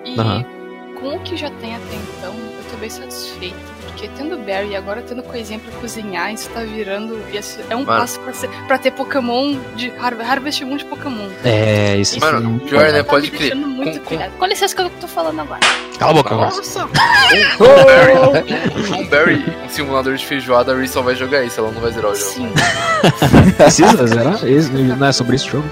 E 0.05 0.19
Aham. 0.21 0.45
com 1.01 1.17
o 1.17 1.21
que 1.21 1.37
já 1.37 1.51
tem 1.53 1.75
até 1.75 1.95
então, 1.95 2.35
eu 2.35 2.71
tô 2.71 2.77
bem 2.77 2.91
satisfeito. 2.91 3.57
Porque 3.99 4.09
tendo 4.17 4.37
Berry 4.39 4.69
e 4.71 4.77
agora 4.77 5.03
tendo 5.03 5.25
coisinha 5.25 5.59
pra 5.59 5.73
cozinhar, 5.81 6.33
isso 6.33 6.49
tá 6.51 6.61
virando. 6.61 7.21
isso 7.35 7.59
é 7.69 7.75
um 7.75 7.85
Mano. 7.85 8.01
passo 8.01 8.21
pra, 8.21 8.33
ser, 8.33 8.49
pra 8.69 8.79
ter 8.79 8.93
Pokémon 8.93 9.57
de 9.75 9.91
Har- 9.99 10.15
Harvest 10.21 10.65
Moon 10.65 10.77
de 10.77 10.85
Pokémon. 10.85 11.29
É, 11.45 11.97
isso 11.97 12.21
Mano, 12.21 12.39
não 12.39 12.59
pior, 12.61 12.83
pode. 12.83 12.93
né? 12.93 13.03
Pode 13.03 13.31
crer. 13.33 13.57
muito 13.57 13.99
Com- 14.03 14.17
com-. 14.17 14.31
Com 14.39 14.47
licença 14.47 14.73
que 14.77 14.83
eu 14.83 14.91
tô 15.01 15.09
falando 15.09 15.41
agora. 15.41 15.59
Cala 15.99 16.13
a 16.13 16.15
boca. 16.15 16.33
Nossa! 16.37 16.85
Um 16.85 17.85
Berry, 17.85 19.03
um 19.03 19.07
Berry, 19.09 19.45
um 19.65 19.69
simulador 19.69 20.15
de 20.15 20.25
feijoada, 20.25 20.73
a 20.73 20.77
Ree 20.77 20.87
só 20.87 21.03
vai 21.03 21.17
jogar 21.17 21.43
isso, 21.43 21.59
ela 21.61 21.73
não 21.73 21.81
vai 21.81 21.91
zerar 21.91 22.13
o 22.13 22.15
jogo. 22.15 22.31
Sim, 22.31 22.53
Precisa 23.59 24.07
zerar? 24.07 24.39
Não 24.97 25.07
é 25.09 25.13
sobre 25.13 25.35
esse 25.35 25.47
jogo? 25.49 25.69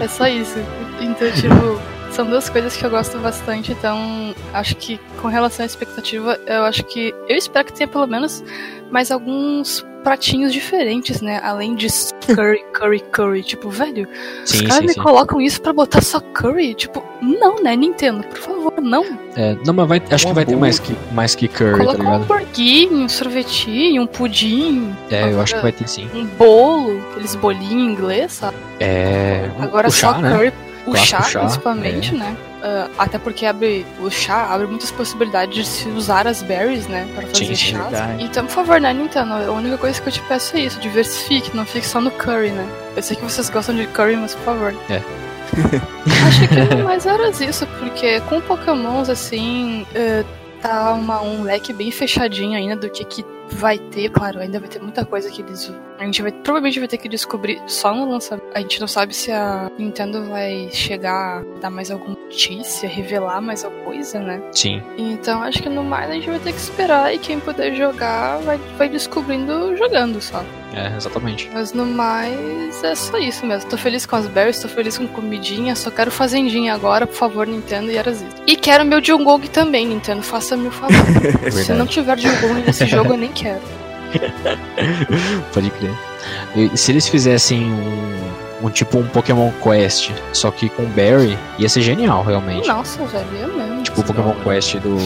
é 0.00 0.06
só 0.06 0.26
isso. 0.26 0.58
Então, 1.00 1.30
tipo, 1.30 1.80
são 2.16 2.24
duas 2.26 2.48
coisas 2.48 2.74
que 2.74 2.82
eu 2.84 2.88
gosto 2.90 3.18
bastante. 3.18 3.72
Então, 3.72 4.34
acho 4.54 4.74
que 4.76 4.98
com 5.20 5.28
relação 5.28 5.62
à 5.62 5.66
expectativa, 5.66 6.40
eu 6.46 6.64
acho 6.64 6.82
que. 6.84 7.14
Eu 7.28 7.36
espero 7.36 7.66
que 7.66 7.74
tenha 7.74 7.86
pelo 7.86 8.06
menos 8.06 8.42
mais 8.90 9.10
alguns 9.10 9.84
pratinhos 10.02 10.52
diferentes, 10.52 11.20
né? 11.20 11.40
Além 11.42 11.74
de 11.74 11.88
curry, 12.34 12.64
curry, 12.72 13.00
curry. 13.12 13.42
Tipo, 13.42 13.68
velho, 13.68 14.08
os 14.42 14.50
Sim, 14.50 14.62
caras 14.66 14.76
sim, 14.76 14.86
me 14.86 14.92
sim. 14.94 15.02
colocam 15.02 15.40
isso 15.42 15.60
pra 15.60 15.74
botar 15.74 16.00
só 16.00 16.18
curry. 16.20 16.74
Tipo, 16.74 17.04
não, 17.20 17.62
né, 17.62 17.76
Nintendo? 17.76 18.22
Por 18.26 18.38
favor, 18.38 18.72
não. 18.80 19.04
É, 19.36 19.54
não, 19.66 19.74
mas 19.74 19.86
vai, 19.86 20.02
acho 20.10 20.26
Um 20.26 20.30
que 20.30 20.34
vai 20.34 20.46
ter 20.46 20.56
mais 20.56 20.78
que, 20.78 20.96
mais 21.12 21.34
que 21.34 21.48
curry, 21.48 21.72
tá 21.72 21.78
Coloca 21.78 21.98
um 21.98 22.04
ligado? 22.04 22.22
hamburguinho, 22.22 22.96
um 22.96 23.08
sorvetinho, 23.10 24.02
um 24.02 24.06
pudim. 24.06 24.96
É, 25.10 25.30
eu 25.32 25.40
acho 25.40 25.54
que 25.54 25.60
vai 25.60 25.72
ter 25.72 25.86
sim. 25.86 26.08
Um 26.14 26.24
bolo, 26.24 26.98
aqueles 27.10 27.34
bolinhos 27.34 27.72
em 27.72 27.92
inglês, 27.92 28.32
sabe? 28.32 28.56
É. 28.80 29.50
Agora 29.58 29.90
chá, 29.90 30.14
só 30.14 30.20
né? 30.20 30.30
curry. 30.34 30.52
O 30.86 30.92
Clássico 30.92 31.22
chá, 31.22 31.22
chá, 31.28 31.40
principalmente, 31.40 32.14
é. 32.14 32.18
né? 32.18 32.36
Ah, 32.62 32.88
até 32.98 33.18
porque 33.18 33.44
abre 33.44 33.84
o 34.00 34.08
chá 34.10 34.46
abre 34.52 34.66
muitas 34.68 34.90
possibilidades 34.92 35.54
de 35.54 35.64
se 35.66 35.88
usar 35.88 36.26
as 36.26 36.42
berries, 36.42 36.86
né? 36.86 37.06
Para 37.14 37.26
fazer 37.26 37.44
Sim, 37.46 37.54
chás. 37.56 37.90
verdade. 37.90 38.22
Então, 38.24 38.46
por 38.46 38.52
favor, 38.52 38.80
né, 38.80 38.92
Nintendo? 38.92 39.32
A 39.34 39.50
única 39.52 39.76
coisa 39.78 40.00
que 40.00 40.08
eu 40.08 40.12
te 40.12 40.20
peço 40.22 40.56
é 40.56 40.60
isso: 40.60 40.78
diversifique, 40.80 41.56
não 41.56 41.66
fique 41.66 41.86
só 41.86 42.00
no 42.00 42.10
curry, 42.12 42.50
né? 42.50 42.66
Eu 42.96 43.02
sei 43.02 43.16
que 43.16 43.22
vocês 43.24 43.50
gostam 43.50 43.74
de 43.74 43.86
curry, 43.88 44.16
mas 44.16 44.34
por 44.36 44.44
favor. 44.44 44.74
É. 44.88 45.02
Acho 46.26 46.48
que 46.48 46.74
mais 46.82 47.06
era 47.06 47.28
isso, 47.30 47.66
porque 47.78 48.20
com 48.22 48.40
Pokémons, 48.40 49.08
assim, 49.08 49.86
eh, 49.94 50.24
tá 50.62 50.92
uma- 50.92 51.20
um 51.22 51.42
leque 51.42 51.72
bem 51.72 51.90
fechadinho 51.90 52.56
ainda 52.56 52.76
do 52.76 52.88
que, 52.90 53.04
que 53.04 53.24
vai 53.50 53.78
ter. 53.78 54.10
Claro, 54.10 54.40
ainda 54.40 54.60
vai 54.60 54.68
ter 54.68 54.80
muita 54.80 55.04
coisa 55.04 55.30
que 55.30 55.42
eles. 55.42 55.72
A 55.98 56.04
gente 56.04 56.22
vai. 56.22 56.32
Provavelmente 56.32 56.78
vai 56.78 56.88
ter 56.88 56.98
que 56.98 57.08
descobrir 57.08 57.60
só 57.66 57.94
no 57.94 58.10
lançamento. 58.10 58.46
A 58.54 58.60
gente 58.60 58.80
não 58.80 58.88
sabe 58.88 59.14
se 59.14 59.30
a 59.32 59.70
Nintendo 59.78 60.24
vai 60.24 60.68
chegar 60.72 61.40
a 61.40 61.60
dar 61.60 61.70
mais 61.70 61.90
alguma 61.90 62.16
notícia, 62.16 62.88
revelar 62.88 63.40
mais 63.40 63.64
alguma 63.64 63.84
coisa, 63.84 64.18
né? 64.18 64.42
Sim. 64.52 64.82
Então 64.98 65.42
acho 65.42 65.62
que 65.62 65.68
no 65.68 65.84
mais 65.84 66.10
a 66.10 66.14
gente 66.14 66.28
vai 66.28 66.38
ter 66.38 66.52
que 66.52 66.58
esperar 66.58 67.14
e 67.14 67.18
quem 67.18 67.40
puder 67.40 67.74
jogar 67.74 68.38
vai, 68.38 68.58
vai 68.76 68.88
descobrindo 68.88 69.76
jogando 69.76 70.20
só. 70.20 70.44
É, 70.74 70.94
exatamente. 70.94 71.48
Mas 71.52 71.72
no 71.72 71.86
mais 71.86 72.84
é 72.84 72.94
só 72.94 73.16
isso 73.16 73.46
mesmo. 73.46 73.70
Tô 73.70 73.78
feliz 73.78 74.04
com 74.04 74.16
as 74.16 74.26
berries, 74.26 74.60
tô 74.60 74.68
feliz 74.68 74.98
com 74.98 75.06
comidinha, 75.06 75.74
só 75.74 75.90
quero 75.90 76.10
fazendinha 76.10 76.74
agora, 76.74 77.06
por 77.06 77.16
favor, 77.16 77.46
Nintendo, 77.46 77.90
e 77.90 77.96
isso. 77.96 78.26
E 78.46 78.56
quero 78.56 78.84
meu 78.84 79.02
Jungong 79.02 79.48
também, 79.48 79.86
Nintendo, 79.86 80.22
faça-me 80.22 80.68
o 80.68 80.70
favor. 80.70 80.96
Se 81.50 81.72
não 81.72 81.86
tiver 81.86 82.18
Jungong 82.18 82.62
nesse 82.66 82.84
jogo, 82.86 83.14
eu 83.14 83.16
nem 83.16 83.32
quero. 83.36 83.60
Pode 85.52 85.70
crer. 85.70 85.94
E 86.54 86.76
se 86.76 86.92
eles 86.92 87.08
fizessem 87.08 87.70
um, 87.70 88.66
um 88.66 88.70
tipo 88.70 88.98
um 88.98 89.06
Pokémon 89.08 89.50
Quest, 89.62 90.10
só 90.32 90.50
que 90.50 90.68
com 90.68 90.84
Barry, 90.86 91.38
ia 91.58 91.68
ser 91.68 91.82
genial, 91.82 92.24
realmente. 92.24 92.66
Nossa, 92.66 93.04
velho, 93.04 93.26
eu 93.36 93.56
mesmo. 93.56 93.82
Tipo 93.82 94.00
o 94.00 94.04
Pokémon 94.04 94.34
Quest 94.42 94.76
do. 94.76 94.96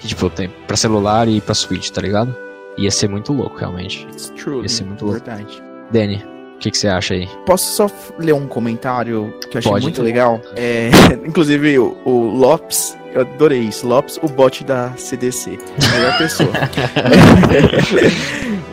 Que 0.00 0.08
tipo, 0.08 0.30
tem 0.30 0.48
pra 0.66 0.76
celular 0.76 1.28
e 1.28 1.40
pra 1.40 1.54
Switch, 1.54 1.90
tá 1.90 2.00
ligado? 2.00 2.34
Ia 2.76 2.90
ser 2.90 3.08
muito 3.08 3.32
louco, 3.32 3.56
realmente. 3.58 4.06
It's 4.12 4.30
true. 4.30 4.62
Ia 4.62 4.68
ser 4.68 4.84
muito 4.84 5.04
louco. 5.04 5.20
Verdade. 5.24 5.62
Danny, 5.90 6.24
o 6.54 6.58
que, 6.58 6.72
que 6.72 6.78
você 6.78 6.88
acha 6.88 7.14
aí? 7.14 7.28
Posso 7.46 7.72
só 7.72 7.90
ler 8.18 8.34
um 8.34 8.48
comentário 8.48 9.32
que 9.48 9.56
eu 9.56 9.58
achei 9.60 9.70
Pode. 9.70 9.84
muito 9.84 10.02
legal? 10.02 10.40
É, 10.56 10.90
inclusive, 11.24 11.78
o, 11.78 11.96
o 12.04 12.36
Lopes, 12.36 12.97
eu 13.14 13.20
adorei 13.22 13.60
isso. 13.60 13.86
Lopes, 13.86 14.18
o 14.22 14.28
bot 14.28 14.64
da 14.64 14.92
CDC. 14.96 15.58
Melhor 15.92 16.18
pessoa. 16.18 16.50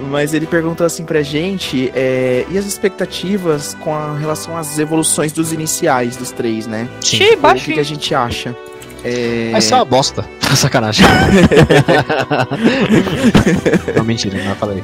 Mas 0.10 0.34
ele 0.34 0.46
perguntou 0.46 0.86
assim 0.86 1.04
pra 1.04 1.22
gente, 1.22 1.92
é, 1.96 2.46
e 2.50 2.58
as 2.58 2.66
expectativas 2.66 3.76
com 3.82 3.94
a 3.94 4.16
relação 4.18 4.58
às 4.58 4.78
evoluções 4.78 5.32
dos 5.32 5.52
iniciais 5.52 6.16
dos 6.16 6.32
três, 6.32 6.68
né? 6.68 6.88
Sim. 7.02 7.18
Xiii, 7.18 7.40
O 7.42 7.54
que, 7.56 7.74
que 7.74 7.80
a 7.80 7.84
gente 7.84 8.14
acha? 8.14 8.56
É, 9.04 9.50
Vai 9.52 9.62
ser 9.62 9.76
uma 9.76 9.86
bosta. 9.86 10.26
Sacanagem. 10.56 11.06
não, 13.96 14.04
mentira, 14.04 14.44
não 14.44 14.56
falei. 14.56 14.84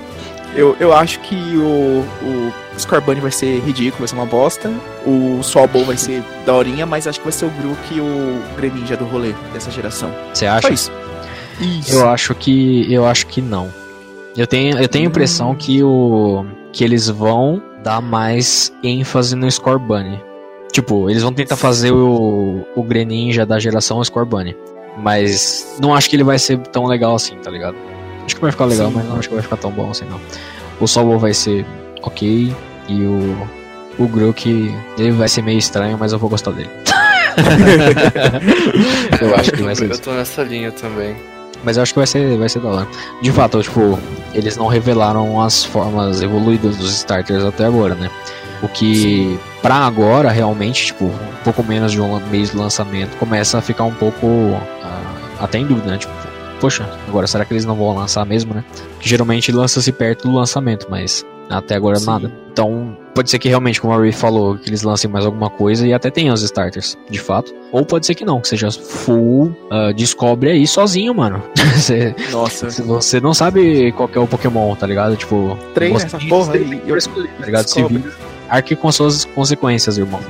Eu, 0.55 0.75
eu 0.79 0.93
acho 0.93 1.19
que 1.21 1.35
o, 1.35 2.05
o 2.23 2.53
Scorbunny 2.77 3.21
vai 3.21 3.31
ser 3.31 3.59
ridículo, 3.59 3.99
vai 3.99 4.07
ser 4.07 4.15
uma 4.15 4.25
bosta. 4.25 4.69
O 5.05 5.41
Swabble 5.43 5.83
vai 5.83 5.97
ser 5.97 6.23
daorinha, 6.45 6.85
mas 6.85 7.07
acho 7.07 7.19
que 7.19 7.25
vai 7.25 7.31
ser 7.31 7.45
o 7.45 7.49
Grook 7.49 7.79
e 7.91 8.01
o 8.01 8.41
Greninja 8.57 8.97
do 8.97 9.05
rolê 9.05 9.33
dessa 9.53 9.71
geração. 9.71 10.13
Você 10.33 10.45
acha? 10.45 10.67
Só 10.67 10.73
isso. 10.73 10.91
Isso. 11.59 11.93
Eu 11.93 12.09
acho 12.09 12.33
que 12.35 12.91
eu 12.91 13.05
acho 13.05 13.27
que 13.27 13.41
não. 13.41 13.71
Eu 14.35 14.47
tenho, 14.47 14.79
eu 14.79 14.87
tenho 14.87 15.05
a 15.05 15.09
impressão 15.09 15.55
que 15.55 15.83
o 15.83 16.45
que 16.71 16.83
eles 16.83 17.07
vão 17.09 17.61
dar 17.83 18.01
mais 18.01 18.73
ênfase 18.83 19.35
no 19.35 19.49
Scorbunny. 19.49 20.21
Tipo, 20.71 21.09
eles 21.09 21.21
vão 21.21 21.33
tentar 21.33 21.57
fazer 21.57 21.91
o, 21.91 22.65
o 22.75 22.83
Greninja 22.83 23.45
da 23.45 23.59
geração 23.59 24.03
Scorbunny. 24.03 24.55
Mas 24.97 25.77
não 25.81 25.93
acho 25.93 26.09
que 26.09 26.15
ele 26.15 26.23
vai 26.23 26.39
ser 26.39 26.57
tão 26.57 26.85
legal 26.85 27.15
assim, 27.15 27.35
tá 27.37 27.51
ligado? 27.51 27.75
Acho 28.25 28.35
que 28.35 28.41
vai 28.41 28.51
ficar 28.51 28.65
legal, 28.65 28.87
Sim. 28.87 28.93
mas 28.95 29.05
não 29.05 29.17
acho 29.17 29.27
que 29.29 29.33
vai 29.33 29.43
ficar 29.43 29.57
tão 29.57 29.71
bom 29.71 29.89
assim, 29.89 30.05
não. 30.05 30.19
O 30.79 30.87
Sobol 30.87 31.19
vai 31.19 31.33
ser 31.33 31.65
ok 32.01 32.53
e 32.87 33.01
o, 33.03 33.47
o 33.99 34.07
Grook, 34.07 34.73
ele 34.97 35.11
vai 35.11 35.27
ser 35.27 35.41
meio 35.41 35.59
estranho, 35.59 35.97
mas 35.99 36.13
eu 36.13 36.19
vou 36.19 36.29
gostar 36.29 36.51
dele. 36.51 36.69
eu 39.21 39.35
acho 39.35 39.51
que 39.51 39.63
vai 39.63 39.75
ser 39.75 39.91
Eu 39.91 39.97
tô 39.97 40.11
nessa 40.11 40.43
linha 40.43 40.71
também. 40.71 41.15
Mas 41.63 41.77
eu 41.77 41.83
acho 41.83 41.93
que 41.93 41.99
vai 41.99 42.07
ser, 42.07 42.37
vai 42.37 42.49
ser 42.49 42.59
da 42.59 42.69
hora. 42.69 42.87
De 43.21 43.31
fato, 43.31 43.61
tipo, 43.61 43.99
eles 44.33 44.57
não 44.57 44.67
revelaram 44.67 45.39
as 45.41 45.63
formas 45.63 46.21
evoluídas 46.21 46.77
dos 46.77 46.91
starters 46.91 47.43
até 47.43 47.65
agora, 47.65 47.95
né? 47.95 48.09
O 48.63 48.67
que, 48.67 49.39
pra 49.61 49.75
agora, 49.75 50.29
realmente, 50.29 50.87
tipo, 50.87 51.05
um 51.05 51.43
pouco 51.43 51.63
menos 51.63 51.91
de 51.91 52.01
um 52.01 52.19
mês 52.27 52.51
de 52.51 52.57
lançamento, 52.57 53.15
começa 53.17 53.57
a 53.57 53.61
ficar 53.61 53.83
um 53.83 53.93
pouco 53.93 54.27
ah, 54.83 55.01
até 55.39 55.57
em 55.59 55.65
dúvida, 55.65 55.91
né? 55.91 55.97
Tipo, 55.97 56.13
poxa, 56.61 56.87
agora 57.07 57.27
será 57.27 57.43
que 57.43 57.51
eles 57.53 57.65
não 57.65 57.75
vão 57.75 57.93
lançar 57.95 58.25
mesmo, 58.25 58.53
né? 58.53 58.63
Que 58.99 59.09
geralmente 59.09 59.51
lança-se 59.51 59.91
perto 59.91 60.29
do 60.29 60.33
lançamento, 60.35 60.87
mas 60.89 61.25
até 61.49 61.75
agora 61.75 61.97
Sim. 61.97 62.05
nada. 62.05 62.31
Então, 62.53 62.95
pode 63.15 63.29
ser 63.29 63.39
que 63.39 63.47
realmente, 63.49 63.81
como 63.81 63.93
a 63.93 63.97
Ray 63.97 64.11
falou, 64.11 64.57
que 64.57 64.69
eles 64.69 64.83
lancem 64.83 65.09
mais 65.09 65.25
alguma 65.25 65.49
coisa 65.49 65.87
e 65.87 65.93
até 65.93 66.09
tenham 66.09 66.33
os 66.33 66.41
starters, 66.43 66.97
de 67.09 67.17
fato. 67.19 67.53
Ou 67.71 67.85
pode 67.85 68.05
ser 68.05 68.13
que 68.15 68.23
não, 68.25 68.39
que 68.41 68.47
seja 68.47 68.69
full, 68.71 69.55
ah, 69.69 69.91
descobre 69.93 70.51
aí 70.51 70.67
sozinho, 70.67 71.13
mano. 71.15 71.41
Você- 71.75 72.13
Nossa. 72.31 72.69
se 72.69 72.81
você 72.81 73.19
não 73.19 73.33
sabe 73.33 73.91
qual 73.93 74.09
é 74.13 74.19
o 74.19 74.27
Pokémon, 74.27 74.75
tá 74.75 74.85
ligado? 74.85 75.15
Tipo, 75.15 75.57
Treina 75.73 75.97
essa 75.97 76.19
porra 76.29 76.53
aí, 76.53 76.81
eu- 76.85 76.97
tá 76.97 77.45
ligado? 77.45 77.67
Se 77.67 77.75
descobre. 77.75 77.97
vira, 77.99 78.13
arque 78.51 78.75
com 78.75 78.91
suas 78.91 79.25
consequências, 79.25 79.97
irmão. 79.97 80.19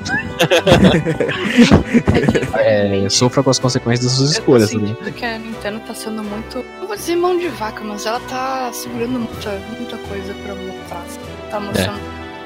é, 2.56 3.08
sofra 3.10 3.44
com 3.44 3.50
as 3.50 3.60
consequências 3.60 4.06
das 4.06 4.16
suas 4.18 4.30
Eu 4.30 4.36
tô 4.36 4.40
escolhas, 4.42 4.70
tá 4.70 4.78
ligado? 4.78 4.96
sentindo 4.96 5.14
que 5.14 5.26
a 5.26 5.38
Nintendo 5.40 5.80
tá 5.82 5.94
sendo 5.94 6.24
muito. 6.24 6.64
Não 6.80 6.88
vou 6.88 6.96
dizer 6.96 7.16
mão 7.16 7.38
de 7.38 7.48
vaca, 7.50 7.84
mas 7.84 8.06
ela 8.06 8.20
tá 8.22 8.70
segurando 8.72 9.20
muita, 9.20 9.50
muita 9.78 9.98
coisa 9.98 10.34
pra 10.46 10.56
mostrar. 10.56 11.04
Tá 11.50 11.60
mostrando. 11.60 12.00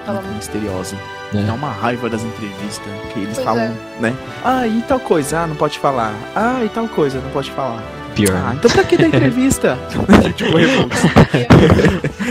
Ela 0.07 0.21
Muito 0.21 0.35
misteriosa. 0.35 0.95
É. 1.33 1.41
Dá 1.41 1.53
uma 1.53 1.71
raiva 1.71 2.07
das 2.09 2.21
entrevistas, 2.23 2.85
que 3.11 3.19
eles 3.19 3.33
Pois 3.33 3.43
falam, 3.45 3.75
né? 3.99 4.15
Ah, 4.43 4.67
e 4.67 4.79
tal 4.83 4.99
coisa? 4.99 5.39
Ah, 5.39 5.47
não 5.47 5.55
pode 5.55 5.79
falar. 5.79 6.13
Ah, 6.35 6.61
e 6.63 6.69
tal 6.69 6.87
coisa? 6.87 7.19
Não 7.19 7.31
pode 7.31 7.49
falar. 7.51 7.81
Pior. 8.13 8.35
Ah, 8.35 8.53
então 8.55 8.69
pra 8.69 8.83
que 8.83 8.97
dar 8.97 9.07
entrevista? 9.09 9.77
tipo, 10.37 10.55
Revolts. 10.55 11.01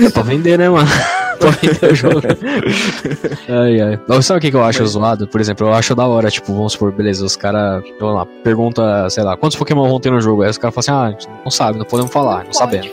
É 0.06 0.10
pra 0.10 0.22
vender, 0.22 0.56
né, 0.56 0.68
mano? 0.68 0.88
Vender 1.60 1.92
o 1.92 1.94
jogo. 1.94 2.20
ai, 3.48 3.80
ai. 3.80 4.00
Mas 4.06 4.26
sabe 4.26 4.38
o 4.38 4.40
que, 4.40 4.50
que 4.50 4.56
eu 4.56 4.64
acho 4.64 4.82
Mas- 4.82 4.90
zoado? 4.90 5.26
Por 5.28 5.40
exemplo, 5.40 5.66
eu 5.66 5.72
acho 5.74 5.94
da 5.94 6.06
hora, 6.06 6.30
tipo, 6.30 6.52
vamos 6.52 6.72
supor, 6.72 6.92
beleza, 6.92 7.24
os 7.24 7.36
caras, 7.36 7.82
vamos 8.00 8.14
lá, 8.16 8.26
pergunta, 8.42 9.08
sei 9.10 9.22
lá, 9.22 9.36
quantos 9.36 9.56
Pokémon 9.56 9.88
vão 9.88 10.00
ter 10.00 10.10
no 10.10 10.20
jogo? 10.20 10.42
Aí 10.42 10.50
os 10.50 10.58
caras 10.58 10.74
falam 10.74 11.02
assim, 11.02 11.06
ah, 11.06 11.08
a 11.08 11.10
gente 11.20 11.28
não 11.44 11.50
sabe, 11.50 11.78
não 11.78 11.84
podemos 11.86 12.12
falar, 12.12 12.38
não 12.38 12.44
pode 12.44 12.56
sabemos. 12.56 12.90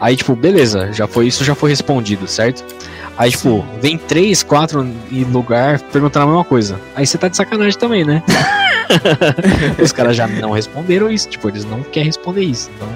Aí, 0.00 0.16
tipo, 0.16 0.36
beleza, 0.36 0.92
já 0.92 1.06
foi, 1.08 1.26
isso 1.26 1.42
já 1.44 1.54
foi 1.54 1.70
respondido, 1.70 2.26
certo? 2.28 2.64
Aí, 3.16 3.32
tipo, 3.32 3.64
vem 3.80 3.98
três, 3.98 4.44
quatro 4.44 4.86
em 5.10 5.24
lugar 5.24 5.80
perguntando 5.80 6.24
a 6.26 6.28
mesma 6.28 6.44
coisa. 6.44 6.78
Aí 6.94 7.04
você 7.04 7.18
tá 7.18 7.26
de 7.26 7.36
sacanagem 7.36 7.76
também, 7.76 8.04
né? 8.04 8.22
Os 9.82 9.90
caras 9.90 10.16
já 10.16 10.26
não 10.28 10.52
responderam 10.52 11.10
isso, 11.10 11.28
tipo, 11.28 11.48
eles 11.48 11.64
não 11.64 11.82
querem 11.82 12.06
responder 12.06 12.42
isso. 12.42 12.70
Então, 12.76 12.88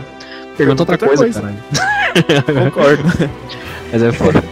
pergunta 0.56 0.82
outra, 0.82 0.94
outra 0.94 1.08
coisa, 1.08 1.24
coisa. 1.24 1.40
caralho. 1.40 2.64
Concordo. 2.70 3.02
Mas 3.92 4.02
é 4.02 4.12
foda. 4.12 4.44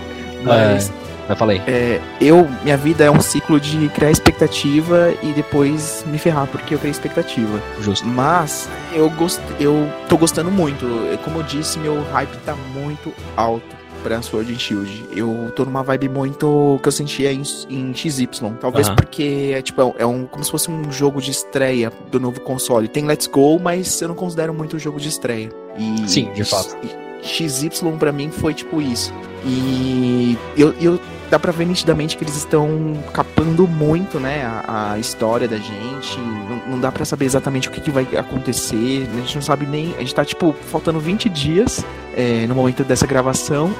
Mas 0.42 0.92
Mas 1.28 1.38
falei. 1.38 1.60
é, 1.66 2.00
eu, 2.20 2.48
minha 2.62 2.76
vida 2.76 3.04
é 3.04 3.10
um 3.10 3.20
ciclo 3.20 3.60
de 3.60 3.88
criar 3.90 4.10
expectativa 4.10 5.14
e 5.22 5.32
depois 5.32 6.04
me 6.06 6.18
ferrar 6.18 6.46
porque 6.46 6.74
eu 6.74 6.78
criei 6.78 6.90
expectativa. 6.90 7.60
Justo. 7.80 8.06
Mas 8.06 8.68
eu 8.92 9.08
gost... 9.10 9.40
eu 9.58 9.88
tô 10.08 10.16
gostando 10.16 10.50
muito. 10.50 10.84
É, 11.12 11.16
Como 11.18 11.38
eu 11.38 11.42
disse, 11.42 11.78
meu 11.78 12.02
hype 12.12 12.36
tá 12.44 12.54
muito 12.74 13.12
alto 13.36 13.80
pra 14.02 14.22
Sword 14.22 14.50
and 14.52 14.58
Shield. 14.58 15.04
Eu 15.14 15.52
tô 15.54 15.64
numa 15.66 15.82
vibe 15.82 16.08
muito 16.08 16.80
que 16.82 16.88
eu 16.88 16.92
sentia 16.92 17.30
em, 17.32 17.42
em 17.68 17.94
XY. 17.94 18.26
Talvez 18.58 18.86
Aham. 18.88 18.96
porque 18.96 19.52
é 19.54 19.60
tipo 19.60 19.94
é 19.98 20.06
um 20.06 20.24
como 20.24 20.42
se 20.42 20.50
fosse 20.50 20.70
um 20.70 20.90
jogo 20.90 21.20
de 21.20 21.30
estreia 21.30 21.92
do 22.10 22.18
novo 22.18 22.40
console. 22.40 22.88
Tem 22.88 23.04
Let's 23.04 23.26
Go, 23.26 23.58
mas 23.60 24.00
eu 24.00 24.08
não 24.08 24.14
considero 24.14 24.54
muito 24.54 24.74
um 24.76 24.78
jogo 24.78 24.98
de 24.98 25.08
estreia. 25.08 25.50
E 25.78 26.08
Sim, 26.08 26.32
de 26.32 26.44
fato. 26.44 26.76
XY 27.22 27.70
pra 27.98 28.10
mim 28.10 28.30
foi 28.30 28.54
tipo 28.54 28.80
isso. 28.80 29.12
E 29.44 30.36
eu, 30.56 30.74
eu 30.80 31.00
dá 31.30 31.38
pra 31.38 31.52
ver 31.52 31.64
nitidamente 31.64 32.16
que 32.16 32.24
eles 32.24 32.36
estão 32.36 32.92
capando 33.12 33.66
muito, 33.66 34.18
né, 34.18 34.44
a, 34.44 34.92
a 34.92 34.98
história 34.98 35.46
da 35.46 35.56
gente. 35.56 36.18
Não, 36.18 36.72
não 36.72 36.80
dá 36.80 36.90
pra 36.90 37.04
saber 37.04 37.24
exatamente 37.24 37.68
o 37.68 37.70
que, 37.70 37.80
que 37.80 37.90
vai 37.90 38.06
acontecer. 38.16 39.08
A 39.12 39.16
gente 39.20 39.36
não 39.36 39.42
sabe 39.42 39.66
nem. 39.66 39.94
A 39.96 40.00
gente 40.00 40.14
tá, 40.14 40.24
tipo, 40.24 40.54
faltando 40.70 40.98
20 40.98 41.28
dias 41.28 41.84
é, 42.16 42.46
no 42.46 42.54
momento 42.54 42.82
dessa 42.82 43.06
gravação. 43.06 43.72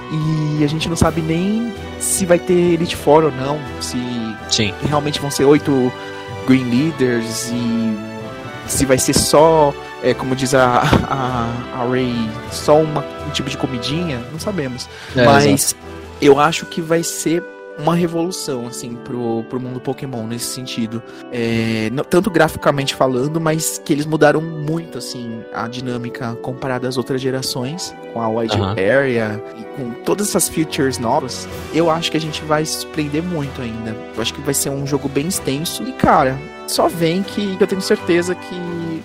E 0.59 0.65
a 0.65 0.69
gente 0.69 0.89
não 0.89 0.97
sabe 0.97 1.21
nem 1.21 1.73
se 1.99 2.25
vai 2.25 2.39
ter 2.39 2.55
Elite 2.55 2.97
Four 2.97 3.25
ou 3.25 3.33
não. 3.33 3.59
Se 3.81 3.99
Sim. 4.49 4.73
realmente 4.89 5.21
vão 5.21 5.31
ser 5.31 5.45
oito 5.45 5.93
Green 6.47 6.65
Leaders 6.71 7.51
e 7.53 7.99
se 8.67 8.87
vai 8.87 8.99
ser 8.99 9.15
só, 9.15 9.75
é, 10.03 10.15
como 10.15 10.35
diz 10.35 10.55
a, 10.55 10.83
a, 11.09 11.81
a 11.81 11.89
Ray, 11.89 12.15
só 12.51 12.81
uma, 12.81 13.05
um 13.27 13.31
tipo 13.31 13.51
de 13.51 13.57
comidinha, 13.57 14.21
não 14.33 14.39
sabemos. 14.39 14.89
É, 15.15 15.25
Mas 15.25 15.77
eu 16.21 16.39
acho 16.39 16.67
que 16.67 16.81
vai 16.81 17.03
ser 17.03 17.43
uma 17.79 17.95
revolução, 17.95 18.67
assim, 18.67 18.95
pro, 19.05 19.43
pro 19.49 19.59
mundo 19.61 19.81
Pokémon 19.81 20.27
nesse 20.27 20.47
sentido. 20.47 21.03
É, 21.33 21.89
não- 21.93 22.05
tanto 22.05 22.31
graficamente 22.31 22.95
falando, 22.95 23.41
mas 23.41 23.79
que 23.83 23.93
eles 23.93 24.05
mudaram 24.05 24.41
muito, 24.41 24.99
assim, 24.99 25.41
a 25.55 25.67
dinâmica 25.67 26.35
comparada 26.43 26.87
às 26.89 26.97
outras 26.99 27.21
gerações, 27.21 27.95
com 28.13 28.21
a 28.21 28.29
Wide 28.29 28.55
Aham. 28.57 28.73
Area 28.73 29.43
e 29.59 29.63
com 29.77 29.91
todas 30.05 30.29
essas 30.29 30.49
features 30.49 30.99
novas. 30.99 31.49
Eu 31.73 31.91
acho 31.91 32.11
que 32.11 32.17
a 32.17 32.21
gente 32.21 32.43
vai 32.45 32.65
se 32.67 32.81
surpreender 32.81 33.23
muito 33.23 33.63
ainda. 33.63 33.97
Eu 34.15 34.21
acho 34.21 34.35
que 34.35 34.41
vai 34.43 34.53
ser 34.55 34.71
um 34.71 34.87
jogo 34.87 35.09
bem 35.09 35.29
extenso. 35.29 35.83
E, 35.83 35.93
cara, 35.93 36.39
só 36.67 36.87
vem 36.89 37.23
que 37.23 37.57
eu 37.59 37.67
tenho 37.67 37.81
certeza 37.81 38.35
que 38.35 39.03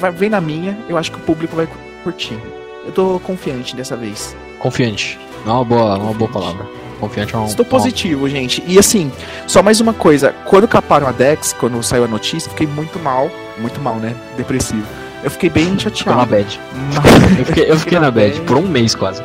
vai, 0.00 0.10
vem 0.10 0.30
na 0.30 0.40
minha, 0.40 0.76
eu 0.88 0.96
acho 0.98 1.12
que 1.12 1.18
o 1.18 1.22
público 1.22 1.54
vai 1.54 1.68
curtir. 2.02 2.38
Eu 2.84 2.92
tô 2.92 3.20
confiante 3.20 3.74
dessa 3.76 3.96
vez. 3.96 4.34
Confiante. 4.58 5.18
É 5.46 5.48
uma 5.48 5.64
boa, 5.64 5.96
uma 5.98 6.12
boa 6.14 6.30
palavra. 6.30 6.66
Confiante 7.00 7.34
é 7.34 7.38
um. 7.38 7.46
Estou 7.46 7.64
positivo, 7.64 8.28
gente. 8.28 8.62
E 8.66 8.78
assim, 8.78 9.12
só 9.46 9.62
mais 9.62 9.80
uma 9.80 9.92
coisa. 9.92 10.34
Quando 10.46 10.66
caparam 10.66 11.06
a 11.06 11.12
Dex, 11.12 11.52
quando 11.52 11.82
saiu 11.82 12.04
a 12.04 12.08
notícia, 12.08 12.50
fiquei 12.50 12.66
muito 12.66 12.98
mal. 12.98 13.30
Muito 13.58 13.80
mal, 13.80 13.96
né? 13.96 14.14
Depressivo. 14.36 14.86
Eu 15.22 15.30
fiquei 15.30 15.50
bem 15.50 15.76
Ficou 15.76 15.90
na 16.14 16.24
chateado. 16.24 16.26
bad. 16.26 16.60
Mas, 16.94 17.38
Eu 17.38 17.44
fiquei, 17.46 17.70
eu 17.70 17.78
fiquei 17.78 17.98
na 17.98 18.10
bad 18.10 18.32
bad. 18.34 18.40
por 18.46 18.56
um 18.56 18.62
mês 18.66 18.94
quase. 18.94 19.22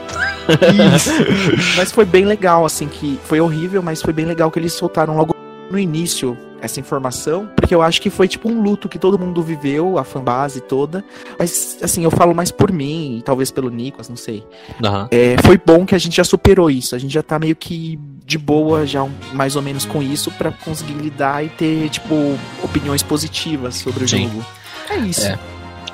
Isso. 0.96 1.12
mas 1.78 1.92
foi 1.92 2.06
bem 2.06 2.26
legal, 2.26 2.66
assim, 2.66 2.88
que 2.88 3.20
foi 3.26 3.40
horrível, 3.40 3.82
mas 3.84 4.02
foi 4.02 4.14
bem 4.14 4.26
legal 4.26 4.50
que 4.50 4.58
eles 4.60 4.74
soltaram 4.74 5.16
logo 5.16 5.36
no 5.70 5.78
início 5.78 6.38
essa 6.62 6.80
informação, 6.80 7.50
porque 7.56 7.74
eu 7.74 7.82
acho 7.82 8.02
que 8.02 8.10
foi 8.10 8.28
tipo 8.28 8.50
um 8.50 8.62
luto 8.62 8.88
que 8.88 9.00
todo 9.00 9.18
mundo 9.18 9.42
viveu, 9.42 9.98
a 9.98 10.04
fanbase 10.04 10.62
toda. 10.62 11.04
Mas, 11.38 11.78
assim, 11.82 12.04
eu 12.04 12.12
falo 12.12 12.34
mais 12.36 12.52
por 12.52 12.72
mim, 12.72 13.18
e 13.18 13.22
talvez 13.22 13.50
pelo 13.52 13.70
Nicolas, 13.70 14.08
não 14.08 14.16
sei. 14.16 14.46
Aham. 14.84 15.08
É, 15.12 15.36
foi 15.46 15.58
bom 15.58 15.86
que 15.86 15.96
a 15.96 15.98
gente 15.98 16.16
já 16.16 16.24
superou 16.24 16.70
isso. 16.70 16.96
A 16.96 17.00
gente 17.00 17.14
já 17.14 17.24
tá 17.24 17.40
meio 17.40 17.56
que 17.56 18.00
de 18.26 18.38
boa, 18.38 18.86
já 18.86 19.04
um- 19.04 19.12
mais 19.34 19.56
ou 19.56 19.62
menos 19.62 19.84
com 19.86 20.02
isso, 20.02 20.32
pra 20.32 20.52
conseguir 20.52 20.94
lidar 20.94 21.44
e 21.44 21.50
ter, 21.50 21.90
tipo, 21.90 22.16
opiniões 22.64 23.04
positivas 23.04 23.76
sobre 23.76 24.04
o 24.06 24.08
Sim. 24.08 24.28
jogo. 24.30 24.46
É 24.90 24.98
isso. 24.98 25.26
É. 25.28 25.38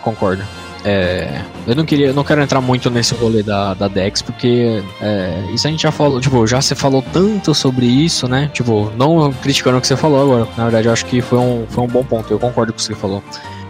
Concordo. 0.03 0.43
É, 0.87 1.41
eu 1.67 1.75
não 1.75 1.83
queria, 1.83 2.13
não 2.13 2.23
quero 2.23 2.41
entrar 2.41 2.61
muito 2.61 2.89
nesse 2.89 3.13
rolê 3.13 3.43
da, 3.43 3.73
da 3.73 3.89
Dex, 3.89 4.21
porque 4.21 4.81
é, 5.01 5.43
isso 5.53 5.67
a 5.67 5.69
gente 5.69 5.83
já 5.83 5.91
falou, 5.91 6.21
tipo, 6.21 6.47
já 6.47 6.61
se 6.61 6.75
falou 6.75 7.03
tanto 7.11 7.53
sobre 7.53 7.85
isso, 7.85 8.25
né? 8.25 8.49
Tipo, 8.53 8.89
não 8.95 9.33
criticando 9.33 9.77
o 9.77 9.81
que 9.81 9.87
você 9.87 9.97
falou 9.97 10.21
agora. 10.21 10.47
Na 10.55 10.63
verdade, 10.63 10.87
eu 10.87 10.93
acho 10.93 11.05
que 11.05 11.19
foi 11.19 11.39
um, 11.39 11.65
foi 11.67 11.83
um 11.83 11.87
bom 11.87 12.05
ponto, 12.05 12.31
eu 12.31 12.39
concordo 12.39 12.71
com 12.71 12.77
o 12.77 12.79
que 12.79 12.83
você 12.83 12.95
falou. 12.95 13.21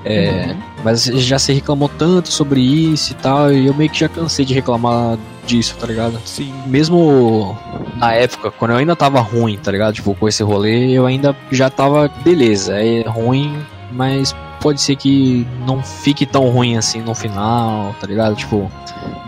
É, 0.06 0.52
Uhum. 0.52 0.58
Mas 0.84 1.04
já 1.06 1.40
se 1.40 1.52
reclamou 1.52 1.90
tanto 1.90 2.32
sobre 2.32 2.62
isso 2.62 3.12
e 3.12 3.16
tal, 3.16 3.52
e 3.52 3.66
eu 3.66 3.74
meio 3.74 3.90
que 3.90 4.00
já 4.00 4.08
cansei 4.08 4.46
de 4.46 4.54
reclamar 4.54 5.18
disso, 5.46 5.76
tá 5.80 5.88
ligado? 5.88 6.20
Sim. 6.24 6.54
Mesmo 6.68 7.58
na 7.96 8.14
época, 8.14 8.52
quando 8.52 8.72
eu 8.72 8.78
ainda 8.78 8.96
tava 8.96 9.20
ruim, 9.20 9.58
tá 9.58 9.72
ligado? 9.72 9.96
Tipo, 9.96 10.14
com 10.14 10.28
esse 10.28 10.44
rolê, 10.44 10.92
eu 10.92 11.06
ainda 11.06 11.36
já 11.52 11.70
tava, 11.70 12.10
beleza, 12.24 12.80
é 12.80 13.02
ruim, 13.02 13.58
mas 13.92 14.36
pode 14.60 14.82
ser 14.82 14.96
que 14.96 15.46
não 15.66 15.82
fique 15.84 16.26
tão 16.26 16.50
ruim 16.50 16.78
assim 16.78 17.02
no 17.02 17.14
final, 17.14 17.96
tá 18.00 18.08
ligado? 18.08 18.36
Tipo, 18.36 18.72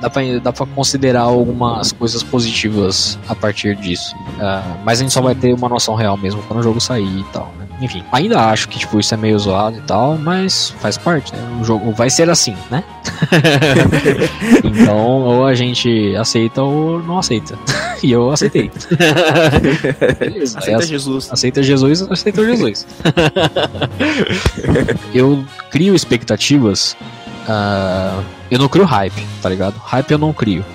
dá 0.02 0.10
pra, 0.10 0.22
dá 0.42 0.52
pra 0.52 0.66
considerar 0.66 1.22
algumas 1.22 1.92
coisas 1.92 2.24
positivas 2.24 3.18
a 3.28 3.36
partir 3.36 3.76
disso. 3.76 4.16
Uh, 4.16 4.80
mas 4.84 5.00
a 5.00 5.04
gente 5.04 5.14
só 5.14 5.22
vai 5.22 5.36
ter 5.36 5.54
uma 5.54 5.70
noção 5.70 5.96
real 5.96 6.18
mesmo 6.18 6.42
quando 6.44 6.60
o 6.60 6.64
jogo 6.64 6.80
sair 6.80 7.20
e 7.20 7.24
tal, 7.32 7.52
né? 7.58 7.69
Enfim, 7.82 8.04
ainda 8.12 8.42
acho 8.42 8.68
que 8.68 8.78
tipo, 8.78 9.00
isso 9.00 9.14
é 9.14 9.18
meio 9.18 9.40
zoado 9.40 9.78
e 9.78 9.82
tal, 9.82 10.18
mas 10.18 10.72
faz 10.80 10.98
parte, 10.98 11.34
né? 11.34 11.60
O 11.62 11.64
jogo 11.64 11.92
vai 11.94 12.10
ser 12.10 12.30
assim, 12.30 12.56
né? 12.70 12.84
então, 14.64 14.98
ou 14.98 15.46
a 15.46 15.54
gente 15.54 16.16
aceita 16.18 16.62
ou 16.62 17.02
não 17.02 17.20
aceita. 17.20 17.58
e 18.04 18.12
eu 18.12 18.30
aceitei. 18.32 18.70
Beleza, 20.20 20.60
aceita 20.60 20.86
Jesus. 20.86 21.30
Aceita 21.32 21.64
Jesus, 21.64 22.02
aceita 22.02 22.46
Jesus. 22.46 22.88
eu 25.14 25.44
crio 25.72 25.96
expectativas. 25.96 26.98
Uh, 27.48 28.24
eu 28.52 28.60
não 28.60 28.68
crio 28.68 28.86
hype, 28.86 29.26
tá 29.42 29.50
ligado? 29.50 29.76
Hype 29.78 30.12
eu 30.12 30.18
não 30.18 30.34
crio. 30.34 30.66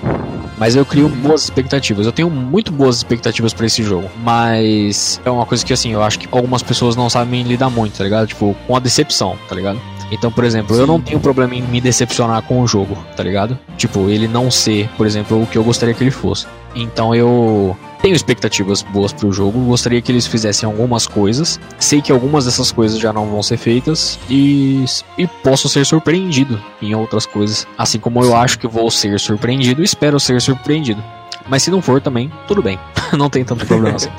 Mas 0.57 0.75
eu 0.75 0.85
crio 0.85 1.09
boas 1.09 1.43
expectativas. 1.43 2.05
Eu 2.05 2.11
tenho 2.11 2.29
muito 2.29 2.71
boas 2.71 2.97
expectativas 2.97 3.53
para 3.53 3.65
esse 3.65 3.83
jogo. 3.83 4.09
Mas 4.23 5.19
é 5.25 5.29
uma 5.29 5.45
coisa 5.45 5.65
que, 5.65 5.73
assim, 5.73 5.91
eu 5.91 6.01
acho 6.01 6.19
que 6.19 6.27
algumas 6.31 6.63
pessoas 6.63 6.95
não 6.95 7.09
sabem 7.09 7.43
lidar 7.43 7.69
muito, 7.69 7.97
tá 7.97 8.03
ligado? 8.03 8.27
Tipo, 8.27 8.55
com 8.65 8.75
a 8.75 8.79
decepção, 8.79 9.37
tá 9.47 9.55
ligado? 9.55 9.79
Então, 10.11 10.31
por 10.31 10.43
exemplo, 10.43 10.75
Sim. 10.75 10.81
eu 10.81 10.87
não 10.87 11.01
tenho 11.01 11.19
problema 11.19 11.55
em 11.55 11.61
me 11.61 11.81
decepcionar 11.81 12.41
com 12.43 12.61
o 12.61 12.67
jogo, 12.67 12.97
tá 13.15 13.23
ligado? 13.23 13.57
Tipo, 13.75 14.09
ele 14.09 14.27
não 14.27 14.51
ser, 14.51 14.87
por 14.95 15.05
exemplo, 15.05 15.41
o 15.41 15.47
que 15.47 15.57
eu 15.57 15.63
gostaria 15.63 15.93
que 15.93 16.03
ele 16.03 16.11
fosse. 16.11 16.45
Então 16.75 17.15
eu 17.15 17.75
tenho 18.01 18.15
expectativas 18.15 18.81
boas 18.81 19.11
pro 19.11 19.31
jogo, 19.31 19.59
gostaria 19.65 20.01
que 20.01 20.11
eles 20.11 20.27
fizessem 20.27 20.67
algumas 20.67 21.07
coisas. 21.07 21.59
Sei 21.79 22.01
que 22.01 22.11
algumas 22.11 22.45
dessas 22.45 22.71
coisas 22.71 22.99
já 22.99 23.11
não 23.11 23.25
vão 23.27 23.41
ser 23.41 23.57
feitas 23.57 24.19
e, 24.29 24.85
e 25.17 25.27
posso 25.27 25.67
ser 25.67 25.85
surpreendido 25.85 26.61
em 26.81 26.93
outras 26.95 27.25
coisas. 27.25 27.67
Assim 27.77 27.99
como 27.99 28.23
eu 28.23 28.35
acho 28.35 28.59
que 28.59 28.67
vou 28.67 28.89
ser 28.91 29.19
surpreendido, 29.19 29.83
espero 29.83 30.19
ser 30.19 30.41
surpreendido. 30.41 31.03
Mas 31.47 31.61
se 31.63 31.69
não 31.69 31.81
for 31.81 32.01
também, 32.01 32.31
tudo 32.47 32.61
bem. 32.61 32.79
não 33.15 33.29
tem 33.29 33.43
tanto 33.43 33.65
problema 33.65 33.95
assim. 33.95 34.09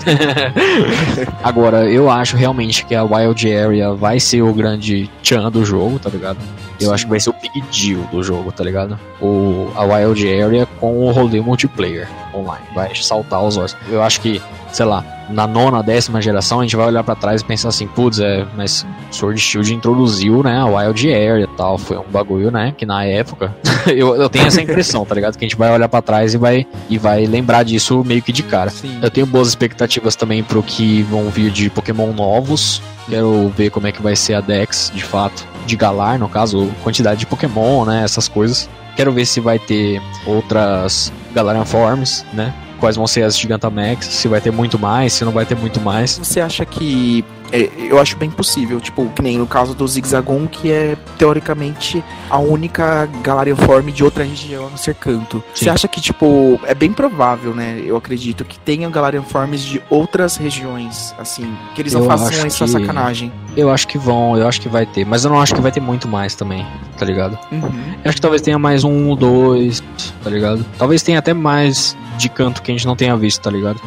Agora, 1.42 1.90
eu 1.90 2.08
acho 2.08 2.36
realmente 2.36 2.84
que 2.84 2.94
a 2.94 3.02
Wild 3.02 3.52
Area 3.52 3.92
vai 3.92 4.20
ser 4.20 4.42
o 4.42 4.52
grande 4.52 5.10
chan 5.22 5.50
do 5.50 5.64
jogo, 5.64 5.98
tá 5.98 6.08
ligado? 6.08 6.38
Eu 6.80 6.88
Sim. 6.88 6.94
acho 6.94 7.04
que 7.04 7.10
vai 7.10 7.20
ser 7.20 7.30
o 7.30 7.34
big 7.34 7.60
deal 7.72 8.02
do 8.10 8.22
jogo, 8.22 8.52
tá 8.52 8.62
ligado? 8.62 8.98
O, 9.20 9.70
a 9.74 9.84
Wild 9.84 10.26
Area 10.28 10.66
com 10.78 11.06
o 11.06 11.10
rolê 11.10 11.40
multiplayer 11.40 12.08
online. 12.34 12.64
Vai 12.74 12.94
saltar 12.94 13.42
os 13.42 13.56
olhos. 13.56 13.76
Eu 13.88 14.02
acho 14.02 14.20
que, 14.20 14.40
sei 14.72 14.84
lá, 14.84 15.04
na 15.28 15.46
nona, 15.46 15.82
décima 15.82 16.20
geração, 16.20 16.60
a 16.60 16.62
gente 16.62 16.76
vai 16.76 16.86
olhar 16.86 17.02
para 17.02 17.14
trás 17.14 17.40
e 17.40 17.44
pensar 17.44 17.68
assim, 17.68 17.86
putz, 17.86 18.20
é, 18.20 18.46
mas 18.56 18.86
Sword 19.10 19.40
Shield 19.40 19.74
introduziu, 19.74 20.42
né, 20.42 20.58
a 20.58 20.66
Wild 20.66 21.12
Area 21.12 21.44
e 21.44 21.56
tal. 21.56 21.78
Foi 21.78 21.96
um 21.96 22.04
bagulho, 22.04 22.50
né, 22.50 22.74
que 22.76 22.86
na 22.86 23.04
época. 23.04 23.54
eu, 23.86 24.14
eu 24.14 24.28
tenho 24.28 24.46
essa 24.46 24.60
impressão, 24.60 25.04
tá 25.04 25.14
ligado? 25.14 25.36
Que 25.36 25.44
a 25.44 25.48
gente 25.48 25.56
vai 25.56 25.72
olhar 25.72 25.88
para 25.88 26.02
trás 26.02 26.34
e 26.34 26.36
vai, 26.36 26.66
e 26.88 26.98
vai 26.98 27.26
lembrar 27.26 27.62
disso 27.62 28.04
meio 28.04 28.22
que 28.22 28.32
de 28.32 28.42
cara. 28.42 28.70
Sim. 28.70 28.98
Eu 29.02 29.10
tenho 29.10 29.26
boas 29.26 29.48
expectativas 29.48 30.14
também 30.14 30.42
pro 30.42 30.62
que 30.62 31.02
vão 31.04 31.28
vir 31.30 31.50
de 31.50 31.70
Pokémon 31.70 32.12
novos. 32.12 32.82
Quero 33.08 33.48
ver 33.56 33.70
como 33.70 33.86
é 33.86 33.92
que 33.92 34.02
vai 34.02 34.16
ser 34.16 34.34
a 34.34 34.40
Dex, 34.40 34.90
de 34.94 35.04
fato 35.04 35.46
de 35.64 35.76
Galar, 35.76 36.18
no 36.18 36.28
caso, 36.28 36.68
quantidade 36.82 37.20
de 37.20 37.26
Pokémon, 37.26 37.84
né? 37.84 38.02
Essas 38.04 38.28
coisas. 38.28 38.68
Quero 38.96 39.12
ver 39.12 39.26
se 39.26 39.40
vai 39.40 39.58
ter 39.58 40.00
outras 40.26 41.12
Galarian 41.34 41.64
Forms, 41.64 42.24
né? 42.32 42.52
Quais 42.80 42.96
vão 42.96 43.06
ser 43.06 43.22
as 43.22 43.38
Gigantamax, 43.38 44.06
se 44.06 44.28
vai 44.28 44.40
ter 44.40 44.50
muito 44.50 44.78
mais, 44.78 45.12
se 45.12 45.24
não 45.24 45.32
vai 45.32 45.46
ter 45.46 45.56
muito 45.56 45.80
mais. 45.80 46.18
Você 46.18 46.40
acha 46.40 46.64
que 46.64 47.24
é, 47.52 47.70
eu 47.78 47.98
acho 47.98 48.16
bem 48.16 48.30
possível, 48.30 48.80
tipo, 48.80 49.08
que 49.10 49.22
nem 49.22 49.38
no 49.38 49.46
caso 49.46 49.74
do 49.74 49.86
Zigzagon, 49.86 50.46
que 50.46 50.70
é 50.70 50.96
teoricamente 51.18 52.02
a 52.28 52.38
única 52.38 53.08
Galarian 53.22 53.56
Form 53.56 53.88
de 53.90 54.02
outra 54.04 54.24
região 54.24 54.70
no 54.70 54.78
Sercanto. 54.78 55.42
Você 55.54 55.70
acha 55.70 55.88
que, 55.88 56.00
tipo, 56.00 56.60
é 56.64 56.74
bem 56.74 56.92
provável, 56.92 57.54
né? 57.54 57.80
Eu 57.84 57.96
acredito 57.96 58.44
que 58.44 58.58
tenha 58.58 58.88
Galarian 58.90 59.22
Forms 59.22 59.62
de 59.62 59.82
outras 59.88 60.36
regiões, 60.36 61.14
assim, 61.18 61.56
que 61.74 61.82
eles 61.82 61.92
não 61.92 62.02
eu 62.02 62.06
façam 62.06 62.46
essa 62.46 62.64
que... 62.64 62.70
sacanagem. 62.70 63.32
Eu 63.56 63.70
acho 63.70 63.88
que 63.88 63.98
vão, 63.98 64.36
eu 64.36 64.46
acho 64.46 64.60
que 64.60 64.68
vai 64.68 64.84
ter, 64.84 65.04
mas 65.06 65.24
eu 65.24 65.30
não 65.30 65.40
acho 65.40 65.54
que 65.54 65.60
vai 65.60 65.72
ter 65.72 65.80
muito 65.80 66.06
mais 66.06 66.34
também, 66.34 66.66
tá 66.98 67.06
ligado? 67.06 67.38
Uhum. 67.50 67.94
Eu 68.04 68.08
acho 68.08 68.16
que 68.16 68.20
talvez 68.20 68.42
tenha 68.42 68.58
mais 68.58 68.84
um, 68.84 69.14
dois, 69.14 69.82
tá 70.22 70.30
ligado? 70.30 70.64
Talvez 70.78 71.02
tenha 71.02 71.18
até 71.18 71.32
mais 71.32 71.96
de 72.18 72.28
canto 72.28 72.62
que 72.62 72.70
a 72.70 72.74
gente 72.74 72.86
não 72.86 72.96
tenha 72.96 73.16
visto, 73.16 73.40
tá 73.40 73.50
ligado? 73.50 73.80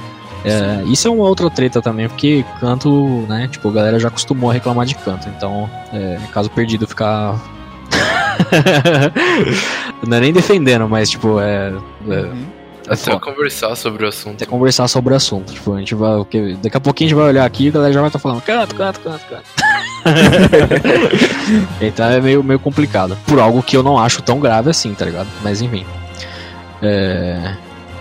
É, 0.44 0.84
isso 0.86 1.08
é 1.08 1.12
uma 1.12 1.26
outra 1.26 1.50
treta 1.50 1.82
também, 1.82 2.08
porque 2.08 2.46
canto, 2.60 3.26
né? 3.28 3.48
Tipo, 3.52 3.70
a 3.70 3.74
galera 3.74 4.00
já 4.00 4.08
acostumou 4.08 4.50
a 4.50 4.54
reclamar 4.54 4.86
de 4.86 4.96
canto. 4.96 5.28
Então, 5.30 5.70
é, 5.94 6.18
caso 6.32 6.50
perdido 6.50 6.88
ficar. 6.88 7.40
não 10.06 10.18
é 10.18 10.20
nem 10.20 10.34
defendendo, 10.34 10.88
mas 10.88 11.10
tipo, 11.10 11.40
é. 11.40 11.74
é 12.08 12.12
uhum. 12.12 12.46
Até 12.88 13.20
conversar 13.20 13.76
sobre 13.76 14.04
o 14.04 14.08
assunto. 14.08 14.36
Até 14.36 14.46
conversar 14.48 14.88
sobre 14.88 15.14
o 15.14 15.18
assunto. 15.18 15.54
Tipo, 15.54 15.74
a 15.74 15.80
gente 15.80 15.94
vai. 15.94 16.18
Daqui 16.62 16.78
a 16.78 16.80
pouquinho 16.80 17.08
a 17.08 17.10
gente 17.10 17.18
vai 17.18 17.28
olhar 17.28 17.46
aqui 17.46 17.66
e 17.66 17.70
a 17.70 17.72
galera 17.72 17.94
já 17.94 18.00
vai 18.00 18.10
estar 18.10 18.18
tá 18.18 18.24
falando 18.24 18.42
canto, 18.42 18.76
canto, 18.76 19.00
canto, 19.02 19.26
canto. 19.28 19.44
então 21.82 22.10
é 22.10 22.20
meio, 22.20 22.44
meio 22.44 22.60
complicado. 22.60 23.16
Por 23.28 23.40
algo 23.40 23.62
que 23.62 23.78
eu 23.78 23.84
não 23.84 24.00
acho 24.00 24.24
tão 24.24 24.40
grave 24.40 24.72
assim, 24.72 24.96
tá 24.96 25.06
ligado? 25.06 25.28
Mas 25.44 25.62
enfim. 25.62 25.86
É... 26.82 27.54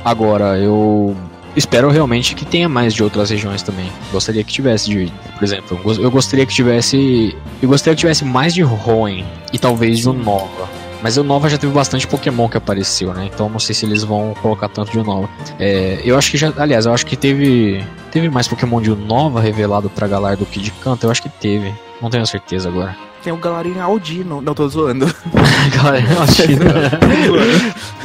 Agora, 0.03 0.57
eu 0.57 1.15
espero 1.59 1.91
realmente 1.91 2.35
que 2.35 2.45
tenha 2.45 2.69
mais 2.69 2.95
de 2.95 3.03
outras 3.03 3.31
regiões 3.31 3.63
também. 3.63 3.91
Gostaria 4.13 4.43
que 4.43 4.53
tivesse 4.53 4.89
de, 4.89 5.13
por 5.37 5.45
exemplo, 5.45 5.81
eu 5.99 6.11
gostaria 6.11 6.47
que 6.47 6.55
tivesse, 6.55 7.37
eu 7.61 7.69
gostaria 7.69 7.95
que 7.95 8.01
tivesse 8.01 8.25
mais 8.25 8.55
de 8.55 8.65
Hoenn 8.65 9.25
e 9.53 9.59
talvez 9.59 9.99
de 9.99 10.09
Nova. 10.09 10.69
Mas 11.03 11.17
o 11.17 11.23
Nova 11.23 11.49
já 11.49 11.57
teve 11.57 11.73
bastante 11.73 12.07
Pokémon 12.07 12.49
que 12.49 12.57
apareceu, 12.57 13.15
né? 13.15 13.29
Então 13.33 13.49
não 13.49 13.61
sei 13.61 13.75
se 13.75 13.87
eles 13.87 14.03
vão 14.03 14.35
colocar 14.43 14.69
tanto 14.69 14.91
de 14.91 14.99
Nova. 14.99 15.29
É, 15.59 16.01
eu 16.05 16.19
acho 16.19 16.31
que 16.31 16.37
já, 16.37 16.53
aliás, 16.57 16.87
eu 16.87 16.93
acho 16.93 17.07
que 17.07 17.17
teve 17.17 17.85
teve 18.11 18.29
mais 18.29 18.49
Pokémon 18.49 18.81
de 18.81 18.91
Nova 18.91 19.41
revelado 19.41 19.89
pra 19.89 20.09
Galar 20.09 20.37
do 20.37 20.47
que 20.47 20.59
de 20.59 20.71
Canto. 20.73 21.05
Eu 21.05 21.11
acho 21.11 21.23
que 21.23 21.29
teve. 21.29 21.73
Não 22.01 22.11
tenho 22.11 22.27
certeza 22.27 22.69
agora 22.69 23.08
tem 23.23 23.33
o 23.33 23.37
Galarian 23.37 23.83
Aldino. 23.83 24.41
Não, 24.41 24.55
tô 24.55 24.69
zoando. 24.69 25.07
Galarian 25.75 26.21
Aldino. 26.21 26.65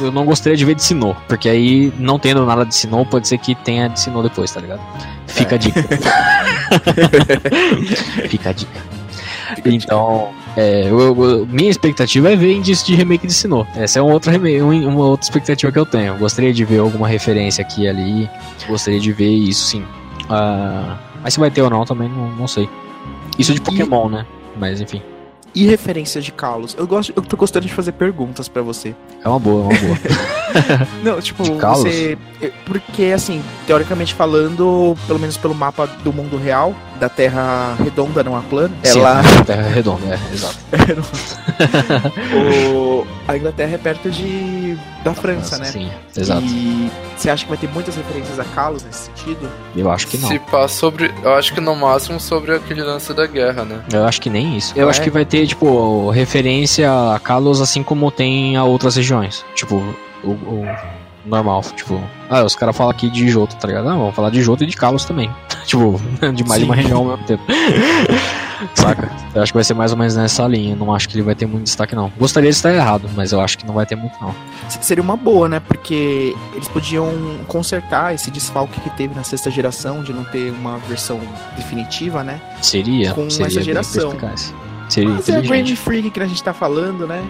eu 0.00 0.12
não 0.12 0.24
gostaria 0.24 0.56
de 0.56 0.64
ver 0.64 0.74
de 0.74 0.82
Sinnoh, 0.82 1.16
porque 1.28 1.48
aí, 1.48 1.92
não 1.98 2.18
tendo 2.18 2.44
nada 2.44 2.64
de 2.64 2.74
Sinnoh, 2.74 3.04
pode 3.06 3.28
ser 3.28 3.38
que 3.38 3.54
tenha 3.54 3.88
de 3.88 4.00
Sinnoh 4.00 4.22
depois, 4.22 4.50
tá 4.50 4.60
ligado? 4.60 4.80
Fica 5.26 5.54
é. 5.54 5.56
a 5.56 5.58
dica. 5.58 5.82
Fica 8.28 8.50
a 8.50 8.52
dica. 8.52 8.82
Fica 9.54 9.68
então, 9.70 10.30
é, 10.56 10.88
eu, 10.88 10.98
eu, 11.00 11.46
minha 11.46 11.70
expectativa 11.70 12.30
é 12.30 12.36
ver 12.36 12.52
indício 12.52 12.86
de 12.86 12.94
remake 12.94 13.26
de 13.26 13.32
Sinnoh. 13.32 13.66
Essa 13.74 13.98
é 13.98 14.02
uma 14.02 14.12
outra, 14.12 14.32
uma 14.36 15.06
outra 15.06 15.24
expectativa 15.24 15.72
que 15.72 15.78
eu 15.78 15.86
tenho. 15.86 16.16
Gostaria 16.16 16.52
de 16.52 16.64
ver 16.64 16.78
alguma 16.78 17.08
referência 17.08 17.62
aqui 17.62 17.82
e 17.82 17.88
ali. 17.88 18.30
Gostaria 18.68 19.00
de 19.00 19.12
ver 19.12 19.30
isso, 19.30 19.66
sim. 19.66 19.84
Uh, 20.24 20.96
mas 21.22 21.34
se 21.34 21.40
vai 21.40 21.50
ter 21.50 21.62
ou 21.62 21.70
não, 21.70 21.84
também 21.84 22.08
não, 22.08 22.30
não 22.30 22.46
sei. 22.46 22.68
Isso 23.38 23.52
de 23.52 23.60
Pokémon, 23.60 24.08
e... 24.08 24.12
né? 24.12 24.26
Mas 24.56 24.80
enfim 24.80 25.02
e 25.54 25.66
referência 25.66 26.20
de 26.20 26.32
Kalos. 26.32 26.74
Eu 26.76 26.86
gosto, 26.86 27.12
eu 27.14 27.22
tô 27.22 27.36
gostando 27.36 27.66
de 27.66 27.72
fazer 27.72 27.92
perguntas 27.92 28.48
para 28.48 28.60
você. 28.60 28.94
É 29.22 29.28
uma 29.28 29.38
boa, 29.38 29.72
é 29.72 29.76
uma 29.76 29.80
boa. 29.80 29.98
Não, 31.04 31.20
tipo, 31.20 31.44
você 31.44 32.18
porque 32.66 33.04
assim, 33.14 33.42
teoricamente 33.66 34.12
falando, 34.14 34.96
pelo 35.06 35.18
menos 35.18 35.36
pelo 35.36 35.54
mapa 35.54 35.86
do 35.86 36.12
mundo 36.12 36.36
real, 36.36 36.74
da 37.04 37.08
Terra 37.10 37.76
redonda, 37.82 38.24
não 38.24 38.34
a 38.34 38.40
plana, 38.40 38.74
Sim, 38.82 39.00
ela 39.00 39.20
a 39.20 39.44
Terra 39.44 39.68
redonda, 39.68 40.06
é, 40.06 40.32
exato. 40.32 40.56
o... 42.34 43.06
a 43.28 43.36
Inglaterra 43.36 43.74
é 43.74 43.78
perto 43.78 44.10
de 44.10 44.74
da, 45.04 45.10
da 45.10 45.14
França, 45.14 45.56
França, 45.56 45.58
né? 45.58 45.64
Sim, 45.66 45.90
exato. 46.16 46.42
E 46.42 46.90
você 47.14 47.28
acha 47.28 47.44
que 47.44 47.50
vai 47.50 47.58
ter 47.58 47.68
muitas 47.68 47.94
referências 47.94 48.40
a 48.40 48.44
Kalos 48.44 48.82
nesse 48.84 49.06
sentido? 49.06 49.50
Eu 49.76 49.90
acho 49.90 50.06
que 50.06 50.16
não. 50.16 50.28
Se 50.28 50.38
pá 50.38 50.66
sobre, 50.66 51.12
eu 51.22 51.34
acho 51.34 51.52
que 51.52 51.60
no 51.60 51.76
máximo 51.76 52.18
sobre 52.18 52.54
aquele 52.54 52.82
lance 52.82 53.12
da 53.12 53.26
guerra, 53.26 53.66
né? 53.66 53.82
Eu 53.92 54.06
acho 54.06 54.18
que 54.20 54.30
nem 54.30 54.56
isso. 54.56 54.72
Eu 54.74 54.86
é? 54.86 54.90
acho 54.90 55.02
que 55.02 55.10
vai 55.10 55.26
ter 55.26 55.46
tipo 55.46 56.08
referência 56.08 56.90
a 56.90 57.18
Kalos 57.18 57.60
assim 57.60 57.82
como 57.82 58.10
tem 58.10 58.56
a 58.56 58.64
outras 58.64 58.96
regiões. 58.96 59.44
Tipo, 59.54 59.76
o, 60.22 60.30
o 60.30 60.66
normal, 61.24 61.62
tipo, 61.74 62.00
ah, 62.28 62.42
os 62.42 62.54
caras 62.54 62.76
falam 62.76 62.90
aqui 62.90 63.08
de 63.10 63.28
Joto, 63.28 63.56
tá 63.56 63.68
ligado? 63.68 63.84
Não, 63.84 63.98
vamos 63.98 64.14
falar 64.14 64.30
de 64.30 64.42
Joto 64.42 64.64
e 64.64 64.66
de 64.66 64.76
Kalos 64.76 65.04
também. 65.04 65.30
tipo, 65.64 66.00
de 66.34 66.44
mais 66.44 66.60
Sim. 66.60 66.64
de 66.64 66.64
uma 66.64 66.74
região 66.74 66.98
ao 66.98 67.04
mesmo 67.04 67.24
tempo. 67.24 67.42
Saca? 68.74 69.10
Eu 69.34 69.42
acho 69.42 69.52
que 69.52 69.56
vai 69.56 69.64
ser 69.64 69.74
mais 69.74 69.92
ou 69.92 69.98
menos 69.98 70.16
nessa 70.16 70.46
linha. 70.46 70.76
Não 70.76 70.94
acho 70.94 71.08
que 71.08 71.16
ele 71.16 71.22
vai 71.22 71.34
ter 71.34 71.46
muito 71.46 71.64
destaque, 71.64 71.94
não. 71.94 72.10
Gostaria 72.16 72.50
de 72.50 72.56
estar 72.56 72.72
errado, 72.72 73.10
mas 73.14 73.32
eu 73.32 73.40
acho 73.40 73.58
que 73.58 73.66
não 73.66 73.74
vai 73.74 73.84
ter 73.84 73.96
muito, 73.96 74.14
não. 74.20 74.34
Seria 74.68 75.02
uma 75.02 75.16
boa, 75.16 75.48
né? 75.48 75.60
Porque 75.60 76.34
eles 76.54 76.68
podiam 76.68 77.10
consertar 77.46 78.14
esse 78.14 78.30
desfalque 78.30 78.80
que 78.80 78.90
teve 78.90 79.14
na 79.14 79.24
sexta 79.24 79.50
geração, 79.50 80.02
de 80.02 80.12
não 80.12 80.24
ter 80.24 80.50
uma 80.52 80.78
versão 80.78 81.20
definitiva, 81.56 82.22
né? 82.22 82.40
Seria. 82.62 83.12
Com 83.12 83.28
seria 83.28 83.46
essa 83.46 83.62
geração. 83.62 84.10
Seria 84.88 85.10
mas 85.10 85.28
é 85.28 85.38
a 85.38 85.76
Freak 85.76 86.10
que 86.10 86.20
a 86.20 86.26
gente 86.26 86.42
tá 86.42 86.52
falando, 86.52 87.06
né? 87.06 87.24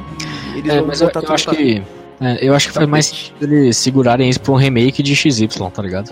Eles 0.55 0.73
é, 0.73 0.83
mas 0.83 1.01
eu, 1.01 1.11
eu 1.11 1.33
acho 1.33 1.51
que 1.51 1.83
É, 2.20 2.39
eu 2.41 2.55
acho 2.55 2.69
que 2.69 2.74
faz 2.74 2.89
mais 2.89 3.07
sentido 3.07 3.43
eles 3.43 3.77
segurarem 3.77 4.28
isso 4.31 4.41
pra 4.41 4.53
um 4.53 4.57
remake 4.57 5.03
de 5.03 5.15
XY, 5.16 5.49
tá 5.73 5.82
ligado? 5.82 6.11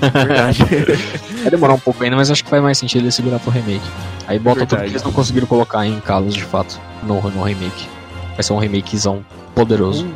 Verdade. 0.00 0.58
Vai 1.42 1.50
demorar 1.50 1.74
um 1.74 1.78
pouco 1.78 2.02
ainda, 2.04 2.16
mas 2.16 2.30
acho 2.30 2.44
que 2.44 2.50
faz 2.50 2.62
mais 2.62 2.78
sentido 2.78 3.02
eles 3.02 3.14
segurar 3.14 3.38
pro 3.40 3.50
remake. 3.50 3.82
Aí 4.26 4.38
bota 4.38 4.60
tudo 4.60 4.70
Verdade. 4.70 4.84
que 4.90 4.92
eles 4.96 5.02
não 5.02 5.12
conseguiram 5.12 5.46
colocar 5.46 5.84
em 5.86 5.98
Kalos 6.00 6.34
de 6.34 6.44
fato 6.44 6.80
no, 7.02 7.20
no 7.30 7.42
remake. 7.42 7.88
Vai 8.34 8.42
ser 8.42 8.52
um 8.52 8.58
remakezão 8.58 9.24
poderoso. 9.54 10.06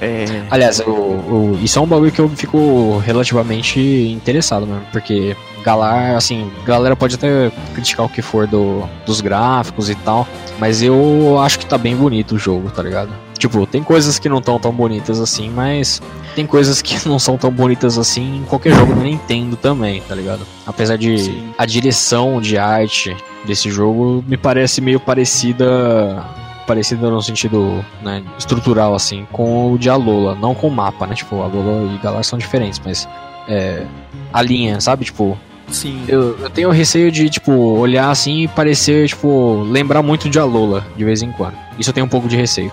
É, 0.00 0.24
Aliás, 0.50 0.80
o, 0.80 0.90
o- 0.90 1.58
isso 1.62 1.78
é 1.78 1.82
um 1.82 1.86
bagulho 1.86 2.10
que 2.12 2.20
eu 2.20 2.28
fico 2.28 2.98
relativamente 2.98 3.80
interessado 3.80 4.66
mesmo, 4.66 4.82
porque 4.92 5.36
Galar, 5.64 6.14
assim, 6.16 6.50
galera 6.66 6.94
pode 6.94 7.14
até 7.14 7.50
criticar 7.72 8.04
o 8.04 8.08
que 8.08 8.20
for 8.20 8.46
do, 8.46 8.86
dos 9.06 9.22
gráficos 9.22 9.88
e 9.88 9.94
tal, 9.94 10.28
mas 10.58 10.82
eu 10.82 11.38
acho 11.40 11.58
que 11.58 11.64
tá 11.64 11.78
bem 11.78 11.96
bonito 11.96 12.34
o 12.34 12.38
jogo, 12.38 12.70
tá 12.70 12.82
ligado? 12.82 13.08
Tipo, 13.38 13.66
tem 13.66 13.82
coisas 13.82 14.18
que 14.18 14.28
não 14.28 14.38
estão 14.38 14.58
tão 14.58 14.72
bonitas 14.72 15.20
assim, 15.20 15.50
mas 15.50 16.00
tem 16.34 16.46
coisas 16.46 16.80
que 16.80 16.96
não 17.08 17.18
são 17.18 17.36
tão 17.36 17.50
bonitas 17.50 17.98
assim 17.98 18.38
em 18.38 18.44
qualquer 18.44 18.74
jogo 18.74 18.94
da 18.94 19.02
Nintendo 19.02 19.56
também, 19.56 20.00
tá 20.02 20.14
ligado? 20.14 20.46
Apesar 20.66 20.96
de 20.96 21.18
Sim. 21.18 21.48
a 21.58 21.66
direção 21.66 22.40
de 22.40 22.56
arte 22.58 23.16
desse 23.44 23.70
jogo 23.70 24.24
me 24.26 24.36
parece 24.36 24.80
meio 24.80 25.00
parecida 25.00 26.24
parecida 26.66 27.10
no 27.10 27.20
sentido 27.20 27.84
né, 28.02 28.22
estrutural 28.38 28.94
assim 28.94 29.26
com 29.30 29.72
o 29.72 29.78
de 29.78 29.90
Alola, 29.90 30.34
não 30.34 30.54
com 30.54 30.68
o 30.68 30.70
mapa, 30.70 31.06
né? 31.06 31.14
Tipo, 31.14 31.42
Alola 31.42 31.92
e 31.92 31.98
Galar 31.98 32.22
são 32.24 32.38
diferentes, 32.38 32.80
mas 32.82 33.06
é, 33.48 33.84
a 34.32 34.42
linha, 34.42 34.80
sabe? 34.80 35.04
Tipo, 35.04 35.38
sim. 35.68 36.04
eu, 36.08 36.38
eu 36.38 36.50
tenho 36.50 36.70
receio 36.70 37.10
de, 37.10 37.28
tipo, 37.28 37.52
olhar 37.52 38.10
assim 38.10 38.44
e 38.44 38.48
parecer, 38.48 39.08
tipo, 39.08 39.62
lembrar 39.62 40.02
muito 40.02 40.28
de 40.28 40.38
Alola 40.38 40.86
de 40.96 41.04
vez 41.04 41.22
em 41.22 41.32
quando. 41.32 41.54
Isso 41.78 41.90
eu 41.90 41.94
tenho 41.94 42.06
um 42.06 42.08
pouco 42.08 42.28
de 42.28 42.36
receio. 42.36 42.72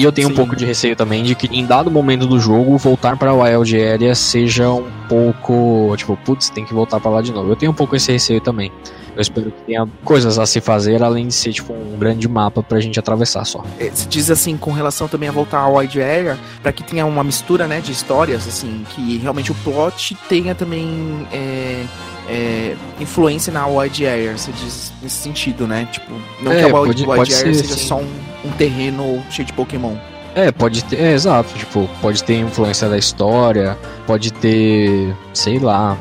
E 0.00 0.02
eu 0.02 0.10
tenho 0.10 0.28
um 0.28 0.30
Sim. 0.30 0.36
pouco 0.36 0.56
de 0.56 0.64
receio 0.64 0.96
também 0.96 1.22
de 1.22 1.34
que 1.34 1.46
em 1.54 1.66
dado 1.66 1.90
momento 1.90 2.26
do 2.26 2.40
jogo 2.40 2.78
voltar 2.78 3.18
para 3.18 3.34
Wild 3.34 3.78
Area 3.78 4.14
seja 4.14 4.70
um 4.70 4.90
pouco, 5.06 5.94
tipo, 5.94 6.16
putz, 6.16 6.48
tem 6.48 6.64
que 6.64 6.72
voltar 6.72 6.98
para 6.98 7.10
lá 7.10 7.20
de 7.20 7.30
novo. 7.30 7.50
Eu 7.50 7.54
tenho 7.54 7.70
um 7.70 7.74
pouco 7.74 7.94
esse 7.94 8.10
receio 8.10 8.40
também. 8.40 8.72
Eu 9.14 9.20
espero 9.20 9.50
que 9.50 9.60
tenha 9.64 9.86
coisas 10.02 10.38
a 10.38 10.46
se 10.46 10.58
fazer 10.58 11.02
além 11.02 11.26
de 11.26 11.34
ser 11.34 11.52
tipo 11.52 11.74
um 11.74 11.98
grande 11.98 12.26
mapa 12.26 12.62
pra 12.62 12.80
gente 12.80 12.98
atravessar 12.98 13.44
só. 13.44 13.62
É, 13.78 13.90
Se 13.92 14.08
diz 14.08 14.30
assim, 14.30 14.56
com 14.56 14.72
relação 14.72 15.06
também 15.06 15.28
a 15.28 15.32
voltar 15.32 15.58
ao 15.58 15.76
Wide 15.76 16.00
Area, 16.00 16.38
pra 16.62 16.72
que 16.72 16.82
tenha 16.82 17.04
uma 17.04 17.22
mistura, 17.22 17.66
né, 17.66 17.82
de 17.82 17.92
histórias, 17.92 18.48
assim, 18.48 18.86
que 18.94 19.18
realmente 19.18 19.52
o 19.52 19.54
plot 19.56 20.16
tenha 20.30 20.54
também 20.54 21.28
é, 21.30 21.84
é, 22.30 22.76
influência 23.00 23.52
na 23.52 23.66
Wide 23.66 24.06
Area, 24.06 24.38
você 24.38 24.52
diz 24.52 24.92
nesse 25.02 25.16
sentido, 25.16 25.66
né? 25.66 25.88
Tipo, 25.90 26.12
não 26.42 26.52
É, 26.52 26.56
que 26.56 26.62
a 26.62 26.66
Wide, 26.80 27.04
pode- 27.04 27.04
pode 27.04 27.34
Area 27.34 27.54
ser, 27.54 27.62
seja 27.62 27.74
sim. 27.74 27.86
só 27.88 27.96
um, 27.98 28.08
um 28.44 28.50
terreno 28.52 29.20
cheio 29.30 29.44
de 29.46 29.52
Pokémon. 29.52 29.96
É, 30.34 30.52
pode 30.52 30.84
ter, 30.84 31.00
é 31.00 31.12
exato, 31.12 31.52
tipo, 31.58 31.88
pode 32.00 32.22
ter 32.22 32.36
influência 32.38 32.88
da 32.88 32.96
história, 32.96 33.76
pode 34.06 34.32
ter, 34.32 35.12
sei 35.34 35.58
lá, 35.58 35.98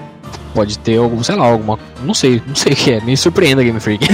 pode 0.54 0.78
ter 0.80 0.98
algum, 0.98 1.24
sei 1.24 1.36
lá, 1.36 1.46
alguma, 1.46 1.80
não 2.02 2.14
sei, 2.14 2.42
não 2.46 2.56
sei 2.56 2.74
o 2.74 2.76
que 2.76 2.92
é, 2.92 3.02
me 3.02 3.16
surpreenda 3.16 3.64
Game 3.64 3.80
Freak. 3.80 4.06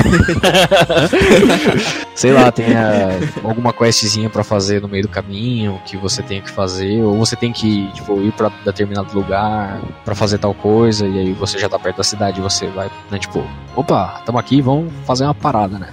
sei 2.14 2.32
lá, 2.32 2.52
tenha 2.52 3.10
alguma 3.44 3.74
questzinha 3.74 4.30
pra 4.30 4.44
fazer 4.44 4.82
no 4.82 4.88
meio 4.88 5.04
do 5.04 5.10
caminho 5.10 5.80
que 5.86 5.98
você 5.98 6.22
tem 6.22 6.42
que 6.42 6.50
fazer, 6.50 7.04
ou 7.04 7.18
você 7.18 7.36
tem 7.36 7.52
que, 7.52 7.92
tipo, 7.94 8.22
ir 8.22 8.32
pra 8.34 8.52
determinado 8.64 9.14
lugar 9.14 9.82
pra 10.04 10.16
fazer 10.16 10.38
tal 10.38 10.54
coisa 10.54 11.08
e 11.08 11.20
aí 11.20 11.34
você 11.34 11.58
já 11.58 11.70
tá 11.70 11.80
perto 11.80 11.98
da 11.98 12.04
cidade, 12.04 12.40
e 12.40 12.44
você 12.44 12.68
vai, 12.68 12.90
né, 13.10 13.18
tipo, 13.18 13.44
opa, 13.76 14.22
tamo 14.26 14.38
aqui, 14.38 14.62
vamos 14.62 14.92
fazer 15.06 15.26
uma 15.26 15.36
parada, 15.36 15.80
né? 15.80 15.88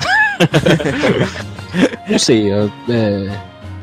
não 2.09 2.19
sei, 2.19 2.53
é, 2.53 2.69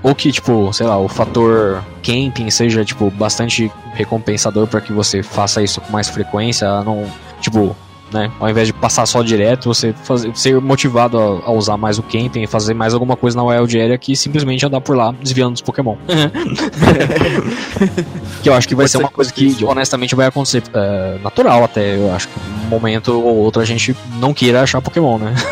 ou 0.02 0.16
que, 0.16 0.32
tipo, 0.32 0.72
sei 0.74 0.88
lá, 0.88 0.98
o 0.98 1.08
fator 1.08 1.84
camping 2.04 2.50
seja, 2.50 2.86
tipo, 2.86 3.10
bastante 3.12 3.72
recompensador 3.94 4.68
para 4.68 4.82
que 4.82 4.94
você 4.94 5.22
faça 5.22 5.62
isso 5.62 5.82
com 5.82 5.92
mais 5.92 6.08
frequência, 6.08 6.84
não, 6.84 7.06
tipo, 7.42 7.76
né, 8.12 8.32
ao 8.40 8.50
invés 8.50 8.68
de 8.68 8.74
passar 8.74 9.06
só 9.06 9.22
direto, 9.22 9.68
você 9.74 9.94
fazer, 10.04 10.36
ser 10.36 10.60
motivado 10.60 11.18
a, 11.20 11.50
a 11.50 11.52
usar 11.52 11.78
mais 11.78 11.98
o 12.00 12.04
camping 12.04 12.42
e 12.44 12.48
fazer 12.48 12.74
mais 12.74 12.94
alguma 12.94 13.16
coisa 13.16 13.38
na 13.38 13.44
Wild 13.44 13.80
Area 13.80 13.98
que 13.98 14.16
simplesmente 14.16 14.66
andar 14.66 14.82
por 14.82 14.96
lá 14.98 15.14
desviando 15.22 15.54
dos 15.54 15.62
Pokémon. 15.62 15.96
que 18.42 18.50
eu 18.50 18.54
acho 18.54 18.68
que 18.68 18.76
vai 18.76 18.84
Pode 18.84 18.92
ser 18.92 18.98
ser 18.98 19.04
uma 19.04 19.10
que 19.10 19.16
coisa 19.16 19.34
que 19.34 19.46
aconteça. 19.48 19.72
honestamente 19.72 20.16
vai 20.16 20.28
acontecer 20.28 20.64
é, 20.74 21.18
natural 21.24 21.64
até, 21.64 21.96
eu 21.98 22.14
acho 22.14 22.28
que 22.28 22.34
um 22.66 22.70
momento 22.70 23.12
ou 23.14 23.38
outro 23.38 23.62
a 23.62 23.66
gente 23.66 23.96
não 24.20 24.34
queira 24.34 24.62
achar 24.62 24.82
Pokémon, 24.82 25.18
né? 25.18 25.34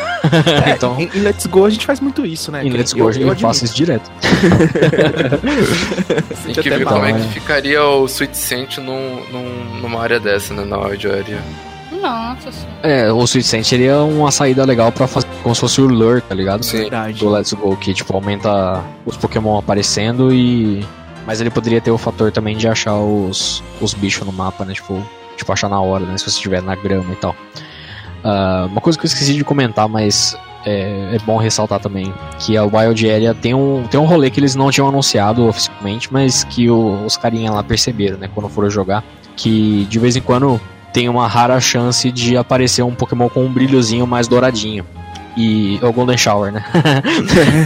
É, 0.65 0.71
então, 0.71 0.99
em, 0.99 1.09
em 1.15 1.21
Let's 1.21 1.45
Go 1.45 1.65
a 1.65 1.69
gente 1.69 1.85
faz 1.85 2.01
muito 2.01 2.25
isso, 2.25 2.51
né? 2.51 2.65
em 2.65 2.71
que 2.71 2.77
Let's 2.77 2.91
eu- 2.91 2.97
Go 2.99 3.07
a 3.07 3.11
gente 3.13 3.27
eu 3.29 3.35
faz 3.37 3.61
isso 3.61 3.75
direto. 3.75 4.11
Tem 6.43 6.53
que 6.53 6.59
até 6.59 6.69
ver 6.77 6.83
mal. 6.85 6.95
como 6.95 7.05
é 7.05 7.13
né? 7.13 7.19
que 7.21 7.33
ficaria 7.39 7.81
o 7.83 8.05
Sweet 8.07 8.35
Scent 8.37 8.77
num, 8.79 9.21
num, 9.31 9.79
numa 9.81 10.01
área 10.01 10.19
dessa, 10.19 10.53
né? 10.53 10.65
Na 10.65 10.77
Wild 10.79 11.07
Area. 11.07 11.39
Nossa 12.01 12.51
senhora. 12.51 12.79
É, 12.83 13.11
o 13.11 13.23
Sweet 13.23 13.47
Scent 13.47 13.65
seria 13.65 13.99
uma 14.03 14.31
saída 14.31 14.63
legal 14.65 14.91
pra 14.91 15.07
fazer 15.07 15.27
como 15.43 15.53
se 15.55 15.61
fosse 15.61 15.81
o 15.81 15.85
Lure, 15.87 16.21
tá 16.21 16.33
ligado? 16.35 16.63
Sim. 16.63 16.79
Verdade. 16.81 17.19
Do 17.19 17.29
Let's 17.29 17.53
Go, 17.53 17.75
que 17.77 17.93
tipo, 17.93 18.13
aumenta 18.13 18.83
os 19.05 19.17
Pokémon 19.17 19.57
aparecendo 19.57 20.33
e. 20.33 20.85
Mas 21.25 21.41
ele 21.41 21.49
poderia 21.49 21.81
ter 21.81 21.91
o 21.91 21.97
fator 21.97 22.31
também 22.31 22.55
de 22.55 22.67
achar 22.67 22.95
os, 22.95 23.61
os 23.81 23.93
bichos 23.93 24.25
no 24.25 24.31
mapa, 24.31 24.63
né? 24.63 24.73
Tipo, 24.73 25.01
tipo, 25.35 25.51
achar 25.51 25.69
na 25.69 25.79
hora, 25.81 26.05
né? 26.05 26.17
Se 26.17 26.23
você 26.23 26.29
estiver 26.37 26.61
na 26.61 26.75
grama 26.75 27.11
e 27.11 27.15
tal. 27.17 27.35
Ah, 28.23 28.67
uma 28.71 28.81
coisa 28.81 28.97
que 28.97 29.05
eu 29.05 29.07
esqueci 29.07 29.33
de 29.33 29.43
comentar, 29.43 29.87
mas 29.89 30.37
é, 30.65 31.15
é 31.15 31.19
bom 31.25 31.37
ressaltar 31.37 31.79
também, 31.79 32.13
que 32.39 32.55
a 32.57 32.63
Wild 32.63 33.09
Area 33.09 33.33
tem 33.33 33.53
um, 33.53 33.83
tem 33.89 33.99
um 33.99 34.05
rolê 34.05 34.29
que 34.29 34.39
eles 34.39 34.55
não 34.55 34.71
tinham 34.71 34.87
anunciado 34.87 35.47
oficialmente, 35.47 36.07
mas 36.11 36.43
que 36.45 36.69
o- 36.69 37.05
os 37.05 37.15
carinha 37.17 37.51
lá 37.51 37.61
perceberam, 37.63 38.17
né? 38.17 38.29
Quando 38.33 38.49
foram 38.49 38.69
jogar, 38.69 39.03
que 39.35 39.85
de 39.89 39.99
vez 39.99 40.15
em 40.15 40.21
quando 40.21 40.59
tem 40.97 41.07
uma 41.07 41.27
rara 41.27 41.59
chance 41.61 42.11
de 42.11 42.35
aparecer 42.35 42.81
um 42.81 42.95
Pokémon 42.95 43.29
com 43.29 43.45
um 43.45 43.53
brilhozinho 43.53 44.07
mais 44.07 44.27
douradinho. 44.27 44.83
E 45.37 45.79
é 45.81 45.85
o 45.85 45.93
Golden 45.93 46.17
Shower, 46.17 46.51
né? 46.51 46.65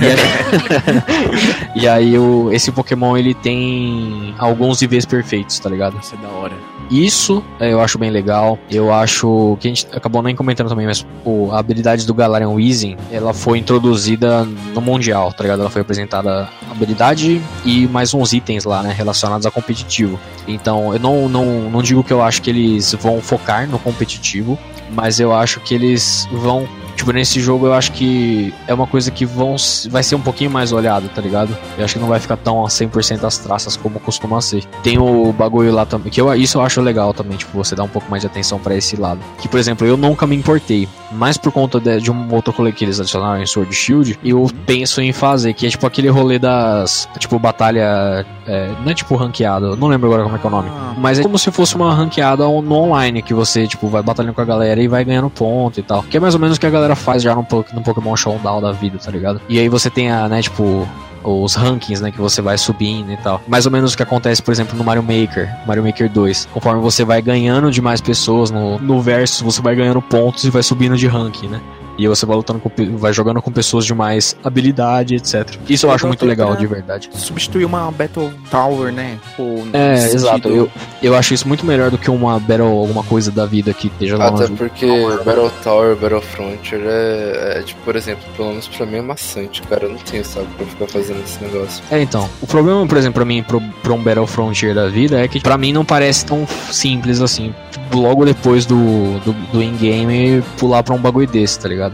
e 0.03 0.07
aí, 0.07 1.73
e 1.83 1.87
aí 1.87 2.19
o, 2.19 2.51
esse 2.51 2.69
Pokémon 2.69 3.15
ele 3.15 3.33
tem 3.33 4.35
alguns 4.37 4.81
IVs 4.81 5.05
perfeitos, 5.05 5.57
tá 5.57 5.69
ligado? 5.69 5.97
Isso 6.01 6.13
é 6.15 6.17
da 6.17 6.27
hora. 6.27 6.53
Isso 6.91 7.41
é, 7.57 7.71
eu 7.71 7.79
acho 7.79 7.97
bem 7.97 8.11
legal. 8.11 8.59
Eu 8.69 8.93
acho 8.93 9.57
que 9.61 9.67
a 9.69 9.73
gente 9.73 9.87
acabou 9.93 10.21
nem 10.21 10.35
comentando 10.35 10.67
também, 10.67 10.85
mas 10.85 11.07
o, 11.23 11.49
a 11.53 11.59
habilidade 11.59 12.05
do 12.05 12.13
Galarian 12.13 12.49
Weezing, 12.49 12.97
ela 13.09 13.33
foi 13.33 13.59
introduzida 13.59 14.43
no 14.43 14.81
Mundial, 14.81 15.31
tá 15.31 15.43
ligado? 15.43 15.61
Ela 15.61 15.69
foi 15.69 15.81
apresentada 15.81 16.49
a 16.67 16.71
habilidade 16.71 17.41
e 17.63 17.87
mais 17.87 18.13
uns 18.13 18.33
itens 18.33 18.65
lá, 18.65 18.83
né, 18.83 18.93
relacionados 18.93 19.45
a 19.45 19.51
competitivo. 19.51 20.19
Então, 20.45 20.93
eu 20.93 20.99
não, 20.99 21.29
não, 21.29 21.45
não 21.69 21.81
digo 21.81 22.03
que 22.03 22.11
eu 22.11 22.21
acho 22.21 22.41
que 22.41 22.49
eles 22.49 22.93
vão 22.95 23.21
focar 23.21 23.65
no 23.69 23.79
competitivo, 23.79 24.59
mas 24.91 25.21
eu 25.21 25.33
acho 25.33 25.61
que 25.61 25.73
eles 25.73 26.27
vão 26.29 26.67
Tipo, 27.01 27.13
nesse 27.13 27.39
jogo 27.39 27.65
eu 27.65 27.73
acho 27.73 27.93
que 27.93 28.53
é 28.67 28.73
uma 28.75 28.85
coisa 28.85 29.09
que 29.09 29.25
vão, 29.25 29.55
vai 29.89 30.03
ser 30.03 30.13
um 30.13 30.21
pouquinho 30.21 30.51
mais 30.51 30.71
olhado, 30.71 31.09
tá 31.09 31.19
ligado? 31.19 31.57
Eu 31.75 31.83
acho 31.83 31.95
que 31.95 31.99
não 31.99 32.07
vai 32.07 32.19
ficar 32.19 32.37
tão 32.37 32.63
a 32.63 32.67
100% 32.67 33.23
as 33.23 33.39
traças 33.39 33.75
como 33.75 33.99
costuma 33.99 34.39
ser. 34.39 34.63
Tem 34.83 34.99
o 34.99 35.33
bagulho 35.33 35.73
lá 35.73 35.83
também, 35.83 36.11
que 36.11 36.21
eu, 36.21 36.31
isso 36.35 36.59
eu 36.59 36.61
acho 36.61 36.79
legal 36.79 37.11
também, 37.11 37.39
tipo, 37.39 37.57
você 37.57 37.73
dar 37.73 37.85
um 37.85 37.87
pouco 37.87 38.07
mais 38.07 38.21
de 38.21 38.27
atenção 38.27 38.59
pra 38.59 38.75
esse 38.75 38.95
lado. 38.97 39.19
Que, 39.39 39.47
por 39.47 39.59
exemplo, 39.59 39.87
eu 39.87 39.97
nunca 39.97 40.27
me 40.27 40.35
importei, 40.35 40.87
mas 41.11 41.37
por 41.37 41.51
conta 41.51 41.79
de, 41.79 41.99
de 41.99 42.11
um 42.11 42.33
outro 42.33 42.53
rolê 42.53 42.71
que 42.71 42.83
eles 42.83 42.99
adicionaram 42.99 43.41
em 43.41 43.45
Sword 43.45 43.73
Shield, 43.73 44.19
eu 44.23 44.47
penso 44.65 45.01
em 45.01 45.11
fazer, 45.11 45.53
que 45.53 45.65
é 45.65 45.69
tipo 45.69 45.85
aquele 45.85 46.09
rolê 46.09 46.39
das, 46.39 47.07
tipo, 47.17 47.37
batalha, 47.39 48.25
é, 48.47 48.71
não 48.83 48.91
é 48.91 48.93
tipo 48.93 49.15
ranqueada, 49.15 49.75
não 49.75 49.87
lembro 49.87 50.07
agora 50.07 50.23
como 50.23 50.35
é 50.35 50.39
que 50.39 50.45
é 50.45 50.49
o 50.49 50.51
nome. 50.51 50.69
Ah, 50.71 50.93
Mas 50.97 51.19
é 51.19 51.23
como 51.23 51.37
se 51.37 51.51
fosse 51.51 51.75
uma 51.75 51.93
ranqueada 51.93 52.43
no 52.43 52.73
online, 52.73 53.21
que 53.21 53.33
você, 53.33 53.67
tipo, 53.67 53.87
vai 53.87 54.01
batalhando 54.01 54.33
com 54.33 54.41
a 54.41 54.45
galera 54.45 54.81
e 54.81 54.87
vai 54.87 55.03
ganhando 55.03 55.29
ponto 55.29 55.79
e 55.79 55.83
tal. 55.83 56.03
Que 56.03 56.17
é 56.17 56.19
mais 56.19 56.33
ou 56.33 56.39
menos 56.39 56.57
o 56.57 56.59
que 56.59 56.65
a 56.65 56.69
galera 56.69 56.95
faz 56.95 57.21
já 57.21 57.35
no, 57.35 57.45
no 57.73 57.81
Pokémon 57.81 58.15
Showdown 58.15 58.61
da 58.61 58.71
vida, 58.71 58.97
tá 58.97 59.11
ligado? 59.11 59.41
E 59.49 59.59
aí 59.59 59.69
você 59.69 59.89
tem 59.89 60.11
a, 60.11 60.27
né, 60.27 60.41
tipo, 60.41 60.87
os 61.23 61.55
rankings, 61.55 62.01
né, 62.01 62.11
que 62.11 62.19
você 62.19 62.41
vai 62.41 62.57
subindo 62.57 63.11
e 63.11 63.17
tal. 63.17 63.41
Mais 63.47 63.65
ou 63.65 63.71
menos 63.71 63.93
o 63.93 63.97
que 63.97 64.03
acontece, 64.03 64.41
por 64.41 64.51
exemplo, 64.51 64.77
no 64.77 64.83
Mario 64.83 65.03
Maker, 65.03 65.49
Mario 65.65 65.83
Maker 65.83 66.09
2. 66.09 66.49
Conforme 66.53 66.81
você 66.81 67.03
vai 67.03 67.21
ganhando 67.21 67.71
de 67.71 67.81
mais 67.81 68.01
pessoas 68.01 68.51
no, 68.51 68.79
no 68.79 69.01
verso, 69.01 69.43
você 69.43 69.61
vai 69.61 69.75
ganhando 69.75 70.01
pontos 70.01 70.43
e 70.43 70.49
vai 70.49 70.63
subindo 70.63 70.97
de 70.97 71.07
ranking, 71.07 71.47
né? 71.47 71.61
E 71.97 72.03
aí 72.03 72.07
você 72.07 72.25
vai 72.25 72.35
lutando 72.35 72.59
com, 72.59 72.69
vai 72.97 73.13
jogando 73.13 73.41
com 73.41 73.51
pessoas 73.51 73.85
de 73.85 73.93
mais 73.93 74.35
habilidade, 74.43 75.15
etc. 75.15 75.55
Isso 75.69 75.85
eu 75.85 75.91
acho 75.91 76.07
muito 76.07 76.25
legal, 76.25 76.55
de 76.55 76.65
verdade. 76.65 77.09
Substituir 77.13 77.65
uma 77.65 77.91
Battle 77.91 78.31
Tower, 78.49 78.91
né? 78.91 79.19
Tipo, 79.29 79.67
É, 79.73 79.93
nesse 79.93 80.15
exato. 80.15 80.35
sentido. 80.35 80.55
Eu, 80.55 80.71
eu 81.11 81.15
acho 81.15 81.33
isso 81.33 81.47
muito 81.47 81.65
melhor 81.65 81.91
do 81.91 81.97
que 81.97 82.09
uma 82.09 82.39
Battle, 82.39 82.67
alguma 82.67 83.03
coisa 83.03 83.31
da 83.31 83.45
vida 83.45 83.73
que 83.73 83.87
esteja 83.87 84.17
lá 84.17 84.27
Até 84.27 84.47
porque 84.47 84.87
Battle 85.25 85.51
Tower, 85.63 85.95
Battle 85.95 86.21
Frontier 86.21 86.81
é, 86.85 87.59
é, 87.59 87.63
tipo, 87.63 87.79
por 87.83 87.95
exemplo, 87.95 88.23
pelo 88.35 88.49
menos 88.49 88.67
pra 88.67 88.85
mim 88.85 88.97
é 88.97 89.01
maçante, 89.01 89.61
cara. 89.63 89.85
Eu 89.85 89.89
não 89.91 89.97
tenho 89.99 90.23
saco 90.25 90.47
pra 90.57 90.65
ficar 90.65 90.87
fazendo 90.87 91.21
esse 91.23 91.43
negócio. 91.43 91.83
É, 91.91 92.01
então. 92.01 92.29
O 92.41 92.47
problema, 92.47 92.85
por 92.87 92.97
exemplo, 92.97 93.15
pra 93.15 93.25
mim, 93.25 93.43
pro, 93.43 93.61
pra 93.83 93.93
um 93.93 94.01
Battle 94.01 94.27
Frontier 94.27 94.73
da 94.73 94.87
vida, 94.87 95.19
é 95.19 95.27
que 95.27 95.39
pra 95.39 95.57
mim 95.57 95.73
não 95.73 95.85
parece 95.85 96.25
tão 96.25 96.47
simples 96.71 97.21
assim. 97.21 97.53
Logo 97.93 98.23
depois 98.25 98.65
do, 98.65 99.19
do, 99.19 99.33
do 99.51 99.61
in-game, 99.61 100.41
pular 100.57 100.81
pra 100.83 100.93
um 100.93 100.97
bagulho 100.97 101.27
desse, 101.27 101.59
tá 101.59 101.67
ligado? 101.67 101.90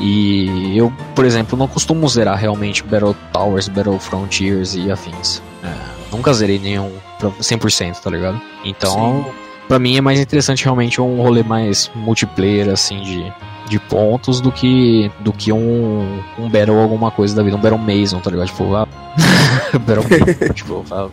E 0.00 0.78
eu, 0.78 0.92
por 1.14 1.24
exemplo, 1.24 1.58
não 1.58 1.66
costumo 1.66 2.08
zerar 2.08 2.38
realmente 2.38 2.84
Battle 2.84 3.16
Towers, 3.32 3.68
Battle 3.68 3.98
Frontiers 3.98 4.74
e 4.74 4.90
afins. 4.90 5.42
É, 5.62 5.74
nunca 6.12 6.32
zerei 6.32 6.58
nenhum 6.58 6.92
pra 7.18 7.30
100%, 7.30 7.96
tá 8.00 8.10
ligado? 8.10 8.40
Então, 8.64 9.26
pra 9.66 9.78
mim 9.78 9.96
é 9.96 10.00
mais 10.00 10.20
interessante 10.20 10.64
realmente 10.64 11.00
um 11.00 11.20
rolê 11.20 11.42
mais 11.42 11.90
multiplayer, 11.96 12.68
assim, 12.68 13.02
de, 13.02 13.32
de 13.68 13.78
pontos 13.80 14.40
do 14.40 14.52
que, 14.52 15.10
do 15.18 15.32
que 15.32 15.52
um, 15.52 16.22
um 16.38 16.48
Battle 16.48 16.78
alguma 16.78 17.10
coisa 17.10 17.34
da 17.34 17.42
vida, 17.42 17.56
um 17.56 17.60
Battle 17.60 17.78
Mason, 17.78 18.20
tá 18.20 18.30
ligado? 18.30 18.46
Tipo, 18.46 18.76
ah, 18.76 18.86
Battle 19.84 20.04
Mason, 20.04 20.54
tipo, 20.54 20.84
ah, 20.92 21.08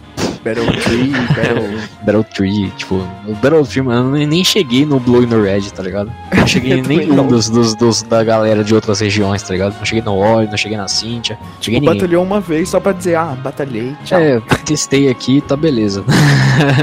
Battle 0.46 0.66
Tree, 0.84 1.12
Battle. 1.12 1.80
Battle 2.06 2.24
Tree, 2.24 2.72
tipo, 2.78 2.96
o 3.28 3.34
Battle 3.42 3.66
Tree, 3.66 3.82
mano, 3.82 4.16
eu 4.16 4.28
nem 4.28 4.44
cheguei 4.44 4.86
no 4.86 5.00
Blue 5.00 5.24
e 5.24 5.26
no 5.26 5.42
Red, 5.42 5.62
tá 5.72 5.82
ligado? 5.82 6.12
Não 6.36 6.46
cheguei 6.46 6.74
em 6.78 6.82
nenhum 6.84 7.16
não. 7.16 7.28
dos, 7.28 7.50
dos, 7.50 7.74
dos 7.74 8.04
da 8.04 8.24
galera 8.24 8.64
de 8.64 8.76
outras 8.76 9.00
regiões, 9.00 9.42
tá 9.42 9.54
ligado? 9.54 9.76
Não 9.78 9.84
cheguei 9.84 10.04
no 10.04 10.16
Ori, 10.16 10.48
não 10.48 10.56
cheguei 10.56 10.78
na 10.78 10.88
Cynthia, 10.88 11.36
não 11.42 11.62
cheguei 11.62 11.80
ninguém. 11.80 11.96
Batalhou 11.96 12.24
uma 12.24 12.40
vez 12.40 12.70
só 12.70 12.80
pra 12.80 12.92
dizer, 12.92 13.16
ah, 13.16 13.36
batalhei, 13.44 13.96
tchau. 14.06 14.20
É, 14.20 14.40
testei 14.64 15.10
aqui, 15.10 15.42
tá 15.42 15.56
beleza. 15.56 16.04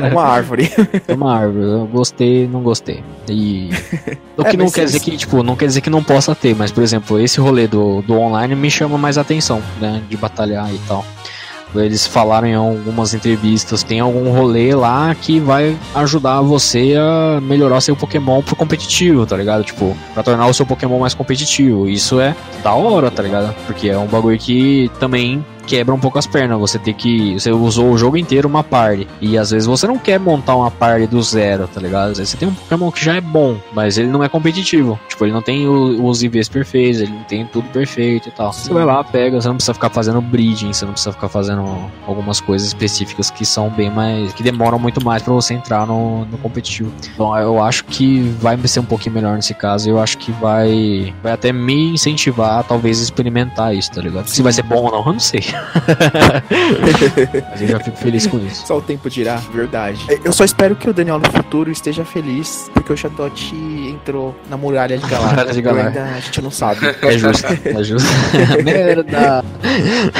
É 0.02 0.12
uma 0.12 0.24
árvore. 0.24 0.70
É 1.08 1.14
uma 1.14 1.34
árvore, 1.36 1.64
eu 1.64 1.86
gostei, 1.86 2.46
não 2.46 2.62
gostei. 2.62 3.02
E. 3.28 3.70
O 4.36 4.42
É, 4.42 4.50
que 4.50 4.56
não 4.56 4.64
mas 4.66 4.74
quer 4.74 4.84
dizer 4.84 5.00
que, 5.00 5.16
tipo, 5.16 5.42
não 5.42 5.56
quer 5.56 5.66
dizer 5.66 5.80
que 5.80 5.90
não 5.90 6.02
possa 6.02 6.34
ter, 6.34 6.54
mas, 6.54 6.70
por 6.72 6.82
exemplo, 6.82 7.20
esse 7.20 7.40
rolê 7.40 7.66
do, 7.66 8.02
do 8.02 8.14
online 8.18 8.54
me 8.54 8.70
chama 8.70 8.96
mais 8.98 9.18
atenção, 9.18 9.62
né? 9.80 10.02
De 10.08 10.16
batalhar 10.16 10.72
e 10.72 10.78
tal. 10.86 11.04
Eles 11.74 12.06
falaram 12.06 12.46
em 12.46 12.54
algumas 12.54 13.14
entrevistas, 13.14 13.82
tem 13.82 14.00
algum 14.00 14.30
rolê 14.30 14.74
lá 14.74 15.14
que 15.14 15.40
vai 15.40 15.76
ajudar 15.94 16.40
você 16.40 16.94
a 16.98 17.40
melhorar 17.40 17.80
seu 17.80 17.96
Pokémon 17.96 18.42
pro 18.42 18.56
competitivo, 18.56 19.26
tá 19.26 19.36
ligado? 19.36 19.64
Tipo, 19.64 19.96
pra 20.14 20.22
tornar 20.22 20.46
o 20.46 20.54
seu 20.54 20.66
Pokémon 20.66 20.98
mais 20.98 21.14
competitivo. 21.14 21.88
Isso 21.88 22.20
é 22.20 22.34
da 22.62 22.74
hora, 22.74 23.10
tá 23.10 23.22
ligado? 23.22 23.54
Porque 23.66 23.88
é 23.88 23.98
um 23.98 24.06
bagulho 24.06 24.38
que 24.38 24.90
também 24.98 25.44
quebra 25.66 25.94
um 25.94 25.98
pouco 26.00 26.18
as 26.18 26.26
pernas. 26.26 26.58
Você 26.58 26.78
tem 26.78 26.94
que. 26.94 27.34
Você 27.38 27.50
usou 27.50 27.90
o 27.92 27.98
jogo 27.98 28.16
inteiro 28.16 28.48
uma 28.48 28.62
party. 28.64 29.06
E 29.20 29.36
às 29.38 29.50
vezes 29.50 29.66
você 29.66 29.86
não 29.86 29.98
quer 29.98 30.18
montar 30.18 30.56
uma 30.56 30.70
party 30.70 31.06
do 31.06 31.22
zero, 31.22 31.68
tá 31.68 31.80
ligado? 31.80 32.10
Às 32.12 32.18
vezes 32.18 32.30
você 32.30 32.36
tem 32.36 32.48
um 32.48 32.54
Pokémon 32.54 32.90
que 32.90 33.04
já 33.04 33.14
é 33.16 33.20
bom, 33.20 33.56
mas 33.72 33.98
ele 33.98 34.08
não 34.08 34.22
é 34.22 34.28
competitivo. 34.28 34.98
Tipo, 35.08 35.24
ele 35.24 35.32
não 35.32 35.42
tem 35.42 35.66
o- 35.68 36.04
os 36.06 36.22
IVs 36.22 36.48
perfeitos, 36.48 37.00
ele 37.00 37.12
não 37.12 37.24
tem 37.24 37.46
tudo 37.46 37.68
perfeito 37.68 38.28
e 38.28 38.32
tal. 38.32 38.52
Você 38.52 38.72
vai 38.72 38.84
lá, 38.84 39.02
pega, 39.04 39.40
você 39.40 39.48
não 39.48 39.56
precisa 39.56 39.74
ficar 39.74 39.90
fazendo 39.90 40.20
breeding, 40.20 40.72
você 40.72 40.84
não 40.84 40.92
precisa 40.92 41.12
ficar 41.12 41.28
fazendo 41.28 41.64
algumas 42.06 42.40
coisas 42.40 42.66
específicas 42.68 43.30
que 43.30 43.44
são 43.44 43.68
bem 43.70 43.90
mais. 43.90 44.32
que 44.32 44.42
demoram 44.42 44.78
muito 44.78 45.04
mais 45.04 45.22
pra 45.22 45.32
você 45.32 45.54
entrar 45.54 45.86
no, 45.86 46.24
no 46.26 46.38
competitivo. 46.38 46.92
Então 47.14 47.36
eu 47.38 47.62
acho 47.62 47.84
que 47.84 48.20
vai 48.40 48.56
ser 48.66 48.80
um 48.80 48.84
pouquinho 48.84 49.14
melhor 49.14 49.34
nesse 49.36 49.54
caso. 49.54 49.88
Eu 49.88 50.00
acho 50.00 50.16
que 50.18 50.32
vai. 50.32 51.12
Vai 51.22 51.32
até 51.32 51.52
me 51.52 51.90
incentivar 51.92 52.60
a 52.60 52.62
talvez 52.62 53.00
experimentar 53.00 53.74
isso, 53.74 53.90
tá 53.92 54.00
ligado? 54.00 54.26
Se 54.28 54.42
vai 54.42 54.52
ser 54.52 54.62
bom 54.62 54.76
ou 54.84 54.90
não, 54.90 54.98
eu 55.06 55.12
não 55.12 55.20
sei. 55.20 55.42
Mas 57.50 57.62
eu 57.62 57.68
já 57.68 57.80
fico 57.80 57.96
feliz 57.96 58.26
com 58.26 58.38
isso. 58.38 58.66
Só 58.66 58.78
o 58.78 58.82
tempo 58.82 59.08
dirá, 59.10 59.36
verdade. 59.52 60.04
É, 60.08 60.18
Eu 60.24 60.32
só 60.32 60.44
espero 60.44 60.74
que 60.76 60.88
o 60.88 60.92
Daniel 60.92 61.18
no 61.18 61.30
futuro 61.30 61.70
esteja 61.70 62.04
feliz, 62.04 62.70
porque 62.74 62.92
o 62.92 62.96
Chatot 62.96 63.54
entrou 63.88 64.34
na 64.48 64.56
muralha 64.56 64.98
de 64.98 65.06
Galar. 65.06 65.30
Muralha 65.30 65.52
de 65.52 65.62
Galar. 65.62 65.86
Ainda 65.88 66.04
a 66.04 66.20
gente 66.20 66.40
não 66.42 66.50
sabe. 66.50 66.80
É 67.02 67.18
justo, 67.18 67.46
é 67.64 67.82
justo. 67.84 68.08
Merda! 68.64 69.44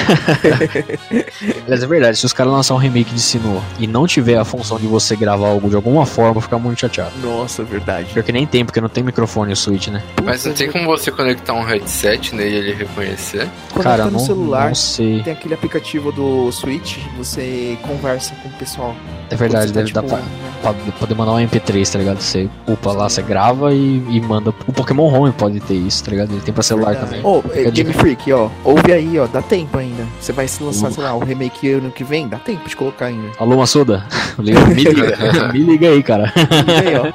Mas 1.68 1.82
é 1.82 1.86
verdade, 1.86 2.16
se 2.18 2.26
os 2.26 2.32
caras 2.32 2.52
lançar 2.52 2.74
um 2.74 2.78
remake 2.78 3.14
de 3.14 3.20
Sinnoh 3.20 3.62
e 3.78 3.86
não 3.86 4.06
tiver 4.06 4.38
a 4.38 4.44
função 4.44 4.78
de 4.78 4.86
você 4.86 5.16
gravar 5.16 5.48
algo 5.48 5.68
de 5.68 5.76
alguma 5.76 6.06
forma, 6.06 6.40
ficar 6.40 6.58
muito 6.58 6.80
chateado. 6.80 7.12
Nossa, 7.22 7.62
verdade. 7.64 8.12
Pior 8.12 8.22
que 8.22 8.32
nem 8.32 8.46
tem, 8.46 8.64
porque 8.64 8.80
não 8.80 8.88
tem 8.88 9.02
microfone 9.02 9.52
o 9.52 9.56
Switch, 9.56 9.88
né? 9.88 10.02
Mas 10.24 10.44
não 10.44 10.52
tem 10.52 10.70
como 10.70 10.86
você 10.86 11.10
conectar 11.10 11.52
um 11.54 11.62
headset 11.62 12.34
nele 12.34 12.54
e 12.54 12.58
ele 12.58 12.72
reconhecer? 12.74 13.48
Cara, 13.82 14.04
tá 14.04 14.10
no 14.10 14.12
não, 14.12 14.18
celular, 14.20 14.68
não 14.68 14.74
sei. 14.74 15.22
tem 15.22 15.32
aquele 15.32 15.54
aplicativo 15.54 16.12
do 16.12 16.50
Switch, 16.52 16.98
você 17.16 17.78
conversa 17.82 18.34
com 18.42 18.48
o 18.48 18.52
pessoal. 18.52 18.94
É 19.30 19.36
verdade, 19.36 19.68
você 19.68 19.74
deve 19.74 19.92
tá, 19.92 20.02
dar 20.02 20.08
tipo, 20.18 20.28
pra, 20.60 20.72
pra 20.74 20.92
poder 20.92 21.14
mandar 21.14 21.32
um 21.32 21.38
MP3, 21.38 21.90
tá 21.90 21.98
ligado? 21.98 22.20
Você 22.20 22.48
upa 22.66 22.92
lá, 22.92 23.08
você 23.08 23.22
grava 23.22 23.72
e, 23.72 24.02
e 24.10 24.20
manda. 24.20 24.50
O 24.66 24.72
Pokémon 24.72 25.12
Home 25.12 25.32
pode 25.32 25.58
ter 25.60 25.74
isso, 25.74 26.04
tá 26.04 26.10
ligado? 26.10 26.32
Ele 26.32 26.40
tem 26.40 26.52
pra 26.52 26.62
celular 26.62 26.92
Verdade. 26.92 27.22
também. 27.22 27.24
Ô, 27.24 27.38
é, 27.38 27.56
Fica 27.56 27.68
a 27.68 27.72
Game. 27.72 27.92
Freak, 27.92 28.32
ó, 28.32 28.48
ouve 28.64 28.92
aí, 28.92 29.18
ó, 29.18 29.26
dá 29.26 29.42
tempo 29.42 29.78
ainda. 29.78 29.91
Você 30.20 30.32
vai 30.32 30.46
se 30.48 30.62
lançar, 30.62 30.88
Uh. 30.88 30.92
sei 30.94 31.02
lá, 31.04 31.14
o 31.14 31.24
remake 31.24 31.70
ano 31.72 31.90
que 31.90 32.04
vem, 32.04 32.28
dá 32.28 32.38
tempo 32.38 32.68
de 32.68 32.76
colocar 32.76 33.06
ainda. 33.06 33.28
Alô, 33.38 33.56
Massuda? 33.56 34.04
Liga- 34.38 34.66
Me 34.66 34.74
liga, 34.84 35.48
me 35.52 35.58
liga 35.60 35.88
aí, 35.88 36.02
cara. 36.02 36.32
E 36.36 36.88
aí, 36.88 36.96
ó. 36.96 37.12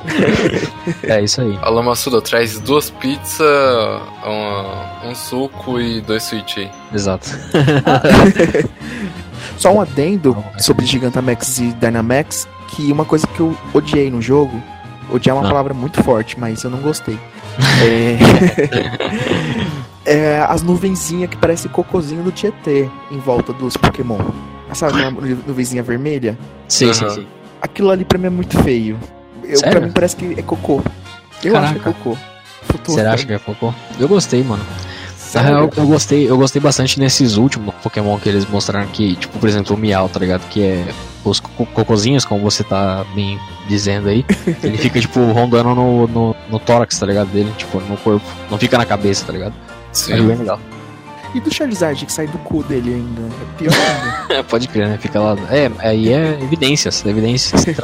É 1.03 1.21
isso 1.21 1.41
aí. 1.41 1.57
Alô, 1.61 1.83
Massuda, 1.83 2.21
traz 2.21 2.59
duas 2.59 2.89
pizzas, 2.89 4.01
uma- 4.25 5.07
um 5.09 5.15
suco 5.15 5.79
e 5.79 6.01
dois 6.01 6.23
Switch 6.23 6.57
aí. 6.57 6.69
Exato. 6.93 7.29
Só 9.57 9.71
um 9.73 9.81
adendo 9.81 10.35
sobre 10.59 10.85
Gigantamax 10.85 11.57
e 11.59 11.73
Dynamax, 11.73 12.47
que 12.69 12.91
uma 12.91 13.05
coisa 13.05 13.25
que 13.27 13.39
eu 13.39 13.55
odiei 13.73 14.09
no 14.11 14.21
jogo, 14.21 14.61
odiar 15.11 15.35
é 15.35 15.39
uma 15.39 15.45
Ah. 15.47 15.49
palavra 15.49 15.73
muito 15.73 16.03
forte, 16.03 16.39
mas 16.39 16.63
eu 16.63 16.69
não 16.69 16.79
gostei. 16.79 17.17
É, 17.83 18.17
é 20.07 20.45
as 20.47 20.61
nuvenzinhas 20.61 21.29
que 21.29 21.37
parece 21.37 21.67
cocôzinho 21.69 22.23
do 22.23 22.31
Tietê 22.31 22.89
em 23.11 23.19
volta 23.19 23.51
dos 23.53 23.75
Pokémon. 23.77 24.17
Sabe 24.73 24.93
aquela 24.93 25.11
nu- 25.11 25.43
nuvenzinha 25.47 25.83
vermelha? 25.83 26.37
Sim, 26.67 26.93
sim, 26.93 27.05
Aham. 27.05 27.15
sim. 27.15 27.27
Aquilo 27.61 27.89
ali 27.91 28.03
pra 28.05 28.17
mim 28.17 28.27
é 28.27 28.29
muito 28.29 28.57
feio. 28.63 28.97
Eu, 29.43 29.57
Sério? 29.57 29.77
pra 29.77 29.87
mim 29.87 29.91
parece 29.93 30.15
que 30.15 30.33
é 30.37 30.41
cocô. 30.41 30.81
Eu 31.43 31.55
acho 31.57 31.73
que 31.73 31.79
é 31.79 31.83
Caraca. 31.83 31.93
cocô. 31.93 32.17
Flutuando. 32.63 33.01
Será 33.01 33.15
que 33.17 33.33
é 33.33 33.39
cocô? 33.39 33.73
Eu 33.99 34.07
gostei, 34.07 34.43
mano. 34.43 34.63
Na 35.33 35.41
real, 35.41 35.69
eu 35.75 35.85
gostei, 35.87 36.29
eu 36.29 36.37
gostei 36.37 36.61
bastante 36.61 36.99
nesses 36.99 37.35
últimos 37.37 37.75
Pokémon 37.83 38.17
que 38.17 38.29
eles 38.29 38.45
mostraram 38.49 38.87
que, 38.87 39.15
tipo, 39.17 39.37
por 39.37 39.47
exemplo, 39.49 39.75
o 39.75 39.79
Miau, 39.79 40.07
tá 40.09 40.19
ligado? 40.19 40.41
Que 40.49 40.63
é 40.63 40.85
os 41.23 41.39
co- 41.41 41.65
cocozinhos, 41.65 42.23
como 42.25 42.41
você 42.41 42.63
tá 42.63 43.05
bem 43.13 43.37
dizendo 43.67 44.07
aí. 44.07 44.25
Ele 44.63 44.77
fica, 44.77 44.99
tipo, 44.99 45.19
rondando 45.33 45.75
no, 45.75 46.07
no, 46.07 46.35
no 46.49 46.59
tórax, 46.59 46.97
tá 46.97 47.05
ligado? 47.05 47.27
Dele, 47.27 47.51
tipo, 47.57 47.79
no 47.81 47.97
corpo. 47.97 48.25
Não 48.49 48.57
fica 48.57 48.77
na 48.77 48.85
cabeça, 48.85 49.25
tá 49.25 49.33
ligado? 49.33 49.53
É 49.91 49.93
Sim. 49.93 50.27
bem 50.27 50.37
legal. 50.37 50.59
E 51.33 51.39
do 51.41 51.53
Charizard 51.53 52.05
que 52.05 52.11
sai 52.11 52.27
do 52.27 52.37
cu 52.39 52.63
dele 52.63 52.93
ainda? 52.95 53.21
É 53.21 53.57
pior 53.57 53.73
ainda. 54.29 54.43
Pode 54.49 54.67
crer, 54.67 54.87
né? 54.87 54.97
Fica 54.97 55.19
lá. 55.19 55.35
É, 55.51 55.69
aí 55.79 56.11
é 56.11 56.39
evidências, 56.41 57.05
evidências. 57.05 57.65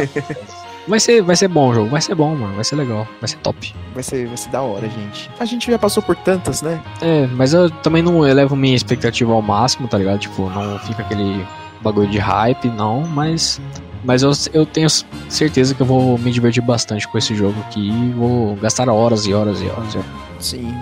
Vai 0.85 0.99
ser, 0.99 1.21
vai 1.21 1.33
ser 1.35 1.47
bom 1.47 1.69
o 1.69 1.73
jogo, 1.73 1.89
vai 1.89 2.01
ser 2.01 2.13
bom, 2.13 2.35
mano. 2.35 2.55
Vai 2.55 2.63
ser 2.65 2.75
legal, 2.75 3.07
vai 3.21 3.27
ser 3.29 3.37
top. 3.37 3.73
vai, 3.93 4.03
ser, 4.03 4.27
vai 4.27 4.35
ser 4.35 4.49
da 4.49 4.61
hora, 4.61 4.89
gente. 4.89 5.29
A 5.39 5.45
gente 5.45 5.71
já 5.71 5.79
passou 5.79 6.03
por 6.03 6.13
tantas, 6.13 6.61
né? 6.61 6.81
É, 7.01 7.25
mas 7.27 7.53
eu 7.53 7.69
também 7.69 8.03
não 8.03 8.27
elevo 8.27 8.53
minha 8.53 8.75
expectativa 8.75 9.31
ao 9.31 9.41
máximo, 9.41 9.87
tá 9.87 9.97
ligado? 9.97 10.19
Tipo, 10.19 10.49
não 10.49 10.77
fica 10.79 11.01
aquele 11.01 11.45
bagulho 11.81 12.09
de 12.09 12.17
hype, 12.17 12.67
não, 12.69 13.01
mas. 13.07 13.61
Mas 14.03 14.23
eu, 14.23 14.31
eu 14.51 14.65
tenho 14.65 14.89
certeza 15.29 15.73
que 15.73 15.81
eu 15.81 15.85
vou 15.85 16.17
me 16.17 16.29
divertir 16.29 16.61
bastante 16.61 17.07
com 17.07 17.17
esse 17.17 17.33
jogo 17.33 17.55
aqui 17.61 17.89
e 17.89 18.11
vou 18.11 18.57
gastar 18.57 18.89
horas 18.89 19.25
e 19.25 19.33
horas 19.33 19.61
e 19.61 19.67
horas. 19.69 19.93
e 19.93 19.97
horas. 19.97 20.09
Sim. 20.39 20.75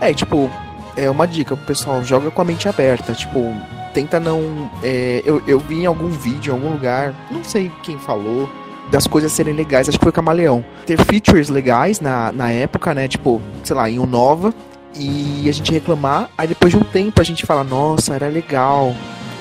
É, 0.00 0.14
tipo, 0.14 0.48
é 1.04 1.10
uma 1.10 1.26
dica 1.26 1.56
pro 1.56 1.66
pessoal, 1.66 2.02
joga 2.02 2.30
com 2.30 2.42
a 2.42 2.44
mente 2.44 2.68
aberta. 2.68 3.12
Tipo, 3.12 3.54
tenta 3.94 4.18
não. 4.18 4.70
é, 4.82 5.22
eu, 5.24 5.42
eu 5.46 5.58
vi 5.58 5.82
em 5.82 5.86
algum 5.86 6.08
vídeo, 6.08 6.50
em 6.50 6.54
algum 6.54 6.72
lugar, 6.72 7.14
não 7.30 7.44
sei 7.44 7.70
quem 7.82 7.98
falou, 7.98 8.48
das 8.90 9.06
coisas 9.06 9.32
serem 9.32 9.54
legais, 9.54 9.88
acho 9.88 9.98
que 9.98 10.04
foi 10.04 10.10
o 10.10 10.14
Camaleão. 10.14 10.64
Ter 10.86 10.98
features 11.04 11.48
legais 11.48 12.00
na, 12.00 12.32
na 12.32 12.50
época, 12.50 12.94
né? 12.94 13.06
Tipo, 13.06 13.40
sei 13.62 13.76
lá, 13.76 13.88
em 13.88 13.98
um 13.98 14.06
Nova, 14.06 14.52
e 14.94 15.48
a 15.48 15.52
gente 15.52 15.70
reclamar, 15.72 16.30
aí 16.36 16.48
depois 16.48 16.72
de 16.72 16.78
um 16.78 16.82
tempo 16.82 17.20
a 17.20 17.24
gente 17.24 17.46
fala, 17.46 17.62
nossa, 17.62 18.14
era 18.14 18.28
legal. 18.28 18.94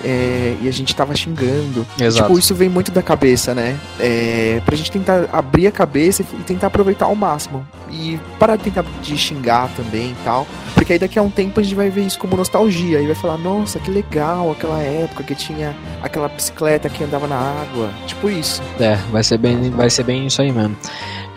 É, 0.07 0.55
e 0.61 0.69
a 0.69 0.71
gente 0.71 0.95
tava 0.95 1.13
xingando. 1.13 1.85
Exato. 1.99 2.23
Tipo, 2.23 2.39
isso 2.39 2.55
vem 2.55 2.69
muito 2.69 2.93
da 2.93 3.01
cabeça, 3.01 3.53
né? 3.53 3.77
É, 3.99 4.61
pra 4.65 4.73
gente 4.73 4.89
tentar 4.89 5.27
abrir 5.34 5.68
a 5.68 5.71
cabeça 5.71 6.21
e 6.21 6.26
tentar 6.44 6.68
aproveitar 6.68 7.07
ao 7.07 7.15
máximo. 7.15 7.68
E 7.91 8.18
parar 8.39 8.55
de 8.55 8.63
tentar 8.63 8.86
de 9.02 9.18
xingar 9.18 9.69
também 9.76 10.11
e 10.11 10.15
tal. 10.23 10.47
Porque 10.73 10.94
aí 10.94 10.99
daqui 10.99 11.19
a 11.19 11.21
um 11.21 11.29
tempo 11.29 11.60
a 11.60 11.63
gente 11.63 11.76
vai 11.76 11.89
ver 11.89 12.05
isso 12.05 12.18
como 12.18 12.37
nostalgia. 12.37 13.02
E 13.02 13.05
vai 13.05 13.15
falar, 13.15 13.37
nossa, 13.37 13.79
que 13.79 13.91
legal 13.91 14.49
aquela 14.49 14.79
época 14.79 15.23
que 15.23 15.36
tinha 15.36 15.76
aquela 16.02 16.29
bicicleta 16.29 16.87
que 16.87 17.03
andava 17.03 17.27
na 17.27 17.36
água. 17.36 17.89
Tipo 18.05 18.29
isso. 18.29 18.61
É, 18.79 18.95
vai 19.11 19.23
ser 19.23 19.37
bem, 19.37 19.69
vai 19.71 19.89
ser 19.89 20.03
bem 20.03 20.27
isso 20.27 20.41
aí 20.41 20.53
mesmo. 20.53 20.77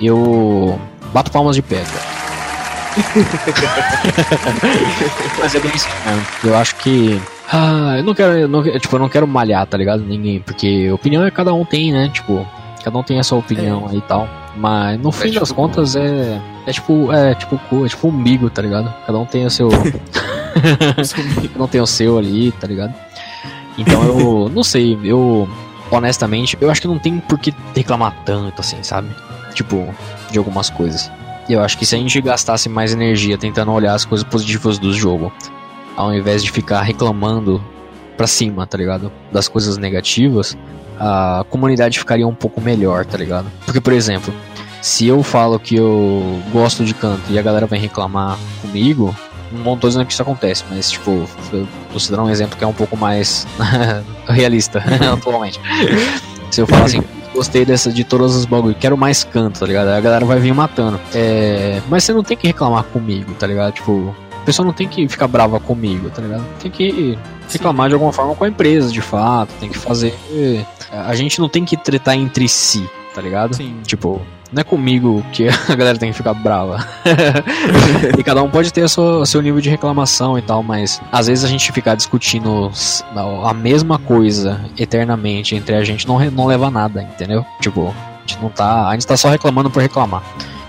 Eu 0.00 0.80
bato 1.12 1.32
palmas 1.32 1.56
de 1.56 1.62
pedra. 1.62 2.20
Mas 5.40 5.54
é 5.56 5.58
bem 5.58 5.72
isso 5.74 5.88
mesmo. 6.06 6.24
Eu 6.44 6.56
acho 6.56 6.76
que. 6.76 7.20
Ah, 7.52 7.94
eu 7.98 8.04
não 8.04 8.14
quero. 8.14 8.32
eu 8.38 8.48
não- 8.48 8.62
tipo, 8.62 8.94
eu 8.94 9.00
não 9.00 9.08
quero 9.08 9.26
malhar, 9.26 9.66
tá 9.66 9.76
ligado? 9.76 10.02
Ninguém. 10.02 10.40
Porque 10.40 10.90
opinião 10.92 11.24
é 11.24 11.30
cada 11.30 11.52
um 11.52 11.64
tem, 11.64 11.92
né? 11.92 12.08
Tipo, 12.12 12.46
cada 12.84 12.96
um 12.96 13.02
tem 13.02 13.18
a 13.18 13.24
sua 13.24 13.38
opinião 13.38 13.86
aí 13.88 13.98
e 13.98 14.00
tal. 14.02 14.28
Mas 14.56 15.00
no 15.00 15.10
fim 15.12 15.28
tipo 15.28 15.40
das 15.40 15.52
contas 15.52 15.96
é. 15.96 16.40
É 16.66 16.72
tipo. 16.72 17.12
É 17.12 17.34
tipo 17.34 17.58
cu, 17.68 17.84
é 17.84 17.88
tipo 17.88 18.08
umbigo, 18.08 18.48
tá 18.50 18.62
ligado? 18.62 18.92
Cada 19.06 19.18
um 19.18 19.24
tem 19.26 19.44
o 19.46 19.50
seu. 19.50 19.68
não 21.56 21.66
tem 21.66 21.80
o 21.80 21.86
seu 21.86 22.18
ali, 22.18 22.52
tá 22.52 22.66
ligado? 22.66 22.94
Então 23.78 24.02
eu 24.04 24.48
não 24.54 24.62
sei, 24.62 24.98
eu 25.02 25.48
honestamente, 25.90 26.56
eu 26.60 26.70
acho 26.70 26.80
que 26.80 26.86
não 26.88 26.98
tem 26.98 27.18
por 27.18 27.38
que 27.38 27.52
reclamar 27.74 28.14
tanto 28.24 28.60
assim, 28.60 28.82
sabe? 28.82 29.08
Tipo, 29.54 29.92
de 30.30 30.38
algumas 30.38 30.70
coisas. 30.70 31.10
Eu 31.48 31.60
acho 31.62 31.76
que 31.76 31.84
se 31.84 31.96
a 31.96 31.98
gente 31.98 32.20
gastasse 32.20 32.68
mais 32.68 32.92
energia 32.92 33.36
tentando 33.36 33.72
olhar 33.72 33.94
as 33.94 34.04
coisas 34.04 34.24
positivas 34.24 34.78
do 34.78 34.92
jogo, 34.92 35.32
ao 36.00 36.14
invés 36.14 36.42
de 36.42 36.50
ficar 36.50 36.82
reclamando 36.82 37.62
pra 38.16 38.26
cima, 38.26 38.66
tá 38.66 38.76
ligado? 38.76 39.12
Das 39.32 39.48
coisas 39.48 39.76
negativas, 39.76 40.56
a 40.98 41.44
comunidade 41.48 41.98
ficaria 41.98 42.26
um 42.26 42.34
pouco 42.34 42.60
melhor, 42.60 43.04
tá 43.06 43.16
ligado? 43.16 43.50
Porque, 43.64 43.80
por 43.80 43.92
exemplo, 43.92 44.32
se 44.82 45.06
eu 45.06 45.22
falo 45.22 45.58
que 45.58 45.76
eu 45.76 46.40
gosto 46.52 46.84
de 46.84 46.94
canto 46.94 47.22
e 47.30 47.38
a 47.38 47.42
galera 47.42 47.66
vem 47.66 47.80
reclamar 47.80 48.38
comigo, 48.60 49.14
não 49.52 49.76
tô 49.76 49.88
dizendo 49.88 50.06
que 50.06 50.12
isso 50.12 50.22
acontece, 50.22 50.64
mas 50.70 50.90
tipo, 50.90 51.26
vou 51.50 52.10
dar 52.10 52.22
um 52.22 52.30
exemplo 52.30 52.56
que 52.56 52.64
é 52.64 52.66
um 52.66 52.72
pouco 52.72 52.96
mais 52.96 53.46
realista 54.28 54.82
atualmente. 55.12 55.60
Se 56.50 56.60
eu 56.60 56.66
falar 56.66 56.84
assim, 56.84 57.02
gostei 57.34 57.64
dessa 57.64 57.92
de 57.92 58.04
todos 58.04 58.36
os 58.36 58.44
bagulho, 58.44 58.74
quero 58.74 58.96
mais 58.96 59.24
canto, 59.24 59.60
tá 59.60 59.66
ligado? 59.66 59.88
A 59.88 60.00
galera 60.00 60.24
vai 60.24 60.38
vir 60.38 60.54
matando. 60.54 61.00
É, 61.14 61.80
mas 61.88 62.04
você 62.04 62.12
não 62.12 62.22
tem 62.22 62.36
que 62.36 62.46
reclamar 62.46 62.84
comigo, 62.84 63.32
tá 63.34 63.46
ligado? 63.46 63.72
Tipo, 63.72 64.14
a 64.40 64.44
pessoa 64.44 64.64
não 64.64 64.72
tem 64.72 64.88
que 64.88 65.06
ficar 65.08 65.28
brava 65.28 65.60
comigo, 65.60 66.10
tá 66.10 66.22
ligado? 66.22 66.44
Tem 66.60 66.70
que 66.70 67.18
reclamar 67.50 67.86
Sim. 67.86 67.88
de 67.88 67.94
alguma 67.94 68.12
forma 68.12 68.34
com 68.34 68.44
a 68.44 68.48
empresa, 68.48 68.90
de 68.90 69.00
fato, 69.00 69.52
tem 69.60 69.68
que 69.68 69.78
fazer. 69.78 70.14
A 70.90 71.14
gente 71.14 71.38
não 71.40 71.48
tem 71.48 71.64
que 71.64 71.76
tretar 71.76 72.16
entre 72.16 72.48
si, 72.48 72.88
tá 73.14 73.20
ligado? 73.20 73.54
Sim. 73.54 73.76
Tipo, 73.84 74.20
não 74.52 74.60
é 74.60 74.64
comigo 74.64 75.24
que 75.32 75.46
a 75.68 75.74
galera 75.74 75.98
tem 75.98 76.10
que 76.10 76.16
ficar 76.16 76.34
brava. 76.34 76.86
e 78.18 78.22
cada 78.22 78.42
um 78.42 78.50
pode 78.50 78.72
ter 78.72 78.84
o 78.84 79.26
seu 79.26 79.40
nível 79.40 79.60
de 79.60 79.68
reclamação 79.68 80.38
e 80.38 80.42
tal, 80.42 80.62
mas 80.62 81.00
às 81.12 81.26
vezes 81.26 81.44
a 81.44 81.48
gente 81.48 81.70
ficar 81.70 81.94
discutindo 81.94 82.70
a 83.44 83.54
mesma 83.54 83.98
coisa 83.98 84.60
eternamente 84.78 85.54
entre 85.54 85.74
a 85.74 85.84
gente 85.84 86.06
não, 86.08 86.18
não 86.30 86.46
leva 86.46 86.66
a 86.66 86.70
nada, 86.70 87.02
entendeu? 87.02 87.44
Tipo, 87.60 87.88
a 87.88 88.20
gente 88.26 88.42
não 88.42 88.48
tá. 88.48 88.88
A 88.88 88.92
gente 88.92 89.06
tá 89.06 89.16
só 89.16 89.28
reclamando 89.28 89.70
por 89.70 89.82
reclamar. 89.82 90.22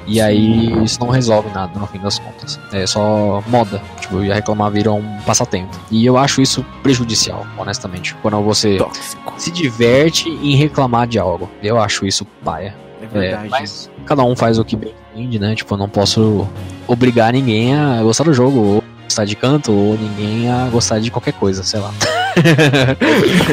E 0.08 0.20
aí 0.20 0.84
isso 0.84 1.00
não 1.00 1.10
resolve 1.10 1.50
nada 1.54 1.80
no 1.80 1.88
fim 1.88 2.00
das 2.00 2.20
contas. 2.20 2.60
É 2.72 2.86
só 2.86 3.44
moda. 3.48 3.82
Tipo, 4.00 4.24
ia 4.24 4.34
reclamar 4.34 4.72
vira 4.72 4.92
um 4.92 5.18
passatempo. 5.26 5.78
E 5.90 6.06
eu 6.06 6.18
acho 6.18 6.42
isso 6.42 6.66
prejudicial, 6.82 7.46
honestamente. 7.58 8.16
Quando 8.22 8.42
você 8.42 8.78
Tóxico. 8.78 9.34
se 9.38 9.52
diverte 9.52 10.30
em 10.30 10.56
reclamar 10.56 11.08
de 11.08 11.20
algo. 11.20 11.50
Eu 11.62 11.80
acho 11.80 12.06
isso 12.06 12.26
paia. 12.44 12.76
É 13.02 13.08
verdade. 13.08 13.48
É, 13.48 13.50
mas 13.50 13.90
cada 14.06 14.24
um 14.24 14.36
faz 14.36 14.60
o 14.60 14.66
que 14.66 14.76
bem 14.76 14.94
entende, 15.14 15.40
né? 15.40 15.56
Tipo, 15.56 15.74
eu 15.74 15.78
não 15.78 15.90
posso 15.90 16.48
obrigar 16.88 17.34
ninguém 17.34 17.76
a 17.76 18.02
gostar 18.02 18.24
do 18.24 18.34
jogo, 18.34 18.60
ou 18.60 18.84
gostar 19.04 19.26
de 19.26 19.36
canto, 19.36 19.72
ou 19.72 19.98
ninguém 19.98 20.50
a 20.50 20.70
gostar 20.70 21.00
de 21.00 21.12
qualquer 21.12 21.34
coisa, 21.34 21.64
sei 21.64 21.80
lá. 21.80 21.92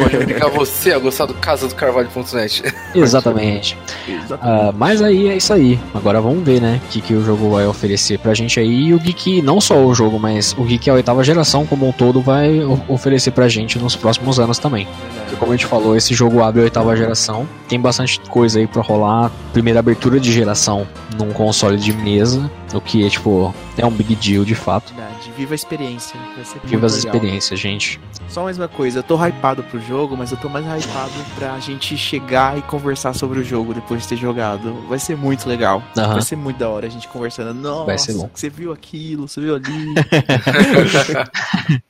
Pode 0.00 0.16
obrigar 0.16 0.50
você 0.50 0.92
a 0.92 0.98
gostar 0.98 1.26
do 1.26 1.34
Casa 1.34 1.68
do 1.68 1.74
Carvalho.net. 1.74 2.62
Exatamente. 2.94 3.76
Uh, 4.08 4.72
mas 4.76 5.02
aí 5.02 5.28
é 5.28 5.36
isso 5.36 5.52
aí. 5.52 5.78
Agora 5.94 6.20
vamos 6.20 6.44
ver, 6.44 6.60
né? 6.60 6.80
O 6.84 6.88
que, 6.88 7.00
que 7.00 7.14
o 7.14 7.24
jogo 7.24 7.50
vai 7.50 7.66
oferecer 7.66 8.18
pra 8.18 8.34
gente 8.34 8.58
aí. 8.60 8.88
E 8.88 8.94
o 8.94 9.00
que, 9.00 9.42
não 9.42 9.60
só 9.60 9.84
o 9.84 9.94
jogo, 9.94 10.18
mas 10.18 10.54
o 10.58 10.64
que, 10.64 10.78
que 10.78 10.90
a 10.90 10.94
oitava 10.94 11.22
geração 11.24 11.66
como 11.66 11.88
um 11.88 11.92
todo 11.92 12.20
vai 12.20 12.60
oferecer 12.88 13.30
pra 13.32 13.48
gente 13.48 13.78
nos 13.78 13.96
próximos 13.96 14.38
anos 14.38 14.58
também. 14.58 14.86
Porque, 15.24 15.36
como 15.36 15.52
a 15.52 15.56
gente 15.56 15.66
falou, 15.66 15.96
esse 15.96 16.14
jogo 16.14 16.42
abre 16.42 16.60
a 16.60 16.64
oitava 16.64 16.96
geração. 16.96 17.48
Tem 17.68 17.80
bastante 17.80 18.20
coisa 18.20 18.58
aí 18.58 18.66
pra 18.66 18.82
rolar. 18.82 19.30
Primeira 19.52 19.80
abertura 19.80 20.18
de 20.20 20.32
geração 20.32 20.86
num 21.18 21.32
console 21.32 21.76
de 21.76 21.92
mesa. 21.92 22.50
O 22.74 22.80
que 22.80 23.04
é, 23.04 23.08
tipo, 23.08 23.54
é 23.76 23.86
um 23.86 23.90
big 23.90 24.14
deal 24.16 24.44
de 24.44 24.54
fato. 24.54 24.92
Verdade. 24.94 25.32
Viva 25.36 25.54
a 25.54 25.56
experiência. 25.56 26.18
Viva 26.64 26.86
as 26.86 26.94
experiências, 26.94 27.58
gente. 27.58 28.00
Só 28.28 28.42
mais 28.42 28.58
uma 28.58 28.68
coisa, 28.68 28.98
eu 28.98 29.02
tô 29.02 29.16
hypado 29.16 29.62
pro 29.62 29.80
jogo, 29.80 30.16
mas 30.16 30.30
eu 30.30 30.36
tô 30.36 30.48
mais 30.48 30.64
hypado 30.66 31.12
pra 31.34 31.58
gente 31.60 31.96
chegar 31.96 32.58
e 32.58 32.62
conversar 32.62 33.14
sobre 33.14 33.40
o 33.40 33.44
jogo 33.44 33.72
depois 33.72 34.02
de 34.02 34.08
ter 34.08 34.16
jogado. 34.16 34.74
Vai 34.88 34.98
ser 34.98 35.16
muito 35.16 35.48
legal. 35.48 35.82
Uhum. 35.96 36.12
Vai 36.12 36.22
ser 36.22 36.36
muito 36.36 36.58
da 36.58 36.68
hora 36.68 36.86
a 36.86 36.90
gente 36.90 37.08
conversando. 37.08 37.54
Nossa, 37.54 38.12
você 38.34 38.50
viu 38.50 38.72
aquilo, 38.72 39.26
você 39.26 39.40
viu 39.40 39.54
ali. 39.54 39.94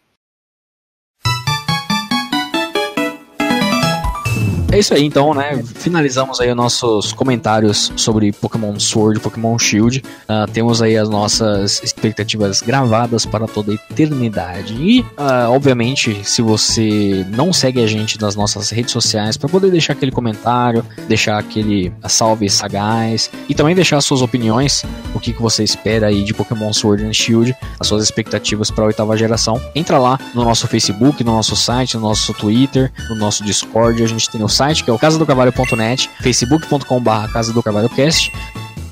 É 4.79 4.81
isso 4.81 4.95
aí, 4.95 5.05
então, 5.05 5.35
né? 5.35 5.61
Finalizamos 5.75 6.39
aí 6.39 6.49
os 6.49 6.57
nossos 6.57 7.13
comentários 7.13 7.93
sobre 7.97 8.31
Pokémon 8.31 8.79
Sword, 8.79 9.19
Pokémon 9.19 9.59
Shield. 9.59 10.05
Uh, 10.29 10.49
temos 10.53 10.81
aí 10.81 10.97
as 10.97 11.09
nossas 11.09 11.83
expectativas 11.83 12.63
gravadas 12.63 13.27
para 13.27 13.49
toda 13.49 13.73
a 13.73 13.75
eternidade. 13.75 14.75
E, 14.75 15.01
uh, 15.01 15.51
obviamente, 15.51 16.21
se 16.23 16.41
você 16.43 17.27
não 17.29 17.53
segue 17.53 17.83
a 17.83 17.89
gente 17.89 18.21
nas 18.21 18.37
nossas 18.37 18.71
redes 18.71 18.93
sociais, 18.93 19.37
para 19.37 19.49
poder 19.49 19.73
deixar 19.73 19.95
aquele 19.95 20.13
comentário, 20.13 20.87
deixar 21.09 21.39
aquele 21.39 21.93
salve 22.07 22.49
sagaz 22.49 23.33
e 23.49 23.57
também 23.57 23.75
deixar 23.75 24.01
suas 24.01 24.23
opiniões, 24.23 24.85
o 25.13 25.19
que, 25.19 25.33
que 25.33 25.43
você 25.43 25.65
espera 25.65 26.07
aí 26.07 26.23
de 26.23 26.33
Pokémon 26.33 26.73
Sword 26.73 27.05
and 27.05 27.15
Shield, 27.15 27.53
as 27.81 27.89
suas 27.89 28.05
expectativas 28.05 28.71
para 28.71 28.85
a 28.85 28.87
oitava 28.87 29.17
geração. 29.17 29.61
Entra 29.75 29.99
lá 29.99 30.21
no 30.33 30.45
nosso 30.45 30.69
Facebook, 30.69 31.25
no 31.25 31.33
nosso 31.33 31.57
site, 31.57 31.97
no 31.97 32.03
nosso 32.03 32.33
Twitter, 32.33 32.93
no 33.09 33.17
nosso 33.17 33.43
Discord. 33.43 34.05
A 34.05 34.07
gente 34.07 34.31
tem 34.31 34.41
o 34.41 34.49
site, 34.49 34.68
que 34.75 34.91
é 34.91 34.93
o 34.93 34.99
casadocarvalho.net, 34.99 36.11
facebook.com.br 36.21 37.33
Casa 37.33 37.53
do 37.53 37.63
Carvalho 37.63 37.89
Cast, 37.89 38.33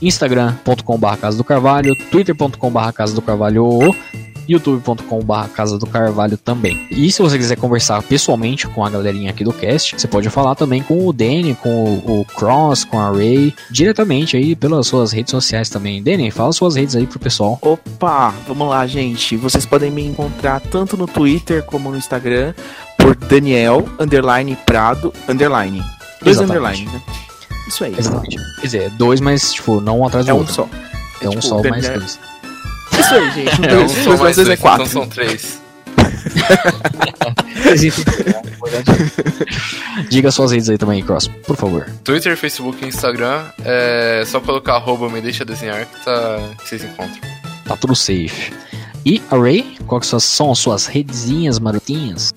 instagram.com.br 0.01 1.17
Casa 1.21 1.37
do 1.37 1.45
Carvalho, 1.45 1.95
twitter.com.br 2.11 2.93
Casa 2.93 3.15
do 3.15 3.23
Carvalho 3.23 3.95
youtube.com.br 4.49 5.49
Casa 5.55 5.79
do 5.79 5.87
Carvalho 5.87 6.37
também. 6.37 6.87
E 6.91 7.11
se 7.11 7.23
você 7.23 7.37
quiser 7.37 7.57
conversar 7.57 8.03
pessoalmente 8.03 8.67
com 8.69 8.85
a 8.85 8.91
galerinha 8.91 9.31
aqui 9.31 9.45
do 9.45 9.53
cast, 9.53 9.99
você 9.99 10.07
pode 10.07 10.29
falar 10.31 10.55
também 10.55 10.83
com 10.83 11.07
o 11.07 11.13
Danny, 11.13 11.55
com 11.55 11.85
o, 11.85 12.21
o 12.21 12.25
Cross, 12.25 12.85
com 12.85 12.99
a 12.99 13.11
Ray, 13.11 13.55
diretamente 13.71 14.37
aí 14.37 14.55
pelas 14.55 14.87
suas 14.87 15.13
redes 15.13 15.31
sociais 15.31 15.69
também. 15.69 16.03
Danny, 16.03 16.31
fala 16.31 16.53
suas 16.53 16.77
redes 16.77 16.95
aí 16.97 17.07
pro 17.07 17.19
pessoal. 17.19 17.59
Opa, 17.63 18.35
vamos 18.47 18.69
lá, 18.69 18.87
gente. 18.87 19.37
Vocês 19.37 19.67
podem 19.67 19.91
me 19.91 20.05
encontrar 20.05 20.61
tanto 20.61 20.97
no 20.97 21.07
Twitter 21.07 21.65
como 21.65 21.91
no 21.91 21.97
Instagram 21.97 22.55
por 22.97 23.15
Daniel, 23.15 23.89
underline, 23.99 24.57
Prado, 24.67 25.13
underline. 25.29 25.83
Dois 26.23 26.41
underline, 26.41 26.87
né? 26.87 27.03
Isso 27.69 27.85
aí. 27.85 27.95
Exatamente. 27.97 28.37
Quer 28.57 28.63
dizer, 28.63 28.91
dois, 28.91 29.21
mas, 29.21 29.53
tipo, 29.53 29.81
não 29.81 30.01
um 30.01 30.07
atrás 30.07 30.27
do 30.27 30.31
é 30.31 30.35
outro. 30.35 30.53
Um 30.53 30.55
só. 30.55 30.69
É, 31.21 31.25
é 31.25 31.29
um 31.29 31.31
tipo, 31.31 31.43
só, 31.43 31.63
mais 31.63 31.89
dois. 31.89 32.19
Isso 32.99 33.15
aí, 33.15 33.31
gente. 33.33 33.67
É 33.67 33.79
um 33.79 33.89
só 33.89 34.17
mais 34.17 34.37
dois, 34.37 34.49
é 34.49 34.57
quatro. 34.57 34.87
Então 34.87 35.03
são 35.03 35.09
três. 35.09 35.61
Diga 40.09 40.31
suas 40.31 40.53
redes 40.53 40.69
aí 40.69 40.79
também, 40.79 41.03
Cross, 41.03 41.29
por 41.47 41.57
favor. 41.57 41.89
Twitter, 42.05 42.37
Facebook 42.37 42.85
e 42.85 42.89
Instagram. 42.89 43.45
É 43.65 44.23
só 44.27 44.41
colocar 44.41 44.75
arroba 44.75 45.09
me 45.09 45.21
deixa 45.21 45.45
desenhar 45.45 45.87
que, 45.87 46.05
tá, 46.05 46.39
que 46.59 46.69
vocês 46.69 46.85
encontram. 46.85 47.21
Tá 47.65 47.77
tudo 47.77 47.97
safe. 47.97 48.53
E 49.05 49.23
a 49.31 49.37
Ray, 49.37 49.77
quais 49.87 50.07
são 50.07 50.51
as 50.51 50.59
suas 50.59 50.87
redezinhas 50.87 51.59
marotinhas? 51.59 52.33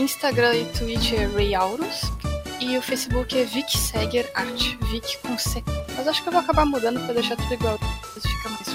Instagram 0.00 0.54
e 0.54 0.64
Twitch 0.66 1.12
é 1.12 1.26
Rayaurus. 1.26 2.10
E 2.60 2.76
o 2.76 2.82
Facebook 2.82 3.38
é 3.38 3.44
Vic 3.44 3.76
Seger 3.76 4.30
Art. 4.34 4.76
Vic 4.90 5.18
com 5.18 5.38
C. 5.38 5.62
Mas 5.96 6.08
acho 6.08 6.22
que 6.22 6.28
eu 6.28 6.32
vou 6.32 6.40
acabar 6.40 6.66
mudando 6.66 7.00
pra 7.04 7.14
deixar 7.14 7.36
tudo 7.36 7.54
igual. 7.54 7.78
Fica 8.20 8.48
mais 8.48 8.68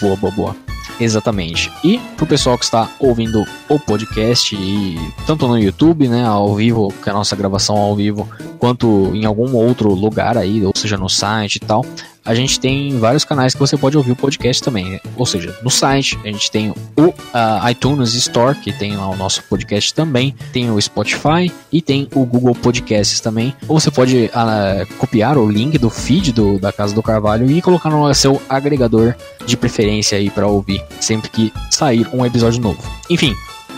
Boa, 0.00 0.16
boa, 0.16 0.32
boa. 0.32 0.56
Exatamente. 1.00 1.72
E 1.82 1.98
pro 2.16 2.26
pessoal 2.26 2.58
que 2.58 2.64
está 2.64 2.88
ouvindo 3.00 3.44
o 3.68 3.78
podcast, 3.78 4.54
e 4.54 4.96
tanto 5.26 5.48
no 5.48 5.58
YouTube, 5.58 6.08
né, 6.08 6.24
ao 6.24 6.54
vivo, 6.54 6.92
que 7.02 7.08
é 7.08 7.12
a 7.12 7.14
nossa 7.14 7.34
gravação 7.34 7.76
ao 7.76 7.96
vivo, 7.96 8.28
quanto 8.58 9.10
em 9.14 9.24
algum 9.24 9.54
outro 9.54 9.92
lugar 9.94 10.36
aí, 10.36 10.64
ou 10.64 10.72
seja, 10.76 10.96
no 10.96 11.08
site 11.08 11.56
e 11.56 11.60
tal, 11.60 11.84
a 12.24 12.34
gente 12.34 12.60
tem 12.60 12.98
vários 12.98 13.24
canais 13.24 13.54
que 13.54 13.60
você 13.60 13.76
pode 13.76 13.96
ouvir 13.96 14.12
o 14.12 14.16
podcast 14.16 14.62
também. 14.62 15.00
Ou 15.16 15.26
seja, 15.26 15.56
no 15.62 15.70
site, 15.70 16.18
a 16.24 16.28
gente 16.28 16.50
tem 16.50 16.70
o 16.70 17.06
uh, 17.06 17.70
iTunes 17.70 18.14
Store, 18.14 18.56
que 18.58 18.72
tem 18.72 18.96
lá 18.96 19.08
o 19.08 19.16
nosso 19.16 19.42
podcast 19.44 19.92
também, 19.92 20.34
tem 20.52 20.70
o 20.70 20.80
Spotify 20.80 21.52
e 21.70 21.82
tem 21.82 22.08
o 22.14 22.24
Google 22.24 22.54
Podcasts 22.54 23.20
também. 23.20 23.54
Ou 23.66 23.80
você 23.80 23.90
pode 23.90 24.26
uh, 24.26 24.94
copiar 24.98 25.36
o 25.36 25.50
link 25.50 25.78
do 25.78 25.90
feed 25.90 26.32
do, 26.32 26.58
da 26.58 26.72
Casa 26.72 26.94
do 26.94 27.02
Carvalho 27.02 27.50
e 27.50 27.60
colocar 27.60 27.90
no 27.90 28.12
seu 28.14 28.40
agregador 28.48 29.14
de 29.44 29.56
preferência 29.56 30.16
aí 30.18 30.30
para 30.30 30.46
ouvir 30.46 30.82
sempre 31.00 31.28
que 31.28 31.52
sair 31.70 32.06
um 32.12 32.24
episódio 32.24 32.60
novo. 32.60 32.82
Enfim, 33.10 33.34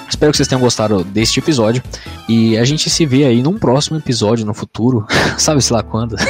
Espero 0.08 0.30
que 0.30 0.36
vocês 0.36 0.48
tenham 0.48 0.60
gostado 0.60 1.02
deste 1.04 1.40
episódio. 1.40 1.82
E 2.28 2.56
a 2.56 2.64
gente 2.64 2.88
se 2.88 3.04
vê 3.06 3.24
aí 3.24 3.42
num 3.42 3.58
próximo 3.58 3.98
episódio 3.98 4.46
no 4.46 4.54
futuro. 4.54 5.06
Sabe-se 5.38 5.72
lá 5.72 5.82
quando. 5.82 6.16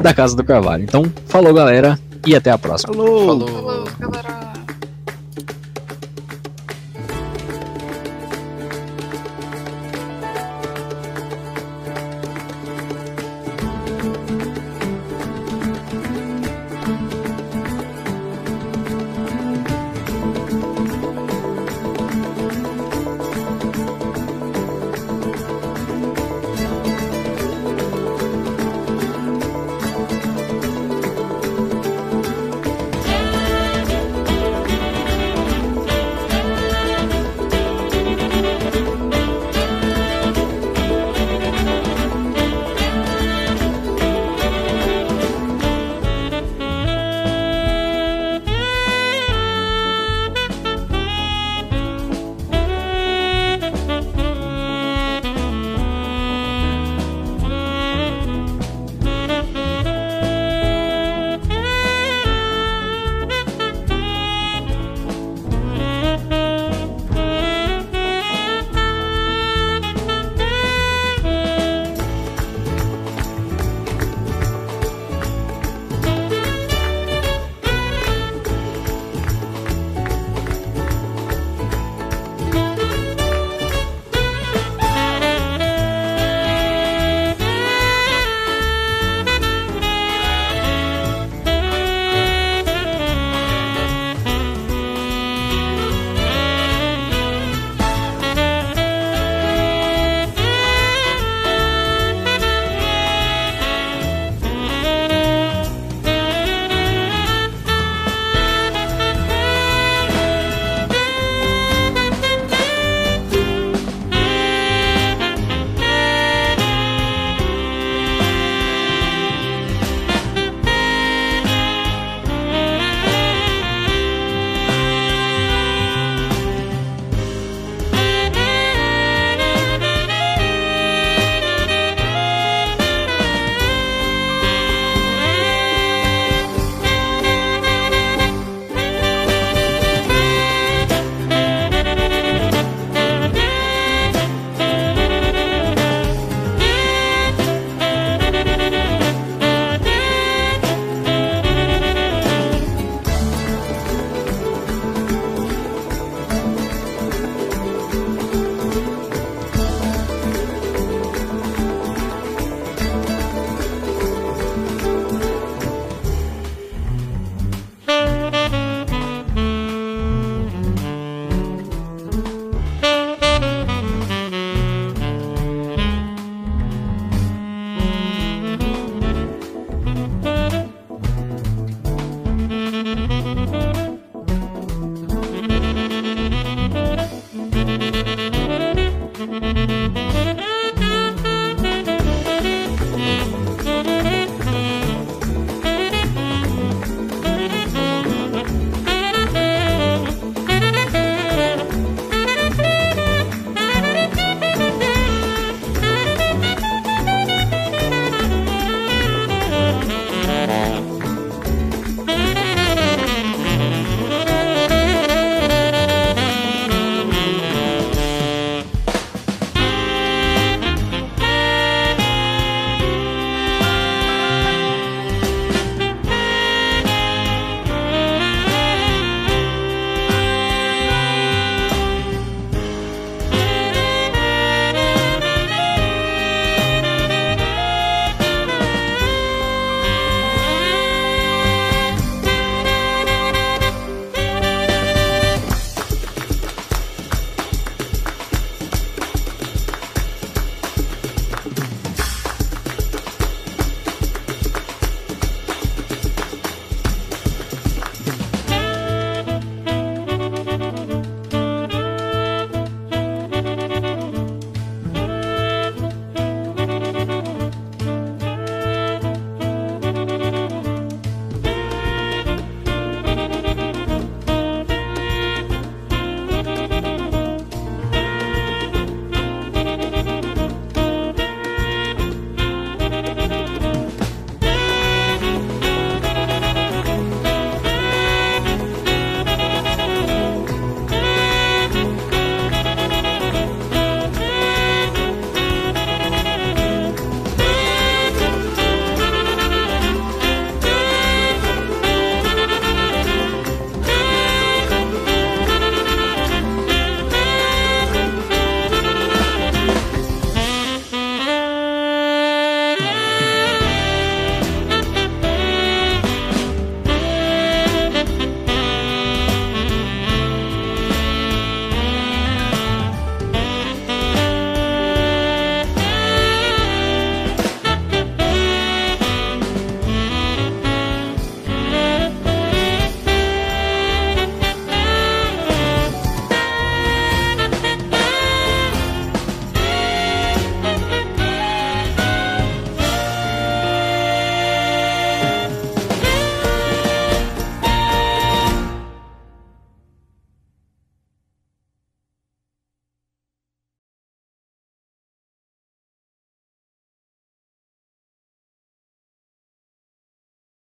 da 0.00 0.14
Casa 0.14 0.36
do 0.36 0.44
Carvalho. 0.44 0.84
Então, 0.84 1.04
falou 1.26 1.52
galera 1.52 1.98
e 2.26 2.34
até 2.34 2.50
a 2.50 2.58
próxima. 2.58 2.94
Falou, 2.94 3.26
falou. 3.26 3.48
falou 3.48 3.88
galera. 3.98 4.53